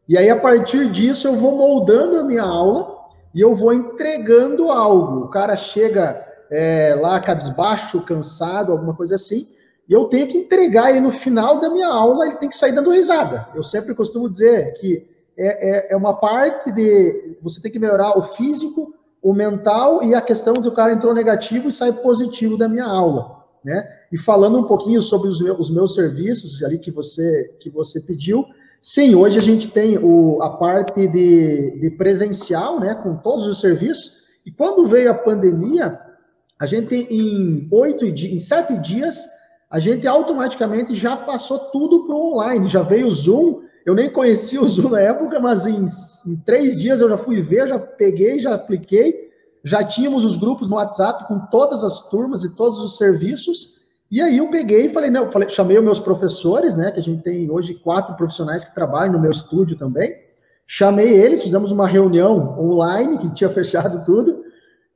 E 0.09 0.17
aí 0.17 0.31
a 0.31 0.39
partir 0.39 0.93
disso 0.93 1.27
eu 1.27 1.35
vou 1.35 1.57
moldando 1.57 2.19
a 2.19 2.23
minha 2.23 2.45
aula 2.45 2.89
e 3.35 3.41
eu 3.41 3.53
vou 3.53 3.75
entregando 3.75 4.71
algo. 4.71 5.25
O 5.25 5.29
cara 5.29 5.57
chega 5.57 6.25
é, 6.53 6.95
lá 6.95 7.19
cabisbaixo, 7.19 8.01
cansado, 8.03 8.71
alguma 8.71 8.95
coisa 8.95 9.17
assim, 9.17 9.49
e 9.89 9.93
eu 9.93 10.05
tenho 10.05 10.29
que 10.29 10.39
entregar 10.39 10.91
ele 10.91 11.01
no 11.01 11.11
final 11.11 11.59
da 11.59 11.69
minha 11.69 11.89
aula, 11.89 12.27
ele 12.27 12.37
tem 12.37 12.49
que 12.49 12.57
sair 12.57 12.71
dando 12.71 12.93
risada. 12.93 13.49
Eu 13.57 13.65
sempre 13.65 13.93
costumo 13.93 14.31
dizer 14.31 14.73
que 14.75 15.05
é, 15.37 15.89
é, 15.89 15.93
é 15.95 15.97
uma 15.97 16.15
parte 16.15 16.71
de 16.71 17.37
você 17.43 17.61
tem 17.61 17.73
que 17.73 17.79
melhorar 17.81 18.17
o 18.17 18.23
físico, 18.23 18.95
o 19.23 19.33
mental 19.33 20.03
e 20.03 20.15
a 20.15 20.21
questão 20.21 20.55
de 20.55 20.69
o 20.69 20.73
cara 20.73 20.93
entrou 20.93 21.13
negativo 21.13 21.69
e 21.69 21.73
sai 21.73 21.93
positivo 21.93 22.57
da 22.57 22.69
minha 22.69 22.85
aula, 22.85 23.45
né? 23.65 23.87
E 24.11 24.19
falando 24.19 24.59
um 24.59 24.65
pouquinho 24.65 25.03
sobre 25.03 25.29
os 25.29 25.41
meus, 25.41 25.59
os 25.59 25.71
meus 25.71 25.95
serviços 25.95 26.63
ali 26.63 26.79
que 26.79 26.91
você 26.91 27.55
que 27.61 27.69
você 27.69 28.01
pediu, 28.01 28.47
sim, 28.81 29.15
hoje 29.15 29.39
a 29.39 29.43
gente 29.43 29.69
tem 29.69 29.99
o, 29.99 30.41
a 30.43 30.51
parte 30.51 31.07
de, 31.07 31.79
de 31.79 31.91
presencial, 31.91 32.81
né, 32.81 32.95
com 32.95 33.17
todos 33.17 33.47
os 33.47 33.61
serviços. 33.61 34.17
E 34.47 34.51
quando 34.51 34.87
veio 34.87 35.11
a 35.11 35.15
pandemia, 35.15 35.99
a 36.59 36.67
gente 36.67 36.95
em 36.95 37.69
oito 37.71 38.07
em 38.07 38.39
sete 38.39 38.79
dias 38.79 39.27
a 39.71 39.79
gente 39.79 40.07
automaticamente 40.07 40.95
já 40.95 41.15
passou 41.15 41.59
tudo 41.59 42.07
para 42.07 42.15
o 42.15 42.33
online, 42.33 42.67
já 42.67 42.83
veio 42.83 43.07
o 43.07 43.13
Zoom, 43.13 43.61
eu 43.89 43.95
nem 43.95 44.13
conhecia 44.13 44.61
o 44.61 44.69
Zoom 44.69 44.91
na 44.91 45.01
época, 45.01 45.41
mas 45.41 45.65
em, 45.65 45.87
em, 46.27 46.37
três 46.45 46.79
dias 46.79 47.01
eu 47.01 47.09
já 47.09 47.17
fui 47.17 47.41
ver, 47.41 47.67
já 47.67 47.79
peguei, 47.79 48.39
já 48.39 48.55
apliquei. 48.55 49.31
Já 49.65 49.83
tínhamos 49.83 50.27
os 50.27 50.37
grupos 50.37 50.69
no 50.69 50.77
WhatsApp 50.77 51.27
com 51.27 51.39
todas 51.47 51.83
as 51.83 52.07
turmas 52.11 52.45
e 52.45 52.55
todos 52.55 52.79
os 52.81 52.99
serviços. 52.99 53.79
E 54.11 54.21
aí 54.21 54.37
eu 54.37 54.51
peguei 54.51 54.85
e 54.85 54.89
falei, 54.91 55.09
não, 55.09 55.33
falei, 55.33 55.49
chamei 55.49 55.79
os 55.79 55.85
meus 55.85 55.99
professores, 55.99 56.77
né? 56.77 56.91
Que 56.91 57.01
a 57.01 57.03
gente 57.03 57.23
tem 57.23 57.51
hoje 57.51 57.73
quatro 57.77 58.15
profissionais 58.15 58.63
que 58.63 58.75
trabalham 58.75 59.15
no 59.15 59.21
meu 59.21 59.31
estúdio 59.31 59.75
também. 59.75 60.19
Chamei 60.67 61.09
eles, 61.09 61.43
fizemos 61.43 61.73
uma 61.73 61.87
reunião 61.87 62.61
online, 62.61 63.17
que 63.17 63.33
tinha 63.33 63.49
fechado 63.49 64.05
tudo. 64.05 64.45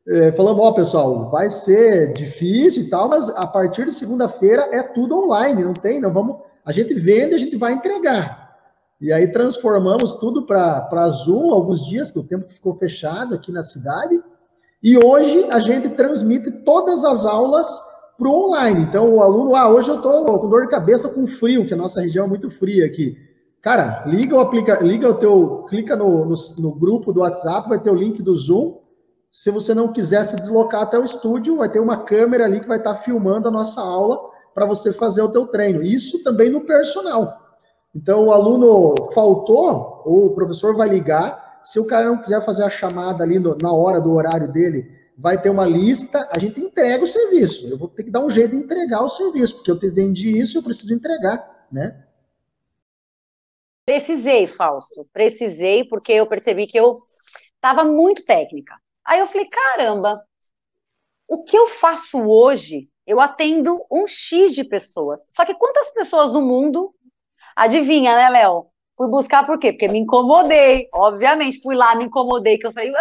É, 0.07 0.33
falamos, 0.33 0.63
ó, 0.63 0.69
oh, 0.69 0.75
pessoal, 0.75 1.31
vai 1.31 1.49
ser 1.49 2.13
difícil 2.13 2.83
e 2.83 2.91
tal, 2.91 3.09
mas 3.09 3.31
a 3.31 3.47
partir 3.47 3.87
de 3.87 3.95
segunda-feira 3.95 4.69
é 4.71 4.83
tudo 4.83 5.17
online, 5.17 5.65
não 5.65 5.73
tem, 5.73 5.99
não 5.99 6.13
vamos. 6.13 6.37
A 6.63 6.73
gente 6.73 6.93
vende, 6.93 7.35
a 7.35 7.39
gente 7.39 7.57
vai 7.57 7.73
entregar. 7.73 8.42
E 9.03 9.13
aí 9.13 9.27
transformamos 9.27 10.15
tudo 10.15 10.47
para 10.47 11.09
Zoom, 11.09 11.53
alguns 11.53 11.85
dias, 11.85 12.13
que 12.13 12.21
o 12.21 12.23
tempo 12.23 12.49
ficou 12.49 12.73
fechado 12.73 13.35
aqui 13.35 13.51
na 13.51 13.65
cidade. 13.65 14.23
E 14.81 14.97
hoje 15.05 15.45
a 15.51 15.59
gente 15.59 15.89
transmite 15.89 16.53
todas 16.65 17.05
as 17.05 17.27
aulas 17.27 17.67
para 18.17 18.29
o 18.29 18.47
online. 18.47 18.83
Então 18.83 19.13
o 19.13 19.21
aluno, 19.21 19.57
ah, 19.57 19.69
hoje 19.69 19.91
eu 19.91 19.97
estou 19.97 20.39
com 20.39 20.49
dor 20.49 20.63
de 20.63 20.69
cabeça, 20.69 21.09
estou 21.09 21.11
com 21.11 21.27
frio, 21.27 21.67
que 21.67 21.75
a 21.75 21.77
nossa 21.77 22.01
região 22.01 22.27
é 22.27 22.29
muito 22.29 22.49
fria 22.49 22.87
aqui. 22.87 23.19
Cara, 23.61 24.05
liga 24.07 24.37
o 24.37 24.39
aplica, 24.39 24.81
liga 24.81 25.09
o 25.09 25.15
teu, 25.15 25.67
clica 25.69 25.97
no, 25.97 26.25
no, 26.25 26.35
no 26.61 26.73
grupo 26.73 27.13
do 27.13 27.23
WhatsApp, 27.23 27.69
vai 27.69 27.81
ter 27.81 27.91
o 27.91 27.97
link 27.97 28.23
do 28.23 28.37
Zoom. 28.37 28.79
Se 29.33 29.51
você 29.51 29.75
não 29.75 29.93
quiser 29.93 30.23
se 30.23 30.37
deslocar 30.37 30.83
até 30.83 30.97
o 30.97 31.05
estúdio, 31.05 31.57
vai 31.57 31.69
ter 31.69 31.81
uma 31.81 32.05
câmera 32.05 32.45
ali 32.45 32.61
que 32.61 32.69
vai 32.69 32.79
estar 32.79 32.95
filmando 32.95 33.49
a 33.49 33.51
nossa 33.51 33.81
aula 33.81 34.31
para 34.55 34.65
você 34.65 34.93
fazer 34.93 35.23
o 35.23 35.33
teu 35.33 35.49
treino. 35.49 35.83
Isso 35.83 36.23
também 36.23 36.49
no 36.49 36.61
personal. 36.61 37.42
Então, 37.95 38.27
o 38.27 38.33
aluno 38.33 38.95
faltou, 39.13 40.03
o 40.07 40.31
professor 40.31 40.75
vai 40.75 40.89
ligar. 40.89 41.61
Se 41.63 41.79
o 41.79 41.87
cara 41.87 42.07
não 42.07 42.19
quiser 42.19 42.45
fazer 42.45 42.65
a 42.65 42.71
chamada 42.71 43.23
ali 43.23 43.39
no, 43.39 43.57
na 43.61 43.73
hora 43.73 44.01
do 44.01 44.13
horário 44.13 44.51
dele, 44.51 44.91
vai 45.17 45.41
ter 45.41 45.51
uma 45.51 45.67
lista, 45.67 46.29
a 46.33 46.39
gente 46.39 46.61
entrega 46.61 47.05
o 47.05 47.07
serviço. 47.07 47.69
Eu 47.69 47.79
vou 47.79 47.89
ter 47.89 48.05
que 48.05 48.11
dar 48.11 48.25
um 48.25 48.31
jeito 48.31 48.53
de 48.53 48.57
entregar 48.57 49.05
o 49.05 49.09
serviço, 49.09 49.57
porque 49.57 49.71
eu 49.71 49.79
te 49.79 49.89
vendi 49.89 50.39
isso, 50.39 50.59
eu 50.59 50.63
preciso 50.63 50.95
entregar, 50.95 51.67
né? 51.71 52.07
Precisei, 53.85 54.47
Fausto, 54.47 55.07
precisei, 55.13 55.85
porque 55.85 56.13
eu 56.13 56.27
percebi 56.27 56.67
que 56.67 56.79
eu 56.79 57.03
estava 57.57 57.85
muito 57.85 58.25
técnica. 58.25 58.75
Aí 59.05 59.19
eu 59.19 59.27
falei, 59.27 59.49
caramba, 59.49 60.25
o 61.29 61.43
que 61.43 61.57
eu 61.57 61.69
faço 61.69 62.19
hoje? 62.19 62.89
Eu 63.07 63.21
atendo 63.21 63.85
um 63.91 64.07
X 64.07 64.55
de 64.55 64.63
pessoas. 64.63 65.27
Só 65.31 65.45
que 65.45 65.55
quantas 65.55 65.91
pessoas 65.91 66.33
no 66.33 66.41
mundo 66.41 66.95
Adivinha, 67.57 68.15
né, 68.17 68.29
Léo? 68.31 68.67
Fui 68.97 69.09
buscar 69.09 69.45
por 69.47 69.59
quê? 69.59 69.73
Porque 69.73 69.89
me 69.89 69.99
incomodei, 69.99 70.87
obviamente. 70.93 71.61
Fui 71.63 71.75
lá, 71.75 71.95
me 71.95 72.05
incomodei, 72.05 72.59
que 72.59 72.67
eu 72.67 72.73
falei, 72.73 72.91
eu, 72.91 72.95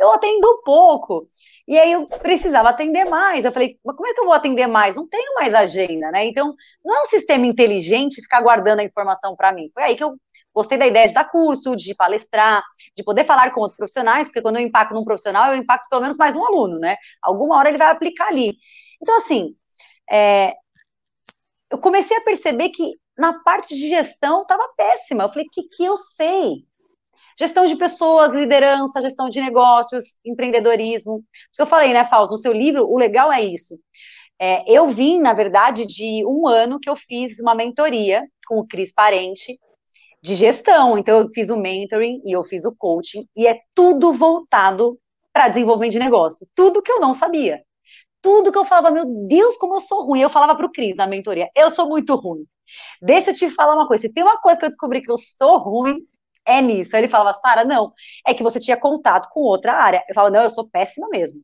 eu 0.00 0.12
atendo 0.12 0.62
pouco. 0.64 1.26
E 1.66 1.78
aí 1.78 1.92
eu 1.92 2.10
precisava 2.22 2.68
atender 2.68 3.04
mais. 3.06 3.44
Eu 3.44 3.52
falei, 3.52 3.78
mas 3.84 3.96
como 3.96 4.08
é 4.08 4.14
que 4.14 4.20
eu 4.20 4.24
vou 4.24 4.34
atender 4.34 4.66
mais? 4.66 4.96
Não 4.96 5.08
tenho 5.08 5.34
mais 5.34 5.54
agenda, 5.54 6.10
né? 6.10 6.26
Então, 6.26 6.54
não 6.84 6.96
é 6.96 7.02
um 7.02 7.06
sistema 7.06 7.46
inteligente 7.46 8.22
ficar 8.22 8.42
guardando 8.42 8.80
a 8.80 8.84
informação 8.84 9.34
para 9.34 9.52
mim. 9.52 9.70
Foi 9.72 9.82
aí 9.82 9.96
que 9.96 10.04
eu 10.04 10.16
gostei 10.54 10.76
da 10.76 10.86
ideia 10.86 11.06
de 11.06 11.14
dar 11.14 11.30
curso, 11.30 11.74
de 11.76 11.94
palestrar, 11.94 12.62
de 12.96 13.02
poder 13.02 13.24
falar 13.24 13.50
com 13.52 13.60
outros 13.60 13.76
profissionais, 13.76 14.28
porque 14.28 14.42
quando 14.42 14.56
eu 14.56 14.62
impacto 14.62 14.92
num 14.94 15.04
profissional, 15.04 15.52
eu 15.52 15.58
impacto 15.58 15.88
pelo 15.88 16.02
menos 16.02 16.16
mais 16.16 16.36
um 16.36 16.44
aluno, 16.44 16.78
né? 16.78 16.96
Alguma 17.22 17.56
hora 17.56 17.68
ele 17.68 17.78
vai 17.78 17.90
aplicar 17.90 18.28
ali. 18.28 18.56
Então, 19.00 19.16
assim, 19.16 19.54
é, 20.10 20.54
eu 21.70 21.78
comecei 21.78 22.16
a 22.16 22.22
perceber 22.22 22.70
que 22.70 22.94
na 23.18 23.32
parte 23.42 23.74
de 23.74 23.88
gestão 23.88 24.42
estava 24.42 24.68
péssima. 24.76 25.24
Eu 25.24 25.28
falei, 25.28 25.46
o 25.46 25.50
que, 25.50 25.64
que 25.64 25.84
eu 25.84 25.96
sei? 25.96 26.64
Gestão 27.38 27.66
de 27.66 27.76
pessoas, 27.76 28.32
liderança, 28.32 29.02
gestão 29.02 29.28
de 29.28 29.40
negócios, 29.40 30.18
empreendedorismo. 30.24 31.24
Isso 31.32 31.56
que 31.56 31.62
eu 31.62 31.66
falei, 31.66 31.92
né, 31.92 32.04
Fausto? 32.04 32.32
No 32.32 32.38
seu 32.38 32.52
livro, 32.52 32.88
o 32.88 32.96
legal 32.96 33.32
é 33.32 33.42
isso. 33.42 33.78
É, 34.40 34.62
eu 34.70 34.88
vim, 34.88 35.20
na 35.20 35.32
verdade, 35.32 35.84
de 35.84 36.24
um 36.24 36.46
ano 36.46 36.78
que 36.78 36.88
eu 36.88 36.96
fiz 36.96 37.40
uma 37.40 37.54
mentoria 37.54 38.22
com 38.46 38.58
o 38.58 38.66
Cris 38.66 38.92
Parente 38.92 39.58
de 40.22 40.34
gestão. 40.34 40.96
Então, 40.96 41.20
eu 41.20 41.28
fiz 41.32 41.48
o 41.48 41.56
mentoring 41.56 42.20
e 42.24 42.32
eu 42.32 42.44
fiz 42.44 42.64
o 42.64 42.74
coaching, 42.76 43.26
e 43.36 43.46
é 43.46 43.60
tudo 43.74 44.12
voltado 44.12 44.98
para 45.32 45.48
desenvolvimento 45.48 45.92
de 45.92 45.98
negócio. 45.98 46.46
Tudo 46.54 46.82
que 46.82 46.90
eu 46.90 47.00
não 47.00 47.14
sabia. 47.14 47.62
Tudo 48.22 48.50
que 48.50 48.58
eu 48.58 48.64
falava, 48.64 48.90
meu 48.90 49.04
Deus, 49.26 49.56
como 49.56 49.74
eu 49.74 49.80
sou 49.80 50.04
ruim. 50.04 50.20
Eu 50.20 50.30
falava 50.30 50.56
para 50.56 50.66
o 50.66 50.72
Cris 50.72 50.96
na 50.96 51.06
mentoria, 51.06 51.48
eu 51.56 51.70
sou 51.70 51.88
muito 51.88 52.14
ruim. 52.16 52.44
Deixa 53.00 53.30
eu 53.30 53.34
te 53.34 53.50
falar 53.50 53.74
uma 53.74 53.86
coisa. 53.86 54.02
Se 54.02 54.12
tem 54.12 54.22
uma 54.22 54.40
coisa 54.40 54.58
que 54.58 54.64
eu 54.64 54.68
descobri 54.68 55.02
que 55.02 55.10
eu 55.10 55.16
sou 55.16 55.58
ruim, 55.58 55.98
é 56.46 56.62
nisso. 56.62 56.96
Aí 56.96 57.02
ele 57.02 57.08
falava, 57.08 57.34
Sara, 57.34 57.64
não, 57.64 57.92
é 58.26 58.34
que 58.34 58.42
você 58.42 58.58
tinha 58.60 58.76
contato 58.76 59.28
com 59.30 59.40
outra 59.40 59.74
área. 59.74 60.04
Eu 60.08 60.14
falava, 60.14 60.34
não, 60.34 60.42
eu 60.42 60.50
sou 60.50 60.68
péssima 60.68 61.08
mesmo. 61.10 61.42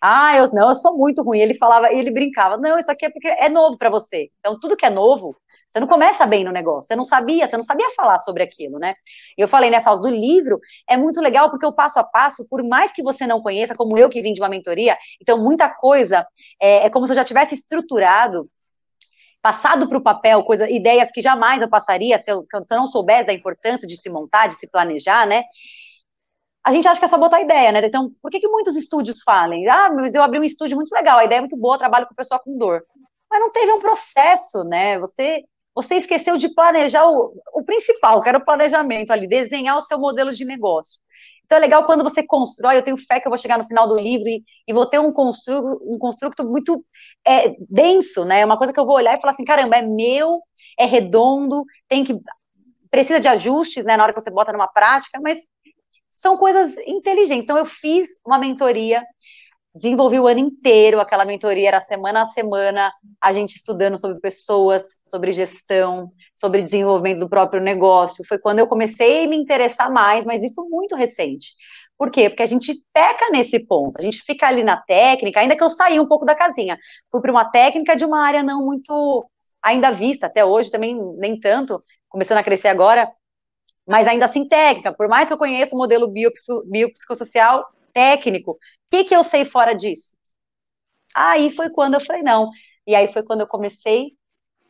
Ah, 0.00 0.36
eu 0.36 0.50
não, 0.52 0.70
eu 0.70 0.76
sou 0.76 0.96
muito 0.96 1.22
ruim. 1.22 1.40
Ele 1.40 1.54
falava, 1.54 1.92
ele 1.92 2.10
brincava, 2.10 2.56
não, 2.56 2.78
isso 2.78 2.90
aqui 2.90 3.06
é 3.06 3.10
porque 3.10 3.28
é 3.28 3.48
novo 3.48 3.76
para 3.78 3.90
você. 3.90 4.30
Então, 4.40 4.58
tudo 4.58 4.76
que 4.76 4.86
é 4.86 4.90
novo, 4.90 5.36
você 5.70 5.78
não 5.78 5.86
começa 5.86 6.26
bem 6.26 6.42
no 6.42 6.50
negócio, 6.50 6.88
você 6.88 6.96
não 6.96 7.04
sabia, 7.04 7.46
você 7.46 7.56
não 7.56 7.62
sabia 7.62 7.88
falar 7.90 8.18
sobre 8.18 8.42
aquilo, 8.42 8.78
né? 8.78 8.94
Eu 9.38 9.46
falei, 9.46 9.70
né, 9.70 9.80
Fausto, 9.80 10.08
do 10.08 10.14
livro 10.14 10.58
é 10.88 10.96
muito 10.96 11.20
legal 11.20 11.48
porque 11.48 11.64
o 11.64 11.72
passo 11.72 12.00
a 12.00 12.04
passo, 12.04 12.48
por 12.48 12.64
mais 12.64 12.92
que 12.92 13.02
você 13.02 13.24
não 13.26 13.40
conheça, 13.40 13.74
como 13.76 13.96
eu 13.96 14.08
que 14.08 14.20
vim 14.20 14.32
de 14.32 14.40
uma 14.40 14.48
mentoria, 14.48 14.98
então 15.20 15.38
muita 15.38 15.68
coisa 15.72 16.26
é, 16.60 16.86
é 16.86 16.90
como 16.90 17.06
se 17.06 17.12
eu 17.12 17.16
já 17.16 17.24
tivesse 17.24 17.54
estruturado 17.54 18.50
passado 19.42 19.88
para 19.88 19.98
o 19.98 20.02
papel 20.02 20.42
coisa, 20.44 20.70
ideias 20.70 21.10
que 21.10 21.22
jamais 21.22 21.62
eu 21.62 21.68
passaria 21.68 22.18
se 22.18 22.30
eu, 22.30 22.46
se 22.62 22.74
eu 22.74 22.78
não 22.78 22.86
soubesse 22.86 23.26
da 23.26 23.32
importância 23.32 23.86
de 23.86 23.96
se 23.96 24.10
montar, 24.10 24.46
de 24.48 24.54
se 24.54 24.70
planejar, 24.70 25.26
né? 25.26 25.44
A 26.62 26.72
gente 26.72 26.86
acha 26.86 26.98
que 26.98 27.06
é 27.06 27.08
só 27.08 27.16
botar 27.16 27.40
ideia, 27.40 27.72
né? 27.72 27.80
Então, 27.84 28.12
por 28.20 28.30
que, 28.30 28.38
que 28.38 28.48
muitos 28.48 28.76
estúdios 28.76 29.22
falem? 29.22 29.66
Ah, 29.68 29.90
mas 29.90 30.14
eu 30.14 30.22
abri 30.22 30.38
um 30.38 30.44
estúdio 30.44 30.76
muito 30.76 30.92
legal, 30.92 31.18
a 31.18 31.24
ideia 31.24 31.38
é 31.38 31.40
muito 31.40 31.56
boa, 31.56 31.78
trabalho 31.78 32.06
com 32.06 32.14
pessoa 32.14 32.38
com 32.38 32.56
dor. 32.58 32.84
Mas 33.30 33.40
não 33.40 33.50
teve 33.50 33.72
um 33.72 33.80
processo, 33.80 34.62
né? 34.64 34.98
Você 34.98 35.44
você 35.74 35.94
esqueceu 35.94 36.36
de 36.36 36.52
planejar 36.52 37.06
o, 37.08 37.32
o 37.54 37.64
principal, 37.64 38.20
que 38.20 38.28
era 38.28 38.38
o 38.38 38.44
planejamento 38.44 39.12
ali, 39.12 39.26
desenhar 39.26 39.76
o 39.78 39.80
seu 39.80 39.98
modelo 39.98 40.32
de 40.32 40.44
negócio. 40.44 41.00
Então 41.50 41.58
é 41.58 41.62
legal 41.62 41.84
quando 41.84 42.04
você 42.04 42.24
constrói, 42.24 42.76
eu 42.76 42.82
tenho 42.82 42.96
fé 42.96 43.18
que 43.18 43.26
eu 43.26 43.30
vou 43.30 43.36
chegar 43.36 43.58
no 43.58 43.66
final 43.66 43.88
do 43.88 43.98
livro 43.98 44.28
e, 44.28 44.40
e 44.68 44.72
vou 44.72 44.86
ter 44.86 45.00
um, 45.00 45.12
constru, 45.12 45.80
um 45.82 45.98
construto 45.98 46.44
muito 46.44 46.86
é, 47.26 47.56
denso, 47.68 48.24
né? 48.24 48.44
Uma 48.44 48.56
coisa 48.56 48.72
que 48.72 48.78
eu 48.78 48.86
vou 48.86 48.94
olhar 48.94 49.18
e 49.18 49.20
falar 49.20 49.32
assim, 49.32 49.44
caramba, 49.44 49.76
é 49.76 49.82
meu, 49.82 50.40
é 50.78 50.84
redondo, 50.84 51.64
tem 51.88 52.04
que. 52.04 52.16
precisa 52.88 53.18
de 53.18 53.26
ajustes, 53.26 53.84
né, 53.84 53.96
na 53.96 54.04
hora 54.04 54.14
que 54.14 54.20
você 54.20 54.30
bota 54.30 54.52
numa 54.52 54.68
prática, 54.68 55.18
mas 55.20 55.44
são 56.08 56.36
coisas 56.36 56.78
inteligentes. 56.86 57.42
Então 57.42 57.58
eu 57.58 57.66
fiz 57.66 58.06
uma 58.24 58.38
mentoria 58.38 59.02
desenvolvi 59.74 60.18
o 60.18 60.26
ano 60.26 60.40
inteiro, 60.40 61.00
aquela 61.00 61.24
mentoria 61.24 61.68
era 61.68 61.80
semana 61.80 62.22
a 62.22 62.24
semana, 62.24 62.92
a 63.20 63.32
gente 63.32 63.56
estudando 63.56 63.98
sobre 63.98 64.20
pessoas, 64.20 64.98
sobre 65.06 65.32
gestão, 65.32 66.12
sobre 66.34 66.62
desenvolvimento 66.62 67.20
do 67.20 67.28
próprio 67.28 67.60
negócio. 67.60 68.24
Foi 68.26 68.38
quando 68.38 68.58
eu 68.58 68.66
comecei 68.66 69.24
a 69.24 69.28
me 69.28 69.36
interessar 69.36 69.92
mais, 69.92 70.24
mas 70.24 70.42
isso 70.42 70.68
muito 70.68 70.96
recente. 70.96 71.54
Por 71.96 72.10
quê? 72.10 72.28
Porque 72.30 72.42
a 72.42 72.46
gente 72.46 72.74
peca 72.92 73.30
nesse 73.30 73.60
ponto, 73.60 73.98
a 73.98 74.02
gente 74.02 74.22
fica 74.22 74.46
ali 74.46 74.64
na 74.64 74.76
técnica, 74.78 75.40
ainda 75.40 75.56
que 75.56 75.62
eu 75.62 75.70
saí 75.70 76.00
um 76.00 76.06
pouco 76.06 76.24
da 76.24 76.34
casinha. 76.34 76.78
Fui 77.10 77.20
para 77.20 77.30
uma 77.30 77.44
técnica 77.44 77.94
de 77.94 78.04
uma 78.04 78.24
área 78.24 78.42
não 78.42 78.64
muito 78.64 79.28
ainda 79.62 79.90
vista, 79.92 80.26
até 80.26 80.44
hoje 80.44 80.70
também 80.70 80.98
nem 81.18 81.38
tanto, 81.38 81.82
começando 82.08 82.38
a 82.38 82.42
crescer 82.42 82.68
agora, 82.68 83.10
mas 83.86 84.08
ainda 84.08 84.24
assim 84.24 84.48
técnica. 84.48 84.92
Por 84.92 85.08
mais 85.08 85.28
que 85.28 85.34
eu 85.34 85.38
conheça 85.38 85.74
o 85.74 85.78
modelo 85.78 86.08
biopsicossocial, 86.08 87.66
técnico. 87.92 88.52
O 88.52 88.58
que, 88.90 89.04
que 89.04 89.14
eu 89.14 89.24
sei 89.24 89.44
fora 89.44 89.74
disso? 89.74 90.14
Aí 91.14 91.50
foi 91.50 91.70
quando 91.70 91.94
eu 91.94 92.00
falei, 92.00 92.22
não. 92.22 92.50
E 92.86 92.94
aí 92.94 93.08
foi 93.12 93.22
quando 93.24 93.40
eu 93.42 93.46
comecei 93.46 94.12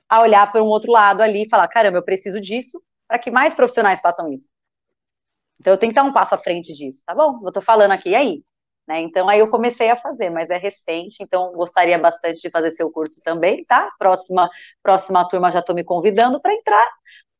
a 0.09 0.21
olhar 0.23 0.51
para 0.51 0.63
um 0.63 0.67
outro 0.67 0.91
lado 0.93 1.23
ali 1.23 1.43
e 1.43 1.49
falar, 1.49 1.69
caramba, 1.69 1.99
eu 1.99 2.05
preciso 2.05 2.41
disso 2.41 2.83
para 3.07 3.19
que 3.19 3.31
mais 3.31 3.55
profissionais 3.55 4.01
façam 4.01 4.33
isso. 4.33 4.51
Então 5.59 5.73
eu 5.73 5.79
tenho 5.79 5.93
que 5.93 5.97
dar 5.97 6.05
um 6.05 6.13
passo 6.13 6.35
à 6.35 6.39
frente 6.39 6.73
disso, 6.73 7.03
tá 7.07 7.15
bom? 7.15 7.41
Eu 7.45 7.53
tô 7.53 7.61
falando 7.61 7.93
aqui, 7.93 8.11
e 8.11 8.15
aí? 8.15 8.45
Né? 8.89 9.01
Então 9.01 9.29
aí 9.29 9.39
eu 9.41 9.49
comecei 9.51 9.91
a 9.91 9.97
fazer, 9.97 10.31
mas 10.31 10.51
é 10.51 10.57
recente, 10.57 11.23
então 11.23 11.53
gostaria 11.53 11.99
bastante 11.99 12.41
de 12.41 12.51
fazer 12.51 12.71
seu 12.71 12.91
curso 12.91 13.21
também, 13.23 13.65
tá? 13.65 13.91
Próxima, 13.99 14.51
próxima 14.83 15.27
turma 15.29 15.51
já 15.51 15.61
estou 15.61 15.75
me 15.75 15.85
convidando 15.85 16.41
para 16.41 16.55
entrar, 16.55 16.89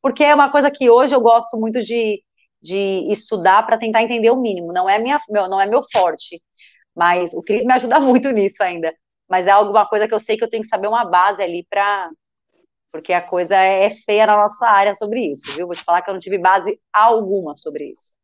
porque 0.03 0.23
é 0.25 0.35
uma 0.35 0.51
coisa 0.51 0.71
que 0.71 0.91
hoje 0.91 1.15
eu 1.15 1.21
gosto 1.21 1.57
muito 1.59 1.81
de, 1.83 2.23
de 2.63 3.11
estudar 3.11 3.65
para 3.65 3.79
tentar 3.79 4.03
entender 4.03 4.31
o 4.31 4.41
mínimo. 4.41 4.73
Não 4.73 4.89
é 4.89 4.99
minha, 4.99 5.19
meu, 5.29 5.49
não 5.49 5.61
é 5.61 5.67
meu 5.67 5.83
forte, 5.93 6.43
mas 6.95 7.33
o 7.35 7.43
Cris 7.43 7.65
me 7.65 7.73
ajuda 7.73 7.99
muito 8.01 8.31
nisso 8.31 8.63
ainda. 8.63 8.95
Mas 9.29 9.47
é 9.47 9.51
alguma 9.51 9.87
coisa 9.87 10.09
que 10.09 10.15
eu 10.15 10.21
sei 10.21 10.37
que 10.37 10.45
eu 10.45 10.49
tenho 10.49 10.63
que 10.63 10.69
saber 10.69 10.89
uma 10.89 11.05
base 11.05 11.43
ali 11.43 11.67
para 11.71 12.11
porque 12.93 13.13
a 13.13 13.23
coisa 13.23 13.55
é 13.55 13.89
feia 13.91 14.27
na 14.27 14.37
nossa 14.37 14.67
área 14.67 14.95
sobre 14.95 15.31
isso, 15.31 15.55
viu? 15.55 15.67
Vou 15.67 15.77
te 15.77 15.85
falar 15.85 16.03
que 16.03 16.11
eu 16.11 16.15
não 16.15 16.21
tive 16.21 16.39
base 16.39 16.77
alguma 16.93 17.55
sobre 17.55 17.85
isso. 17.93 18.17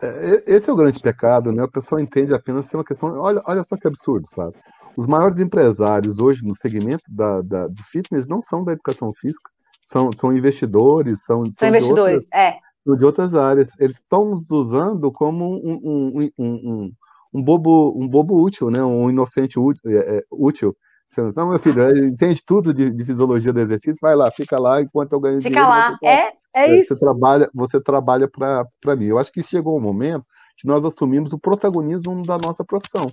É, 0.00 0.44
esse 0.46 0.70
é 0.70 0.72
o 0.72 0.76
grande 0.76 1.00
pecado, 1.00 1.50
né? 1.50 1.64
O 1.64 1.70
pessoal 1.70 2.00
entende 2.00 2.32
apenas 2.32 2.66
ser 2.66 2.76
uma 2.76 2.84
questão. 2.84 3.18
Olha, 3.20 3.42
olha 3.46 3.64
só 3.64 3.76
que 3.76 3.88
absurdo, 3.88 4.28
sabe? 4.28 4.56
Os 4.96 5.06
maiores 5.06 5.40
empresários 5.40 6.20
hoje 6.20 6.46
no 6.46 6.54
segmento 6.54 7.04
da, 7.10 7.42
da 7.42 7.66
do 7.66 7.82
fitness 7.82 8.28
não 8.28 8.40
são 8.40 8.64
da 8.64 8.72
educação 8.72 9.08
física, 9.18 9.50
são, 9.80 10.12
são 10.12 10.32
investidores, 10.32 11.24
são, 11.24 11.44
são, 11.44 11.50
são 11.50 11.68
investidores, 11.68 12.24
outras, 12.24 12.40
é 12.40 12.58
de 12.86 13.04
outras 13.04 13.34
áreas. 13.34 13.70
Eles 13.78 13.96
estão 13.96 14.26
nos 14.26 14.50
usando 14.50 15.10
como 15.10 15.44
um, 15.44 15.80
um, 15.82 16.30
um, 16.38 16.92
um, 17.32 17.42
bobo, 17.42 17.94
um 17.96 18.06
bobo 18.06 18.42
útil, 18.42 18.70
né? 18.70 18.82
um 18.82 19.08
inocente 19.08 19.58
é, 19.86 20.16
é, 20.18 20.22
útil. 20.30 20.76
Não, 21.36 21.50
meu 21.50 21.58
filho, 21.58 22.06
entende 22.06 22.42
tudo 22.44 22.74
de, 22.74 22.90
de, 22.90 23.04
fisiologia 23.04 23.52
do 23.52 23.60
exercício, 23.60 23.98
vai 24.00 24.16
lá, 24.16 24.30
fica 24.30 24.58
lá 24.58 24.82
enquanto 24.82 25.12
eu 25.12 25.20
ganho 25.20 25.40
fica 25.40 25.50
dinheiro. 25.50 25.70
Fica 25.70 25.78
lá, 25.78 25.98
é, 26.02 26.32
é, 26.54 26.70
é, 26.70 26.80
isso. 26.80 26.94
Você 26.94 27.00
trabalha, 27.00 27.50
você 27.54 27.80
trabalha 27.80 28.28
para 28.28 28.96
mim. 28.96 29.06
Eu 29.06 29.18
acho 29.18 29.30
que 29.30 29.42
chegou 29.42 29.74
o 29.74 29.78
um 29.78 29.82
momento 29.82 30.24
que 30.56 30.66
nós 30.66 30.84
assumimos 30.84 31.32
o 31.32 31.38
protagonismo 31.38 32.22
da 32.22 32.38
nossa 32.38 32.64
profissão. 32.64 33.06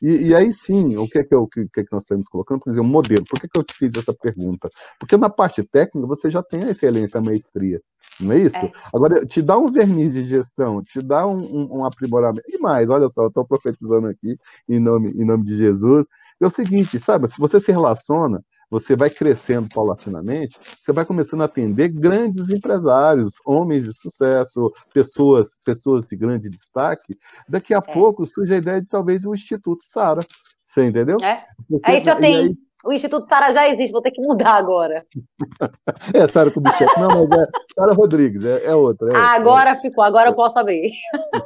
E, 0.00 0.28
e, 0.28 0.34
aí 0.34 0.52
sim, 0.52 0.96
o 0.96 1.06
que 1.08 1.18
é 1.18 1.24
que, 1.24 1.34
eu, 1.34 1.46
que, 1.46 1.66
que, 1.68 1.80
é 1.80 1.84
que 1.84 1.92
nós 1.92 2.02
estamos 2.02 2.28
colocando? 2.28 2.60
Por 2.60 2.70
exemplo, 2.70 2.88
modelo. 2.88 3.24
Por 3.24 3.40
que, 3.40 3.48
que 3.48 3.58
eu 3.58 3.64
te 3.64 3.74
fiz 3.74 3.90
essa 3.96 4.14
pergunta? 4.14 4.70
Porque 4.98 5.16
na 5.16 5.28
parte 5.28 5.62
técnica 5.62 6.06
você 6.06 6.30
já 6.30 6.42
tem 6.42 6.64
a 6.64 6.70
excelência, 6.70 7.18
a 7.18 7.22
maestria, 7.22 7.80
não 8.20 8.32
é 8.32 8.38
isso? 8.38 8.56
É. 8.56 8.70
Agora, 8.94 9.24
te 9.26 9.42
dá 9.42 9.58
um 9.58 9.70
verniz 9.70 10.14
de 10.14 10.24
gestão, 10.24 10.82
te 10.82 11.02
dá 11.02 11.26
um, 11.26 11.40
um, 11.40 11.78
um 11.78 11.84
aprimoramento. 11.84 12.48
E 12.48 12.58
mais, 12.58 12.88
olha 12.88 13.08
só, 13.08 13.22
eu 13.22 13.28
estou 13.28 13.44
profetizando 13.44 14.06
aqui 14.08 14.36
em 14.68 14.78
nome, 14.78 15.10
em 15.10 15.24
nome 15.24 15.44
de 15.44 15.56
Jesus. 15.56 16.06
É 16.40 16.46
o 16.46 16.50
seguinte, 16.50 16.98
sabe, 16.98 17.28
se 17.28 17.38
você 17.38 17.60
se 17.60 17.70
relaciona 17.72 18.42
você 18.72 18.96
vai 18.96 19.10
crescendo 19.10 19.68
paulatinamente, 19.68 20.58
você 20.80 20.94
vai 20.94 21.04
começando 21.04 21.42
a 21.42 21.44
atender 21.44 21.88
grandes 21.88 22.48
empresários, 22.48 23.34
homens 23.44 23.84
de 23.84 23.92
sucesso, 23.92 24.72
pessoas, 24.94 25.60
pessoas 25.62 26.08
de 26.08 26.16
grande 26.16 26.48
destaque. 26.48 27.14
Daqui 27.46 27.74
a 27.74 27.82
é. 27.86 27.92
pouco 27.92 28.24
surge 28.24 28.54
a 28.54 28.56
ideia 28.56 28.80
de 28.80 28.88
talvez 28.88 29.26
o 29.26 29.34
Instituto 29.34 29.84
Sara. 29.84 30.22
Você 30.64 30.86
entendeu? 30.86 31.18
É. 31.22 31.44
Porque, 31.68 31.90
aí 31.90 32.00
já 32.00 32.16
tem. 32.16 32.36
Aí... 32.36 32.56
O 32.84 32.92
Instituto 32.92 33.26
Sara 33.26 33.52
já 33.52 33.68
existe, 33.68 33.92
vou 33.92 34.02
ter 34.02 34.10
que 34.10 34.22
mudar 34.22 34.54
agora. 34.54 35.06
é, 36.14 36.26
Sara 36.26 36.50
Kubitschek. 36.50 36.98
Não, 36.98 37.28
mas 37.28 37.40
é 37.40 37.46
Sara 37.74 37.92
Rodrigues, 37.92 38.42
é, 38.42 38.64
é 38.64 38.74
outra. 38.74 39.12
É 39.12 39.16
ah, 39.16 39.34
agora 39.34 39.76
ficou, 39.76 40.02
agora 40.02 40.30
eu 40.30 40.34
posso 40.34 40.58
abrir. 40.58 40.90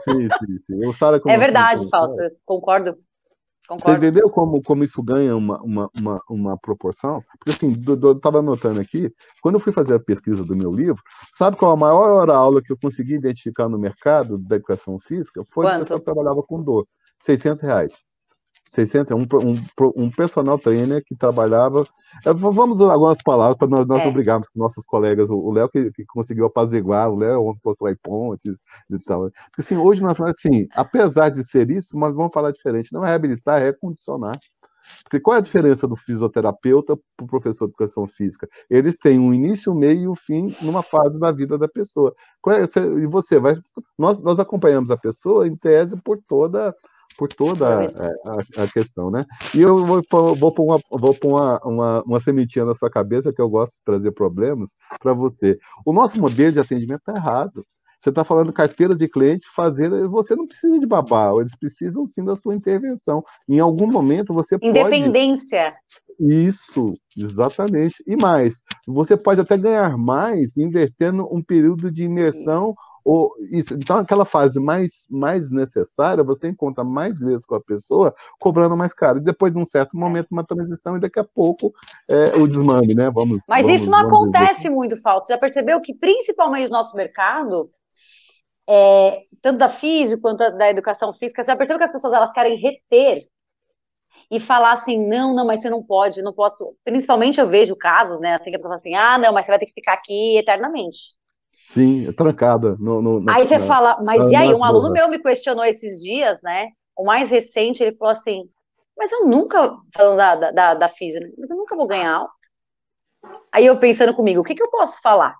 Sim, 0.00 0.20
sim, 0.20 0.58
sim. 0.64 0.86
O 0.86 0.92
Sara 0.92 1.20
é 1.26 1.36
verdade, 1.36 1.86
Falso, 1.90 2.16
concordo 2.46 2.96
Concordo. 3.66 4.00
Você 4.00 4.06
entendeu 4.06 4.30
como, 4.30 4.62
como 4.62 4.84
isso 4.84 5.02
ganha 5.02 5.36
uma, 5.36 5.60
uma, 5.62 5.90
uma, 5.98 6.20
uma 6.28 6.58
proporção? 6.58 7.22
Porque 7.38 7.50
assim, 7.50 7.74
eu 7.86 8.12
estava 8.12 8.38
anotando 8.38 8.80
aqui, 8.80 9.12
quando 9.42 9.56
eu 9.56 9.60
fui 9.60 9.72
fazer 9.72 9.94
a 9.94 10.00
pesquisa 10.00 10.44
do 10.44 10.56
meu 10.56 10.72
livro, 10.72 11.02
sabe 11.32 11.56
qual 11.56 11.72
a 11.72 11.76
maior 11.76 12.10
hora-aula 12.10 12.62
que 12.62 12.72
eu 12.72 12.78
consegui 12.80 13.14
identificar 13.14 13.68
no 13.68 13.78
mercado 13.78 14.38
da 14.38 14.56
educação 14.56 14.98
física? 14.98 15.42
Foi 15.44 15.66
a 15.66 15.78
pessoa 15.78 15.98
que 15.98 16.04
trabalhava 16.04 16.42
com 16.42 16.62
dor. 16.62 16.86
600 17.18 17.62
reais. 17.62 18.05
600, 18.68 19.12
um, 19.12 19.22
um, 19.22 20.04
um 20.04 20.10
personal 20.10 20.58
trainer 20.58 21.02
que 21.04 21.14
trabalhava. 21.14 21.86
É, 22.24 22.32
vamos 22.32 22.80
usar 22.80 22.92
algumas 22.92 23.22
palavras 23.22 23.56
para 23.56 23.68
nós, 23.68 23.86
nós 23.86 24.02
é. 24.02 24.08
obrigarmos 24.08 24.48
nossos 24.54 24.84
colegas. 24.84 25.30
O 25.30 25.50
Léo 25.50 25.68
que, 25.68 25.90
que, 25.92 26.04
conseguiu 26.06 26.46
apaziguar, 26.46 27.10
o 27.10 27.16
Léo 27.16 27.46
onde 27.46 27.60
constrói 27.60 27.94
pontes 27.94 28.58
e 28.90 28.98
tal. 29.04 29.30
Porque 29.30 29.60
assim, 29.60 29.76
hoje 29.76 30.02
nós 30.02 30.16
falamos 30.16 30.36
assim, 30.38 30.66
apesar 30.74 31.30
de 31.30 31.46
ser 31.48 31.70
isso, 31.70 31.96
mas 31.98 32.14
vamos 32.14 32.32
falar 32.32 32.50
diferente. 32.50 32.92
Não 32.92 33.04
é 33.04 33.08
reabilitar, 33.08 33.60
é 33.60 33.66
recondicionar. 33.66 34.38
Porque 35.02 35.20
qual 35.20 35.34
é 35.34 35.38
a 35.38 35.42
diferença 35.42 35.86
do 35.86 35.96
fisioterapeuta 35.96 36.96
para 37.16 37.24
o 37.24 37.26
professor 37.26 37.66
de 37.66 37.72
educação 37.72 38.06
física? 38.06 38.46
Eles 38.70 38.98
têm 38.98 39.18
um 39.18 39.34
início, 39.34 39.72
um 39.72 39.74
meio 39.74 40.00
e 40.00 40.08
um 40.08 40.14
fim 40.14 40.54
numa 40.62 40.82
fase 40.82 41.18
da 41.18 41.32
vida 41.32 41.58
da 41.58 41.68
pessoa. 41.68 42.14
É, 42.48 42.62
e 43.02 43.06
você 43.06 43.38
vai. 43.38 43.56
Nós, 43.98 44.20
nós 44.20 44.38
acompanhamos 44.38 44.90
a 44.90 44.96
pessoa, 44.96 45.46
em 45.46 45.56
tese, 45.56 45.96
por 45.96 46.18
toda 46.26 46.74
por 47.16 47.28
toda 47.28 47.86
a, 47.86 48.62
a, 48.62 48.68
questão, 48.68 49.10
né? 49.10 49.24
E 49.54 49.60
eu 49.60 49.84
vou, 49.84 50.02
vou 50.34 50.52
pôr, 50.52 50.64
uma, 50.64 50.80
vou 50.90 51.14
pôr 51.14 51.28
uma, 51.28 51.60
uma, 51.64 52.02
uma 52.02 52.20
sementinha 52.20 52.64
na 52.64 52.74
sua 52.74 52.90
cabeça, 52.90 53.32
que 53.32 53.40
eu 53.40 53.48
gosto 53.48 53.76
de 53.76 53.84
trazer 53.84 54.12
problemas 54.12 54.70
para 55.00 55.12
você. 55.12 55.58
O 55.84 55.92
nosso 55.92 56.20
modelo 56.20 56.52
de 56.52 56.60
atendimento 56.60 57.00
está 57.06 57.14
errado. 57.16 57.64
Você 57.98 58.10
está 58.10 58.22
falando 58.22 58.52
carteiras 58.52 58.98
de 58.98 59.08
clientes 59.08 59.46
fazer, 59.54 59.88
você 60.08 60.36
não 60.36 60.46
precisa 60.46 60.78
de 60.78 60.86
babá, 60.86 61.32
eles 61.40 61.56
precisam 61.56 62.04
sim 62.04 62.24
da 62.24 62.36
sua 62.36 62.54
intervenção. 62.54 63.22
Em 63.48 63.58
algum 63.58 63.90
momento 63.90 64.34
você 64.34 64.56
Independência. 64.56 64.84
pode. 64.84 64.96
Independência. 64.98 65.74
Isso, 66.20 66.94
exatamente. 67.16 68.02
E 68.06 68.14
mais, 68.14 68.62
você 68.86 69.16
pode 69.16 69.40
até 69.40 69.56
ganhar 69.56 69.96
mais 69.96 70.56
invertendo 70.56 71.26
um 71.34 71.42
período 71.42 71.90
de 71.90 72.04
imersão 72.04 72.68
isso. 72.68 72.95
Ou 73.06 73.32
isso. 73.52 73.74
Então, 73.74 73.98
aquela 73.98 74.24
fase 74.24 74.58
mais, 74.58 75.06
mais 75.08 75.52
necessária, 75.52 76.24
você 76.24 76.48
encontra 76.48 76.82
mais 76.82 77.20
vezes 77.20 77.46
com 77.46 77.54
a 77.54 77.60
pessoa 77.60 78.12
cobrando 78.40 78.76
mais 78.76 78.92
caro. 78.92 79.18
E 79.18 79.22
depois 79.22 79.52
de 79.52 79.58
um 79.60 79.64
certo 79.64 79.96
momento, 79.96 80.26
uma 80.32 80.44
transição, 80.44 80.96
e 80.96 81.00
daqui 81.00 81.20
a 81.20 81.24
pouco 81.24 81.72
é, 82.08 82.36
o 82.36 82.48
desmame, 82.48 82.94
né? 82.94 83.08
Vamos. 83.08 83.44
Mas 83.48 83.64
vamos, 83.64 83.80
isso 83.80 83.90
não 83.90 84.00
acontece 84.00 84.56
dizer. 84.56 84.70
muito, 84.70 85.00
Falso. 85.00 85.26
Você 85.26 85.34
já 85.34 85.38
percebeu 85.38 85.80
que, 85.80 85.94
principalmente 85.94 86.68
no 86.68 86.76
nosso 86.76 86.96
mercado, 86.96 87.70
é, 88.68 89.22
tanto 89.40 89.58
da 89.58 89.68
física 89.68 90.20
quanto 90.20 90.38
da 90.38 90.68
educação 90.68 91.14
física, 91.14 91.44
você 91.44 91.52
já 91.52 91.56
percebeu 91.56 91.78
que 91.78 91.84
as 91.84 91.92
pessoas 91.92 92.12
elas 92.12 92.32
querem 92.32 92.58
reter 92.58 93.28
e 94.28 94.40
falar 94.40 94.72
assim, 94.72 95.06
não, 95.06 95.32
não, 95.32 95.46
mas 95.46 95.60
você 95.60 95.70
não 95.70 95.80
pode, 95.80 96.22
não 96.22 96.32
posso. 96.32 96.74
Principalmente 96.82 97.40
eu 97.40 97.46
vejo 97.46 97.76
casos, 97.76 98.18
né, 98.18 98.34
assim, 98.34 98.50
que 98.50 98.56
a 98.56 98.58
pessoa 98.58 98.70
fala 98.70 98.80
assim, 98.80 98.96
ah, 98.96 99.16
não, 99.16 99.32
mas 99.32 99.46
você 99.46 99.52
vai 99.52 99.60
ter 99.60 99.66
que 99.66 99.74
ficar 99.74 99.92
aqui 99.92 100.36
eternamente. 100.36 101.14
Sim, 101.66 102.06
é 102.08 102.12
trancada. 102.12 102.76
No, 102.78 103.02
no, 103.02 103.30
aí 103.30 103.44
você 103.44 103.58
na, 103.58 103.66
fala, 103.66 104.00
mas 104.02 104.22
na, 104.24 104.30
e 104.30 104.36
aí? 104.36 104.54
Um 104.54 104.64
aluno 104.64 104.92
meu 104.92 105.08
me 105.08 105.18
questionou 105.18 105.64
esses 105.64 106.00
dias, 106.00 106.40
né? 106.42 106.68
O 106.96 107.04
mais 107.04 107.28
recente, 107.28 107.82
ele 107.82 107.96
falou 107.96 108.12
assim, 108.12 108.48
mas 108.96 109.10
eu 109.10 109.26
nunca, 109.26 109.76
falando 109.92 110.16
da, 110.16 110.34
da, 110.36 110.50
da, 110.52 110.74
da 110.74 110.88
física, 110.88 111.28
mas 111.36 111.50
eu 111.50 111.56
nunca 111.56 111.76
vou 111.76 111.86
ganhar 111.86 112.12
alta. 112.12 112.32
Aí 113.52 113.66
eu 113.66 113.78
pensando 113.80 114.14
comigo, 114.14 114.40
o 114.40 114.44
que, 114.44 114.54
que 114.54 114.62
eu 114.62 114.70
posso 114.70 115.00
falar? 115.02 115.36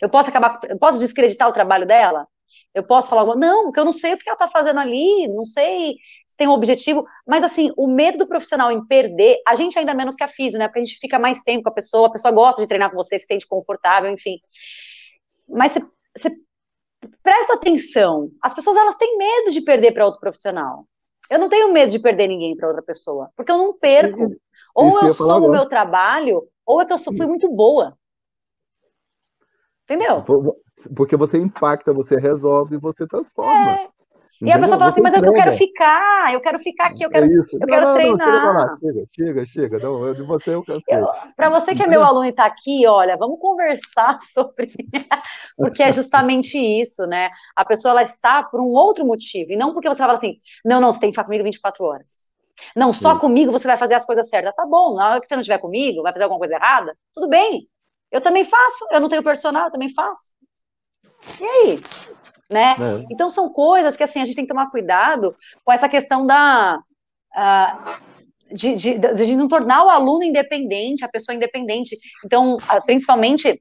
Eu 0.00 0.08
posso 0.08 0.30
acabar, 0.30 0.58
eu 0.68 0.78
posso 0.78 0.98
descreditar 0.98 1.48
o 1.48 1.52
trabalho 1.52 1.86
dela? 1.86 2.26
Eu 2.74 2.82
posso 2.82 3.08
falar, 3.08 3.36
não, 3.36 3.64
porque 3.64 3.80
eu 3.80 3.84
não 3.84 3.92
sei 3.92 4.14
o 4.14 4.18
que 4.18 4.28
ela 4.28 4.34
está 4.34 4.48
fazendo 4.48 4.80
ali, 4.80 5.28
não 5.28 5.44
sei 5.44 5.96
se 6.26 6.36
tem 6.38 6.48
um 6.48 6.52
objetivo, 6.52 7.04
mas 7.26 7.44
assim, 7.44 7.70
o 7.76 7.86
medo 7.86 8.18
do 8.18 8.26
profissional 8.26 8.72
em 8.72 8.84
perder, 8.86 9.36
a 9.46 9.54
gente 9.54 9.78
ainda 9.78 9.94
menos 9.94 10.16
que 10.16 10.24
a 10.24 10.28
física, 10.28 10.58
né? 10.58 10.68
Porque 10.68 10.80
a 10.80 10.84
gente 10.84 10.98
fica 10.98 11.18
mais 11.18 11.42
tempo 11.42 11.64
com 11.64 11.68
a 11.68 11.74
pessoa, 11.74 12.08
a 12.08 12.12
pessoa 12.12 12.32
gosta 12.32 12.62
de 12.62 12.68
treinar 12.68 12.90
com 12.90 12.96
você, 12.96 13.18
se 13.18 13.26
sente 13.26 13.46
confortável, 13.46 14.10
enfim. 14.10 14.38
Mas 15.48 15.72
você, 15.72 15.86
você 16.16 16.36
presta 17.22 17.54
atenção, 17.54 18.30
as 18.42 18.54
pessoas 18.54 18.76
elas 18.76 18.96
têm 18.96 19.16
medo 19.16 19.50
de 19.50 19.60
perder 19.60 19.92
para 19.92 20.04
outro 20.04 20.20
profissional. 20.20 20.86
Eu 21.30 21.38
não 21.38 21.48
tenho 21.48 21.72
medo 21.72 21.90
de 21.90 21.98
perder 21.98 22.26
ninguém 22.28 22.56
para 22.56 22.68
outra 22.68 22.82
pessoa, 22.82 23.30
porque 23.36 23.52
eu 23.52 23.58
não 23.58 23.78
perco. 23.78 24.34
Ou 24.74 25.00
eu 25.02 25.14
sou 25.14 25.46
o 25.46 25.50
meu 25.50 25.66
trabalho, 25.68 26.48
ou 26.64 26.80
é 26.80 26.86
que 26.86 26.92
eu 26.92 26.98
sou, 26.98 27.14
fui 27.16 27.26
muito 27.26 27.50
boa. 27.50 27.96
Entendeu? 29.84 30.24
Porque 30.94 31.16
você 31.16 31.38
impacta, 31.38 31.92
você 31.92 32.16
resolve, 32.16 32.76
você 32.76 33.06
transforma. 33.06 33.72
É. 33.72 33.88
E 34.40 34.52
a 34.52 34.58
pessoa 34.58 34.78
fala 34.78 34.90
assim, 34.90 35.00
mas 35.00 35.14
eu, 35.14 35.24
eu 35.24 35.32
quero 35.32 35.52
ficar, 35.52 36.32
eu 36.32 36.40
quero 36.40 36.58
ficar 36.60 36.86
aqui, 36.86 37.02
eu 37.02 37.10
quero, 37.10 37.26
é 37.26 37.28
eu 37.28 37.58
não, 37.58 37.66
quero 37.66 37.86
não, 37.86 37.94
treinar. 37.94 38.54
Não, 38.54 38.78
chega, 38.78 39.06
chega, 39.12 39.46
chega. 39.46 39.78
Não, 39.80 40.14
de 40.14 40.22
você 40.22 40.54
eu 40.54 40.64
cansei. 40.64 40.96
Para 41.34 41.48
você 41.48 41.74
que 41.74 41.82
é 41.82 41.86
meu 41.88 42.04
aluno 42.04 42.24
e 42.24 42.28
está 42.28 42.44
aqui, 42.44 42.86
olha, 42.86 43.16
vamos 43.16 43.40
conversar 43.40 44.16
sobre. 44.22 44.72
porque 45.56 45.82
é 45.82 45.90
justamente 45.90 46.56
isso, 46.56 47.04
né? 47.06 47.30
A 47.56 47.64
pessoa 47.64 47.90
ela 47.90 48.02
está 48.02 48.44
por 48.44 48.60
um 48.60 48.68
outro 48.68 49.04
motivo, 49.04 49.52
e 49.52 49.56
não 49.56 49.72
porque 49.72 49.88
você 49.88 49.98
fala 49.98 50.14
assim, 50.14 50.36
não, 50.64 50.80
não, 50.80 50.92
você 50.92 51.00
tem 51.00 51.10
que 51.10 51.14
ficar 51.14 51.24
comigo 51.24 51.42
24 51.42 51.84
horas. 51.84 52.28
Não, 52.76 52.92
só 52.92 53.14
Sim. 53.14 53.20
comigo 53.20 53.50
você 53.50 53.66
vai 53.66 53.76
fazer 53.76 53.94
as 53.94 54.06
coisas 54.06 54.28
certas. 54.28 54.54
Tá 54.54 54.64
bom, 54.64 54.94
na 54.94 55.10
hora 55.10 55.20
que 55.20 55.26
você 55.26 55.34
não 55.34 55.40
estiver 55.40 55.58
comigo, 55.58 56.02
vai 56.02 56.12
fazer 56.12 56.24
alguma 56.24 56.38
coisa 56.38 56.54
errada, 56.54 56.96
tudo 57.12 57.28
bem. 57.28 57.68
Eu 58.10 58.20
também 58.20 58.44
faço, 58.44 58.86
eu 58.90 59.00
não 59.00 59.08
tenho 59.08 59.22
personal, 59.22 59.66
eu 59.66 59.70
também 59.72 59.92
faço. 59.92 60.32
E 61.40 61.44
aí? 61.44 61.80
Né? 62.50 62.76
É. 62.78 63.06
Então 63.10 63.28
são 63.28 63.52
coisas 63.52 63.96
que 63.96 64.02
assim 64.02 64.20
a 64.20 64.24
gente 64.24 64.34
tem 64.34 64.44
que 64.44 64.52
tomar 64.52 64.70
cuidado 64.70 65.36
com 65.64 65.72
essa 65.72 65.88
questão 65.88 66.26
da 66.26 66.80
uh, 67.36 68.54
de, 68.54 68.74
de, 68.74 68.98
de, 68.98 69.36
não 69.36 69.48
tornar 69.48 69.84
o 69.84 69.90
aluno 69.90 70.24
independente, 70.24 71.04
a 71.04 71.08
pessoa 71.08 71.34
independente. 71.34 71.98
Então, 72.24 72.56
uh, 72.56 72.84
principalmente 72.86 73.60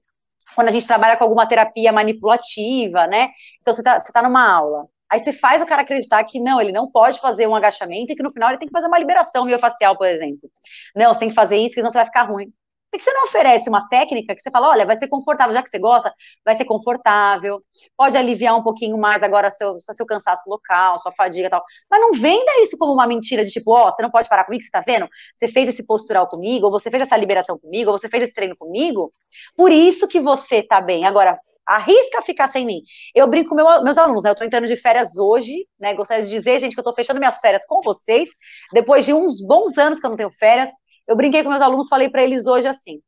quando 0.56 0.70
a 0.70 0.72
gente 0.72 0.88
trabalha 0.88 1.18
com 1.18 1.24
alguma 1.24 1.48
terapia 1.48 1.92
manipulativa, 1.92 3.06
né? 3.06 3.30
Então 3.62 3.74
você 3.74 3.82
está 3.82 4.00
tá 4.00 4.22
numa 4.22 4.50
aula, 4.50 4.88
aí 5.10 5.20
você 5.20 5.34
faz 5.34 5.62
o 5.62 5.66
cara 5.66 5.82
acreditar 5.82 6.24
que 6.24 6.40
não, 6.40 6.60
ele 6.60 6.72
não 6.72 6.90
pode 6.90 7.20
fazer 7.20 7.48
um 7.48 7.56
agachamento 7.56 8.12
e 8.12 8.16
que 8.16 8.24
no 8.24 8.32
final 8.32 8.50
ele 8.50 8.58
tem 8.58 8.68
que 8.68 8.74
fazer 8.74 8.88
uma 8.88 8.98
liberação 8.98 9.46
miofacial, 9.46 9.98
por 9.98 10.08
exemplo. 10.08 10.50
Não, 10.96 11.14
você 11.14 11.20
tem 11.20 11.30
que 11.30 11.36
fazer 11.36 11.58
isso, 11.58 11.76
senão 11.76 11.90
você 11.90 11.98
vai 11.98 12.06
ficar 12.06 12.24
ruim. 12.24 12.52
Que 12.98 13.04
você 13.04 13.14
não 13.14 13.26
oferece 13.26 13.70
uma 13.70 13.88
técnica 13.88 14.36
que 14.36 14.42
você 14.42 14.50
fala, 14.50 14.70
olha, 14.70 14.86
vai 14.86 14.96
ser 14.96 15.08
confortável, 15.08 15.54
já 15.54 15.62
que 15.62 15.70
você 15.70 15.80
gosta, 15.80 16.14
vai 16.44 16.56
ser 16.56 16.66
confortável, 16.66 17.62
pode 17.96 18.18
aliviar 18.18 18.58
um 18.58 18.64
pouquinho 18.64 18.98
mais 18.98 19.24
agora 19.24 19.50
seu, 19.50 19.80
seu 19.80 20.06
cansaço 20.06 20.50
local, 20.50 20.98
sua 21.00 21.12
fadiga 21.12 21.48
e 21.48 21.50
tal. 21.50 21.64
Mas 21.90 22.02
não 22.02 22.14
venda 22.14 22.62
isso 22.62 22.78
como 22.78 22.94
uma 22.94 23.08
mentira 23.08 23.44
de 23.44 23.52
tipo, 23.52 23.72
ó, 23.72 23.88
oh, 23.88 23.96
você 23.96 24.02
não 24.02 24.12
pode 24.12 24.30
parar 24.30 24.46
comigo, 24.46 24.64
você 24.64 24.72
tá 24.72 24.84
vendo? 24.86 25.08
Você 25.36 25.48
fez 25.48 25.70
esse 25.70 25.86
postural 25.86 26.28
comigo, 26.28 26.66
ou 26.66 26.72
você 26.72 26.90
fez 26.90 27.04
essa 27.04 27.18
liberação 27.18 27.58
comigo, 27.58 27.92
ou 27.92 27.98
você 27.98 28.10
fez 28.10 28.24
esse 28.24 28.34
treino 28.34 28.56
comigo, 28.58 29.14
por 29.56 29.72
isso 29.72 30.08
que 30.08 30.20
você 30.20 30.64
tá 30.64 30.82
bem. 30.82 31.06
Agora, 31.06 31.40
arrisca 31.68 32.22
ficar 32.22 32.48
sem 32.48 32.66
mim. 32.66 32.82
Eu 33.14 33.28
brinco 33.28 33.50
com 33.50 33.56
meu, 33.56 33.84
meus 33.84 33.98
alunos, 33.98 34.24
né? 34.24 34.30
Eu 34.30 34.36
tô 34.36 34.44
entrando 34.44 34.68
de 34.68 34.76
férias 34.78 35.18
hoje, 35.18 35.68
né? 35.80 35.94
Gostaria 35.94 36.24
de 36.24 36.30
dizer, 36.30 36.60
gente, 36.60 36.74
que 36.74 36.80
eu 36.80 36.84
tô 36.84 36.94
fechando 36.94 37.20
minhas 37.20 37.40
férias 37.40 37.66
com 37.66 37.82
vocês, 37.82 38.30
depois 38.72 39.06
de 39.06 39.14
uns 39.14 39.42
bons 39.42 39.78
anos 39.78 40.00
que 40.00 40.06
eu 40.06 40.10
não 40.10 40.18
tenho 40.18 40.32
férias, 40.34 40.72
eu 41.08 41.16
brinquei 41.16 41.44
com 41.44 41.50
meus 41.50 41.62
alunos, 41.62 41.88
falei 41.88 42.10
para 42.10 42.24
eles 42.24 42.48
hoje 42.48 42.68
assim: 42.68 43.02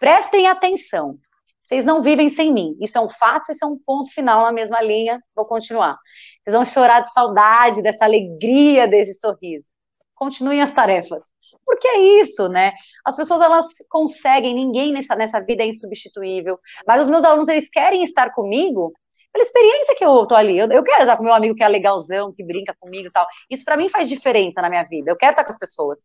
prestem 0.00 0.46
atenção. 0.46 1.18
Vocês 1.62 1.84
não 1.84 2.00
vivem 2.00 2.30
sem 2.30 2.50
mim. 2.52 2.74
Isso 2.80 2.96
é 2.96 3.00
um 3.00 3.10
fato, 3.10 3.52
isso 3.52 3.62
é 3.62 3.68
um 3.68 3.78
ponto 3.78 4.10
final 4.10 4.42
na 4.42 4.52
mesma 4.52 4.80
linha. 4.80 5.22
Vou 5.36 5.44
continuar. 5.44 5.98
Vocês 6.42 6.56
vão 6.56 6.64
chorar 6.64 7.00
de 7.00 7.12
saudade, 7.12 7.82
dessa 7.82 8.06
alegria, 8.06 8.88
desse 8.88 9.12
sorriso. 9.12 9.68
Continuem 10.14 10.62
as 10.62 10.72
tarefas. 10.72 11.24
Porque 11.66 11.86
é 11.86 11.98
isso, 12.22 12.48
né? 12.48 12.72
As 13.04 13.14
pessoas 13.14 13.42
elas 13.42 13.66
conseguem, 13.90 14.54
ninguém 14.54 14.92
nessa, 14.94 15.14
nessa 15.14 15.40
vida 15.40 15.62
é 15.62 15.66
insubstituível. 15.66 16.58
Mas 16.86 17.02
os 17.02 17.10
meus 17.10 17.22
alunos, 17.22 17.48
eles 17.48 17.68
querem 17.68 18.02
estar 18.02 18.32
comigo 18.32 18.92
pela 19.30 19.44
experiência 19.44 19.94
que 19.94 20.04
eu 20.04 20.26
tô 20.26 20.34
ali. 20.34 20.58
Eu, 20.58 20.68
eu 20.70 20.82
quero 20.82 21.02
estar 21.02 21.16
com 21.16 21.22
meu 21.22 21.34
amigo 21.34 21.54
que 21.54 21.62
é 21.62 21.68
legalzão, 21.68 22.32
que 22.32 22.42
brinca 22.42 22.74
comigo 22.80 23.08
e 23.08 23.12
tal. 23.12 23.26
Isso 23.50 23.64
para 23.64 23.76
mim 23.76 23.88
faz 23.88 24.08
diferença 24.08 24.62
na 24.62 24.68
minha 24.68 24.84
vida. 24.84 25.10
Eu 25.10 25.16
quero 25.16 25.32
estar 25.32 25.44
com 25.44 25.52
as 25.52 25.58
pessoas. 25.58 25.98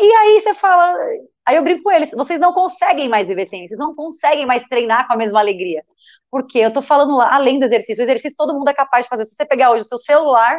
E 0.00 0.12
aí 0.14 0.40
você 0.40 0.54
fala, 0.54 0.96
aí 1.46 1.56
eu 1.56 1.62
brinco 1.62 1.82
com 1.82 1.92
eles, 1.92 2.10
vocês 2.12 2.40
não 2.40 2.52
conseguem 2.54 3.08
mais 3.08 3.28
viver 3.28 3.44
sem 3.44 3.64
isso, 3.64 3.76
vocês 3.76 3.80
não 3.80 3.94
conseguem 3.94 4.46
mais 4.46 4.64
treinar 4.64 5.06
com 5.06 5.12
a 5.12 5.16
mesma 5.16 5.40
alegria. 5.40 5.84
Porque 6.30 6.58
eu 6.58 6.72
tô 6.72 6.80
falando 6.80 7.16
lá, 7.16 7.34
além 7.34 7.58
do 7.58 7.66
exercício, 7.66 8.02
o 8.02 8.06
exercício 8.06 8.36
todo 8.36 8.54
mundo 8.54 8.68
é 8.68 8.74
capaz 8.74 9.04
de 9.04 9.10
fazer. 9.10 9.26
Se 9.26 9.34
você 9.34 9.44
pegar 9.44 9.70
hoje 9.70 9.84
o 9.84 9.88
seu 9.88 9.98
celular, 9.98 10.58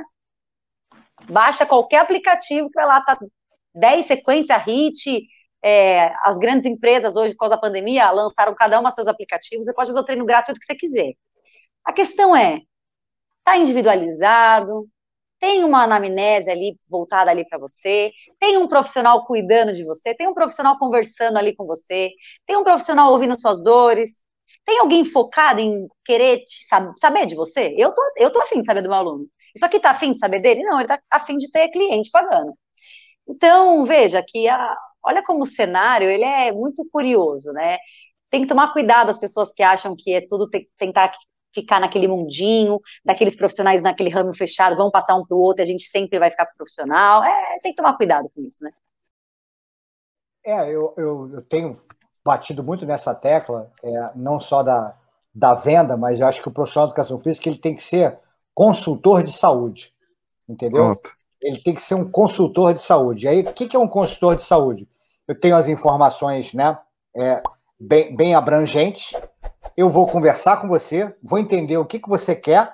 baixa 1.29 1.65
qualquer 1.65 1.97
aplicativo 1.97 2.69
que 2.69 2.75
vai 2.75 2.85
lá, 2.85 3.01
tá 3.01 3.17
10 3.73 4.05
sequência, 4.05 4.57
hit, 4.57 5.25
é, 5.63 6.13
as 6.23 6.37
grandes 6.37 6.65
empresas 6.65 7.15
hoje, 7.15 7.33
por 7.33 7.39
causa 7.39 7.55
da 7.55 7.61
pandemia, 7.61 8.11
lançaram 8.11 8.53
cada 8.55 8.79
uma 8.79 8.91
seus 8.91 9.07
aplicativos, 9.07 9.65
você 9.65 9.73
pode 9.73 9.87
fazer 9.89 9.99
o 9.99 10.05
treino 10.05 10.25
gratuito 10.25 10.59
que 10.59 10.65
você 10.65 10.75
quiser. 10.75 11.13
A 11.85 11.93
questão 11.93 12.35
é, 12.35 12.61
tá 13.43 13.57
individualizado, 13.57 14.87
tem 15.41 15.63
uma 15.63 15.83
anamnese 15.83 16.51
ali 16.51 16.77
voltada 16.87 17.31
ali 17.31 17.43
para 17.49 17.57
você, 17.57 18.11
tem 18.39 18.57
um 18.57 18.67
profissional 18.67 19.25
cuidando 19.25 19.73
de 19.73 19.83
você, 19.83 20.13
tem 20.13 20.27
um 20.27 20.35
profissional 20.35 20.77
conversando 20.77 21.37
ali 21.37 21.55
com 21.55 21.65
você, 21.65 22.11
tem 22.45 22.55
um 22.55 22.63
profissional 22.63 23.11
ouvindo 23.11 23.39
suas 23.39 23.61
dores, 23.63 24.23
tem 24.63 24.79
alguém 24.79 25.03
focado 25.03 25.59
em 25.59 25.87
querer 26.05 26.43
sab 26.69 26.93
saber 26.99 27.25
de 27.25 27.35
você? 27.35 27.73
Eu 27.75 27.93
tô, 27.93 28.01
eu 28.17 28.31
tô 28.31 28.39
afim 28.39 28.59
de 28.61 28.65
saber 28.67 28.83
do 28.83 28.89
meu 28.89 28.97
aluno. 28.99 29.25
Isso 29.55 29.65
aqui 29.65 29.79
tá 29.79 29.89
afim 29.91 30.13
de 30.13 30.19
saber 30.19 30.39
dele? 30.41 30.63
Não, 30.63 30.79
ele 30.79 30.87
tá 30.87 30.99
afim 31.09 31.37
de 31.37 31.51
ter 31.51 31.69
cliente 31.69 32.11
pagando. 32.11 32.53
Então, 33.27 33.83
veja 33.85 34.23
que 34.27 34.47
a, 34.47 34.75
olha 35.03 35.23
como 35.23 35.43
o 35.43 35.47
cenário, 35.47 36.09
ele 36.09 36.23
é 36.23 36.51
muito 36.51 36.87
curioso, 36.91 37.51
né? 37.53 37.77
Tem 38.29 38.41
que 38.43 38.47
tomar 38.47 38.73
cuidado 38.73 39.09
as 39.09 39.17
pessoas 39.17 39.51
que 39.53 39.63
acham 39.63 39.95
que 39.97 40.13
é 40.13 40.21
tudo 40.27 40.49
tentar 40.77 41.11
ficar 41.53 41.79
naquele 41.79 42.07
mundinho, 42.07 42.79
daqueles 43.03 43.35
profissionais 43.35 43.83
naquele 43.83 44.09
ramo 44.09 44.33
fechado, 44.33 44.75
vão 44.75 44.91
passar 44.91 45.15
um 45.15 45.25
para 45.25 45.35
o 45.35 45.39
outro, 45.39 45.61
e 45.61 45.65
a 45.65 45.67
gente 45.67 45.83
sempre 45.83 46.19
vai 46.19 46.29
ficar 46.29 46.45
profissional. 46.57 47.23
É, 47.23 47.59
tem 47.59 47.71
que 47.71 47.77
tomar 47.77 47.97
cuidado 47.97 48.29
com 48.33 48.41
isso, 48.41 48.63
né? 48.63 48.71
É, 50.43 50.69
eu, 50.69 50.93
eu, 50.97 51.29
eu 51.33 51.41
tenho 51.43 51.75
batido 52.23 52.63
muito 52.63 52.85
nessa 52.85 53.13
tecla, 53.13 53.71
é, 53.83 54.11
não 54.15 54.39
só 54.39 54.63
da, 54.63 54.95
da 55.33 55.53
venda, 55.53 55.95
mas 55.95 56.19
eu 56.19 56.27
acho 56.27 56.41
que 56.41 56.47
o 56.47 56.51
profissional 56.51 56.87
de 56.87 56.93
educação 56.93 57.19
física 57.19 57.49
ele 57.49 57.57
tem 57.57 57.75
que 57.75 57.83
ser 57.83 58.17
consultor 58.53 59.23
de 59.23 59.31
saúde, 59.31 59.93
entendeu? 60.47 60.83
Pronto. 60.83 61.11
Ele 61.41 61.61
tem 61.61 61.73
que 61.73 61.81
ser 61.81 61.95
um 61.95 62.09
consultor 62.09 62.73
de 62.73 62.79
saúde. 62.79 63.25
E 63.25 63.27
aí, 63.27 63.41
o 63.41 63.53
que 63.53 63.75
é 63.75 63.79
um 63.79 63.87
consultor 63.87 64.35
de 64.35 64.43
saúde? 64.43 64.87
Eu 65.27 65.39
tenho 65.39 65.55
as 65.55 65.67
informações, 65.67 66.53
né, 66.53 66.77
é, 67.15 67.41
bem, 67.81 68.15
bem 68.15 68.35
abrangentes, 68.35 69.19
eu 69.75 69.89
vou 69.89 70.07
conversar 70.07 70.57
com 70.57 70.67
você, 70.67 71.13
vou 71.23 71.39
entender 71.39 71.77
o 71.77 71.85
que, 71.85 71.99
que 71.99 72.07
você 72.07 72.35
quer, 72.35 72.63
o 72.63 72.67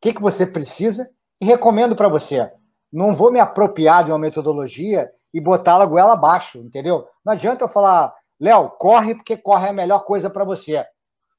que, 0.00 0.14
que 0.14 0.22
você 0.22 0.46
precisa 0.46 1.10
e 1.40 1.44
recomendo 1.44 1.96
para 1.96 2.08
você. 2.08 2.50
Não 2.92 3.12
vou 3.12 3.32
me 3.32 3.40
apropriar 3.40 4.04
de 4.04 4.12
uma 4.12 4.18
metodologia 4.18 5.10
e 5.32 5.40
botá-la 5.40 5.84
goela 5.84 6.12
abaixo, 6.12 6.58
entendeu? 6.58 7.08
Não 7.24 7.32
adianta 7.32 7.64
eu 7.64 7.68
falar, 7.68 8.14
Léo, 8.38 8.70
corre 8.78 9.16
porque 9.16 9.36
corre 9.36 9.66
é 9.66 9.70
a 9.70 9.72
melhor 9.72 10.04
coisa 10.04 10.30
para 10.30 10.44
você. 10.44 10.86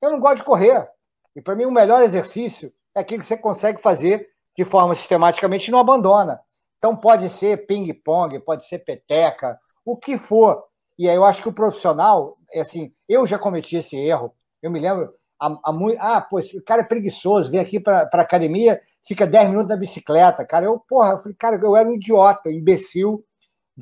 Eu 0.02 0.12
não 0.12 0.20
gosto 0.20 0.38
de 0.38 0.44
correr. 0.44 0.86
E 1.34 1.42
para 1.42 1.56
mim 1.56 1.66
o 1.66 1.72
melhor 1.72 2.04
exercício 2.04 2.74
é 2.94 3.00
aquele 3.00 3.22
que 3.22 3.28
você 3.28 3.38
consegue 3.38 3.82
fazer 3.82 4.28
de 4.58 4.66
forma 4.66 4.94
sistematicamente 4.96 5.70
e 5.70 5.72
não 5.72 5.80
abandona. 5.80 6.40
Então 6.78 6.96
pode 6.96 7.30
ser 7.30 7.66
ping-pong, 7.66 8.40
pode 8.40 8.68
ser 8.68 8.80
peteca, 8.80 9.58
o 9.86 9.96
que 9.96 10.18
for. 10.18 10.62
E 10.98 11.10
aí 11.10 11.16
eu 11.16 11.26
acho 11.26 11.42
que 11.42 11.50
o 11.50 11.54
profissional, 11.54 12.38
é 12.54 12.62
assim, 12.62 12.94
eu 13.08 13.26
já 13.26 13.38
cometi 13.38 13.76
esse 13.78 13.96
erro 13.96 14.34
eu 14.66 14.72
me 14.72 14.80
lembro, 14.80 15.14
há, 15.40 15.72
muito. 15.72 16.00
Ah, 16.02 16.20
pô, 16.20 16.40
esse 16.40 16.60
cara 16.64 16.82
é 16.82 16.86
preguiçoso, 16.86 17.52
vem 17.52 17.60
aqui 17.60 17.80
para 17.80 18.10
a 18.12 18.22
academia, 18.22 18.82
fica 19.06 19.28
10 19.28 19.50
minutos 19.50 19.70
na 19.70 19.76
bicicleta. 19.76 20.44
Cara, 20.44 20.66
eu, 20.66 20.80
porra, 20.80 21.12
eu 21.12 21.18
falei, 21.20 21.36
cara, 21.38 21.60
eu 21.62 21.76
era 21.76 21.88
um 21.88 21.94
idiota, 21.94 22.52
imbecil 22.52 23.24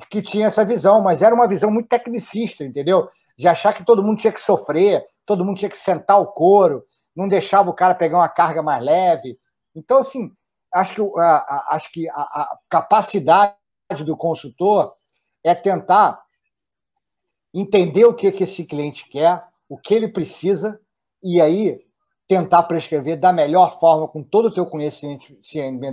que 0.09 0.21
tinha 0.21 0.47
essa 0.47 0.65
visão, 0.65 1.01
mas 1.01 1.21
era 1.21 1.33
uma 1.33 1.47
visão 1.47 1.71
muito 1.71 1.87
tecnicista, 1.87 2.65
entendeu? 2.65 3.07
De 3.37 3.47
achar 3.47 3.73
que 3.73 3.85
todo 3.85 4.03
mundo 4.03 4.17
tinha 4.17 4.33
que 4.33 4.41
sofrer, 4.41 5.05
todo 5.25 5.45
mundo 5.45 5.57
tinha 5.57 5.69
que 5.69 5.77
sentar 5.77 6.19
o 6.19 6.27
couro, 6.27 6.83
não 7.15 7.27
deixava 7.27 7.69
o 7.69 7.73
cara 7.73 7.95
pegar 7.95 8.17
uma 8.17 8.27
carga 8.27 8.61
mais 8.61 8.83
leve. 8.83 9.37
Então, 9.73 9.99
assim, 9.99 10.31
acho 10.73 10.95
que, 10.95 11.01
a, 11.19 11.35
a, 11.37 11.75
acho 11.75 11.91
que 11.93 12.09
a, 12.09 12.13
a 12.13 12.57
capacidade 12.67 13.55
do 14.03 14.17
consultor 14.17 14.93
é 15.45 15.55
tentar 15.55 16.22
entender 17.53 18.05
o 18.05 18.13
que, 18.13 18.31
que 18.31 18.43
esse 18.43 18.65
cliente 18.65 19.07
quer, 19.09 19.43
o 19.69 19.77
que 19.77 19.93
ele 19.93 20.07
precisa 20.07 20.79
e 21.21 21.39
aí 21.39 21.79
tentar 22.27 22.63
prescrever 22.63 23.19
da 23.19 23.31
melhor 23.31 23.79
forma, 23.79 24.07
com 24.07 24.23
todo 24.23 24.47
o 24.47 24.53
teu 24.53 24.65
conhecimento 24.65 25.35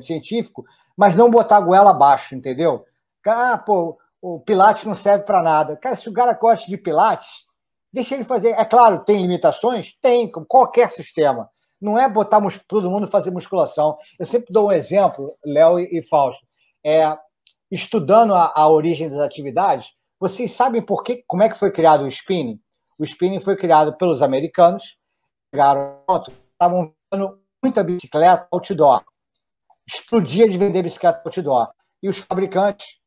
científico, 0.02 0.64
mas 0.96 1.14
não 1.14 1.30
botar 1.30 1.58
a 1.58 1.60
goela 1.60 1.90
abaixo, 1.90 2.34
entendeu? 2.34 2.84
Ah, 3.26 3.58
pô, 3.58 3.98
o 4.22 4.40
Pilates 4.40 4.84
não 4.84 4.94
serve 4.94 5.24
para 5.24 5.42
nada. 5.42 5.76
Cara, 5.76 5.96
se 5.96 6.08
o 6.08 6.12
cara 6.12 6.32
gosta 6.32 6.66
de 6.66 6.78
Pilates, 6.78 7.44
Deixa 7.92 8.14
ele 8.14 8.24
fazer. 8.24 8.50
É 8.50 8.64
claro, 8.64 9.04
tem 9.04 9.20
limitações? 9.20 9.94
Tem, 10.00 10.30
como 10.30 10.46
qualquer 10.46 10.88
sistema. 10.88 11.50
Não 11.80 11.98
é 11.98 12.08
botar 12.08 12.40
todo 12.68 12.90
mundo 12.90 13.08
fazer 13.08 13.30
musculação. 13.30 13.98
Eu 14.18 14.26
sempre 14.26 14.52
dou 14.52 14.68
um 14.68 14.72
exemplo, 14.72 15.26
Léo 15.44 15.78
e 15.78 16.02
Fausto. 16.02 16.46
É, 16.84 17.16
estudando 17.70 18.34
a, 18.34 18.52
a, 18.54 18.68
origem 18.68 19.08
das 19.08 19.20
atividades, 19.20 19.92
vocês 20.20 20.52
sabem 20.52 20.82
por 20.82 21.02
que, 21.02 21.24
como 21.26 21.42
é 21.42 21.48
que 21.48 21.58
foi 21.58 21.72
criado 21.72 22.04
o 22.04 22.08
spinning? 22.08 22.60
O 22.98 23.04
spinning 23.04 23.40
foi 23.40 23.56
criado 23.56 23.96
pelos 23.96 24.20
americanos, 24.20 24.98
chegaram, 25.52 26.04
estavam 26.52 26.94
vendendo 27.10 27.40
muita 27.64 27.82
bicicleta 27.82 28.46
outdoor. 28.52 29.02
Explodia 29.88 30.46
de 30.46 30.58
vender 30.58 30.82
bicicleta 30.82 31.22
outdoor. 31.24 31.72
E 32.02 32.08
os 32.10 32.18
fabricantes, 32.18 33.00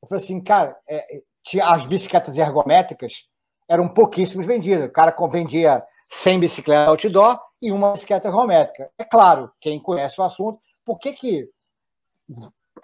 eu 0.00 0.08
falei 0.08 0.24
assim, 0.24 0.40
cara, 0.40 0.78
é, 0.88 1.22
as 1.64 1.84
bicicletas 1.84 2.36
ergométricas 2.36 3.24
eram 3.68 3.88
pouquíssimos 3.88 4.46
vendidas. 4.46 4.88
O 4.88 4.92
cara 4.92 5.14
vendia 5.28 5.84
100 6.08 6.38
bicicletas 6.38 6.88
outdoor 6.88 7.40
e 7.60 7.72
uma 7.72 7.92
bicicleta 7.92 8.28
ergométrica. 8.28 8.90
É 8.96 9.02
claro, 9.02 9.50
quem 9.60 9.80
conhece 9.80 10.20
o 10.20 10.24
assunto, 10.24 10.60
por 10.84 11.00
que, 11.00 11.12
que 11.12 11.50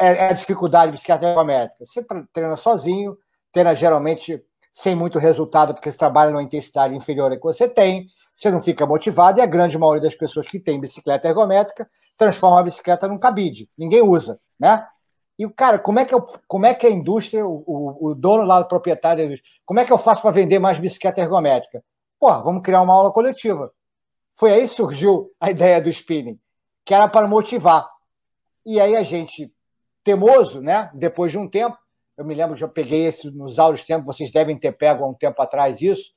é, 0.00 0.08
é 0.08 0.28
a 0.28 0.32
dificuldade 0.32 0.86
de 0.86 0.92
bicicleta 0.92 1.26
ergométrica? 1.26 1.84
Você 1.84 2.04
treina 2.32 2.56
sozinho, 2.56 3.16
treina 3.54 3.74
geralmente 3.74 4.44
sem 4.72 4.96
muito 4.96 5.20
resultado, 5.20 5.72
porque 5.72 5.90
você 5.90 5.96
trabalha 5.96 6.32
numa 6.32 6.42
intensidade 6.42 6.94
inferior 6.94 7.32
à 7.32 7.36
que 7.36 7.42
você 7.42 7.68
tem, 7.68 8.06
você 8.34 8.50
não 8.50 8.60
fica 8.60 8.84
motivado, 8.84 9.38
e 9.38 9.42
a 9.42 9.46
grande 9.46 9.78
maioria 9.78 10.02
das 10.02 10.16
pessoas 10.16 10.48
que 10.48 10.58
tem 10.58 10.80
bicicleta 10.80 11.28
ergométrica 11.28 11.88
transforma 12.16 12.58
a 12.58 12.62
bicicleta 12.64 13.06
num 13.06 13.16
cabide. 13.16 13.70
Ninguém 13.78 14.02
usa, 14.02 14.40
né? 14.58 14.84
E, 15.38 15.48
cara, 15.48 15.78
como 15.78 16.00
é 16.00 16.04
que, 16.04 16.12
eu, 16.12 16.24
como 16.48 16.66
é 16.66 16.74
que 16.74 16.86
a 16.86 16.90
indústria, 16.90 17.46
o, 17.46 17.96
o 18.00 18.14
dono 18.14 18.44
lá, 18.44 18.58
o 18.58 18.64
proprietário 18.64 19.38
como 19.64 19.78
é 19.78 19.84
que 19.84 19.92
eu 19.92 19.98
faço 19.98 20.22
para 20.22 20.32
vender 20.32 20.58
mais 20.58 20.78
bicicleta 20.78 21.20
ergométrica? 21.20 21.82
Pô, 22.18 22.28
vamos 22.42 22.62
criar 22.62 22.82
uma 22.82 22.92
aula 22.92 23.12
coletiva. 23.12 23.72
Foi 24.32 24.52
aí 24.52 24.62
que 24.62 24.68
surgiu 24.68 25.28
a 25.40 25.50
ideia 25.50 25.80
do 25.80 25.88
spinning, 25.88 26.38
que 26.84 26.92
era 26.92 27.08
para 27.08 27.28
motivar. 27.28 27.88
E 28.66 28.80
aí 28.80 28.96
a 28.96 29.02
gente, 29.04 29.52
temoso, 30.02 30.60
né? 30.60 30.90
Depois 30.94 31.30
de 31.30 31.38
um 31.38 31.48
tempo, 31.48 31.76
eu 32.16 32.24
me 32.24 32.34
lembro 32.34 32.56
eu 32.58 32.68
peguei 32.68 33.06
esse 33.06 33.30
nos 33.30 33.58
áureos 33.58 33.84
tempos, 33.84 34.06
vocês 34.06 34.30
devem 34.30 34.58
ter 34.58 34.72
pego 34.72 35.04
há 35.04 35.08
um 35.08 35.14
tempo 35.14 35.40
atrás 35.42 35.80
isso, 35.80 36.12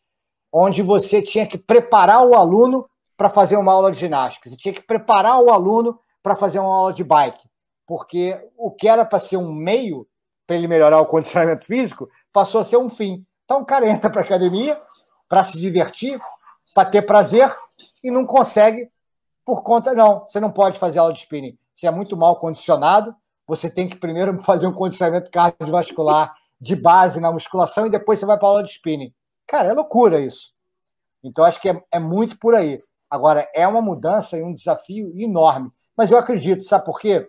onde 0.51 0.81
você 0.81 1.21
tinha 1.21 1.45
que 1.45 1.57
preparar 1.57 2.25
o 2.25 2.35
aluno 2.35 2.89
para 3.15 3.29
fazer 3.29 3.57
uma 3.57 3.73
aula 3.73 3.91
de 3.91 3.99
ginástica, 3.99 4.49
você 4.49 4.55
tinha 4.55 4.73
que 4.73 4.81
preparar 4.81 5.41
o 5.41 5.51
aluno 5.51 5.99
para 6.21 6.35
fazer 6.35 6.59
uma 6.59 6.75
aula 6.75 6.93
de 6.93 7.03
bike 7.03 7.47
porque 7.87 8.37
o 8.57 8.69
que 8.69 8.87
era 8.87 9.05
para 9.05 9.17
ser 9.17 9.37
um 9.37 9.51
meio 9.51 10.05
para 10.45 10.57
ele 10.57 10.67
melhorar 10.67 10.99
o 10.99 11.05
condicionamento 11.05 11.65
físico 11.65 12.09
passou 12.31 12.61
a 12.61 12.63
ser 12.63 12.77
um 12.77 12.89
fim. 12.89 13.25
Então 13.45 13.61
o 13.61 13.65
cara 13.65 13.87
entra 13.89 14.09
para 14.09 14.21
a 14.21 14.25
academia 14.25 14.79
para 15.27 15.43
se 15.43 15.59
divertir, 15.59 16.19
para 16.75 16.89
ter 16.89 17.01
prazer 17.01 17.49
e 18.03 18.11
não 18.11 18.25
consegue 18.25 18.91
por 19.45 19.63
conta 19.63 19.93
não. 19.93 20.27
Você 20.27 20.39
não 20.39 20.51
pode 20.51 20.77
fazer 20.77 20.99
aula 20.99 21.13
de 21.13 21.19
spinning. 21.19 21.57
Você 21.73 21.87
é 21.87 21.91
muito 21.91 22.17
mal 22.17 22.37
condicionado. 22.37 23.15
Você 23.47 23.69
tem 23.69 23.87
que 23.87 23.95
primeiro 23.95 24.39
fazer 24.41 24.67
um 24.67 24.73
condicionamento 24.73 25.31
cardiovascular 25.31 26.35
de 26.59 26.75
base 26.75 27.19
na 27.19 27.31
musculação 27.31 27.87
e 27.87 27.89
depois 27.89 28.19
você 28.19 28.25
vai 28.25 28.37
para 28.37 28.47
aula 28.47 28.63
de 28.63 28.69
spinning. 28.69 29.13
Cara, 29.47 29.69
é 29.69 29.73
loucura 29.73 30.19
isso. 30.19 30.51
Então 31.23 31.45
acho 31.45 31.61
que 31.61 31.69
é, 31.69 31.81
é 31.91 31.99
muito 31.99 32.37
por 32.37 32.53
aí. 32.53 32.75
Agora 33.09 33.49
é 33.53 33.67
uma 33.67 33.81
mudança 33.81 34.37
e 34.37 34.43
um 34.43 34.53
desafio 34.53 35.11
enorme. 35.15 35.71
Mas 35.95 36.11
eu 36.11 36.17
acredito, 36.17 36.63
sabe 36.63 36.85
por 36.85 36.99
quê? 36.99 37.27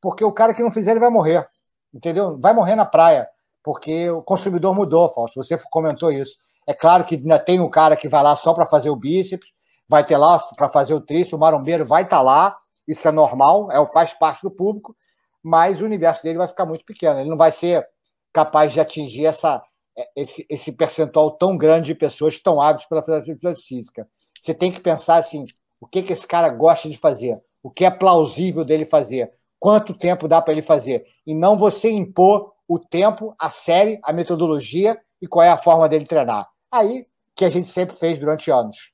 porque 0.00 0.24
o 0.24 0.32
cara 0.32 0.54
que 0.54 0.62
não 0.62 0.70
fizer 0.70 0.92
ele 0.92 1.00
vai 1.00 1.10
morrer, 1.10 1.46
entendeu? 1.92 2.38
Vai 2.38 2.52
morrer 2.52 2.76
na 2.76 2.84
praia, 2.84 3.28
porque 3.62 4.08
o 4.10 4.22
consumidor 4.22 4.74
mudou, 4.74 5.08
Fausto. 5.08 5.42
Você 5.42 5.58
comentou 5.70 6.10
isso. 6.10 6.38
É 6.66 6.74
claro 6.74 7.04
que 7.04 7.16
ainda 7.16 7.38
tem 7.38 7.60
o 7.60 7.70
cara 7.70 7.96
que 7.96 8.08
vai 8.08 8.22
lá 8.22 8.36
só 8.36 8.52
para 8.52 8.66
fazer 8.66 8.90
o 8.90 8.96
bíceps, 8.96 9.52
vai 9.88 10.04
ter 10.04 10.16
lá 10.16 10.38
para 10.56 10.68
fazer 10.68 10.94
o 10.94 11.00
tríceps, 11.00 11.32
o 11.32 11.38
marombeiro 11.38 11.84
vai 11.84 12.02
estar 12.02 12.18
tá 12.18 12.22
lá, 12.22 12.56
isso 12.86 13.06
é 13.08 13.12
normal, 13.12 13.70
é, 13.72 13.86
faz 13.86 14.12
parte 14.12 14.42
do 14.42 14.50
público, 14.50 14.94
mas 15.42 15.80
o 15.80 15.84
universo 15.84 16.22
dele 16.22 16.38
vai 16.38 16.48
ficar 16.48 16.66
muito 16.66 16.84
pequeno. 16.84 17.20
Ele 17.20 17.30
não 17.30 17.36
vai 17.36 17.50
ser 17.50 17.86
capaz 18.32 18.72
de 18.72 18.80
atingir 18.80 19.26
essa, 19.26 19.62
é, 19.96 20.08
esse, 20.16 20.46
esse 20.48 20.72
percentual 20.72 21.32
tão 21.32 21.56
grande 21.56 21.86
de 21.86 21.94
pessoas 21.94 22.34
estão 22.34 22.60
ávidas 22.60 22.86
pela 22.86 23.00
atividade 23.18 23.60
física. 23.62 24.08
Você 24.40 24.54
tem 24.54 24.70
que 24.70 24.80
pensar 24.80 25.16
assim: 25.16 25.46
o 25.80 25.86
que, 25.86 26.02
que 26.02 26.12
esse 26.12 26.26
cara 26.26 26.48
gosta 26.48 26.88
de 26.88 26.96
fazer? 26.96 27.40
O 27.62 27.70
que 27.70 27.84
é 27.84 27.90
plausível 27.90 28.64
dele 28.64 28.84
fazer? 28.84 29.32
quanto 29.58 29.94
tempo 29.94 30.28
dá 30.28 30.40
para 30.40 30.52
ele 30.52 30.62
fazer. 30.62 31.04
E 31.26 31.34
não 31.34 31.56
você 31.56 31.90
impor 31.90 32.52
o 32.66 32.78
tempo, 32.78 33.34
a 33.38 33.50
série, 33.50 33.98
a 34.02 34.12
metodologia 34.12 34.98
e 35.20 35.26
qual 35.26 35.44
é 35.44 35.50
a 35.50 35.56
forma 35.56 35.88
dele 35.88 36.06
treinar. 36.06 36.48
Aí 36.70 37.06
que 37.34 37.44
a 37.44 37.50
gente 37.50 37.68
sempre 37.68 37.96
fez 37.96 38.18
durante 38.18 38.50
anos. 38.50 38.92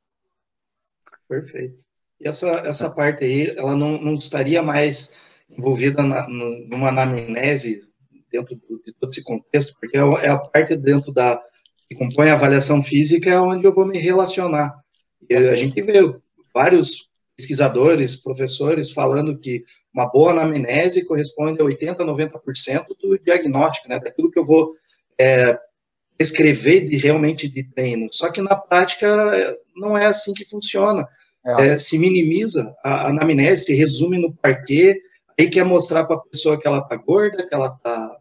Perfeito. 1.29 1.79
E 2.21 2.29
essa, 2.29 2.49
essa 2.49 2.95
parte 2.95 3.25
aí, 3.25 3.57
ela 3.57 3.77
não, 3.77 3.99
não 3.99 4.15
estaria 4.15 4.63
mais 4.63 5.34
envolvida 5.57 6.03
na, 6.03 6.27
numa 6.29 6.89
anamnese 6.89 7.83
dentro 8.31 8.55
de 8.55 8.93
todo 8.99 9.11
esse 9.11 9.23
contexto, 9.23 9.75
porque 9.81 9.97
é, 9.97 10.01
é 10.01 10.29
a 10.29 10.39
parte 10.39 10.77
dentro 10.77 11.13
da 11.13 11.41
que 11.89 11.95
compõe 11.95 12.31
a 12.31 12.35
avaliação 12.35 12.83
física 12.83 13.31
é 13.31 13.39
onde 13.39 13.67
eu 13.67 13.75
vou 13.75 13.87
me 13.87 13.99
relacionar. 13.99 14.75
E 15.29 15.35
a 15.35 15.55
gente 15.55 15.81
vê 15.83 16.01
vários 16.53 17.11
pesquisadores, 17.37 18.17
professores 18.17 18.91
falando 18.91 19.39
que 19.39 19.65
uma 19.93 20.07
boa 20.07 20.33
anamnese 20.33 21.07
corresponde 21.07 21.61
a 21.61 21.65
80%, 21.65 21.97
90% 21.97 22.87
do 23.01 23.19
diagnóstico, 23.19 23.89
né, 23.89 23.99
daquilo 23.99 24.31
que 24.31 24.39
eu 24.39 24.47
vou 24.47 24.75
é, 25.19 25.59
escrever 26.19 26.89
de, 26.89 26.97
realmente 26.97 27.49
de 27.49 27.65
treino. 27.65 28.09
Só 28.13 28.31
que 28.31 28.41
na 28.41 28.55
prática 28.55 29.57
não 29.75 29.97
é 29.97 30.07
assim 30.07 30.33
que 30.33 30.45
funciona. 30.45 31.07
É. 31.47 31.69
É, 31.69 31.79
se 31.79 31.99
minimiza 31.99 32.75
a, 32.83 32.91
a 32.91 33.09
anamnese, 33.09 33.67
se 33.67 33.75
resume 33.75 34.19
no 34.19 34.33
parquê, 34.33 35.01
aí 35.39 35.51
quer 35.51 35.65
mostrar 35.65 36.05
para 36.05 36.17
a 36.17 36.21
pessoa 36.21 36.59
que 36.59 36.67
ela 36.67 36.79
está 36.79 36.97
gorda, 36.97 37.47
que 37.47 37.55
ela 37.55 37.67
está 37.67 38.17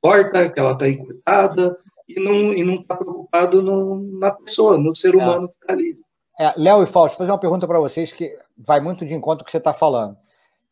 torta, 0.00 0.50
que 0.50 0.60
ela 0.60 0.72
está 0.72 0.88
encurtada, 0.88 1.76
e 2.08 2.20
não 2.20 2.50
está 2.50 2.60
e 2.60 2.64
não 2.64 2.82
tá 2.82 2.96
preocupado 2.96 3.62
no, 3.62 4.18
na 4.18 4.30
pessoa, 4.30 4.78
no 4.78 4.94
ser 4.94 5.14
é. 5.14 5.16
humano 5.16 5.48
que 5.48 5.54
está 5.62 5.72
ali. 5.72 5.98
É, 6.38 6.52
Léo 6.56 6.82
e 6.82 6.86
Fausto, 6.86 7.16
vou 7.16 7.18
fazer 7.18 7.30
uma 7.30 7.38
pergunta 7.38 7.66
para 7.66 7.78
vocês 7.78 8.12
que 8.12 8.36
vai 8.56 8.80
muito 8.80 9.06
de 9.06 9.14
encontro 9.14 9.38
com 9.38 9.42
o 9.42 9.46
que 9.46 9.52
você 9.52 9.58
está 9.58 9.72
falando. 9.72 10.16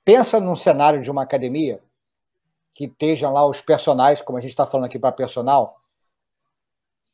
Pensa 0.04 0.40
num 0.40 0.56
cenário 0.56 1.00
de 1.00 1.10
uma 1.10 1.22
academia 1.22 1.80
que 2.74 2.84
estejam 2.84 3.32
lá 3.32 3.46
os 3.46 3.60
personagens, 3.60 4.24
como 4.24 4.38
a 4.38 4.40
gente 4.40 4.50
está 4.50 4.66
falando 4.66 4.86
aqui 4.86 4.98
para 4.98 5.12
personal. 5.12 5.80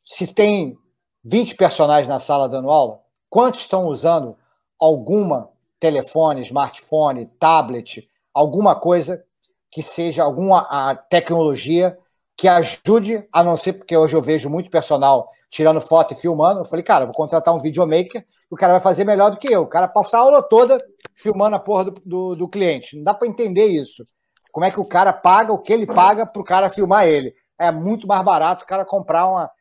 Se 0.03 0.33
tem 0.33 0.77
20 1.23 1.55
personagens 1.55 2.07
na 2.07 2.17
sala 2.17 2.49
dando 2.49 2.71
aula, 2.71 2.99
quantos 3.29 3.61
estão 3.61 3.85
usando 3.85 4.35
alguma 4.79 5.49
telefone, 5.79 6.41
smartphone, 6.41 7.27
tablet, 7.39 8.08
alguma 8.33 8.75
coisa 8.75 9.23
que 9.71 9.83
seja 9.83 10.23
alguma 10.23 10.95
tecnologia 11.09 11.97
que 12.35 12.47
ajude, 12.47 13.27
a 13.33 13.43
não 13.43 13.57
ser 13.57 13.73
porque 13.73 13.95
hoje 13.95 14.15
eu 14.15 14.21
vejo 14.21 14.49
muito 14.49 14.69
personal 14.69 15.29
tirando 15.49 15.81
foto 15.81 16.13
e 16.13 16.17
filmando. 16.17 16.61
Eu 16.61 16.65
falei, 16.65 16.83
cara, 16.83 17.05
vou 17.05 17.13
contratar 17.13 17.53
um 17.53 17.59
videomaker, 17.59 18.25
o 18.49 18.55
cara 18.55 18.73
vai 18.73 18.79
fazer 18.79 19.03
melhor 19.03 19.31
do 19.31 19.37
que 19.37 19.51
eu. 19.51 19.63
O 19.63 19.67
cara 19.67 19.87
passa 19.87 20.17
a 20.17 20.21
aula 20.21 20.41
toda 20.41 20.77
filmando 21.15 21.55
a 21.55 21.59
porra 21.59 21.85
do, 21.85 22.01
do, 22.05 22.35
do 22.35 22.47
cliente. 22.47 22.95
Não 22.95 23.03
dá 23.03 23.13
para 23.13 23.27
entender 23.27 23.65
isso. 23.65 24.05
Como 24.51 24.65
é 24.65 24.71
que 24.71 24.79
o 24.79 24.85
cara 24.85 25.11
paga, 25.11 25.51
o 25.51 25.59
que 25.59 25.73
ele 25.73 25.85
paga 25.85 26.25
para 26.25 26.41
o 26.41 26.45
cara 26.45 26.69
filmar 26.69 27.07
ele. 27.07 27.33
É 27.59 27.71
muito 27.71 28.07
mais 28.07 28.23
barato 28.23 28.63
o 28.63 28.67
cara 28.67 28.85
comprar 28.85 29.27
uma, 29.27 29.51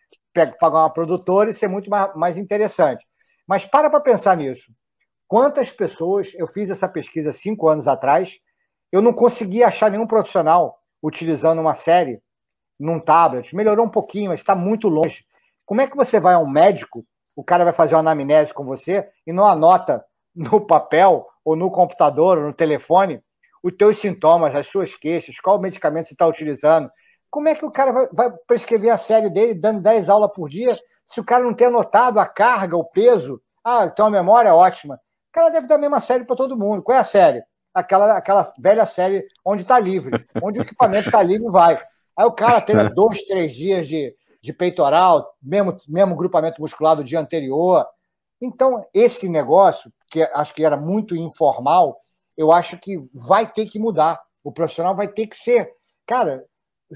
pagar 0.61 0.79
uma 0.79 0.93
produtora 0.93 1.51
e 1.51 1.55
ser 1.55 1.69
muito 1.69 1.91
mais, 1.91 2.15
mais 2.15 2.37
interessante. 2.37 3.05
Mas 3.47 3.65
para 3.65 3.91
para 3.91 4.01
pensar 4.01 4.37
nisso. 4.37 4.71
Quantas 5.27 5.71
pessoas, 5.71 6.33
eu 6.35 6.47
fiz 6.47 6.71
essa 6.71 6.89
pesquisa 6.89 7.33
cinco 7.33 7.69
anos 7.69 7.89
atrás, 7.89 8.39
eu 8.91 9.03
não 9.03 9.13
consegui 9.13 9.63
achar 9.63 9.91
nenhum 9.91 10.07
profissional 10.07 10.79
utilizando 11.03 11.61
uma 11.61 11.75
série 11.75 12.21
num 12.79 13.01
tablet. 13.01 13.55
Melhorou 13.55 13.87
um 13.87 13.91
pouquinho, 13.91 14.31
mas 14.31 14.41
está 14.41 14.55
muito 14.55 14.89
longe. 14.89 15.25
Como 15.67 15.81
é 15.81 15.87
que 15.87 15.97
você 15.97 16.19
vai 16.19 16.35
a 16.35 16.39
um 16.39 16.49
médico, 16.49 17.05
o 17.37 17.45
cara 17.45 17.65
vai 17.65 17.73
fazer 17.73 17.95
uma 17.95 18.01
anamnese 18.01 18.55
com 18.55 18.65
você 18.65 19.09
e 19.27 19.33
não 19.33 19.47
anota 19.47 20.05
no 20.35 20.61
papel 20.61 21.27
ou 21.45 21.57
no 21.57 21.71
computador 21.71 22.39
ou 22.39 22.45
no 22.45 22.55
telefone 22.55 23.23
os 23.63 23.73
teus 23.77 23.99
sintomas, 23.99 24.55
as 24.55 24.67
suas 24.67 24.95
queixas, 24.95 25.39
qual 25.41 25.61
medicamento 25.61 26.07
você 26.07 26.15
está 26.15 26.27
utilizando? 26.27 26.91
Como 27.31 27.49
é 27.49 27.55
que 27.55 27.65
o 27.65 27.71
cara 27.71 27.93
vai, 27.93 28.09
vai, 28.13 28.31
prescrever 28.47 28.91
a 28.91 28.97
série 28.97 29.29
dele 29.29 29.55
dando 29.55 29.83
10 29.83 30.09
aulas 30.09 30.31
por 30.33 30.49
dia 30.49 30.79
se 31.05 31.21
o 31.21 31.25
cara 31.25 31.45
não 31.45 31.55
tem 31.55 31.67
anotado 31.67 32.21
a 32.21 32.27
carga, 32.27 32.77
o 32.77 32.85
peso? 32.85 33.43
Ah, 33.65 33.89
tem 33.91 34.05
uma 34.05 34.11
memória 34.11 34.55
ótima. 34.55 34.95
O 34.95 35.33
cara 35.33 35.51
deve 35.51 35.67
dar 35.67 35.75
a 35.75 35.79
mesma 35.79 36.01
série 36.01 36.25
para 36.25 36.37
todo 36.37 36.57
mundo. 36.57 36.83
Qual 36.83 36.97
é 36.97 37.01
a 37.01 37.05
série? 37.05 37.43
Aquela, 37.79 38.17
aquela 38.17 38.53
velha 38.59 38.85
série 38.85 39.27
onde 39.45 39.63
está 39.63 39.79
livre, 39.79 40.27
onde 40.43 40.59
o 40.59 40.63
equipamento 40.63 41.07
está 41.07 41.23
livre 41.23 41.51
vai. 41.51 41.79
Aí 42.17 42.27
o 42.27 42.33
cara 42.33 42.61
tem 42.61 42.77
dois, 42.91 43.25
três 43.25 43.55
dias 43.55 43.87
de, 43.87 44.15
de 44.43 44.53
peitoral, 44.53 45.35
mesmo, 45.43 45.77
mesmo 45.87 46.17
grupamento 46.17 46.61
muscular 46.61 46.97
do 46.97 47.05
dia 47.05 47.21
anterior. 47.21 47.87
Então, 48.41 48.85
esse 48.93 49.29
negócio, 49.29 49.93
que 50.11 50.23
acho 50.23 50.55
que 50.55 50.65
era 50.65 50.77
muito 50.77 51.15
informal, 51.17 52.01
eu 52.37 52.53
acho 52.53 52.79
que 52.79 52.99
vai 53.15 53.51
ter 53.51 53.67
que 53.67 53.79
mudar. 53.79 54.21
O 54.43 54.53
profissional 54.53 54.95
vai 54.95 55.09
ter 55.09 55.27
que 55.27 55.37
ser. 55.37 55.71
Cara, 56.07 56.45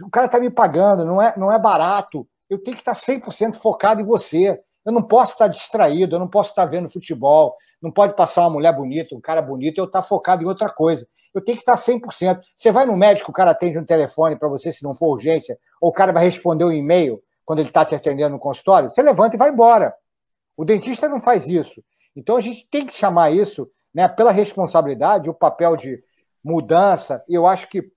o 0.00 0.10
cara 0.10 0.26
está 0.26 0.40
me 0.40 0.50
pagando, 0.50 1.04
não 1.04 1.20
é, 1.20 1.34
não 1.36 1.52
é 1.52 1.59
barato. 1.59 2.26
Eu 2.48 2.62
tenho 2.62 2.76
que 2.76 2.82
estar 2.82 2.94
100% 2.94 3.54
focado 3.54 4.00
em 4.00 4.04
você. 4.04 4.60
Eu 4.84 4.92
não 4.92 5.02
posso 5.02 5.32
estar 5.32 5.48
distraído, 5.48 6.16
eu 6.16 6.20
não 6.20 6.28
posso 6.28 6.50
estar 6.50 6.66
vendo 6.66 6.88
futebol, 6.88 7.56
não 7.82 7.90
pode 7.90 8.14
passar 8.14 8.42
uma 8.42 8.50
mulher 8.50 8.72
bonita, 8.72 9.14
um 9.14 9.20
cara 9.20 9.42
bonito, 9.42 9.78
eu 9.78 9.84
estar 9.84 10.02
focado 10.02 10.44
em 10.44 10.46
outra 10.46 10.70
coisa. 10.70 11.06
Eu 11.34 11.42
tenho 11.42 11.56
que 11.56 11.62
estar 11.62 11.74
100%. 11.74 12.40
Você 12.54 12.70
vai 12.70 12.86
no 12.86 12.96
médico, 12.96 13.30
o 13.30 13.34
cara 13.34 13.50
atende 13.50 13.78
um 13.78 13.84
telefone 13.84 14.36
para 14.36 14.48
você, 14.48 14.70
se 14.70 14.84
não 14.84 14.94
for 14.94 15.14
urgência, 15.14 15.59
ou 15.80 15.90
o 15.90 15.92
cara 15.92 16.12
vai 16.12 16.24
responder 16.24 16.64
um 16.64 16.72
e-mail 16.72 17.20
quando 17.44 17.59
ele 17.59 17.68
está 17.68 17.84
te 17.84 17.94
atendendo 17.94 18.30
no 18.30 18.38
consultório, 18.38 18.90
você 18.90 19.02
levanta 19.02 19.34
e 19.34 19.38
vai 19.38 19.50
embora. 19.50 19.94
O 20.56 20.64
dentista 20.64 21.09
não 21.09 21.20
faz 21.20 21.48
isso. 21.48 21.82
Então 22.14 22.36
a 22.36 22.40
gente 22.40 22.68
tem 22.70 22.86
que 22.86 22.94
chamar 22.94 23.30
isso, 23.30 23.68
né, 23.92 24.06
pela 24.06 24.30
responsabilidade, 24.30 25.28
o 25.28 25.34
papel 25.34 25.76
de 25.76 26.02
mudança. 26.44 27.24
E 27.28 27.34
eu 27.34 27.46
acho 27.46 27.68
que 27.68 27.90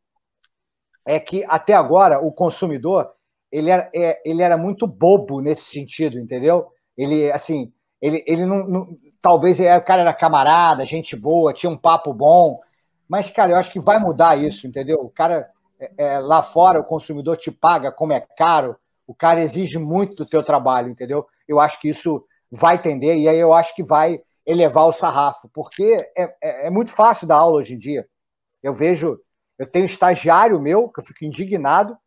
é 1.05 1.19
que 1.19 1.45
até 1.47 1.73
agora 1.73 2.19
o 2.19 2.31
consumidor 2.31 3.11
ele 3.51 3.69
era, 3.69 3.89
é, 3.93 4.21
ele 4.25 4.41
era 4.41 4.57
muito 4.57 4.87
bobo 4.87 5.39
nesse 5.41 5.65
sentido, 5.65 6.17
entendeu? 6.17 6.67
Ele 6.97 7.31
assim, 7.31 7.71
ele, 8.01 8.23
ele 8.25 8.45
não, 8.45 8.67
não 8.67 8.97
talvez 9.25 9.59
é, 9.59 9.75
o 9.75 9.83
cara 9.83 10.01
era 10.01 10.13
camarada, 10.13 10.85
gente 10.85 11.15
boa, 11.15 11.51
tinha 11.51 11.67
um 11.67 11.75
papo 11.75 12.13
bom, 12.13 12.59
mas 13.09 13.31
cara, 13.31 13.53
eu 13.53 13.57
acho 13.57 13.71
que 13.71 13.79
vai 13.79 13.97
mudar 13.97 14.37
isso, 14.37 14.67
entendeu? 14.67 14.99
O 14.99 15.09
cara 15.09 15.49
é, 15.79 15.91
é, 15.97 16.19
lá 16.19 16.43
fora 16.43 16.79
o 16.79 16.85
consumidor 16.85 17.35
te 17.35 17.49
paga 17.49 17.91
como 17.91 18.13
é 18.13 18.19
caro, 18.19 18.77
o 19.07 19.15
cara 19.15 19.41
exige 19.41 19.79
muito 19.79 20.13
do 20.13 20.27
teu 20.27 20.43
trabalho, 20.43 20.91
entendeu? 20.91 21.25
Eu 21.47 21.59
acho 21.59 21.81
que 21.81 21.89
isso 21.89 22.23
vai 22.51 22.79
tender 22.79 23.17
e 23.17 23.27
aí 23.27 23.39
eu 23.39 23.51
acho 23.51 23.73
que 23.75 23.81
vai 23.81 24.21
elevar 24.45 24.85
o 24.85 24.93
sarrafo, 24.93 25.49
porque 25.51 25.97
é, 26.15 26.23
é, 26.39 26.67
é 26.67 26.69
muito 26.69 26.91
fácil 26.91 27.25
dar 27.25 27.37
aula 27.37 27.57
hoje 27.57 27.73
em 27.73 27.77
dia. 27.77 28.07
Eu 28.61 28.73
vejo, 28.73 29.19
eu 29.57 29.65
tenho 29.65 29.87
estagiário 29.87 30.61
meu, 30.61 30.87
que 30.89 31.01
eu 31.01 31.03
fico 31.03 31.25
indignado, 31.25 31.97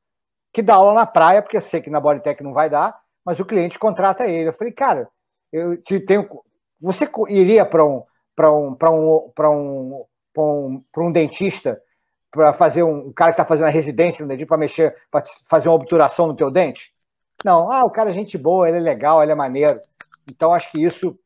que 0.52 0.62
dá 0.62 0.76
aula 0.76 0.94
na 0.94 1.04
praia, 1.04 1.42
porque 1.42 1.56
eu 1.56 1.62
sei 1.62 1.80
que 1.80 1.90
na 1.90 1.98
Bodytech 1.98 2.44
não 2.44 2.52
vai 2.52 2.70
dar, 2.70 2.96
mas 3.24 3.40
o 3.40 3.44
cliente 3.44 3.76
contrata 3.76 4.24
ele. 4.24 4.50
Eu 4.50 4.52
falei, 4.52 4.72
cara, 4.72 5.08
eu 5.52 5.76
te 5.82 5.98
tenho. 5.98 6.28
Você 6.80 7.08
iria 7.28 7.64
para 7.64 7.84
um, 7.84 8.02
para 8.34 8.52
um, 8.52 8.74
para 8.74 8.90
um, 8.90 9.32
para 9.34 9.50
um, 9.50 10.04
para 10.32 10.42
um, 10.42 10.84
um 10.98 11.12
dentista 11.12 11.80
para 12.30 12.52
fazer 12.52 12.82
um, 12.82 13.08
um, 13.08 13.12
cara 13.12 13.30
que 13.30 13.34
está 13.34 13.44
fazendo 13.44 13.66
a 13.66 13.70
residência 13.70 14.22
no 14.22 14.28
dentista 14.28 14.48
para 14.48 14.58
mexer, 14.58 14.94
para 15.10 15.22
fazer 15.48 15.68
uma 15.68 15.74
obturação 15.74 16.26
no 16.26 16.36
teu 16.36 16.50
dente? 16.50 16.92
Não, 17.44 17.70
ah, 17.70 17.84
o 17.84 17.90
cara 17.90 18.10
é 18.10 18.12
gente 18.12 18.36
boa, 18.36 18.68
ele 18.68 18.78
é 18.78 18.80
legal, 18.80 19.22
ele 19.22 19.32
é 19.32 19.34
maneiro. 19.34 19.78
Então 20.30 20.52
acho 20.52 20.70
que 20.70 20.84
isso 20.84 21.18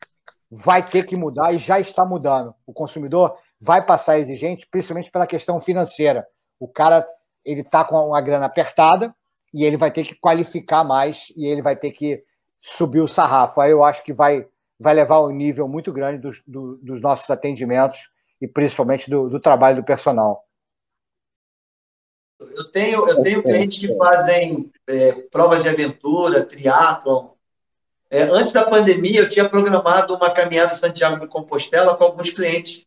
vai 0.51 0.85
ter 0.85 1.05
que 1.05 1.17
mudar 1.17 1.53
e 1.53 1.59
já 1.59 1.81
está 1.81 2.05
mudando. 2.05 2.55
O 2.67 2.73
consumidor 2.73 3.37
vai 3.59 3.85
passar 3.85 4.19
exigente, 4.19 4.67
principalmente 4.71 5.11
pela 5.11 5.27
questão 5.27 5.61
financeira. 5.61 6.27
O 6.61 6.69
cara 6.69 7.07
ele 7.45 7.63
está 7.63 7.85
com 7.85 7.97
uma 7.97 8.21
grana 8.21 8.47
apertada 8.47 9.15
e 9.53 9.65
ele 9.65 9.77
vai 9.77 9.91
ter 9.91 10.05
que 10.05 10.15
qualificar 10.15 10.85
mais 10.85 11.33
e 11.37 11.47
ele 11.47 11.63
vai 11.63 11.77
ter 11.77 11.91
que 11.91 12.23
subir 12.61 13.01
o 13.01 13.09
sarrafo. 13.09 13.61
Aí 13.61 13.71
eu 13.71 13.83
acho 13.83 14.03
que 14.03 14.13
vai, 14.13 14.47
vai 14.79 14.95
levar 14.95 15.21
um 15.23 15.31
nível 15.31 15.69
muito 15.69 15.93
grande 15.93 16.19
dos, 16.19 16.43
do, 16.47 16.77
dos 16.77 17.01
nossos 17.01 17.29
atendimentos 17.31 18.11
e 18.41 18.49
principalmente 18.49 19.09
do, 19.09 19.29
do 19.29 19.41
trabalho 19.41 19.77
do 19.77 19.85
personal. 19.85 20.45
Eu 22.41 22.71
tenho, 22.73 23.09
eu 23.09 23.23
tenho 23.23 23.43
clientes 23.43 23.79
que 23.79 23.97
fazem 23.97 24.73
é, 24.89 25.13
provas 25.31 25.63
de 25.63 25.69
aventura, 25.69 26.45
triatlon. 26.45 27.29
É, 28.11 28.23
antes 28.23 28.53
da 28.53 28.69
pandemia, 28.69 29.21
eu 29.21 29.29
tinha 29.29 29.49
programado 29.49 30.15
uma 30.15 30.31
caminhada 30.31 30.75
Santiago 30.75 31.21
de 31.21 31.29
Compostela 31.29 31.97
com 31.97 32.05
alguns 32.05 32.31
clientes 32.31 32.85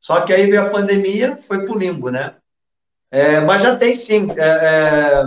só 0.00 0.22
que 0.22 0.32
aí 0.32 0.46
veio 0.46 0.62
a 0.62 0.70
pandemia, 0.70 1.38
foi 1.42 1.64
para 1.64 1.74
o 1.74 1.78
limbo, 1.78 2.10
né? 2.10 2.34
É, 3.10 3.38
mas 3.40 3.62
já 3.62 3.76
tem 3.76 3.94
sim. 3.94 4.30
É, 4.30 4.42
é, 4.42 5.24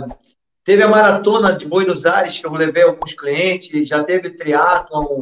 teve 0.64 0.82
a 0.82 0.88
maratona 0.88 1.52
de 1.52 1.68
Buenos 1.68 2.04
Aires, 2.04 2.38
que 2.38 2.46
eu 2.46 2.52
levei 2.52 2.82
alguns 2.82 3.14
clientes, 3.14 3.88
já 3.88 4.02
teve 4.02 4.30
triatlon, 4.30 5.20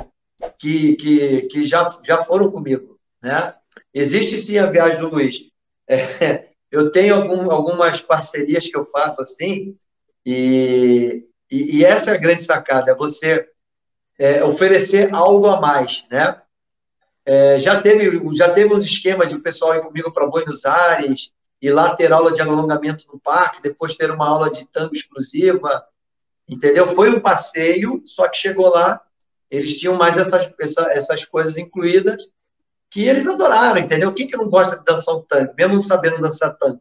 que, 0.59 0.97
que, 0.97 1.43
que 1.43 1.65
já, 1.65 1.87
já 2.05 2.23
foram 2.23 2.51
comigo, 2.51 2.99
né? 3.23 3.55
Existe 3.93 4.39
sim 4.39 4.59
a 4.59 4.67
viagem 4.67 5.01
do 5.01 5.09
Luiz. 5.09 5.45
É, 5.89 6.49
eu 6.71 6.91
tenho 6.91 7.15
algum, 7.15 7.51
algumas 7.51 8.01
parcerias 8.01 8.67
que 8.67 8.77
eu 8.77 8.87
faço 8.87 9.21
assim, 9.21 9.77
e, 10.25 11.27
e, 11.51 11.79
e 11.79 11.85
essa 11.85 12.11
é 12.11 12.15
a 12.15 12.19
grande 12.19 12.43
sacada, 12.43 12.93
é 12.93 12.95
você 12.95 13.49
é, 14.19 14.45
oferecer 14.45 15.13
algo 15.15 15.47
a 15.49 15.61
mais, 15.61 16.07
né? 16.11 16.41
É, 17.25 17.59
já 17.59 17.81
teve 17.81 18.21
já 18.35 18.53
teve 18.53 18.75
os 18.75 18.85
esquemas 18.85 19.29
de 19.29 19.37
o 19.37 19.43
pessoal 19.43 19.77
ir 19.77 19.83
comigo 19.83 20.11
para 20.11 20.27
Buenos 20.27 20.65
Aires 20.65 21.31
e 21.61 21.71
lá 21.71 21.95
ter 21.95 22.13
aula 22.13 22.33
de 22.33 22.43
alongamento 22.43 23.07
no 23.13 23.21
parque, 23.21 23.63
depois 23.63 23.95
ter 23.95 24.11
uma 24.11 24.29
aula 24.29 24.51
de 24.51 24.67
tango 24.67 24.93
exclusiva, 24.93 25.87
entendeu? 26.49 26.89
Foi 26.89 27.11
um 27.11 27.21
passeio, 27.21 28.03
só 28.05 28.29
que 28.29 28.37
chegou 28.37 28.69
lá, 28.69 29.01
eles 29.53 29.77
tinham 29.77 29.95
mais 29.95 30.17
essas, 30.17 30.51
essa, 30.59 30.83
essas 30.93 31.25
coisas 31.27 31.59
incluídas 31.59 32.27
que 32.91 33.07
eles 33.07 33.27
adoraram, 33.27 33.81
entendeu? 33.81 34.13
Quem 34.15 34.27
que 34.27 34.37
não 34.37 34.49
gosta 34.49 34.79
de 34.79 34.85
dançar 34.85 35.15
um 35.15 35.21
tango, 35.23 35.53
mesmo 35.55 35.75
não 35.75 35.83
sabendo 35.83 36.23
dançar 36.23 36.57
tango? 36.57 36.81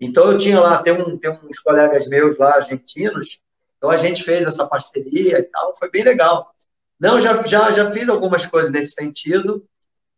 Então 0.00 0.32
eu 0.32 0.38
tinha 0.38 0.58
lá, 0.58 0.82
tem, 0.82 0.94
um, 0.94 1.18
tem 1.18 1.30
uns 1.30 1.58
colegas 1.60 2.08
meus 2.08 2.38
lá, 2.38 2.54
argentinos, 2.54 3.38
então 3.76 3.90
a 3.90 3.98
gente 3.98 4.24
fez 4.24 4.46
essa 4.46 4.66
parceria 4.66 5.38
e 5.38 5.42
tal, 5.42 5.76
foi 5.76 5.90
bem 5.90 6.02
legal. 6.02 6.54
Não, 6.98 7.20
já, 7.20 7.42
já, 7.42 7.70
já 7.70 7.90
fiz 7.90 8.08
algumas 8.08 8.46
coisas 8.46 8.70
nesse 8.70 8.92
sentido 8.92 9.62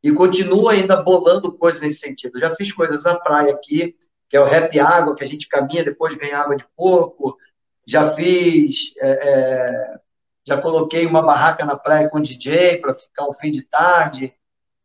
e 0.00 0.12
continuo 0.12 0.68
ainda 0.68 1.02
bolando 1.02 1.50
coisas 1.52 1.80
nesse 1.80 1.98
sentido. 1.98 2.38
Já 2.38 2.54
fiz 2.54 2.70
coisas 2.70 3.02
na 3.02 3.18
praia 3.18 3.52
aqui, 3.52 3.96
que 4.28 4.36
é 4.36 4.40
o 4.40 4.44
Rap 4.44 4.78
Água, 4.78 5.16
que 5.16 5.24
a 5.24 5.26
gente 5.26 5.48
caminha, 5.48 5.84
depois 5.84 6.14
ganha 6.14 6.38
água 6.38 6.54
de 6.54 6.64
porco. 6.76 7.36
Já 7.84 8.08
fiz, 8.12 8.92
é, 8.98 9.10
é, 9.10 9.98
já 10.46 10.60
coloquei 10.60 11.04
uma 11.06 11.22
barraca 11.22 11.64
na 11.64 11.76
praia 11.76 12.08
com 12.08 12.20
DJ 12.20 12.76
para 12.78 12.94
ficar 12.94 13.28
um 13.28 13.32
fim 13.32 13.50
de 13.50 13.62
tarde. 13.62 14.32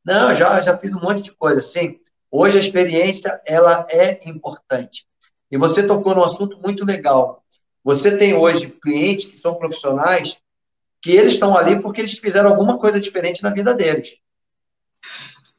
Não, 0.04 0.34
já, 0.34 0.60
já 0.62 0.78
fiz 0.78 0.92
um 0.92 1.00
monte 1.00 1.22
de 1.22 1.32
coisa. 1.32 1.62
Sim, 1.62 2.00
hoje 2.32 2.58
a 2.58 2.62
experiência 2.62 3.40
ela 3.46 3.86
é 3.90 4.28
importante. 4.28 5.06
E 5.52 5.58
você 5.58 5.86
tocou 5.86 6.16
num 6.16 6.24
assunto 6.24 6.60
muito 6.60 6.84
legal. 6.84 7.44
Você 7.84 8.18
tem 8.18 8.34
hoje 8.34 8.68
clientes 8.68 9.26
que 9.26 9.38
são 9.38 9.56
profissionais 9.56 10.38
que 11.02 11.12
eles 11.12 11.34
estão 11.34 11.58
ali 11.58 11.82
porque 11.82 12.02
eles 12.02 12.18
fizeram 12.18 12.50
alguma 12.50 12.78
coisa 12.78 13.00
diferente 13.00 13.42
na 13.44 13.50
vida 13.50 13.74
deles. 13.74 14.16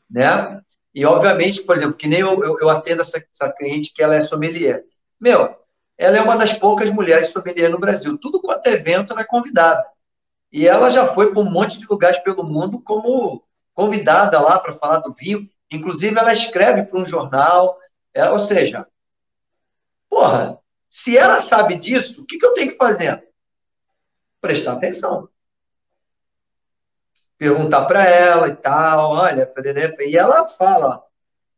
Né? 0.09 0.61
E, 0.95 1.05
obviamente, 1.05 1.63
por 1.63 1.77
exemplo, 1.77 1.97
que 1.97 2.07
nem 2.07 2.21
eu, 2.21 2.43
eu, 2.43 2.57
eu 2.61 2.69
atendo 2.69 3.01
essa, 3.01 3.25
essa, 3.33 3.51
cliente 3.51 3.93
que 3.93 4.03
ela 4.03 4.15
é 4.15 4.21
sommelier. 4.21 4.85
Meu, 5.21 5.57
ela 5.99 6.19
é 6.19 6.21
uma 6.21 6.37
das 6.37 6.53
poucas 6.53 6.91
mulheres 6.91 7.31
sommelier 7.31 7.71
no 7.71 7.79
Brasil. 7.79 8.17
Tudo 8.19 8.41
quanto 8.41 8.67
é 8.67 8.73
evento, 8.73 9.13
ela 9.13 9.23
é 9.23 9.27
convidada. 9.27 9.83
E 10.53 10.67
ela 10.67 10.91
já 10.91 11.07
foi 11.07 11.33
para 11.33 11.41
um 11.41 11.51
monte 11.51 11.79
de 11.79 11.87
lugares 11.87 12.19
pelo 12.19 12.45
mundo 12.45 12.81
como 12.81 13.43
convidada 13.75 14.41
lá 14.41 14.59
para 14.59 14.77
falar 14.77 14.99
do 14.99 15.13
vinho. 15.13 15.49
Inclusive, 15.71 16.19
ela 16.19 16.33
escreve 16.33 16.83
para 16.83 17.01
um 17.01 17.05
jornal. 17.05 17.79
É, 18.13 18.29
ou 18.29 18.39
seja, 18.39 18.87
porra, 20.09 20.59
se 20.91 21.17
ela 21.17 21.41
sabe 21.41 21.77
disso, 21.77 22.23
o 22.23 22.27
que, 22.27 22.39
que 22.39 22.45
eu 22.45 22.53
tenho 22.53 22.73
que 22.73 22.77
fazer? 22.77 23.27
Prestar 24.41 24.75
atenção 24.75 25.29
perguntar 27.43 27.87
para 27.87 28.05
ela 28.05 28.47
e 28.47 28.55
tal, 28.55 29.11
olha, 29.11 29.53
e 29.99 30.17
ela 30.17 30.47
fala. 30.47 31.03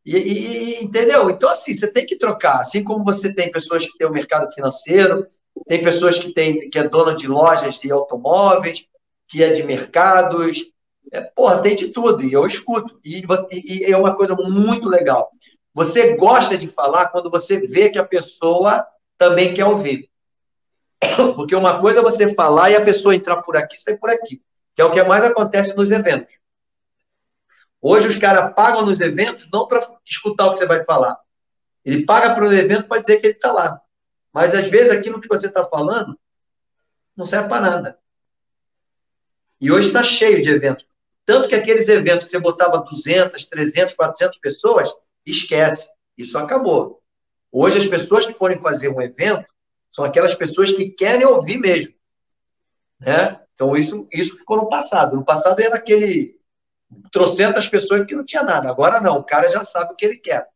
E, 0.03 0.17
e, 0.17 0.83
entendeu? 0.83 1.29
Então, 1.29 1.51
assim, 1.51 1.75
você 1.75 1.87
tem 1.87 2.07
que 2.07 2.17
trocar. 2.17 2.61
Assim 2.61 2.83
como 2.83 3.05
você 3.05 3.35
tem 3.35 3.53
pessoas 3.53 3.85
que 3.85 3.99
têm 3.99 4.07
o 4.07 4.13
mercado 4.13 4.51
financeiro, 4.51 5.27
tem 5.67 5.83
pessoas 5.83 6.19
que 6.19 6.33
têm 6.33 6.69
que 6.71 6.79
é 6.79 6.89
dona 6.89 7.15
de 7.15 7.27
lojas 7.29 7.81
de 7.81 7.91
automóveis, 7.91 8.87
que 9.29 9.43
é 9.43 9.53
de 9.53 9.63
mercados. 9.63 10.59
É, 11.13 11.21
porra, 11.21 11.63
tem 11.63 11.77
de 11.77 11.89
tudo, 11.89 12.23
e 12.23 12.33
eu 12.33 12.47
escuto. 12.47 12.99
E, 13.05 13.25
e, 13.51 13.85
e 13.87 13.93
é 13.93 13.97
uma 13.97 14.15
coisa 14.15 14.35
muito 14.35 14.89
legal. 14.89 15.31
Você 15.73 16.17
gosta 16.17 16.57
de 16.57 16.69
falar 16.69 17.09
quando 17.09 17.31
você 17.31 17.59
vê 17.59 17.89
que 17.89 17.99
a 17.99 18.05
pessoa 18.05 18.87
também 19.19 19.55
quer 19.55 19.65
ouvir. 19.65 20.09
Porque 21.37 21.55
uma 21.55 21.81
coisa 21.81 22.01
é 22.01 22.03
você 22.03 22.35
falar 22.35 22.71
e 22.71 22.77
a 22.77 22.85
pessoa 22.85 23.15
entrar 23.15 23.43
por 23.43 23.57
aqui, 23.57 23.81
sair 23.81 23.99
por 23.99 24.11
aqui 24.11 24.41
que 24.75 24.83
é 24.83 24.85
o 24.85 24.91
que 24.91 25.03
mais 25.05 25.25
acontece 25.25 25.77
nos 25.77 25.91
eventos. 25.91 26.37
Hoje 27.81 28.09
os 28.09 28.17
caras 28.17 28.53
pagam 28.55 28.85
nos 28.85 29.01
eventos 29.01 29.49
não 29.53 29.67
para 29.67 29.87
escutar 30.07 30.47
o 30.47 30.53
que 30.53 30.59
você 30.59 30.67
vai 30.67 30.85
falar. 30.85 31.19
Ele 31.85 32.05
paga 32.05 32.35
para 32.35 32.45
o 32.45 32.53
evento 32.53 32.89
para 32.89 33.01
dizer 33.01 33.19
que 33.19 33.27
ele 33.27 33.35
está 33.35 33.53
lá. 33.53 33.81
Mas 34.35 34.53
às 34.53 34.67
vezes 34.67 34.91
aquilo 34.91 35.21
que 35.21 35.29
você 35.29 35.47
está 35.47 35.65
falando 35.65 36.19
não 37.17 37.25
serve 37.25 37.49
para 37.49 37.61
nada. 37.61 37.99
E 39.61 39.71
hoje 39.71 39.87
está 39.87 40.03
cheio 40.03 40.43
de 40.43 40.51
eventos. 40.51 40.85
Tanto 41.25 41.49
que 41.49 41.55
aqueles 41.55 41.89
eventos 41.89 42.27
que 42.27 42.33
você 42.33 42.41
botava 42.41 42.79
200, 42.79 43.47
300, 43.47 43.95
400 43.95 44.39
pessoas, 44.39 44.93
esquece. 45.25 45.89
Isso 46.19 46.37
acabou. 46.37 47.01
Hoje 47.53 47.79
as 47.79 47.87
pessoas 47.87 48.27
que 48.27 48.33
forem 48.33 48.61
fazer 48.61 48.89
um 48.89 49.01
evento 49.01 49.47
são 49.89 50.05
aquelas 50.05 50.35
pessoas 50.35 50.73
que 50.73 50.91
querem 50.91 51.25
ouvir 51.25 51.57
mesmo. 51.57 51.95
Né? 53.01 53.41
Então, 53.55 53.77
isso, 53.77 54.09
isso 54.13 54.37
ficou 54.37 54.57
no 54.57 54.69
passado. 54.69 55.15
No 55.15 55.25
passado 55.25 55.61
era 55.61 55.77
aquele 55.77 56.37
trocentas 57.11 57.69
pessoas 57.69 58.05
que 58.05 58.15
não 58.15 58.25
tinha 58.25 58.43
nada. 58.43 58.69
Agora 58.69 59.01
não, 59.01 59.19
o 59.19 59.25
cara 59.25 59.49
já 59.49 59.63
sabe 59.63 59.93
o 59.93 59.97
que 59.97 60.05
ele 60.05 60.17
quer. 60.17 60.49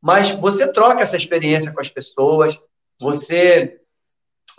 Mas 0.00 0.30
você 0.30 0.72
troca 0.72 1.02
essa 1.02 1.16
experiência 1.16 1.72
com 1.72 1.80
as 1.80 1.90
pessoas, 1.90 2.58
você 3.00 3.80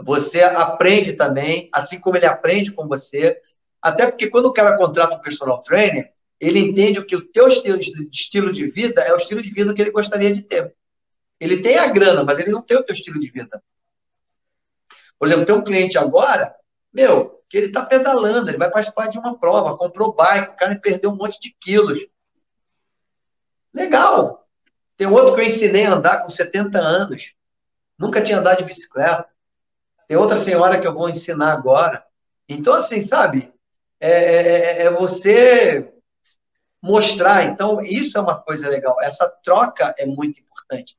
você 0.03 0.41
aprende 0.41 1.13
também, 1.13 1.69
assim 1.71 1.99
como 1.99 2.17
ele 2.17 2.25
aprende 2.25 2.71
com 2.71 2.87
você. 2.87 3.39
Até 3.81 4.07
porque 4.07 4.29
quando 4.29 4.47
o 4.47 4.53
cara 4.53 4.77
contrata 4.77 5.15
um 5.15 5.21
personal 5.21 5.61
trainer, 5.61 6.11
ele 6.39 6.59
entende 6.59 7.03
que 7.05 7.15
o 7.15 7.27
teu 7.27 7.47
estilo 7.47 7.77
de, 7.77 8.09
estilo 8.11 8.51
de 8.51 8.65
vida 8.65 9.01
é 9.01 9.13
o 9.13 9.17
estilo 9.17 9.41
de 9.41 9.51
vida 9.51 9.73
que 9.73 9.81
ele 9.81 9.91
gostaria 9.91 10.33
de 10.33 10.41
ter. 10.41 10.73
Ele 11.39 11.61
tem 11.61 11.77
a 11.77 11.87
grana, 11.87 12.23
mas 12.23 12.39
ele 12.39 12.51
não 12.51 12.61
tem 12.61 12.77
o 12.77 12.83
teu 12.83 12.93
estilo 12.93 13.19
de 13.19 13.31
vida. 13.31 13.61
Por 15.19 15.27
exemplo, 15.27 15.45
tem 15.45 15.55
um 15.55 15.63
cliente 15.63 15.97
agora, 15.97 16.55
meu, 16.91 17.43
que 17.47 17.57
ele 17.57 17.67
está 17.67 17.85
pedalando, 17.85 18.49
ele 18.49 18.57
vai 18.57 18.71
participar 18.71 19.07
de 19.07 19.19
uma 19.19 19.37
prova, 19.37 19.77
comprou 19.77 20.13
bike, 20.13 20.53
o 20.53 20.55
cara 20.55 20.79
perdeu 20.79 21.11
um 21.11 21.15
monte 21.15 21.39
de 21.39 21.55
quilos. 21.59 21.99
Legal. 23.73 24.47
Tem 24.97 25.07
outro 25.07 25.35
que 25.35 25.41
eu 25.41 25.45
ensinei 25.45 25.85
a 25.85 25.93
andar 25.93 26.23
com 26.23 26.29
70 26.29 26.79
anos. 26.79 27.33
Nunca 28.01 28.23
tinha 28.23 28.39
andado 28.39 28.57
de 28.57 28.65
bicicleta. 28.65 29.27
Tem 30.07 30.17
outra 30.17 30.35
senhora 30.35 30.81
que 30.81 30.87
eu 30.87 30.93
vou 30.93 31.07
ensinar 31.07 31.53
agora. 31.53 32.03
Então, 32.49 32.73
assim, 32.73 33.03
sabe? 33.03 33.53
É, 33.99 34.09
é, 34.09 34.57
é, 34.57 34.81
é 34.85 34.89
você 34.89 35.87
mostrar. 36.81 37.45
Então, 37.45 37.79
isso 37.79 38.17
é 38.17 38.21
uma 38.21 38.41
coisa 38.41 38.67
legal. 38.67 38.97
Essa 39.03 39.31
troca 39.43 39.93
é 39.99 40.07
muito 40.07 40.39
importante. 40.39 40.97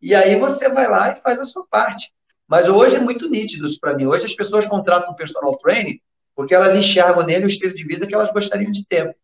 E 0.00 0.14
aí 0.14 0.40
você 0.40 0.70
vai 0.70 0.88
lá 0.88 1.12
e 1.12 1.16
faz 1.16 1.38
a 1.38 1.44
sua 1.44 1.66
parte. 1.66 2.10
Mas 2.46 2.66
hoje 2.66 2.96
é 2.96 3.00
muito 3.00 3.28
nítido 3.28 3.66
isso 3.66 3.78
para 3.78 3.94
mim. 3.94 4.06
Hoje 4.06 4.24
as 4.24 4.34
pessoas 4.34 4.64
contratam 4.64 5.14
personal 5.14 5.54
training 5.58 6.00
porque 6.34 6.54
elas 6.54 6.74
enxergam 6.74 7.26
nele 7.26 7.44
o 7.44 7.46
estilo 7.46 7.74
de 7.74 7.84
vida 7.84 8.06
que 8.06 8.14
elas 8.14 8.32
gostariam 8.32 8.70
de 8.70 8.86
ter. 8.86 9.14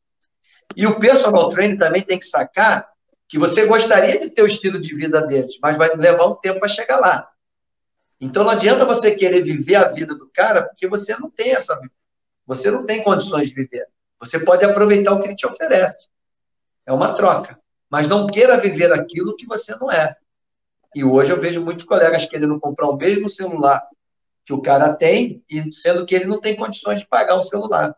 E 0.76 0.86
o 0.86 0.98
personal 1.01 1.48
training 1.48 1.78
também 1.78 2.02
tem 2.02 2.18
que 2.18 2.26
sacar 2.26 2.86
que 3.35 3.39
você 3.40 3.66
gostaria 3.66 4.16
de 4.16 4.31
ter 4.31 4.43
o 4.43 4.47
estilo 4.47 4.81
de 4.81 4.94
vida 4.94 5.20
deles, 5.20 5.59
mas 5.61 5.77
vai 5.77 5.93
levar 5.97 6.24
um 6.28 6.36
tempo 6.36 6.61
para 6.61 6.69
chegar 6.69 7.01
lá. 7.01 7.28
Então 8.20 8.44
não 8.44 8.51
adianta 8.52 8.85
você 8.85 9.11
querer 9.11 9.43
viver 9.43 9.74
a 9.74 9.89
vida 9.89 10.15
do 10.15 10.31
cara 10.32 10.62
porque 10.62 10.86
você 10.86 11.19
não 11.19 11.28
tem 11.28 11.51
essa 11.51 11.77
você 12.47 12.70
não 12.70 12.86
tem 12.86 13.02
condições 13.02 13.48
de 13.48 13.55
viver. 13.56 13.89
Você 14.20 14.39
pode 14.39 14.65
aproveitar 14.65 15.12
o 15.12 15.20
que 15.20 15.27
ele 15.27 15.35
te 15.35 15.48
oferece. 15.48 16.11
É 16.86 16.93
uma 16.93 17.12
troca, 17.15 17.59
mas 17.90 18.06
não 18.06 18.24
queira 18.24 18.56
viver 18.56 18.93
aquilo 18.93 19.35
que 19.35 19.47
você 19.47 19.74
não 19.74 19.90
é. 19.90 20.15
E 20.94 21.02
hoje 21.02 21.32
eu 21.32 21.40
vejo 21.40 21.61
muitos 21.61 21.85
colegas 21.85 22.27
querendo 22.27 22.61
comprar 22.61 22.86
o 22.86 22.97
mesmo 22.97 23.28
celular 23.28 23.85
que 24.47 24.52
o 24.52 24.62
cara 24.62 24.94
tem, 24.94 25.44
sendo 25.73 26.06
que 26.06 26.15
ele 26.15 26.27
não 26.27 26.40
tem 26.40 26.55
condições 26.55 27.01
de 27.01 27.06
pagar 27.09 27.35
o 27.35 27.43
celular. 27.43 27.97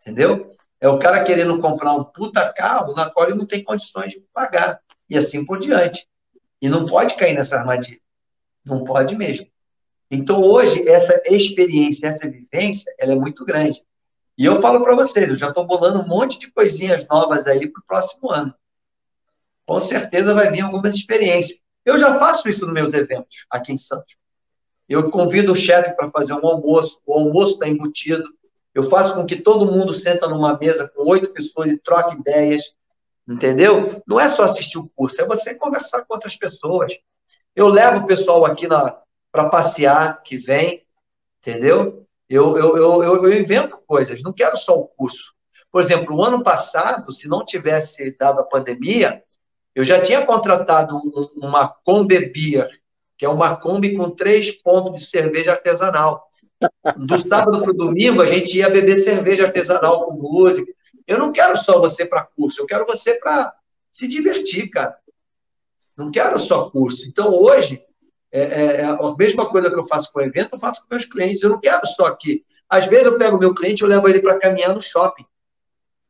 Entendeu? 0.00 0.56
É 0.84 0.88
o 0.88 0.98
cara 0.98 1.24
querendo 1.24 1.58
comprar 1.62 1.94
um 1.94 2.04
puta 2.04 2.52
carro 2.52 2.92
na 2.92 3.08
qual 3.08 3.26
ele 3.26 3.38
não 3.38 3.46
tem 3.46 3.64
condições 3.64 4.10
de 4.10 4.20
pagar. 4.34 4.82
E 5.08 5.16
assim 5.16 5.42
por 5.42 5.58
diante. 5.58 6.06
E 6.60 6.68
não 6.68 6.84
pode 6.84 7.16
cair 7.16 7.32
nessa 7.32 7.56
armadilha. 7.56 7.98
Não 8.62 8.84
pode 8.84 9.16
mesmo. 9.16 9.46
Então, 10.10 10.42
hoje, 10.42 10.86
essa 10.86 11.22
experiência, 11.24 12.08
essa 12.08 12.28
vivência, 12.28 12.94
ela 12.98 13.12
é 13.12 13.16
muito 13.16 13.46
grande. 13.46 13.82
E 14.36 14.44
eu 14.44 14.60
falo 14.60 14.84
para 14.84 14.94
vocês, 14.94 15.26
eu 15.26 15.38
já 15.38 15.48
estou 15.48 15.66
bolando 15.66 16.02
um 16.02 16.06
monte 16.06 16.38
de 16.38 16.50
coisinhas 16.50 17.08
novas 17.08 17.46
aí 17.46 17.66
para 17.66 17.80
o 17.80 17.84
próximo 17.86 18.30
ano. 18.30 18.54
Com 19.64 19.80
certeza 19.80 20.34
vai 20.34 20.50
vir 20.50 20.60
algumas 20.60 20.94
experiências. 20.94 21.62
Eu 21.82 21.96
já 21.96 22.18
faço 22.18 22.46
isso 22.46 22.66
nos 22.66 22.74
meus 22.74 22.92
eventos 22.92 23.46
aqui 23.48 23.72
em 23.72 23.78
Santos. 23.78 24.18
Eu 24.86 25.10
convido 25.10 25.52
o 25.52 25.56
chefe 25.56 25.96
para 25.96 26.10
fazer 26.10 26.34
um 26.34 26.46
almoço, 26.46 27.00
o 27.06 27.14
almoço 27.14 27.54
está 27.54 27.66
embutido. 27.66 28.28
Eu 28.74 28.82
faço 28.82 29.14
com 29.14 29.24
que 29.24 29.36
todo 29.36 29.70
mundo 29.70 29.92
senta 29.94 30.28
numa 30.28 30.58
mesa 30.58 30.90
com 30.94 31.08
oito 31.08 31.32
pessoas 31.32 31.70
e 31.70 31.78
troque 31.78 32.16
ideias, 32.16 32.62
entendeu? 33.28 34.02
Não 34.06 34.18
é 34.18 34.28
só 34.28 34.44
assistir 34.44 34.78
o 34.78 34.88
curso, 34.90 35.20
é 35.20 35.26
você 35.26 35.54
conversar 35.54 36.02
com 36.02 36.14
outras 36.14 36.36
pessoas. 36.36 36.92
Eu 37.54 37.68
levo 37.68 38.00
o 38.00 38.06
pessoal 38.06 38.44
aqui 38.44 38.66
para 38.66 39.48
passear, 39.48 40.22
que 40.22 40.36
vem, 40.36 40.84
entendeu? 41.40 42.04
Eu, 42.28 42.58
eu, 42.58 42.76
eu, 42.76 43.02
eu, 43.02 43.24
eu 43.24 43.38
invento 43.38 43.78
coisas, 43.86 44.22
não 44.22 44.32
quero 44.32 44.56
só 44.56 44.76
o 44.76 44.88
curso. 44.88 45.34
Por 45.70 45.80
exemplo, 45.80 46.16
o 46.16 46.24
ano 46.24 46.42
passado, 46.42 47.12
se 47.12 47.28
não 47.28 47.44
tivesse 47.44 48.16
dado 48.16 48.40
a 48.40 48.44
pandemia, 48.44 49.22
eu 49.74 49.84
já 49.84 50.00
tinha 50.00 50.24
contratado 50.24 51.00
uma 51.36 51.68
Kombi 51.68 52.32
Beer, 52.32 52.68
que 53.18 53.24
é 53.24 53.28
uma 53.28 53.56
Kombi 53.56 53.96
com 53.96 54.08
três 54.08 54.50
pontos 54.50 55.00
de 55.00 55.06
cerveja 55.06 55.52
artesanal. 55.52 56.28
Do 56.96 57.18
sábado 57.18 57.60
para 57.60 57.70
o 57.70 57.76
domingo, 57.76 58.22
a 58.22 58.26
gente 58.26 58.56
ia 58.56 58.70
beber 58.70 58.96
cerveja 58.96 59.46
artesanal 59.46 60.06
com 60.06 60.16
música. 60.16 60.72
Eu 61.06 61.18
não 61.18 61.32
quero 61.32 61.56
só 61.56 61.78
você 61.78 62.06
para 62.06 62.24
curso, 62.24 62.62
eu 62.62 62.66
quero 62.66 62.86
você 62.86 63.14
para 63.14 63.54
se 63.92 64.08
divertir, 64.08 64.70
cara. 64.70 64.96
Não 65.96 66.10
quero 66.10 66.38
só 66.38 66.70
curso. 66.70 67.06
Então, 67.08 67.32
hoje, 67.32 67.84
é, 68.32 68.40
é, 68.40 68.64
é, 68.80 68.84
a 68.84 69.14
mesma 69.16 69.48
coisa 69.48 69.70
que 69.70 69.78
eu 69.78 69.84
faço 69.84 70.12
com 70.12 70.18
o 70.18 70.22
evento, 70.22 70.54
eu 70.54 70.58
faço 70.58 70.82
com 70.82 70.88
meus 70.90 71.04
clientes. 71.04 71.42
Eu 71.42 71.50
não 71.50 71.60
quero 71.60 71.86
só 71.86 72.06
aqui. 72.06 72.44
Às 72.68 72.86
vezes 72.86 73.06
eu 73.06 73.16
pego 73.16 73.38
meu 73.38 73.54
cliente 73.54 73.84
e 73.84 73.86
levo 73.86 74.08
ele 74.08 74.20
para 74.20 74.38
caminhar 74.38 74.74
no 74.74 74.82
shopping. 74.82 75.24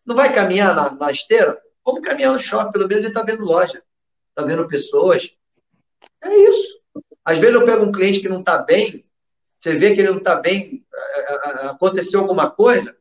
Não 0.07 0.16
vai 0.16 0.33
caminhar 0.33 0.75
na, 0.75 0.91
na 0.91 1.11
esteira? 1.11 1.61
Vamos 1.85 2.01
caminhar 2.01 2.33
no 2.33 2.39
shopping, 2.39 2.73
pelo 2.73 2.89
menos 2.89 3.05
ele 3.05 3.12
está 3.12 3.23
vendo 3.23 3.45
loja, 3.45 3.83
está 4.31 4.43
vendo 4.43 4.66
pessoas. 4.66 5.37
É 6.23 6.35
isso. 6.35 6.81
Às 7.23 7.39
vezes 7.39 7.55
eu 7.55 7.66
pego 7.66 7.85
um 7.85 7.93
cliente 7.93 8.21
que 8.21 8.29
não 8.29 8.41
está 8.41 8.57
bem, 8.57 9.04
você 9.65 9.74
vê 9.74 9.95
que 9.95 10.01
ele 10.01 10.11
não 10.11 10.19
está 10.19 10.35
bem, 10.35 10.85
aconteceu 11.62 12.20
alguma 12.20 12.51
coisa, 12.51 12.95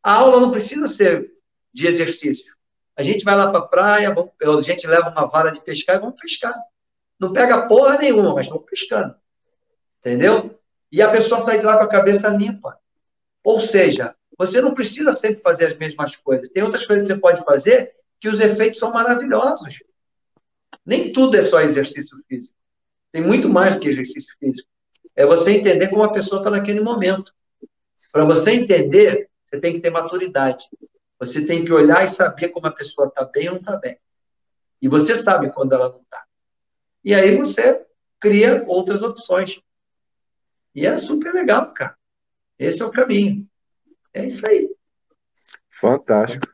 a 0.00 0.14
aula 0.14 0.40
não 0.40 0.52
precisa 0.52 0.86
ser 0.86 1.32
de 1.72 1.88
exercício. 1.88 2.54
A 2.96 3.02
gente 3.02 3.24
vai 3.24 3.34
lá 3.34 3.50
para 3.50 3.58
a 3.58 3.66
praia, 3.66 4.14
a 4.14 4.60
gente 4.60 4.86
leva 4.86 5.10
uma 5.10 5.26
vara 5.26 5.50
de 5.50 5.60
pescar 5.60 5.96
e 5.96 5.98
vamos 5.98 6.20
pescar. 6.20 6.54
Não 7.18 7.32
pega 7.32 7.66
porra 7.66 7.98
nenhuma, 7.98 8.32
mas 8.32 8.46
vamos 8.46 8.64
pescando. 8.70 9.16
Entendeu? 9.98 10.56
E 10.92 11.02
a 11.02 11.10
pessoa 11.10 11.40
sai 11.40 11.58
de 11.58 11.64
lá 11.64 11.76
com 11.76 11.84
a 11.84 11.88
cabeça 11.88 12.28
limpa. 12.28 12.78
Ou 13.42 13.60
seja, 13.60 14.14
você 14.38 14.60
não 14.60 14.74
precisa 14.74 15.12
sempre 15.12 15.42
fazer 15.42 15.66
as 15.66 15.76
mesmas 15.76 16.14
coisas. 16.14 16.48
Tem 16.50 16.62
outras 16.62 16.86
coisas 16.86 17.08
que 17.08 17.14
você 17.14 17.20
pode 17.20 17.44
fazer 17.44 17.94
que 18.20 18.28
os 18.28 18.38
efeitos 18.38 18.78
são 18.78 18.92
maravilhosos. 18.92 19.82
Nem 20.86 21.12
tudo 21.12 21.36
é 21.36 21.42
só 21.42 21.60
exercício 21.60 22.16
físico. 22.28 22.56
Tem 23.10 23.22
muito 23.22 23.48
mais 23.48 23.74
do 23.74 23.80
que 23.80 23.88
exercício 23.88 24.36
físico. 24.38 24.68
É 25.14 25.26
você 25.26 25.52
entender 25.52 25.88
como 25.88 26.02
a 26.02 26.12
pessoa 26.12 26.40
está 26.40 26.50
naquele 26.50 26.80
momento. 26.80 27.34
Para 28.12 28.24
você 28.24 28.52
entender, 28.52 29.28
você 29.44 29.60
tem 29.60 29.74
que 29.74 29.80
ter 29.80 29.90
maturidade. 29.90 30.68
Você 31.18 31.46
tem 31.46 31.64
que 31.64 31.72
olhar 31.72 32.04
e 32.04 32.08
saber 32.08 32.48
como 32.48 32.66
a 32.66 32.72
pessoa 32.72 33.08
está 33.08 33.24
bem 33.24 33.48
ou 33.48 33.54
não 33.54 33.60
está 33.60 33.76
bem. 33.76 33.98
E 34.80 34.88
você 34.88 35.14
sabe 35.14 35.52
quando 35.52 35.74
ela 35.74 35.90
não 35.90 36.00
está. 36.00 36.24
E 37.04 37.14
aí 37.14 37.36
você 37.36 37.84
cria 38.18 38.64
outras 38.66 39.02
opções. 39.02 39.60
E 40.74 40.86
é 40.86 40.96
super 40.96 41.34
legal, 41.34 41.72
cara. 41.72 41.96
Esse 42.58 42.82
é 42.82 42.84
o 42.84 42.90
caminho. 42.90 43.48
É 44.12 44.26
isso 44.26 44.46
aí. 44.46 44.68
Fantástico. 45.68 46.46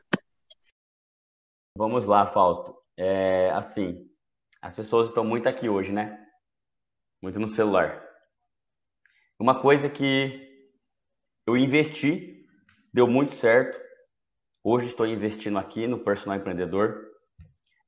Vamos 1.75 2.05
lá, 2.05 2.25
Fausto. 2.25 2.75
É, 2.95 3.51
assim, 3.51 4.09
as 4.61 4.75
pessoas 4.75 5.09
estão 5.09 5.23
muito 5.23 5.47
aqui 5.47 5.69
hoje, 5.69 5.91
né? 5.91 6.25
Muito 7.21 7.39
no 7.39 7.47
celular. 7.47 8.06
Uma 9.39 9.59
coisa 9.59 9.87
que 9.87 10.47
eu 11.45 11.55
investi, 11.55 12.45
deu 12.91 13.07
muito 13.07 13.33
certo. 13.33 13.79
Hoje 14.63 14.87
estou 14.87 15.05
investindo 15.05 15.59
aqui 15.59 15.87
no 15.87 15.99
personal 15.99 16.37
empreendedor. 16.37 17.05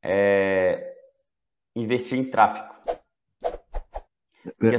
É 0.04 0.96
investir 1.76 2.18
em 2.20 2.30
tráfego. 2.30 2.70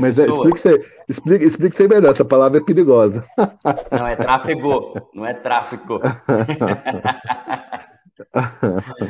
Mas 0.00 0.18
é, 0.18 0.26
pessoas... 0.26 0.48
explique, 0.48 0.58
isso 0.58 1.04
explique, 1.08 1.44
explique 1.44 1.82
aí 1.82 1.88
melhor, 1.88 2.10
essa 2.10 2.24
palavra 2.24 2.58
é 2.58 2.64
perigosa. 2.64 3.24
Não, 3.92 4.06
é 4.06 4.16
tráfego, 4.16 4.94
não 5.14 5.26
é 5.26 5.34
tráfico. 5.34 5.98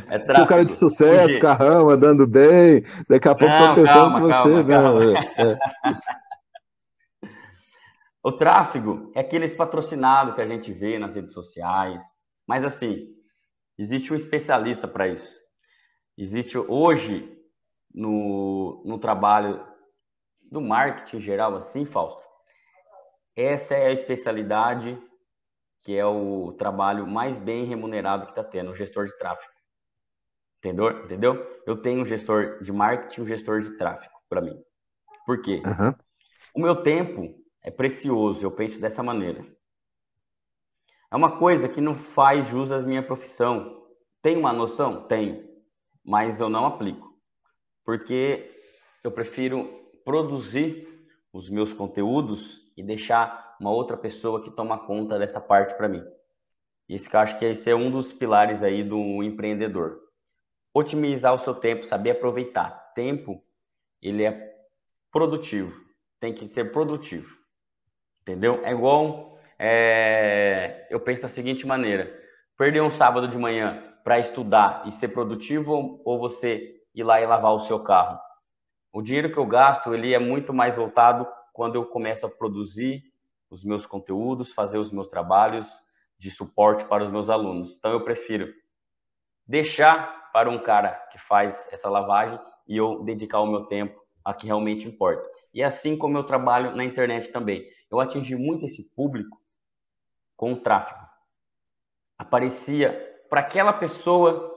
É 0.09 0.19
tráfego. 0.20 0.45
O 0.45 0.47
cara 0.47 0.65
de 0.65 0.73
sucesso, 0.73 1.31
Hoje... 1.31 1.41
carrão, 1.41 1.91
andando 1.91 2.28
bem, 2.28 2.85
daqui 3.09 3.28
a 3.28 3.35
pouco 3.35 3.53
estão 3.53 3.74
pensando 3.74 3.93
calma, 3.93 4.20
que 4.20 4.27
você. 4.27 4.32
Calma, 4.32 4.62
não, 4.62 4.66
calma. 4.66 5.19
É, 5.37 5.51
é. 5.51 5.59
O 8.23 8.33
tráfego 8.33 9.11
é 9.15 9.21
aqueles 9.21 9.55
patrocinados 9.55 10.35
que 10.35 10.41
a 10.41 10.47
gente 10.47 10.73
vê 10.73 10.99
nas 10.99 11.15
redes 11.15 11.33
sociais. 11.33 12.05
Mas 12.47 12.65
assim, 12.65 13.09
existe 13.79 14.13
um 14.13 14.17
especialista 14.17 14.87
para 14.87 15.09
isso. 15.09 15.39
Existe 16.19 16.59
hoje 16.59 17.39
no, 17.95 18.83
no 18.85 18.99
trabalho 18.99 19.67
do 20.51 20.61
marketing 20.61 21.21
geral, 21.21 21.57
assim, 21.57 21.87
Fausto, 21.87 22.23
essa 23.37 23.75
é 23.75 23.87
a 23.87 23.93
especialidade 23.93 25.01
que 25.83 25.97
é 25.97 26.05
o 26.05 26.53
trabalho 26.59 27.07
mais 27.07 27.39
bem 27.39 27.65
remunerado 27.65 28.27
que 28.27 28.33
está 28.33 28.45
tendo, 28.45 28.71
o 28.71 28.77
gestor 28.77 29.07
de 29.07 29.17
tráfego. 29.17 29.53
Entendeu? 30.59 31.05
Entendeu? 31.05 31.63
Eu 31.67 31.81
tenho 31.81 32.03
um 32.03 32.07
gestor 32.07 32.63
de 32.63 32.71
marketing 32.71 33.21
e 33.21 33.25
um 33.25 33.27
gestor 33.27 33.63
de 33.63 33.79
tráfego 33.79 34.13
para 34.29 34.43
mim. 34.43 34.63
Por 35.25 35.41
quê? 35.41 35.63
Uhum. 35.65 35.95
O 36.55 36.61
meu 36.61 36.83
tempo 36.83 37.35
é 37.62 37.70
precioso, 37.70 38.45
eu 38.45 38.51
penso 38.51 38.81
dessa 38.81 39.03
maneira. 39.03 39.45
É 41.11 41.16
uma 41.16 41.39
coisa 41.39 41.69
que 41.69 41.81
não 41.81 41.97
faz 41.97 42.47
jus 42.47 42.70
à 42.70 42.78
minha 42.78 43.03
profissão. 43.03 43.85
Tem 44.23 44.37
uma 44.37 44.53
noção? 44.53 45.07
Tenho, 45.07 45.45
mas 46.05 46.41
eu 46.41 46.49
não 46.49 46.66
aplico. 46.66 47.09
Porque 47.85 48.51
eu 49.03 49.11
prefiro 49.11 49.69
produzir 50.05 50.89
os 51.32 51.51
meus 51.51 51.73
conteúdos 51.73 52.61
e 52.77 52.82
deixar 52.82 53.57
uma 53.61 53.70
outra 53.70 53.97
pessoa 53.97 54.43
que 54.43 54.51
toma 54.51 54.87
conta 54.87 55.19
dessa 55.19 55.41
parte 55.41 55.74
para 55.77 55.89
mim. 55.89 56.03
Isso 56.89 57.09
que 57.09 57.16
eu 57.16 57.20
acho 57.20 57.39
que 57.39 57.45
esse 57.45 57.70
é 57.70 57.74
um 57.74 57.91
dos 57.91 58.12
pilares 58.12 58.62
aí 58.62 58.82
do 58.82 59.23
empreendedor. 59.23 60.01
Otimizar 60.73 61.35
o 61.35 61.39
seu 61.39 61.55
tempo, 61.55 61.85
saber 61.85 62.12
aproveitar. 62.12 62.93
Tempo, 62.95 63.43
ele 64.01 64.24
é 64.24 64.57
produtivo. 65.11 65.78
Tem 66.19 66.32
que 66.32 66.49
ser 66.49 66.73
produtivo. 66.73 67.40
Entendeu? 68.31 68.65
É 68.65 68.70
igual. 68.70 69.39
É... 69.59 70.86
Eu 70.89 71.01
penso 71.01 71.23
da 71.23 71.28
seguinte 71.28 71.66
maneira: 71.66 72.16
perder 72.57 72.81
um 72.81 72.90
sábado 72.90 73.27
de 73.27 73.36
manhã 73.36 73.82
para 74.05 74.20
estudar 74.20 74.86
e 74.86 74.93
ser 74.93 75.09
produtivo 75.09 76.01
ou 76.05 76.19
você 76.19 76.77
ir 76.94 77.02
lá 77.02 77.20
e 77.20 77.27
lavar 77.27 77.52
o 77.52 77.61
seu 77.61 77.81
carro? 77.81 78.19
O 78.93 79.02
dinheiro 79.02 79.32
que 79.32 79.39
eu 79.39 79.47
gasto, 79.47 79.93
ele 79.93 80.15
é 80.15 80.19
muito 80.19 80.52
mais 80.52 80.77
voltado 80.77 81.27
quando 81.52 81.74
eu 81.74 81.85
começo 81.86 82.24
a 82.24 82.31
produzir 82.31 83.02
os 83.51 83.65
meus 83.65 83.85
conteúdos, 83.85 84.52
fazer 84.52 84.78
os 84.78 84.93
meus 84.93 85.09
trabalhos 85.09 85.69
de 86.16 86.31
suporte 86.31 86.85
para 86.85 87.02
os 87.02 87.11
meus 87.11 87.28
alunos. 87.28 87.77
Então 87.77 87.90
eu 87.90 88.05
prefiro 88.05 88.48
deixar 89.47 90.31
para 90.32 90.48
um 90.48 90.59
cara 90.59 90.93
que 91.11 91.19
faz 91.19 91.69
essa 91.73 91.90
lavagem 91.90 92.39
e 92.69 92.77
eu 92.77 93.02
dedicar 93.02 93.40
o 93.40 93.47
meu 93.47 93.65
tempo 93.66 94.00
a 94.25 94.35
que 94.35 94.47
realmente 94.47 94.87
importa. 94.87 95.29
E 95.53 95.63
é 95.63 95.65
assim 95.65 95.97
como 95.97 96.17
eu 96.17 96.25
trabalho 96.25 96.77
na 96.77 96.85
internet 96.85 97.31
também. 97.33 97.67
Eu 97.91 98.01
atingi 98.01 98.37
muito 98.37 98.65
esse 98.65 98.95
público 98.95 99.41
com 100.37 100.53
o 100.53 100.61
tráfego. 100.61 101.01
Aparecia 102.17 102.93
para 103.29 103.41
aquela 103.41 103.73
pessoa 103.73 104.51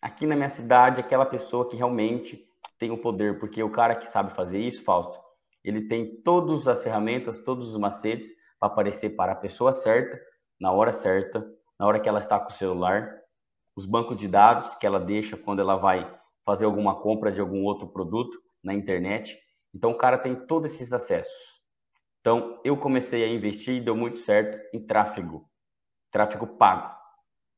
aqui 0.00 0.26
na 0.26 0.36
minha 0.36 0.48
cidade, 0.48 1.00
aquela 1.00 1.26
pessoa 1.26 1.68
que 1.68 1.76
realmente 1.76 2.46
tem 2.78 2.90
o 2.90 2.98
poder, 2.98 3.38
porque 3.40 3.62
o 3.62 3.70
cara 3.70 3.96
que 3.96 4.06
sabe 4.06 4.34
fazer 4.34 4.60
isso, 4.60 4.84
Fausto, 4.84 5.18
ele 5.64 5.88
tem 5.88 6.22
todas 6.22 6.68
as 6.68 6.82
ferramentas, 6.82 7.42
todos 7.42 7.70
os 7.70 7.76
macetes 7.76 8.28
para 8.58 8.68
aparecer 8.68 9.10
para 9.10 9.32
a 9.32 9.36
pessoa 9.36 9.72
certa, 9.72 10.20
na 10.60 10.72
hora 10.72 10.92
certa, 10.92 11.44
na 11.78 11.86
hora 11.86 11.98
que 12.00 12.08
ela 12.08 12.18
está 12.18 12.38
com 12.38 12.50
o 12.50 12.56
celular, 12.56 13.12
os 13.74 13.84
bancos 13.84 14.16
de 14.16 14.26
dados 14.26 14.74
que 14.76 14.86
ela 14.86 14.98
deixa 14.98 15.36
quando 15.36 15.60
ela 15.60 15.76
vai 15.76 16.12
fazer 16.44 16.64
alguma 16.64 17.00
compra 17.00 17.30
de 17.30 17.40
algum 17.40 17.64
outro 17.64 17.86
produto 17.86 18.40
na 18.62 18.74
internet. 18.74 19.38
Então, 19.74 19.90
o 19.90 19.98
cara 19.98 20.18
tem 20.18 20.34
todos 20.34 20.74
esses 20.74 20.92
acessos. 20.92 21.32
Então, 22.20 22.60
eu 22.64 22.76
comecei 22.76 23.24
a 23.24 23.28
investir 23.28 23.76
e 23.76 23.80
deu 23.80 23.96
muito 23.96 24.18
certo 24.18 24.58
em 24.74 24.84
tráfego, 24.84 25.48
tráfego 26.10 26.46
pago. 26.46 26.96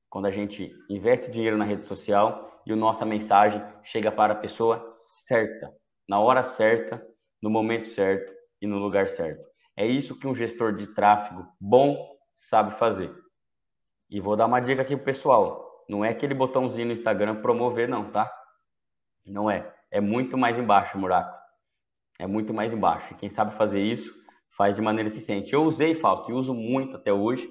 Quando 0.08 0.26
a 0.26 0.30
gente 0.30 0.72
investe 0.88 1.30
dinheiro 1.30 1.56
na 1.56 1.64
rede 1.64 1.84
social 1.86 2.62
e 2.66 2.72
a 2.72 2.76
nossa 2.76 3.06
mensagem 3.06 3.62
chega 3.82 4.12
para 4.12 4.32
a 4.32 4.36
pessoa 4.36 4.86
certa, 4.90 5.72
na 6.08 6.20
hora 6.20 6.42
certa, 6.42 7.04
no 7.42 7.48
momento 7.48 7.86
certo 7.86 8.32
e 8.60 8.66
no 8.66 8.78
lugar 8.78 9.08
certo. 9.08 9.44
É 9.76 9.86
isso 9.86 10.18
que 10.18 10.26
um 10.26 10.34
gestor 10.34 10.76
de 10.76 10.88
tráfego 10.88 11.46
bom 11.60 11.96
sabe 12.32 12.78
fazer. 12.78 13.14
E 14.10 14.20
vou 14.20 14.36
dar 14.36 14.46
uma 14.46 14.60
dica 14.60 14.82
aqui 14.82 14.96
pro 14.96 15.06
pessoal. 15.06 15.84
Não 15.88 16.04
é 16.04 16.10
aquele 16.10 16.34
botãozinho 16.34 16.86
no 16.86 16.92
Instagram 16.92 17.40
promover, 17.40 17.88
não, 17.88 18.10
tá? 18.10 18.30
Não 19.24 19.50
é. 19.50 19.72
É 19.90 20.00
muito 20.00 20.38
mais 20.38 20.58
embaixo, 20.58 20.98
Muraco. 20.98 21.38
É 22.18 22.26
muito 22.26 22.54
mais 22.54 22.72
embaixo. 22.72 23.12
E 23.12 23.16
quem 23.16 23.28
sabe 23.28 23.56
fazer 23.56 23.82
isso, 23.82 24.14
faz 24.56 24.76
de 24.76 24.82
maneira 24.82 25.08
eficiente. 25.08 25.52
Eu 25.52 25.62
usei, 25.62 25.94
Fausto, 25.94 26.30
e 26.30 26.34
uso 26.34 26.54
muito 26.54 26.96
até 26.96 27.12
hoje, 27.12 27.50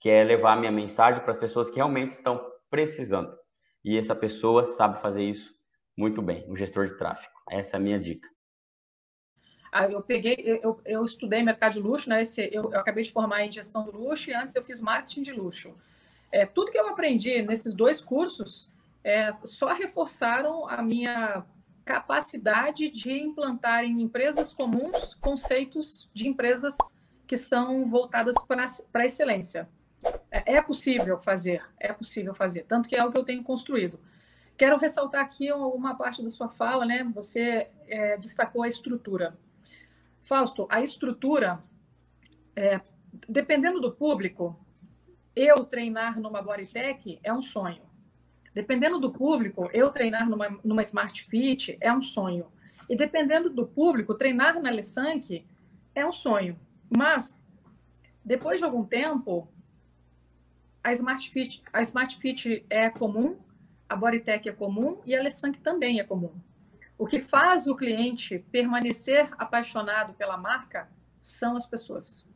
que 0.00 0.08
é 0.08 0.24
levar 0.24 0.54
a 0.54 0.56
minha 0.56 0.72
mensagem 0.72 1.20
para 1.20 1.30
as 1.30 1.38
pessoas 1.38 1.68
que 1.68 1.76
realmente 1.76 2.10
estão 2.10 2.40
precisando. 2.70 3.36
E 3.84 3.96
essa 3.96 4.14
pessoa 4.14 4.64
sabe 4.64 5.00
fazer 5.00 5.24
isso 5.24 5.54
muito 5.96 6.22
bem, 6.22 6.44
o 6.50 6.56
gestor 6.56 6.86
de 6.86 6.96
tráfego. 6.96 7.34
Essa 7.50 7.76
é 7.76 7.78
a 7.78 7.82
minha 7.82 7.98
dica. 7.98 8.28
Ah, 9.70 9.86
eu 9.88 10.00
peguei, 10.00 10.36
eu, 10.62 10.80
eu 10.84 11.04
estudei 11.04 11.42
mercado 11.42 11.74
de 11.74 11.80
luxo, 11.80 12.08
né? 12.08 12.22
Esse, 12.22 12.48
eu, 12.52 12.72
eu, 12.72 12.80
acabei 12.80 13.04
de 13.04 13.12
formar 13.12 13.44
em 13.44 13.52
gestão 13.52 13.84
do 13.84 13.96
luxo 13.96 14.30
e 14.30 14.34
antes 14.34 14.54
eu 14.54 14.62
fiz 14.62 14.80
marketing 14.80 15.22
de 15.22 15.32
luxo. 15.32 15.76
É, 16.32 16.46
tudo 16.46 16.70
que 16.70 16.78
eu 16.78 16.88
aprendi 16.88 17.42
nesses 17.42 17.74
dois 17.74 18.00
cursos 18.00 18.70
é, 19.04 19.34
só 19.44 19.72
reforçaram 19.72 20.66
a 20.68 20.82
minha 20.82 21.44
capacidade 21.88 22.90
de 22.90 23.10
implantar 23.10 23.82
em 23.82 24.02
empresas 24.02 24.52
comuns 24.52 25.14
conceitos 25.14 26.10
de 26.12 26.28
empresas 26.28 26.76
que 27.26 27.34
são 27.34 27.86
voltadas 27.86 28.34
para 28.44 28.66
a 29.02 29.06
excelência. 29.06 29.66
É, 30.30 30.56
é 30.56 30.62
possível 30.62 31.18
fazer, 31.18 31.64
é 31.80 31.90
possível 31.90 32.34
fazer, 32.34 32.64
tanto 32.64 32.90
que 32.90 32.94
é 32.94 33.02
o 33.02 33.10
que 33.10 33.16
eu 33.16 33.24
tenho 33.24 33.42
construído. 33.42 33.98
Quero 34.54 34.76
ressaltar 34.76 35.22
aqui 35.22 35.50
uma 35.50 35.94
parte 35.94 36.22
da 36.22 36.30
sua 36.30 36.50
fala, 36.50 36.84
né? 36.84 37.04
Você 37.14 37.70
é, 37.86 38.18
destacou 38.18 38.62
a 38.62 38.68
estrutura. 38.68 39.38
Fausto, 40.22 40.66
a 40.68 40.82
estrutura, 40.82 41.58
é, 42.54 42.82
dependendo 43.26 43.80
do 43.80 43.92
público, 43.92 44.60
eu 45.34 45.64
treinar 45.64 46.20
numa 46.20 46.42
Bodytech 46.42 47.18
é 47.22 47.32
um 47.32 47.40
sonho. 47.40 47.87
Dependendo 48.54 48.98
do 48.98 49.10
público, 49.10 49.68
eu 49.72 49.90
treinar 49.90 50.28
numa, 50.28 50.58
numa 50.64 50.82
Smart 50.82 51.24
Fit 51.24 51.76
é 51.80 51.92
um 51.92 52.02
sonho. 52.02 52.46
E 52.88 52.96
dependendo 52.96 53.50
do 53.50 53.66
público, 53.66 54.14
treinar 54.14 54.60
na 54.60 54.70
Lessank 54.70 55.44
é 55.94 56.06
um 56.06 56.12
sonho. 56.12 56.58
Mas, 56.88 57.46
depois 58.24 58.58
de 58.58 58.64
algum 58.64 58.84
tempo, 58.84 59.48
a 60.82 60.92
Smart 60.92 61.30
Fit, 61.30 61.62
a 61.72 61.82
Smart 61.82 62.16
Fit 62.16 62.64
é 62.70 62.88
comum, 62.88 63.36
a 63.88 63.96
Bodytech 63.96 64.48
é 64.48 64.52
comum 64.52 65.00
e 65.04 65.14
a 65.14 65.22
Lessank 65.22 65.60
também 65.60 66.00
é 66.00 66.04
comum. 66.04 66.32
O 66.96 67.06
que 67.06 67.20
faz 67.20 67.66
o 67.66 67.76
cliente 67.76 68.44
permanecer 68.50 69.30
apaixonado 69.38 70.14
pela 70.14 70.36
marca 70.36 70.88
são 71.20 71.56
as 71.56 71.64
pessoas. 71.64 72.27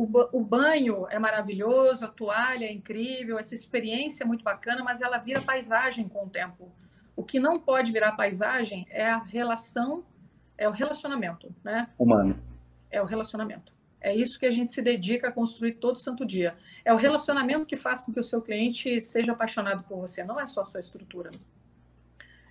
O, 0.00 0.40
banho 0.44 1.08
é 1.10 1.18
maravilhoso, 1.18 2.04
a 2.04 2.08
toalha 2.08 2.66
é 2.66 2.72
incrível, 2.72 3.36
essa 3.36 3.52
experiência 3.52 4.22
é 4.22 4.26
muito 4.26 4.44
bacana, 4.44 4.84
mas 4.84 5.00
ela 5.00 5.18
vira 5.18 5.42
paisagem 5.42 6.08
com 6.08 6.24
o 6.24 6.30
tempo. 6.30 6.70
O 7.16 7.24
que 7.24 7.40
não 7.40 7.58
pode 7.58 7.90
virar 7.90 8.12
paisagem 8.12 8.86
é 8.90 9.10
a 9.10 9.18
relação, 9.18 10.04
é 10.56 10.68
o 10.68 10.70
relacionamento, 10.70 11.52
né? 11.64 11.88
Humano. 11.98 12.40
É 12.92 13.02
o 13.02 13.04
relacionamento. 13.04 13.72
É 14.00 14.14
isso 14.14 14.38
que 14.38 14.46
a 14.46 14.52
gente 14.52 14.70
se 14.70 14.80
dedica 14.80 15.30
a 15.30 15.32
construir 15.32 15.72
todo 15.72 15.98
santo 15.98 16.24
dia. 16.24 16.56
É 16.84 16.94
o 16.94 16.96
relacionamento 16.96 17.66
que 17.66 17.76
faz 17.76 18.00
com 18.00 18.12
que 18.12 18.20
o 18.20 18.22
seu 18.24 18.40
cliente 18.40 19.00
seja 19.00 19.32
apaixonado 19.32 19.82
por 19.82 19.98
você, 19.98 20.22
não 20.22 20.38
é 20.38 20.46
só 20.46 20.60
a 20.60 20.64
sua 20.64 20.78
estrutura. 20.78 21.32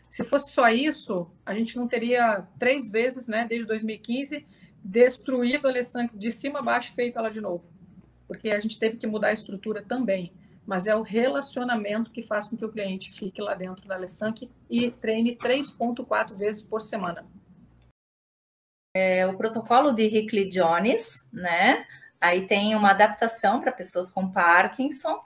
Se 0.09 0.25
fosse 0.25 0.51
só 0.51 0.67
isso, 0.67 1.31
a 1.45 1.53
gente 1.53 1.77
não 1.77 1.87
teria 1.87 2.45
três 2.59 2.91
vezes, 2.91 3.29
né, 3.29 3.45
desde 3.47 3.65
2015, 3.65 4.45
destruído 4.83 5.67
a 5.67 5.71
Alessandra 5.71 6.17
de 6.17 6.31
cima 6.31 6.59
a 6.59 6.61
baixo 6.61 6.93
feito 6.93 7.17
ela 7.17 7.29
de 7.29 7.41
novo. 7.41 7.67
Porque 8.27 8.49
a 8.49 8.59
gente 8.59 8.77
teve 8.79 8.97
que 8.97 9.07
mudar 9.07 9.29
a 9.29 9.33
estrutura 9.33 9.81
também. 9.81 10.33
Mas 10.65 10.85
é 10.85 10.95
o 10.95 11.01
relacionamento 11.01 12.11
que 12.11 12.21
faz 12.21 12.47
com 12.47 12.57
que 12.57 12.65
o 12.65 12.71
cliente 12.71 13.11
fique 13.11 13.41
lá 13.41 13.55
dentro 13.55 13.87
da 13.87 13.95
Alessandra 13.95 14.47
e 14.69 14.91
treine 14.91 15.35
3,4 15.35 16.35
vezes 16.35 16.61
por 16.61 16.81
semana. 16.81 17.25
É, 18.93 19.25
o 19.27 19.37
protocolo 19.37 19.91
de 19.91 20.03
Hickley 20.03 20.49
Jones, 20.49 21.29
né? 21.31 21.85
Aí 22.19 22.45
tem 22.45 22.75
uma 22.75 22.91
adaptação 22.91 23.59
para 23.59 23.71
pessoas 23.71 24.09
com 24.09 24.29
Parkinson. 24.29 25.19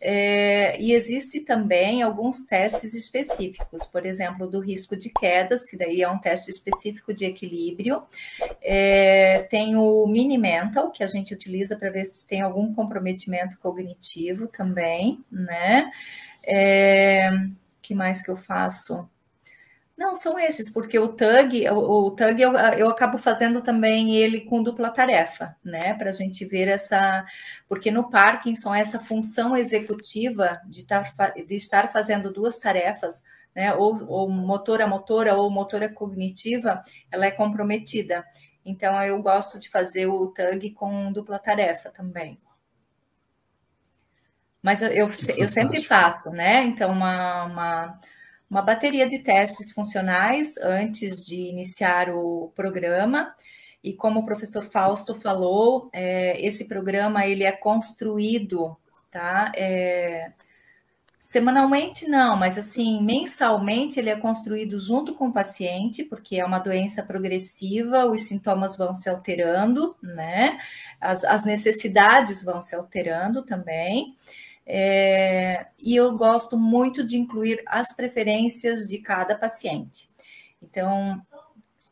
É, 0.00 0.80
e 0.80 0.92
existe 0.92 1.40
também 1.40 2.02
alguns 2.02 2.44
testes 2.44 2.94
específicos, 2.94 3.84
por 3.84 4.06
exemplo, 4.06 4.46
do 4.46 4.60
risco 4.60 4.96
de 4.96 5.10
quedas, 5.10 5.68
que 5.68 5.76
daí 5.76 6.02
é 6.02 6.08
um 6.08 6.18
teste 6.18 6.50
específico 6.50 7.12
de 7.12 7.24
equilíbrio. 7.24 8.04
É, 8.62 9.46
tem 9.50 9.76
o 9.76 10.06
Mini 10.06 10.38
Mental, 10.38 10.90
que 10.92 11.02
a 11.02 11.06
gente 11.06 11.34
utiliza 11.34 11.76
para 11.76 11.90
ver 11.90 12.04
se 12.04 12.26
tem 12.26 12.40
algum 12.40 12.72
comprometimento 12.72 13.58
cognitivo 13.58 14.46
também, 14.46 15.24
né? 15.30 15.90
É, 16.46 17.30
que 17.82 17.94
mais 17.94 18.22
que 18.22 18.30
eu 18.30 18.36
faço? 18.36 19.08
Não, 19.98 20.14
são 20.14 20.38
esses, 20.38 20.70
porque 20.70 20.96
o 20.96 21.08
TUG, 21.08 21.68
o, 21.70 22.06
o 22.06 22.10
TUG 22.12 22.40
eu, 22.40 22.52
eu 22.56 22.88
acabo 22.88 23.18
fazendo 23.18 23.60
também 23.60 24.14
ele 24.14 24.42
com 24.42 24.62
dupla 24.62 24.90
tarefa, 24.90 25.56
né? 25.64 25.92
Para 25.94 26.10
a 26.10 26.12
gente 26.12 26.44
ver 26.44 26.68
essa. 26.68 27.26
Porque 27.66 27.90
no 27.90 28.08
Parkinson, 28.08 28.72
essa 28.72 29.00
função 29.00 29.56
executiva 29.56 30.60
de, 30.68 30.86
tar, 30.86 31.12
de 31.44 31.54
estar 31.56 31.88
fazendo 31.88 32.32
duas 32.32 32.60
tarefas, 32.60 33.24
né? 33.52 33.74
Ou, 33.74 34.06
ou 34.08 34.30
motora 34.30 34.86
motora 34.86 35.34
ou 35.34 35.50
motora 35.50 35.88
cognitiva, 35.92 36.80
ela 37.10 37.26
é 37.26 37.32
comprometida. 37.32 38.24
Então, 38.64 39.02
eu 39.02 39.20
gosto 39.20 39.58
de 39.58 39.68
fazer 39.68 40.06
o 40.06 40.28
TUG 40.28 40.70
com 40.74 41.10
dupla 41.10 41.40
tarefa 41.40 41.90
também. 41.90 42.38
Mas 44.62 44.80
eu, 44.80 44.90
eu, 44.90 45.10
eu 45.38 45.48
sempre 45.48 45.82
faço, 45.82 46.30
né? 46.30 46.62
Então, 46.62 46.92
uma, 46.92 47.44
uma 47.46 48.00
uma 48.50 48.62
bateria 48.62 49.06
de 49.06 49.18
testes 49.20 49.72
funcionais 49.72 50.56
antes 50.58 51.24
de 51.24 51.36
iniciar 51.36 52.10
o 52.10 52.52
programa. 52.54 53.34
E 53.82 53.92
como 53.92 54.20
o 54.20 54.24
professor 54.24 54.64
Fausto 54.64 55.14
falou, 55.14 55.88
é, 55.92 56.40
esse 56.44 56.66
programa 56.66 57.26
ele 57.26 57.44
é 57.44 57.52
construído, 57.52 58.76
tá? 59.10 59.52
É, 59.56 60.32
Semanalmente 61.20 62.06
não, 62.08 62.36
mas 62.36 62.56
assim, 62.56 63.02
mensalmente 63.02 63.98
ele 63.98 64.08
é 64.08 64.14
construído 64.14 64.78
junto 64.78 65.14
com 65.14 65.28
o 65.28 65.32
paciente, 65.32 66.04
porque 66.04 66.36
é 66.36 66.44
uma 66.44 66.60
doença 66.60 67.02
progressiva, 67.02 68.06
os 68.06 68.22
sintomas 68.28 68.76
vão 68.76 68.94
se 68.94 69.10
alterando, 69.10 69.96
né? 70.00 70.60
As, 71.00 71.24
as 71.24 71.44
necessidades 71.44 72.44
vão 72.44 72.60
se 72.60 72.76
alterando 72.76 73.44
também. 73.44 74.16
É, 74.70 75.66
e 75.78 75.96
eu 75.96 76.14
gosto 76.14 76.58
muito 76.58 77.02
de 77.02 77.16
incluir 77.16 77.62
as 77.66 77.96
preferências 77.96 78.80
de 78.80 78.98
cada 78.98 79.34
paciente. 79.34 80.06
Então, 80.62 81.22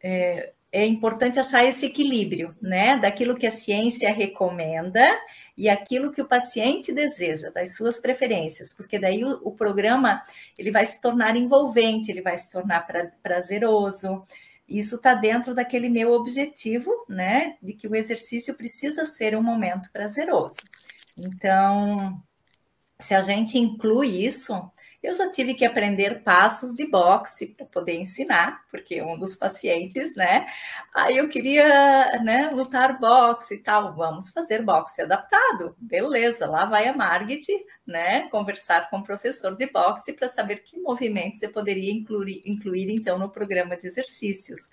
é, 0.03 0.53
é 0.71 0.85
importante 0.85 1.41
achar 1.41 1.65
esse 1.65 1.87
equilíbrio, 1.87 2.55
né? 2.61 2.99
Daquilo 2.99 3.35
que 3.35 3.47
a 3.47 3.51
ciência 3.51 4.13
recomenda 4.13 5.03
e 5.57 5.71
aquilo 5.71 6.13
que 6.13 6.21
o 6.21 6.29
paciente 6.29 6.93
deseja, 6.93 7.51
das 7.51 7.77
suas 7.77 7.99
preferências, 7.99 8.75
porque 8.75 8.99
daí 8.99 9.25
o, 9.25 9.41
o 9.43 9.53
programa 9.53 10.21
ele 10.59 10.71
vai 10.71 10.85
se 10.85 11.01
tornar 11.01 11.35
envolvente, 11.35 12.11
ele 12.11 12.21
vai 12.21 12.37
se 12.37 12.51
tornar 12.53 12.87
pra, 12.87 13.07
prazeroso. 13.23 14.23
Isso 14.69 14.97
está 14.97 15.15
dentro 15.15 15.55
daquele 15.55 15.89
meu 15.89 16.13
objetivo, 16.13 16.91
né? 17.09 17.57
De 17.63 17.73
que 17.73 17.89
o 17.89 17.95
exercício 17.97 18.55
precisa 18.55 19.07
ser 19.07 19.35
um 19.35 19.43
momento 19.43 19.91
prazeroso. 19.91 20.61
Então, 21.17 22.21
se 22.99 23.15
a 23.15 23.21
gente 23.23 23.59
inclui 23.59 24.25
isso, 24.25 24.71
eu 25.03 25.15
já 25.15 25.31
tive 25.31 25.55
que 25.55 25.65
aprender 25.65 26.23
passos 26.25 26.75
de 26.75 26.87
boxe 26.91 27.55
para 27.55 27.67
poder 27.67 27.95
ensinar, 27.95 28.63
porque 28.71 29.01
um 29.03 29.17
dos 29.19 29.37
pacientes, 29.37 30.17
né? 30.17 30.47
Aí 30.95 31.17
eu 31.19 31.29
queria, 31.29 32.21
né, 32.25 32.51
lutar 32.53 32.99
boxe 32.99 33.55
e 33.57 33.63
tal. 33.63 33.95
Vamos 33.95 34.31
fazer 34.31 34.63
boxe 34.63 35.03
adaptado. 35.03 35.77
Beleza, 35.79 36.47
lá 36.47 36.65
vai 36.65 36.89
a 36.89 36.97
Margit, 36.97 37.47
né, 37.87 38.29
conversar 38.31 38.91
com 38.91 38.99
o 38.99 39.03
professor 39.05 39.55
de 39.57 39.67
boxe 39.71 40.13
para 40.13 40.29
saber 40.29 40.57
que 40.65 40.81
movimentos 40.81 41.39
você 41.39 41.49
poderia 41.49 41.93
incluir, 41.93 42.43
incluir 42.45 42.91
então 42.91 43.19
no 43.19 43.31
programa 43.31 43.77
de 43.77 43.87
exercícios. 43.87 44.69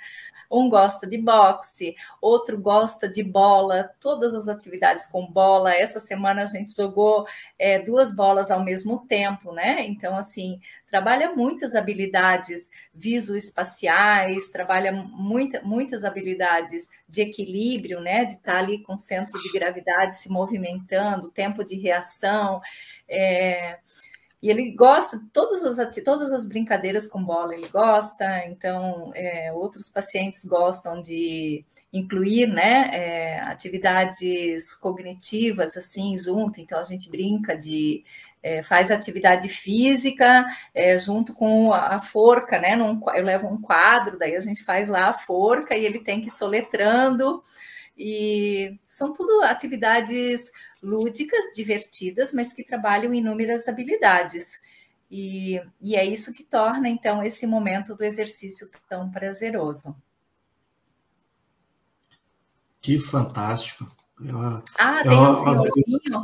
Um 0.52 0.70
gosta 0.70 1.08
de 1.08 1.18
boxe, 1.18 1.96
outro 2.22 2.60
gosta 2.60 3.08
de 3.08 3.24
bola, 3.24 3.90
todas 4.00 4.34
as 4.34 4.48
atividades 4.48 5.06
com 5.06 5.26
bola. 5.26 5.74
Essa 5.74 6.00
semana 6.00 6.44
a 6.44 6.46
gente 6.46 6.76
jogou 6.76 7.26
é, 7.58 7.80
duas 7.80 8.16
bolas 8.16 8.52
ao 8.52 8.64
mesmo 8.64 9.06
tempo, 9.08 9.52
né? 9.52 9.86
Então, 9.86 10.16
assim, 10.16 10.60
trabalha 10.88 11.34
muitas 11.36 11.76
habilidades 11.76 12.70
visoespaciais, 12.94 14.50
trabalha 14.50 14.92
muita, 14.92 15.62
muitas 15.62 16.06
habilidades 16.06 16.88
de 17.08 17.22
equilíbrio, 17.22 18.00
né? 18.00 18.26
De 18.26 18.34
estar 18.34 18.58
ali 18.58 18.84
com 18.84 18.98
centro 18.98 19.40
de 19.40 19.52
gravidade 19.52 20.16
se 20.16 20.30
movimentando, 20.30 21.32
tempo 21.32 21.64
de 21.64 21.76
reação. 21.76 22.60
É, 23.10 23.80
e 24.44 24.50
ele 24.50 24.72
gosta 24.72 25.18
de 25.18 25.30
todas 25.30 25.64
as, 25.64 25.96
todas 26.04 26.34
as 26.34 26.44
brincadeiras 26.44 27.08
com 27.08 27.24
bola, 27.24 27.56
ele 27.56 27.70
gosta, 27.70 28.46
então 28.46 29.10
é, 29.16 29.54
outros 29.54 29.88
pacientes 29.88 30.44
gostam 30.44 31.02
de 31.02 31.64
incluir 31.94 32.48
né, 32.48 32.90
é, 32.92 33.40
atividades 33.40 34.76
cognitivas 34.76 35.78
assim 35.78 36.18
junto, 36.18 36.60
então 36.60 36.78
a 36.78 36.84
gente 36.84 37.10
brinca 37.10 37.58
de 37.58 38.04
é, 38.44 38.62
faz 38.62 38.92
atividade 38.92 39.48
física 39.48 40.46
é, 40.76 40.98
junto 40.98 41.34
com 41.34 41.72
a, 41.72 41.98
forca, 42.00 42.60
né? 42.60 42.76
Num, 42.76 43.00
eu 43.16 43.24
levo 43.24 43.48
um 43.48 43.62
quadro, 43.62 44.20
daí 44.20 44.36
a 44.36 44.42
gente 44.42 44.62
faz 44.62 44.90
lá 44.90 45.08
a 45.08 45.14
forca 45.14 45.78
e 45.78 45.86
ele 45.86 46.00
tem 46.00 46.20
que 46.20 46.28
ir 46.28 46.32
soletrando. 46.32 47.42
E 47.98 48.78
são 48.86 49.14
tudo 49.14 49.42
atividades 49.44 50.52
lúdicas, 50.84 51.56
divertidas, 51.56 52.34
mas 52.34 52.52
que 52.52 52.64
trabalham 52.64 53.14
inúmeras 53.14 53.68
habilidades. 53.68 54.60
E, 55.10 55.62
e 55.82 55.96
é 55.96 56.06
isso 56.06 56.34
que 56.34 56.44
torna, 56.44 56.90
então, 56.90 57.24
esse 57.24 57.48
momento 57.48 57.96
do 57.96 58.04
exercício 58.04 58.70
tão 58.90 59.10
prazeroso. 59.10 59.96
Que 62.82 63.00
fantástico. 63.00 63.88
Eu, 64.20 64.38
ah, 64.78 65.04
tem 65.04 65.20
um 65.20 65.34
senhorzinho. 65.34 66.24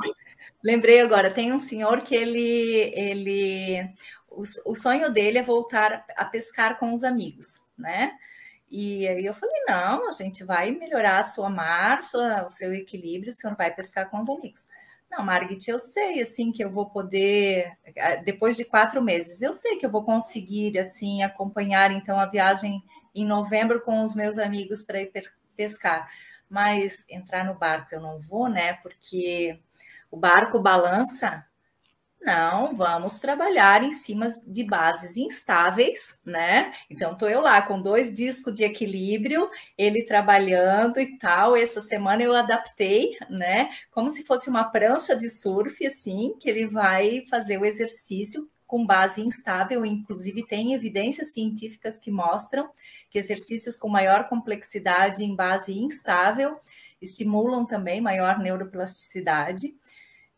Lembrei 0.61 0.99
agora, 0.99 1.33
tem 1.33 1.53
um 1.53 1.59
senhor 1.59 2.01
que 2.01 2.13
ele, 2.13 2.91
ele 2.93 3.93
o, 4.29 4.43
o 4.65 4.75
sonho 4.75 5.11
dele 5.11 5.37
é 5.37 5.43
voltar 5.43 6.05
a 6.17 6.25
pescar 6.25 6.77
com 6.77 6.93
os 6.93 7.03
amigos, 7.03 7.61
né? 7.77 8.11
E 8.71 9.07
aí 9.07 9.25
eu 9.25 9.33
falei, 9.33 9.55
não, 9.67 10.07
a 10.07 10.11
gente 10.11 10.43
vai 10.43 10.71
melhorar 10.71 11.19
a 11.19 11.23
sua 11.23 11.49
marcha, 11.49 12.45
o 12.45 12.49
seu 12.49 12.73
equilíbrio, 12.73 13.31
o 13.31 13.35
senhor 13.35 13.55
vai 13.55 13.73
pescar 13.73 14.09
com 14.09 14.19
os 14.19 14.29
amigos. 14.29 14.67
Não, 15.09 15.23
Margit, 15.25 15.69
eu 15.69 15.79
sei, 15.79 16.21
assim, 16.21 16.51
que 16.51 16.63
eu 16.63 16.69
vou 16.69 16.85
poder, 16.87 17.75
eh, 17.95 18.17
depois 18.23 18.55
de 18.55 18.63
quatro 18.65 19.01
meses, 19.01 19.41
eu 19.41 19.51
sei 19.53 19.77
que 19.77 19.85
eu 19.85 19.89
vou 19.89 20.03
conseguir, 20.03 20.77
assim, 20.77 21.23
acompanhar, 21.23 21.91
então, 21.91 22.19
a 22.19 22.27
viagem 22.27 22.83
em 23.15 23.25
novembro 23.25 23.81
com 23.81 24.01
os 24.03 24.13
meus 24.15 24.37
amigos 24.37 24.83
para 24.83 25.01
ir 25.01 25.11
pescar. 25.55 26.07
Mas 26.49 27.05
entrar 27.09 27.43
no 27.45 27.55
barco 27.55 27.93
eu 27.95 28.01
não 28.01 28.19
vou, 28.19 28.47
né? 28.49 28.73
Porque 28.83 29.59
o 30.11 30.17
barco 30.17 30.59
balança 30.59 31.45
não, 32.21 32.75
vamos 32.75 33.19
trabalhar 33.19 33.81
em 33.81 33.93
cima 33.93 34.27
de 34.45 34.63
bases 34.63 35.15
instáveis, 35.15 36.19
né? 36.25 36.73
Então, 36.89 37.13
estou 37.13 37.29
eu 37.29 37.39
lá 37.39 37.61
com 37.61 37.81
dois 37.81 38.13
discos 38.13 38.53
de 38.53 38.63
equilíbrio, 38.63 39.49
ele 39.77 40.03
trabalhando 40.03 40.99
e 40.99 41.17
tal. 41.17 41.55
Essa 41.55 41.79
semana 41.79 42.21
eu 42.21 42.35
adaptei, 42.35 43.17
né? 43.29 43.69
Como 43.89 44.11
se 44.11 44.25
fosse 44.25 44.49
uma 44.49 44.65
prancha 44.65 45.15
de 45.15 45.29
surf, 45.29 45.85
assim, 45.85 46.35
que 46.39 46.49
ele 46.49 46.67
vai 46.67 47.23
fazer 47.29 47.57
o 47.57 47.65
exercício 47.65 48.49
com 48.67 48.85
base 48.85 49.21
instável. 49.21 49.85
Inclusive, 49.85 50.45
tem 50.45 50.73
evidências 50.73 51.33
científicas 51.33 51.99
que 51.99 52.11
mostram 52.11 52.69
que 53.09 53.17
exercícios 53.17 53.77
com 53.77 53.87
maior 53.87 54.27
complexidade 54.27 55.23
em 55.23 55.35
base 55.35 55.73
instável 55.73 56.59
estimulam 57.01 57.65
também 57.65 58.01
maior 58.01 58.39
neuroplasticidade. 58.39 59.73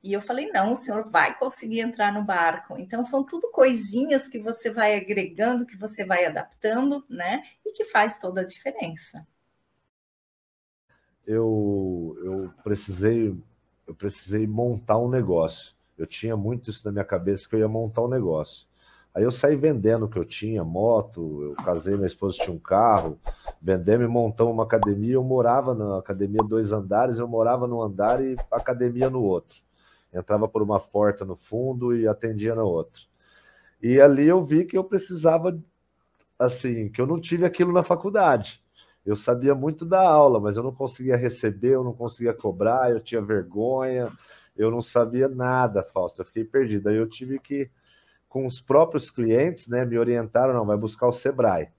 E 0.03 0.13
eu 0.13 0.21
falei: 0.21 0.49
não, 0.51 0.71
o 0.71 0.75
senhor 0.75 1.09
vai 1.09 1.37
conseguir 1.37 1.79
entrar 1.79 2.11
no 2.11 2.23
barco. 2.23 2.77
Então, 2.77 3.03
são 3.03 3.23
tudo 3.23 3.51
coisinhas 3.51 4.27
que 4.27 4.39
você 4.39 4.69
vai 4.71 4.95
agregando, 4.95 5.65
que 5.65 5.77
você 5.77 6.03
vai 6.03 6.25
adaptando, 6.25 7.05
né? 7.09 7.43
E 7.65 7.71
que 7.71 7.85
faz 7.85 8.17
toda 8.17 8.41
a 8.41 8.45
diferença. 8.45 9.25
Eu, 11.25 12.17
eu 12.23 12.53
precisei 12.63 13.35
eu 13.87 13.95
precisei 13.95 14.47
montar 14.47 14.97
um 14.97 15.09
negócio. 15.09 15.75
Eu 15.97 16.07
tinha 16.07 16.35
muito 16.37 16.69
isso 16.69 16.85
na 16.85 16.91
minha 16.91 17.03
cabeça 17.03 17.47
que 17.47 17.55
eu 17.55 17.59
ia 17.59 17.67
montar 17.67 18.01
um 18.01 18.07
negócio. 18.07 18.65
Aí 19.13 19.23
eu 19.23 19.31
saí 19.31 19.55
vendendo 19.57 20.05
o 20.05 20.09
que 20.09 20.17
eu 20.17 20.23
tinha, 20.23 20.63
moto, 20.63 21.43
eu 21.43 21.55
casei, 21.55 21.95
minha 21.95 22.07
esposa 22.07 22.37
tinha 22.37 22.55
um 22.55 22.57
carro, 22.57 23.19
vendemos 23.61 24.05
e 24.05 24.09
montamos 24.09 24.53
uma 24.53 24.63
academia. 24.63 25.15
Eu 25.15 25.23
morava 25.23 25.75
na 25.75 25.99
academia 25.99 26.41
dois 26.41 26.71
andares, 26.71 27.19
eu 27.19 27.27
morava 27.27 27.67
num 27.67 27.81
andar 27.81 28.23
e 28.23 28.37
academia 28.49 29.09
no 29.09 29.21
outro 29.21 29.61
entrava 30.13 30.47
por 30.47 30.61
uma 30.61 30.79
porta 30.79 31.23
no 31.23 31.35
fundo 31.35 31.95
e 31.95 32.07
atendia 32.07 32.55
na 32.55 32.63
outra. 32.63 33.01
E 33.81 33.99
ali 33.99 34.27
eu 34.27 34.43
vi 34.45 34.65
que 34.65 34.77
eu 34.77 34.83
precisava, 34.83 35.59
assim, 36.38 36.89
que 36.89 37.01
eu 37.01 37.07
não 37.07 37.19
tive 37.19 37.45
aquilo 37.45 37.71
na 37.71 37.81
faculdade. 37.81 38.61
Eu 39.05 39.15
sabia 39.15 39.55
muito 39.55 39.83
da 39.83 40.01
aula, 40.07 40.39
mas 40.39 40.57
eu 40.57 40.63
não 40.63 40.73
conseguia 40.73 41.17
receber, 41.17 41.73
eu 41.73 41.83
não 41.83 41.93
conseguia 41.93 42.33
cobrar, 42.33 42.91
eu 42.91 42.99
tinha 42.99 43.21
vergonha, 43.21 44.11
eu 44.55 44.69
não 44.69 44.81
sabia 44.81 45.27
nada, 45.27 45.81
Fausto, 45.81 46.21
eu 46.21 46.25
fiquei 46.25 46.43
perdido. 46.43 46.89
Aí 46.89 46.97
eu 46.97 47.07
tive 47.07 47.39
que, 47.39 47.69
com 48.29 48.45
os 48.45 48.61
próprios 48.61 49.09
clientes, 49.09 49.67
né, 49.67 49.83
me 49.85 49.97
orientaram, 49.97 50.53
não, 50.53 50.65
vai 50.65 50.77
buscar 50.77 51.07
o 51.07 51.13
Sebrae. 51.13 51.69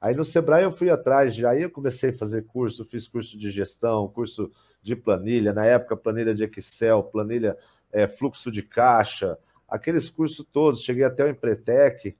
Aí 0.00 0.14
no 0.14 0.24
Sebrae 0.24 0.62
eu 0.62 0.70
fui 0.70 0.90
atrás, 0.90 1.34
já 1.34 1.50
aí 1.50 1.62
eu 1.62 1.70
comecei 1.70 2.10
a 2.10 2.16
fazer 2.16 2.42
curso, 2.44 2.84
fiz 2.84 3.08
curso 3.08 3.36
de 3.36 3.50
gestão, 3.50 4.06
curso 4.06 4.52
de 4.80 4.94
planilha, 4.94 5.52
na 5.52 5.66
época 5.66 5.96
planilha 5.96 6.32
de 6.32 6.44
Excel, 6.44 7.02
planilha 7.02 7.56
é, 7.92 8.06
fluxo 8.06 8.50
de 8.50 8.62
caixa, 8.62 9.38
aqueles 9.68 10.08
cursos 10.08 10.46
todos, 10.52 10.82
cheguei 10.82 11.04
até 11.04 11.24
o 11.24 11.28
Empretec, 11.28 12.16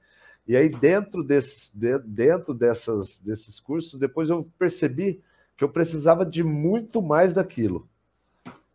e 0.47 0.57
aí 0.57 0.69
dentro, 0.69 1.23
desses, 1.23 1.71
de, 1.75 1.99
dentro 1.99 2.55
dessas, 2.55 3.19
desses 3.19 3.61
cursos, 3.61 3.99
depois 3.99 4.31
eu 4.31 4.51
percebi 4.59 5.23
que 5.57 5.65
eu 5.65 5.69
precisava 5.69 6.25
de 6.25 6.43
muito 6.43 7.03
mais 7.03 7.33
daquilo. 7.33 7.89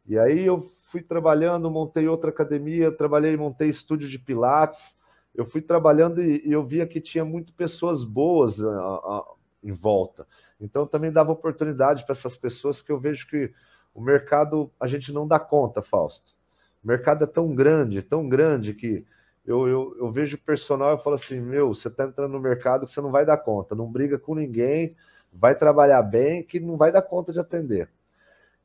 E 0.05 0.19
aí 0.19 0.45
eu 0.45 0.71
fui 0.81 1.01
trabalhando, 1.01 1.71
montei 1.71 2.07
outra 2.07 2.29
academia, 2.29 2.91
trabalhei, 2.91 3.35
montei 3.35 3.69
estúdio 3.69 4.07
de 4.07 4.19
pilates, 4.19 4.95
eu 5.33 5.45
fui 5.45 5.61
trabalhando 5.61 6.21
e, 6.21 6.43
eu 6.45 6.63
via 6.63 6.85
que 6.85 7.01
tinha 7.01 7.25
muito 7.25 7.53
pessoas 7.53 8.03
boas 8.03 8.57
em 9.63 9.71
volta. 9.71 10.27
Então 10.59 10.85
também 10.85 11.11
dava 11.11 11.31
oportunidade 11.31 12.05
para 12.05 12.13
essas 12.13 12.35
pessoas 12.35 12.81
que 12.81 12.91
eu 12.91 12.99
vejo 12.99 13.27
que 13.27 13.51
o 13.95 14.01
mercado 14.01 14.71
a 14.79 14.85
gente 14.85 15.11
não 15.11 15.27
dá 15.27 15.39
conta, 15.39 15.81
Fausto. 15.81 16.32
O 16.83 16.87
mercado 16.87 17.23
é 17.23 17.27
tão 17.27 17.53
grande, 17.55 18.01
tão 18.01 18.27
grande 18.27 18.73
que 18.73 19.05
eu, 19.45 19.67
eu, 19.67 19.95
eu 19.99 20.11
vejo 20.11 20.35
o 20.35 20.41
personal 20.41 20.95
e 20.95 21.03
falo 21.03 21.15
assim: 21.15 21.39
meu, 21.39 21.73
você 21.73 21.87
está 21.87 22.05
entrando 22.05 22.31
no 22.31 22.39
mercado 22.39 22.85
que 22.85 22.91
você 22.91 23.01
não 23.01 23.11
vai 23.11 23.25
dar 23.25 23.37
conta, 23.37 23.75
não 23.75 23.91
briga 23.91 24.17
com 24.17 24.35
ninguém, 24.35 24.95
vai 25.31 25.55
trabalhar 25.55 26.01
bem, 26.01 26.43
que 26.43 26.59
não 26.59 26.77
vai 26.77 26.91
dar 26.91 27.01
conta 27.01 27.31
de 27.33 27.39
atender. 27.39 27.89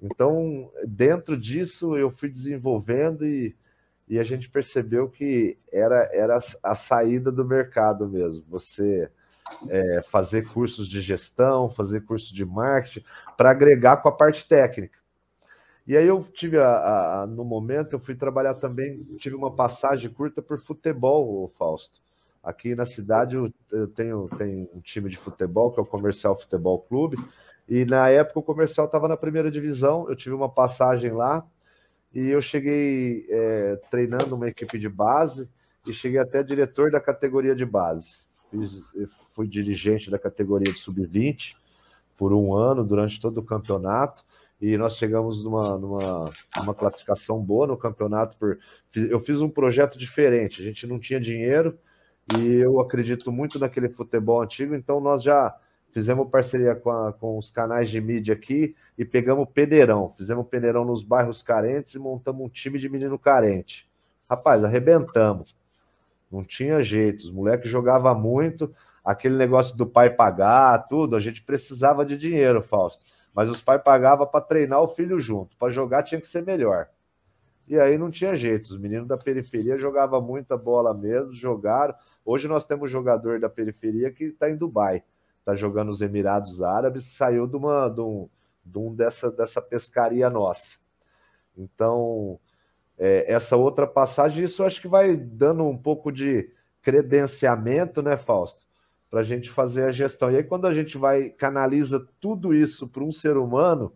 Então, 0.01 0.71
dentro 0.87 1.37
disso, 1.37 1.97
eu 1.97 2.11
fui 2.11 2.29
desenvolvendo 2.29 3.27
e, 3.27 3.57
e 4.09 4.19
a 4.19 4.25
gente 4.25 4.49
percebeu 4.49 5.09
que 5.09 5.59
era, 5.73 6.09
era 6.13 6.39
a 6.63 6.75
saída 6.75 7.33
do 7.33 7.45
mercado 7.45 8.09
mesmo. 8.09 8.45
Você 8.49 9.11
é, 9.69 10.03
fazer 10.03 10.47
cursos 10.49 10.87
de 10.89 11.01
gestão, 11.01 11.71
fazer 11.71 12.03
cursos 12.03 12.31
de 12.31 12.45
marketing, 12.45 13.05
para 13.37 13.51
agregar 13.51 13.97
com 13.99 14.09
a 14.09 14.13
parte 14.13 14.47
técnica. 14.47 14.98
E 15.89 15.97
aí 15.97 16.07
eu 16.07 16.23
tive, 16.35 16.59
a, 16.59 17.23
a, 17.23 17.27
no 17.27 17.47
momento, 17.47 17.95
eu 17.95 17.99
fui 17.99 18.15
trabalhar 18.15 18.53
também, 18.53 19.03
tive 19.17 19.35
uma 19.35 19.51
passagem 19.51 20.11
curta 20.11 20.43
por 20.43 20.61
futebol, 20.61 21.51
Fausto. 21.59 21.99
Aqui 22.45 22.75
na 22.75 22.85
cidade 22.85 23.37
eu, 23.37 23.51
eu 23.73 23.89
tenho, 23.89 24.29
tenho 24.37 24.69
um 24.75 24.81
time 24.83 25.09
de 25.09 25.17
futebol, 25.17 25.73
que 25.73 25.81
é 25.81 25.83
o 25.83 25.87
Comercial 25.87 26.39
Futebol 26.39 26.79
Clube, 26.81 27.17
e 27.67 27.87
na 27.87 28.11
época 28.11 28.41
o 28.41 28.43
Comercial 28.43 28.85
estava 28.85 29.09
na 29.09 29.17
primeira 29.17 29.51
divisão, 29.51 30.07
eu 30.11 30.15
tive 30.15 30.35
uma 30.35 30.51
passagem 30.51 31.11
lá, 31.11 31.43
e 32.15 32.29
eu 32.29 32.43
cheguei 32.43 33.27
é, 33.31 33.81
treinando 33.91 34.37
uma 34.37 34.49
equipe 34.49 34.79
de 34.79 34.91
base, 34.91 35.49
e 35.87 35.95
cheguei 35.95 36.21
até 36.21 36.43
diretor 36.43 36.91
da 36.91 37.01
categoria 37.01 37.57
de 37.57 37.65
base. 37.65 38.19
Fiz, 38.51 38.85
fui 39.35 39.49
dirigente 39.49 40.11
da 40.11 40.19
categoria 40.19 40.71
de 40.71 40.79
sub-20 40.79 41.57
por 42.15 42.35
um 42.35 42.55
ano, 42.55 42.85
durante 42.85 43.19
todo 43.19 43.39
o 43.39 43.43
campeonato, 43.43 44.23
e 44.61 44.77
nós 44.77 44.97
chegamos 44.97 45.43
numa, 45.43 45.79
numa, 45.79 46.31
numa 46.57 46.75
classificação 46.75 47.41
boa 47.41 47.67
no 47.67 47.77
campeonato. 47.77 48.37
Por, 48.37 48.59
eu 48.95 49.21
fiz 49.21 49.41
um 49.41 49.49
projeto 49.49 49.99
diferente, 49.99 50.61
a 50.61 50.65
gente 50.65 50.87
não 50.87 50.99
tinha 50.99 51.21
dinheiro, 51.21 51.79
e 52.37 52.55
eu 52.55 52.81
acredito 52.81 53.31
muito 53.33 53.59
naquele 53.59 53.89
futebol 53.89 54.43
antigo, 54.43 54.75
então 54.75 55.01
nós 55.01 55.23
já 55.23 55.55
fizemos 55.93 56.29
parceria 56.29 56.75
com, 56.75 56.91
a, 56.91 57.13
com 57.13 57.39
os 57.39 57.51
canais 57.51 57.91
de 57.91 58.01
mídia 58.01 58.35
aqui 58.35 58.75
e 58.97 59.05
pegamos 59.05 59.49
peneirão, 59.49 60.13
fizemos 60.17 60.47
peneirão 60.47 60.85
nos 60.85 61.03
bairros 61.03 61.43
carentes 61.43 61.95
e 61.95 61.99
montamos 61.99 62.45
um 62.45 62.49
time 62.49 62.79
de 62.79 62.89
menino 62.89 63.19
carente. 63.19 63.89
Rapaz, 64.29 64.63
arrebentamos. 64.63 65.57
Não 66.31 66.45
tinha 66.45 66.83
jeito, 66.83 67.23
os 67.23 67.31
moleques 67.31 67.71
jogavam 67.71 68.15
muito, 68.19 68.75
aquele 69.03 69.37
negócio 69.37 69.75
do 69.75 69.87
pai 69.87 70.11
pagar, 70.11 70.87
tudo, 70.87 71.17
a 71.17 71.21
gente 71.21 71.43
precisava 71.43 72.05
de 72.05 72.19
dinheiro, 72.19 72.61
Fausto. 72.61 73.03
Mas 73.39 73.49
os 73.49 73.63
pais 73.63 73.81
pagavam 73.85 74.27
para 74.27 74.41
treinar 74.41 74.83
o 74.83 74.89
filho 74.89 75.21
junto, 75.21 75.57
para 75.57 75.71
jogar 75.71 76.03
tinha 76.03 76.21
que 76.21 76.27
ser 76.27 76.45
melhor. 76.45 76.89
E 77.69 77.79
aí 77.79 77.97
não 77.97 78.11
tinha 78.11 78.35
jeito, 78.35 78.67
os 78.67 78.77
meninos 78.77 79.07
da 79.07 79.17
periferia 79.17 79.79
jogavam 79.79 80.21
muita 80.21 80.57
bola 80.57 80.93
mesmo, 80.93 81.33
jogaram. 81.33 81.95
Hoje 82.25 82.49
nós 82.49 82.67
temos 82.67 82.91
jogador 82.91 83.39
da 83.39 83.49
periferia 83.49 84.11
que 84.11 84.25
está 84.25 84.51
em 84.51 84.57
Dubai, 84.57 85.05
está 85.39 85.55
jogando 85.55 85.87
nos 85.87 86.03
Emirados 86.03 86.61
Árabes, 86.61 87.05
saiu 87.17 87.47
de 87.47 87.55
uma 87.55 87.89
de 87.89 88.01
um, 88.01 88.29
de 88.65 88.77
um 88.77 88.93
dessa, 88.93 89.31
dessa 89.31 89.63
pescaria 89.63 90.29
nossa. 90.29 90.77
Então, 91.57 92.41
é, 92.99 93.33
essa 93.33 93.57
outra 93.57 93.87
passagem, 93.87 94.43
isso 94.43 94.65
acho 94.65 94.81
que 94.81 94.89
vai 94.89 95.17
dando 95.17 95.63
um 95.63 95.79
pouco 95.79 96.11
de 96.11 96.53
credenciamento, 96.83 98.03
né, 98.03 98.17
Fausto? 98.17 98.67
Para 99.11 99.21
a 99.21 99.25
gente 99.25 99.51
fazer 99.51 99.85
a 99.85 99.91
gestão. 99.91 100.31
E 100.31 100.37
aí, 100.37 100.45
quando 100.45 100.67
a 100.67 100.75
gente 100.75 100.99
vai, 100.99 101.31
canaliza 101.31 102.07
tudo 102.21 102.55
isso 102.55 102.87
para 102.87 103.03
um 103.03 103.13
ser 103.13 103.37
humano, 103.37 103.93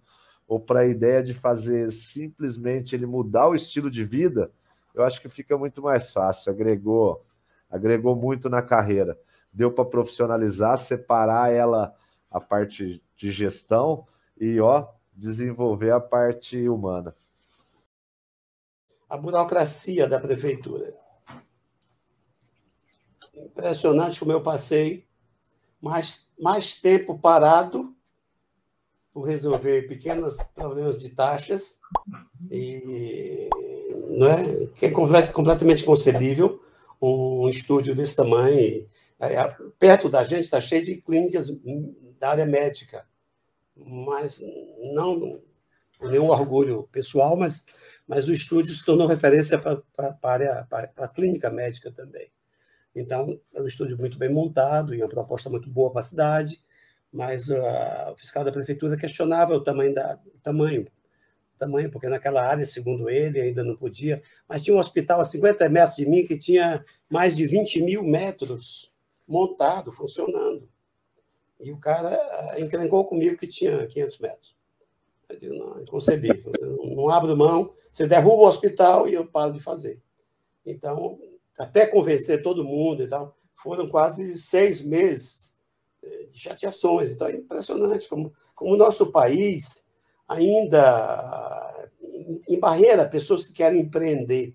ou 0.49 0.59
para 0.59 0.81
a 0.81 0.87
ideia 0.87 1.23
de 1.23 1.35
fazer 1.35 1.91
simplesmente 1.93 2.95
ele 2.95 3.07
mudar 3.07 3.49
o 3.49 3.55
estilo 3.55 3.91
de 3.91 4.05
vida, 4.05 4.51
eu 4.95 5.03
acho 5.03 5.21
que 5.21 5.29
fica 5.29 5.57
muito 5.57 5.83
mais 5.83 6.11
fácil. 6.11 6.53
Agregou, 6.53 7.25
agregou 7.71 8.17
muito 8.17 8.49
na 8.49 8.63
carreira. 8.63 9.19
Deu 9.53 9.71
para 9.71 9.85
profissionalizar, 9.85 10.79
separar 10.79 11.53
ela 11.53 11.95
a 12.31 12.41
parte 12.41 13.03
de 13.17 13.31
gestão 13.31 14.07
e 14.39 14.61
ó, 14.61 14.89
desenvolver 15.15 15.93
a 15.93 16.01
parte 16.01 16.69
humana 16.69 17.15
a 19.13 19.17
burocracia 19.19 20.09
da 20.09 20.19
prefeitura. 20.19 21.02
Impressionante 23.37 24.21
como 24.21 24.33
eu 24.33 24.43
passei 24.43 25.07
mais, 25.81 26.29
mais 26.39 26.75
tempo 26.75 27.19
parado 27.19 27.95
por 29.13 29.23
resolver 29.23 29.87
pequenos 29.87 30.37
problemas 30.55 30.99
de 30.99 31.11
taxas, 31.11 31.81
e, 32.51 33.49
não 34.19 34.27
é, 34.27 34.67
que 34.75 34.87
é 34.87 34.91
completamente 34.91 35.85
concebível 35.85 36.63
um 37.01 37.49
estúdio 37.49 37.95
desse 37.95 38.17
tamanho. 38.17 38.87
Perto 39.79 40.09
da 40.09 40.25
gente 40.25 40.43
está 40.43 40.61
cheio 40.61 40.85
de 40.85 40.97
clínicas 40.97 41.49
da 42.19 42.31
área 42.31 42.47
médica, 42.47 43.07
mas 43.77 44.41
não 44.95 45.41
nenhum 46.01 46.29
orgulho 46.31 46.89
pessoal, 46.91 47.37
mas 47.37 47.67
mas 48.07 48.29
o 48.29 48.33
estúdio 48.33 48.75
se 48.75 48.85
tornou 48.85 49.07
referência 49.07 49.59
para 49.59 50.89
a 50.99 51.09
clínica 51.09 51.49
médica 51.51 51.91
também. 51.91 52.31
Então, 52.95 53.39
é 53.55 53.63
um 53.63 53.67
estúdio 53.67 53.99
muito 53.99 54.19
bem 54.19 54.29
montado 54.29 54.95
e 54.95 54.99
uma 54.99 55.09
proposta 55.09 55.49
muito 55.49 55.69
boa 55.71 55.91
para 55.91 56.01
a 56.01 56.05
cidade, 56.05 56.63
mas 57.11 57.49
uh, 57.49 58.13
o 58.13 58.17
fiscal 58.17 58.45
da 58.45 58.53
prefeitura 58.53 58.97
questionava 58.97 59.55
o 59.55 59.61
tamanho, 59.61 59.95
da, 59.95 60.19
o 60.27 60.39
tamanho, 60.41 60.87
tamanho, 61.59 61.91
porque 61.91 62.09
naquela 62.09 62.43
área, 62.43 62.67
segundo 62.67 63.09
ele, 63.09 63.41
ainda 63.41 63.63
não 63.63 63.77
podia, 63.77 64.21
mas 64.49 64.63
tinha 64.63 64.77
um 64.77 64.81
hospital 64.81 65.21
a 65.21 65.25
50 65.25 65.69
metros 65.69 65.97
de 65.97 66.05
mim 66.07 66.27
que 66.27 66.37
tinha 66.37 66.85
mais 67.09 67.37
de 67.37 67.47
20 67.47 67.83
mil 67.83 68.03
metros 68.03 68.93
montado, 69.27 69.93
funcionando. 69.93 70.69
E 71.61 71.71
o 71.71 71.79
cara 71.79 72.11
uh, 72.11 72.61
encrencou 72.61 73.05
comigo 73.05 73.37
que 73.37 73.47
tinha 73.47 73.87
500 73.87 74.19
metros. 74.19 74.57
Eu 75.29 75.39
digo, 75.39 75.55
não, 75.55 75.81
inconcebível. 75.81 76.53
Não 76.85 77.09
abro 77.09 77.37
mão, 77.37 77.73
você 77.91 78.07
derruba 78.07 78.43
o 78.43 78.47
hospital 78.47 79.09
e 79.09 79.15
eu 79.15 79.25
paro 79.25 79.53
de 79.53 79.61
fazer. 79.61 80.01
Então, 80.67 81.19
até 81.59 81.87
convencer 81.87 82.43
todo 82.43 82.65
mundo 82.65 83.03
e 83.03 83.09
tal, 83.09 83.37
foram 83.55 83.89
quase 83.89 84.39
seis 84.39 84.81
meses 84.81 85.55
eh, 86.03 86.27
de 86.29 86.39
chateações. 86.39 87.13
Então, 87.13 87.27
é 87.27 87.37
impressionante 87.37 88.09
como, 88.09 88.33
como 88.55 88.75
o 88.75 88.77
nosso 88.77 89.11
país 89.11 89.89
ainda 90.29 91.91
em 92.49 92.59
barreira 92.59 93.09
pessoas 93.09 93.47
que 93.47 93.53
querem 93.53 93.81
empreender. 93.81 94.55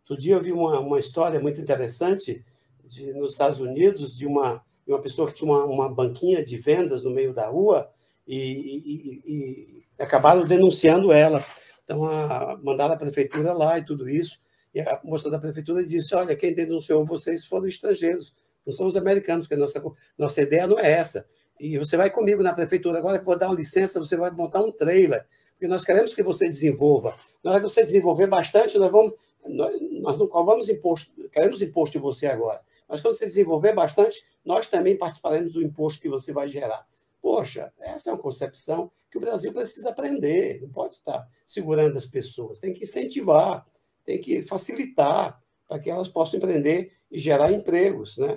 Outro 0.00 0.22
dia 0.22 0.34
eu 0.34 0.42
vi 0.42 0.52
uma, 0.52 0.78
uma 0.80 0.98
história 0.98 1.40
muito 1.40 1.60
interessante 1.60 2.44
de, 2.84 3.12
nos 3.12 3.32
Estados 3.32 3.60
Unidos 3.60 4.16
de 4.16 4.26
uma, 4.26 4.62
de 4.86 4.92
uma 4.92 5.00
pessoa 5.00 5.26
que 5.28 5.34
tinha 5.34 5.50
uma, 5.50 5.64
uma 5.64 5.92
banquinha 5.92 6.44
de 6.44 6.56
vendas 6.56 7.02
no 7.02 7.10
meio 7.10 7.32
da 7.32 7.48
rua 7.48 7.88
e, 8.26 8.36
e, 8.36 9.22
e, 9.24 9.84
acabaram 9.98 10.44
denunciando 10.44 11.12
ela. 11.12 11.44
Então, 11.84 12.04
a, 12.04 12.58
mandaram 12.62 12.94
a 12.94 12.98
prefeitura 12.98 13.52
lá 13.52 13.78
e 13.78 13.84
tudo 13.84 14.08
isso. 14.08 14.40
E 14.76 14.80
a 14.82 15.00
moça 15.02 15.30
da 15.30 15.38
prefeitura 15.38 15.82
disse: 15.82 16.14
Olha, 16.14 16.36
quem 16.36 16.52
denunciou 16.52 17.02
vocês 17.02 17.46
foram 17.46 17.66
estrangeiros, 17.66 18.34
não 18.64 18.70
são 18.70 18.86
os 18.86 18.94
americanos, 18.94 19.46
porque 19.48 19.58
nossa, 19.58 19.82
nossa 20.18 20.42
ideia 20.42 20.66
não 20.66 20.78
é 20.78 20.90
essa. 20.90 21.26
E 21.58 21.78
você 21.78 21.96
vai 21.96 22.10
comigo 22.10 22.42
na 22.42 22.52
prefeitura, 22.52 22.98
agora 22.98 23.18
que 23.18 23.24
vou 23.24 23.38
dar 23.38 23.48
uma 23.48 23.54
licença, 23.54 23.98
você 23.98 24.18
vai 24.18 24.30
montar 24.30 24.60
um 24.60 24.70
trailer, 24.70 25.26
porque 25.52 25.66
nós 25.66 25.82
queremos 25.82 26.14
que 26.14 26.22
você 26.22 26.46
desenvolva. 26.46 27.16
Na 27.42 27.52
hora 27.52 27.60
que 27.60 27.66
você 27.66 27.82
desenvolver 27.82 28.26
bastante, 28.26 28.76
nós 28.76 28.92
vamos. 28.92 29.14
Nós, 29.48 30.18
não 30.18 30.28
cobramos 30.28 30.68
imposto, 30.68 31.10
queremos 31.32 31.62
imposto 31.62 31.96
de 31.96 32.02
você 32.02 32.26
agora. 32.26 32.60
Mas 32.86 33.00
quando 33.00 33.14
você 33.14 33.24
desenvolver 33.24 33.72
bastante, 33.72 34.26
nós 34.44 34.66
também 34.66 34.94
participaremos 34.98 35.54
do 35.54 35.62
imposto 35.62 36.02
que 36.02 36.08
você 36.10 36.34
vai 36.34 36.48
gerar. 36.48 36.86
Poxa, 37.22 37.72
essa 37.80 38.10
é 38.10 38.12
uma 38.12 38.20
concepção 38.20 38.90
que 39.10 39.16
o 39.16 39.20
Brasil 39.22 39.54
precisa 39.54 39.88
aprender, 39.88 40.60
não 40.60 40.68
pode 40.68 40.96
estar 40.96 41.26
segurando 41.46 41.96
as 41.96 42.04
pessoas, 42.04 42.58
tem 42.58 42.74
que 42.74 42.84
incentivar, 42.84 43.64
tem 44.06 44.18
que 44.18 44.42
facilitar 44.42 45.38
para 45.68 45.78
que 45.78 45.90
elas 45.90 46.08
possam 46.08 46.38
empreender 46.38 46.92
e 47.10 47.18
gerar 47.18 47.52
empregos. 47.52 48.16
Né? 48.16 48.34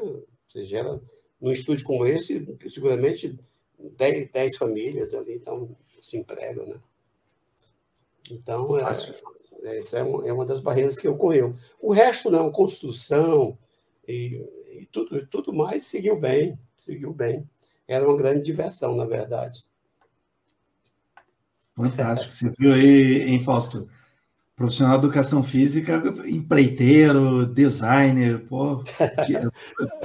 Você 0.47 0.65
gera, 0.65 0.99
num 1.39 1.51
estúdio 1.51 1.85
como 1.85 2.05
esse, 2.05 2.45
seguramente 2.67 3.39
10, 3.79 4.31
10 4.31 4.57
famílias 4.57 5.13
ali 5.13 5.35
então, 5.35 5.73
se 6.01 6.17
empregam. 6.17 6.65
Né? 6.65 6.81
Então, 8.29 8.77
é, 8.77 8.83
é, 9.63 9.79
essa 9.79 9.99
é, 9.99 10.03
um, 10.03 10.27
é 10.27 10.33
uma 10.33 10.45
das 10.45 10.59
barreiras 10.59 10.99
que 10.99 11.07
ocorreu. 11.07 11.53
O 11.79 11.93
resto 11.93 12.29
não, 12.29 12.51
construção 12.51 13.57
e, 14.05 14.43
e 14.81 14.87
tudo, 14.91 15.25
tudo 15.27 15.53
mais 15.53 15.83
seguiu 15.83 16.19
bem, 16.19 16.59
seguiu 16.75 17.13
bem 17.13 17.47
era 17.89 18.07
uma 18.07 18.15
grande 18.15 18.43
diversão, 18.43 18.95
na 18.95 19.03
verdade. 19.03 19.65
Fantástico. 21.75 22.31
Você 22.31 22.49
viu 22.57 22.71
aí, 22.71 23.23
hein, 23.23 23.43
Fausto? 23.43 23.89
Profissional 24.59 24.99
de 24.99 25.05
educação 25.05 25.41
física, 25.41 26.03
empreiteiro, 26.27 27.45
designer, 27.45 28.45
pô, 28.45 28.83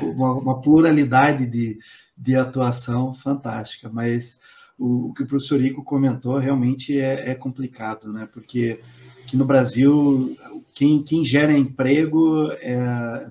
uma, 0.00 0.32
uma, 0.34 0.60
pluralidade 0.60 1.44
de, 1.44 1.76
de 2.16 2.36
atuação 2.36 3.12
fantástica. 3.12 3.90
Mas 3.92 4.40
o, 4.78 5.08
o, 5.08 5.12
que 5.12 5.24
o 5.24 5.26
professor 5.26 5.60
Rico 5.60 5.82
comentou 5.82 6.38
realmente 6.38 6.96
é, 7.00 7.30
é 7.30 7.34
complicado, 7.34 8.12
né? 8.12 8.28
Porque 8.32 8.78
aqui 9.24 9.36
no 9.36 9.44
Brasil, 9.44 10.36
quem, 10.72 11.02
quem 11.02 11.24
gera 11.24 11.52
emprego 11.52 12.48
é, 12.60 13.28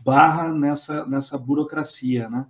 barra 0.00 0.52
nessa, 0.52 1.06
nessa 1.06 1.38
burocracia, 1.38 2.28
né? 2.28 2.44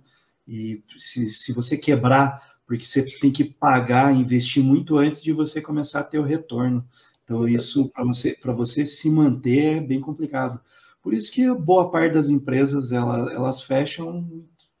E 0.47 0.81
se, 0.97 1.29
se 1.29 1.53
você 1.53 1.77
quebrar, 1.77 2.41
porque 2.65 2.83
você 2.83 3.05
tem 3.19 3.31
que 3.31 3.43
pagar, 3.43 4.11
investir 4.11 4.63
muito 4.63 4.97
antes 4.97 5.21
de 5.21 5.31
você 5.31 5.61
começar 5.61 5.99
a 5.99 6.03
ter 6.03 6.17
o 6.17 6.23
retorno. 6.23 6.83
Então, 7.27 7.45
isso, 7.45 7.89
para 7.89 8.05
você, 8.05 8.37
você 8.41 8.85
se 8.85 9.09
manter, 9.09 9.77
é 9.77 9.81
bem 9.81 9.99
complicado. 9.99 10.61
Por 11.03 11.13
isso 11.13 11.29
que 11.29 11.53
boa 11.53 11.91
parte 11.91 12.13
das 12.13 12.29
empresas, 12.29 12.93
ela, 12.93 13.29
elas 13.33 13.61
fecham 13.61 14.25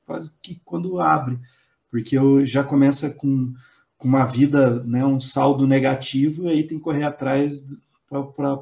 quase 0.05 0.31
que 0.41 0.61
quando 0.63 1.01
abre, 1.01 1.37
porque 1.91 2.17
eu 2.17 2.45
já 2.45 2.63
começa 2.63 3.09
com, 3.09 3.53
com 3.97 4.07
uma 4.07 4.25
vida, 4.25 4.81
né, 4.85 5.05
um 5.05 5.19
saldo 5.19 5.67
negativo, 5.67 6.45
e 6.45 6.49
aí 6.49 6.63
tem 6.63 6.77
que 6.77 6.83
correr 6.83 7.03
atrás 7.03 7.65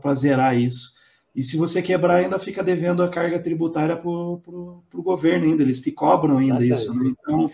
para 0.02 0.16
zerar 0.16 0.58
isso. 0.58 0.96
E 1.36 1.44
se 1.44 1.56
você 1.56 1.80
quebrar, 1.80 2.16
ainda 2.16 2.40
fica 2.40 2.64
devendo 2.64 3.04
a 3.04 3.10
carga 3.10 3.38
tributária 3.40 3.96
para 3.96 4.10
o 4.10 4.84
governo 4.96 5.46
ainda, 5.46 5.62
eles 5.62 5.80
te 5.80 5.92
cobram 5.92 6.40
ainda 6.40 6.66
Exatamente. 6.66 6.74
isso. 6.74 6.94
Né? 6.96 7.16
Então, 7.20 7.52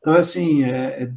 então, 0.00 0.14
assim, 0.14 0.64
é, 0.64 1.04
é, 1.04 1.12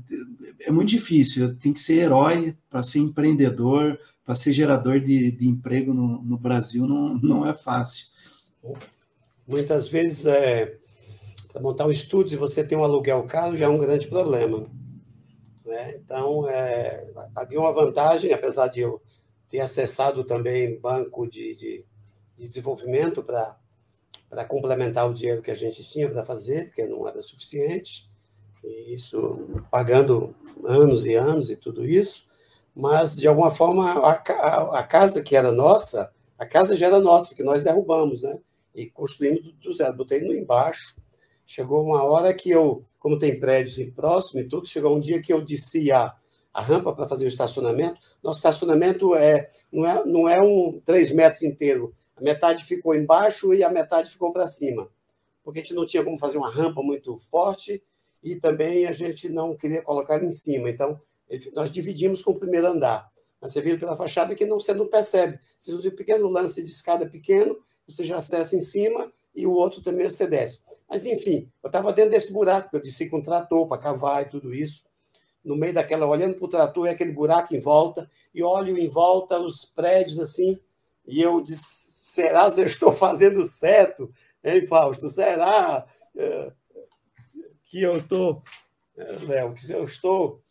é, 0.67 0.71
muito 0.71 0.89
difícil. 0.89 1.55
Tem 1.57 1.71
que 1.71 1.79
ser 1.79 1.99
herói 1.99 2.55
para 2.69 2.83
ser 2.83 2.99
empreendedor, 2.99 3.97
para 4.25 4.35
ser 4.35 4.53
gerador 4.53 4.99
de, 4.99 5.31
de 5.31 5.47
emprego 5.47 5.93
no, 5.93 6.21
no, 6.21 6.37
Brasil, 6.37 6.85
não, 6.87 7.15
não 7.15 7.45
é 7.45 7.53
fácil. 7.53 8.07
Muitas 9.47 9.87
vezes, 9.87 10.25
é, 10.25 10.77
para 11.51 11.61
montar 11.61 11.85
um 11.85 11.91
estúdio, 11.91 12.29
se 12.29 12.35
você 12.37 12.63
tem 12.63 12.77
um 12.77 12.83
aluguel 12.83 13.23
caro, 13.23 13.55
já 13.57 13.65
é 13.65 13.69
um 13.69 13.77
grande 13.77 14.07
problema. 14.07 14.65
Né? 15.65 15.95
Então, 15.95 16.49
é, 16.49 17.11
havia 17.35 17.59
uma 17.59 17.73
vantagem, 17.73 18.33
apesar 18.33 18.67
de 18.67 18.79
eu 18.79 19.01
ter 19.49 19.59
acessado 19.59 20.23
também 20.23 20.79
banco 20.79 21.27
de, 21.27 21.55
de, 21.55 21.85
de 22.37 22.43
desenvolvimento 22.43 23.21
para 23.21 24.45
complementar 24.45 25.09
o 25.09 25.13
dinheiro 25.13 25.41
que 25.41 25.51
a 25.51 25.55
gente 25.55 25.83
tinha 25.83 26.09
para 26.09 26.25
fazer, 26.25 26.67
porque 26.67 26.87
não 26.87 27.07
era 27.07 27.21
suficiente 27.21 28.11
isso 28.87 29.63
pagando 29.69 30.35
anos 30.63 31.05
e 31.05 31.15
anos 31.15 31.49
e 31.49 31.55
tudo 31.55 31.85
isso, 31.85 32.25
mas 32.75 33.15
de 33.15 33.27
alguma 33.27 33.51
forma 33.51 33.91
a, 33.91 34.11
a, 34.11 34.79
a, 34.79 34.83
casa 34.83 35.21
que 35.21 35.35
era 35.35 35.51
nossa, 35.51 36.11
a 36.37 36.45
casa 36.45 36.75
já 36.75 36.87
era 36.87 36.99
nossa, 36.99 37.35
que 37.35 37.43
nós 37.43 37.63
derrubamos, 37.63 38.23
né? 38.23 38.39
E 38.73 38.89
construímos 38.89 39.53
do 39.61 39.71
zero, 39.71 39.95
botei 39.95 40.21
no 40.21 40.33
embaixo. 40.33 40.95
Chegou 41.45 41.83
uma 41.83 42.03
hora 42.03 42.33
que 42.33 42.49
eu, 42.49 42.83
como 42.97 43.19
tem 43.19 43.39
prédios 43.39 43.77
em 43.77 43.91
próximo 43.91 44.39
e 44.39 44.47
tudo, 44.47 44.67
chegou 44.67 44.95
um 44.95 44.99
dia 44.99 45.21
que 45.21 45.31
eu 45.31 45.41
desci 45.41 45.91
a, 45.91 46.15
a 46.51 46.61
rampa 46.61 46.93
para 46.93 47.07
fazer 47.07 47.25
o 47.25 47.27
estacionamento. 47.27 47.99
Nosso 48.23 48.39
estacionamento 48.39 49.13
é 49.15 49.51
não 49.71 49.85
é, 49.85 50.05
não 50.05 50.29
é 50.29 50.41
um 50.41 50.81
três 50.83 51.11
metros 51.11 51.43
inteiro. 51.43 51.93
A 52.15 52.21
metade 52.21 52.63
ficou 52.63 52.95
embaixo 52.95 53.53
e 53.53 53.63
a 53.63 53.69
metade 53.69 54.09
ficou 54.09 54.33
para 54.33 54.47
cima. 54.47 54.89
Porque 55.43 55.59
a 55.59 55.61
gente 55.61 55.75
não 55.75 55.85
tinha 55.85 56.03
como 56.03 56.17
fazer 56.17 56.37
uma 56.37 56.49
rampa 56.49 56.81
muito 56.81 57.15
forte 57.17 57.83
e 58.23 58.35
também 58.35 58.87
a 58.87 58.91
gente 58.91 59.29
não 59.29 59.55
queria 59.55 59.81
colocar 59.81 60.23
em 60.23 60.31
cima. 60.31 60.69
Então, 60.69 60.99
nós 61.53 61.69
dividimos 61.71 62.21
com 62.21 62.31
o 62.31 62.39
primeiro 62.39 62.67
andar. 62.67 63.11
Mas 63.41 63.53
você 63.53 63.61
vira 63.61 63.77
pela 63.77 63.95
fachada 63.95 64.35
que 64.35 64.45
não, 64.45 64.59
você 64.59 64.73
não 64.73 64.87
percebe. 64.87 65.39
Você 65.57 65.75
tem 65.77 65.91
um 65.91 65.95
pequeno 65.95 66.27
lance 66.29 66.61
de 66.63 66.69
escada 66.69 67.05
pequeno, 67.05 67.57
você 67.87 68.05
já 68.05 68.17
acessa 68.17 68.55
em 68.55 68.61
cima 68.61 69.11
e 69.35 69.45
o 69.45 69.51
outro 69.51 69.81
também 69.81 70.09
você 70.09 70.27
desce. 70.27 70.61
Mas, 70.89 71.05
enfim, 71.05 71.49
eu 71.61 71.67
estava 71.67 71.91
dentro 71.91 72.11
desse 72.11 72.31
buraco, 72.31 72.69
que 72.69 72.75
eu 72.75 72.81
disse 72.81 73.09
com 73.09 73.21
trator 73.21 73.67
para 73.67 73.81
cavar 73.81 74.21
e 74.21 74.29
tudo 74.29 74.53
isso. 74.53 74.83
No 75.43 75.55
meio 75.55 75.73
daquela, 75.73 76.05
olhando 76.05 76.35
para 76.35 76.45
o 76.45 76.47
trator, 76.47 76.87
é 76.87 76.91
aquele 76.91 77.11
buraco 77.11 77.53
em 77.53 77.59
volta, 77.59 78.09
e 78.33 78.43
olho 78.43 78.77
em 78.77 78.87
volta 78.87 79.39
os 79.39 79.65
prédios 79.65 80.19
assim, 80.19 80.59
e 81.05 81.21
eu 81.21 81.41
disse: 81.41 81.63
será 81.65 82.49
que 82.49 82.61
eu 82.61 82.65
estou 82.65 82.93
fazendo 82.93 83.45
certo? 83.45 84.09
Hein, 84.43 84.65
Fausto? 84.67 85.09
Será? 85.09 85.85
Eh, 86.15 86.53
que 87.63 87.81
eu 87.81 87.97
estou, 87.97 88.43
Léo, 88.95 89.53
que 89.53 89.71
eu 89.71 89.83
estou 89.83 90.42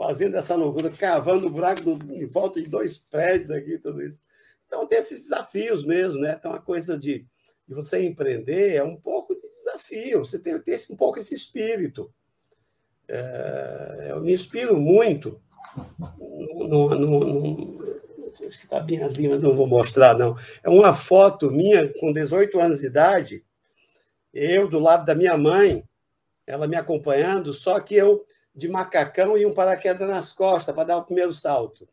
fazendo 0.00 0.34
essa 0.34 0.54
loucura, 0.54 0.88
cavando 0.88 1.46
o 1.46 1.50
buraco 1.50 1.82
em 2.10 2.24
volta 2.24 2.58
de 2.58 2.66
dois 2.66 2.98
prédios 2.98 3.50
aqui, 3.50 3.76
tudo 3.76 4.02
isso. 4.02 4.18
Então, 4.66 4.86
tem 4.86 4.98
esses 4.98 5.20
desafios 5.20 5.84
mesmo, 5.84 6.22
né? 6.22 6.36
Então, 6.38 6.54
a 6.54 6.58
coisa 6.58 6.96
de, 6.96 7.26
de 7.68 7.74
você 7.74 8.02
empreender 8.02 8.76
é 8.76 8.82
um 8.82 8.96
pouco 8.96 9.34
de 9.34 9.46
desafio, 9.50 10.24
você 10.24 10.38
tem 10.38 10.54
que 10.54 10.64
ter 10.64 10.80
um 10.90 10.96
pouco 10.96 11.18
esse 11.18 11.34
espírito. 11.34 12.10
É, 13.06 14.06
eu 14.12 14.22
me 14.22 14.32
inspiro 14.32 14.74
muito 14.78 15.38
no, 16.66 16.96
no, 16.96 17.20
no, 17.20 18.00
acho 18.46 18.58
que 18.58 18.64
está 18.64 18.80
bem 18.80 19.02
ali, 19.02 19.28
mas 19.28 19.42
não 19.42 19.54
vou 19.54 19.66
mostrar, 19.66 20.16
não. 20.16 20.34
É 20.64 20.70
uma 20.70 20.94
foto 20.94 21.50
minha 21.50 21.92
com 22.00 22.10
18 22.10 22.58
anos 22.58 22.80
de 22.80 22.86
idade, 22.86 23.44
eu 24.32 24.66
do 24.66 24.78
lado 24.78 25.04
da 25.04 25.14
minha 25.14 25.36
mãe, 25.36 25.84
ela 26.46 26.66
me 26.66 26.76
acompanhando, 26.76 27.52
só 27.52 27.78
que 27.80 27.94
eu 27.96 28.24
de 28.54 28.68
macacão 28.68 29.36
e 29.36 29.46
um 29.46 29.54
paraquedas 29.54 30.08
nas 30.08 30.32
costas 30.32 30.74
para 30.74 30.84
dar 30.84 30.96
o 30.98 31.04
primeiro 31.04 31.32
salto. 31.32 31.88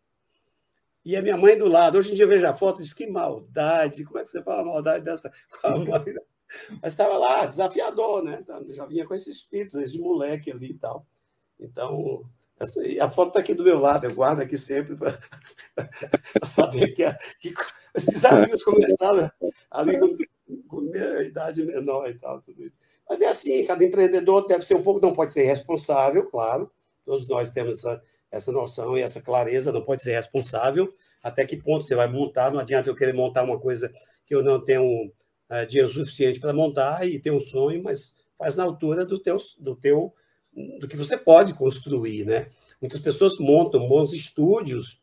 E 1.05 1.15
a 1.15 1.21
minha 1.21 1.37
mãe 1.37 1.57
do 1.57 1.67
lado. 1.67 1.97
Hoje 1.97 2.11
em 2.11 2.15
dia 2.15 2.25
eu 2.25 2.29
vejo 2.29 2.45
a 2.45 2.53
foto 2.53 2.79
e 2.79 2.83
diz 2.83 2.93
que 2.93 3.07
maldade, 3.07 4.03
como 4.03 4.19
é 4.19 4.23
que 4.23 4.29
você 4.29 4.43
fala 4.43 4.65
maldade 4.65 5.05
dessa? 5.05 5.31
Mas 6.81 6.93
estava 6.93 7.17
lá, 7.17 7.45
desafiador, 7.45 8.23
né? 8.23 8.39
Então, 8.41 8.65
já 8.71 8.85
vinha 8.85 9.05
com 9.05 9.13
esse 9.13 9.29
espírito, 9.29 9.77
desde 9.77 9.99
moleque 9.99 10.51
ali 10.51 10.71
e 10.71 10.77
tal. 10.77 11.05
Então, 11.59 12.25
essa, 12.59 12.81
a 13.01 13.09
foto 13.11 13.29
está 13.29 13.39
aqui 13.39 13.53
do 13.53 13.63
meu 13.63 13.79
lado, 13.79 14.05
eu 14.05 14.13
guardo 14.13 14.41
aqui 14.41 14.57
sempre 14.57 14.95
para 14.95 15.19
saber 16.45 16.91
que, 16.91 17.03
a, 17.03 17.13
que 17.39 17.53
os 17.95 18.05
desafios 18.05 18.63
começaram 18.63 19.31
ali 19.69 19.99
com, 19.99 20.17
com 20.67 20.81
minha 20.81 21.21
idade 21.23 21.63
menor 21.63 22.09
e 22.09 22.15
tal, 22.15 22.41
tudo 22.41 22.65
isso. 22.65 22.75
Mas 23.09 23.21
é 23.21 23.27
assim, 23.27 23.65
cada 23.65 23.83
empreendedor 23.83 24.45
deve 24.45 24.65
ser 24.65 24.75
um 24.75 24.83
pouco, 24.83 24.99
não 24.99 25.13
pode 25.13 25.31
ser 25.31 25.43
responsável, 25.43 26.25
claro, 26.25 26.69
todos 27.05 27.27
nós 27.27 27.51
temos 27.51 27.77
essa, 27.77 28.01
essa 28.31 28.51
noção 28.51 28.97
e 28.97 29.01
essa 29.01 29.21
clareza, 29.21 29.71
não 29.71 29.81
pode 29.81 30.01
ser 30.01 30.13
responsável, 30.13 30.91
até 31.23 31.45
que 31.45 31.57
ponto 31.57 31.85
você 31.85 31.95
vai 31.95 32.07
montar, 32.07 32.51
não 32.51 32.59
adianta 32.59 32.89
eu 32.89 32.95
querer 32.95 33.13
montar 33.13 33.43
uma 33.43 33.59
coisa 33.59 33.91
que 34.25 34.35
eu 34.35 34.43
não 34.43 34.63
tenho 34.63 34.83
uh, 35.05 35.65
dinheiro 35.67 35.91
suficiente 35.91 36.39
para 36.39 36.53
montar 36.53 37.07
e 37.07 37.19
ter 37.19 37.31
um 37.31 37.39
sonho, 37.39 37.81
mas 37.81 38.15
faz 38.37 38.57
na 38.57 38.63
altura 38.63 39.05
do 39.05 39.17
teu, 39.19 39.37
do 39.59 39.75
teu 39.75 40.13
do 40.79 40.87
que 40.87 40.97
você 40.97 41.15
pode 41.15 41.53
construir, 41.53 42.25
né? 42.25 42.49
Muitas 42.81 42.99
pessoas 42.99 43.37
montam 43.39 43.87
bons 43.87 44.13
estúdios 44.13 44.99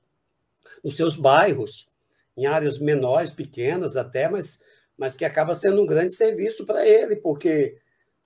nos 0.83 0.97
seus 0.97 1.17
bairros, 1.17 1.89
em 2.37 2.47
áreas 2.47 2.79
menores, 2.79 3.31
pequenas 3.31 3.97
até, 3.97 4.29
mas, 4.29 4.61
mas 4.97 5.17
que 5.17 5.25
acaba 5.25 5.55
sendo 5.55 5.81
um 5.81 5.87
grande 5.87 6.13
serviço 6.13 6.65
para 6.65 6.87
ele, 6.87 7.17
porque 7.17 7.77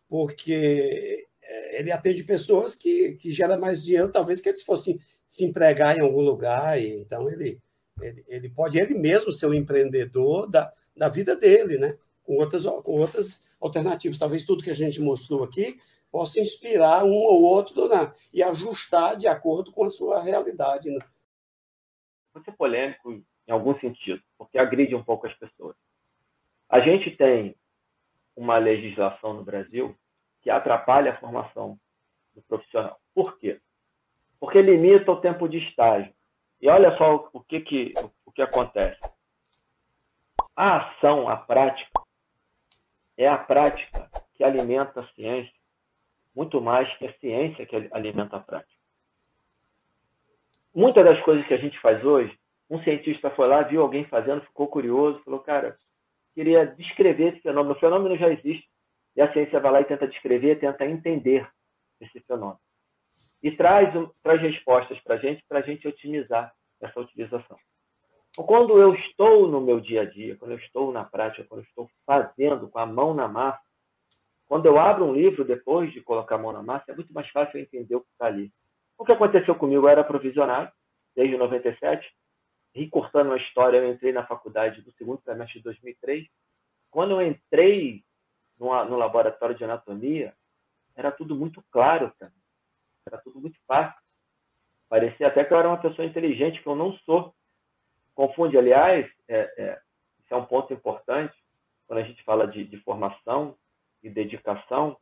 porque 0.08 1.26
eh, 1.42 1.80
ele 1.80 1.92
atende 1.92 2.24
pessoas 2.24 2.74
que, 2.74 3.14
que 3.14 3.30
geram 3.30 3.60
mais 3.60 3.84
dinheiro, 3.84 4.10
talvez 4.10 4.40
que 4.40 4.48
eles 4.48 4.62
fossem 4.62 4.98
se 5.26 5.44
empregar 5.44 5.96
em 5.96 6.00
algum 6.00 6.22
lugar, 6.22 6.80
e 6.80 6.94
então 6.94 7.30
ele, 7.30 7.60
ele, 8.00 8.24
ele 8.26 8.48
pode 8.48 8.78
ele 8.78 8.94
mesmo 8.94 9.30
ser 9.32 9.46
um 9.46 9.54
empreendedor 9.54 10.48
da, 10.48 10.72
da 10.96 11.08
vida 11.08 11.36
dele, 11.36 11.78
né? 11.78 11.96
com, 12.28 12.36
outras, 12.36 12.66
com 12.66 12.92
outras 12.98 13.42
alternativas. 13.58 14.18
Talvez 14.18 14.44
tudo 14.44 14.62
que 14.62 14.70
a 14.70 14.74
gente 14.74 15.00
mostrou 15.00 15.42
aqui 15.42 15.78
possa 16.12 16.40
inspirar 16.40 17.04
um 17.04 17.14
ou 17.14 17.42
outro 17.42 17.88
né? 17.88 18.12
e 18.32 18.42
ajustar 18.42 19.16
de 19.16 19.26
acordo 19.26 19.72
com 19.72 19.84
a 19.84 19.90
sua 19.90 20.22
realidade. 20.22 20.90
Né? 20.90 21.00
Vou 22.34 22.44
ser 22.44 22.52
polêmico 22.52 23.12
em 23.12 23.52
algum 23.52 23.78
sentido, 23.80 24.22
porque 24.36 24.58
agride 24.58 24.94
um 24.94 25.02
pouco 25.02 25.26
as 25.26 25.34
pessoas. 25.38 25.74
A 26.68 26.80
gente 26.80 27.16
tem 27.16 27.56
uma 28.38 28.56
legislação 28.56 29.34
no 29.34 29.42
Brasil 29.42 29.96
que 30.40 30.48
atrapalha 30.48 31.10
a 31.10 31.16
formação 31.16 31.76
do 32.32 32.40
profissional. 32.42 32.96
Por 33.12 33.36
quê? 33.36 33.60
Porque 34.38 34.62
limita 34.62 35.10
o 35.10 35.20
tempo 35.20 35.48
de 35.48 35.58
estágio. 35.58 36.14
E 36.60 36.68
olha 36.68 36.96
só 36.96 37.28
o 37.32 37.40
que, 37.40 37.60
que, 37.60 37.94
o 38.24 38.30
que 38.30 38.40
acontece. 38.40 39.00
A 40.54 40.76
ação, 40.76 41.28
a 41.28 41.36
prática, 41.36 41.90
é 43.16 43.26
a 43.26 43.36
prática 43.36 44.08
que 44.34 44.44
alimenta 44.44 45.00
a 45.00 45.08
ciência, 45.14 45.52
muito 46.34 46.60
mais 46.60 46.88
que 46.96 47.06
a 47.08 47.18
ciência 47.18 47.66
que 47.66 47.88
alimenta 47.90 48.36
a 48.36 48.40
prática. 48.40 48.78
Muitas 50.72 51.04
das 51.04 51.20
coisas 51.24 51.44
que 51.48 51.54
a 51.54 51.58
gente 51.58 51.78
faz 51.80 52.04
hoje, 52.04 52.38
um 52.70 52.80
cientista 52.84 53.30
foi 53.30 53.48
lá, 53.48 53.62
viu 53.62 53.82
alguém 53.82 54.04
fazendo, 54.04 54.42
ficou 54.42 54.68
curioso, 54.68 55.20
falou, 55.24 55.40
cara, 55.40 55.76
queria 56.38 56.66
descrever 56.66 57.32
esse 57.32 57.40
fenômeno. 57.40 57.74
O 57.74 57.80
fenômeno 57.80 58.16
já 58.16 58.28
existe 58.28 58.64
e 59.16 59.20
a 59.20 59.32
ciência 59.32 59.58
vai 59.58 59.72
lá 59.72 59.80
e 59.80 59.84
tenta 59.84 60.06
descrever, 60.06 60.60
tenta 60.60 60.86
entender 60.86 61.50
esse 62.00 62.20
fenômeno. 62.20 62.60
E 63.42 63.50
traz, 63.50 63.92
traz 64.22 64.40
respostas 64.40 65.00
para 65.00 65.16
a 65.16 65.18
gente, 65.18 65.44
para 65.48 65.58
a 65.58 65.62
gente 65.62 65.88
otimizar 65.88 66.54
essa 66.80 67.00
utilização. 67.00 67.58
Então, 68.30 68.46
quando 68.46 68.80
eu 68.80 68.94
estou 68.94 69.48
no 69.48 69.60
meu 69.60 69.80
dia 69.80 70.02
a 70.02 70.04
dia, 70.04 70.36
quando 70.36 70.52
eu 70.52 70.58
estou 70.58 70.92
na 70.92 71.02
prática, 71.02 71.44
quando 71.48 71.62
eu 71.62 71.66
estou 71.66 71.90
fazendo 72.06 72.68
com 72.68 72.78
a 72.78 72.86
mão 72.86 73.12
na 73.14 73.26
massa, 73.26 73.60
quando 74.46 74.66
eu 74.66 74.78
abro 74.78 75.06
um 75.06 75.12
livro 75.12 75.44
depois 75.44 75.92
de 75.92 76.00
colocar 76.00 76.36
a 76.36 76.38
mão 76.38 76.52
na 76.52 76.62
massa, 76.62 76.92
é 76.92 76.94
muito 76.94 77.12
mais 77.12 77.28
fácil 77.30 77.58
eu 77.58 77.62
entender 77.62 77.96
o 77.96 78.00
que 78.00 78.12
está 78.12 78.26
ali. 78.26 78.48
O 78.96 79.04
que 79.04 79.10
aconteceu 79.10 79.56
comigo? 79.56 79.86
Eu 79.86 79.88
era 79.88 80.04
provisionário 80.04 80.70
desde 81.16 81.36
97, 81.36 82.08
recortando 82.74 83.32
a 83.32 83.36
história, 83.36 83.78
eu 83.78 83.92
entrei 83.92 84.12
na 84.12 84.26
faculdade 84.26 84.82
do 84.82 84.92
segundo 84.92 85.22
semestre 85.22 85.58
de 85.58 85.64
2003. 85.64 86.26
Quando 86.90 87.12
eu 87.12 87.26
entrei 87.26 88.04
no, 88.58 88.84
no 88.84 88.96
laboratório 88.96 89.56
de 89.56 89.64
anatomia, 89.64 90.34
era 90.94 91.12
tudo 91.12 91.34
muito 91.34 91.62
claro 91.70 92.12
mim. 92.20 92.32
Era 93.06 93.18
tudo 93.18 93.40
muito 93.40 93.58
fácil. 93.66 93.98
Parecia 94.88 95.28
até 95.28 95.44
que 95.44 95.52
eu 95.52 95.58
era 95.58 95.68
uma 95.68 95.80
pessoa 95.80 96.06
inteligente, 96.06 96.62
que 96.62 96.66
eu 96.66 96.74
não 96.74 96.92
sou. 96.98 97.34
confunde, 98.14 98.56
aliás, 98.56 99.06
é, 99.28 99.54
é, 99.58 99.80
isso 100.24 100.34
é 100.34 100.36
um 100.36 100.44
ponto 100.44 100.72
importante, 100.72 101.34
quando 101.86 102.00
a 102.00 102.02
gente 102.02 102.22
fala 102.24 102.46
de, 102.46 102.64
de 102.64 102.78
formação 102.78 103.56
e 104.02 104.10
dedicação, 104.10 104.96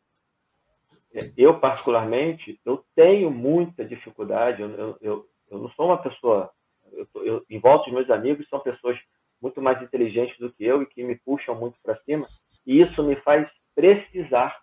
é, 1.15 1.33
eu, 1.37 1.59
particularmente, 1.59 2.61
eu 2.65 2.85
tenho 2.95 3.31
muita 3.31 3.85
dificuldade, 3.85 4.63
eu, 4.63 4.99
eu, 5.01 5.29
eu 5.51 5.59
não 5.59 5.71
sou 5.71 5.87
uma 5.87 6.03
pessoa, 6.03 6.53
eu, 6.93 7.23
eu, 7.23 7.45
em 7.49 7.59
volta 7.59 7.85
dos 7.85 7.95
meus 7.95 8.11
amigos 8.11 8.49
são 8.49 8.61
pessoas 8.61 8.99
muito 9.41 9.61
mais 9.61 9.81
inteligentes 9.83 10.39
do 10.39 10.53
que 10.53 10.65
eu 10.65 10.83
e 10.83 10.87
que 10.87 11.05
me 11.05 11.17
puxam 11.17 11.55
muito 11.55 11.79
para 11.83 11.97
cima, 12.03 12.27
e 12.67 12.81
isso 12.81 13.03
me 13.03 13.17
faz 13.17 13.49
precisar 13.75 14.59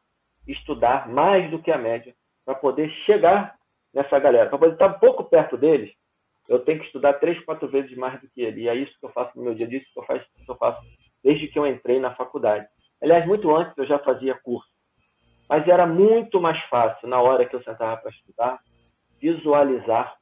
estudar 0.48 1.08
mais 1.08 1.50
do 1.52 1.62
que 1.62 1.72
a 1.72 1.78
média 1.78 2.14
para 2.44 2.56
poder 2.56 2.90
chegar 3.06 3.56
nessa 3.94 4.18
galera, 4.20 4.50
para 4.50 4.58
poder 4.58 4.74
estar 4.74 4.88
um 4.88 5.00
pouco 5.00 5.24
perto 5.24 5.56
deles, 5.56 5.94
eu 6.50 6.60
tenho 6.60 6.80
que 6.80 6.86
estudar 6.86 7.14
três, 7.14 7.40
quatro 7.46 7.68
vezes 7.68 7.96
mais 7.96 8.20
do 8.20 8.30
que 8.30 8.42
ele. 8.42 8.64
E 8.64 8.68
é 8.68 8.76
isso 8.76 8.98
que 9.00 9.06
eu 9.06 9.12
faço 9.12 9.38
no 9.38 9.44
meu 9.44 9.56
dia, 9.56 9.68
isso 9.68 9.94
que 9.94 10.00
eu 10.00 10.04
faço, 10.04 10.26
que 10.46 10.52
eu 10.52 10.56
faço 10.56 10.86
desde 11.24 11.48
que 11.48 11.58
eu 11.58 11.66
entrei 11.66 12.00
na 12.00 12.14
faculdade. 12.16 12.68
Aliás, 13.02 13.26
muito 13.26 13.54
antes 13.56 13.78
eu 13.78 13.86
já 13.86 14.00
fazia 14.00 14.38
curso. 14.44 14.68
Mas 15.48 15.68
era 15.68 15.86
muito 15.86 16.42
mais 16.42 16.62
fácil, 16.66 17.08
na 17.08 17.22
hora 17.22 17.46
que 17.46 17.56
eu 17.56 17.64
sentava 17.64 17.98
para 17.98 18.12
estudar, 18.12 18.60
visualizar 19.22 20.18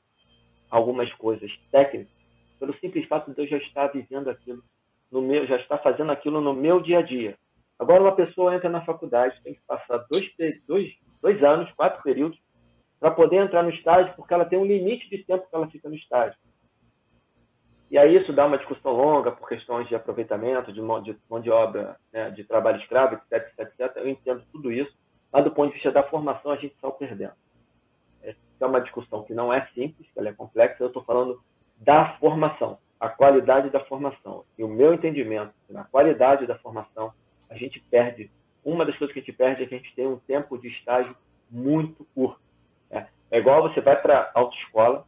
algumas 0.72 1.14
coisas 1.15 1.52
técnicas, 1.69 2.14
pelo 2.60 2.73
simples 2.80 3.07
fato 3.07 3.34
de 3.34 3.41
eu 3.41 3.48
já 3.48 3.57
estar 3.57 3.88
vivendo 3.88 4.30
aquilo 4.30 4.64
no 5.11 5.22
meu, 5.22 5.45
já 5.45 5.57
estar 5.57 5.77
fazendo 5.80 6.11
aquilo 6.11 6.39
no 6.39 6.53
meu 6.53 6.80
dia 6.80 6.99
a 6.99 7.02
dia. 7.02 7.38
Agora, 7.77 8.02
uma 8.02 8.15
pessoa 8.15 8.56
entra 8.56 8.69
na 8.69 8.85
faculdade, 8.85 9.41
tem 9.43 9.53
que 9.53 9.61
passar 9.68 9.98
dois, 10.11 10.34
dois, 10.68 10.93
dois 11.22 11.43
anos, 11.43 11.72
quatro 11.73 12.02
períodos, 12.02 12.39
para 12.99 13.11
poder 13.11 13.38
entrar 13.38 13.64
no 13.64 13.72
estágio, 13.72 14.14
porque 14.15 14.34
ela 14.34 14.45
tem 14.45 14.57
um 14.57 14.65
limite 14.65 15.10
de 15.10 15.23
tempo 15.23 15.48
que 15.49 15.56
ela 15.56 15.68
fica 15.68 15.89
no 15.89 15.95
estágio. 15.95 16.38
E 17.89 17.98
aí 17.98 18.15
isso 18.15 18.31
dá 18.31 18.45
uma 18.45 18.57
discussão 18.57 18.93
longa 18.93 19.31
por 19.31 19.49
questões 19.49 19.88
de 19.89 19.95
aproveitamento, 19.95 20.72
de 20.72 20.81
mão 20.81 21.02
de, 21.02 21.18
mão 21.30 21.41
de 21.41 21.49
obra, 21.49 21.98
né, 22.14 22.30
de 22.30 22.43
trabalho 22.45 22.80
escravo, 22.80 23.15
etc, 23.15 23.49
etc, 23.49 23.60
etc. 23.60 23.98
Eu 23.98 24.07
entendo 24.07 24.43
tudo 24.52 24.72
isso, 24.72 24.95
mas 25.34 25.43
do 25.43 25.52
ponto 25.52 25.69
de 25.69 25.73
vista 25.73 25.91
da 25.91 26.03
formação 26.03 26.52
a 26.52 26.56
gente 26.56 26.76
saiu 26.80 26.93
perdendo. 26.93 27.34
É 28.62 28.66
uma 28.66 28.82
discussão 28.82 29.24
que 29.24 29.34
não 29.34 29.52
é 29.52 29.66
simples, 29.74 30.08
ela 30.16 30.30
é 30.30 30.34
complexa. 30.34 30.84
Eu 30.84 30.88
estou 30.88 31.04
falando 31.04 31.42
da 31.78 32.18
formação, 32.20 32.78
a 33.00 33.10
qualidade 33.10 33.70
da 33.70 33.80
formação. 33.80 34.46
E 34.58 34.64
o 34.64 34.68
meu 34.68 34.94
entendimento, 34.94 35.54
na 35.70 35.84
qualidade 35.84 36.46
da 36.46 36.58
formação, 36.58 37.12
a 37.50 37.56
gente 37.56 37.80
perde. 37.80 38.30
Uma 38.64 38.86
das 38.86 38.98
coisas 38.98 39.14
que 39.14 39.20
a 39.20 39.24
gente 39.24 39.36
perde 39.36 39.64
é 39.64 39.66
que 39.66 39.76
a 39.76 39.78
gente 39.78 39.96
tem 39.96 40.08
um 40.08 40.20
tempo 40.20 40.58
de 40.58 40.68
estágio 40.68 41.16
muito 41.50 42.06
curto. 42.14 42.40
É, 42.90 43.06
é 43.32 43.40
igual 43.40 43.64
você 43.64 43.82
vai 43.82 44.00
para 44.00 44.32
a 44.34 44.40
autoescola, 44.40 45.06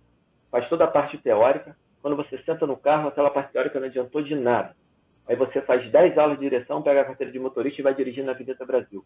faz 0.52 0.68
toda 0.68 0.84
a 0.84 0.88
parte 0.88 1.18
teórica, 1.20 1.78
quando 2.02 2.18
você 2.18 2.38
senta 2.40 2.68
no 2.68 2.76
carro, 2.76 3.08
aquela 3.08 3.30
parte 3.30 3.54
teórica 3.54 3.80
não 3.80 3.88
adiantou 3.88 4.22
de 4.22 4.36
nada. 4.36 4.76
Aí 5.28 5.36
você 5.36 5.62
faz 5.62 5.90
10 5.90 6.18
aulas 6.18 6.38
de 6.38 6.50
direção, 6.50 6.82
pega 6.82 7.02
a 7.02 7.06
carteira 7.06 7.32
de 7.32 7.40
motorista 7.40 7.80
e 7.80 7.84
vai 7.84 7.94
dirigir 7.94 8.26
na 8.26 8.34
Avenida 8.34 8.66
Brasil. 8.66 9.06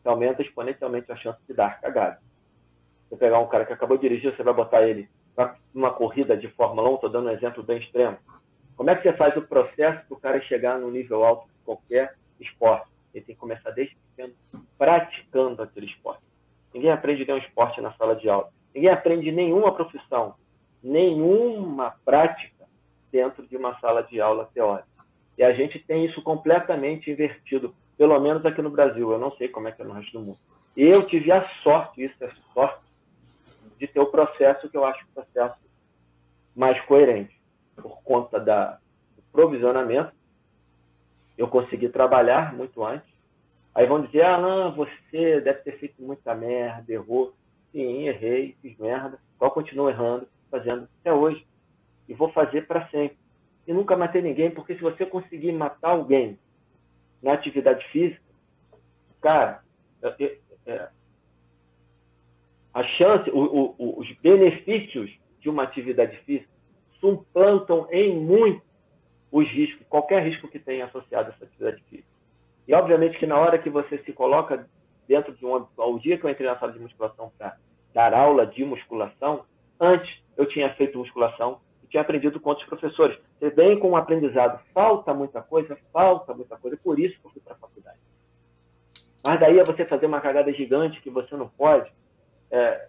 Você 0.00 0.08
aumenta 0.08 0.40
exponencialmente 0.40 1.12
a 1.12 1.16
chance 1.16 1.38
de 1.46 1.52
dar 1.52 1.78
cagada. 1.80 2.18
Você 3.08 3.16
pegar 3.16 3.38
um 3.38 3.48
cara 3.48 3.64
que 3.64 3.72
acabou 3.72 3.96
de 3.96 4.08
dirigir, 4.08 4.34
você 4.34 4.42
vai 4.42 4.54
botar 4.54 4.86
ele 4.86 5.08
numa 5.72 5.92
corrida 5.92 6.36
de 6.36 6.48
Fórmula 6.48 6.90
1, 6.90 6.94
estou 6.96 7.10
dando 7.10 7.28
um 7.28 7.32
exemplo 7.32 7.62
bem 7.62 7.78
extremo. 7.78 8.18
Como 8.76 8.90
é 8.90 8.94
que 8.94 9.02
você 9.02 9.16
faz 9.16 9.36
o 9.36 9.42
processo 9.42 10.06
para 10.06 10.16
o 10.16 10.20
cara 10.20 10.40
chegar 10.42 10.78
no 10.78 10.90
nível 10.90 11.24
alto 11.24 11.46
de 11.46 11.64
qualquer 11.64 12.14
esporte? 12.40 12.88
Ele 13.14 13.24
tem 13.24 13.34
que 13.34 13.40
começar 13.40 13.70
desde 13.70 13.96
pequeno 13.96 14.34
praticando 14.76 15.62
aquele 15.62 15.86
esporte. 15.86 16.22
Ninguém 16.72 16.90
aprende 16.90 17.24
nenhum 17.24 17.38
esporte 17.38 17.80
na 17.80 17.92
sala 17.94 18.14
de 18.14 18.28
aula. 18.28 18.50
Ninguém 18.74 18.90
aprende 18.90 19.32
nenhuma 19.32 19.72
profissão, 19.72 20.34
nenhuma 20.82 21.94
prática 22.04 22.66
dentro 23.10 23.46
de 23.46 23.56
uma 23.56 23.78
sala 23.80 24.02
de 24.02 24.20
aula 24.20 24.48
teórica. 24.52 24.86
E 25.36 25.42
a 25.42 25.52
gente 25.52 25.78
tem 25.78 26.04
isso 26.04 26.20
completamente 26.22 27.10
invertido, 27.10 27.74
pelo 27.96 28.18
menos 28.20 28.44
aqui 28.44 28.60
no 28.60 28.70
Brasil. 28.70 29.10
Eu 29.10 29.18
não 29.18 29.32
sei 29.32 29.48
como 29.48 29.68
é 29.68 29.72
que 29.72 29.82
é 29.82 29.84
no 29.84 29.94
resto 29.94 30.12
do 30.12 30.24
mundo. 30.24 30.38
Eu 30.76 31.06
tive 31.06 31.32
a 31.32 31.48
sorte, 31.62 32.04
isso 32.04 32.22
é 32.22 32.30
sorte, 32.52 32.80
de 33.78 33.86
ter 33.86 34.00
o 34.00 34.10
processo 34.10 34.68
que 34.68 34.76
eu 34.76 34.84
acho 34.84 35.04
o 35.04 35.14
processo 35.14 35.58
mais 36.54 36.80
coerente. 36.86 37.36
Por 37.76 38.02
conta 38.02 38.40
da, 38.40 38.78
do 39.16 39.22
provisionamento, 39.30 40.12
eu 41.36 41.46
consegui 41.46 41.88
trabalhar 41.88 42.54
muito 42.54 42.84
antes, 42.84 43.08
Aí 43.78 43.86
vão 43.86 44.02
dizer, 44.02 44.24
ah, 44.24 44.70
você 44.70 45.40
deve 45.40 45.60
ter 45.60 45.78
feito 45.78 46.02
muita 46.02 46.34
merda, 46.34 46.92
errou. 46.92 47.32
Sim, 47.70 48.08
errei, 48.08 48.56
fiz 48.60 48.76
merda. 48.76 49.20
Só 49.38 49.48
continuo 49.50 49.88
errando, 49.88 50.26
fazendo 50.50 50.88
até 51.00 51.12
hoje. 51.12 51.46
E 52.08 52.12
vou 52.12 52.28
fazer 52.32 52.66
para 52.66 52.88
sempre. 52.88 53.16
E 53.68 53.72
nunca 53.72 53.96
matei 53.96 54.20
ninguém, 54.20 54.50
porque 54.50 54.74
se 54.74 54.80
você 54.80 55.06
conseguir 55.06 55.52
matar 55.52 55.90
alguém 55.90 56.36
na 57.22 57.34
atividade 57.34 57.86
física, 57.92 58.20
cara, 59.20 59.62
é 60.02 60.88
a 62.72 62.84
chance, 62.84 63.30
o, 63.30 63.74
o, 63.78 63.98
os 63.98 64.10
benefícios 64.22 65.10
de 65.40 65.48
uma 65.48 65.62
atividade 65.62 66.16
física 66.18 66.50
suplantam 67.00 67.86
em 67.90 68.16
muito 68.16 68.62
os 69.30 69.48
riscos, 69.48 69.86
qualquer 69.88 70.22
risco 70.22 70.48
que 70.48 70.58
tenha 70.58 70.86
associado 70.86 71.30
a 71.30 71.34
essa 71.34 71.44
atividade 71.44 71.82
física. 71.88 72.08
E 72.66 72.74
obviamente 72.74 73.18
que 73.18 73.26
na 73.26 73.38
hora 73.38 73.58
que 73.58 73.70
você 73.70 73.98
se 73.98 74.12
coloca 74.12 74.66
dentro 75.06 75.32
de 75.32 75.44
um 75.44 75.66
ao 75.76 75.98
dia 75.98 76.18
que 76.18 76.24
eu 76.24 76.30
entrei 76.30 76.48
na 76.48 76.58
sala 76.58 76.72
de 76.72 76.78
musculação 76.78 77.32
para 77.38 77.56
dar 77.94 78.12
aula 78.12 78.46
de 78.46 78.64
musculação, 78.64 79.44
antes 79.80 80.22
eu 80.36 80.46
tinha 80.46 80.72
feito 80.74 80.98
musculação 80.98 81.60
e 81.82 81.86
tinha 81.86 82.02
aprendido 82.02 82.38
com 82.38 82.50
outros 82.50 82.68
professores. 82.68 83.18
Você 83.38 83.50
vem 83.50 83.78
com 83.78 83.90
um 83.90 83.96
aprendizado, 83.96 84.60
falta 84.74 85.14
muita 85.14 85.40
coisa, 85.40 85.78
falta 85.92 86.34
muita 86.34 86.56
coisa, 86.56 86.76
por 86.76 86.98
isso 86.98 87.18
que 87.18 87.26
eu 87.26 87.30
fui 87.30 87.42
para 87.42 87.54
a 87.54 87.58
faculdade. 87.58 87.98
Mas 89.26 89.40
daí 89.40 89.58
é 89.58 89.64
você 89.64 89.84
fazer 89.84 90.06
uma 90.06 90.20
cagada 90.20 90.52
gigante 90.52 91.00
que 91.00 91.10
você 91.10 91.34
não 91.36 91.48
pode. 91.48 91.90
É... 92.50 92.88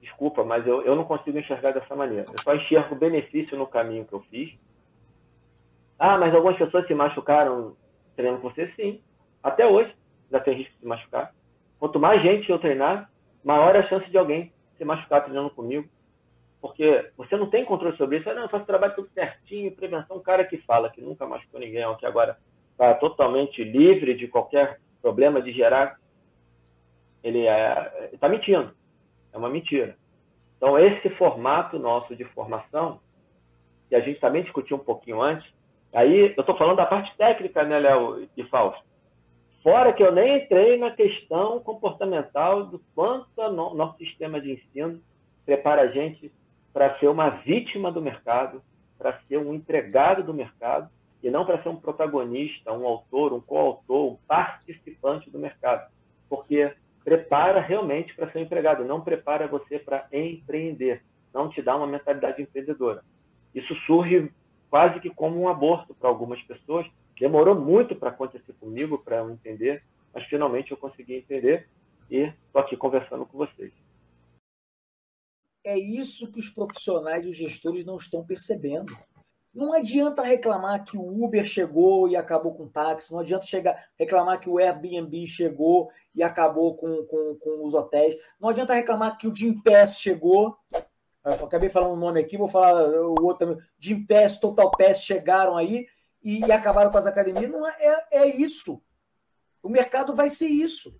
Desculpa, 0.00 0.44
mas 0.44 0.66
eu, 0.66 0.82
eu 0.82 0.96
não 0.96 1.04
consigo 1.04 1.38
enxergar 1.38 1.72
dessa 1.72 1.94
maneira. 1.94 2.24
Eu 2.32 2.42
só 2.42 2.54
enxergo 2.54 2.94
benefício 2.94 3.56
no 3.56 3.66
caminho 3.66 4.06
que 4.06 4.12
eu 4.12 4.20
fiz. 4.30 4.52
Ah, 5.98 6.16
mas 6.16 6.34
algumas 6.34 6.56
pessoas 6.56 6.86
se 6.86 6.94
machucaram 6.94 7.76
treinando 8.16 8.40
com 8.40 8.50
você, 8.50 8.72
sim. 8.76 9.02
Até 9.42 9.66
hoje, 9.66 9.94
já 10.30 10.40
tem 10.40 10.54
risco 10.54 10.72
de 10.72 10.80
se 10.80 10.86
machucar. 10.86 11.34
Quanto 11.78 12.00
mais 12.00 12.22
gente 12.22 12.48
eu 12.50 12.58
treinar, 12.58 13.10
maior 13.44 13.76
é 13.76 13.80
a 13.80 13.88
chance 13.88 14.08
de 14.10 14.16
alguém 14.16 14.52
se 14.78 14.84
machucar 14.84 15.22
treinando 15.22 15.50
comigo. 15.50 15.86
Porque 16.60 17.10
você 17.16 17.36
não 17.36 17.48
tem 17.48 17.64
controle 17.64 17.96
sobre 17.96 18.18
isso. 18.18 18.32
não, 18.34 18.42
eu 18.42 18.48
faço 18.48 18.66
trabalho 18.66 18.94
tudo 18.94 19.10
certinho, 19.10 19.72
prevenção. 19.72 20.16
Um 20.16 20.22
cara 20.22 20.44
que 20.44 20.58
fala 20.58 20.90
que 20.90 21.00
nunca 21.02 21.26
machucou 21.26 21.60
ninguém, 21.60 21.84
ou 21.84 21.96
que 21.96 22.06
agora 22.06 22.38
está 22.72 22.94
totalmente 22.94 23.62
livre 23.62 24.14
de 24.14 24.26
qualquer 24.26 24.80
problema 25.02 25.40
de 25.42 25.52
gerar, 25.52 25.99
ele 27.22 27.46
é, 27.46 28.10
está 28.12 28.28
mentindo. 28.28 28.72
É 29.32 29.38
uma 29.38 29.48
mentira. 29.48 29.96
Então, 30.56 30.78
esse 30.78 31.08
formato 31.10 31.78
nosso 31.78 32.14
de 32.14 32.24
formação, 32.24 33.00
que 33.88 33.94
a 33.94 34.00
gente 34.00 34.20
também 34.20 34.42
discutiu 34.42 34.76
um 34.76 34.84
pouquinho 34.84 35.20
antes, 35.20 35.50
Aí 35.92 36.32
eu 36.36 36.40
estou 36.40 36.56
falando 36.56 36.76
da 36.76 36.86
parte 36.86 37.14
técnica, 37.16 37.64
né, 37.64 37.78
Léo 37.78 38.28
e 38.36 38.44
Fausto? 38.44 38.82
Fora 39.62 39.92
que 39.92 40.02
eu 40.02 40.12
nem 40.12 40.38
entrei 40.38 40.78
na 40.78 40.90
questão 40.92 41.60
comportamental 41.60 42.64
do 42.64 42.80
quanto 42.94 43.28
o 43.38 43.74
nosso 43.74 43.98
sistema 43.98 44.40
de 44.40 44.52
ensino 44.52 45.00
prepara 45.44 45.82
a 45.82 45.88
gente 45.88 46.32
para 46.72 46.96
ser 46.98 47.08
uma 47.08 47.28
vítima 47.30 47.90
do 47.90 48.00
mercado, 48.00 48.62
para 48.96 49.18
ser 49.22 49.38
um 49.38 49.52
empregado 49.52 50.22
do 50.22 50.32
mercado, 50.32 50.88
e 51.22 51.28
não 51.28 51.44
para 51.44 51.62
ser 51.62 51.68
um 51.68 51.76
protagonista, 51.76 52.72
um 52.72 52.86
autor, 52.86 53.32
um 53.32 53.40
coautor, 53.40 54.12
um 54.12 54.18
participante 54.26 55.28
do 55.28 55.38
mercado. 55.38 55.90
Porque 56.28 56.72
prepara 57.04 57.60
realmente 57.60 58.14
para 58.14 58.30
ser 58.30 58.40
empregado, 58.40 58.84
não 58.84 59.00
prepara 59.00 59.48
você 59.48 59.78
para 59.78 60.06
empreender, 60.12 61.02
não 61.32 61.48
te 61.48 61.62
dá 61.62 61.76
uma 61.76 61.86
mentalidade 61.86 62.42
empreendedora. 62.42 63.02
Isso 63.54 63.74
surge 63.86 64.30
quase 64.68 65.00
que 65.00 65.10
como 65.10 65.40
um 65.40 65.48
aborto 65.48 65.94
para 65.94 66.08
algumas 66.08 66.40
pessoas. 66.42 66.86
Demorou 67.18 67.54
muito 67.54 67.94
para 67.94 68.10
acontecer 68.10 68.52
comigo, 68.54 68.98
para 68.98 69.16
eu 69.16 69.30
entender, 69.30 69.82
mas 70.14 70.24
finalmente 70.24 70.70
eu 70.70 70.76
consegui 70.76 71.16
entender 71.16 71.68
e 72.10 72.32
estou 72.46 72.62
aqui 72.62 72.76
conversando 72.76 73.26
com 73.26 73.36
vocês. 73.36 73.72
É 75.64 75.78
isso 75.78 76.30
que 76.32 76.40
os 76.40 76.48
profissionais 76.48 77.24
e 77.24 77.28
os 77.28 77.36
gestores 77.36 77.84
não 77.84 77.96
estão 77.96 78.24
percebendo. 78.24 78.96
Não 79.52 79.74
adianta 79.74 80.22
reclamar 80.22 80.84
que 80.84 80.96
o 80.96 81.24
Uber 81.24 81.44
chegou 81.44 82.08
e 82.08 82.16
acabou 82.16 82.54
com 82.54 82.64
o 82.64 82.70
táxi, 82.70 83.12
não 83.12 83.18
adianta 83.18 83.44
chegar, 83.44 83.90
reclamar 83.98 84.38
que 84.38 84.48
o 84.48 84.58
Airbnb 84.58 85.26
chegou 85.26 85.90
e 86.14 86.22
acabou 86.22 86.76
com, 86.76 87.04
com, 87.06 87.36
com 87.36 87.64
os 87.64 87.74
hotéis, 87.74 88.16
não 88.38 88.48
adianta 88.48 88.74
reclamar 88.74 89.16
que 89.16 89.28
o 89.28 89.34
Jim 89.34 89.60
Pass 89.62 89.98
chegou 89.98 90.58
acabei 91.22 91.68
falando 91.68 91.92
um 91.92 91.96
nome 91.96 92.20
aqui, 92.20 92.36
vou 92.36 92.48
falar 92.48 92.88
o 92.88 93.22
outro 93.22 93.46
também. 93.46 93.64
Jim 93.78 94.04
Pass, 94.06 94.38
Total 94.38 94.70
Pass 94.70 95.02
chegaram 95.02 95.56
aí 95.56 95.86
e, 96.22 96.44
e 96.44 96.52
acabaram 96.52 96.90
com 96.90 96.98
as 96.98 97.06
academias. 97.06 97.50
Não 97.50 97.66
é, 97.66 97.76
é, 97.78 98.06
é 98.18 98.26
isso. 98.26 98.82
O 99.62 99.68
mercado 99.68 100.14
vai 100.14 100.28
ser 100.28 100.48
isso. 100.48 100.98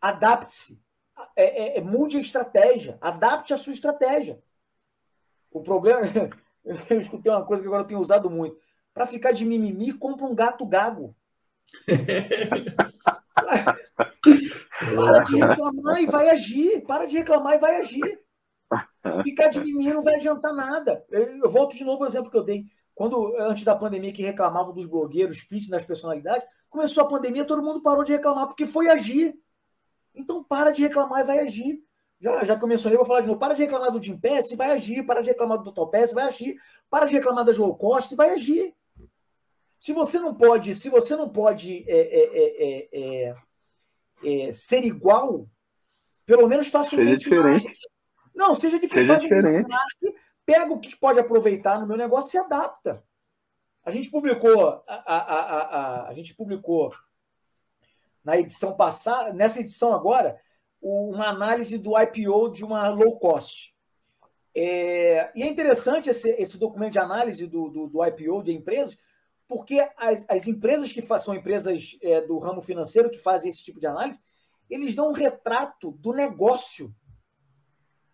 Adapte-se. 0.00 0.80
É, 1.36 1.44
é, 1.44 1.78
é, 1.78 1.80
mude 1.80 2.16
a 2.16 2.20
estratégia. 2.20 2.96
Adapte 3.00 3.52
a 3.52 3.58
sua 3.58 3.72
estratégia. 3.72 4.40
O 5.50 5.60
problema. 5.60 6.00
eu 6.88 6.98
escutei 6.98 7.32
uma 7.32 7.44
coisa 7.44 7.62
que 7.62 7.66
agora 7.66 7.82
eu 7.82 7.86
tenho 7.86 8.00
usado 8.00 8.30
muito. 8.30 8.56
Para 8.94 9.06
ficar 9.06 9.32
de 9.32 9.44
mimimi, 9.44 9.92
compra 9.92 10.26
um 10.26 10.34
gato 10.34 10.64
gago. 10.64 11.14
Para 14.96 15.20
de 15.20 15.36
reclamar 15.36 16.02
e 16.02 16.06
vai 16.06 16.30
agir. 16.30 16.82
Para 16.86 17.06
de 17.06 17.18
reclamar 17.18 17.54
e 17.54 17.58
vai 17.58 17.76
agir. 17.76 18.20
Ficar 19.22 19.48
de 19.48 19.60
mimimi 19.60 19.92
não 19.92 20.02
vai 20.02 20.16
adiantar 20.16 20.54
nada. 20.54 21.04
Eu, 21.10 21.50
volto 21.50 21.76
de 21.76 21.84
novo 21.84 22.02
ao 22.02 22.08
exemplo 22.08 22.30
que 22.30 22.36
eu 22.36 22.44
dei. 22.44 22.64
Quando, 22.94 23.34
antes 23.38 23.64
da 23.64 23.74
pandemia, 23.74 24.12
que 24.12 24.22
reclamavam 24.22 24.74
dos 24.74 24.86
blogueiros, 24.86 25.38
fitness, 25.38 25.68
das 25.68 25.84
personalidades, 25.84 26.46
começou 26.68 27.02
a 27.02 27.08
pandemia, 27.08 27.44
todo 27.44 27.62
mundo 27.62 27.82
parou 27.82 28.04
de 28.04 28.12
reclamar, 28.12 28.46
porque 28.46 28.66
foi 28.66 28.88
agir. 28.88 29.34
Então 30.14 30.44
para 30.44 30.70
de 30.70 30.82
reclamar 30.82 31.20
e 31.20 31.24
vai 31.24 31.40
agir. 31.40 31.82
Já, 32.20 32.44
já 32.44 32.56
que 32.56 32.62
eu 32.62 32.68
mencionei, 32.68 32.98
vou 32.98 33.06
falar 33.06 33.22
de 33.22 33.26
novo. 33.26 33.38
Para 33.38 33.54
de 33.54 33.62
reclamar 33.62 33.90
do 33.90 34.02
Jim 34.02 34.18
Pass, 34.18 34.52
vai 34.54 34.72
agir. 34.72 35.02
Para 35.04 35.22
de 35.22 35.28
reclamar 35.28 35.58
do 35.58 35.64
Total 35.64 35.90
Pass, 35.90 36.12
vai 36.12 36.24
agir. 36.24 36.56
Para 36.90 37.06
de 37.06 37.14
reclamar 37.14 37.44
das 37.44 37.56
low 37.56 37.74
cost, 37.76 38.14
vai 38.14 38.30
agir. 38.30 38.74
Se 39.80 39.94
você 39.94 40.20
não 40.20 40.34
pode, 40.34 40.74
se 40.74 40.90
você 40.90 41.16
não 41.16 41.28
pode 41.28 41.84
é, 41.88 42.00
é, 42.00 42.88
é, 42.92 43.34
é 44.22 44.52
ser 44.52 44.84
igual, 44.84 45.48
pelo 46.26 46.46
menos 46.46 46.68
faça 46.68 46.94
um 46.94 46.98
seja 46.98 47.16
diferente. 47.16 47.72
Não, 48.34 48.54
seja 48.54 48.78
diferente. 48.78 49.08
Seja 49.08 49.20
diferente. 49.20 49.66
Um 50.04 50.12
pega 50.44 50.72
o 50.72 50.78
que 50.78 50.94
pode 50.96 51.18
aproveitar 51.18 51.80
no 51.80 51.86
meu 51.86 51.96
negócio 51.96 52.36
e 52.36 52.44
adapta. 52.44 53.02
A 53.82 53.90
gente 53.90 54.10
publicou, 54.10 54.68
a, 54.68 54.82
a, 54.86 55.16
a, 55.16 55.60
a, 55.60 56.08
a 56.08 56.14
gente 56.14 56.34
publicou 56.34 56.92
na 58.22 58.36
edição 58.36 58.76
passada, 58.76 59.32
nessa 59.32 59.60
edição 59.60 59.94
agora, 59.94 60.38
uma 60.82 61.28
análise 61.28 61.78
do 61.78 61.98
IPO 61.98 62.50
de 62.50 62.64
uma 62.64 62.88
low 62.88 63.18
cost. 63.18 63.74
É, 64.54 65.30
e 65.34 65.42
é 65.42 65.46
interessante 65.46 66.10
esse, 66.10 66.30
esse 66.32 66.58
documento 66.58 66.92
de 66.92 66.98
análise 66.98 67.46
do, 67.46 67.68
do, 67.68 67.86
do 67.86 68.04
IPO 68.04 68.42
de 68.42 68.52
empresas, 68.52 68.98
porque 69.50 69.84
as, 69.96 70.24
as 70.28 70.46
empresas 70.46 70.92
que 70.92 71.02
são 71.18 71.34
empresas 71.34 71.98
é, 72.00 72.20
do 72.20 72.38
ramo 72.38 72.60
financeiro 72.60 73.10
que 73.10 73.18
fazem 73.18 73.50
esse 73.50 73.64
tipo 73.64 73.80
de 73.80 73.86
análise, 73.88 74.20
eles 74.70 74.94
dão 74.94 75.08
um 75.08 75.12
retrato 75.12 75.90
do 75.98 76.12
negócio. 76.12 76.94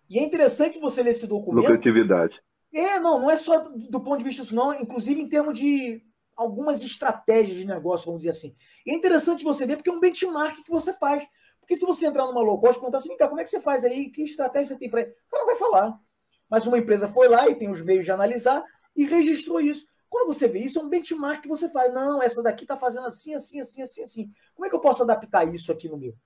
E 0.08 0.18
é 0.18 0.22
interessante 0.22 0.78
você 0.78 1.02
ler 1.02 1.10
esse 1.10 1.26
documento. 1.26 1.64
Lucratividade. 1.64 2.42
É, 2.72 2.98
não, 2.98 3.20
não 3.20 3.30
é 3.30 3.36
só 3.36 3.58
do 3.58 4.00
ponto 4.00 4.16
de 4.16 4.24
vista 4.24 4.40
disso, 4.40 4.54
não, 4.54 4.72
inclusive 4.80 5.20
em 5.20 5.28
termos 5.28 5.58
de 5.58 6.02
algumas 6.34 6.80
estratégias 6.80 7.58
de 7.58 7.66
negócio, 7.66 8.06
vamos 8.06 8.22
dizer 8.22 8.30
assim. 8.30 8.56
E 8.86 8.90
é 8.90 8.94
interessante 8.94 9.44
você 9.44 9.66
ver, 9.66 9.76
porque 9.76 9.90
é 9.90 9.92
um 9.92 10.00
benchmark 10.00 10.62
que 10.64 10.70
você 10.70 10.94
faz. 10.94 11.22
Porque 11.60 11.74
se 11.74 11.84
você 11.84 12.06
entrar 12.06 12.24
numa 12.24 12.40
low 12.40 12.58
cost 12.58 12.78
e 12.78 12.80
perguntar 12.80 12.96
assim, 12.96 13.14
como 13.14 13.40
é 13.40 13.44
que 13.44 13.50
você 13.50 13.60
faz 13.60 13.84
aí? 13.84 14.08
Que 14.08 14.22
estratégia 14.22 14.68
você 14.68 14.78
tem 14.78 14.88
para. 14.88 15.02
O 15.02 15.30
cara 15.30 15.44
vai 15.44 15.56
falar. 15.56 16.00
Mas 16.48 16.66
uma 16.66 16.78
empresa 16.78 17.06
foi 17.08 17.28
lá 17.28 17.46
e 17.46 17.54
tem 17.54 17.70
os 17.70 17.82
meios 17.82 18.06
de 18.06 18.10
analisar 18.10 18.64
e 18.96 19.04
registrou 19.04 19.60
isso. 19.60 19.86
Quando 20.16 20.32
você 20.32 20.48
vê 20.48 20.60
isso, 20.60 20.78
é 20.78 20.82
um 20.82 20.88
benchmark 20.88 21.42
que 21.42 21.48
você 21.48 21.68
faz. 21.68 21.92
Não, 21.92 22.22
essa 22.22 22.42
daqui 22.42 22.64
está 22.64 22.74
fazendo 22.74 23.06
assim, 23.06 23.34
assim, 23.34 23.60
assim, 23.60 23.82
assim, 23.82 24.02
assim. 24.02 24.32
Como 24.54 24.64
é 24.64 24.70
que 24.70 24.74
eu 24.74 24.80
posso 24.80 25.02
adaptar 25.02 25.46
isso 25.52 25.70
aqui 25.70 25.90
no 25.90 25.98
meu? 25.98 26.16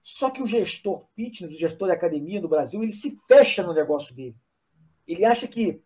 Só 0.00 0.30
que 0.30 0.40
o 0.40 0.46
gestor 0.46 1.04
fitness, 1.16 1.56
o 1.56 1.58
gestor 1.58 1.88
de 1.88 1.94
academia 1.94 2.40
no 2.40 2.46
Brasil, 2.46 2.80
ele 2.80 2.92
se 2.92 3.18
fecha 3.26 3.64
no 3.64 3.74
negócio 3.74 4.14
dele. 4.14 4.36
Ele 5.04 5.24
acha 5.24 5.48
que 5.48 5.82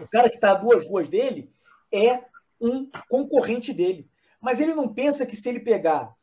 o 0.00 0.06
cara 0.06 0.30
que 0.30 0.36
está 0.36 0.52
a 0.52 0.54
duas 0.54 0.86
ruas 0.86 1.08
dele 1.08 1.50
é 1.90 2.22
um 2.60 2.88
concorrente 3.08 3.72
dele. 3.72 4.08
Mas 4.40 4.60
ele 4.60 4.72
não 4.72 4.94
pensa 4.94 5.26
que 5.26 5.34
se 5.34 5.48
ele 5.48 5.58
pegar 5.58 6.14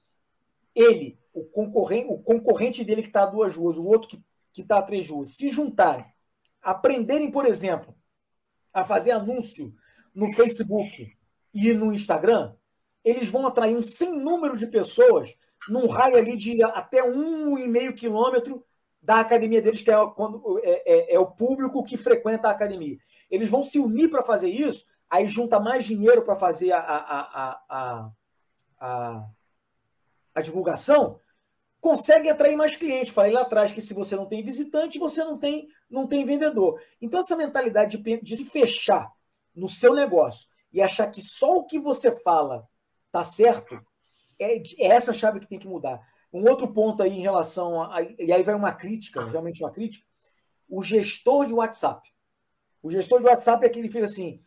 ele, 0.74 1.20
o 1.34 1.44
concorrente, 1.44 2.08
o 2.10 2.18
concorrente 2.18 2.82
dele 2.86 3.02
que 3.02 3.10
está 3.10 3.24
a 3.24 3.30
duas 3.30 3.54
ruas, 3.58 3.78
o 3.78 3.84
outro 3.84 4.08
que 4.54 4.62
está 4.62 4.78
a 4.78 4.82
três 4.82 5.10
ruas, 5.10 5.36
se 5.36 5.50
juntarem, 5.50 6.06
aprenderem, 6.62 7.30
por 7.30 7.46
exemplo, 7.46 7.94
a 8.74 8.86
fazer 8.86 9.12
anúncio 9.12 9.76
no 10.14 10.34
Facebook 10.34 11.16
e 11.54 11.74
no 11.74 11.94
Instagram, 11.94 12.54
eles 13.04 13.30
vão 13.30 13.48
atrair 13.48 13.76
um 13.76 13.82
sem 13.82 14.12
número 14.12 14.56
de 14.56 14.68
pessoas 14.68 15.34
num 15.70 15.88
raio 15.88 16.18
ali 16.18 16.36
de 16.36 16.64
até 16.64 17.04
um 17.04 17.58
e 17.58 17.68
meio 17.68 17.94
quilômetro 17.94 18.66
da 19.02 19.20
academia 19.20 19.62
deles, 19.62 19.82
que 19.82 19.92
é, 19.92 19.96
quando, 20.16 20.60
é, 20.64 21.14
é, 21.14 21.16
é 21.16 21.20
o 21.20 21.26
público 21.26 21.84
que 21.84 21.98
frequenta 21.98 22.48
a 22.48 22.52
academia. 22.52 22.98
Eles 23.30 23.50
vão 23.50 23.64
se 23.64 23.80
unir 23.80 24.10
para 24.10 24.22
fazer 24.22 24.50
isso, 24.50 24.86
aí 25.10 25.28
junta 25.28 25.60
mais 25.60 25.86
dinheiro 25.86 26.22
para 26.22 26.36
fazer 26.36 26.72
a, 26.72 26.80
a, 26.80 27.60
a, 27.70 28.12
a, 28.80 29.30
a 30.36 30.42
divulgação, 30.42 31.20
consegue 31.80 32.30
atrair 32.30 32.56
mais 32.56 32.76
clientes. 32.76 33.14
Falei 33.14 33.32
lá 33.32 33.42
atrás 33.42 33.72
que 33.72 33.82
se 33.82 33.94
você 33.94 34.16
não 34.16 34.28
tem 34.28 34.44
visitante, 34.44 35.00
você 35.00 35.24
não 35.24 35.38
tem, 35.38 35.68
não 35.90 36.06
tem 36.06 36.24
vendedor. 36.24 36.80
Então, 37.02 37.20
essa 37.20 37.36
mentalidade 37.36 37.98
de, 37.98 38.22
de 38.22 38.38
se 38.38 38.46
fechar 38.46 39.12
no 39.56 39.68
seu 39.68 39.94
negócio 39.94 40.48
e 40.72 40.82
achar 40.82 41.08
que 41.08 41.22
só 41.22 41.58
o 41.58 41.66
que 41.66 41.80
você 41.80 42.12
fala 42.22 42.68
tá 43.12 43.24
certo, 43.24 43.80
é, 44.40 44.58
é 44.58 44.88
essa 44.88 45.14
chave 45.14 45.40
que 45.40 45.48
tem 45.48 45.60
que 45.60 45.68
mudar. 45.68 46.02
Um 46.34 46.48
outro 46.50 46.68
ponto 46.72 47.04
aí 47.04 47.12
em 47.12 47.22
relação 47.22 47.84
a. 47.84 48.02
E 48.02 48.32
aí 48.32 48.42
vai 48.42 48.56
uma 48.56 48.74
crítica, 48.74 49.26
realmente 49.26 49.64
uma 49.64 49.72
crítica. 49.72 50.06
O 50.70 50.82
gestor 50.82 51.46
de 51.46 51.54
WhatsApp. 51.54 52.10
O 52.82 52.90
gestor 52.90 53.20
de 53.20 53.28
WhatsApp 53.28 53.64
é 53.64 53.68
aquele 53.68 53.88
que 53.88 53.94
fica 53.94 54.06
assim: 54.06 54.42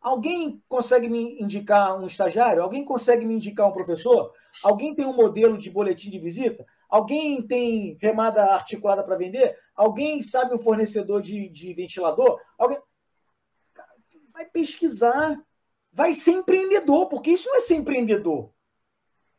alguém 0.00 0.62
consegue 0.68 1.08
me 1.08 1.42
indicar 1.42 2.00
um 2.00 2.06
estagiário? 2.06 2.62
Alguém 2.62 2.84
consegue 2.84 3.24
me 3.24 3.34
indicar 3.34 3.66
um 3.66 3.72
professor? 3.72 4.32
Alguém 4.62 4.94
tem 4.94 5.04
um 5.04 5.16
modelo 5.16 5.58
de 5.58 5.68
boletim 5.68 6.10
de 6.10 6.20
visita? 6.20 6.64
Alguém 6.88 7.42
tem 7.42 7.98
remada 8.00 8.44
articulada 8.44 9.02
para 9.02 9.16
vender? 9.16 9.58
Alguém 9.74 10.22
sabe 10.22 10.54
um 10.54 10.58
fornecedor 10.58 11.20
de, 11.20 11.48
de 11.48 11.74
ventilador? 11.74 12.40
Alguém 12.56 12.78
vai 14.36 14.44
pesquisar, 14.44 15.42
vai 15.90 16.12
ser 16.12 16.32
empreendedor, 16.32 17.08
porque 17.08 17.30
isso 17.30 17.48
não 17.48 17.56
é 17.56 17.60
ser 17.60 17.76
empreendedor. 17.76 18.52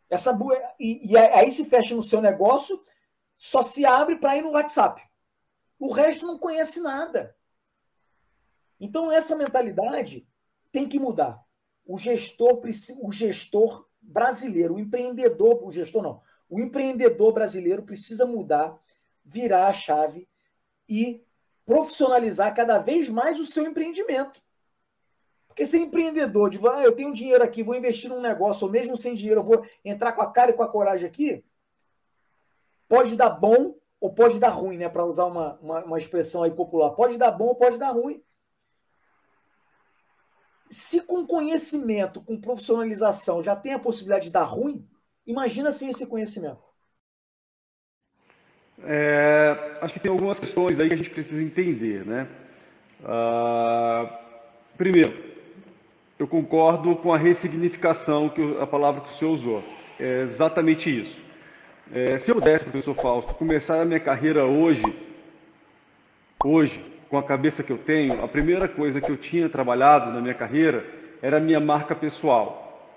Essa 0.10 0.36
e, 0.80 1.12
e 1.12 1.16
aí 1.18 1.52
se 1.52 1.66
fecha 1.66 1.94
no 1.94 2.02
seu 2.02 2.20
negócio, 2.20 2.82
só 3.38 3.62
se 3.62 3.86
abre 3.86 4.16
para 4.16 4.36
ir 4.36 4.42
no 4.42 4.52
WhatsApp. 4.52 5.04
O 5.78 5.92
resto 5.92 6.26
não 6.26 6.40
conhece 6.40 6.80
nada. 6.80 7.36
Então 8.80 9.12
essa 9.12 9.36
mentalidade 9.36 10.28
tem 10.72 10.90
que 10.90 10.98
mudar. 10.98 11.44
O 11.86 11.98
gestor, 11.98 12.60
o 13.00 13.12
gestor 13.12 13.88
brasileiro, 14.02 14.76
o 14.76 14.80
empreendedor, 14.80 15.64
o 15.64 15.72
gestor 15.72 16.02
não, 16.02 16.22
o 16.50 16.60
empreendedor 16.60 17.34
brasileiro 17.34 17.84
precisa 17.84 18.26
mudar, 18.26 18.76
virar 19.24 19.68
a 19.68 19.74
chave 19.74 20.28
e 20.90 21.24
profissionalizar 21.66 22.56
cada 22.56 22.80
vez 22.80 23.10
mais 23.10 23.40
o 23.40 23.46
seu 23.46 23.64
empreendimento. 23.64 24.42
Porque 25.58 25.66
ser 25.66 25.80
empreendedor, 25.80 26.52
de 26.52 26.60
ah, 26.68 26.84
eu 26.84 26.92
tenho 26.92 27.12
dinheiro 27.12 27.44
aqui, 27.44 27.64
vou 27.64 27.74
investir 27.74 28.12
num 28.12 28.22
negócio, 28.22 28.68
ou 28.68 28.72
mesmo 28.72 28.96
sem 28.96 29.16
dinheiro, 29.16 29.40
eu 29.40 29.44
vou 29.44 29.66
entrar 29.84 30.12
com 30.12 30.22
a 30.22 30.32
cara 30.32 30.52
e 30.52 30.54
com 30.54 30.62
a 30.62 30.68
coragem 30.68 31.08
aqui, 31.08 31.44
pode 32.88 33.16
dar 33.16 33.32
bom 33.32 33.74
ou 34.00 34.14
pode 34.14 34.40
dar 34.40 34.50
ruim, 34.50 34.78
né? 34.78 34.88
Para 34.88 35.04
usar 35.04 35.26
uma, 35.26 35.56
uma, 35.56 35.84
uma, 35.84 35.98
expressão 35.98 36.44
aí 36.44 36.52
popular. 36.52 36.92
Pode 36.92 37.18
dar 37.18 37.32
bom 37.32 37.46
ou 37.46 37.56
pode 37.56 37.80
dar 37.80 37.90
ruim. 37.90 38.22
Se 40.70 41.02
com 41.02 41.26
conhecimento, 41.26 42.22
com 42.22 42.40
profissionalização, 42.40 43.42
já 43.42 43.56
tem 43.56 43.74
a 43.74 43.80
possibilidade 43.80 44.26
de 44.26 44.32
dar 44.32 44.44
ruim, 44.44 44.88
imagina 45.26 45.72
sem 45.72 45.90
esse 45.90 46.06
conhecimento. 46.06 46.62
É, 48.84 49.80
acho 49.82 49.96
que 49.96 50.00
tem 50.00 50.12
algumas 50.12 50.40
questões 50.40 50.80
aí 50.80 50.88
que 50.88 50.94
a 50.94 50.98
gente 50.98 51.10
precisa 51.10 51.42
entender, 51.42 52.06
né? 52.06 52.30
Uh, 53.02 54.08
primeiro, 54.78 55.27
eu 56.20 56.28
concordo 56.28 56.96
com 56.96 57.14
a 57.14 57.18
ressignificação 57.18 58.30
que 58.30 58.58
a 58.60 58.66
palavra 58.66 59.02
que 59.02 59.12
o 59.12 59.14
senhor 59.14 59.32
usou. 59.32 59.64
É 60.00 60.22
exatamente 60.24 60.90
isso. 60.90 61.22
É, 61.92 62.20
se 62.20 62.32
eu 62.32 62.36
pudesse, 62.36 62.64
professor 62.64 62.96
Fausto, 62.96 63.34
começar 63.36 63.82
a 63.82 63.86
minha 63.86 64.00
carreira 64.00 64.46
hoje, 64.46 64.84
hoje, 66.44 66.84
com 67.10 67.18
a 67.18 67.24
cabeça 67.24 67.64
que 67.64 67.72
eu 67.72 67.78
tenho, 67.78 68.24
a 68.24 68.28
primeira 68.28 68.68
coisa 68.68 69.00
que 69.00 69.10
eu 69.10 69.18
tinha 69.18 69.48
trabalhado 69.48 70.12
na 70.12 70.20
minha 70.20 70.34
carreira 70.34 70.86
era 71.22 71.38
a 71.38 71.40
minha 71.40 71.60
marca 71.60 71.96
pessoal. 71.96 72.92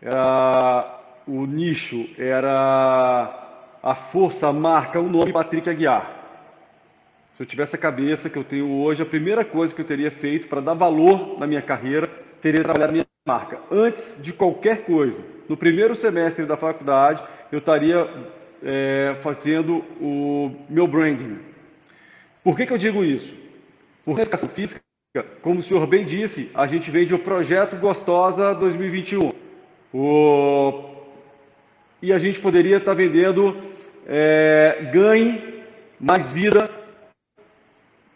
Era, 0.00 1.00
o 1.26 1.46
nicho 1.46 2.08
era 2.18 3.78
a 3.82 3.94
força, 3.94 4.48
a 4.48 4.52
marca, 4.52 5.00
o 5.00 5.08
nome 5.08 5.32
Patrick 5.32 5.68
Aguiar. 5.68 6.16
Se 7.34 7.42
eu 7.42 7.46
tivesse 7.46 7.76
a 7.76 7.78
cabeça 7.78 8.30
que 8.30 8.38
eu 8.38 8.44
tenho 8.44 8.70
hoje, 8.70 9.02
a 9.02 9.06
primeira 9.06 9.44
coisa 9.44 9.74
que 9.74 9.80
eu 9.80 9.86
teria 9.86 10.10
feito 10.10 10.48
para 10.48 10.60
dar 10.60 10.74
valor 10.74 11.38
na 11.38 11.46
minha 11.46 11.60
carreira 11.60 12.05
teria 12.46 12.62
trabalhado 12.62 12.90
a 12.90 12.92
minha 12.92 13.06
marca. 13.26 13.58
Antes 13.72 14.22
de 14.22 14.32
qualquer 14.32 14.84
coisa, 14.84 15.20
no 15.48 15.56
primeiro 15.56 15.96
semestre 15.96 16.46
da 16.46 16.56
faculdade, 16.56 17.22
eu 17.50 17.58
estaria 17.58 18.08
é, 18.62 19.16
fazendo 19.20 19.84
o 20.00 20.54
meu 20.68 20.86
branding. 20.86 21.40
Por 22.44 22.56
que, 22.56 22.64
que 22.64 22.72
eu 22.72 22.78
digo 22.78 23.04
isso? 23.04 23.34
Porque 24.04 24.20
na 24.20 24.22
educação 24.22 24.48
física, 24.48 24.80
como 25.42 25.58
o 25.58 25.62
senhor 25.62 25.84
bem 25.88 26.04
disse, 26.04 26.48
a 26.54 26.68
gente 26.68 26.88
vende 26.88 27.14
o 27.14 27.18
projeto 27.18 27.76
Gostosa 27.76 28.54
2021. 28.54 29.32
O... 29.92 30.84
E 32.00 32.12
a 32.12 32.18
gente 32.18 32.38
poderia 32.38 32.76
estar 32.76 32.94
vendendo 32.94 33.56
é, 34.06 34.88
ganhe 34.92 35.64
mais 35.98 36.30
vida, 36.30 36.70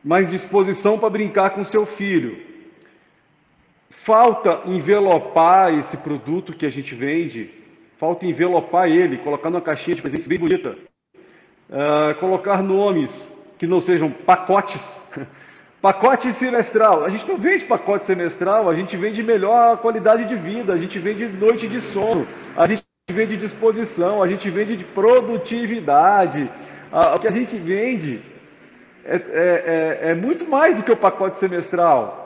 mais 0.04 0.30
disposição 0.30 1.00
para 1.00 1.10
brincar 1.10 1.50
com 1.50 1.64
seu 1.64 1.84
filho 1.84 2.49
falta 4.04 4.62
envelopar 4.66 5.74
esse 5.74 5.96
produto 5.96 6.52
que 6.52 6.66
a 6.66 6.70
gente 6.70 6.94
vende, 6.94 7.50
falta 7.98 8.26
envelopar 8.26 8.88
ele, 8.88 9.18
colocar 9.18 9.50
numa 9.50 9.60
caixinha 9.60 9.96
de 9.96 10.02
presentes 10.02 10.26
bem 10.26 10.38
bonita, 10.38 10.76
uh, 11.68 12.18
colocar 12.18 12.62
nomes 12.62 13.10
que 13.58 13.66
não 13.66 13.80
sejam 13.80 14.10
pacotes. 14.10 14.80
Pacote 15.82 16.30
semestral. 16.34 17.04
A 17.04 17.08
gente 17.08 17.26
não 17.26 17.38
vende 17.38 17.64
pacote 17.64 18.04
semestral, 18.04 18.68
a 18.68 18.74
gente 18.74 18.94
vende 18.98 19.22
melhor 19.22 19.78
qualidade 19.78 20.26
de 20.26 20.36
vida, 20.36 20.74
a 20.74 20.76
gente 20.76 20.98
vende 20.98 21.26
noite 21.26 21.66
de 21.66 21.80
sono, 21.80 22.26
a 22.54 22.66
gente 22.66 22.84
vende 23.10 23.34
disposição, 23.38 24.22
a 24.22 24.28
gente 24.28 24.50
vende 24.50 24.76
de 24.76 24.84
produtividade. 24.84 26.50
o 26.92 27.18
que 27.18 27.26
a 27.26 27.30
gente 27.30 27.56
vende 27.56 28.20
é, 29.04 29.16
é, 29.16 29.20
é, 29.22 30.10
é, 30.10 30.14
muito 30.14 30.46
mais 30.46 30.76
do 30.76 30.82
que 30.82 30.92
o 30.92 30.96
pacote 30.96 31.38
semestral. 31.38 32.19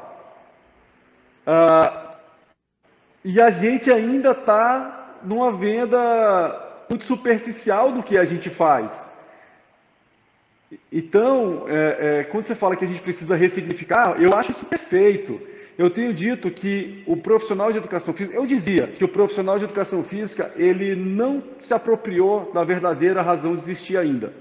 Ah, 1.46 2.16
e 3.24 3.40
a 3.40 3.50
gente 3.50 3.90
ainda 3.90 4.32
está 4.32 5.18
numa 5.22 5.52
venda 5.52 6.86
muito 6.88 7.04
superficial 7.04 7.92
do 7.92 8.02
que 8.02 8.18
a 8.18 8.24
gente 8.24 8.50
faz. 8.50 8.92
Então, 10.92 11.64
é, 11.68 12.20
é, 12.20 12.24
quando 12.24 12.44
você 12.44 12.54
fala 12.54 12.76
que 12.76 12.84
a 12.84 12.88
gente 12.88 13.00
precisa 13.00 13.36
ressignificar, 13.36 14.20
eu 14.20 14.36
acho 14.36 14.50
isso 14.50 14.66
perfeito. 14.66 15.40
Eu 15.76 15.90
tenho 15.90 16.12
dito 16.14 16.50
que 16.50 17.02
o 17.06 17.16
profissional 17.16 17.72
de 17.72 17.78
educação 17.78 18.14
física, 18.14 18.36
eu 18.36 18.46
dizia 18.46 18.86
que 18.88 19.04
o 19.04 19.08
profissional 19.08 19.58
de 19.58 19.64
educação 19.64 20.04
física, 20.04 20.52
ele 20.56 20.94
não 20.94 21.42
se 21.60 21.74
apropriou 21.74 22.52
da 22.52 22.62
verdadeira 22.62 23.22
razão 23.22 23.56
de 23.56 23.62
existir 23.62 23.96
ainda. 23.96 24.32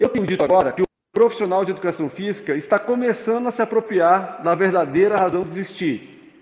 Eu 0.00 0.08
tenho 0.08 0.24
dito 0.24 0.44
agora 0.44 0.72
que 0.72 0.87
profissional 1.18 1.64
de 1.64 1.72
educação 1.72 2.08
física 2.08 2.54
está 2.54 2.78
começando 2.78 3.48
a 3.48 3.50
se 3.50 3.60
apropriar 3.60 4.40
da 4.40 4.54
verdadeira 4.54 5.16
razão 5.16 5.42
de 5.42 5.48
existir. 5.48 6.32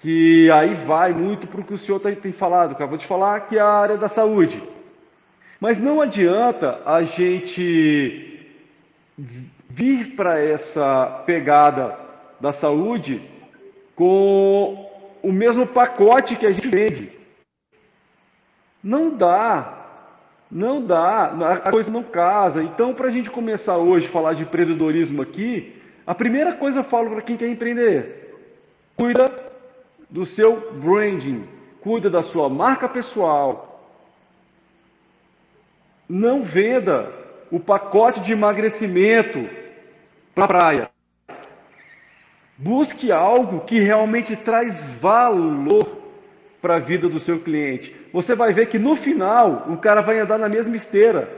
Que 0.00 0.50
aí 0.50 0.74
vai 0.86 1.12
muito 1.12 1.46
para 1.46 1.60
o 1.60 1.64
que 1.64 1.74
o 1.74 1.78
senhor 1.78 2.00
tem 2.00 2.32
falado, 2.32 2.72
acabou 2.72 2.96
de 2.96 3.06
falar, 3.06 3.40
que 3.40 3.58
é 3.58 3.60
a 3.60 3.68
área 3.68 3.98
da 3.98 4.08
saúde. 4.08 4.62
Mas 5.60 5.78
não 5.78 6.00
adianta 6.00 6.80
a 6.86 7.02
gente 7.02 8.48
vir 9.68 10.16
para 10.16 10.40
essa 10.40 11.22
pegada 11.26 11.98
da 12.40 12.54
saúde 12.54 13.20
com 13.94 14.90
o 15.22 15.30
mesmo 15.30 15.66
pacote 15.66 16.36
que 16.36 16.46
a 16.46 16.52
gente 16.52 16.68
vende. 16.68 17.12
Não 18.82 19.14
dá. 19.14 19.85
Não 20.50 20.84
dá. 20.84 21.26
A 21.64 21.70
coisa 21.70 21.90
não 21.90 22.02
casa. 22.02 22.62
Então, 22.62 22.94
para 22.94 23.08
a 23.08 23.10
gente 23.10 23.30
começar 23.30 23.76
hoje 23.76 24.06
a 24.06 24.10
falar 24.10 24.34
de 24.34 24.42
empreendedorismo 24.42 25.22
aqui, 25.22 25.74
a 26.06 26.14
primeira 26.14 26.54
coisa 26.54 26.80
eu 26.80 26.84
falo 26.84 27.10
para 27.10 27.22
quem 27.22 27.36
quer 27.36 27.48
empreender: 27.48 28.34
cuida 28.96 29.30
do 30.08 30.24
seu 30.24 30.72
branding, 30.74 31.44
cuida 31.80 32.08
da 32.08 32.22
sua 32.22 32.48
marca 32.48 32.88
pessoal, 32.88 33.90
não 36.08 36.42
venda 36.42 37.12
o 37.50 37.58
pacote 37.58 38.20
de 38.20 38.32
emagrecimento 38.32 39.48
para 40.34 40.44
a 40.44 40.48
praia. 40.48 40.90
Busque 42.56 43.12
algo 43.12 43.60
que 43.60 43.80
realmente 43.80 44.34
traz 44.36 44.92
valor 44.94 46.05
para 46.60 46.76
a 46.76 46.78
vida 46.78 47.08
do 47.08 47.20
seu 47.20 47.40
cliente. 47.40 47.94
Você 48.12 48.34
vai 48.34 48.52
ver 48.52 48.66
que 48.66 48.78
no 48.78 48.96
final 48.96 49.66
o 49.70 49.76
cara 49.76 50.00
vai 50.00 50.18
andar 50.18 50.38
na 50.38 50.48
mesma 50.48 50.76
esteira 50.76 51.28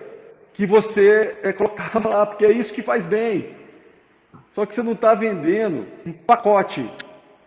que 0.55 0.67
você 0.67 1.37
é, 1.43 1.53
colocava 1.55 2.09
lá, 2.09 2.27
porque 2.27 2.45
é 2.45 2.53
isso 2.53 2.73
que 2.73 2.83
faz 2.83 3.05
bem. 3.07 3.51
Só 4.53 4.67
que 4.67 4.75
você 4.75 4.83
não 4.83 4.93
está 4.93 5.15
vendendo 5.15 5.87
um 6.05 6.13
pacote. 6.13 6.91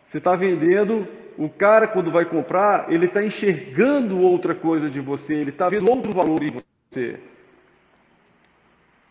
Você 0.08 0.18
está 0.18 0.36
vendendo 0.36 1.08
o 1.38 1.50
cara 1.50 1.88
quando 1.88 2.12
vai 2.12 2.26
comprar, 2.26 2.92
ele 2.92 3.06
está 3.06 3.24
enxergando 3.24 4.20
outra 4.20 4.54
coisa 4.54 4.90
de 4.90 5.00
você, 5.00 5.34
ele 5.34 5.50
está 5.50 5.70
vendo 5.70 5.90
outro 5.90 6.12
valor 6.14 6.44
em 6.44 6.52
você. 6.52 7.20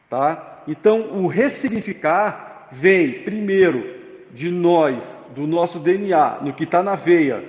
Tá? 0.09 0.63
Então, 0.69 1.23
o 1.23 1.27
ressignificar 1.27 2.69
vem, 2.73 3.23
primeiro, 3.23 4.01
de 4.33 4.51
nós, 4.51 5.05
do 5.35 5.47
nosso 5.47 5.79
DNA, 5.79 6.39
no 6.43 6.53
que 6.53 6.65
está 6.65 6.83
na 6.83 6.95
veia, 6.95 7.45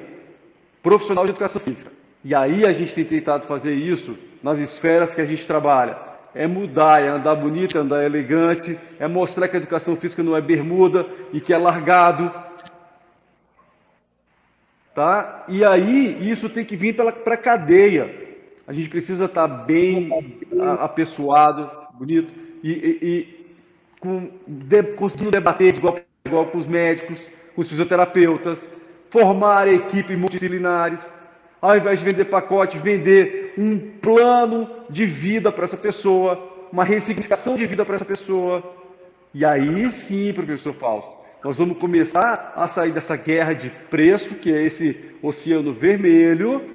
profissional 0.82 1.26
de 1.26 1.32
educação 1.32 1.62
física. 1.62 1.92
E 2.24 2.36
aí 2.36 2.66
a 2.66 2.72
gente 2.72 2.94
tem 2.94 3.06
tentado 3.06 3.48
fazer 3.48 3.74
isso 3.74 4.18
nas 4.44 4.60
esferas 4.60 5.14
que 5.14 5.22
a 5.22 5.26
gente 5.26 5.46
trabalha. 5.46 5.98
É 6.34 6.48
mudar, 6.48 7.02
é 7.02 7.10
andar 7.10 7.36
bonito, 7.36 7.78
é 7.78 7.82
andar 7.82 8.04
elegante, 8.04 8.78
é 9.00 9.08
mostrar 9.08 9.48
que 9.48 9.56
a 9.56 9.60
educação 9.60 9.96
física 9.96 10.24
não 10.24 10.36
é 10.36 10.42
bermuda 10.42 11.06
e 11.34 11.42
que 11.42 11.54
é 11.54 11.58
largado. 11.58 12.32
Tá? 14.94 15.46
E 15.48 15.64
aí 15.64 16.30
isso 16.30 16.50
tem 16.50 16.64
que 16.64 16.76
vir 16.76 16.96
para 16.96 17.34
a 17.34 17.38
cadeia. 17.38 18.22
A 18.68 18.74
gente 18.74 18.90
precisa 18.90 19.26
estar 19.26 19.48
bem 19.48 20.10
apessoado, 20.80 21.70
bonito, 21.94 22.32
e, 22.64 22.72
e, 22.72 23.00
e 23.02 23.42
com, 24.00 24.30
de, 24.48 24.84
conseguindo 24.84 25.32
debater 25.32 25.74
de 25.74 25.80
igual, 25.80 26.00
igual 26.26 26.46
com 26.48 26.58
os 26.58 26.68
médicos, 26.68 27.20
com 27.56 27.62
os 27.62 27.70
fisioterapeutas, 27.70 28.66
formar 29.12 29.68
equipes 29.68 30.18
multidisciplinares, 30.18 31.02
ao 31.62 31.78
invés 31.78 32.00
de 32.00 32.06
vender 32.06 32.26
pacote, 32.26 32.80
vender 32.80 33.54
um 33.58 33.78
plano 34.02 34.68
de 34.90 35.06
vida 35.06 35.52
para 35.52 35.66
essa 35.66 35.78
pessoa, 35.78 36.68
uma 36.72 36.84
ressignificação 36.84 37.56
de 37.56 37.66
vida 37.66 37.86
para 37.86 37.96
essa 37.96 38.06
pessoa. 38.06 38.64
E 39.34 39.46
aí 39.46 39.92
sim, 39.92 40.34
professor 40.34 40.74
Fausto, 40.74 41.16
nós 41.44 41.58
vamos 41.58 41.78
começar 41.78 42.54
a 42.56 42.68
sair 42.68 42.94
dessa 42.94 43.16
guerra 43.16 43.54
de 43.54 43.70
preço, 43.90 44.36
que 44.36 44.52
é 44.52 44.64
esse 44.64 44.98
oceano 45.22 45.74
vermelho, 45.74 46.74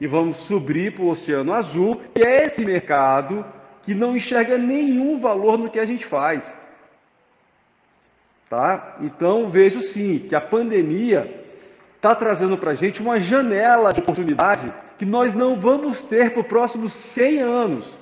e 0.00 0.06
vamos 0.06 0.36
subir 0.36 0.92
para 0.92 1.04
o 1.04 1.08
Oceano 1.08 1.52
Azul, 1.52 2.00
que 2.14 2.22
é 2.22 2.46
esse 2.46 2.64
mercado 2.64 3.44
que 3.82 3.94
não 3.94 4.16
enxerga 4.16 4.56
nenhum 4.56 5.18
valor 5.18 5.58
no 5.58 5.70
que 5.70 5.80
a 5.80 5.84
gente 5.84 6.06
faz. 6.06 6.44
Tá? 8.48 8.98
Então 9.00 9.48
vejo 9.50 9.80
sim 9.82 10.20
que 10.28 10.34
a 10.34 10.40
pandemia 10.40 11.47
está 11.98 12.14
trazendo 12.14 12.56
para 12.56 12.70
a 12.70 12.74
gente 12.74 13.02
uma 13.02 13.18
janela 13.18 13.92
de 13.92 14.00
oportunidade 14.00 14.72
que 14.96 15.04
nós 15.04 15.34
não 15.34 15.56
vamos 15.56 16.00
ter 16.02 16.32
para 16.32 16.40
os 16.40 16.46
próximos 16.46 16.92
100 16.94 17.38
anos. 17.40 17.98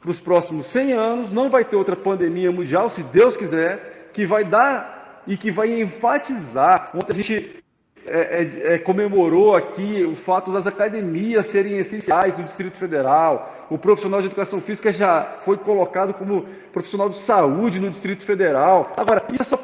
Para 0.00 0.10
os 0.10 0.20
próximos 0.20 0.66
100 0.68 0.92
anos 0.92 1.32
não 1.32 1.50
vai 1.50 1.64
ter 1.64 1.76
outra 1.76 1.94
pandemia 1.94 2.50
mundial, 2.50 2.88
se 2.88 3.02
Deus 3.02 3.36
quiser, 3.36 4.10
que 4.14 4.24
vai 4.24 4.42
dar 4.44 5.22
e 5.26 5.36
que 5.36 5.50
vai 5.50 5.80
enfatizar. 5.80 6.90
Ontem 6.94 7.12
a 7.12 7.14
gente 7.14 7.62
é, 8.06 8.42
é, 8.42 8.74
é, 8.74 8.78
comemorou 8.78 9.54
aqui 9.54 10.02
o 10.04 10.16
fato 10.16 10.50
das 10.50 10.66
academias 10.66 11.46
serem 11.48 11.78
essenciais 11.78 12.38
no 12.38 12.44
Distrito 12.44 12.78
Federal. 12.78 13.66
O 13.68 13.76
profissional 13.76 14.22
de 14.22 14.28
educação 14.28 14.62
física 14.62 14.90
já 14.90 15.40
foi 15.44 15.58
colocado 15.58 16.14
como 16.14 16.46
profissional 16.72 17.10
de 17.10 17.18
saúde 17.18 17.78
no 17.78 17.90
Distrito 17.90 18.24
Federal. 18.24 18.94
Agora, 18.96 19.26
isso 19.30 19.42
é 19.42 19.46
só 19.46 19.58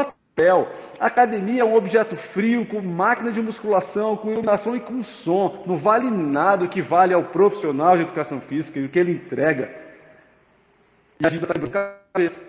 A 0.99 1.07
academia 1.07 1.63
é 1.63 1.65
um 1.65 1.77
objeto 1.77 2.17
frio, 2.17 2.67
com 2.67 2.81
máquina 2.81 3.31
de 3.31 3.41
musculação, 3.41 4.17
com 4.17 4.33
iluminação 4.33 4.75
e 4.75 4.81
com 4.81 5.01
som. 5.03 5.63
Não 5.65 5.77
vale 5.77 6.11
nada 6.11 6.65
o 6.65 6.69
que 6.69 6.83
vale 6.83 7.15
ao 7.15 7.25
profissional 7.25 7.97
de 7.97 8.03
educação 8.03 8.41
física 8.41 8.81
e 8.81 8.85
o 8.85 8.89
que 8.89 8.99
ele 8.99 9.13
entrega. 9.13 9.73
E 11.21 11.27
a 11.27 11.31
gente 11.31 11.45
está 11.45 11.95
cabeça. 12.13 12.41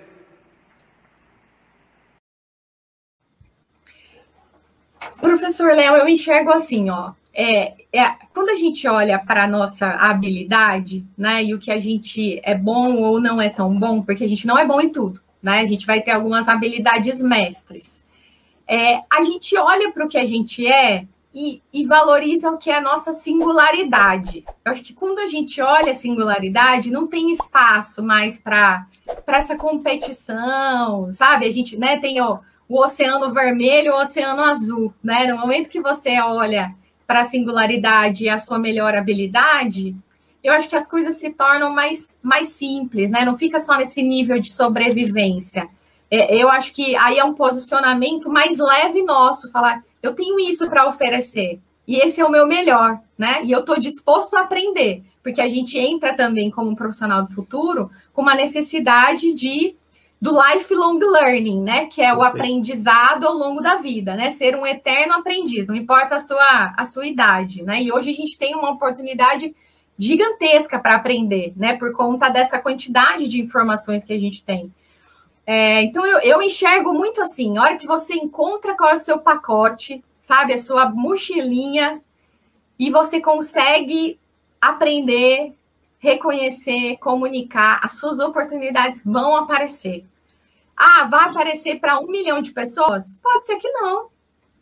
Professor 5.22 5.73
Léo, 5.73 5.95
eu 5.95 6.07
enxergo 6.07 6.51
assim, 6.51 6.89
ó. 6.89 7.14
É, 7.33 7.73
é, 7.93 8.09
quando 8.33 8.49
a 8.49 8.55
gente 8.55 8.88
olha 8.88 9.19
para 9.19 9.43
a 9.43 9.47
nossa 9.47 9.89
habilidade, 9.89 11.05
né, 11.17 11.43
e 11.43 11.53
o 11.53 11.59
que 11.59 11.69
a 11.69 11.77
gente 11.77 12.39
é 12.43 12.55
bom 12.55 12.95
ou 12.95 13.19
não 13.19 13.41
é 13.41 13.49
tão 13.49 13.77
bom, 13.77 14.01
porque 14.01 14.23
a 14.23 14.27
gente 14.27 14.47
não 14.47 14.57
é 14.57 14.65
bom 14.65 14.80
em 14.80 14.89
tudo, 14.89 15.22
né? 15.45 15.59
A 15.59 15.65
gente 15.65 15.85
vai 15.85 16.01
ter 16.01 16.11
algumas 16.11 16.48
habilidades 16.48 17.22
mestres. 17.22 18.03
É, 18.67 18.99
a 19.14 19.22
gente 19.22 19.56
olha 19.56 19.91
para 19.91 20.03
o 20.03 20.07
que 20.09 20.17
a 20.17 20.25
gente 20.25 20.65
é 20.65 21.06
e, 21.33 21.61
e, 21.72 21.85
valoriza 21.85 22.49
o 22.49 22.57
que 22.57 22.72
é 22.72 22.77
a 22.77 22.82
nossa 22.82 23.14
singularidade. 23.14 24.43
Eu 24.64 24.72
acho 24.72 24.82
que 24.82 24.93
quando 24.93 25.19
a 25.19 25.27
gente 25.27 25.61
olha 25.61 25.91
a 25.91 25.95
singularidade, 25.95 26.90
não 26.90 27.07
tem 27.07 27.32
espaço 27.32 28.01
mais 28.01 28.40
para 28.40 28.88
essa 29.27 29.56
competição, 29.56 31.11
sabe? 31.11 31.45
A 31.45 31.51
gente 31.51 31.77
né, 31.77 31.99
tem 31.99 32.22
ó, 32.22 32.40
o 32.67 32.82
oceano 32.82 33.33
vermelho 33.33 33.93
o 33.93 34.01
oceano 34.01 34.41
azul, 34.41 34.93
né? 35.03 35.27
No 35.27 35.38
momento 35.38 35.69
que 35.69 35.82
você 35.82 36.19
olha 36.22 36.74
para 37.06 37.22
a 37.22 37.25
singularidade 37.25 38.24
e 38.24 38.30
a 38.30 38.40
sua 38.40 38.57
melhor 38.57 38.95
habilidade, 38.95 39.95
eu 40.45 40.53
acho 40.53 40.69
que 40.69 40.75
as 40.75 40.88
coisas 40.88 41.15
se 41.15 41.32
tornam 41.32 41.74
mais, 41.74 42.19
mais 42.22 42.49
simples, 42.49 43.09
né? 43.09 43.25
Não 43.25 43.35
fica 43.35 43.59
só 43.59 43.75
nesse 43.75 44.03
nível 44.03 44.40
de 44.40 44.53
sobrevivência. 44.53 45.67
É, 46.09 46.38
eu 46.38 46.49
acho 46.49 46.72
que 46.72 46.95
aí 46.98 47.17
é 47.17 47.24
um 47.24 47.33
posicionamento 47.33 48.30
mais 48.30 48.59
leve 48.59 49.01
nosso, 49.01 49.49
falar, 49.49 49.83
eu 50.03 50.14
tenho 50.14 50.40
isso 50.40 50.69
para 50.69 50.88
oferecer, 50.88 51.59
e 51.88 51.95
esse 51.95 52.22
é 52.22 52.25
o 52.25 52.30
meu 52.30 52.45
melhor, 52.45 52.99
né? 53.17 53.41
E 53.43 53.51
eu 53.51 53.61
estou 53.61 53.80
disposto 53.80 54.35
a 54.35 54.41
aprender, 54.41 55.03
porque 55.24 55.41
a 55.41 55.49
gente 55.49 55.80
entra 55.80 56.14
também 56.14 56.51
como 56.51 56.69
um 56.69 56.75
profissional 56.75 57.24
do 57.24 57.33
futuro 57.33 57.90
com 58.14 58.22
uma 58.22 58.35
necessidade 58.35 59.33
de 59.33 59.75
do 60.22 60.32
lifelong 60.32 60.99
learning, 60.99 61.61
né? 61.61 61.85
Que 61.88 62.03
é 62.03 62.14
o 62.14 62.22
aprendizado 62.22 63.25
ao 63.25 63.33
longo 63.33 63.61
da 63.61 63.77
vida, 63.77 64.15
né? 64.15 64.30
Ser 64.30 64.56
um 64.56 64.65
eterno 64.65 65.14
aprendiz, 65.14 65.65
não 65.65 65.75
importa 65.75 66.17
a 66.17 66.19
sua, 66.19 66.74
a 66.77 66.85
sua 66.85 67.07
idade, 67.07 67.64
né? 67.64 67.82
E 67.82 67.91
hoje 67.91 68.11
a 68.11 68.14
gente 68.14 68.38
tem 68.38 68.56
uma 68.56 68.69
oportunidade 68.69 69.56
gigantesca 69.98 70.80
para 70.80 70.95
aprender, 70.95 71.53
né? 71.56 71.77
Por 71.77 71.93
conta 71.93 72.30
dessa 72.30 72.59
quantidade 72.59 73.27
de 73.27 73.41
informações 73.41 74.03
que 74.03 74.14
a 74.14 74.19
gente 74.19 74.43
tem. 74.43 74.74
É, 75.45 75.83
então 75.83 76.06
eu, 76.06 76.19
eu 76.19 76.41
enxergo 76.41 76.93
muito 76.93 77.22
assim, 77.22 77.57
a 77.57 77.61
hora 77.61 77.77
que 77.77 77.85
você 77.85 78.15
encontra 78.15 78.75
qual 78.75 78.90
é 78.90 78.95
o 78.95 78.99
seu 78.99 79.19
pacote, 79.19 80.03
sabe, 80.22 80.53
a 80.53 80.57
sua 80.57 80.90
mochilinha, 80.90 82.01
e 82.80 82.90
você 82.90 83.22
consegue 83.22 84.19
aprender, 84.59 85.53
reconhecer, 85.99 86.98
comunicar, 86.98 87.80
as 87.83 87.93
suas 87.93 88.19
oportunidades 88.19 89.01
vão 89.06 89.35
aparecer. 89.35 90.03
Ah, 90.75 91.06
vai 91.06 91.30
aparecer 91.30 91.80
para 91.80 91.99
um 91.99 92.07
milhão 92.07 92.41
de 92.41 92.51
pessoas? 92.51 93.17
Pode 93.22 93.45
ser 93.45 93.57
que 93.57 93.69
não, 93.69 94.09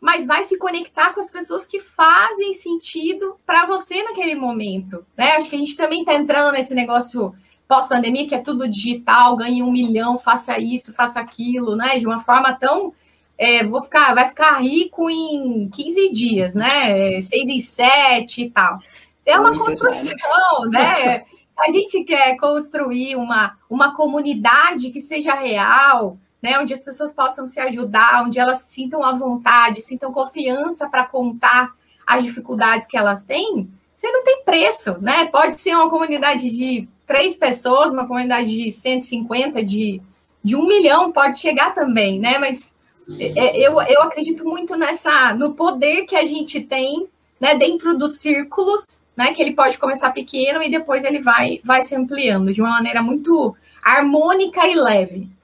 mas 0.04 0.26
vai 0.26 0.44
se 0.44 0.58
conectar 0.58 1.14
com 1.14 1.20
as 1.20 1.30
pessoas 1.30 1.64
que 1.64 1.80
fazem 1.80 2.52
sentido 2.52 3.36
para 3.46 3.64
você 3.64 4.02
naquele 4.02 4.34
momento. 4.34 5.02
Né? 5.16 5.32
Acho 5.32 5.48
que 5.48 5.56
a 5.56 5.58
gente 5.58 5.78
também 5.78 6.00
está 6.00 6.12
entrando 6.12 6.52
nesse 6.52 6.74
negócio 6.74 7.34
pós-pandemia, 7.66 8.28
que 8.28 8.34
é 8.34 8.38
tudo 8.38 8.68
digital, 8.68 9.34
ganhe 9.34 9.62
um 9.62 9.72
milhão, 9.72 10.18
faça 10.18 10.60
isso, 10.60 10.92
faça 10.92 11.18
aquilo, 11.20 11.74
né? 11.74 11.98
De 11.98 12.06
uma 12.06 12.20
forma 12.20 12.52
tão. 12.52 12.92
É, 13.38 13.64
vou 13.64 13.80
ficar, 13.80 14.14
vai 14.14 14.28
ficar 14.28 14.60
rico 14.60 15.08
em 15.08 15.70
15 15.70 16.12
dias, 16.12 16.54
né? 16.54 17.22
Seis 17.22 17.48
e 17.48 17.60
sete 17.62 18.42
e 18.42 18.50
tal. 18.50 18.78
É 19.24 19.38
uma 19.38 19.52
Muito 19.52 19.64
construção, 19.64 20.68
né? 20.70 21.24
A 21.58 21.70
gente 21.70 22.04
quer 22.04 22.36
construir 22.36 23.16
uma, 23.16 23.56
uma 23.70 23.94
comunidade 23.96 24.90
que 24.90 25.00
seja 25.00 25.32
real, 25.32 26.18
né? 26.44 26.58
Onde 26.58 26.74
as 26.74 26.84
pessoas 26.84 27.10
possam 27.10 27.48
se 27.48 27.58
ajudar, 27.58 28.22
onde 28.22 28.38
elas 28.38 28.58
sintam 28.58 29.02
a 29.02 29.16
vontade, 29.16 29.80
sintam 29.80 30.12
confiança 30.12 30.86
para 30.86 31.06
contar 31.06 31.74
as 32.06 32.22
dificuldades 32.22 32.86
que 32.86 32.98
elas 32.98 33.22
têm. 33.22 33.70
Você 33.94 34.12
não 34.12 34.22
tem 34.22 34.44
preço, 34.44 34.98
né? 35.00 35.24
Pode 35.24 35.58
ser 35.58 35.74
uma 35.74 35.88
comunidade 35.88 36.50
de 36.50 36.86
três 37.06 37.34
pessoas, 37.34 37.90
uma 37.90 38.06
comunidade 38.06 38.54
de 38.54 38.70
150, 38.70 39.64
de, 39.64 40.02
de 40.42 40.54
um 40.54 40.66
milhão, 40.66 41.10
pode 41.10 41.38
chegar 41.38 41.72
também, 41.72 42.20
né? 42.20 42.36
Mas 42.36 42.74
é, 43.18 43.56
eu, 43.56 43.80
eu 43.80 44.02
acredito 44.02 44.44
muito 44.44 44.76
nessa 44.76 45.32
no 45.32 45.54
poder 45.54 46.04
que 46.04 46.14
a 46.14 46.26
gente 46.26 46.60
tem 46.60 47.08
né, 47.40 47.54
dentro 47.54 47.96
dos 47.96 48.18
círculos, 48.18 49.02
né? 49.16 49.32
Que 49.32 49.40
ele 49.40 49.54
pode 49.54 49.78
começar 49.78 50.10
pequeno 50.10 50.62
e 50.62 50.70
depois 50.70 51.04
ele 51.04 51.20
vai, 51.20 51.62
vai 51.64 51.82
se 51.82 51.96
ampliando 51.96 52.52
de 52.52 52.60
uma 52.60 52.72
maneira 52.72 53.02
muito 53.02 53.56
harmônica 53.82 54.68
e 54.68 54.74
leve. 54.74 55.34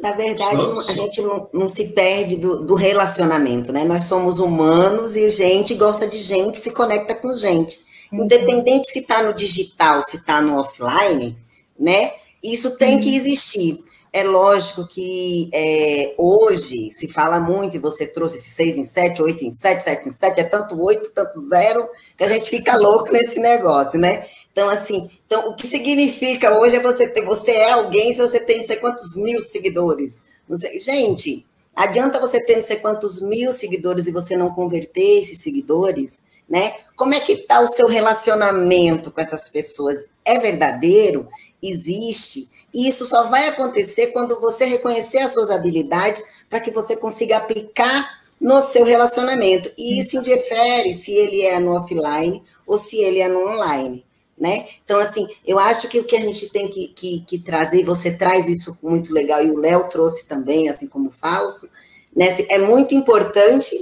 Na 0.00 0.12
verdade, 0.12 0.64
a 0.88 0.92
gente 0.92 1.20
não, 1.22 1.48
não 1.52 1.68
se 1.68 1.88
perde 1.88 2.36
do, 2.36 2.64
do, 2.64 2.74
relacionamento, 2.74 3.72
né? 3.72 3.84
Nós 3.84 4.04
somos 4.04 4.38
humanos 4.38 5.16
e 5.16 5.28
gente 5.30 5.74
gosta 5.74 6.06
de 6.06 6.18
gente, 6.18 6.58
se 6.58 6.70
conecta 6.70 7.16
com 7.16 7.32
gente. 7.32 7.78
Uhum. 8.12 8.24
Independente 8.24 8.88
se 8.88 9.00
está 9.00 9.22
no 9.22 9.34
digital, 9.34 10.00
se 10.02 10.18
está 10.18 10.40
no 10.40 10.56
offline, 10.58 11.36
né? 11.78 12.12
Isso 12.42 12.78
tem 12.78 13.00
que 13.00 13.16
existir. 13.16 13.76
É 14.12 14.22
lógico 14.22 14.86
que 14.86 15.50
é, 15.52 16.14
hoje 16.16 16.90
se 16.92 17.08
fala 17.08 17.40
muito, 17.40 17.76
e 17.76 17.80
você 17.80 18.06
trouxe 18.06 18.38
esse 18.38 18.50
6 18.50 18.78
em 18.78 18.84
7, 18.84 19.22
8 19.22 19.44
em 19.44 19.50
7, 19.50 19.84
7 19.84 20.08
em 20.08 20.10
7, 20.12 20.40
é 20.40 20.44
tanto 20.44 20.80
8, 20.80 21.10
tanto 21.12 21.40
0, 21.40 21.88
que 22.16 22.24
a 22.24 22.28
gente 22.28 22.48
fica 22.48 22.76
louco 22.76 23.12
nesse 23.12 23.40
negócio, 23.40 23.98
né? 24.00 24.26
Então, 24.58 24.70
assim, 24.70 25.08
então, 25.24 25.50
o 25.50 25.54
que 25.54 25.64
significa 25.64 26.58
hoje 26.58 26.74
é 26.74 26.82
você 26.82 27.06
ter, 27.06 27.24
você 27.24 27.52
é 27.52 27.70
alguém 27.70 28.12
se 28.12 28.20
você 28.20 28.40
tem 28.40 28.56
não 28.56 28.64
sei 28.64 28.74
quantos 28.76 29.14
mil 29.14 29.40
seguidores. 29.40 30.24
Sei, 30.52 30.80
gente, 30.80 31.46
adianta 31.76 32.18
você 32.18 32.44
ter 32.44 32.56
não 32.56 32.62
sei 32.62 32.78
quantos 32.78 33.20
mil 33.20 33.52
seguidores 33.52 34.08
e 34.08 34.12
você 34.12 34.36
não 34.36 34.50
converter 34.52 35.20
esses 35.20 35.38
seguidores 35.38 36.22
né? 36.48 36.74
Como 36.96 37.14
é 37.14 37.20
que 37.20 37.32
está 37.32 37.60
o 37.60 37.68
seu 37.68 37.86
relacionamento 37.86 39.10
com 39.10 39.20
essas 39.20 39.48
pessoas? 39.48 40.06
É 40.24 40.38
verdadeiro? 40.38 41.28
Existe? 41.62 42.48
E 42.72 42.88
isso 42.88 43.04
só 43.04 43.28
vai 43.28 43.48
acontecer 43.48 44.08
quando 44.08 44.40
você 44.40 44.64
reconhecer 44.64 45.18
as 45.18 45.34
suas 45.34 45.50
habilidades 45.50 46.24
para 46.48 46.60
que 46.60 46.70
você 46.70 46.96
consiga 46.96 47.36
aplicar 47.36 48.18
no 48.40 48.62
seu 48.62 48.84
relacionamento. 48.84 49.70
E 49.76 50.00
isso 50.00 50.16
indifere 50.16 50.94
se 50.94 51.12
ele 51.12 51.42
é 51.42 51.58
no 51.58 51.76
offline 51.76 52.42
ou 52.66 52.78
se 52.78 52.96
ele 52.98 53.20
é 53.20 53.28
no 53.28 53.46
online. 53.46 54.07
Né? 54.40 54.68
Então, 54.84 55.00
assim, 55.00 55.26
eu 55.44 55.58
acho 55.58 55.88
que 55.88 55.98
o 55.98 56.04
que 56.04 56.14
a 56.14 56.20
gente 56.20 56.50
tem 56.50 56.68
que, 56.68 56.88
que, 56.88 57.24
que 57.26 57.38
trazer, 57.40 57.84
você 57.84 58.16
traz 58.16 58.46
isso 58.46 58.78
muito 58.80 59.12
legal, 59.12 59.44
e 59.44 59.50
o 59.50 59.58
Léo 59.58 59.88
trouxe 59.88 60.28
também, 60.28 60.68
assim 60.68 60.86
como 60.86 61.08
o 61.08 61.12
Fausto, 61.12 61.68
né? 62.14 62.28
É 62.48 62.58
muito 62.58 62.94
importante 62.94 63.74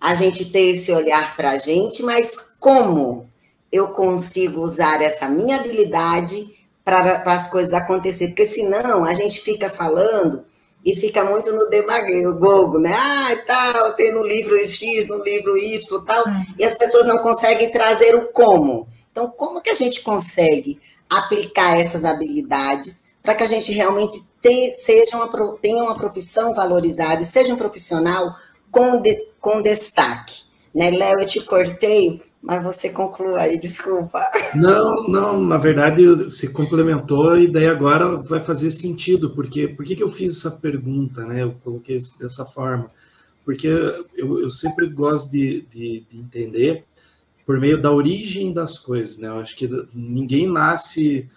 a 0.00 0.14
gente 0.14 0.46
ter 0.46 0.72
esse 0.72 0.92
olhar 0.92 1.34
para 1.36 1.52
a 1.52 1.58
gente, 1.58 2.02
mas 2.02 2.56
como 2.60 3.26
eu 3.72 3.88
consigo 3.88 4.60
usar 4.60 5.02
essa 5.02 5.28
minha 5.28 5.56
habilidade 5.56 6.56
para 6.84 7.22
as 7.24 7.50
coisas 7.50 7.72
acontecer? 7.72 8.28
Porque 8.28 8.46
senão 8.46 9.04
a 9.04 9.14
gente 9.14 9.40
fica 9.40 9.68
falando 9.68 10.44
e 10.84 10.94
fica 10.94 11.24
muito 11.24 11.50
no 11.50 11.70
demagogo, 11.70 12.78
né? 12.78 12.94
Ah, 12.94 13.36
tal, 13.46 13.94
tem 13.94 14.12
no 14.12 14.22
livro 14.22 14.54
X, 14.58 15.08
no 15.08 15.22
livro 15.24 15.56
Y, 15.56 16.04
tal, 16.04 16.28
é. 16.28 16.46
e 16.58 16.64
as 16.64 16.76
pessoas 16.76 17.06
não 17.06 17.18
conseguem 17.18 17.70
trazer 17.70 18.14
o 18.14 18.28
como. 18.28 18.86
Então, 19.14 19.30
como 19.30 19.62
que 19.62 19.70
a 19.70 19.74
gente 19.74 20.02
consegue 20.02 20.80
aplicar 21.08 21.78
essas 21.78 22.04
habilidades 22.04 23.04
para 23.22 23.36
que 23.36 23.44
a 23.44 23.46
gente 23.46 23.70
realmente 23.70 24.24
te, 24.42 24.72
seja 24.72 25.16
uma, 25.16 25.56
tenha 25.58 25.84
uma 25.84 25.94
profissão 25.94 26.52
valorizada 26.52 27.22
e 27.22 27.24
seja 27.24 27.54
um 27.54 27.56
profissional 27.56 28.34
com, 28.72 29.00
de, 29.00 29.14
com 29.40 29.62
destaque. 29.62 30.46
Né, 30.74 30.90
Léo, 30.90 31.20
eu 31.20 31.28
te 31.28 31.44
cortei, 31.44 32.22
mas 32.42 32.60
você 32.64 32.90
conclua 32.90 33.42
aí, 33.42 33.56
desculpa. 33.56 34.18
Não, 34.56 35.06
não, 35.06 35.40
na 35.40 35.58
verdade 35.58 36.04
você 36.08 36.48
complementou 36.48 37.38
e 37.38 37.46
daí 37.46 37.68
agora 37.68 38.16
vai 38.16 38.42
fazer 38.42 38.72
sentido, 38.72 39.30
porque 39.30 39.68
por 39.68 39.84
que, 39.84 39.94
que 39.94 40.02
eu 40.02 40.08
fiz 40.08 40.38
essa 40.38 40.50
pergunta, 40.50 41.24
né? 41.24 41.44
Eu 41.44 41.54
coloquei 41.62 41.98
dessa 42.18 42.44
forma. 42.44 42.90
Porque 43.44 43.68
eu, 44.16 44.40
eu 44.40 44.50
sempre 44.50 44.88
gosto 44.88 45.30
de, 45.30 45.60
de, 45.70 46.04
de 46.10 46.18
entender 46.18 46.84
por 47.46 47.60
meio 47.60 47.80
da 47.80 47.92
origem 47.92 48.52
das 48.52 48.78
coisas, 48.78 49.18
né? 49.18 49.28
Eu 49.28 49.38
acho 49.38 49.56
que 49.56 49.68
ninguém 49.92 50.46
nasce 50.46 51.28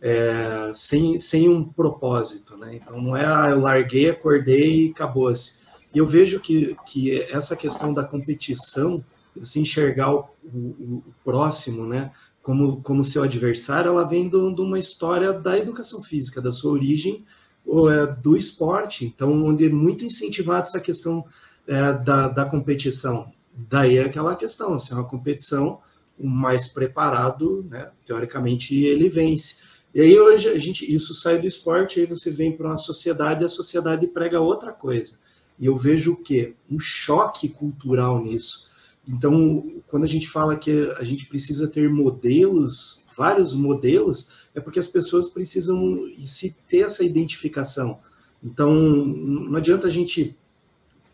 é, 0.00 0.70
sem, 0.74 1.18
sem 1.18 1.48
um 1.48 1.64
propósito, 1.64 2.56
né? 2.56 2.76
Então 2.76 3.00
não 3.00 3.16
é, 3.16 3.24
ah, 3.26 3.48
eu 3.50 3.60
larguei, 3.60 4.10
acordei 4.10 4.86
e 4.86 4.90
acabou-se. 4.90 5.58
E 5.94 5.98
eu 5.98 6.06
vejo 6.06 6.40
que, 6.40 6.76
que 6.86 7.20
essa 7.22 7.56
questão 7.56 7.92
da 7.92 8.04
competição, 8.04 9.02
você 9.34 9.60
enxergar 9.60 10.14
o, 10.14 10.28
o, 10.44 11.02
o 11.06 11.14
próximo, 11.24 11.86
né, 11.86 12.12
como, 12.42 12.80
como 12.82 13.02
seu 13.02 13.22
adversário, 13.22 13.88
ela 13.88 14.04
vem 14.04 14.28
de 14.28 14.36
uma 14.36 14.78
história 14.78 15.32
da 15.32 15.58
educação 15.58 16.02
física, 16.02 16.40
da 16.40 16.52
sua 16.52 16.72
origem 16.72 17.24
ou, 17.64 17.90
é, 17.90 18.06
do 18.06 18.36
esporte. 18.36 19.04
Então, 19.04 19.44
onde 19.44 19.66
é 19.66 19.68
muito 19.68 20.04
incentivado 20.04 20.68
essa 20.68 20.80
questão 20.80 21.24
é, 21.66 21.92
da, 21.92 22.28
da 22.28 22.44
competição. 22.44 23.32
Daí 23.56 23.96
é 23.96 24.04
aquela 24.04 24.36
questão, 24.36 24.78
se 24.78 24.92
é 24.92 24.96
uma 24.96 25.08
competição, 25.08 25.78
o 26.18 26.28
mais 26.28 26.68
preparado, 26.68 27.66
né, 27.68 27.90
teoricamente, 28.04 28.74
ele 28.84 29.08
vence. 29.08 29.62
E 29.94 30.00
aí 30.00 30.18
hoje 30.18 30.48
a 30.48 30.58
gente, 30.58 30.92
isso 30.92 31.14
sai 31.14 31.38
do 31.38 31.46
esporte, 31.46 32.00
aí 32.00 32.06
você 32.06 32.30
vem 32.30 32.54
para 32.54 32.66
uma 32.66 32.76
sociedade 32.76 33.42
e 33.42 33.46
a 33.46 33.48
sociedade 33.48 34.06
prega 34.06 34.40
outra 34.40 34.72
coisa. 34.72 35.18
E 35.58 35.64
eu 35.64 35.76
vejo 35.76 36.12
o 36.12 36.22
quê? 36.22 36.54
Um 36.70 36.78
choque 36.78 37.48
cultural 37.48 38.22
nisso. 38.22 38.66
Então, 39.08 39.80
quando 39.86 40.04
a 40.04 40.08
gente 40.08 40.28
fala 40.28 40.56
que 40.56 40.90
a 40.98 41.04
gente 41.04 41.26
precisa 41.26 41.68
ter 41.68 41.88
modelos, 41.88 43.04
vários 43.16 43.54
modelos, 43.54 44.30
é 44.54 44.60
porque 44.60 44.78
as 44.78 44.88
pessoas 44.88 45.30
precisam 45.30 46.08
se 46.24 46.56
ter 46.68 46.80
essa 46.80 47.04
identificação. 47.04 47.98
Então, 48.42 48.74
não 48.74 49.56
adianta 49.56 49.86
a 49.86 49.90
gente, 49.90 50.36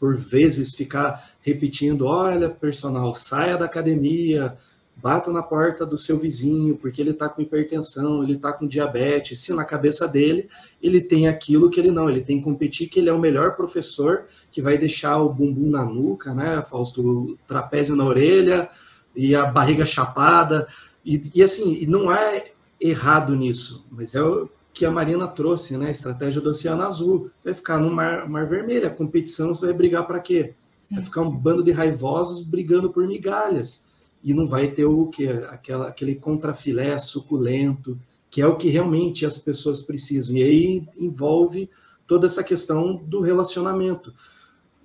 por 0.01 0.17
vezes, 0.17 0.75
ficar 0.75 1.32
repetindo: 1.43 2.07
olha, 2.07 2.49
personal, 2.49 3.13
saia 3.13 3.57
da 3.57 3.67
academia, 3.67 4.57
bata 4.97 5.33
na 5.33 5.43
porta 5.43 5.85
do 5.85 5.97
seu 5.97 6.19
vizinho, 6.19 6.77
porque 6.77 7.01
ele 7.01 7.11
está 7.11 7.29
com 7.29 7.43
hipertensão, 7.43 8.23
ele 8.23 8.35
está 8.35 8.53
com 8.53 8.67
diabetes, 8.67 9.41
se 9.41 9.53
na 9.53 9.65
cabeça 9.65 10.07
dele 10.07 10.49
ele 10.83 11.01
tem 11.01 11.29
aquilo 11.29 11.71
que 11.71 11.81
ele 11.81 11.91
não, 11.91 12.09
ele 12.09 12.21
tem 12.21 12.39
que 12.39 12.45
competir, 12.45 12.89
que 12.89 13.01
ele 13.01 13.09
é 13.09 13.13
o 13.13 13.19
melhor 13.19 13.57
professor, 13.57 14.25
que 14.51 14.63
vai 14.63 14.79
deixar 14.79 15.19
o 15.19 15.33
bumbum 15.33 15.71
na 15.71 15.85
nuca, 15.85 16.35
né, 16.35 16.63
Fausto, 16.63 17.03
o 17.03 17.39
trapézio 17.47 17.97
na 17.97 18.05
orelha 18.05 18.69
e 19.15 19.35
a 19.35 19.45
barriga 19.47 19.85
chapada, 19.85 20.67
e, 21.05 21.23
e 21.35 21.43
assim, 21.43 21.85
não 21.87 22.13
é 22.15 22.53
errado 22.81 23.35
nisso, 23.35 23.85
mas 23.91 24.15
é 24.15 24.23
o 24.23 24.49
que 24.73 24.87
a 24.87 24.91
Marina 24.91 25.29
trouxe, 25.29 25.77
né, 25.77 25.89
a 25.89 25.91
estratégia 25.91 26.41
do 26.41 26.51
Oceano 26.51 26.83
Azul, 26.83 27.31
você 27.39 27.49
vai 27.49 27.55
ficar 27.55 27.79
no 27.79 27.91
mar, 27.91 28.29
mar 28.29 28.47
vermelho, 28.47 28.87
a 28.87 28.91
competição 28.91 29.55
você 29.55 29.67
vai 29.67 29.75
brigar 29.75 30.07
para 30.07 30.21
quê? 30.21 30.55
Vai 30.93 31.03
ficar 31.03 31.23
um 31.23 31.31
bando 31.31 31.63
de 31.63 31.73
raivosos 31.73 32.43
brigando 32.43 32.91
por 32.91 33.07
migalhas, 33.07 33.87
e 34.23 34.33
não 34.33 34.47
vai 34.47 34.69
ter 34.69 34.85
o 34.85 35.07
que 35.07 35.27
aquela 35.29 35.89
aquele 35.89 36.15
contrafilé 36.15 36.99
suculento 36.99 37.99
que 38.33 38.41
é 38.41 38.47
o 38.47 38.57
que 38.57 38.71
realmente 38.71 39.27
as 39.27 39.37
pessoas 39.37 39.83
precisam. 39.83 40.35
E 40.35 40.43
aí 40.43 40.89
envolve 40.97 41.69
toda 42.07 42.25
essa 42.25 42.43
questão 42.43 42.97
do 42.97 43.21
relacionamento. 43.21 44.15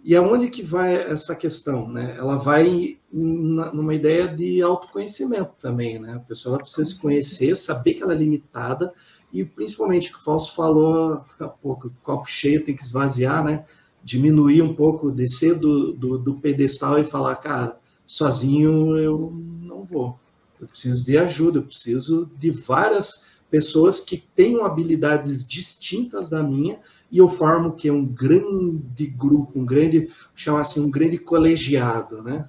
E 0.04 0.16
aonde 0.18 0.50
que 0.50 0.62
vai 0.62 0.96
essa 0.96 1.34
questão? 1.34 1.88
Né? 1.88 2.14
Ela 2.18 2.36
vai 2.36 3.00
numa 3.12 3.96
ideia 3.96 4.28
de 4.28 4.62
autoconhecimento 4.62 5.54
também. 5.62 5.98
Né? 5.98 6.16
A 6.16 6.20
pessoa 6.20 6.58
precisa 6.58 6.84
se 6.84 7.02
conhecer, 7.02 7.56
saber 7.56 7.94
que 7.94 8.04
ela 8.04 8.14
é 8.14 8.18
limitada, 8.18 8.94
e 9.32 9.46
principalmente 9.46 10.10
que 10.10 10.18
o 10.18 10.24
Falso 10.24 10.54
falou 10.54 11.22
há 11.40 11.48
pouco, 11.48 11.90
copo 12.04 12.30
cheio 12.30 12.64
tem 12.66 12.76
que 12.76 12.84
esvaziar, 12.84 13.44
né? 13.44 13.66
Diminuir 14.08 14.62
um 14.62 14.74
pouco, 14.74 15.12
descer 15.12 15.54
do, 15.54 15.92
do, 15.92 16.18
do 16.18 16.36
pedestal 16.36 16.98
e 16.98 17.04
falar, 17.04 17.36
cara, 17.36 17.78
sozinho 18.06 18.98
eu 18.98 19.34
não 19.62 19.84
vou. 19.84 20.18
Eu 20.62 20.68
preciso 20.70 21.06
de 21.06 21.18
ajuda, 21.18 21.60
eu 21.60 21.64
preciso 21.64 22.32
de 22.40 22.50
várias 22.50 23.26
pessoas 23.52 24.00
que 24.00 24.24
tenham 24.34 24.66
habilidades 24.66 25.46
distintas 25.46 26.30
da 26.30 26.42
minha 26.42 26.80
e 27.12 27.18
eu 27.18 27.28
formo 27.28 27.74
que 27.74 27.92
um 27.92 28.06
grande 28.06 29.08
grupo, 29.08 29.60
um 29.60 29.66
grande, 29.66 30.10
chama 30.34 30.62
assim, 30.62 30.80
um 30.80 30.90
grande 30.90 31.18
colegiado, 31.18 32.24
né? 32.24 32.48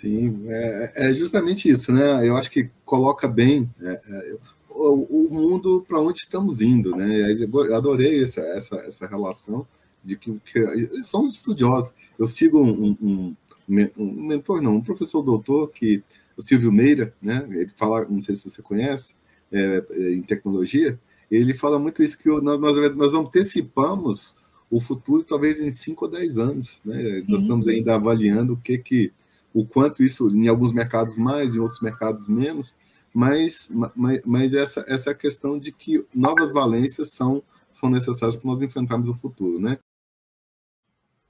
Sim, 0.00 0.46
é, 0.48 0.92
é, 0.96 1.12
justamente 1.12 1.68
isso, 1.68 1.92
né? 1.92 2.26
Eu 2.26 2.34
acho 2.34 2.50
que 2.50 2.70
coloca 2.82 3.28
bem 3.28 3.68
é, 3.82 4.00
é, 4.08 4.36
o, 4.78 5.26
o, 5.26 5.30
mundo 5.30 5.84
para 5.86 6.00
onde 6.00 6.20
estamos 6.20 6.60
indo, 6.60 6.94
né? 6.94 7.32
Eu 7.32 7.74
adorei 7.74 8.22
essa, 8.22 8.40
essa, 8.40 8.76
essa 8.76 9.06
relação 9.06 9.66
de 10.04 10.16
que, 10.16 10.38
que 10.40 11.02
somos 11.02 11.34
estudiosos. 11.34 11.92
Eu 12.18 12.28
sigo 12.28 12.62
um, 12.62 12.96
um, 13.00 13.36
um, 13.68 14.26
mentor, 14.26 14.62
não, 14.62 14.76
um 14.76 14.80
professor 14.80 15.22
doutor, 15.22 15.70
que 15.72 16.02
o 16.36 16.42
Silvio 16.42 16.70
Meira, 16.70 17.12
né? 17.20 17.46
Ele 17.50 17.70
fala, 17.76 18.06
não 18.08 18.20
sei 18.20 18.36
se 18.36 18.48
você 18.48 18.62
conhece, 18.62 19.14
é, 19.50 19.84
é 19.90 20.12
em 20.12 20.22
tecnologia, 20.22 20.98
ele 21.30 21.52
fala 21.52 21.78
muito 21.78 22.02
isso, 22.02 22.18
que 22.18 22.28
nós, 22.40 22.60
nós, 22.60 22.96
nós 22.96 23.14
antecipamos 23.14 24.34
o 24.70 24.80
futuro 24.80 25.24
talvez 25.24 25.60
em 25.60 25.70
5 25.70 26.04
ou 26.04 26.10
10 26.10 26.38
anos, 26.38 26.80
né? 26.84 27.22
Nós 27.26 27.42
estamos 27.42 27.66
ainda 27.66 27.94
avaliando 27.94 28.52
o 28.52 28.56
que 28.56 28.78
que 28.78 29.12
o 29.52 29.66
quanto 29.66 30.02
isso 30.02 30.28
em 30.28 30.46
alguns 30.46 30.72
mercados 30.72 31.16
mais, 31.16 31.54
em 31.54 31.58
outros 31.58 31.80
mercados 31.80 32.28
menos, 32.28 32.74
mas, 33.12 33.68
mas, 33.70 34.20
mas 34.24 34.54
essa, 34.54 34.84
essa 34.88 35.10
é 35.10 35.14
questão 35.14 35.58
de 35.58 35.72
que 35.72 36.06
novas 36.14 36.52
valências 36.52 37.12
são, 37.12 37.42
são 37.72 37.90
necessárias 37.90 38.36
para 38.36 38.50
nós 38.50 38.62
enfrentarmos 38.62 39.08
o 39.08 39.18
futuro, 39.18 39.60
né? 39.60 39.78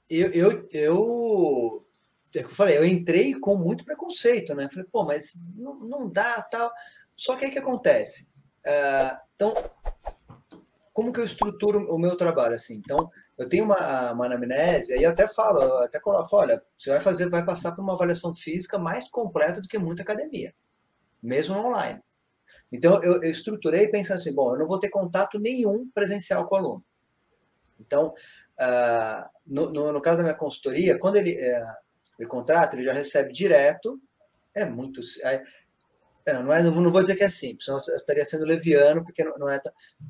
Eu, 0.09 0.31
eu, 0.31 0.69
eu, 0.71 1.79
é 2.35 2.39
eu 2.39 2.49
falei, 2.49 2.77
eu 2.77 2.85
entrei 2.85 3.39
com 3.39 3.55
muito 3.55 3.85
preconceito, 3.85 4.55
né? 4.55 4.67
Falei, 4.71 4.87
pô, 4.91 5.03
mas 5.03 5.33
não, 5.55 5.79
não 5.79 6.09
dá, 6.09 6.41
tal. 6.43 6.71
Só 7.15 7.35
que 7.35 7.45
aí 7.45 7.51
que 7.51 7.59
acontece? 7.59 8.29
Uh, 8.65 9.17
então, 9.35 9.53
como 10.93 11.13
que 11.13 11.19
eu 11.19 11.23
estruturo 11.23 11.93
o 11.93 11.97
meu 11.97 12.17
trabalho 12.17 12.55
assim? 12.55 12.75
Então, 12.75 13.09
eu 13.37 13.47
tenho 13.47 13.63
uma, 13.63 14.11
uma 14.11 14.25
anamnese, 14.25 15.01
eu 15.01 15.09
até 15.09 15.27
falo, 15.27 15.61
até 15.77 15.99
coloco, 15.99 16.35
olha, 16.35 16.61
você 16.77 16.89
vai 16.89 16.99
fazer, 16.99 17.29
vai 17.29 17.45
passar 17.45 17.71
por 17.71 17.81
uma 17.81 17.93
avaliação 17.93 18.35
física 18.35 18.77
mais 18.77 19.09
completa 19.09 19.61
do 19.61 19.67
que 19.67 19.79
muita 19.79 20.01
academia, 20.01 20.53
mesmo 21.21 21.57
online. 21.57 22.01
Então, 22.71 23.01
eu, 23.03 23.23
eu 23.23 23.31
estruturei 23.31 23.87
pensando 23.87 24.17
assim, 24.17 24.33
bom, 24.33 24.53
eu 24.53 24.59
não 24.59 24.67
vou 24.67 24.79
ter 24.79 24.89
contato 24.89 25.39
nenhum 25.39 25.89
presencial 25.91 26.47
com 26.47 26.55
o 26.55 26.57
aluno. 26.57 26.85
Então, 27.79 28.13
Uh, 28.59 29.23
no, 29.47 29.71
no, 29.71 29.93
no, 29.93 30.01
caso 30.01 30.17
da 30.17 30.23
minha 30.23 30.35
consultoria, 30.35 30.99
quando 30.99 31.15
ele, 31.15 31.31
é, 31.31 31.65
ele 32.19 32.27
contrata, 32.27 32.75
ele 32.75 32.83
já 32.83 32.91
recebe 32.91 33.31
direto. 33.31 33.97
É 34.53 34.65
muito. 34.65 34.99
É 35.23 35.41
não, 36.33 36.53
é, 36.53 36.61
não 36.61 36.91
vou 36.91 37.01
dizer 37.01 37.15
que 37.15 37.23
é 37.23 37.29
simples, 37.29 37.65
senão 37.65 37.79
eu 37.87 37.95
estaria 37.95 38.23
sendo 38.25 38.45
leviano, 38.45 39.03
porque 39.03 39.23
não, 39.23 39.37
não 39.37 39.49
é. 39.49 39.59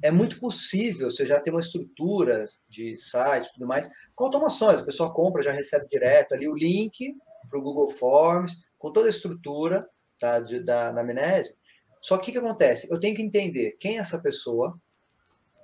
É 0.03 0.09
muito 0.09 0.39
possível 0.39 1.11
você 1.11 1.25
já 1.25 1.39
ter 1.39 1.51
uma 1.51 1.59
estrutura 1.59 2.43
de 2.67 2.97
site 2.97 3.47
e 3.47 3.53
tudo 3.53 3.67
mais, 3.67 3.87
com 4.15 4.25
automações. 4.25 4.79
A 4.79 4.85
pessoa 4.85 5.13
compra, 5.13 5.43
já 5.43 5.51
recebe 5.51 5.87
direto 5.87 6.33
ali 6.33 6.49
o 6.49 6.55
link 6.55 7.15
para 7.47 7.59
o 7.59 7.61
Google 7.61 7.89
Forms, 7.89 8.65
com 8.79 8.91
toda 8.91 9.05
a 9.07 9.11
estrutura 9.11 9.87
tá, 10.19 10.39
de, 10.39 10.59
da 10.59 10.89
anamnese. 10.89 11.55
Só 12.01 12.17
que 12.17 12.29
o 12.29 12.33
que 12.33 12.39
acontece? 12.39 12.91
Eu 12.91 12.99
tenho 12.99 13.15
que 13.15 13.21
entender 13.21 13.77
quem 13.79 13.97
é 13.97 13.99
essa 13.99 14.21
pessoa, 14.21 14.79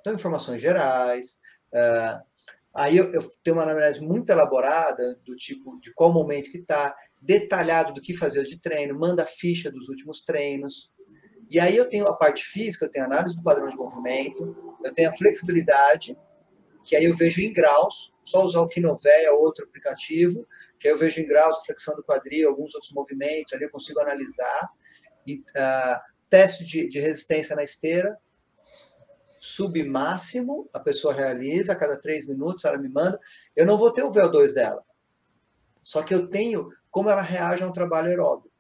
então 0.02 0.14
informações 0.14 0.62
gerais, 0.62 1.40
uh, 1.74 2.24
Aí 2.76 2.98
eu, 2.98 3.10
eu 3.14 3.22
tenho 3.42 3.56
uma 3.56 3.64
anamnese 3.64 4.02
muito 4.02 4.30
elaborada, 4.30 5.18
do 5.24 5.34
tipo 5.38 5.80
de 5.80 5.94
qual 5.94 6.12
momento 6.12 6.52
que 6.52 6.58
está, 6.58 6.94
detalhado 7.22 7.94
do 7.94 8.02
que 8.02 8.14
fazer 8.14 8.44
de 8.44 8.60
treino, 8.60 9.00
manda 9.00 9.24
a 9.24 9.26
ficha 9.26 9.72
dos 9.72 9.88
últimos 9.88 10.22
treinos. 10.22 10.92
E 11.50 11.58
aí 11.58 11.78
eu 11.78 11.90
tenho 11.90 12.06
a 12.06 12.18
parte 12.18 12.44
física, 12.44 12.86
eu 12.86 12.92
tenho 12.92 13.06
análise 13.06 13.34
do 13.34 13.42
padrão 13.42 13.70
de 13.70 13.78
movimento, 13.78 14.78
eu 14.84 14.92
tenho 14.92 15.08
a 15.08 15.14
flexibilidade, 15.14 16.18
que 16.84 16.98
aí 16.98 17.06
eu 17.06 17.16
vejo 17.16 17.40
em 17.42 17.54
graus, 17.54 18.14
só 18.26 18.44
usar 18.44 18.60
o 18.60 18.68
Kinovéia, 18.68 19.32
outro 19.32 19.64
aplicativo, 19.64 20.46
que 20.86 20.90
aí 20.90 20.94
eu 20.94 21.00
vejo 21.00 21.20
em 21.20 21.28
graus, 21.28 21.66
flexão 21.66 21.96
do 21.96 22.04
quadril, 22.04 22.48
alguns 22.48 22.76
outros 22.76 22.92
movimentos, 22.92 23.54
ali 23.54 23.64
eu 23.64 23.72
consigo 23.72 24.00
analisar. 24.00 24.70
E, 25.26 25.38
uh, 25.40 26.00
teste 26.30 26.64
de, 26.64 26.88
de 26.88 27.00
resistência 27.00 27.56
na 27.56 27.64
esteira, 27.64 28.16
submáximo, 29.40 30.70
a 30.72 30.80
pessoa 30.80 31.12
realiza, 31.12 31.74
a 31.74 31.76
cada 31.76 32.00
três 32.00 32.28
minutos 32.28 32.66
ela 32.66 32.78
me 32.78 32.88
manda, 32.88 33.20
eu 33.56 33.66
não 33.66 33.80
vou 33.80 33.92
ter 33.92 34.04
o 34.04 34.12
VO2 34.12 34.54
dela. 34.54 34.84
Só 35.82 36.04
que 36.04 36.14
eu 36.14 36.30
tenho 36.30 36.70
como 36.92 37.10
ela 37.10 37.22
reage 37.24 37.64
a 37.64 37.68
um 37.68 37.72
trabalho 37.72 38.10
aeróbico. 38.10 38.54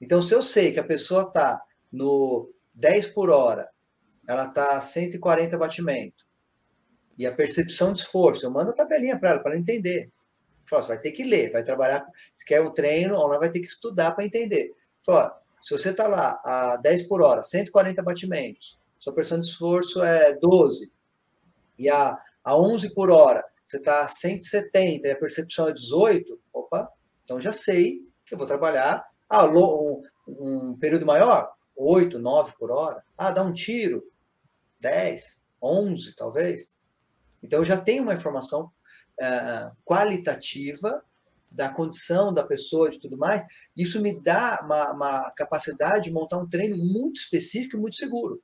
Então, 0.00 0.20
se 0.20 0.34
eu 0.34 0.42
sei 0.42 0.72
que 0.72 0.80
a 0.80 0.84
pessoa 0.84 1.22
está 1.22 1.62
no 1.90 2.52
10 2.74 3.14
por 3.14 3.30
hora, 3.30 3.68
ela 4.26 4.48
está 4.48 4.76
a 4.76 4.80
140 4.80 5.56
batimento, 5.56 6.26
e 7.16 7.24
a 7.26 7.34
percepção 7.34 7.92
de 7.92 8.00
esforço, 8.00 8.44
eu 8.44 8.50
mando 8.50 8.70
a 8.70 8.74
tabelinha 8.74 9.18
para 9.18 9.30
ela, 9.30 9.40
para 9.40 9.52
ela 9.52 9.60
entender. 9.60 10.10
Falo, 10.68 10.82
você 10.82 10.88
vai 10.88 11.00
ter 11.00 11.12
que 11.12 11.24
ler, 11.24 11.52
vai 11.52 11.62
trabalhar, 11.62 12.06
se 12.34 12.44
quer 12.44 12.60
um 12.60 12.72
treino, 12.72 13.14
não 13.14 13.28
vai 13.28 13.50
ter 13.50 13.60
que 13.60 13.66
estudar 13.66 14.12
para 14.12 14.24
entender. 14.24 14.72
Falo, 15.04 15.32
se 15.62 15.76
você 15.76 15.90
está 15.90 16.06
lá 16.06 16.40
a 16.44 16.76
10 16.76 17.08
por 17.08 17.22
hora, 17.22 17.42
140 17.42 18.02
batimentos, 18.02 18.78
sua 18.98 19.12
pressão 19.12 19.40
de 19.40 19.46
esforço 19.46 20.02
é 20.02 20.34
12, 20.34 20.92
e 21.78 21.88
a, 21.88 22.18
a 22.44 22.56
11 22.56 22.94
por 22.94 23.10
hora 23.10 23.42
você 23.64 23.76
está 23.76 24.02
a 24.02 24.08
170 24.08 25.06
e 25.06 25.10
a 25.10 25.16
percepção 25.16 25.68
é 25.68 25.72
18, 25.72 26.38
opa, 26.52 26.90
então 27.24 27.38
já 27.38 27.52
sei 27.52 28.08
que 28.24 28.34
eu 28.34 28.38
vou 28.38 28.46
trabalhar 28.46 29.06
ah, 29.28 29.46
um, 29.46 30.02
um 30.26 30.76
período 30.78 31.04
maior, 31.04 31.52
8, 31.76 32.18
9 32.18 32.52
por 32.58 32.70
hora. 32.70 33.02
Ah, 33.16 33.30
dá 33.30 33.42
um 33.42 33.52
tiro, 33.52 34.02
10, 34.80 35.44
11 35.62 36.16
talvez. 36.16 36.76
Então 37.42 37.62
já 37.62 37.76
tenho 37.76 38.02
uma 38.02 38.14
informação 38.14 38.70
uh, 39.20 39.76
qualitativa 39.84 41.02
da 41.50 41.68
condição 41.68 42.32
da 42.32 42.44
pessoa 42.44 42.90
e 42.90 43.00
tudo 43.00 43.16
mais, 43.16 43.44
isso 43.76 44.00
me 44.02 44.22
dá 44.22 44.60
uma, 44.62 44.92
uma, 44.92 45.30
capacidade 45.32 46.04
de 46.04 46.12
montar 46.12 46.38
um 46.38 46.48
treino 46.48 46.76
muito 46.76 47.16
específico 47.16 47.76
e 47.76 47.80
muito 47.80 47.96
seguro. 47.96 48.42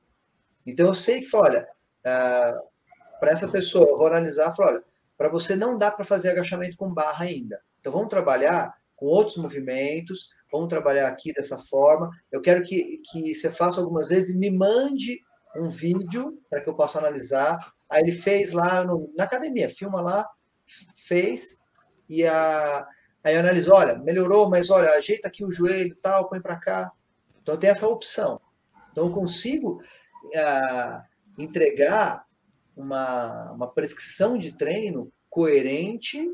Então 0.67 0.87
eu 0.87 0.95
sei 0.95 1.21
que, 1.21 1.37
olha, 1.37 1.69
uh, 2.01 2.69
para 3.21 3.31
essa 3.31 3.49
pessoa, 3.49 3.87
eu 3.89 3.97
vou 3.97 4.07
analisar, 4.07 4.55
olha, 4.59 4.83
para 5.17 5.29
você 5.29 5.55
não 5.55 5.79
dá 5.79 5.91
para 5.91 6.05
fazer 6.05 6.31
agachamento 6.31 6.77
com 6.77 6.93
barra 6.93 7.25
ainda. 7.25 7.61
Então 7.79 7.93
vamos 7.93 8.09
trabalhar 8.09 8.75
com 8.97 9.07
outros 9.07 9.37
movimentos, 9.37 10.29
vamos 10.51 10.69
trabalhar 10.69 11.09
aqui 11.09 11.33
dessa 11.33 11.59
forma. 11.59 12.11
Eu 12.33 12.41
quero 12.41 12.65
que, 12.65 13.01
que 13.11 13.35
você 13.35 13.51
faça 13.51 13.81
algumas 13.81 14.09
vezes 14.09 14.35
e 14.35 14.39
me 14.39 14.51
mande 14.51 15.21
um 15.57 15.69
vídeo 15.69 16.39
para 16.49 16.61
que 16.61 16.69
eu 16.69 16.75
possa 16.75 16.99
analisar. 16.99 17.59
Aí 17.91 18.03
ele 18.03 18.13
fez 18.13 18.53
lá 18.53 18.85
no, 18.85 19.13
na 19.17 19.25
academia, 19.25 19.69
filma 19.69 20.01
lá, 20.01 20.27
fez, 20.95 21.59
e 22.09 22.27
a, 22.27 22.87
aí 23.23 23.37
analisou, 23.37 23.75
olha, 23.75 23.97
melhorou, 23.99 24.49
mas 24.49 24.71
olha, 24.71 24.91
ajeita 24.91 25.29
aqui 25.29 25.45
o 25.45 25.53
joelho 25.53 25.97
tal, 26.03 26.29
põe 26.29 26.41
para 26.41 26.57
cá. 26.57 26.93
Então 27.43 27.57
tem 27.57 27.71
essa 27.71 27.89
opção. 27.89 28.41
Então 28.93 29.07
eu 29.07 29.13
consigo 29.13 29.83
uh, 30.25 31.03
entregar 31.39 32.25
uma, 32.77 33.53
uma 33.53 33.69
prescrição 33.69 34.39
de 34.39 34.53
treino 34.53 35.13
coerente, 35.29 36.29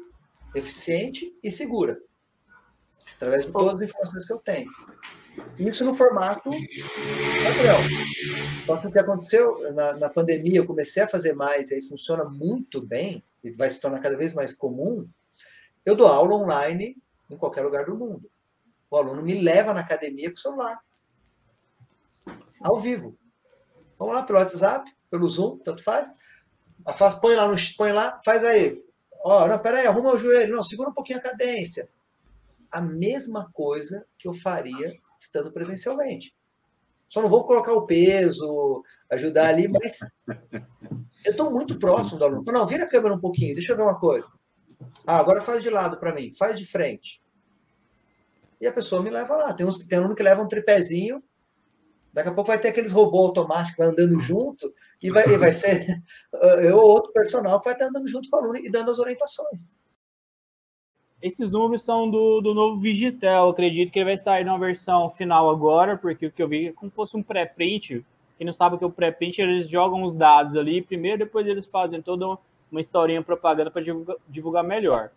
eficiente 0.54 1.34
e 1.42 1.50
segura, 1.50 1.98
através 3.16 3.46
de 3.46 3.52
todas 3.52 3.76
as 3.76 3.88
informações 3.88 4.26
que 4.26 4.32
eu 4.32 4.38
tenho. 4.38 4.70
Isso 5.58 5.84
no 5.84 5.96
formato 5.96 6.50
padrão. 6.50 7.78
Só 8.66 8.76
que 8.76 8.86
o 8.86 8.92
que 8.92 8.98
aconteceu 8.98 9.72
na, 9.74 9.94
na 9.94 10.08
pandemia, 10.08 10.58
eu 10.58 10.66
comecei 10.66 11.02
a 11.02 11.08
fazer 11.08 11.32
mais, 11.34 11.70
e 11.70 11.74
aí 11.74 11.82
funciona 11.82 12.24
muito 12.24 12.82
bem, 12.82 13.24
e 13.42 13.50
vai 13.50 13.70
se 13.70 13.80
tornar 13.80 14.00
cada 14.00 14.16
vez 14.16 14.32
mais 14.32 14.54
comum. 14.54 15.08
Eu 15.84 15.94
dou 15.94 16.06
aula 16.06 16.34
online 16.34 16.96
em 17.30 17.36
qualquer 17.36 17.62
lugar 17.62 17.86
do 17.86 17.96
mundo. 17.96 18.30
O 18.90 18.96
aluno 18.96 19.22
me 19.22 19.40
leva 19.40 19.72
na 19.72 19.80
academia 19.80 20.30
com 20.30 20.36
o 20.36 20.40
celular, 20.40 20.80
ao 22.62 22.78
vivo. 22.78 23.16
Vamos 23.98 24.14
lá 24.14 24.22
pelo 24.22 24.38
WhatsApp, 24.38 24.90
pelo 25.10 25.28
Zoom, 25.28 25.58
tanto 25.58 25.82
faz. 25.82 26.12
Faz 26.96 27.14
põe 27.14 27.34
lá, 27.34 27.46
no, 27.46 27.54
põe 27.76 27.92
lá, 27.92 28.20
faz 28.24 28.44
aí. 28.44 28.76
Ó, 29.22 29.46
não, 29.46 29.58
peraí, 29.58 29.86
arruma 29.86 30.14
o 30.14 30.18
joelho. 30.18 30.54
Não, 30.54 30.64
segura 30.64 30.90
um 30.90 30.94
pouquinho 30.94 31.18
a 31.18 31.22
cadência. 31.22 31.88
A 32.70 32.80
mesma 32.80 33.48
coisa 33.52 34.06
que 34.16 34.26
eu 34.26 34.32
faria 34.32 34.94
estando 35.18 35.52
presencialmente. 35.52 36.34
Só 37.08 37.20
não 37.20 37.28
vou 37.28 37.44
colocar 37.44 37.72
o 37.72 37.84
peso, 37.84 38.82
ajudar 39.10 39.48
ali, 39.48 39.68
mas 39.68 39.98
eu 41.24 41.32
estou 41.32 41.50
muito 41.50 41.78
próximo 41.78 42.18
do 42.18 42.24
aluno. 42.24 42.44
Não, 42.46 42.66
vira 42.66 42.84
a 42.84 42.88
câmera 42.88 43.14
um 43.14 43.20
pouquinho, 43.20 43.54
deixa 43.54 43.72
eu 43.72 43.76
ver 43.76 43.82
uma 43.82 43.98
coisa. 43.98 44.30
Ah, 45.06 45.18
agora 45.18 45.42
faz 45.42 45.62
de 45.62 45.70
lado 45.70 45.98
para 45.98 46.14
mim, 46.14 46.32
faz 46.32 46.58
de 46.58 46.66
frente. 46.66 47.22
E 48.60 48.66
a 48.66 48.72
pessoa 48.72 49.02
me 49.02 49.10
leva 49.10 49.36
lá. 49.36 49.52
Tem, 49.52 49.66
uns, 49.66 49.78
tem 49.84 49.98
aluno 49.98 50.14
que 50.14 50.22
leva 50.22 50.42
um 50.42 50.48
tripézinho, 50.48 51.22
daqui 52.12 52.28
a 52.28 52.34
pouco 52.34 52.48
vai 52.48 52.58
ter 52.58 52.68
aqueles 52.68 52.92
robôs 52.92 53.28
automáticos 53.28 53.84
andando 53.84 54.20
junto, 54.20 54.72
e 55.02 55.10
vai, 55.10 55.26
e 55.28 55.38
vai 55.38 55.52
ser 55.52 55.86
eu 56.62 56.76
ou 56.76 56.90
outro 56.90 57.12
personal 57.12 57.58
que 57.58 57.66
vai 57.66 57.74
estar 57.74 57.86
andando 57.86 58.08
junto 58.08 58.28
com 58.28 58.36
o 58.36 58.40
aluno 58.40 58.58
e 58.58 58.70
dando 58.70 58.90
as 58.90 58.98
orientações. 58.98 59.72
Esses 61.22 61.50
números 61.50 61.82
são 61.82 62.10
do, 62.10 62.40
do 62.40 62.54
novo 62.54 62.80
Vigitel. 62.80 63.50
acredito 63.50 63.92
que 63.92 63.98
ele 63.98 64.06
vai 64.06 64.16
sair 64.16 64.44
numa 64.44 64.58
versão 64.58 65.10
final 65.10 65.50
agora, 65.50 65.96
porque 65.96 66.26
o 66.26 66.32
que 66.32 66.42
eu 66.42 66.48
vi 66.48 66.68
é 66.68 66.72
como 66.72 66.90
se 66.90 66.96
fosse 66.96 67.16
um 67.16 67.22
pré-print. 67.22 68.04
Quem 68.40 68.46
não 68.46 68.54
sabe 68.54 68.78
que 68.78 68.84
é 68.84 68.86
o 68.86 68.90
pré-print, 68.90 69.38
eles 69.38 69.68
jogam 69.68 70.02
os 70.02 70.16
dados 70.16 70.56
ali 70.56 70.80
primeiro, 70.80 71.18
depois 71.18 71.46
eles 71.46 71.66
fazem 71.66 72.00
toda 72.00 72.38
uma 72.72 72.80
historinha 72.80 73.20
propaganda 73.20 73.70
para 73.70 73.82
divulgar, 73.82 74.16
divulgar 74.26 74.64
melhor. 74.64 75.10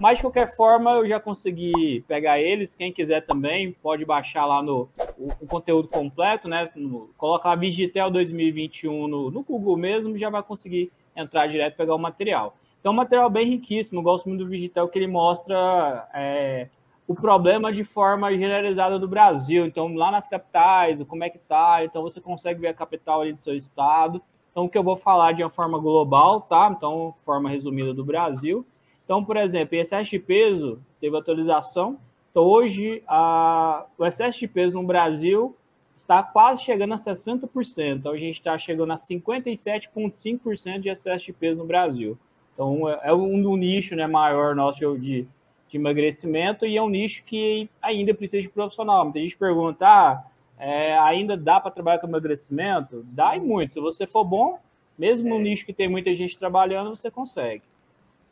Mas, 0.00 0.16
de 0.16 0.22
qualquer 0.22 0.56
forma, 0.56 0.92
eu 0.92 1.06
já 1.06 1.20
consegui 1.20 2.02
pegar 2.08 2.40
eles. 2.40 2.74
Quem 2.74 2.90
quiser 2.90 3.26
também 3.26 3.72
pode 3.82 4.06
baixar 4.06 4.46
lá 4.46 4.62
no 4.62 4.88
o, 5.18 5.28
o 5.42 5.46
conteúdo 5.46 5.88
completo, 5.88 6.48
né? 6.48 6.70
No, 6.74 7.10
coloca 7.18 7.50
lá 7.50 7.54
Vigitel 7.54 8.10
2021 8.10 9.06
no, 9.06 9.30
no 9.30 9.42
Google 9.42 9.76
mesmo, 9.76 10.16
já 10.16 10.30
vai 10.30 10.42
conseguir 10.42 10.90
entrar 11.14 11.48
direto 11.48 11.74
e 11.74 11.76
pegar 11.76 11.94
o 11.94 11.98
material. 11.98 12.56
Então, 12.80 12.92
é 12.92 12.94
um 12.94 12.96
material 12.96 13.28
bem 13.28 13.46
riquíssimo. 13.46 13.98
Eu 13.98 14.04
gosto 14.04 14.26
muito 14.26 14.42
do 14.42 14.48
Vigitel, 14.48 14.88
que 14.88 14.98
ele 14.98 15.06
mostra 15.06 16.08
é, 16.14 16.64
o 17.10 17.14
problema 17.16 17.72
de 17.72 17.82
forma 17.82 18.30
generalizada 18.30 18.96
do 18.96 19.08
Brasil. 19.08 19.66
Então, 19.66 19.92
lá 19.96 20.12
nas 20.12 20.28
capitais, 20.28 21.02
como 21.08 21.24
é 21.24 21.28
que 21.28 21.40
tá. 21.40 21.84
Então, 21.84 22.04
você 22.04 22.20
consegue 22.20 22.60
ver 22.60 22.68
a 22.68 22.74
capital 22.74 23.22
ali 23.22 23.32
do 23.32 23.42
seu 23.42 23.56
estado. 23.56 24.22
Então, 24.52 24.66
o 24.66 24.68
que 24.68 24.78
eu 24.78 24.82
vou 24.84 24.96
falar 24.96 25.32
de 25.32 25.42
uma 25.42 25.50
forma 25.50 25.76
global, 25.76 26.40
tá? 26.40 26.72
Então, 26.72 27.12
forma 27.24 27.50
resumida 27.50 27.92
do 27.92 28.04
Brasil. 28.04 28.64
Então, 29.04 29.24
por 29.24 29.36
exemplo, 29.36 29.74
excesso 29.74 30.08
de 30.08 30.20
peso 30.20 30.80
teve 31.00 31.16
atualização. 31.16 31.98
Então, 32.30 32.44
hoje, 32.44 33.02
a, 33.08 33.86
o 33.98 34.06
excesso 34.06 34.38
de 34.38 34.46
peso 34.46 34.80
no 34.80 34.86
Brasil 34.86 35.56
está 35.96 36.22
quase 36.22 36.62
chegando 36.62 36.94
a 36.94 36.96
60%. 36.96 37.96
Então, 37.96 38.12
a 38.12 38.18
gente 38.18 38.36
está 38.36 38.56
chegando 38.56 38.92
a 38.92 38.96
57,5% 38.96 40.78
de 40.78 40.88
excesso 40.88 41.24
de 41.24 41.32
peso 41.32 41.56
no 41.56 41.66
Brasil. 41.66 42.16
Então, 42.54 42.88
é, 42.88 43.00
é 43.02 43.12
um, 43.12 43.48
um 43.50 43.56
nicho 43.56 43.96
né, 43.96 44.06
maior 44.06 44.54
nosso 44.54 44.96
de, 44.96 45.26
de 45.70 45.76
emagrecimento 45.76 46.66
e 46.66 46.76
é 46.76 46.82
um 46.82 46.88
nicho 46.88 47.22
que 47.24 47.70
ainda 47.80 48.12
precisa 48.12 48.42
de 48.42 48.48
profissional. 48.48 49.04
Muita 49.04 49.20
gente 49.20 49.36
pergunta, 49.36 49.86
ah, 49.86 50.24
é, 50.58 50.98
ainda 50.98 51.36
dá 51.36 51.60
para 51.60 51.70
trabalhar 51.70 52.00
com 52.00 52.08
emagrecimento? 52.08 53.04
Dá 53.12 53.36
e 53.36 53.40
muito. 53.40 53.72
Se 53.72 53.80
você 53.80 54.06
for 54.06 54.24
bom, 54.24 54.58
mesmo 54.98 55.28
no 55.28 55.38
nicho 55.38 55.64
que 55.64 55.72
tem 55.72 55.88
muita 55.88 56.14
gente 56.14 56.36
trabalhando, 56.36 56.90
você 56.90 57.10
consegue. 57.10 57.62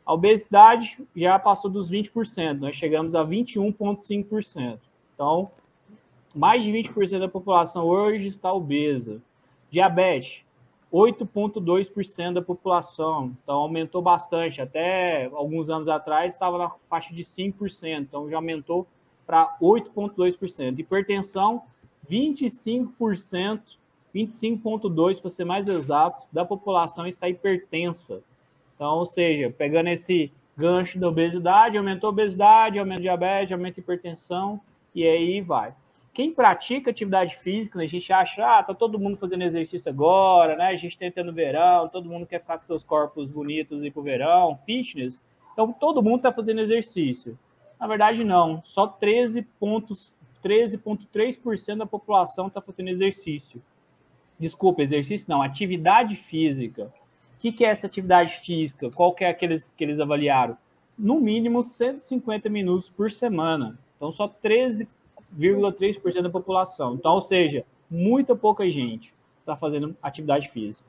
A 0.05 0.13
obesidade 0.13 0.97
já 1.15 1.39
passou 1.39 1.71
dos 1.71 1.89
20%, 1.89 2.59
nós 2.59 2.75
chegamos 2.75 3.15
a 3.15 3.23
21,5%. 3.23 4.79
Então, 5.13 5.49
mais 6.35 6.61
de 6.61 6.69
20% 6.71 7.19
da 7.19 7.27
população 7.27 7.85
hoje 7.85 8.27
está 8.27 8.51
obesa. 8.51 9.21
Diabetes, 9.69 10.43
8,2% 10.91 12.33
da 12.33 12.41
população, 12.41 13.35
então 13.43 13.57
aumentou 13.57 14.01
bastante. 14.01 14.61
Até 14.61 15.25
alguns 15.25 15.69
anos 15.69 15.87
atrás 15.87 16.33
estava 16.33 16.57
na 16.57 16.71
faixa 16.89 17.13
de 17.13 17.23
5%, 17.23 17.99
então 17.99 18.29
já 18.29 18.37
aumentou 18.37 18.87
para 19.25 19.55
8,2%. 19.61 20.79
Hipertensão, 20.79 21.61
25%, 22.09 23.61
25,2% 24.13 25.21
para 25.21 25.29
ser 25.29 25.45
mais 25.45 25.67
exato, 25.67 26.25
da 26.31 26.43
população 26.43 27.05
está 27.05 27.29
hipertensa. 27.29 28.23
Então, 28.75 28.97
ou 28.97 29.05
seja, 29.05 29.53
pegando 29.55 29.89
esse 29.89 30.31
gancho 30.57 30.97
da 30.99 31.07
obesidade, 31.07 31.77
aumentou 31.77 32.07
a 32.07 32.11
obesidade, 32.11 32.79
aumenta 32.79 33.01
diabetes, 33.01 33.51
aumenta 33.51 33.79
a 33.79 33.81
hipertensão, 33.81 34.59
e 34.95 35.05
aí 35.07 35.41
vai. 35.41 35.73
Quem 36.19 36.33
pratica 36.33 36.91
atividade 36.91 37.37
física, 37.37 37.77
né, 37.77 37.85
a 37.85 37.87
gente 37.87 38.11
acha, 38.11 38.45
ah, 38.45 38.61
tá 38.61 38.73
todo 38.73 38.99
mundo 38.99 39.15
fazendo 39.15 39.41
exercício 39.41 39.89
agora, 39.89 40.57
né? 40.57 40.65
A 40.65 40.75
gente 40.75 40.97
tá 40.97 41.05
entrando 41.05 41.27
no 41.27 41.33
verão, 41.33 41.87
todo 41.87 42.09
mundo 42.09 42.25
quer 42.25 42.41
ficar 42.41 42.57
com 42.57 42.65
seus 42.65 42.83
corpos 42.83 43.29
bonitos 43.29 43.85
e 43.85 43.89
pro 43.89 44.01
verão, 44.01 44.57
fitness. 44.65 45.17
Então, 45.53 45.71
todo 45.71 46.03
mundo 46.03 46.17
está 46.17 46.29
fazendo 46.29 46.59
exercício. 46.59 47.39
Na 47.79 47.87
verdade, 47.87 48.25
não. 48.25 48.61
Só 48.65 48.85
13,3% 49.01 51.77
da 51.77 51.85
população 51.85 52.47
está 52.47 52.59
fazendo 52.59 52.89
exercício. 52.89 53.61
Desculpa, 54.37 54.81
exercício 54.81 55.25
não, 55.29 55.41
atividade 55.41 56.17
física. 56.17 56.91
O 57.37 57.39
que, 57.39 57.53
que, 57.53 57.63
é 57.63 57.69
essa 57.69 57.87
atividade 57.87 58.41
física? 58.41 58.89
Qual 58.93 59.13
que 59.13 59.23
é 59.23 59.29
aqueles 59.29 59.71
que 59.71 59.85
eles 59.85 60.01
avaliaram? 60.01 60.57
No 60.97 61.21
mínimo 61.21 61.63
150 61.63 62.49
minutos 62.49 62.89
por 62.89 63.09
semana. 63.09 63.79
Então, 63.95 64.11
só 64.11 64.27
13,3% 65.37 66.21
da 66.21 66.29
população. 66.29 66.95
Então, 66.95 67.13
ou 67.13 67.21
seja, 67.21 67.65
muita 67.89 68.35
pouca 68.35 68.69
gente 68.69 69.13
está 69.39 69.55
fazendo 69.55 69.95
atividade 70.01 70.49
física. 70.49 70.87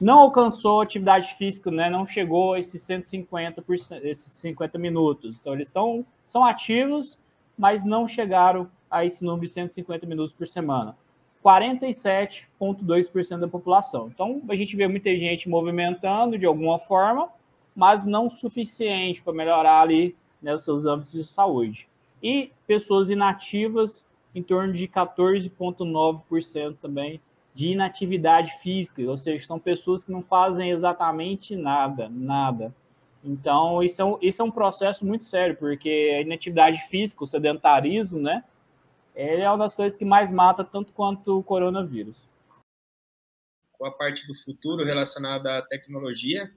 Não 0.00 0.20
alcançou 0.20 0.80
atividade 0.80 1.34
física, 1.34 1.70
né? 1.70 1.88
não 1.88 2.06
chegou 2.06 2.54
a 2.54 2.60
esses 2.60 2.82
150, 2.82 3.62
esses 4.02 4.32
50 4.32 4.78
minutos. 4.78 5.36
Então, 5.40 5.54
eles 5.54 5.68
estão, 5.68 6.04
são 6.24 6.44
ativos, 6.44 7.18
mas 7.56 7.84
não 7.84 8.08
chegaram 8.08 8.68
a 8.90 9.04
esse 9.04 9.24
número 9.24 9.46
de 9.46 9.52
150 9.52 10.06
minutos 10.06 10.32
por 10.32 10.46
semana. 10.46 10.96
47,2% 11.44 13.38
da 13.38 13.48
população. 13.48 14.08
Então, 14.08 14.40
a 14.48 14.54
gente 14.54 14.76
vê 14.76 14.86
muita 14.86 15.10
gente 15.10 15.48
movimentando 15.48 16.38
de 16.38 16.46
alguma 16.46 16.78
forma, 16.78 17.28
mas 17.74 18.04
não 18.04 18.30
suficiente 18.30 19.22
para 19.22 19.32
melhorar 19.32 19.80
ali 19.80 20.16
né, 20.40 20.54
os 20.54 20.62
seus 20.62 20.84
âmbitos 20.84 21.12
de 21.12 21.24
saúde. 21.24 21.88
E 22.22 22.52
pessoas 22.66 23.10
inativas, 23.10 24.04
em 24.34 24.42
torno 24.42 24.72
de 24.72 24.86
14,9% 24.86 26.76
também 26.80 27.20
de 27.54 27.68
inatividade 27.68 28.52
física, 28.62 29.02
ou 29.02 29.18
seja, 29.18 29.46
são 29.46 29.58
pessoas 29.58 30.02
que 30.02 30.10
não 30.10 30.22
fazem 30.22 30.70
exatamente 30.70 31.54
nada, 31.54 32.08
nada. 32.08 32.74
Então, 33.22 33.82
isso 33.82 34.00
é 34.00 34.04
um, 34.04 34.18
é 34.22 34.42
um 34.42 34.50
processo 34.50 35.04
muito 35.04 35.24
sério, 35.24 35.56
porque 35.56 36.14
a 36.16 36.20
inatividade 36.22 36.80
física, 36.88 37.22
o 37.22 37.26
sedentarismo, 37.26 38.18
né, 38.18 38.42
é 39.14 39.48
uma 39.48 39.58
das 39.58 39.74
coisas 39.74 39.96
que 39.96 40.04
mais 40.04 40.30
mata 40.30 40.64
tanto 40.64 40.92
quanto 40.92 41.38
o 41.38 41.42
coronavírus. 41.42 42.16
Com 43.72 43.86
a 43.86 43.90
parte 43.90 44.26
do 44.26 44.34
futuro 44.34 44.84
relacionada 44.84 45.58
à 45.58 45.62
tecnologia, 45.62 46.50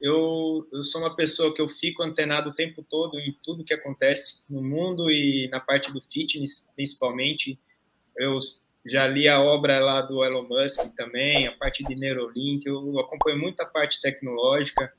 eu, 0.00 0.66
eu 0.72 0.82
sou 0.82 1.02
uma 1.02 1.14
pessoa 1.14 1.54
que 1.54 1.60
eu 1.60 1.68
fico 1.68 2.02
antenado 2.02 2.50
o 2.50 2.54
tempo 2.54 2.84
todo 2.88 3.18
em 3.18 3.36
tudo 3.44 3.64
que 3.64 3.74
acontece 3.74 4.44
no 4.48 4.62
mundo 4.62 5.10
e 5.10 5.48
na 5.52 5.60
parte 5.60 5.92
do 5.92 6.00
fitness, 6.00 6.70
principalmente. 6.74 7.58
Eu 8.16 8.38
já 8.86 9.06
li 9.06 9.28
a 9.28 9.40
obra 9.40 9.78
lá 9.78 10.00
do 10.00 10.24
Elon 10.24 10.46
Musk 10.48 10.94
também, 10.96 11.46
a 11.46 11.52
parte 11.52 11.84
de 11.84 11.94
Neurolink, 11.94 12.66
eu 12.66 12.98
acompanho 12.98 13.38
muito 13.38 13.60
a 13.60 13.66
parte 13.66 14.00
tecnológica. 14.00 14.92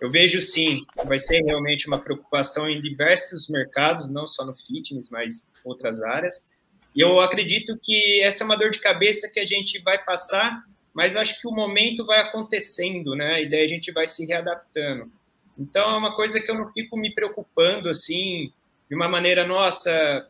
Eu 0.00 0.10
vejo 0.10 0.40
sim, 0.42 0.84
vai 1.04 1.18
ser 1.18 1.42
realmente 1.44 1.86
uma 1.86 1.98
preocupação 1.98 2.68
em 2.68 2.80
diversos 2.80 3.48
mercados, 3.48 4.10
não 4.10 4.26
só 4.26 4.44
no 4.44 4.54
fitness, 4.54 5.08
mas 5.10 5.50
outras 5.64 6.02
áreas. 6.02 6.60
E 6.94 7.00
eu 7.00 7.20
acredito 7.20 7.78
que 7.82 8.20
essa 8.20 8.42
é 8.42 8.44
uma 8.44 8.56
dor 8.56 8.70
de 8.70 8.80
cabeça 8.80 9.30
que 9.32 9.40
a 9.40 9.46
gente 9.46 9.78
vai 9.80 10.02
passar, 10.04 10.62
mas 10.94 11.16
acho 11.16 11.40
que 11.40 11.48
o 11.48 11.52
momento 11.52 12.04
vai 12.04 12.20
acontecendo, 12.20 13.14
né? 13.14 13.42
E 13.42 13.48
daí 13.48 13.64
a 13.64 13.68
gente 13.68 13.90
vai 13.90 14.06
se 14.06 14.26
readaptando. 14.26 15.10
Então 15.58 15.94
é 15.94 15.96
uma 15.96 16.14
coisa 16.14 16.40
que 16.40 16.50
eu 16.50 16.54
não 16.54 16.72
fico 16.72 16.96
me 16.96 17.14
preocupando 17.14 17.88
assim, 17.88 18.52
de 18.88 18.94
uma 18.94 19.08
maneira, 19.08 19.46
nossa, 19.46 20.28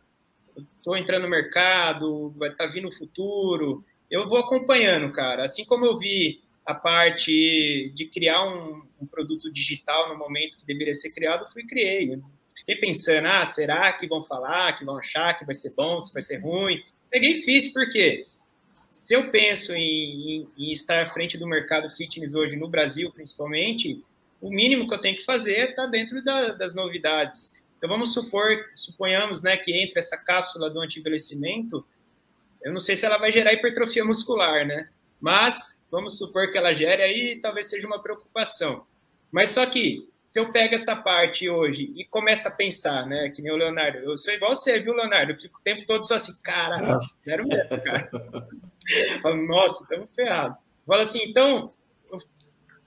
estou 0.79 0.97
entrando 0.97 1.23
no 1.23 1.29
mercado, 1.31 2.33
vai 2.37 2.51
estar 2.51 2.67
tá 2.67 2.73
vindo 2.73 2.89
o 2.89 2.93
futuro. 2.93 3.85
Eu 4.11 4.29
vou 4.29 4.39
acompanhando, 4.39 5.13
cara. 5.13 5.45
Assim 5.45 5.65
como 5.65 5.85
eu 5.85 5.99
vi 5.99 6.43
a 6.65 6.75
parte 6.75 7.93
de 7.95 8.07
criar 8.07 8.45
um, 8.45 8.83
um, 9.01 9.07
produto 9.07 9.53
digital 9.53 10.09
no 10.09 10.19
momento 10.19 10.59
que 10.59 10.67
deveria 10.67 10.95
ser 10.95 11.13
criado, 11.13 11.51
fui 11.53 11.65
criei. 11.65 12.21
Fiquei 12.57 12.77
pensando, 12.77 13.27
ah, 13.27 13.45
será 13.47 13.93
que 13.93 14.07
vão 14.07 14.23
falar, 14.25 14.79
que 14.79 14.85
vão 14.85 14.97
achar 14.97 15.37
que 15.37 15.45
vai 15.45 15.55
ser 15.55 15.75
bom, 15.75 16.01
se 16.01 16.13
vai 16.13 16.23
ser 16.23 16.41
ruim? 16.41 16.81
Peguei 17.11 17.39
e 17.39 17.43
fiz, 17.43 17.73
porque 17.73 18.27
se 19.13 19.17
eu 19.17 19.31
penso 19.31 19.75
em, 19.75 20.39
em, 20.39 20.49
em 20.57 20.73
estar 20.73 21.03
à 21.03 21.07
frente 21.07 21.37
do 21.37 21.47
mercado 21.47 21.95
fitness 21.95 22.35
hoje, 22.35 22.57
no 22.57 22.67
Brasil 22.67 23.13
principalmente, 23.13 24.03
o 24.41 24.49
mínimo 24.49 24.89
que 24.89 24.95
eu 24.95 25.01
tenho 25.03 25.19
que 25.19 25.25
fazer 25.27 25.55
é 25.55 25.69
estar 25.69 25.85
dentro 25.85 26.25
da, 26.25 26.53
das 26.55 26.75
novidades. 26.75 27.63
Então 27.77 27.91
vamos 27.91 28.15
supor, 28.15 28.49
suponhamos, 28.75 29.43
né, 29.43 29.55
que 29.59 29.71
entre 29.71 29.99
essa 29.99 30.17
cápsula 30.17 30.71
do 30.71 30.81
anti-envelhecimento, 30.81 31.85
eu 32.63 32.73
não 32.73 32.81
sei 32.81 32.97
se 32.97 33.05
ela 33.05 33.19
vai 33.19 33.31
gerar 33.31 33.53
hipertrofia 33.53 34.03
muscular, 34.03 34.67
né? 34.67 34.89
Mas 35.21 35.87
vamos 35.91 36.17
supor 36.17 36.51
que 36.51 36.57
ela 36.57 36.73
gere 36.73 37.03
aí, 37.03 37.39
talvez 37.39 37.69
seja 37.69 37.87
uma 37.87 38.03
preocupação. 38.03 38.83
Mas 39.31 39.51
só 39.51 39.67
que 39.67 40.09
se 40.33 40.41
eu 40.41 40.51
pego 40.51 40.75
essa 40.75 40.97
parte 40.97 41.47
hoje 41.47 41.93
e 41.95 42.07
começo 42.07 42.49
a 42.49 42.53
pensar, 42.53 43.07
né, 43.07 43.29
que 43.29 43.43
nem 43.43 43.53
o 43.53 43.57
Leonardo, 43.57 43.99
eu 43.99 44.17
sou 44.17 44.33
igual 44.33 44.57
você, 44.57 44.81
viu, 44.81 44.95
Leonardo? 44.95 45.33
Eu 45.33 45.39
fico 45.39 45.59
o 45.59 45.63
tempo 45.63 45.85
todo 45.87 46.09
só 46.09 46.15
assim, 46.15 46.33
cara, 46.43 46.99
sério 47.23 47.47
mesmo, 47.47 47.79
cara. 47.83 48.11
Falo, 49.21 49.47
nossa, 49.47 49.83
estamos 49.83 50.09
ferrados. 50.17 50.57
Falo 50.87 51.03
assim, 51.03 51.23
então, 51.25 51.71
eu, 52.11 52.19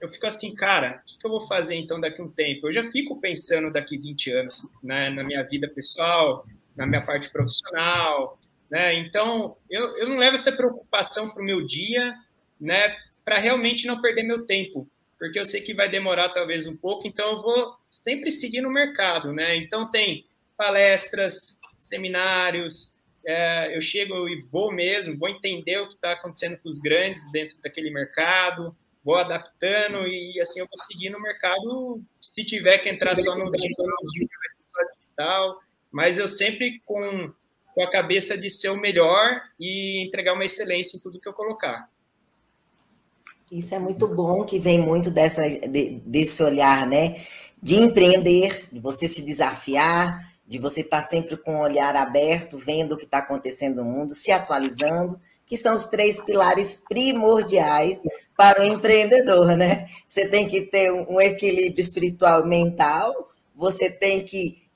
eu, 0.00 0.08
fico 0.08 0.26
assim, 0.26 0.56
cara, 0.56 1.00
o 1.00 1.06
que, 1.06 1.18
que, 1.20 1.24
eu 1.24 1.30
vou 1.30 1.46
fazer 1.46 1.76
então 1.76 2.00
daqui 2.00 2.20
a 2.20 2.24
um 2.24 2.28
tempo? 2.28 2.66
Eu 2.66 2.72
já 2.72 2.90
fico 2.90 3.20
pensando 3.20 3.72
daqui 3.72 3.96
20 3.96 4.32
anos, 4.32 4.68
né, 4.82 5.08
na 5.10 5.22
minha 5.22 5.44
vida 5.44 5.68
pessoal, 5.68 6.44
na 6.74 6.84
minha 6.84 7.02
parte 7.02 7.30
profissional, 7.30 8.40
né? 8.68 8.92
Então, 8.94 9.56
eu, 9.70 9.96
eu 9.98 10.08
não 10.08 10.16
levo 10.16 10.34
essa 10.34 10.50
preocupação 10.50 11.30
para 11.30 11.40
o 11.40 11.46
meu 11.46 11.64
dia, 11.64 12.12
né, 12.60 12.96
para 13.24 13.38
realmente 13.38 13.86
não 13.86 14.02
perder 14.02 14.24
meu 14.24 14.44
tempo 14.44 14.90
porque 15.18 15.38
eu 15.38 15.46
sei 15.46 15.62
que 15.62 15.74
vai 15.74 15.88
demorar 15.88 16.30
talvez 16.30 16.66
um 16.66 16.76
pouco, 16.76 17.06
então 17.06 17.32
eu 17.32 17.42
vou 17.42 17.76
sempre 17.90 18.30
seguir 18.30 18.60
no 18.60 18.70
mercado, 18.70 19.32
né? 19.32 19.56
Então 19.56 19.90
tem 19.90 20.26
palestras, 20.56 21.60
seminários, 21.78 23.04
é, 23.26 23.76
eu 23.76 23.80
chego 23.80 24.28
e 24.28 24.42
vou 24.42 24.72
mesmo, 24.72 25.18
vou 25.18 25.28
entender 25.28 25.78
o 25.78 25.88
que 25.88 25.94
está 25.94 26.12
acontecendo 26.12 26.58
com 26.60 26.68
os 26.68 26.78
grandes 26.78 27.30
dentro 27.32 27.60
daquele 27.60 27.90
mercado, 27.90 28.76
vou 29.04 29.16
adaptando 29.16 30.06
e 30.06 30.40
assim 30.40 30.60
eu 30.60 30.66
vou 30.66 30.78
seguir 30.78 31.10
no 31.10 31.20
mercado. 31.20 32.00
Se 32.20 32.44
tiver 32.44 32.78
que 32.78 32.88
entrar 32.88 33.16
só 33.16 33.36
no 33.36 33.50
digital, 33.50 35.60
mas 35.90 36.18
eu 36.18 36.28
sempre 36.28 36.80
com, 36.84 37.32
com 37.74 37.82
a 37.82 37.90
cabeça 37.90 38.38
de 38.38 38.50
ser 38.50 38.68
o 38.68 38.80
melhor 38.80 39.42
e 39.58 40.06
entregar 40.06 40.34
uma 40.34 40.44
excelência 40.44 40.96
em 40.96 41.00
tudo 41.00 41.20
que 41.20 41.28
eu 41.28 41.32
colocar. 41.32 41.90
Isso 43.50 43.74
é 43.74 43.78
muito 43.78 44.08
bom, 44.08 44.44
que 44.44 44.58
vem 44.58 44.80
muito 44.80 45.10
dessa, 45.10 45.48
de, 45.48 46.00
desse 46.04 46.42
olhar, 46.42 46.86
né? 46.86 47.20
De 47.62 47.76
empreender, 47.76 48.68
de 48.72 48.80
você 48.80 49.06
se 49.06 49.22
desafiar, 49.22 50.20
de 50.46 50.58
você 50.58 50.80
estar 50.80 51.04
sempre 51.04 51.36
com 51.36 51.56
o 51.56 51.62
olhar 51.62 51.94
aberto, 51.96 52.58
vendo 52.58 52.92
o 52.92 52.98
que 52.98 53.04
está 53.04 53.18
acontecendo 53.18 53.84
no 53.84 53.90
mundo, 53.90 54.14
se 54.14 54.32
atualizando, 54.32 55.20
que 55.46 55.56
são 55.56 55.74
os 55.74 55.84
três 55.86 56.20
pilares 56.20 56.82
primordiais 56.88 58.02
para 58.36 58.62
o 58.62 58.64
empreendedor, 58.64 59.56
né? 59.56 59.88
Você 60.08 60.28
tem 60.28 60.48
que 60.48 60.62
ter 60.62 60.90
um 60.92 61.20
equilíbrio 61.20 61.80
espiritual 61.80 62.44
e 62.44 62.48
mental, 62.48 63.28
você 63.54 63.88
tem 63.88 64.24
que 64.24 64.66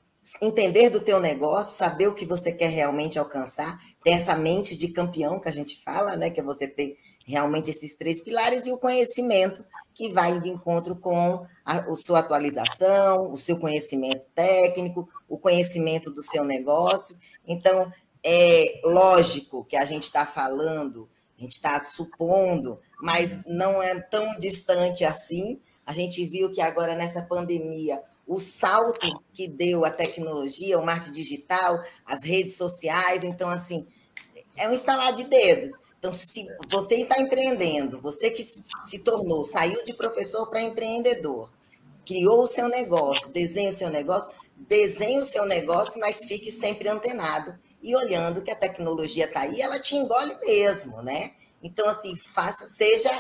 entender 0.40 0.90
do 0.90 1.00
teu 1.00 1.18
negócio, 1.18 1.76
saber 1.76 2.07
o 2.07 2.15
que 2.15 2.24
você 2.24 2.52
quer 2.52 2.70
realmente 2.70 3.18
alcançar, 3.18 3.81
ter 4.05 4.10
essa 4.10 4.36
mente 4.36 4.78
de 4.78 4.89
campeão 4.89 5.40
que 5.40 5.49
a 5.49 5.52
gente 5.52 5.82
fala, 5.82 6.16
né? 6.16 6.31
Que 6.31 6.39
é 6.39 6.42
você 6.42 6.68
ter 6.68 6.97
realmente 7.31 7.70
esses 7.70 7.97
três 7.97 8.23
pilares 8.23 8.67
e 8.67 8.73
o 8.73 8.78
conhecimento 8.78 9.65
que 9.94 10.12
vai 10.12 10.41
de 10.41 10.49
encontro 10.49 10.97
com 10.97 11.47
a, 11.65 11.76
a 11.76 11.94
sua 11.97 12.20
atualização, 12.20 13.33
o 13.33 13.39
seu 13.39 13.59
conhecimento 13.59 14.25
técnico, 14.34 15.09
o 15.28 15.39
conhecimento 15.39 16.10
do 16.10 16.23
seu 16.23 16.44
negócio. 16.44 17.17
Então, 17.47 17.92
é 18.25 18.81
lógico 18.84 19.65
que 19.65 19.76
a 19.76 19.84
gente 19.84 20.05
está 20.05 20.26
falando, 20.26 21.09
a 21.39 21.42
gente 21.42 21.52
está 21.52 21.78
supondo, 21.81 22.78
mas 23.00 23.44
não 23.47 23.83
é 23.83 23.99
tão 24.00 24.39
distante 24.39 25.05
assim. 25.05 25.60
A 25.86 25.92
gente 25.92 26.25
viu 26.25 26.52
que 26.52 26.60
agora 26.60 26.94
nessa 26.94 27.23
pandemia 27.23 28.02
o 28.26 28.39
salto 28.39 29.20
que 29.33 29.49
deu 29.49 29.84
a 29.84 29.91
tecnologia, 29.91 30.78
o 30.78 30.86
marketing 30.86 31.12
digital, 31.12 31.83
as 32.07 32.23
redes 32.25 32.57
sociais, 32.57 33.25
então 33.25 33.49
assim, 33.49 33.89
é 34.57 34.68
um 34.68 34.73
instalar 34.73 35.12
de 35.15 35.25
dedos. 35.25 35.83
Então, 36.01 36.11
se 36.11 36.49
você 36.73 37.03
está 37.03 37.20
empreendendo, 37.20 38.01
você 38.01 38.31
que 38.31 38.43
se 38.43 39.01
tornou, 39.05 39.45
saiu 39.45 39.85
de 39.85 39.93
professor 39.93 40.49
para 40.49 40.62
empreendedor, 40.62 41.51
criou 42.07 42.45
o 42.45 42.47
seu 42.47 42.69
negócio, 42.69 43.31
desenha 43.35 43.69
o 43.69 43.75
seu 43.75 43.91
negócio, 43.91 44.33
desenhe 44.57 45.19
o 45.19 45.25
seu 45.27 45.45
negócio, 45.45 46.01
mas 46.01 46.25
fique 46.25 46.51
sempre 46.51 46.89
antenado 46.89 47.55
e 47.83 47.95
olhando 47.95 48.41
que 48.41 48.51
a 48.51 48.57
tecnologia 48.57 49.27
está 49.27 49.41
aí, 49.41 49.61
ela 49.61 49.79
te 49.79 49.95
engole 49.95 50.35
mesmo, 50.41 51.03
né? 51.03 51.33
Então, 51.62 51.87
assim, 51.87 52.17
faça, 52.17 52.67
seja 52.67 53.11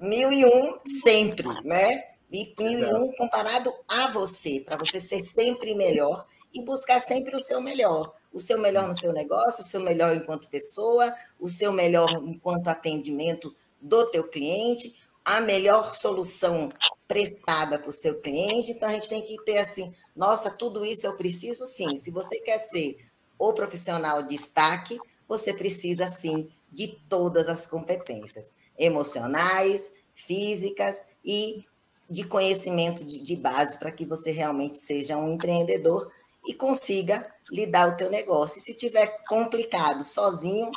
mil 0.00 0.32
e 0.32 0.44
um 0.44 0.78
sempre, 0.86 1.48
né? 1.64 2.04
E 2.30 2.54
mil 2.56 2.78
e 2.78 2.94
um 2.94 3.12
comparado 3.16 3.74
a 3.88 4.12
você, 4.12 4.60
para 4.64 4.76
você 4.76 5.00
ser 5.00 5.20
sempre 5.20 5.74
melhor 5.74 6.24
e 6.54 6.64
buscar 6.64 7.00
sempre 7.00 7.34
o 7.34 7.40
seu 7.40 7.60
melhor 7.60 8.14
o 8.32 8.38
seu 8.38 8.58
melhor 8.58 8.88
no 8.88 8.94
seu 8.94 9.12
negócio, 9.12 9.62
o 9.62 9.66
seu 9.66 9.80
melhor 9.80 10.14
enquanto 10.14 10.48
pessoa, 10.48 11.14
o 11.38 11.48
seu 11.48 11.72
melhor 11.72 12.10
enquanto 12.24 12.68
atendimento 12.68 13.54
do 13.80 14.06
teu 14.06 14.28
cliente, 14.28 15.00
a 15.24 15.40
melhor 15.42 15.94
solução 15.94 16.72
prestada 17.06 17.78
para 17.78 17.90
o 17.90 17.92
seu 17.92 18.20
cliente. 18.20 18.70
Então 18.70 18.88
a 18.88 18.92
gente 18.92 19.08
tem 19.08 19.22
que 19.22 19.36
ter 19.44 19.58
assim, 19.58 19.92
nossa, 20.16 20.50
tudo 20.50 20.84
isso 20.84 21.06
eu 21.06 21.16
preciso 21.16 21.66
sim. 21.66 21.94
Se 21.96 22.10
você 22.10 22.40
quer 22.40 22.58
ser 22.58 22.98
o 23.38 23.52
profissional 23.52 24.22
de 24.22 24.30
destaque, 24.30 24.98
você 25.28 25.52
precisa 25.52 26.06
sim 26.06 26.48
de 26.70 26.88
todas 27.08 27.48
as 27.48 27.66
competências 27.66 28.54
emocionais, 28.78 29.94
físicas 30.14 31.02
e 31.24 31.64
de 32.08 32.24
conhecimento 32.24 33.04
de, 33.04 33.24
de 33.24 33.36
base 33.36 33.78
para 33.78 33.90
que 33.90 34.04
você 34.04 34.30
realmente 34.30 34.78
seja 34.78 35.16
um 35.16 35.34
empreendedor 35.34 36.10
e 36.46 36.54
consiga 36.54 37.32
lidar 37.52 37.90
o 37.90 37.96
teu 37.96 38.10
negócio. 38.10 38.58
E 38.58 38.62
se 38.62 38.74
tiver 38.74 39.06
complicado 39.28 40.02
sozinho, 40.02 40.70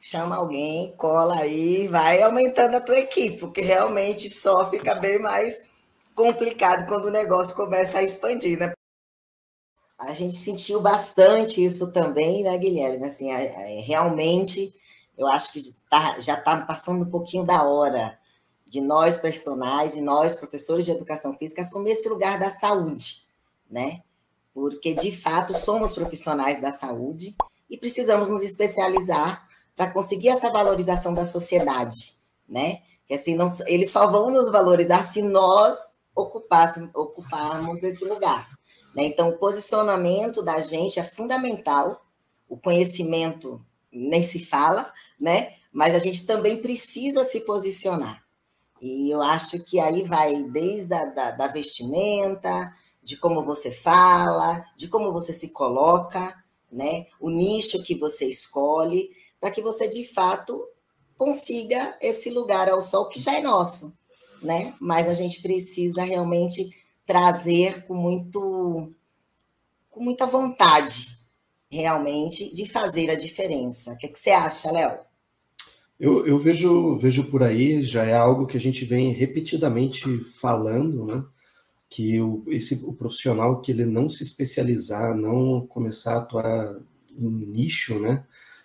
chama 0.00 0.36
alguém, 0.36 0.92
cola 0.96 1.38
aí, 1.38 1.86
vai 1.86 2.20
aumentando 2.22 2.76
a 2.76 2.80
tua 2.80 2.98
equipe, 2.98 3.38
porque 3.38 3.60
realmente 3.62 4.28
só 4.28 4.68
fica 4.68 4.96
bem 4.96 5.20
mais 5.20 5.68
complicado 6.14 6.88
quando 6.88 7.06
o 7.06 7.10
negócio 7.10 7.54
começa 7.54 7.98
a 7.98 8.02
expandir, 8.02 8.58
né? 8.58 8.72
A 9.98 10.12
gente 10.12 10.36
sentiu 10.36 10.80
bastante 10.82 11.64
isso 11.64 11.92
também, 11.92 12.42
né, 12.42 12.58
Guilherme? 12.58 13.04
Assim, 13.06 13.30
realmente, 13.86 14.74
eu 15.16 15.26
acho 15.26 15.52
que 15.52 15.60
tá, 15.88 16.20
já 16.20 16.34
está 16.34 16.60
passando 16.62 17.04
um 17.04 17.10
pouquinho 17.10 17.44
da 17.44 17.62
hora 17.62 18.18
de 18.66 18.80
nós, 18.80 19.18
personagens, 19.18 19.96
e 19.96 20.02
nós, 20.02 20.34
professores 20.34 20.84
de 20.84 20.90
educação 20.90 21.32
física, 21.38 21.62
assumir 21.62 21.92
esse 21.92 22.08
lugar 22.08 22.38
da 22.38 22.50
saúde, 22.50 23.22
né? 23.70 24.02
Porque 24.56 24.94
de 24.94 25.14
fato 25.14 25.52
somos 25.52 25.92
profissionais 25.92 26.62
da 26.62 26.72
saúde 26.72 27.36
e 27.68 27.76
precisamos 27.76 28.30
nos 28.30 28.40
especializar 28.40 29.46
para 29.76 29.90
conseguir 29.90 30.30
essa 30.30 30.50
valorização 30.50 31.12
da 31.12 31.26
sociedade, 31.26 32.14
né? 32.48 32.78
Que 33.06 33.12
assim, 33.12 33.34
não, 33.34 33.44
eles 33.66 33.90
só 33.90 34.06
vão 34.06 34.30
nos 34.30 34.50
valorizar 34.50 35.02
se 35.02 35.20
nós 35.20 35.98
ocuparmos 36.14 37.82
esse 37.82 38.06
lugar. 38.06 38.48
Né? 38.94 39.04
Então, 39.04 39.28
o 39.28 39.36
posicionamento 39.36 40.42
da 40.42 40.58
gente 40.62 40.98
é 40.98 41.04
fundamental, 41.04 42.00
o 42.48 42.56
conhecimento 42.56 43.62
nem 43.92 44.22
se 44.22 44.46
fala, 44.46 44.90
né? 45.20 45.52
Mas 45.70 45.94
a 45.94 45.98
gente 45.98 46.26
também 46.26 46.62
precisa 46.62 47.22
se 47.24 47.40
posicionar. 47.40 48.24
E 48.80 49.14
eu 49.14 49.20
acho 49.20 49.62
que 49.66 49.78
aí 49.78 50.02
vai 50.04 50.44
desde 50.44 50.94
a 50.94 51.04
da, 51.04 51.30
da 51.32 51.48
vestimenta, 51.48 52.72
de 53.06 53.16
como 53.18 53.44
você 53.44 53.70
fala, 53.70 54.66
de 54.76 54.88
como 54.88 55.12
você 55.12 55.32
se 55.32 55.52
coloca, 55.52 56.34
né? 56.72 57.06
O 57.20 57.30
nicho 57.30 57.84
que 57.84 57.94
você 57.94 58.26
escolhe, 58.26 59.12
para 59.40 59.52
que 59.52 59.62
você 59.62 59.86
de 59.86 60.02
fato 60.02 60.60
consiga 61.16 61.96
esse 62.02 62.30
lugar 62.30 62.68
ao 62.68 62.82
sol 62.82 63.08
que 63.08 63.20
já 63.20 63.38
é 63.38 63.40
nosso, 63.40 63.96
né? 64.42 64.74
Mas 64.80 65.08
a 65.08 65.14
gente 65.14 65.40
precisa 65.40 66.02
realmente 66.02 66.68
trazer 67.06 67.86
com 67.86 67.94
muito 67.94 68.92
com 69.88 70.02
muita 70.02 70.26
vontade, 70.26 71.06
realmente, 71.70 72.52
de 72.52 72.66
fazer 72.66 73.08
a 73.08 73.14
diferença. 73.14 73.92
O 73.92 73.98
que, 73.98 74.08
que 74.08 74.18
você 74.18 74.30
acha, 74.30 74.72
Léo? 74.72 74.98
Eu, 75.98 76.26
eu 76.26 76.38
vejo, 76.40 76.98
vejo 76.98 77.30
por 77.30 77.44
aí, 77.44 77.82
já 77.82 78.04
é 78.04 78.14
algo 78.14 78.48
que 78.48 78.56
a 78.56 78.60
gente 78.60 78.84
vem 78.84 79.12
repetidamente 79.12 80.02
falando, 80.24 81.06
né? 81.06 81.24
Que 81.88 82.20
o, 82.20 82.44
esse, 82.48 82.84
o 82.84 82.92
profissional 82.94 83.60
que 83.60 83.70
ele 83.70 83.84
não 83.84 84.08
se 84.08 84.22
especializar, 84.22 85.16
não 85.16 85.66
começar 85.66 86.14
a 86.14 86.18
atuar 86.18 86.76
em 87.18 87.28
nicho, 87.28 87.98
né, 87.98 88.24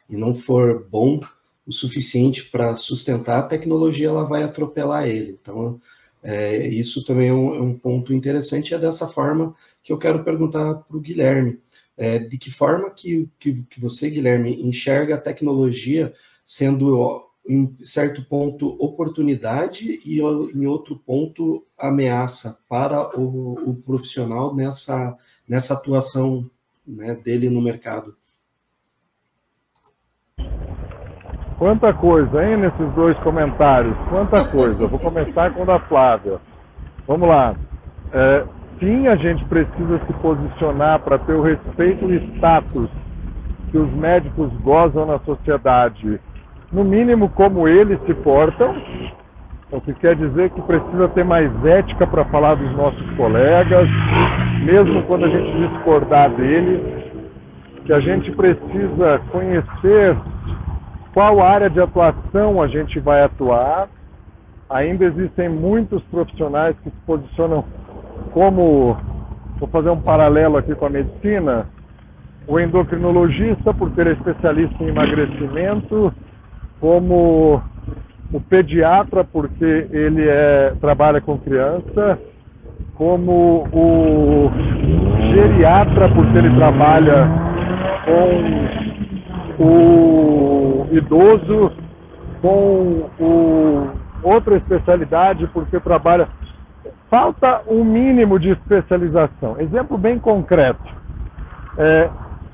e 0.09 0.17
não 0.17 0.33
for 0.35 0.88
bom 0.90 1.22
o 1.66 1.72
suficiente 1.72 2.43
para 2.50 2.75
sustentar 2.75 3.40
a 3.40 3.48
tecnologia, 3.48 4.08
ela 4.08 4.25
vai 4.25 4.43
atropelar 4.43 5.08
ele. 5.08 5.38
Então, 5.40 5.80
é, 6.24 6.67
isso 6.67 7.03
também 7.03 7.30
é 7.30 7.33
um, 7.33 7.56
é 7.56 7.61
um, 7.61 7.77
ponto 7.77 8.14
interessante. 8.14 8.74
É 8.74 8.80
dessa 8.80 9.08
forma 9.08 9.56
que 9.83 9.91
eu 9.93 9.98
quero 9.98 10.24
perguntar 10.24 10.75
para 10.75 10.98
o 10.98 11.01
Guilherme. 11.01 11.59
É, 11.98 12.17
de 12.17 12.38
que 12.38 12.50
forma 12.50 12.90
que, 12.90 13.30
que, 13.40 13.64
que 13.64 13.80
você, 13.80 14.09
Guilherme, 14.09 14.61
enxerga 14.64 15.16
a 15.16 15.22
tecnologia 15.22 16.14
sendo 16.43 17.31
em 17.48 17.76
certo 17.82 18.24
ponto 18.24 18.68
oportunidade 18.80 20.00
e 20.06 20.20
em 20.20 20.66
outro 20.66 20.95
ponto 20.95 21.66
ameaça 21.78 22.60
para 22.70 23.18
o, 23.20 23.70
o 23.70 23.76
profissional 23.76 24.56
nessa, 24.56 25.11
nessa 25.48 25.74
atuação 25.74 26.50
né, 26.88 27.16
dele 27.16 27.50
no 27.50 27.61
mercado. 27.61 28.16
Quanta 31.58 31.94
coisa, 31.94 32.44
hein, 32.44 32.58
nesses 32.58 32.95
dois 32.95 33.16
comentários? 33.20 33.95
Quanta 34.10 34.48
coisa. 34.50 34.88
vou 34.88 34.98
começar 34.98 35.53
com 35.53 35.61
o 35.61 35.66
da 35.66 35.80
Flávia. 35.80 36.40
Vamos 37.08 37.28
lá. 37.28 37.56
é, 38.11 38.45
sim, 38.80 39.08
a 39.08 39.16
gente 39.16 39.45
precisa 39.45 40.00
se 40.08 40.14
posicionar 40.14 41.00
para 41.02 41.20
ter 41.20 41.34
o 41.34 41.42
respeito 41.44 42.11
e 42.11 42.18
status 42.36 42.90
que 43.70 43.78
os 43.78 43.92
médicos 43.94 44.52
gozam 44.61 45.06
na 45.06 45.20
sociedade, 45.20 46.20
no 46.72 46.83
mínimo 46.83 47.30
como 47.30 47.67
eles 47.67 48.00
se 48.06 48.14
portam, 48.14 48.75
o 49.72 49.80
que 49.80 49.93
quer 49.93 50.16
dizer 50.16 50.50
que 50.51 50.61
precisa 50.61 51.08
ter 51.09 51.24
mais 51.24 51.50
ética 51.66 52.06
para 52.06 52.25
falar 52.25 52.56
dos 52.56 52.72
nossos 52.75 53.09
colegas, 53.16 53.88
mesmo 54.64 55.03
quando 55.03 55.25
a 55.25 55.30
gente 55.30 55.69
discordar 55.69 56.30
deles, 56.32 56.82
que 57.85 57.93
a 57.93 58.00
gente 58.00 58.32
precisa 58.32 59.19
conhecer 59.32 60.16
qual 61.14 61.41
área 61.41 61.69
de 61.69 61.80
atuação 61.80 62.61
a 62.61 62.67
gente 62.67 63.00
vai 63.00 63.24
atuar. 63.24 63.90
Ainda 64.69 65.06
existem 65.06 65.50
muitos 65.50 66.01
profissionais 66.03 66.75
que 66.83 66.90
se 66.90 66.98
posicionam 67.06 67.66
como, 68.32 68.98
vou 69.59 69.67
fazer 69.69 69.90
um 69.90 70.01
paralelo 70.01 70.58
aqui 70.58 70.74
com 70.75 70.85
a 70.85 70.90
medicina, 70.90 71.66
o 72.48 72.59
endocrinologista, 72.59 73.74
por 73.74 73.91
ser 73.91 74.08
especialista 74.08 74.83
em 74.83 74.88
emagrecimento, 74.88 76.14
como 76.82 77.61
o 78.34 78.42
pediatra, 78.42 79.24
porque 79.24 79.88
ele 79.92 80.27
é, 80.27 80.74
trabalha 80.82 81.22
com 81.22 81.38
criança, 81.38 82.19
como 82.95 83.68
o 83.72 84.51
geriatra, 85.34 86.10
porque 86.10 86.38
ele 86.40 86.56
trabalha 86.56 87.30
com 88.06 89.64
o 89.64 90.88
idoso, 90.92 91.72
com 92.42 93.10
o, 93.19 93.90
outra 94.24 94.58
especialidade, 94.58 95.48
porque 95.53 95.80
trabalha. 95.80 96.27
Falta 97.10 97.61
um 97.68 97.84
mínimo 97.84 98.40
de 98.40 98.51
especialização. 98.51 99.60
Exemplo 99.60 99.98
bem 99.98 100.18
concreto. 100.18 100.82
É, 101.77 102.10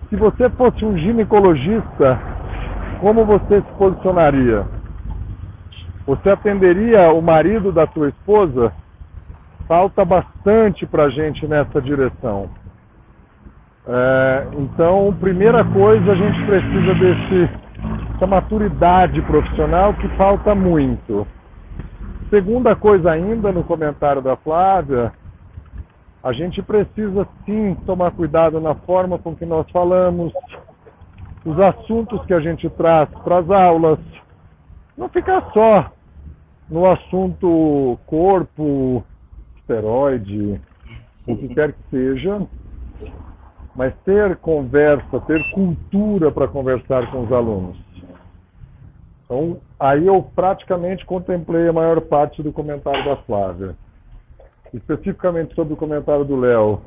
se 0.10 0.16
você 0.16 0.50
fosse 0.50 0.84
um 0.84 0.98
ginecologista, 0.98 2.20
como 3.00 3.26
você 3.26 3.62
se 3.62 3.72
posicionaria? 3.78 4.66
Você 6.06 6.30
atenderia 6.30 7.12
o 7.12 7.22
marido 7.22 7.72
da 7.72 7.88
sua 7.88 8.10
esposa? 8.10 8.72
Falta 9.68 10.06
bastante 10.06 10.86
para 10.86 11.04
a 11.04 11.10
gente 11.10 11.46
nessa 11.48 11.82
direção. 11.82 12.50
É, 13.86 14.48
então, 14.54 15.16
primeira 15.20 15.64
coisa, 15.64 16.12
a 16.12 16.16
gente 16.16 16.46
precisa 16.46 16.94
desse, 16.96 17.50
dessa 18.12 18.28
maturidade 18.28 19.22
profissional 19.22 19.94
que 19.94 20.08
falta 20.10 20.54
muito. 20.54 21.28
Segunda 22.30 22.76
coisa 22.76 23.12
ainda, 23.12 23.52
no 23.52 23.64
comentário 23.64 24.22
da 24.22 24.36
Flávia, 24.36 25.14
a 26.22 26.34
gente 26.34 26.62
precisa 26.62 27.26
sim 27.46 27.76
tomar 27.86 28.12
cuidado 28.12 28.60
na 28.60 28.76
forma 28.76 29.18
com 29.18 29.34
que 29.34 29.46
nós 29.46 29.70
falamos, 29.72 30.34
os 31.48 31.58
assuntos 31.62 32.26
que 32.26 32.34
a 32.34 32.42
gente 32.42 32.70
traz 32.72 33.10
para 33.24 33.40
as 33.40 33.50
aulas, 33.50 34.00
não 34.98 35.08
ficar 35.08 35.50
só 35.54 35.90
no 36.70 36.86
assunto 36.86 37.98
corpo, 38.06 39.02
esteroide, 39.56 40.60
o 41.26 41.38
que 41.38 41.48
quer 41.48 41.72
que 41.72 41.80
seja, 41.90 42.46
mas 43.74 43.94
ter 44.04 44.36
conversa, 44.38 45.22
ter 45.22 45.42
cultura 45.52 46.30
para 46.32 46.50
conversar 46.50 47.10
com 47.12 47.24
os 47.24 47.32
alunos. 47.32 47.78
Então, 49.24 49.62
aí 49.80 50.06
eu 50.06 50.22
praticamente 50.36 51.06
contemplei 51.06 51.70
a 51.70 51.74
maior 51.74 52.02
parte 52.02 52.44
do 52.44 52.52
comentário 52.52 53.06
da 53.06 53.16
Flávia. 53.24 53.74
Especificamente 54.74 55.56
sobre 55.56 55.76
o 55.76 55.78
comentário 55.78 56.26
do 56.26 56.36
Léo. 56.36 56.82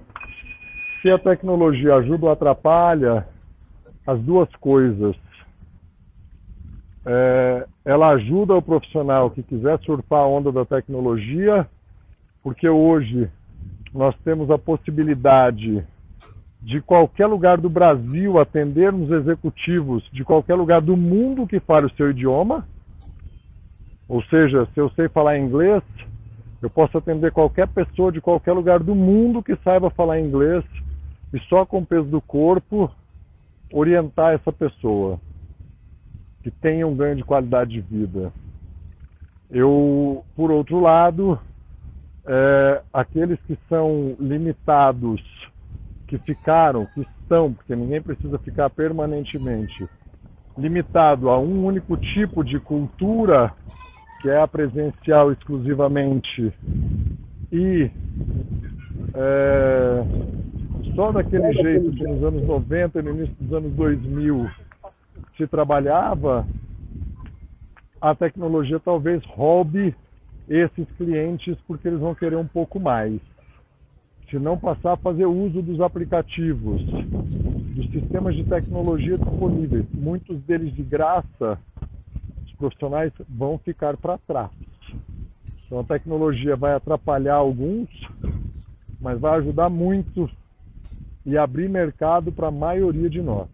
Se 1.01 1.11
a 1.11 1.19
tecnologia 1.19 1.95
ajuda 1.95 2.27
ou 2.27 2.33
atrapalha, 2.33 3.27
as 4.07 4.21
duas 4.21 4.49
coisas 4.57 5.17
é, 7.05 7.67
ela 7.85 8.11
ajuda 8.11 8.55
o 8.55 8.63
profissional 8.63 9.31
que 9.31 9.43
quiser 9.43 9.79
surfar 9.81 10.21
a 10.21 10.27
onda 10.27 10.53
da 10.53 10.65
tecnologia, 10.65 11.67
porque 12.43 12.69
hoje 12.69 13.29
nós 13.93 14.15
temos 14.23 14.51
a 14.51 14.59
possibilidade 14.59 15.85
de 16.63 16.81
qualquer 16.83 17.27
lugar 17.27 17.59
do 17.59 17.71
Brasil 17.71 18.39
atendermos 18.39 19.11
executivos 19.11 20.07
de 20.13 20.23
qualquer 20.25 20.55
lugar 20.55 20.83
do 20.83 20.97
mundo 20.97 21.47
que 21.47 21.59
fale 21.59 21.87
o 21.87 21.95
seu 21.95 22.11
idioma. 22.11 22.67
Ou 24.07 24.23
seja, 24.25 24.69
se 24.75 24.81
eu 24.81 24.91
sei 24.91 25.09
falar 25.09 25.39
inglês, 25.39 25.83
eu 26.61 26.69
posso 26.69 26.99
atender 26.99 27.33
qualquer 27.33 27.67
pessoa 27.69 28.13
de 28.13 28.21
qualquer 28.21 28.53
lugar 28.53 28.81
do 28.81 28.95
mundo 28.95 29.43
que 29.43 29.57
saiba 29.65 29.89
falar 29.89 30.21
inglês 30.21 30.63
e 31.33 31.41
só 31.49 31.65
com 31.65 31.79
o 31.79 31.87
peso 31.87 32.09
do 32.09 32.21
corpo 32.21 32.91
orientar 33.73 34.35
essa 34.35 34.53
pessoa 34.53 35.21
que 36.43 36.51
tenha 36.51 36.87
um 36.87 36.97
ganho 36.97 37.17
de 37.17 37.25
qualidade 37.25 37.73
de 37.73 37.81
vida. 37.81 38.33
Eu, 39.51 40.25
por 40.35 40.51
outro 40.51 40.81
lado, 40.81 41.39
é, 42.27 42.83
aqueles 42.93 43.39
que 43.43 43.59
são 43.69 44.17
limitados, 44.19 45.21
que 46.07 46.19
ficaram, 46.19 46.87
que 46.87 47.01
estão, 47.01 47.53
porque 47.53 47.75
ninguém 47.77 48.01
precisa 48.01 48.39
ficar 48.39 48.71
permanentemente 48.71 49.89
limitado 50.57 51.31
a 51.31 51.39
um 51.39 51.65
único 51.65 51.97
tipo 51.97 52.45
de 52.45 52.59
cultura, 52.61 53.53
que 54.21 54.29
é 54.29 54.41
a 54.41 54.47
presencial 54.47 55.33
exclusivamente, 55.33 56.53
e 57.51 57.91
é, 59.15 60.05
só 60.95 61.13
daquele 61.13 61.53
jeito 61.53 61.93
que 61.93 62.05
nos 62.05 62.23
anos 62.23 62.43
90 62.47 62.99
e 62.99 63.03
no 63.03 63.11
início 63.11 63.35
dos 63.41 63.53
anos 63.53 63.73
2000 63.73 64.51
se 65.37 65.47
trabalhava, 65.47 66.47
a 68.01 68.15
tecnologia 68.15 68.81
talvez 68.81 69.25
roube 69.27 69.95
esses 70.49 70.87
clientes 70.97 71.57
porque 71.67 71.89
eles 71.89 72.01
vão 72.01 72.15
querer 72.15 72.37
um 72.37 72.47
pouco 72.47 72.81
mais. 72.81 73.21
Se 74.29 74.39
não 74.39 74.57
passar 74.57 74.93
a 74.93 74.97
fazer 74.97 75.27
uso 75.27 75.61
dos 75.61 75.81
aplicativos, 75.81 76.83
dos 76.83 77.91
sistemas 77.91 78.35
de 78.37 78.45
tecnologia 78.45 79.19
disponíveis, 79.19 79.87
muitos 79.93 80.41
deles 80.43 80.75
de 80.75 80.83
graça, 80.83 81.59
os 82.45 82.53
profissionais 82.53 83.13
vão 83.29 83.59
ficar 83.59 83.97
para 83.97 84.19
trás. 84.19 84.51
Então 85.67 85.81
a 85.81 85.85
tecnologia 85.85 86.57
vai 86.57 86.75
atrapalhar 86.75 87.35
alguns, 87.35 87.89
mas 89.01 89.21
vai 89.21 89.39
ajudar 89.39 89.69
muito 89.69 90.29
e 91.25 91.37
abrir 91.37 91.69
mercado 91.69 92.33
para 92.33 92.49
a 92.49 92.53
maioria 92.53 93.09
de 93.11 93.21
nós. 93.23 93.49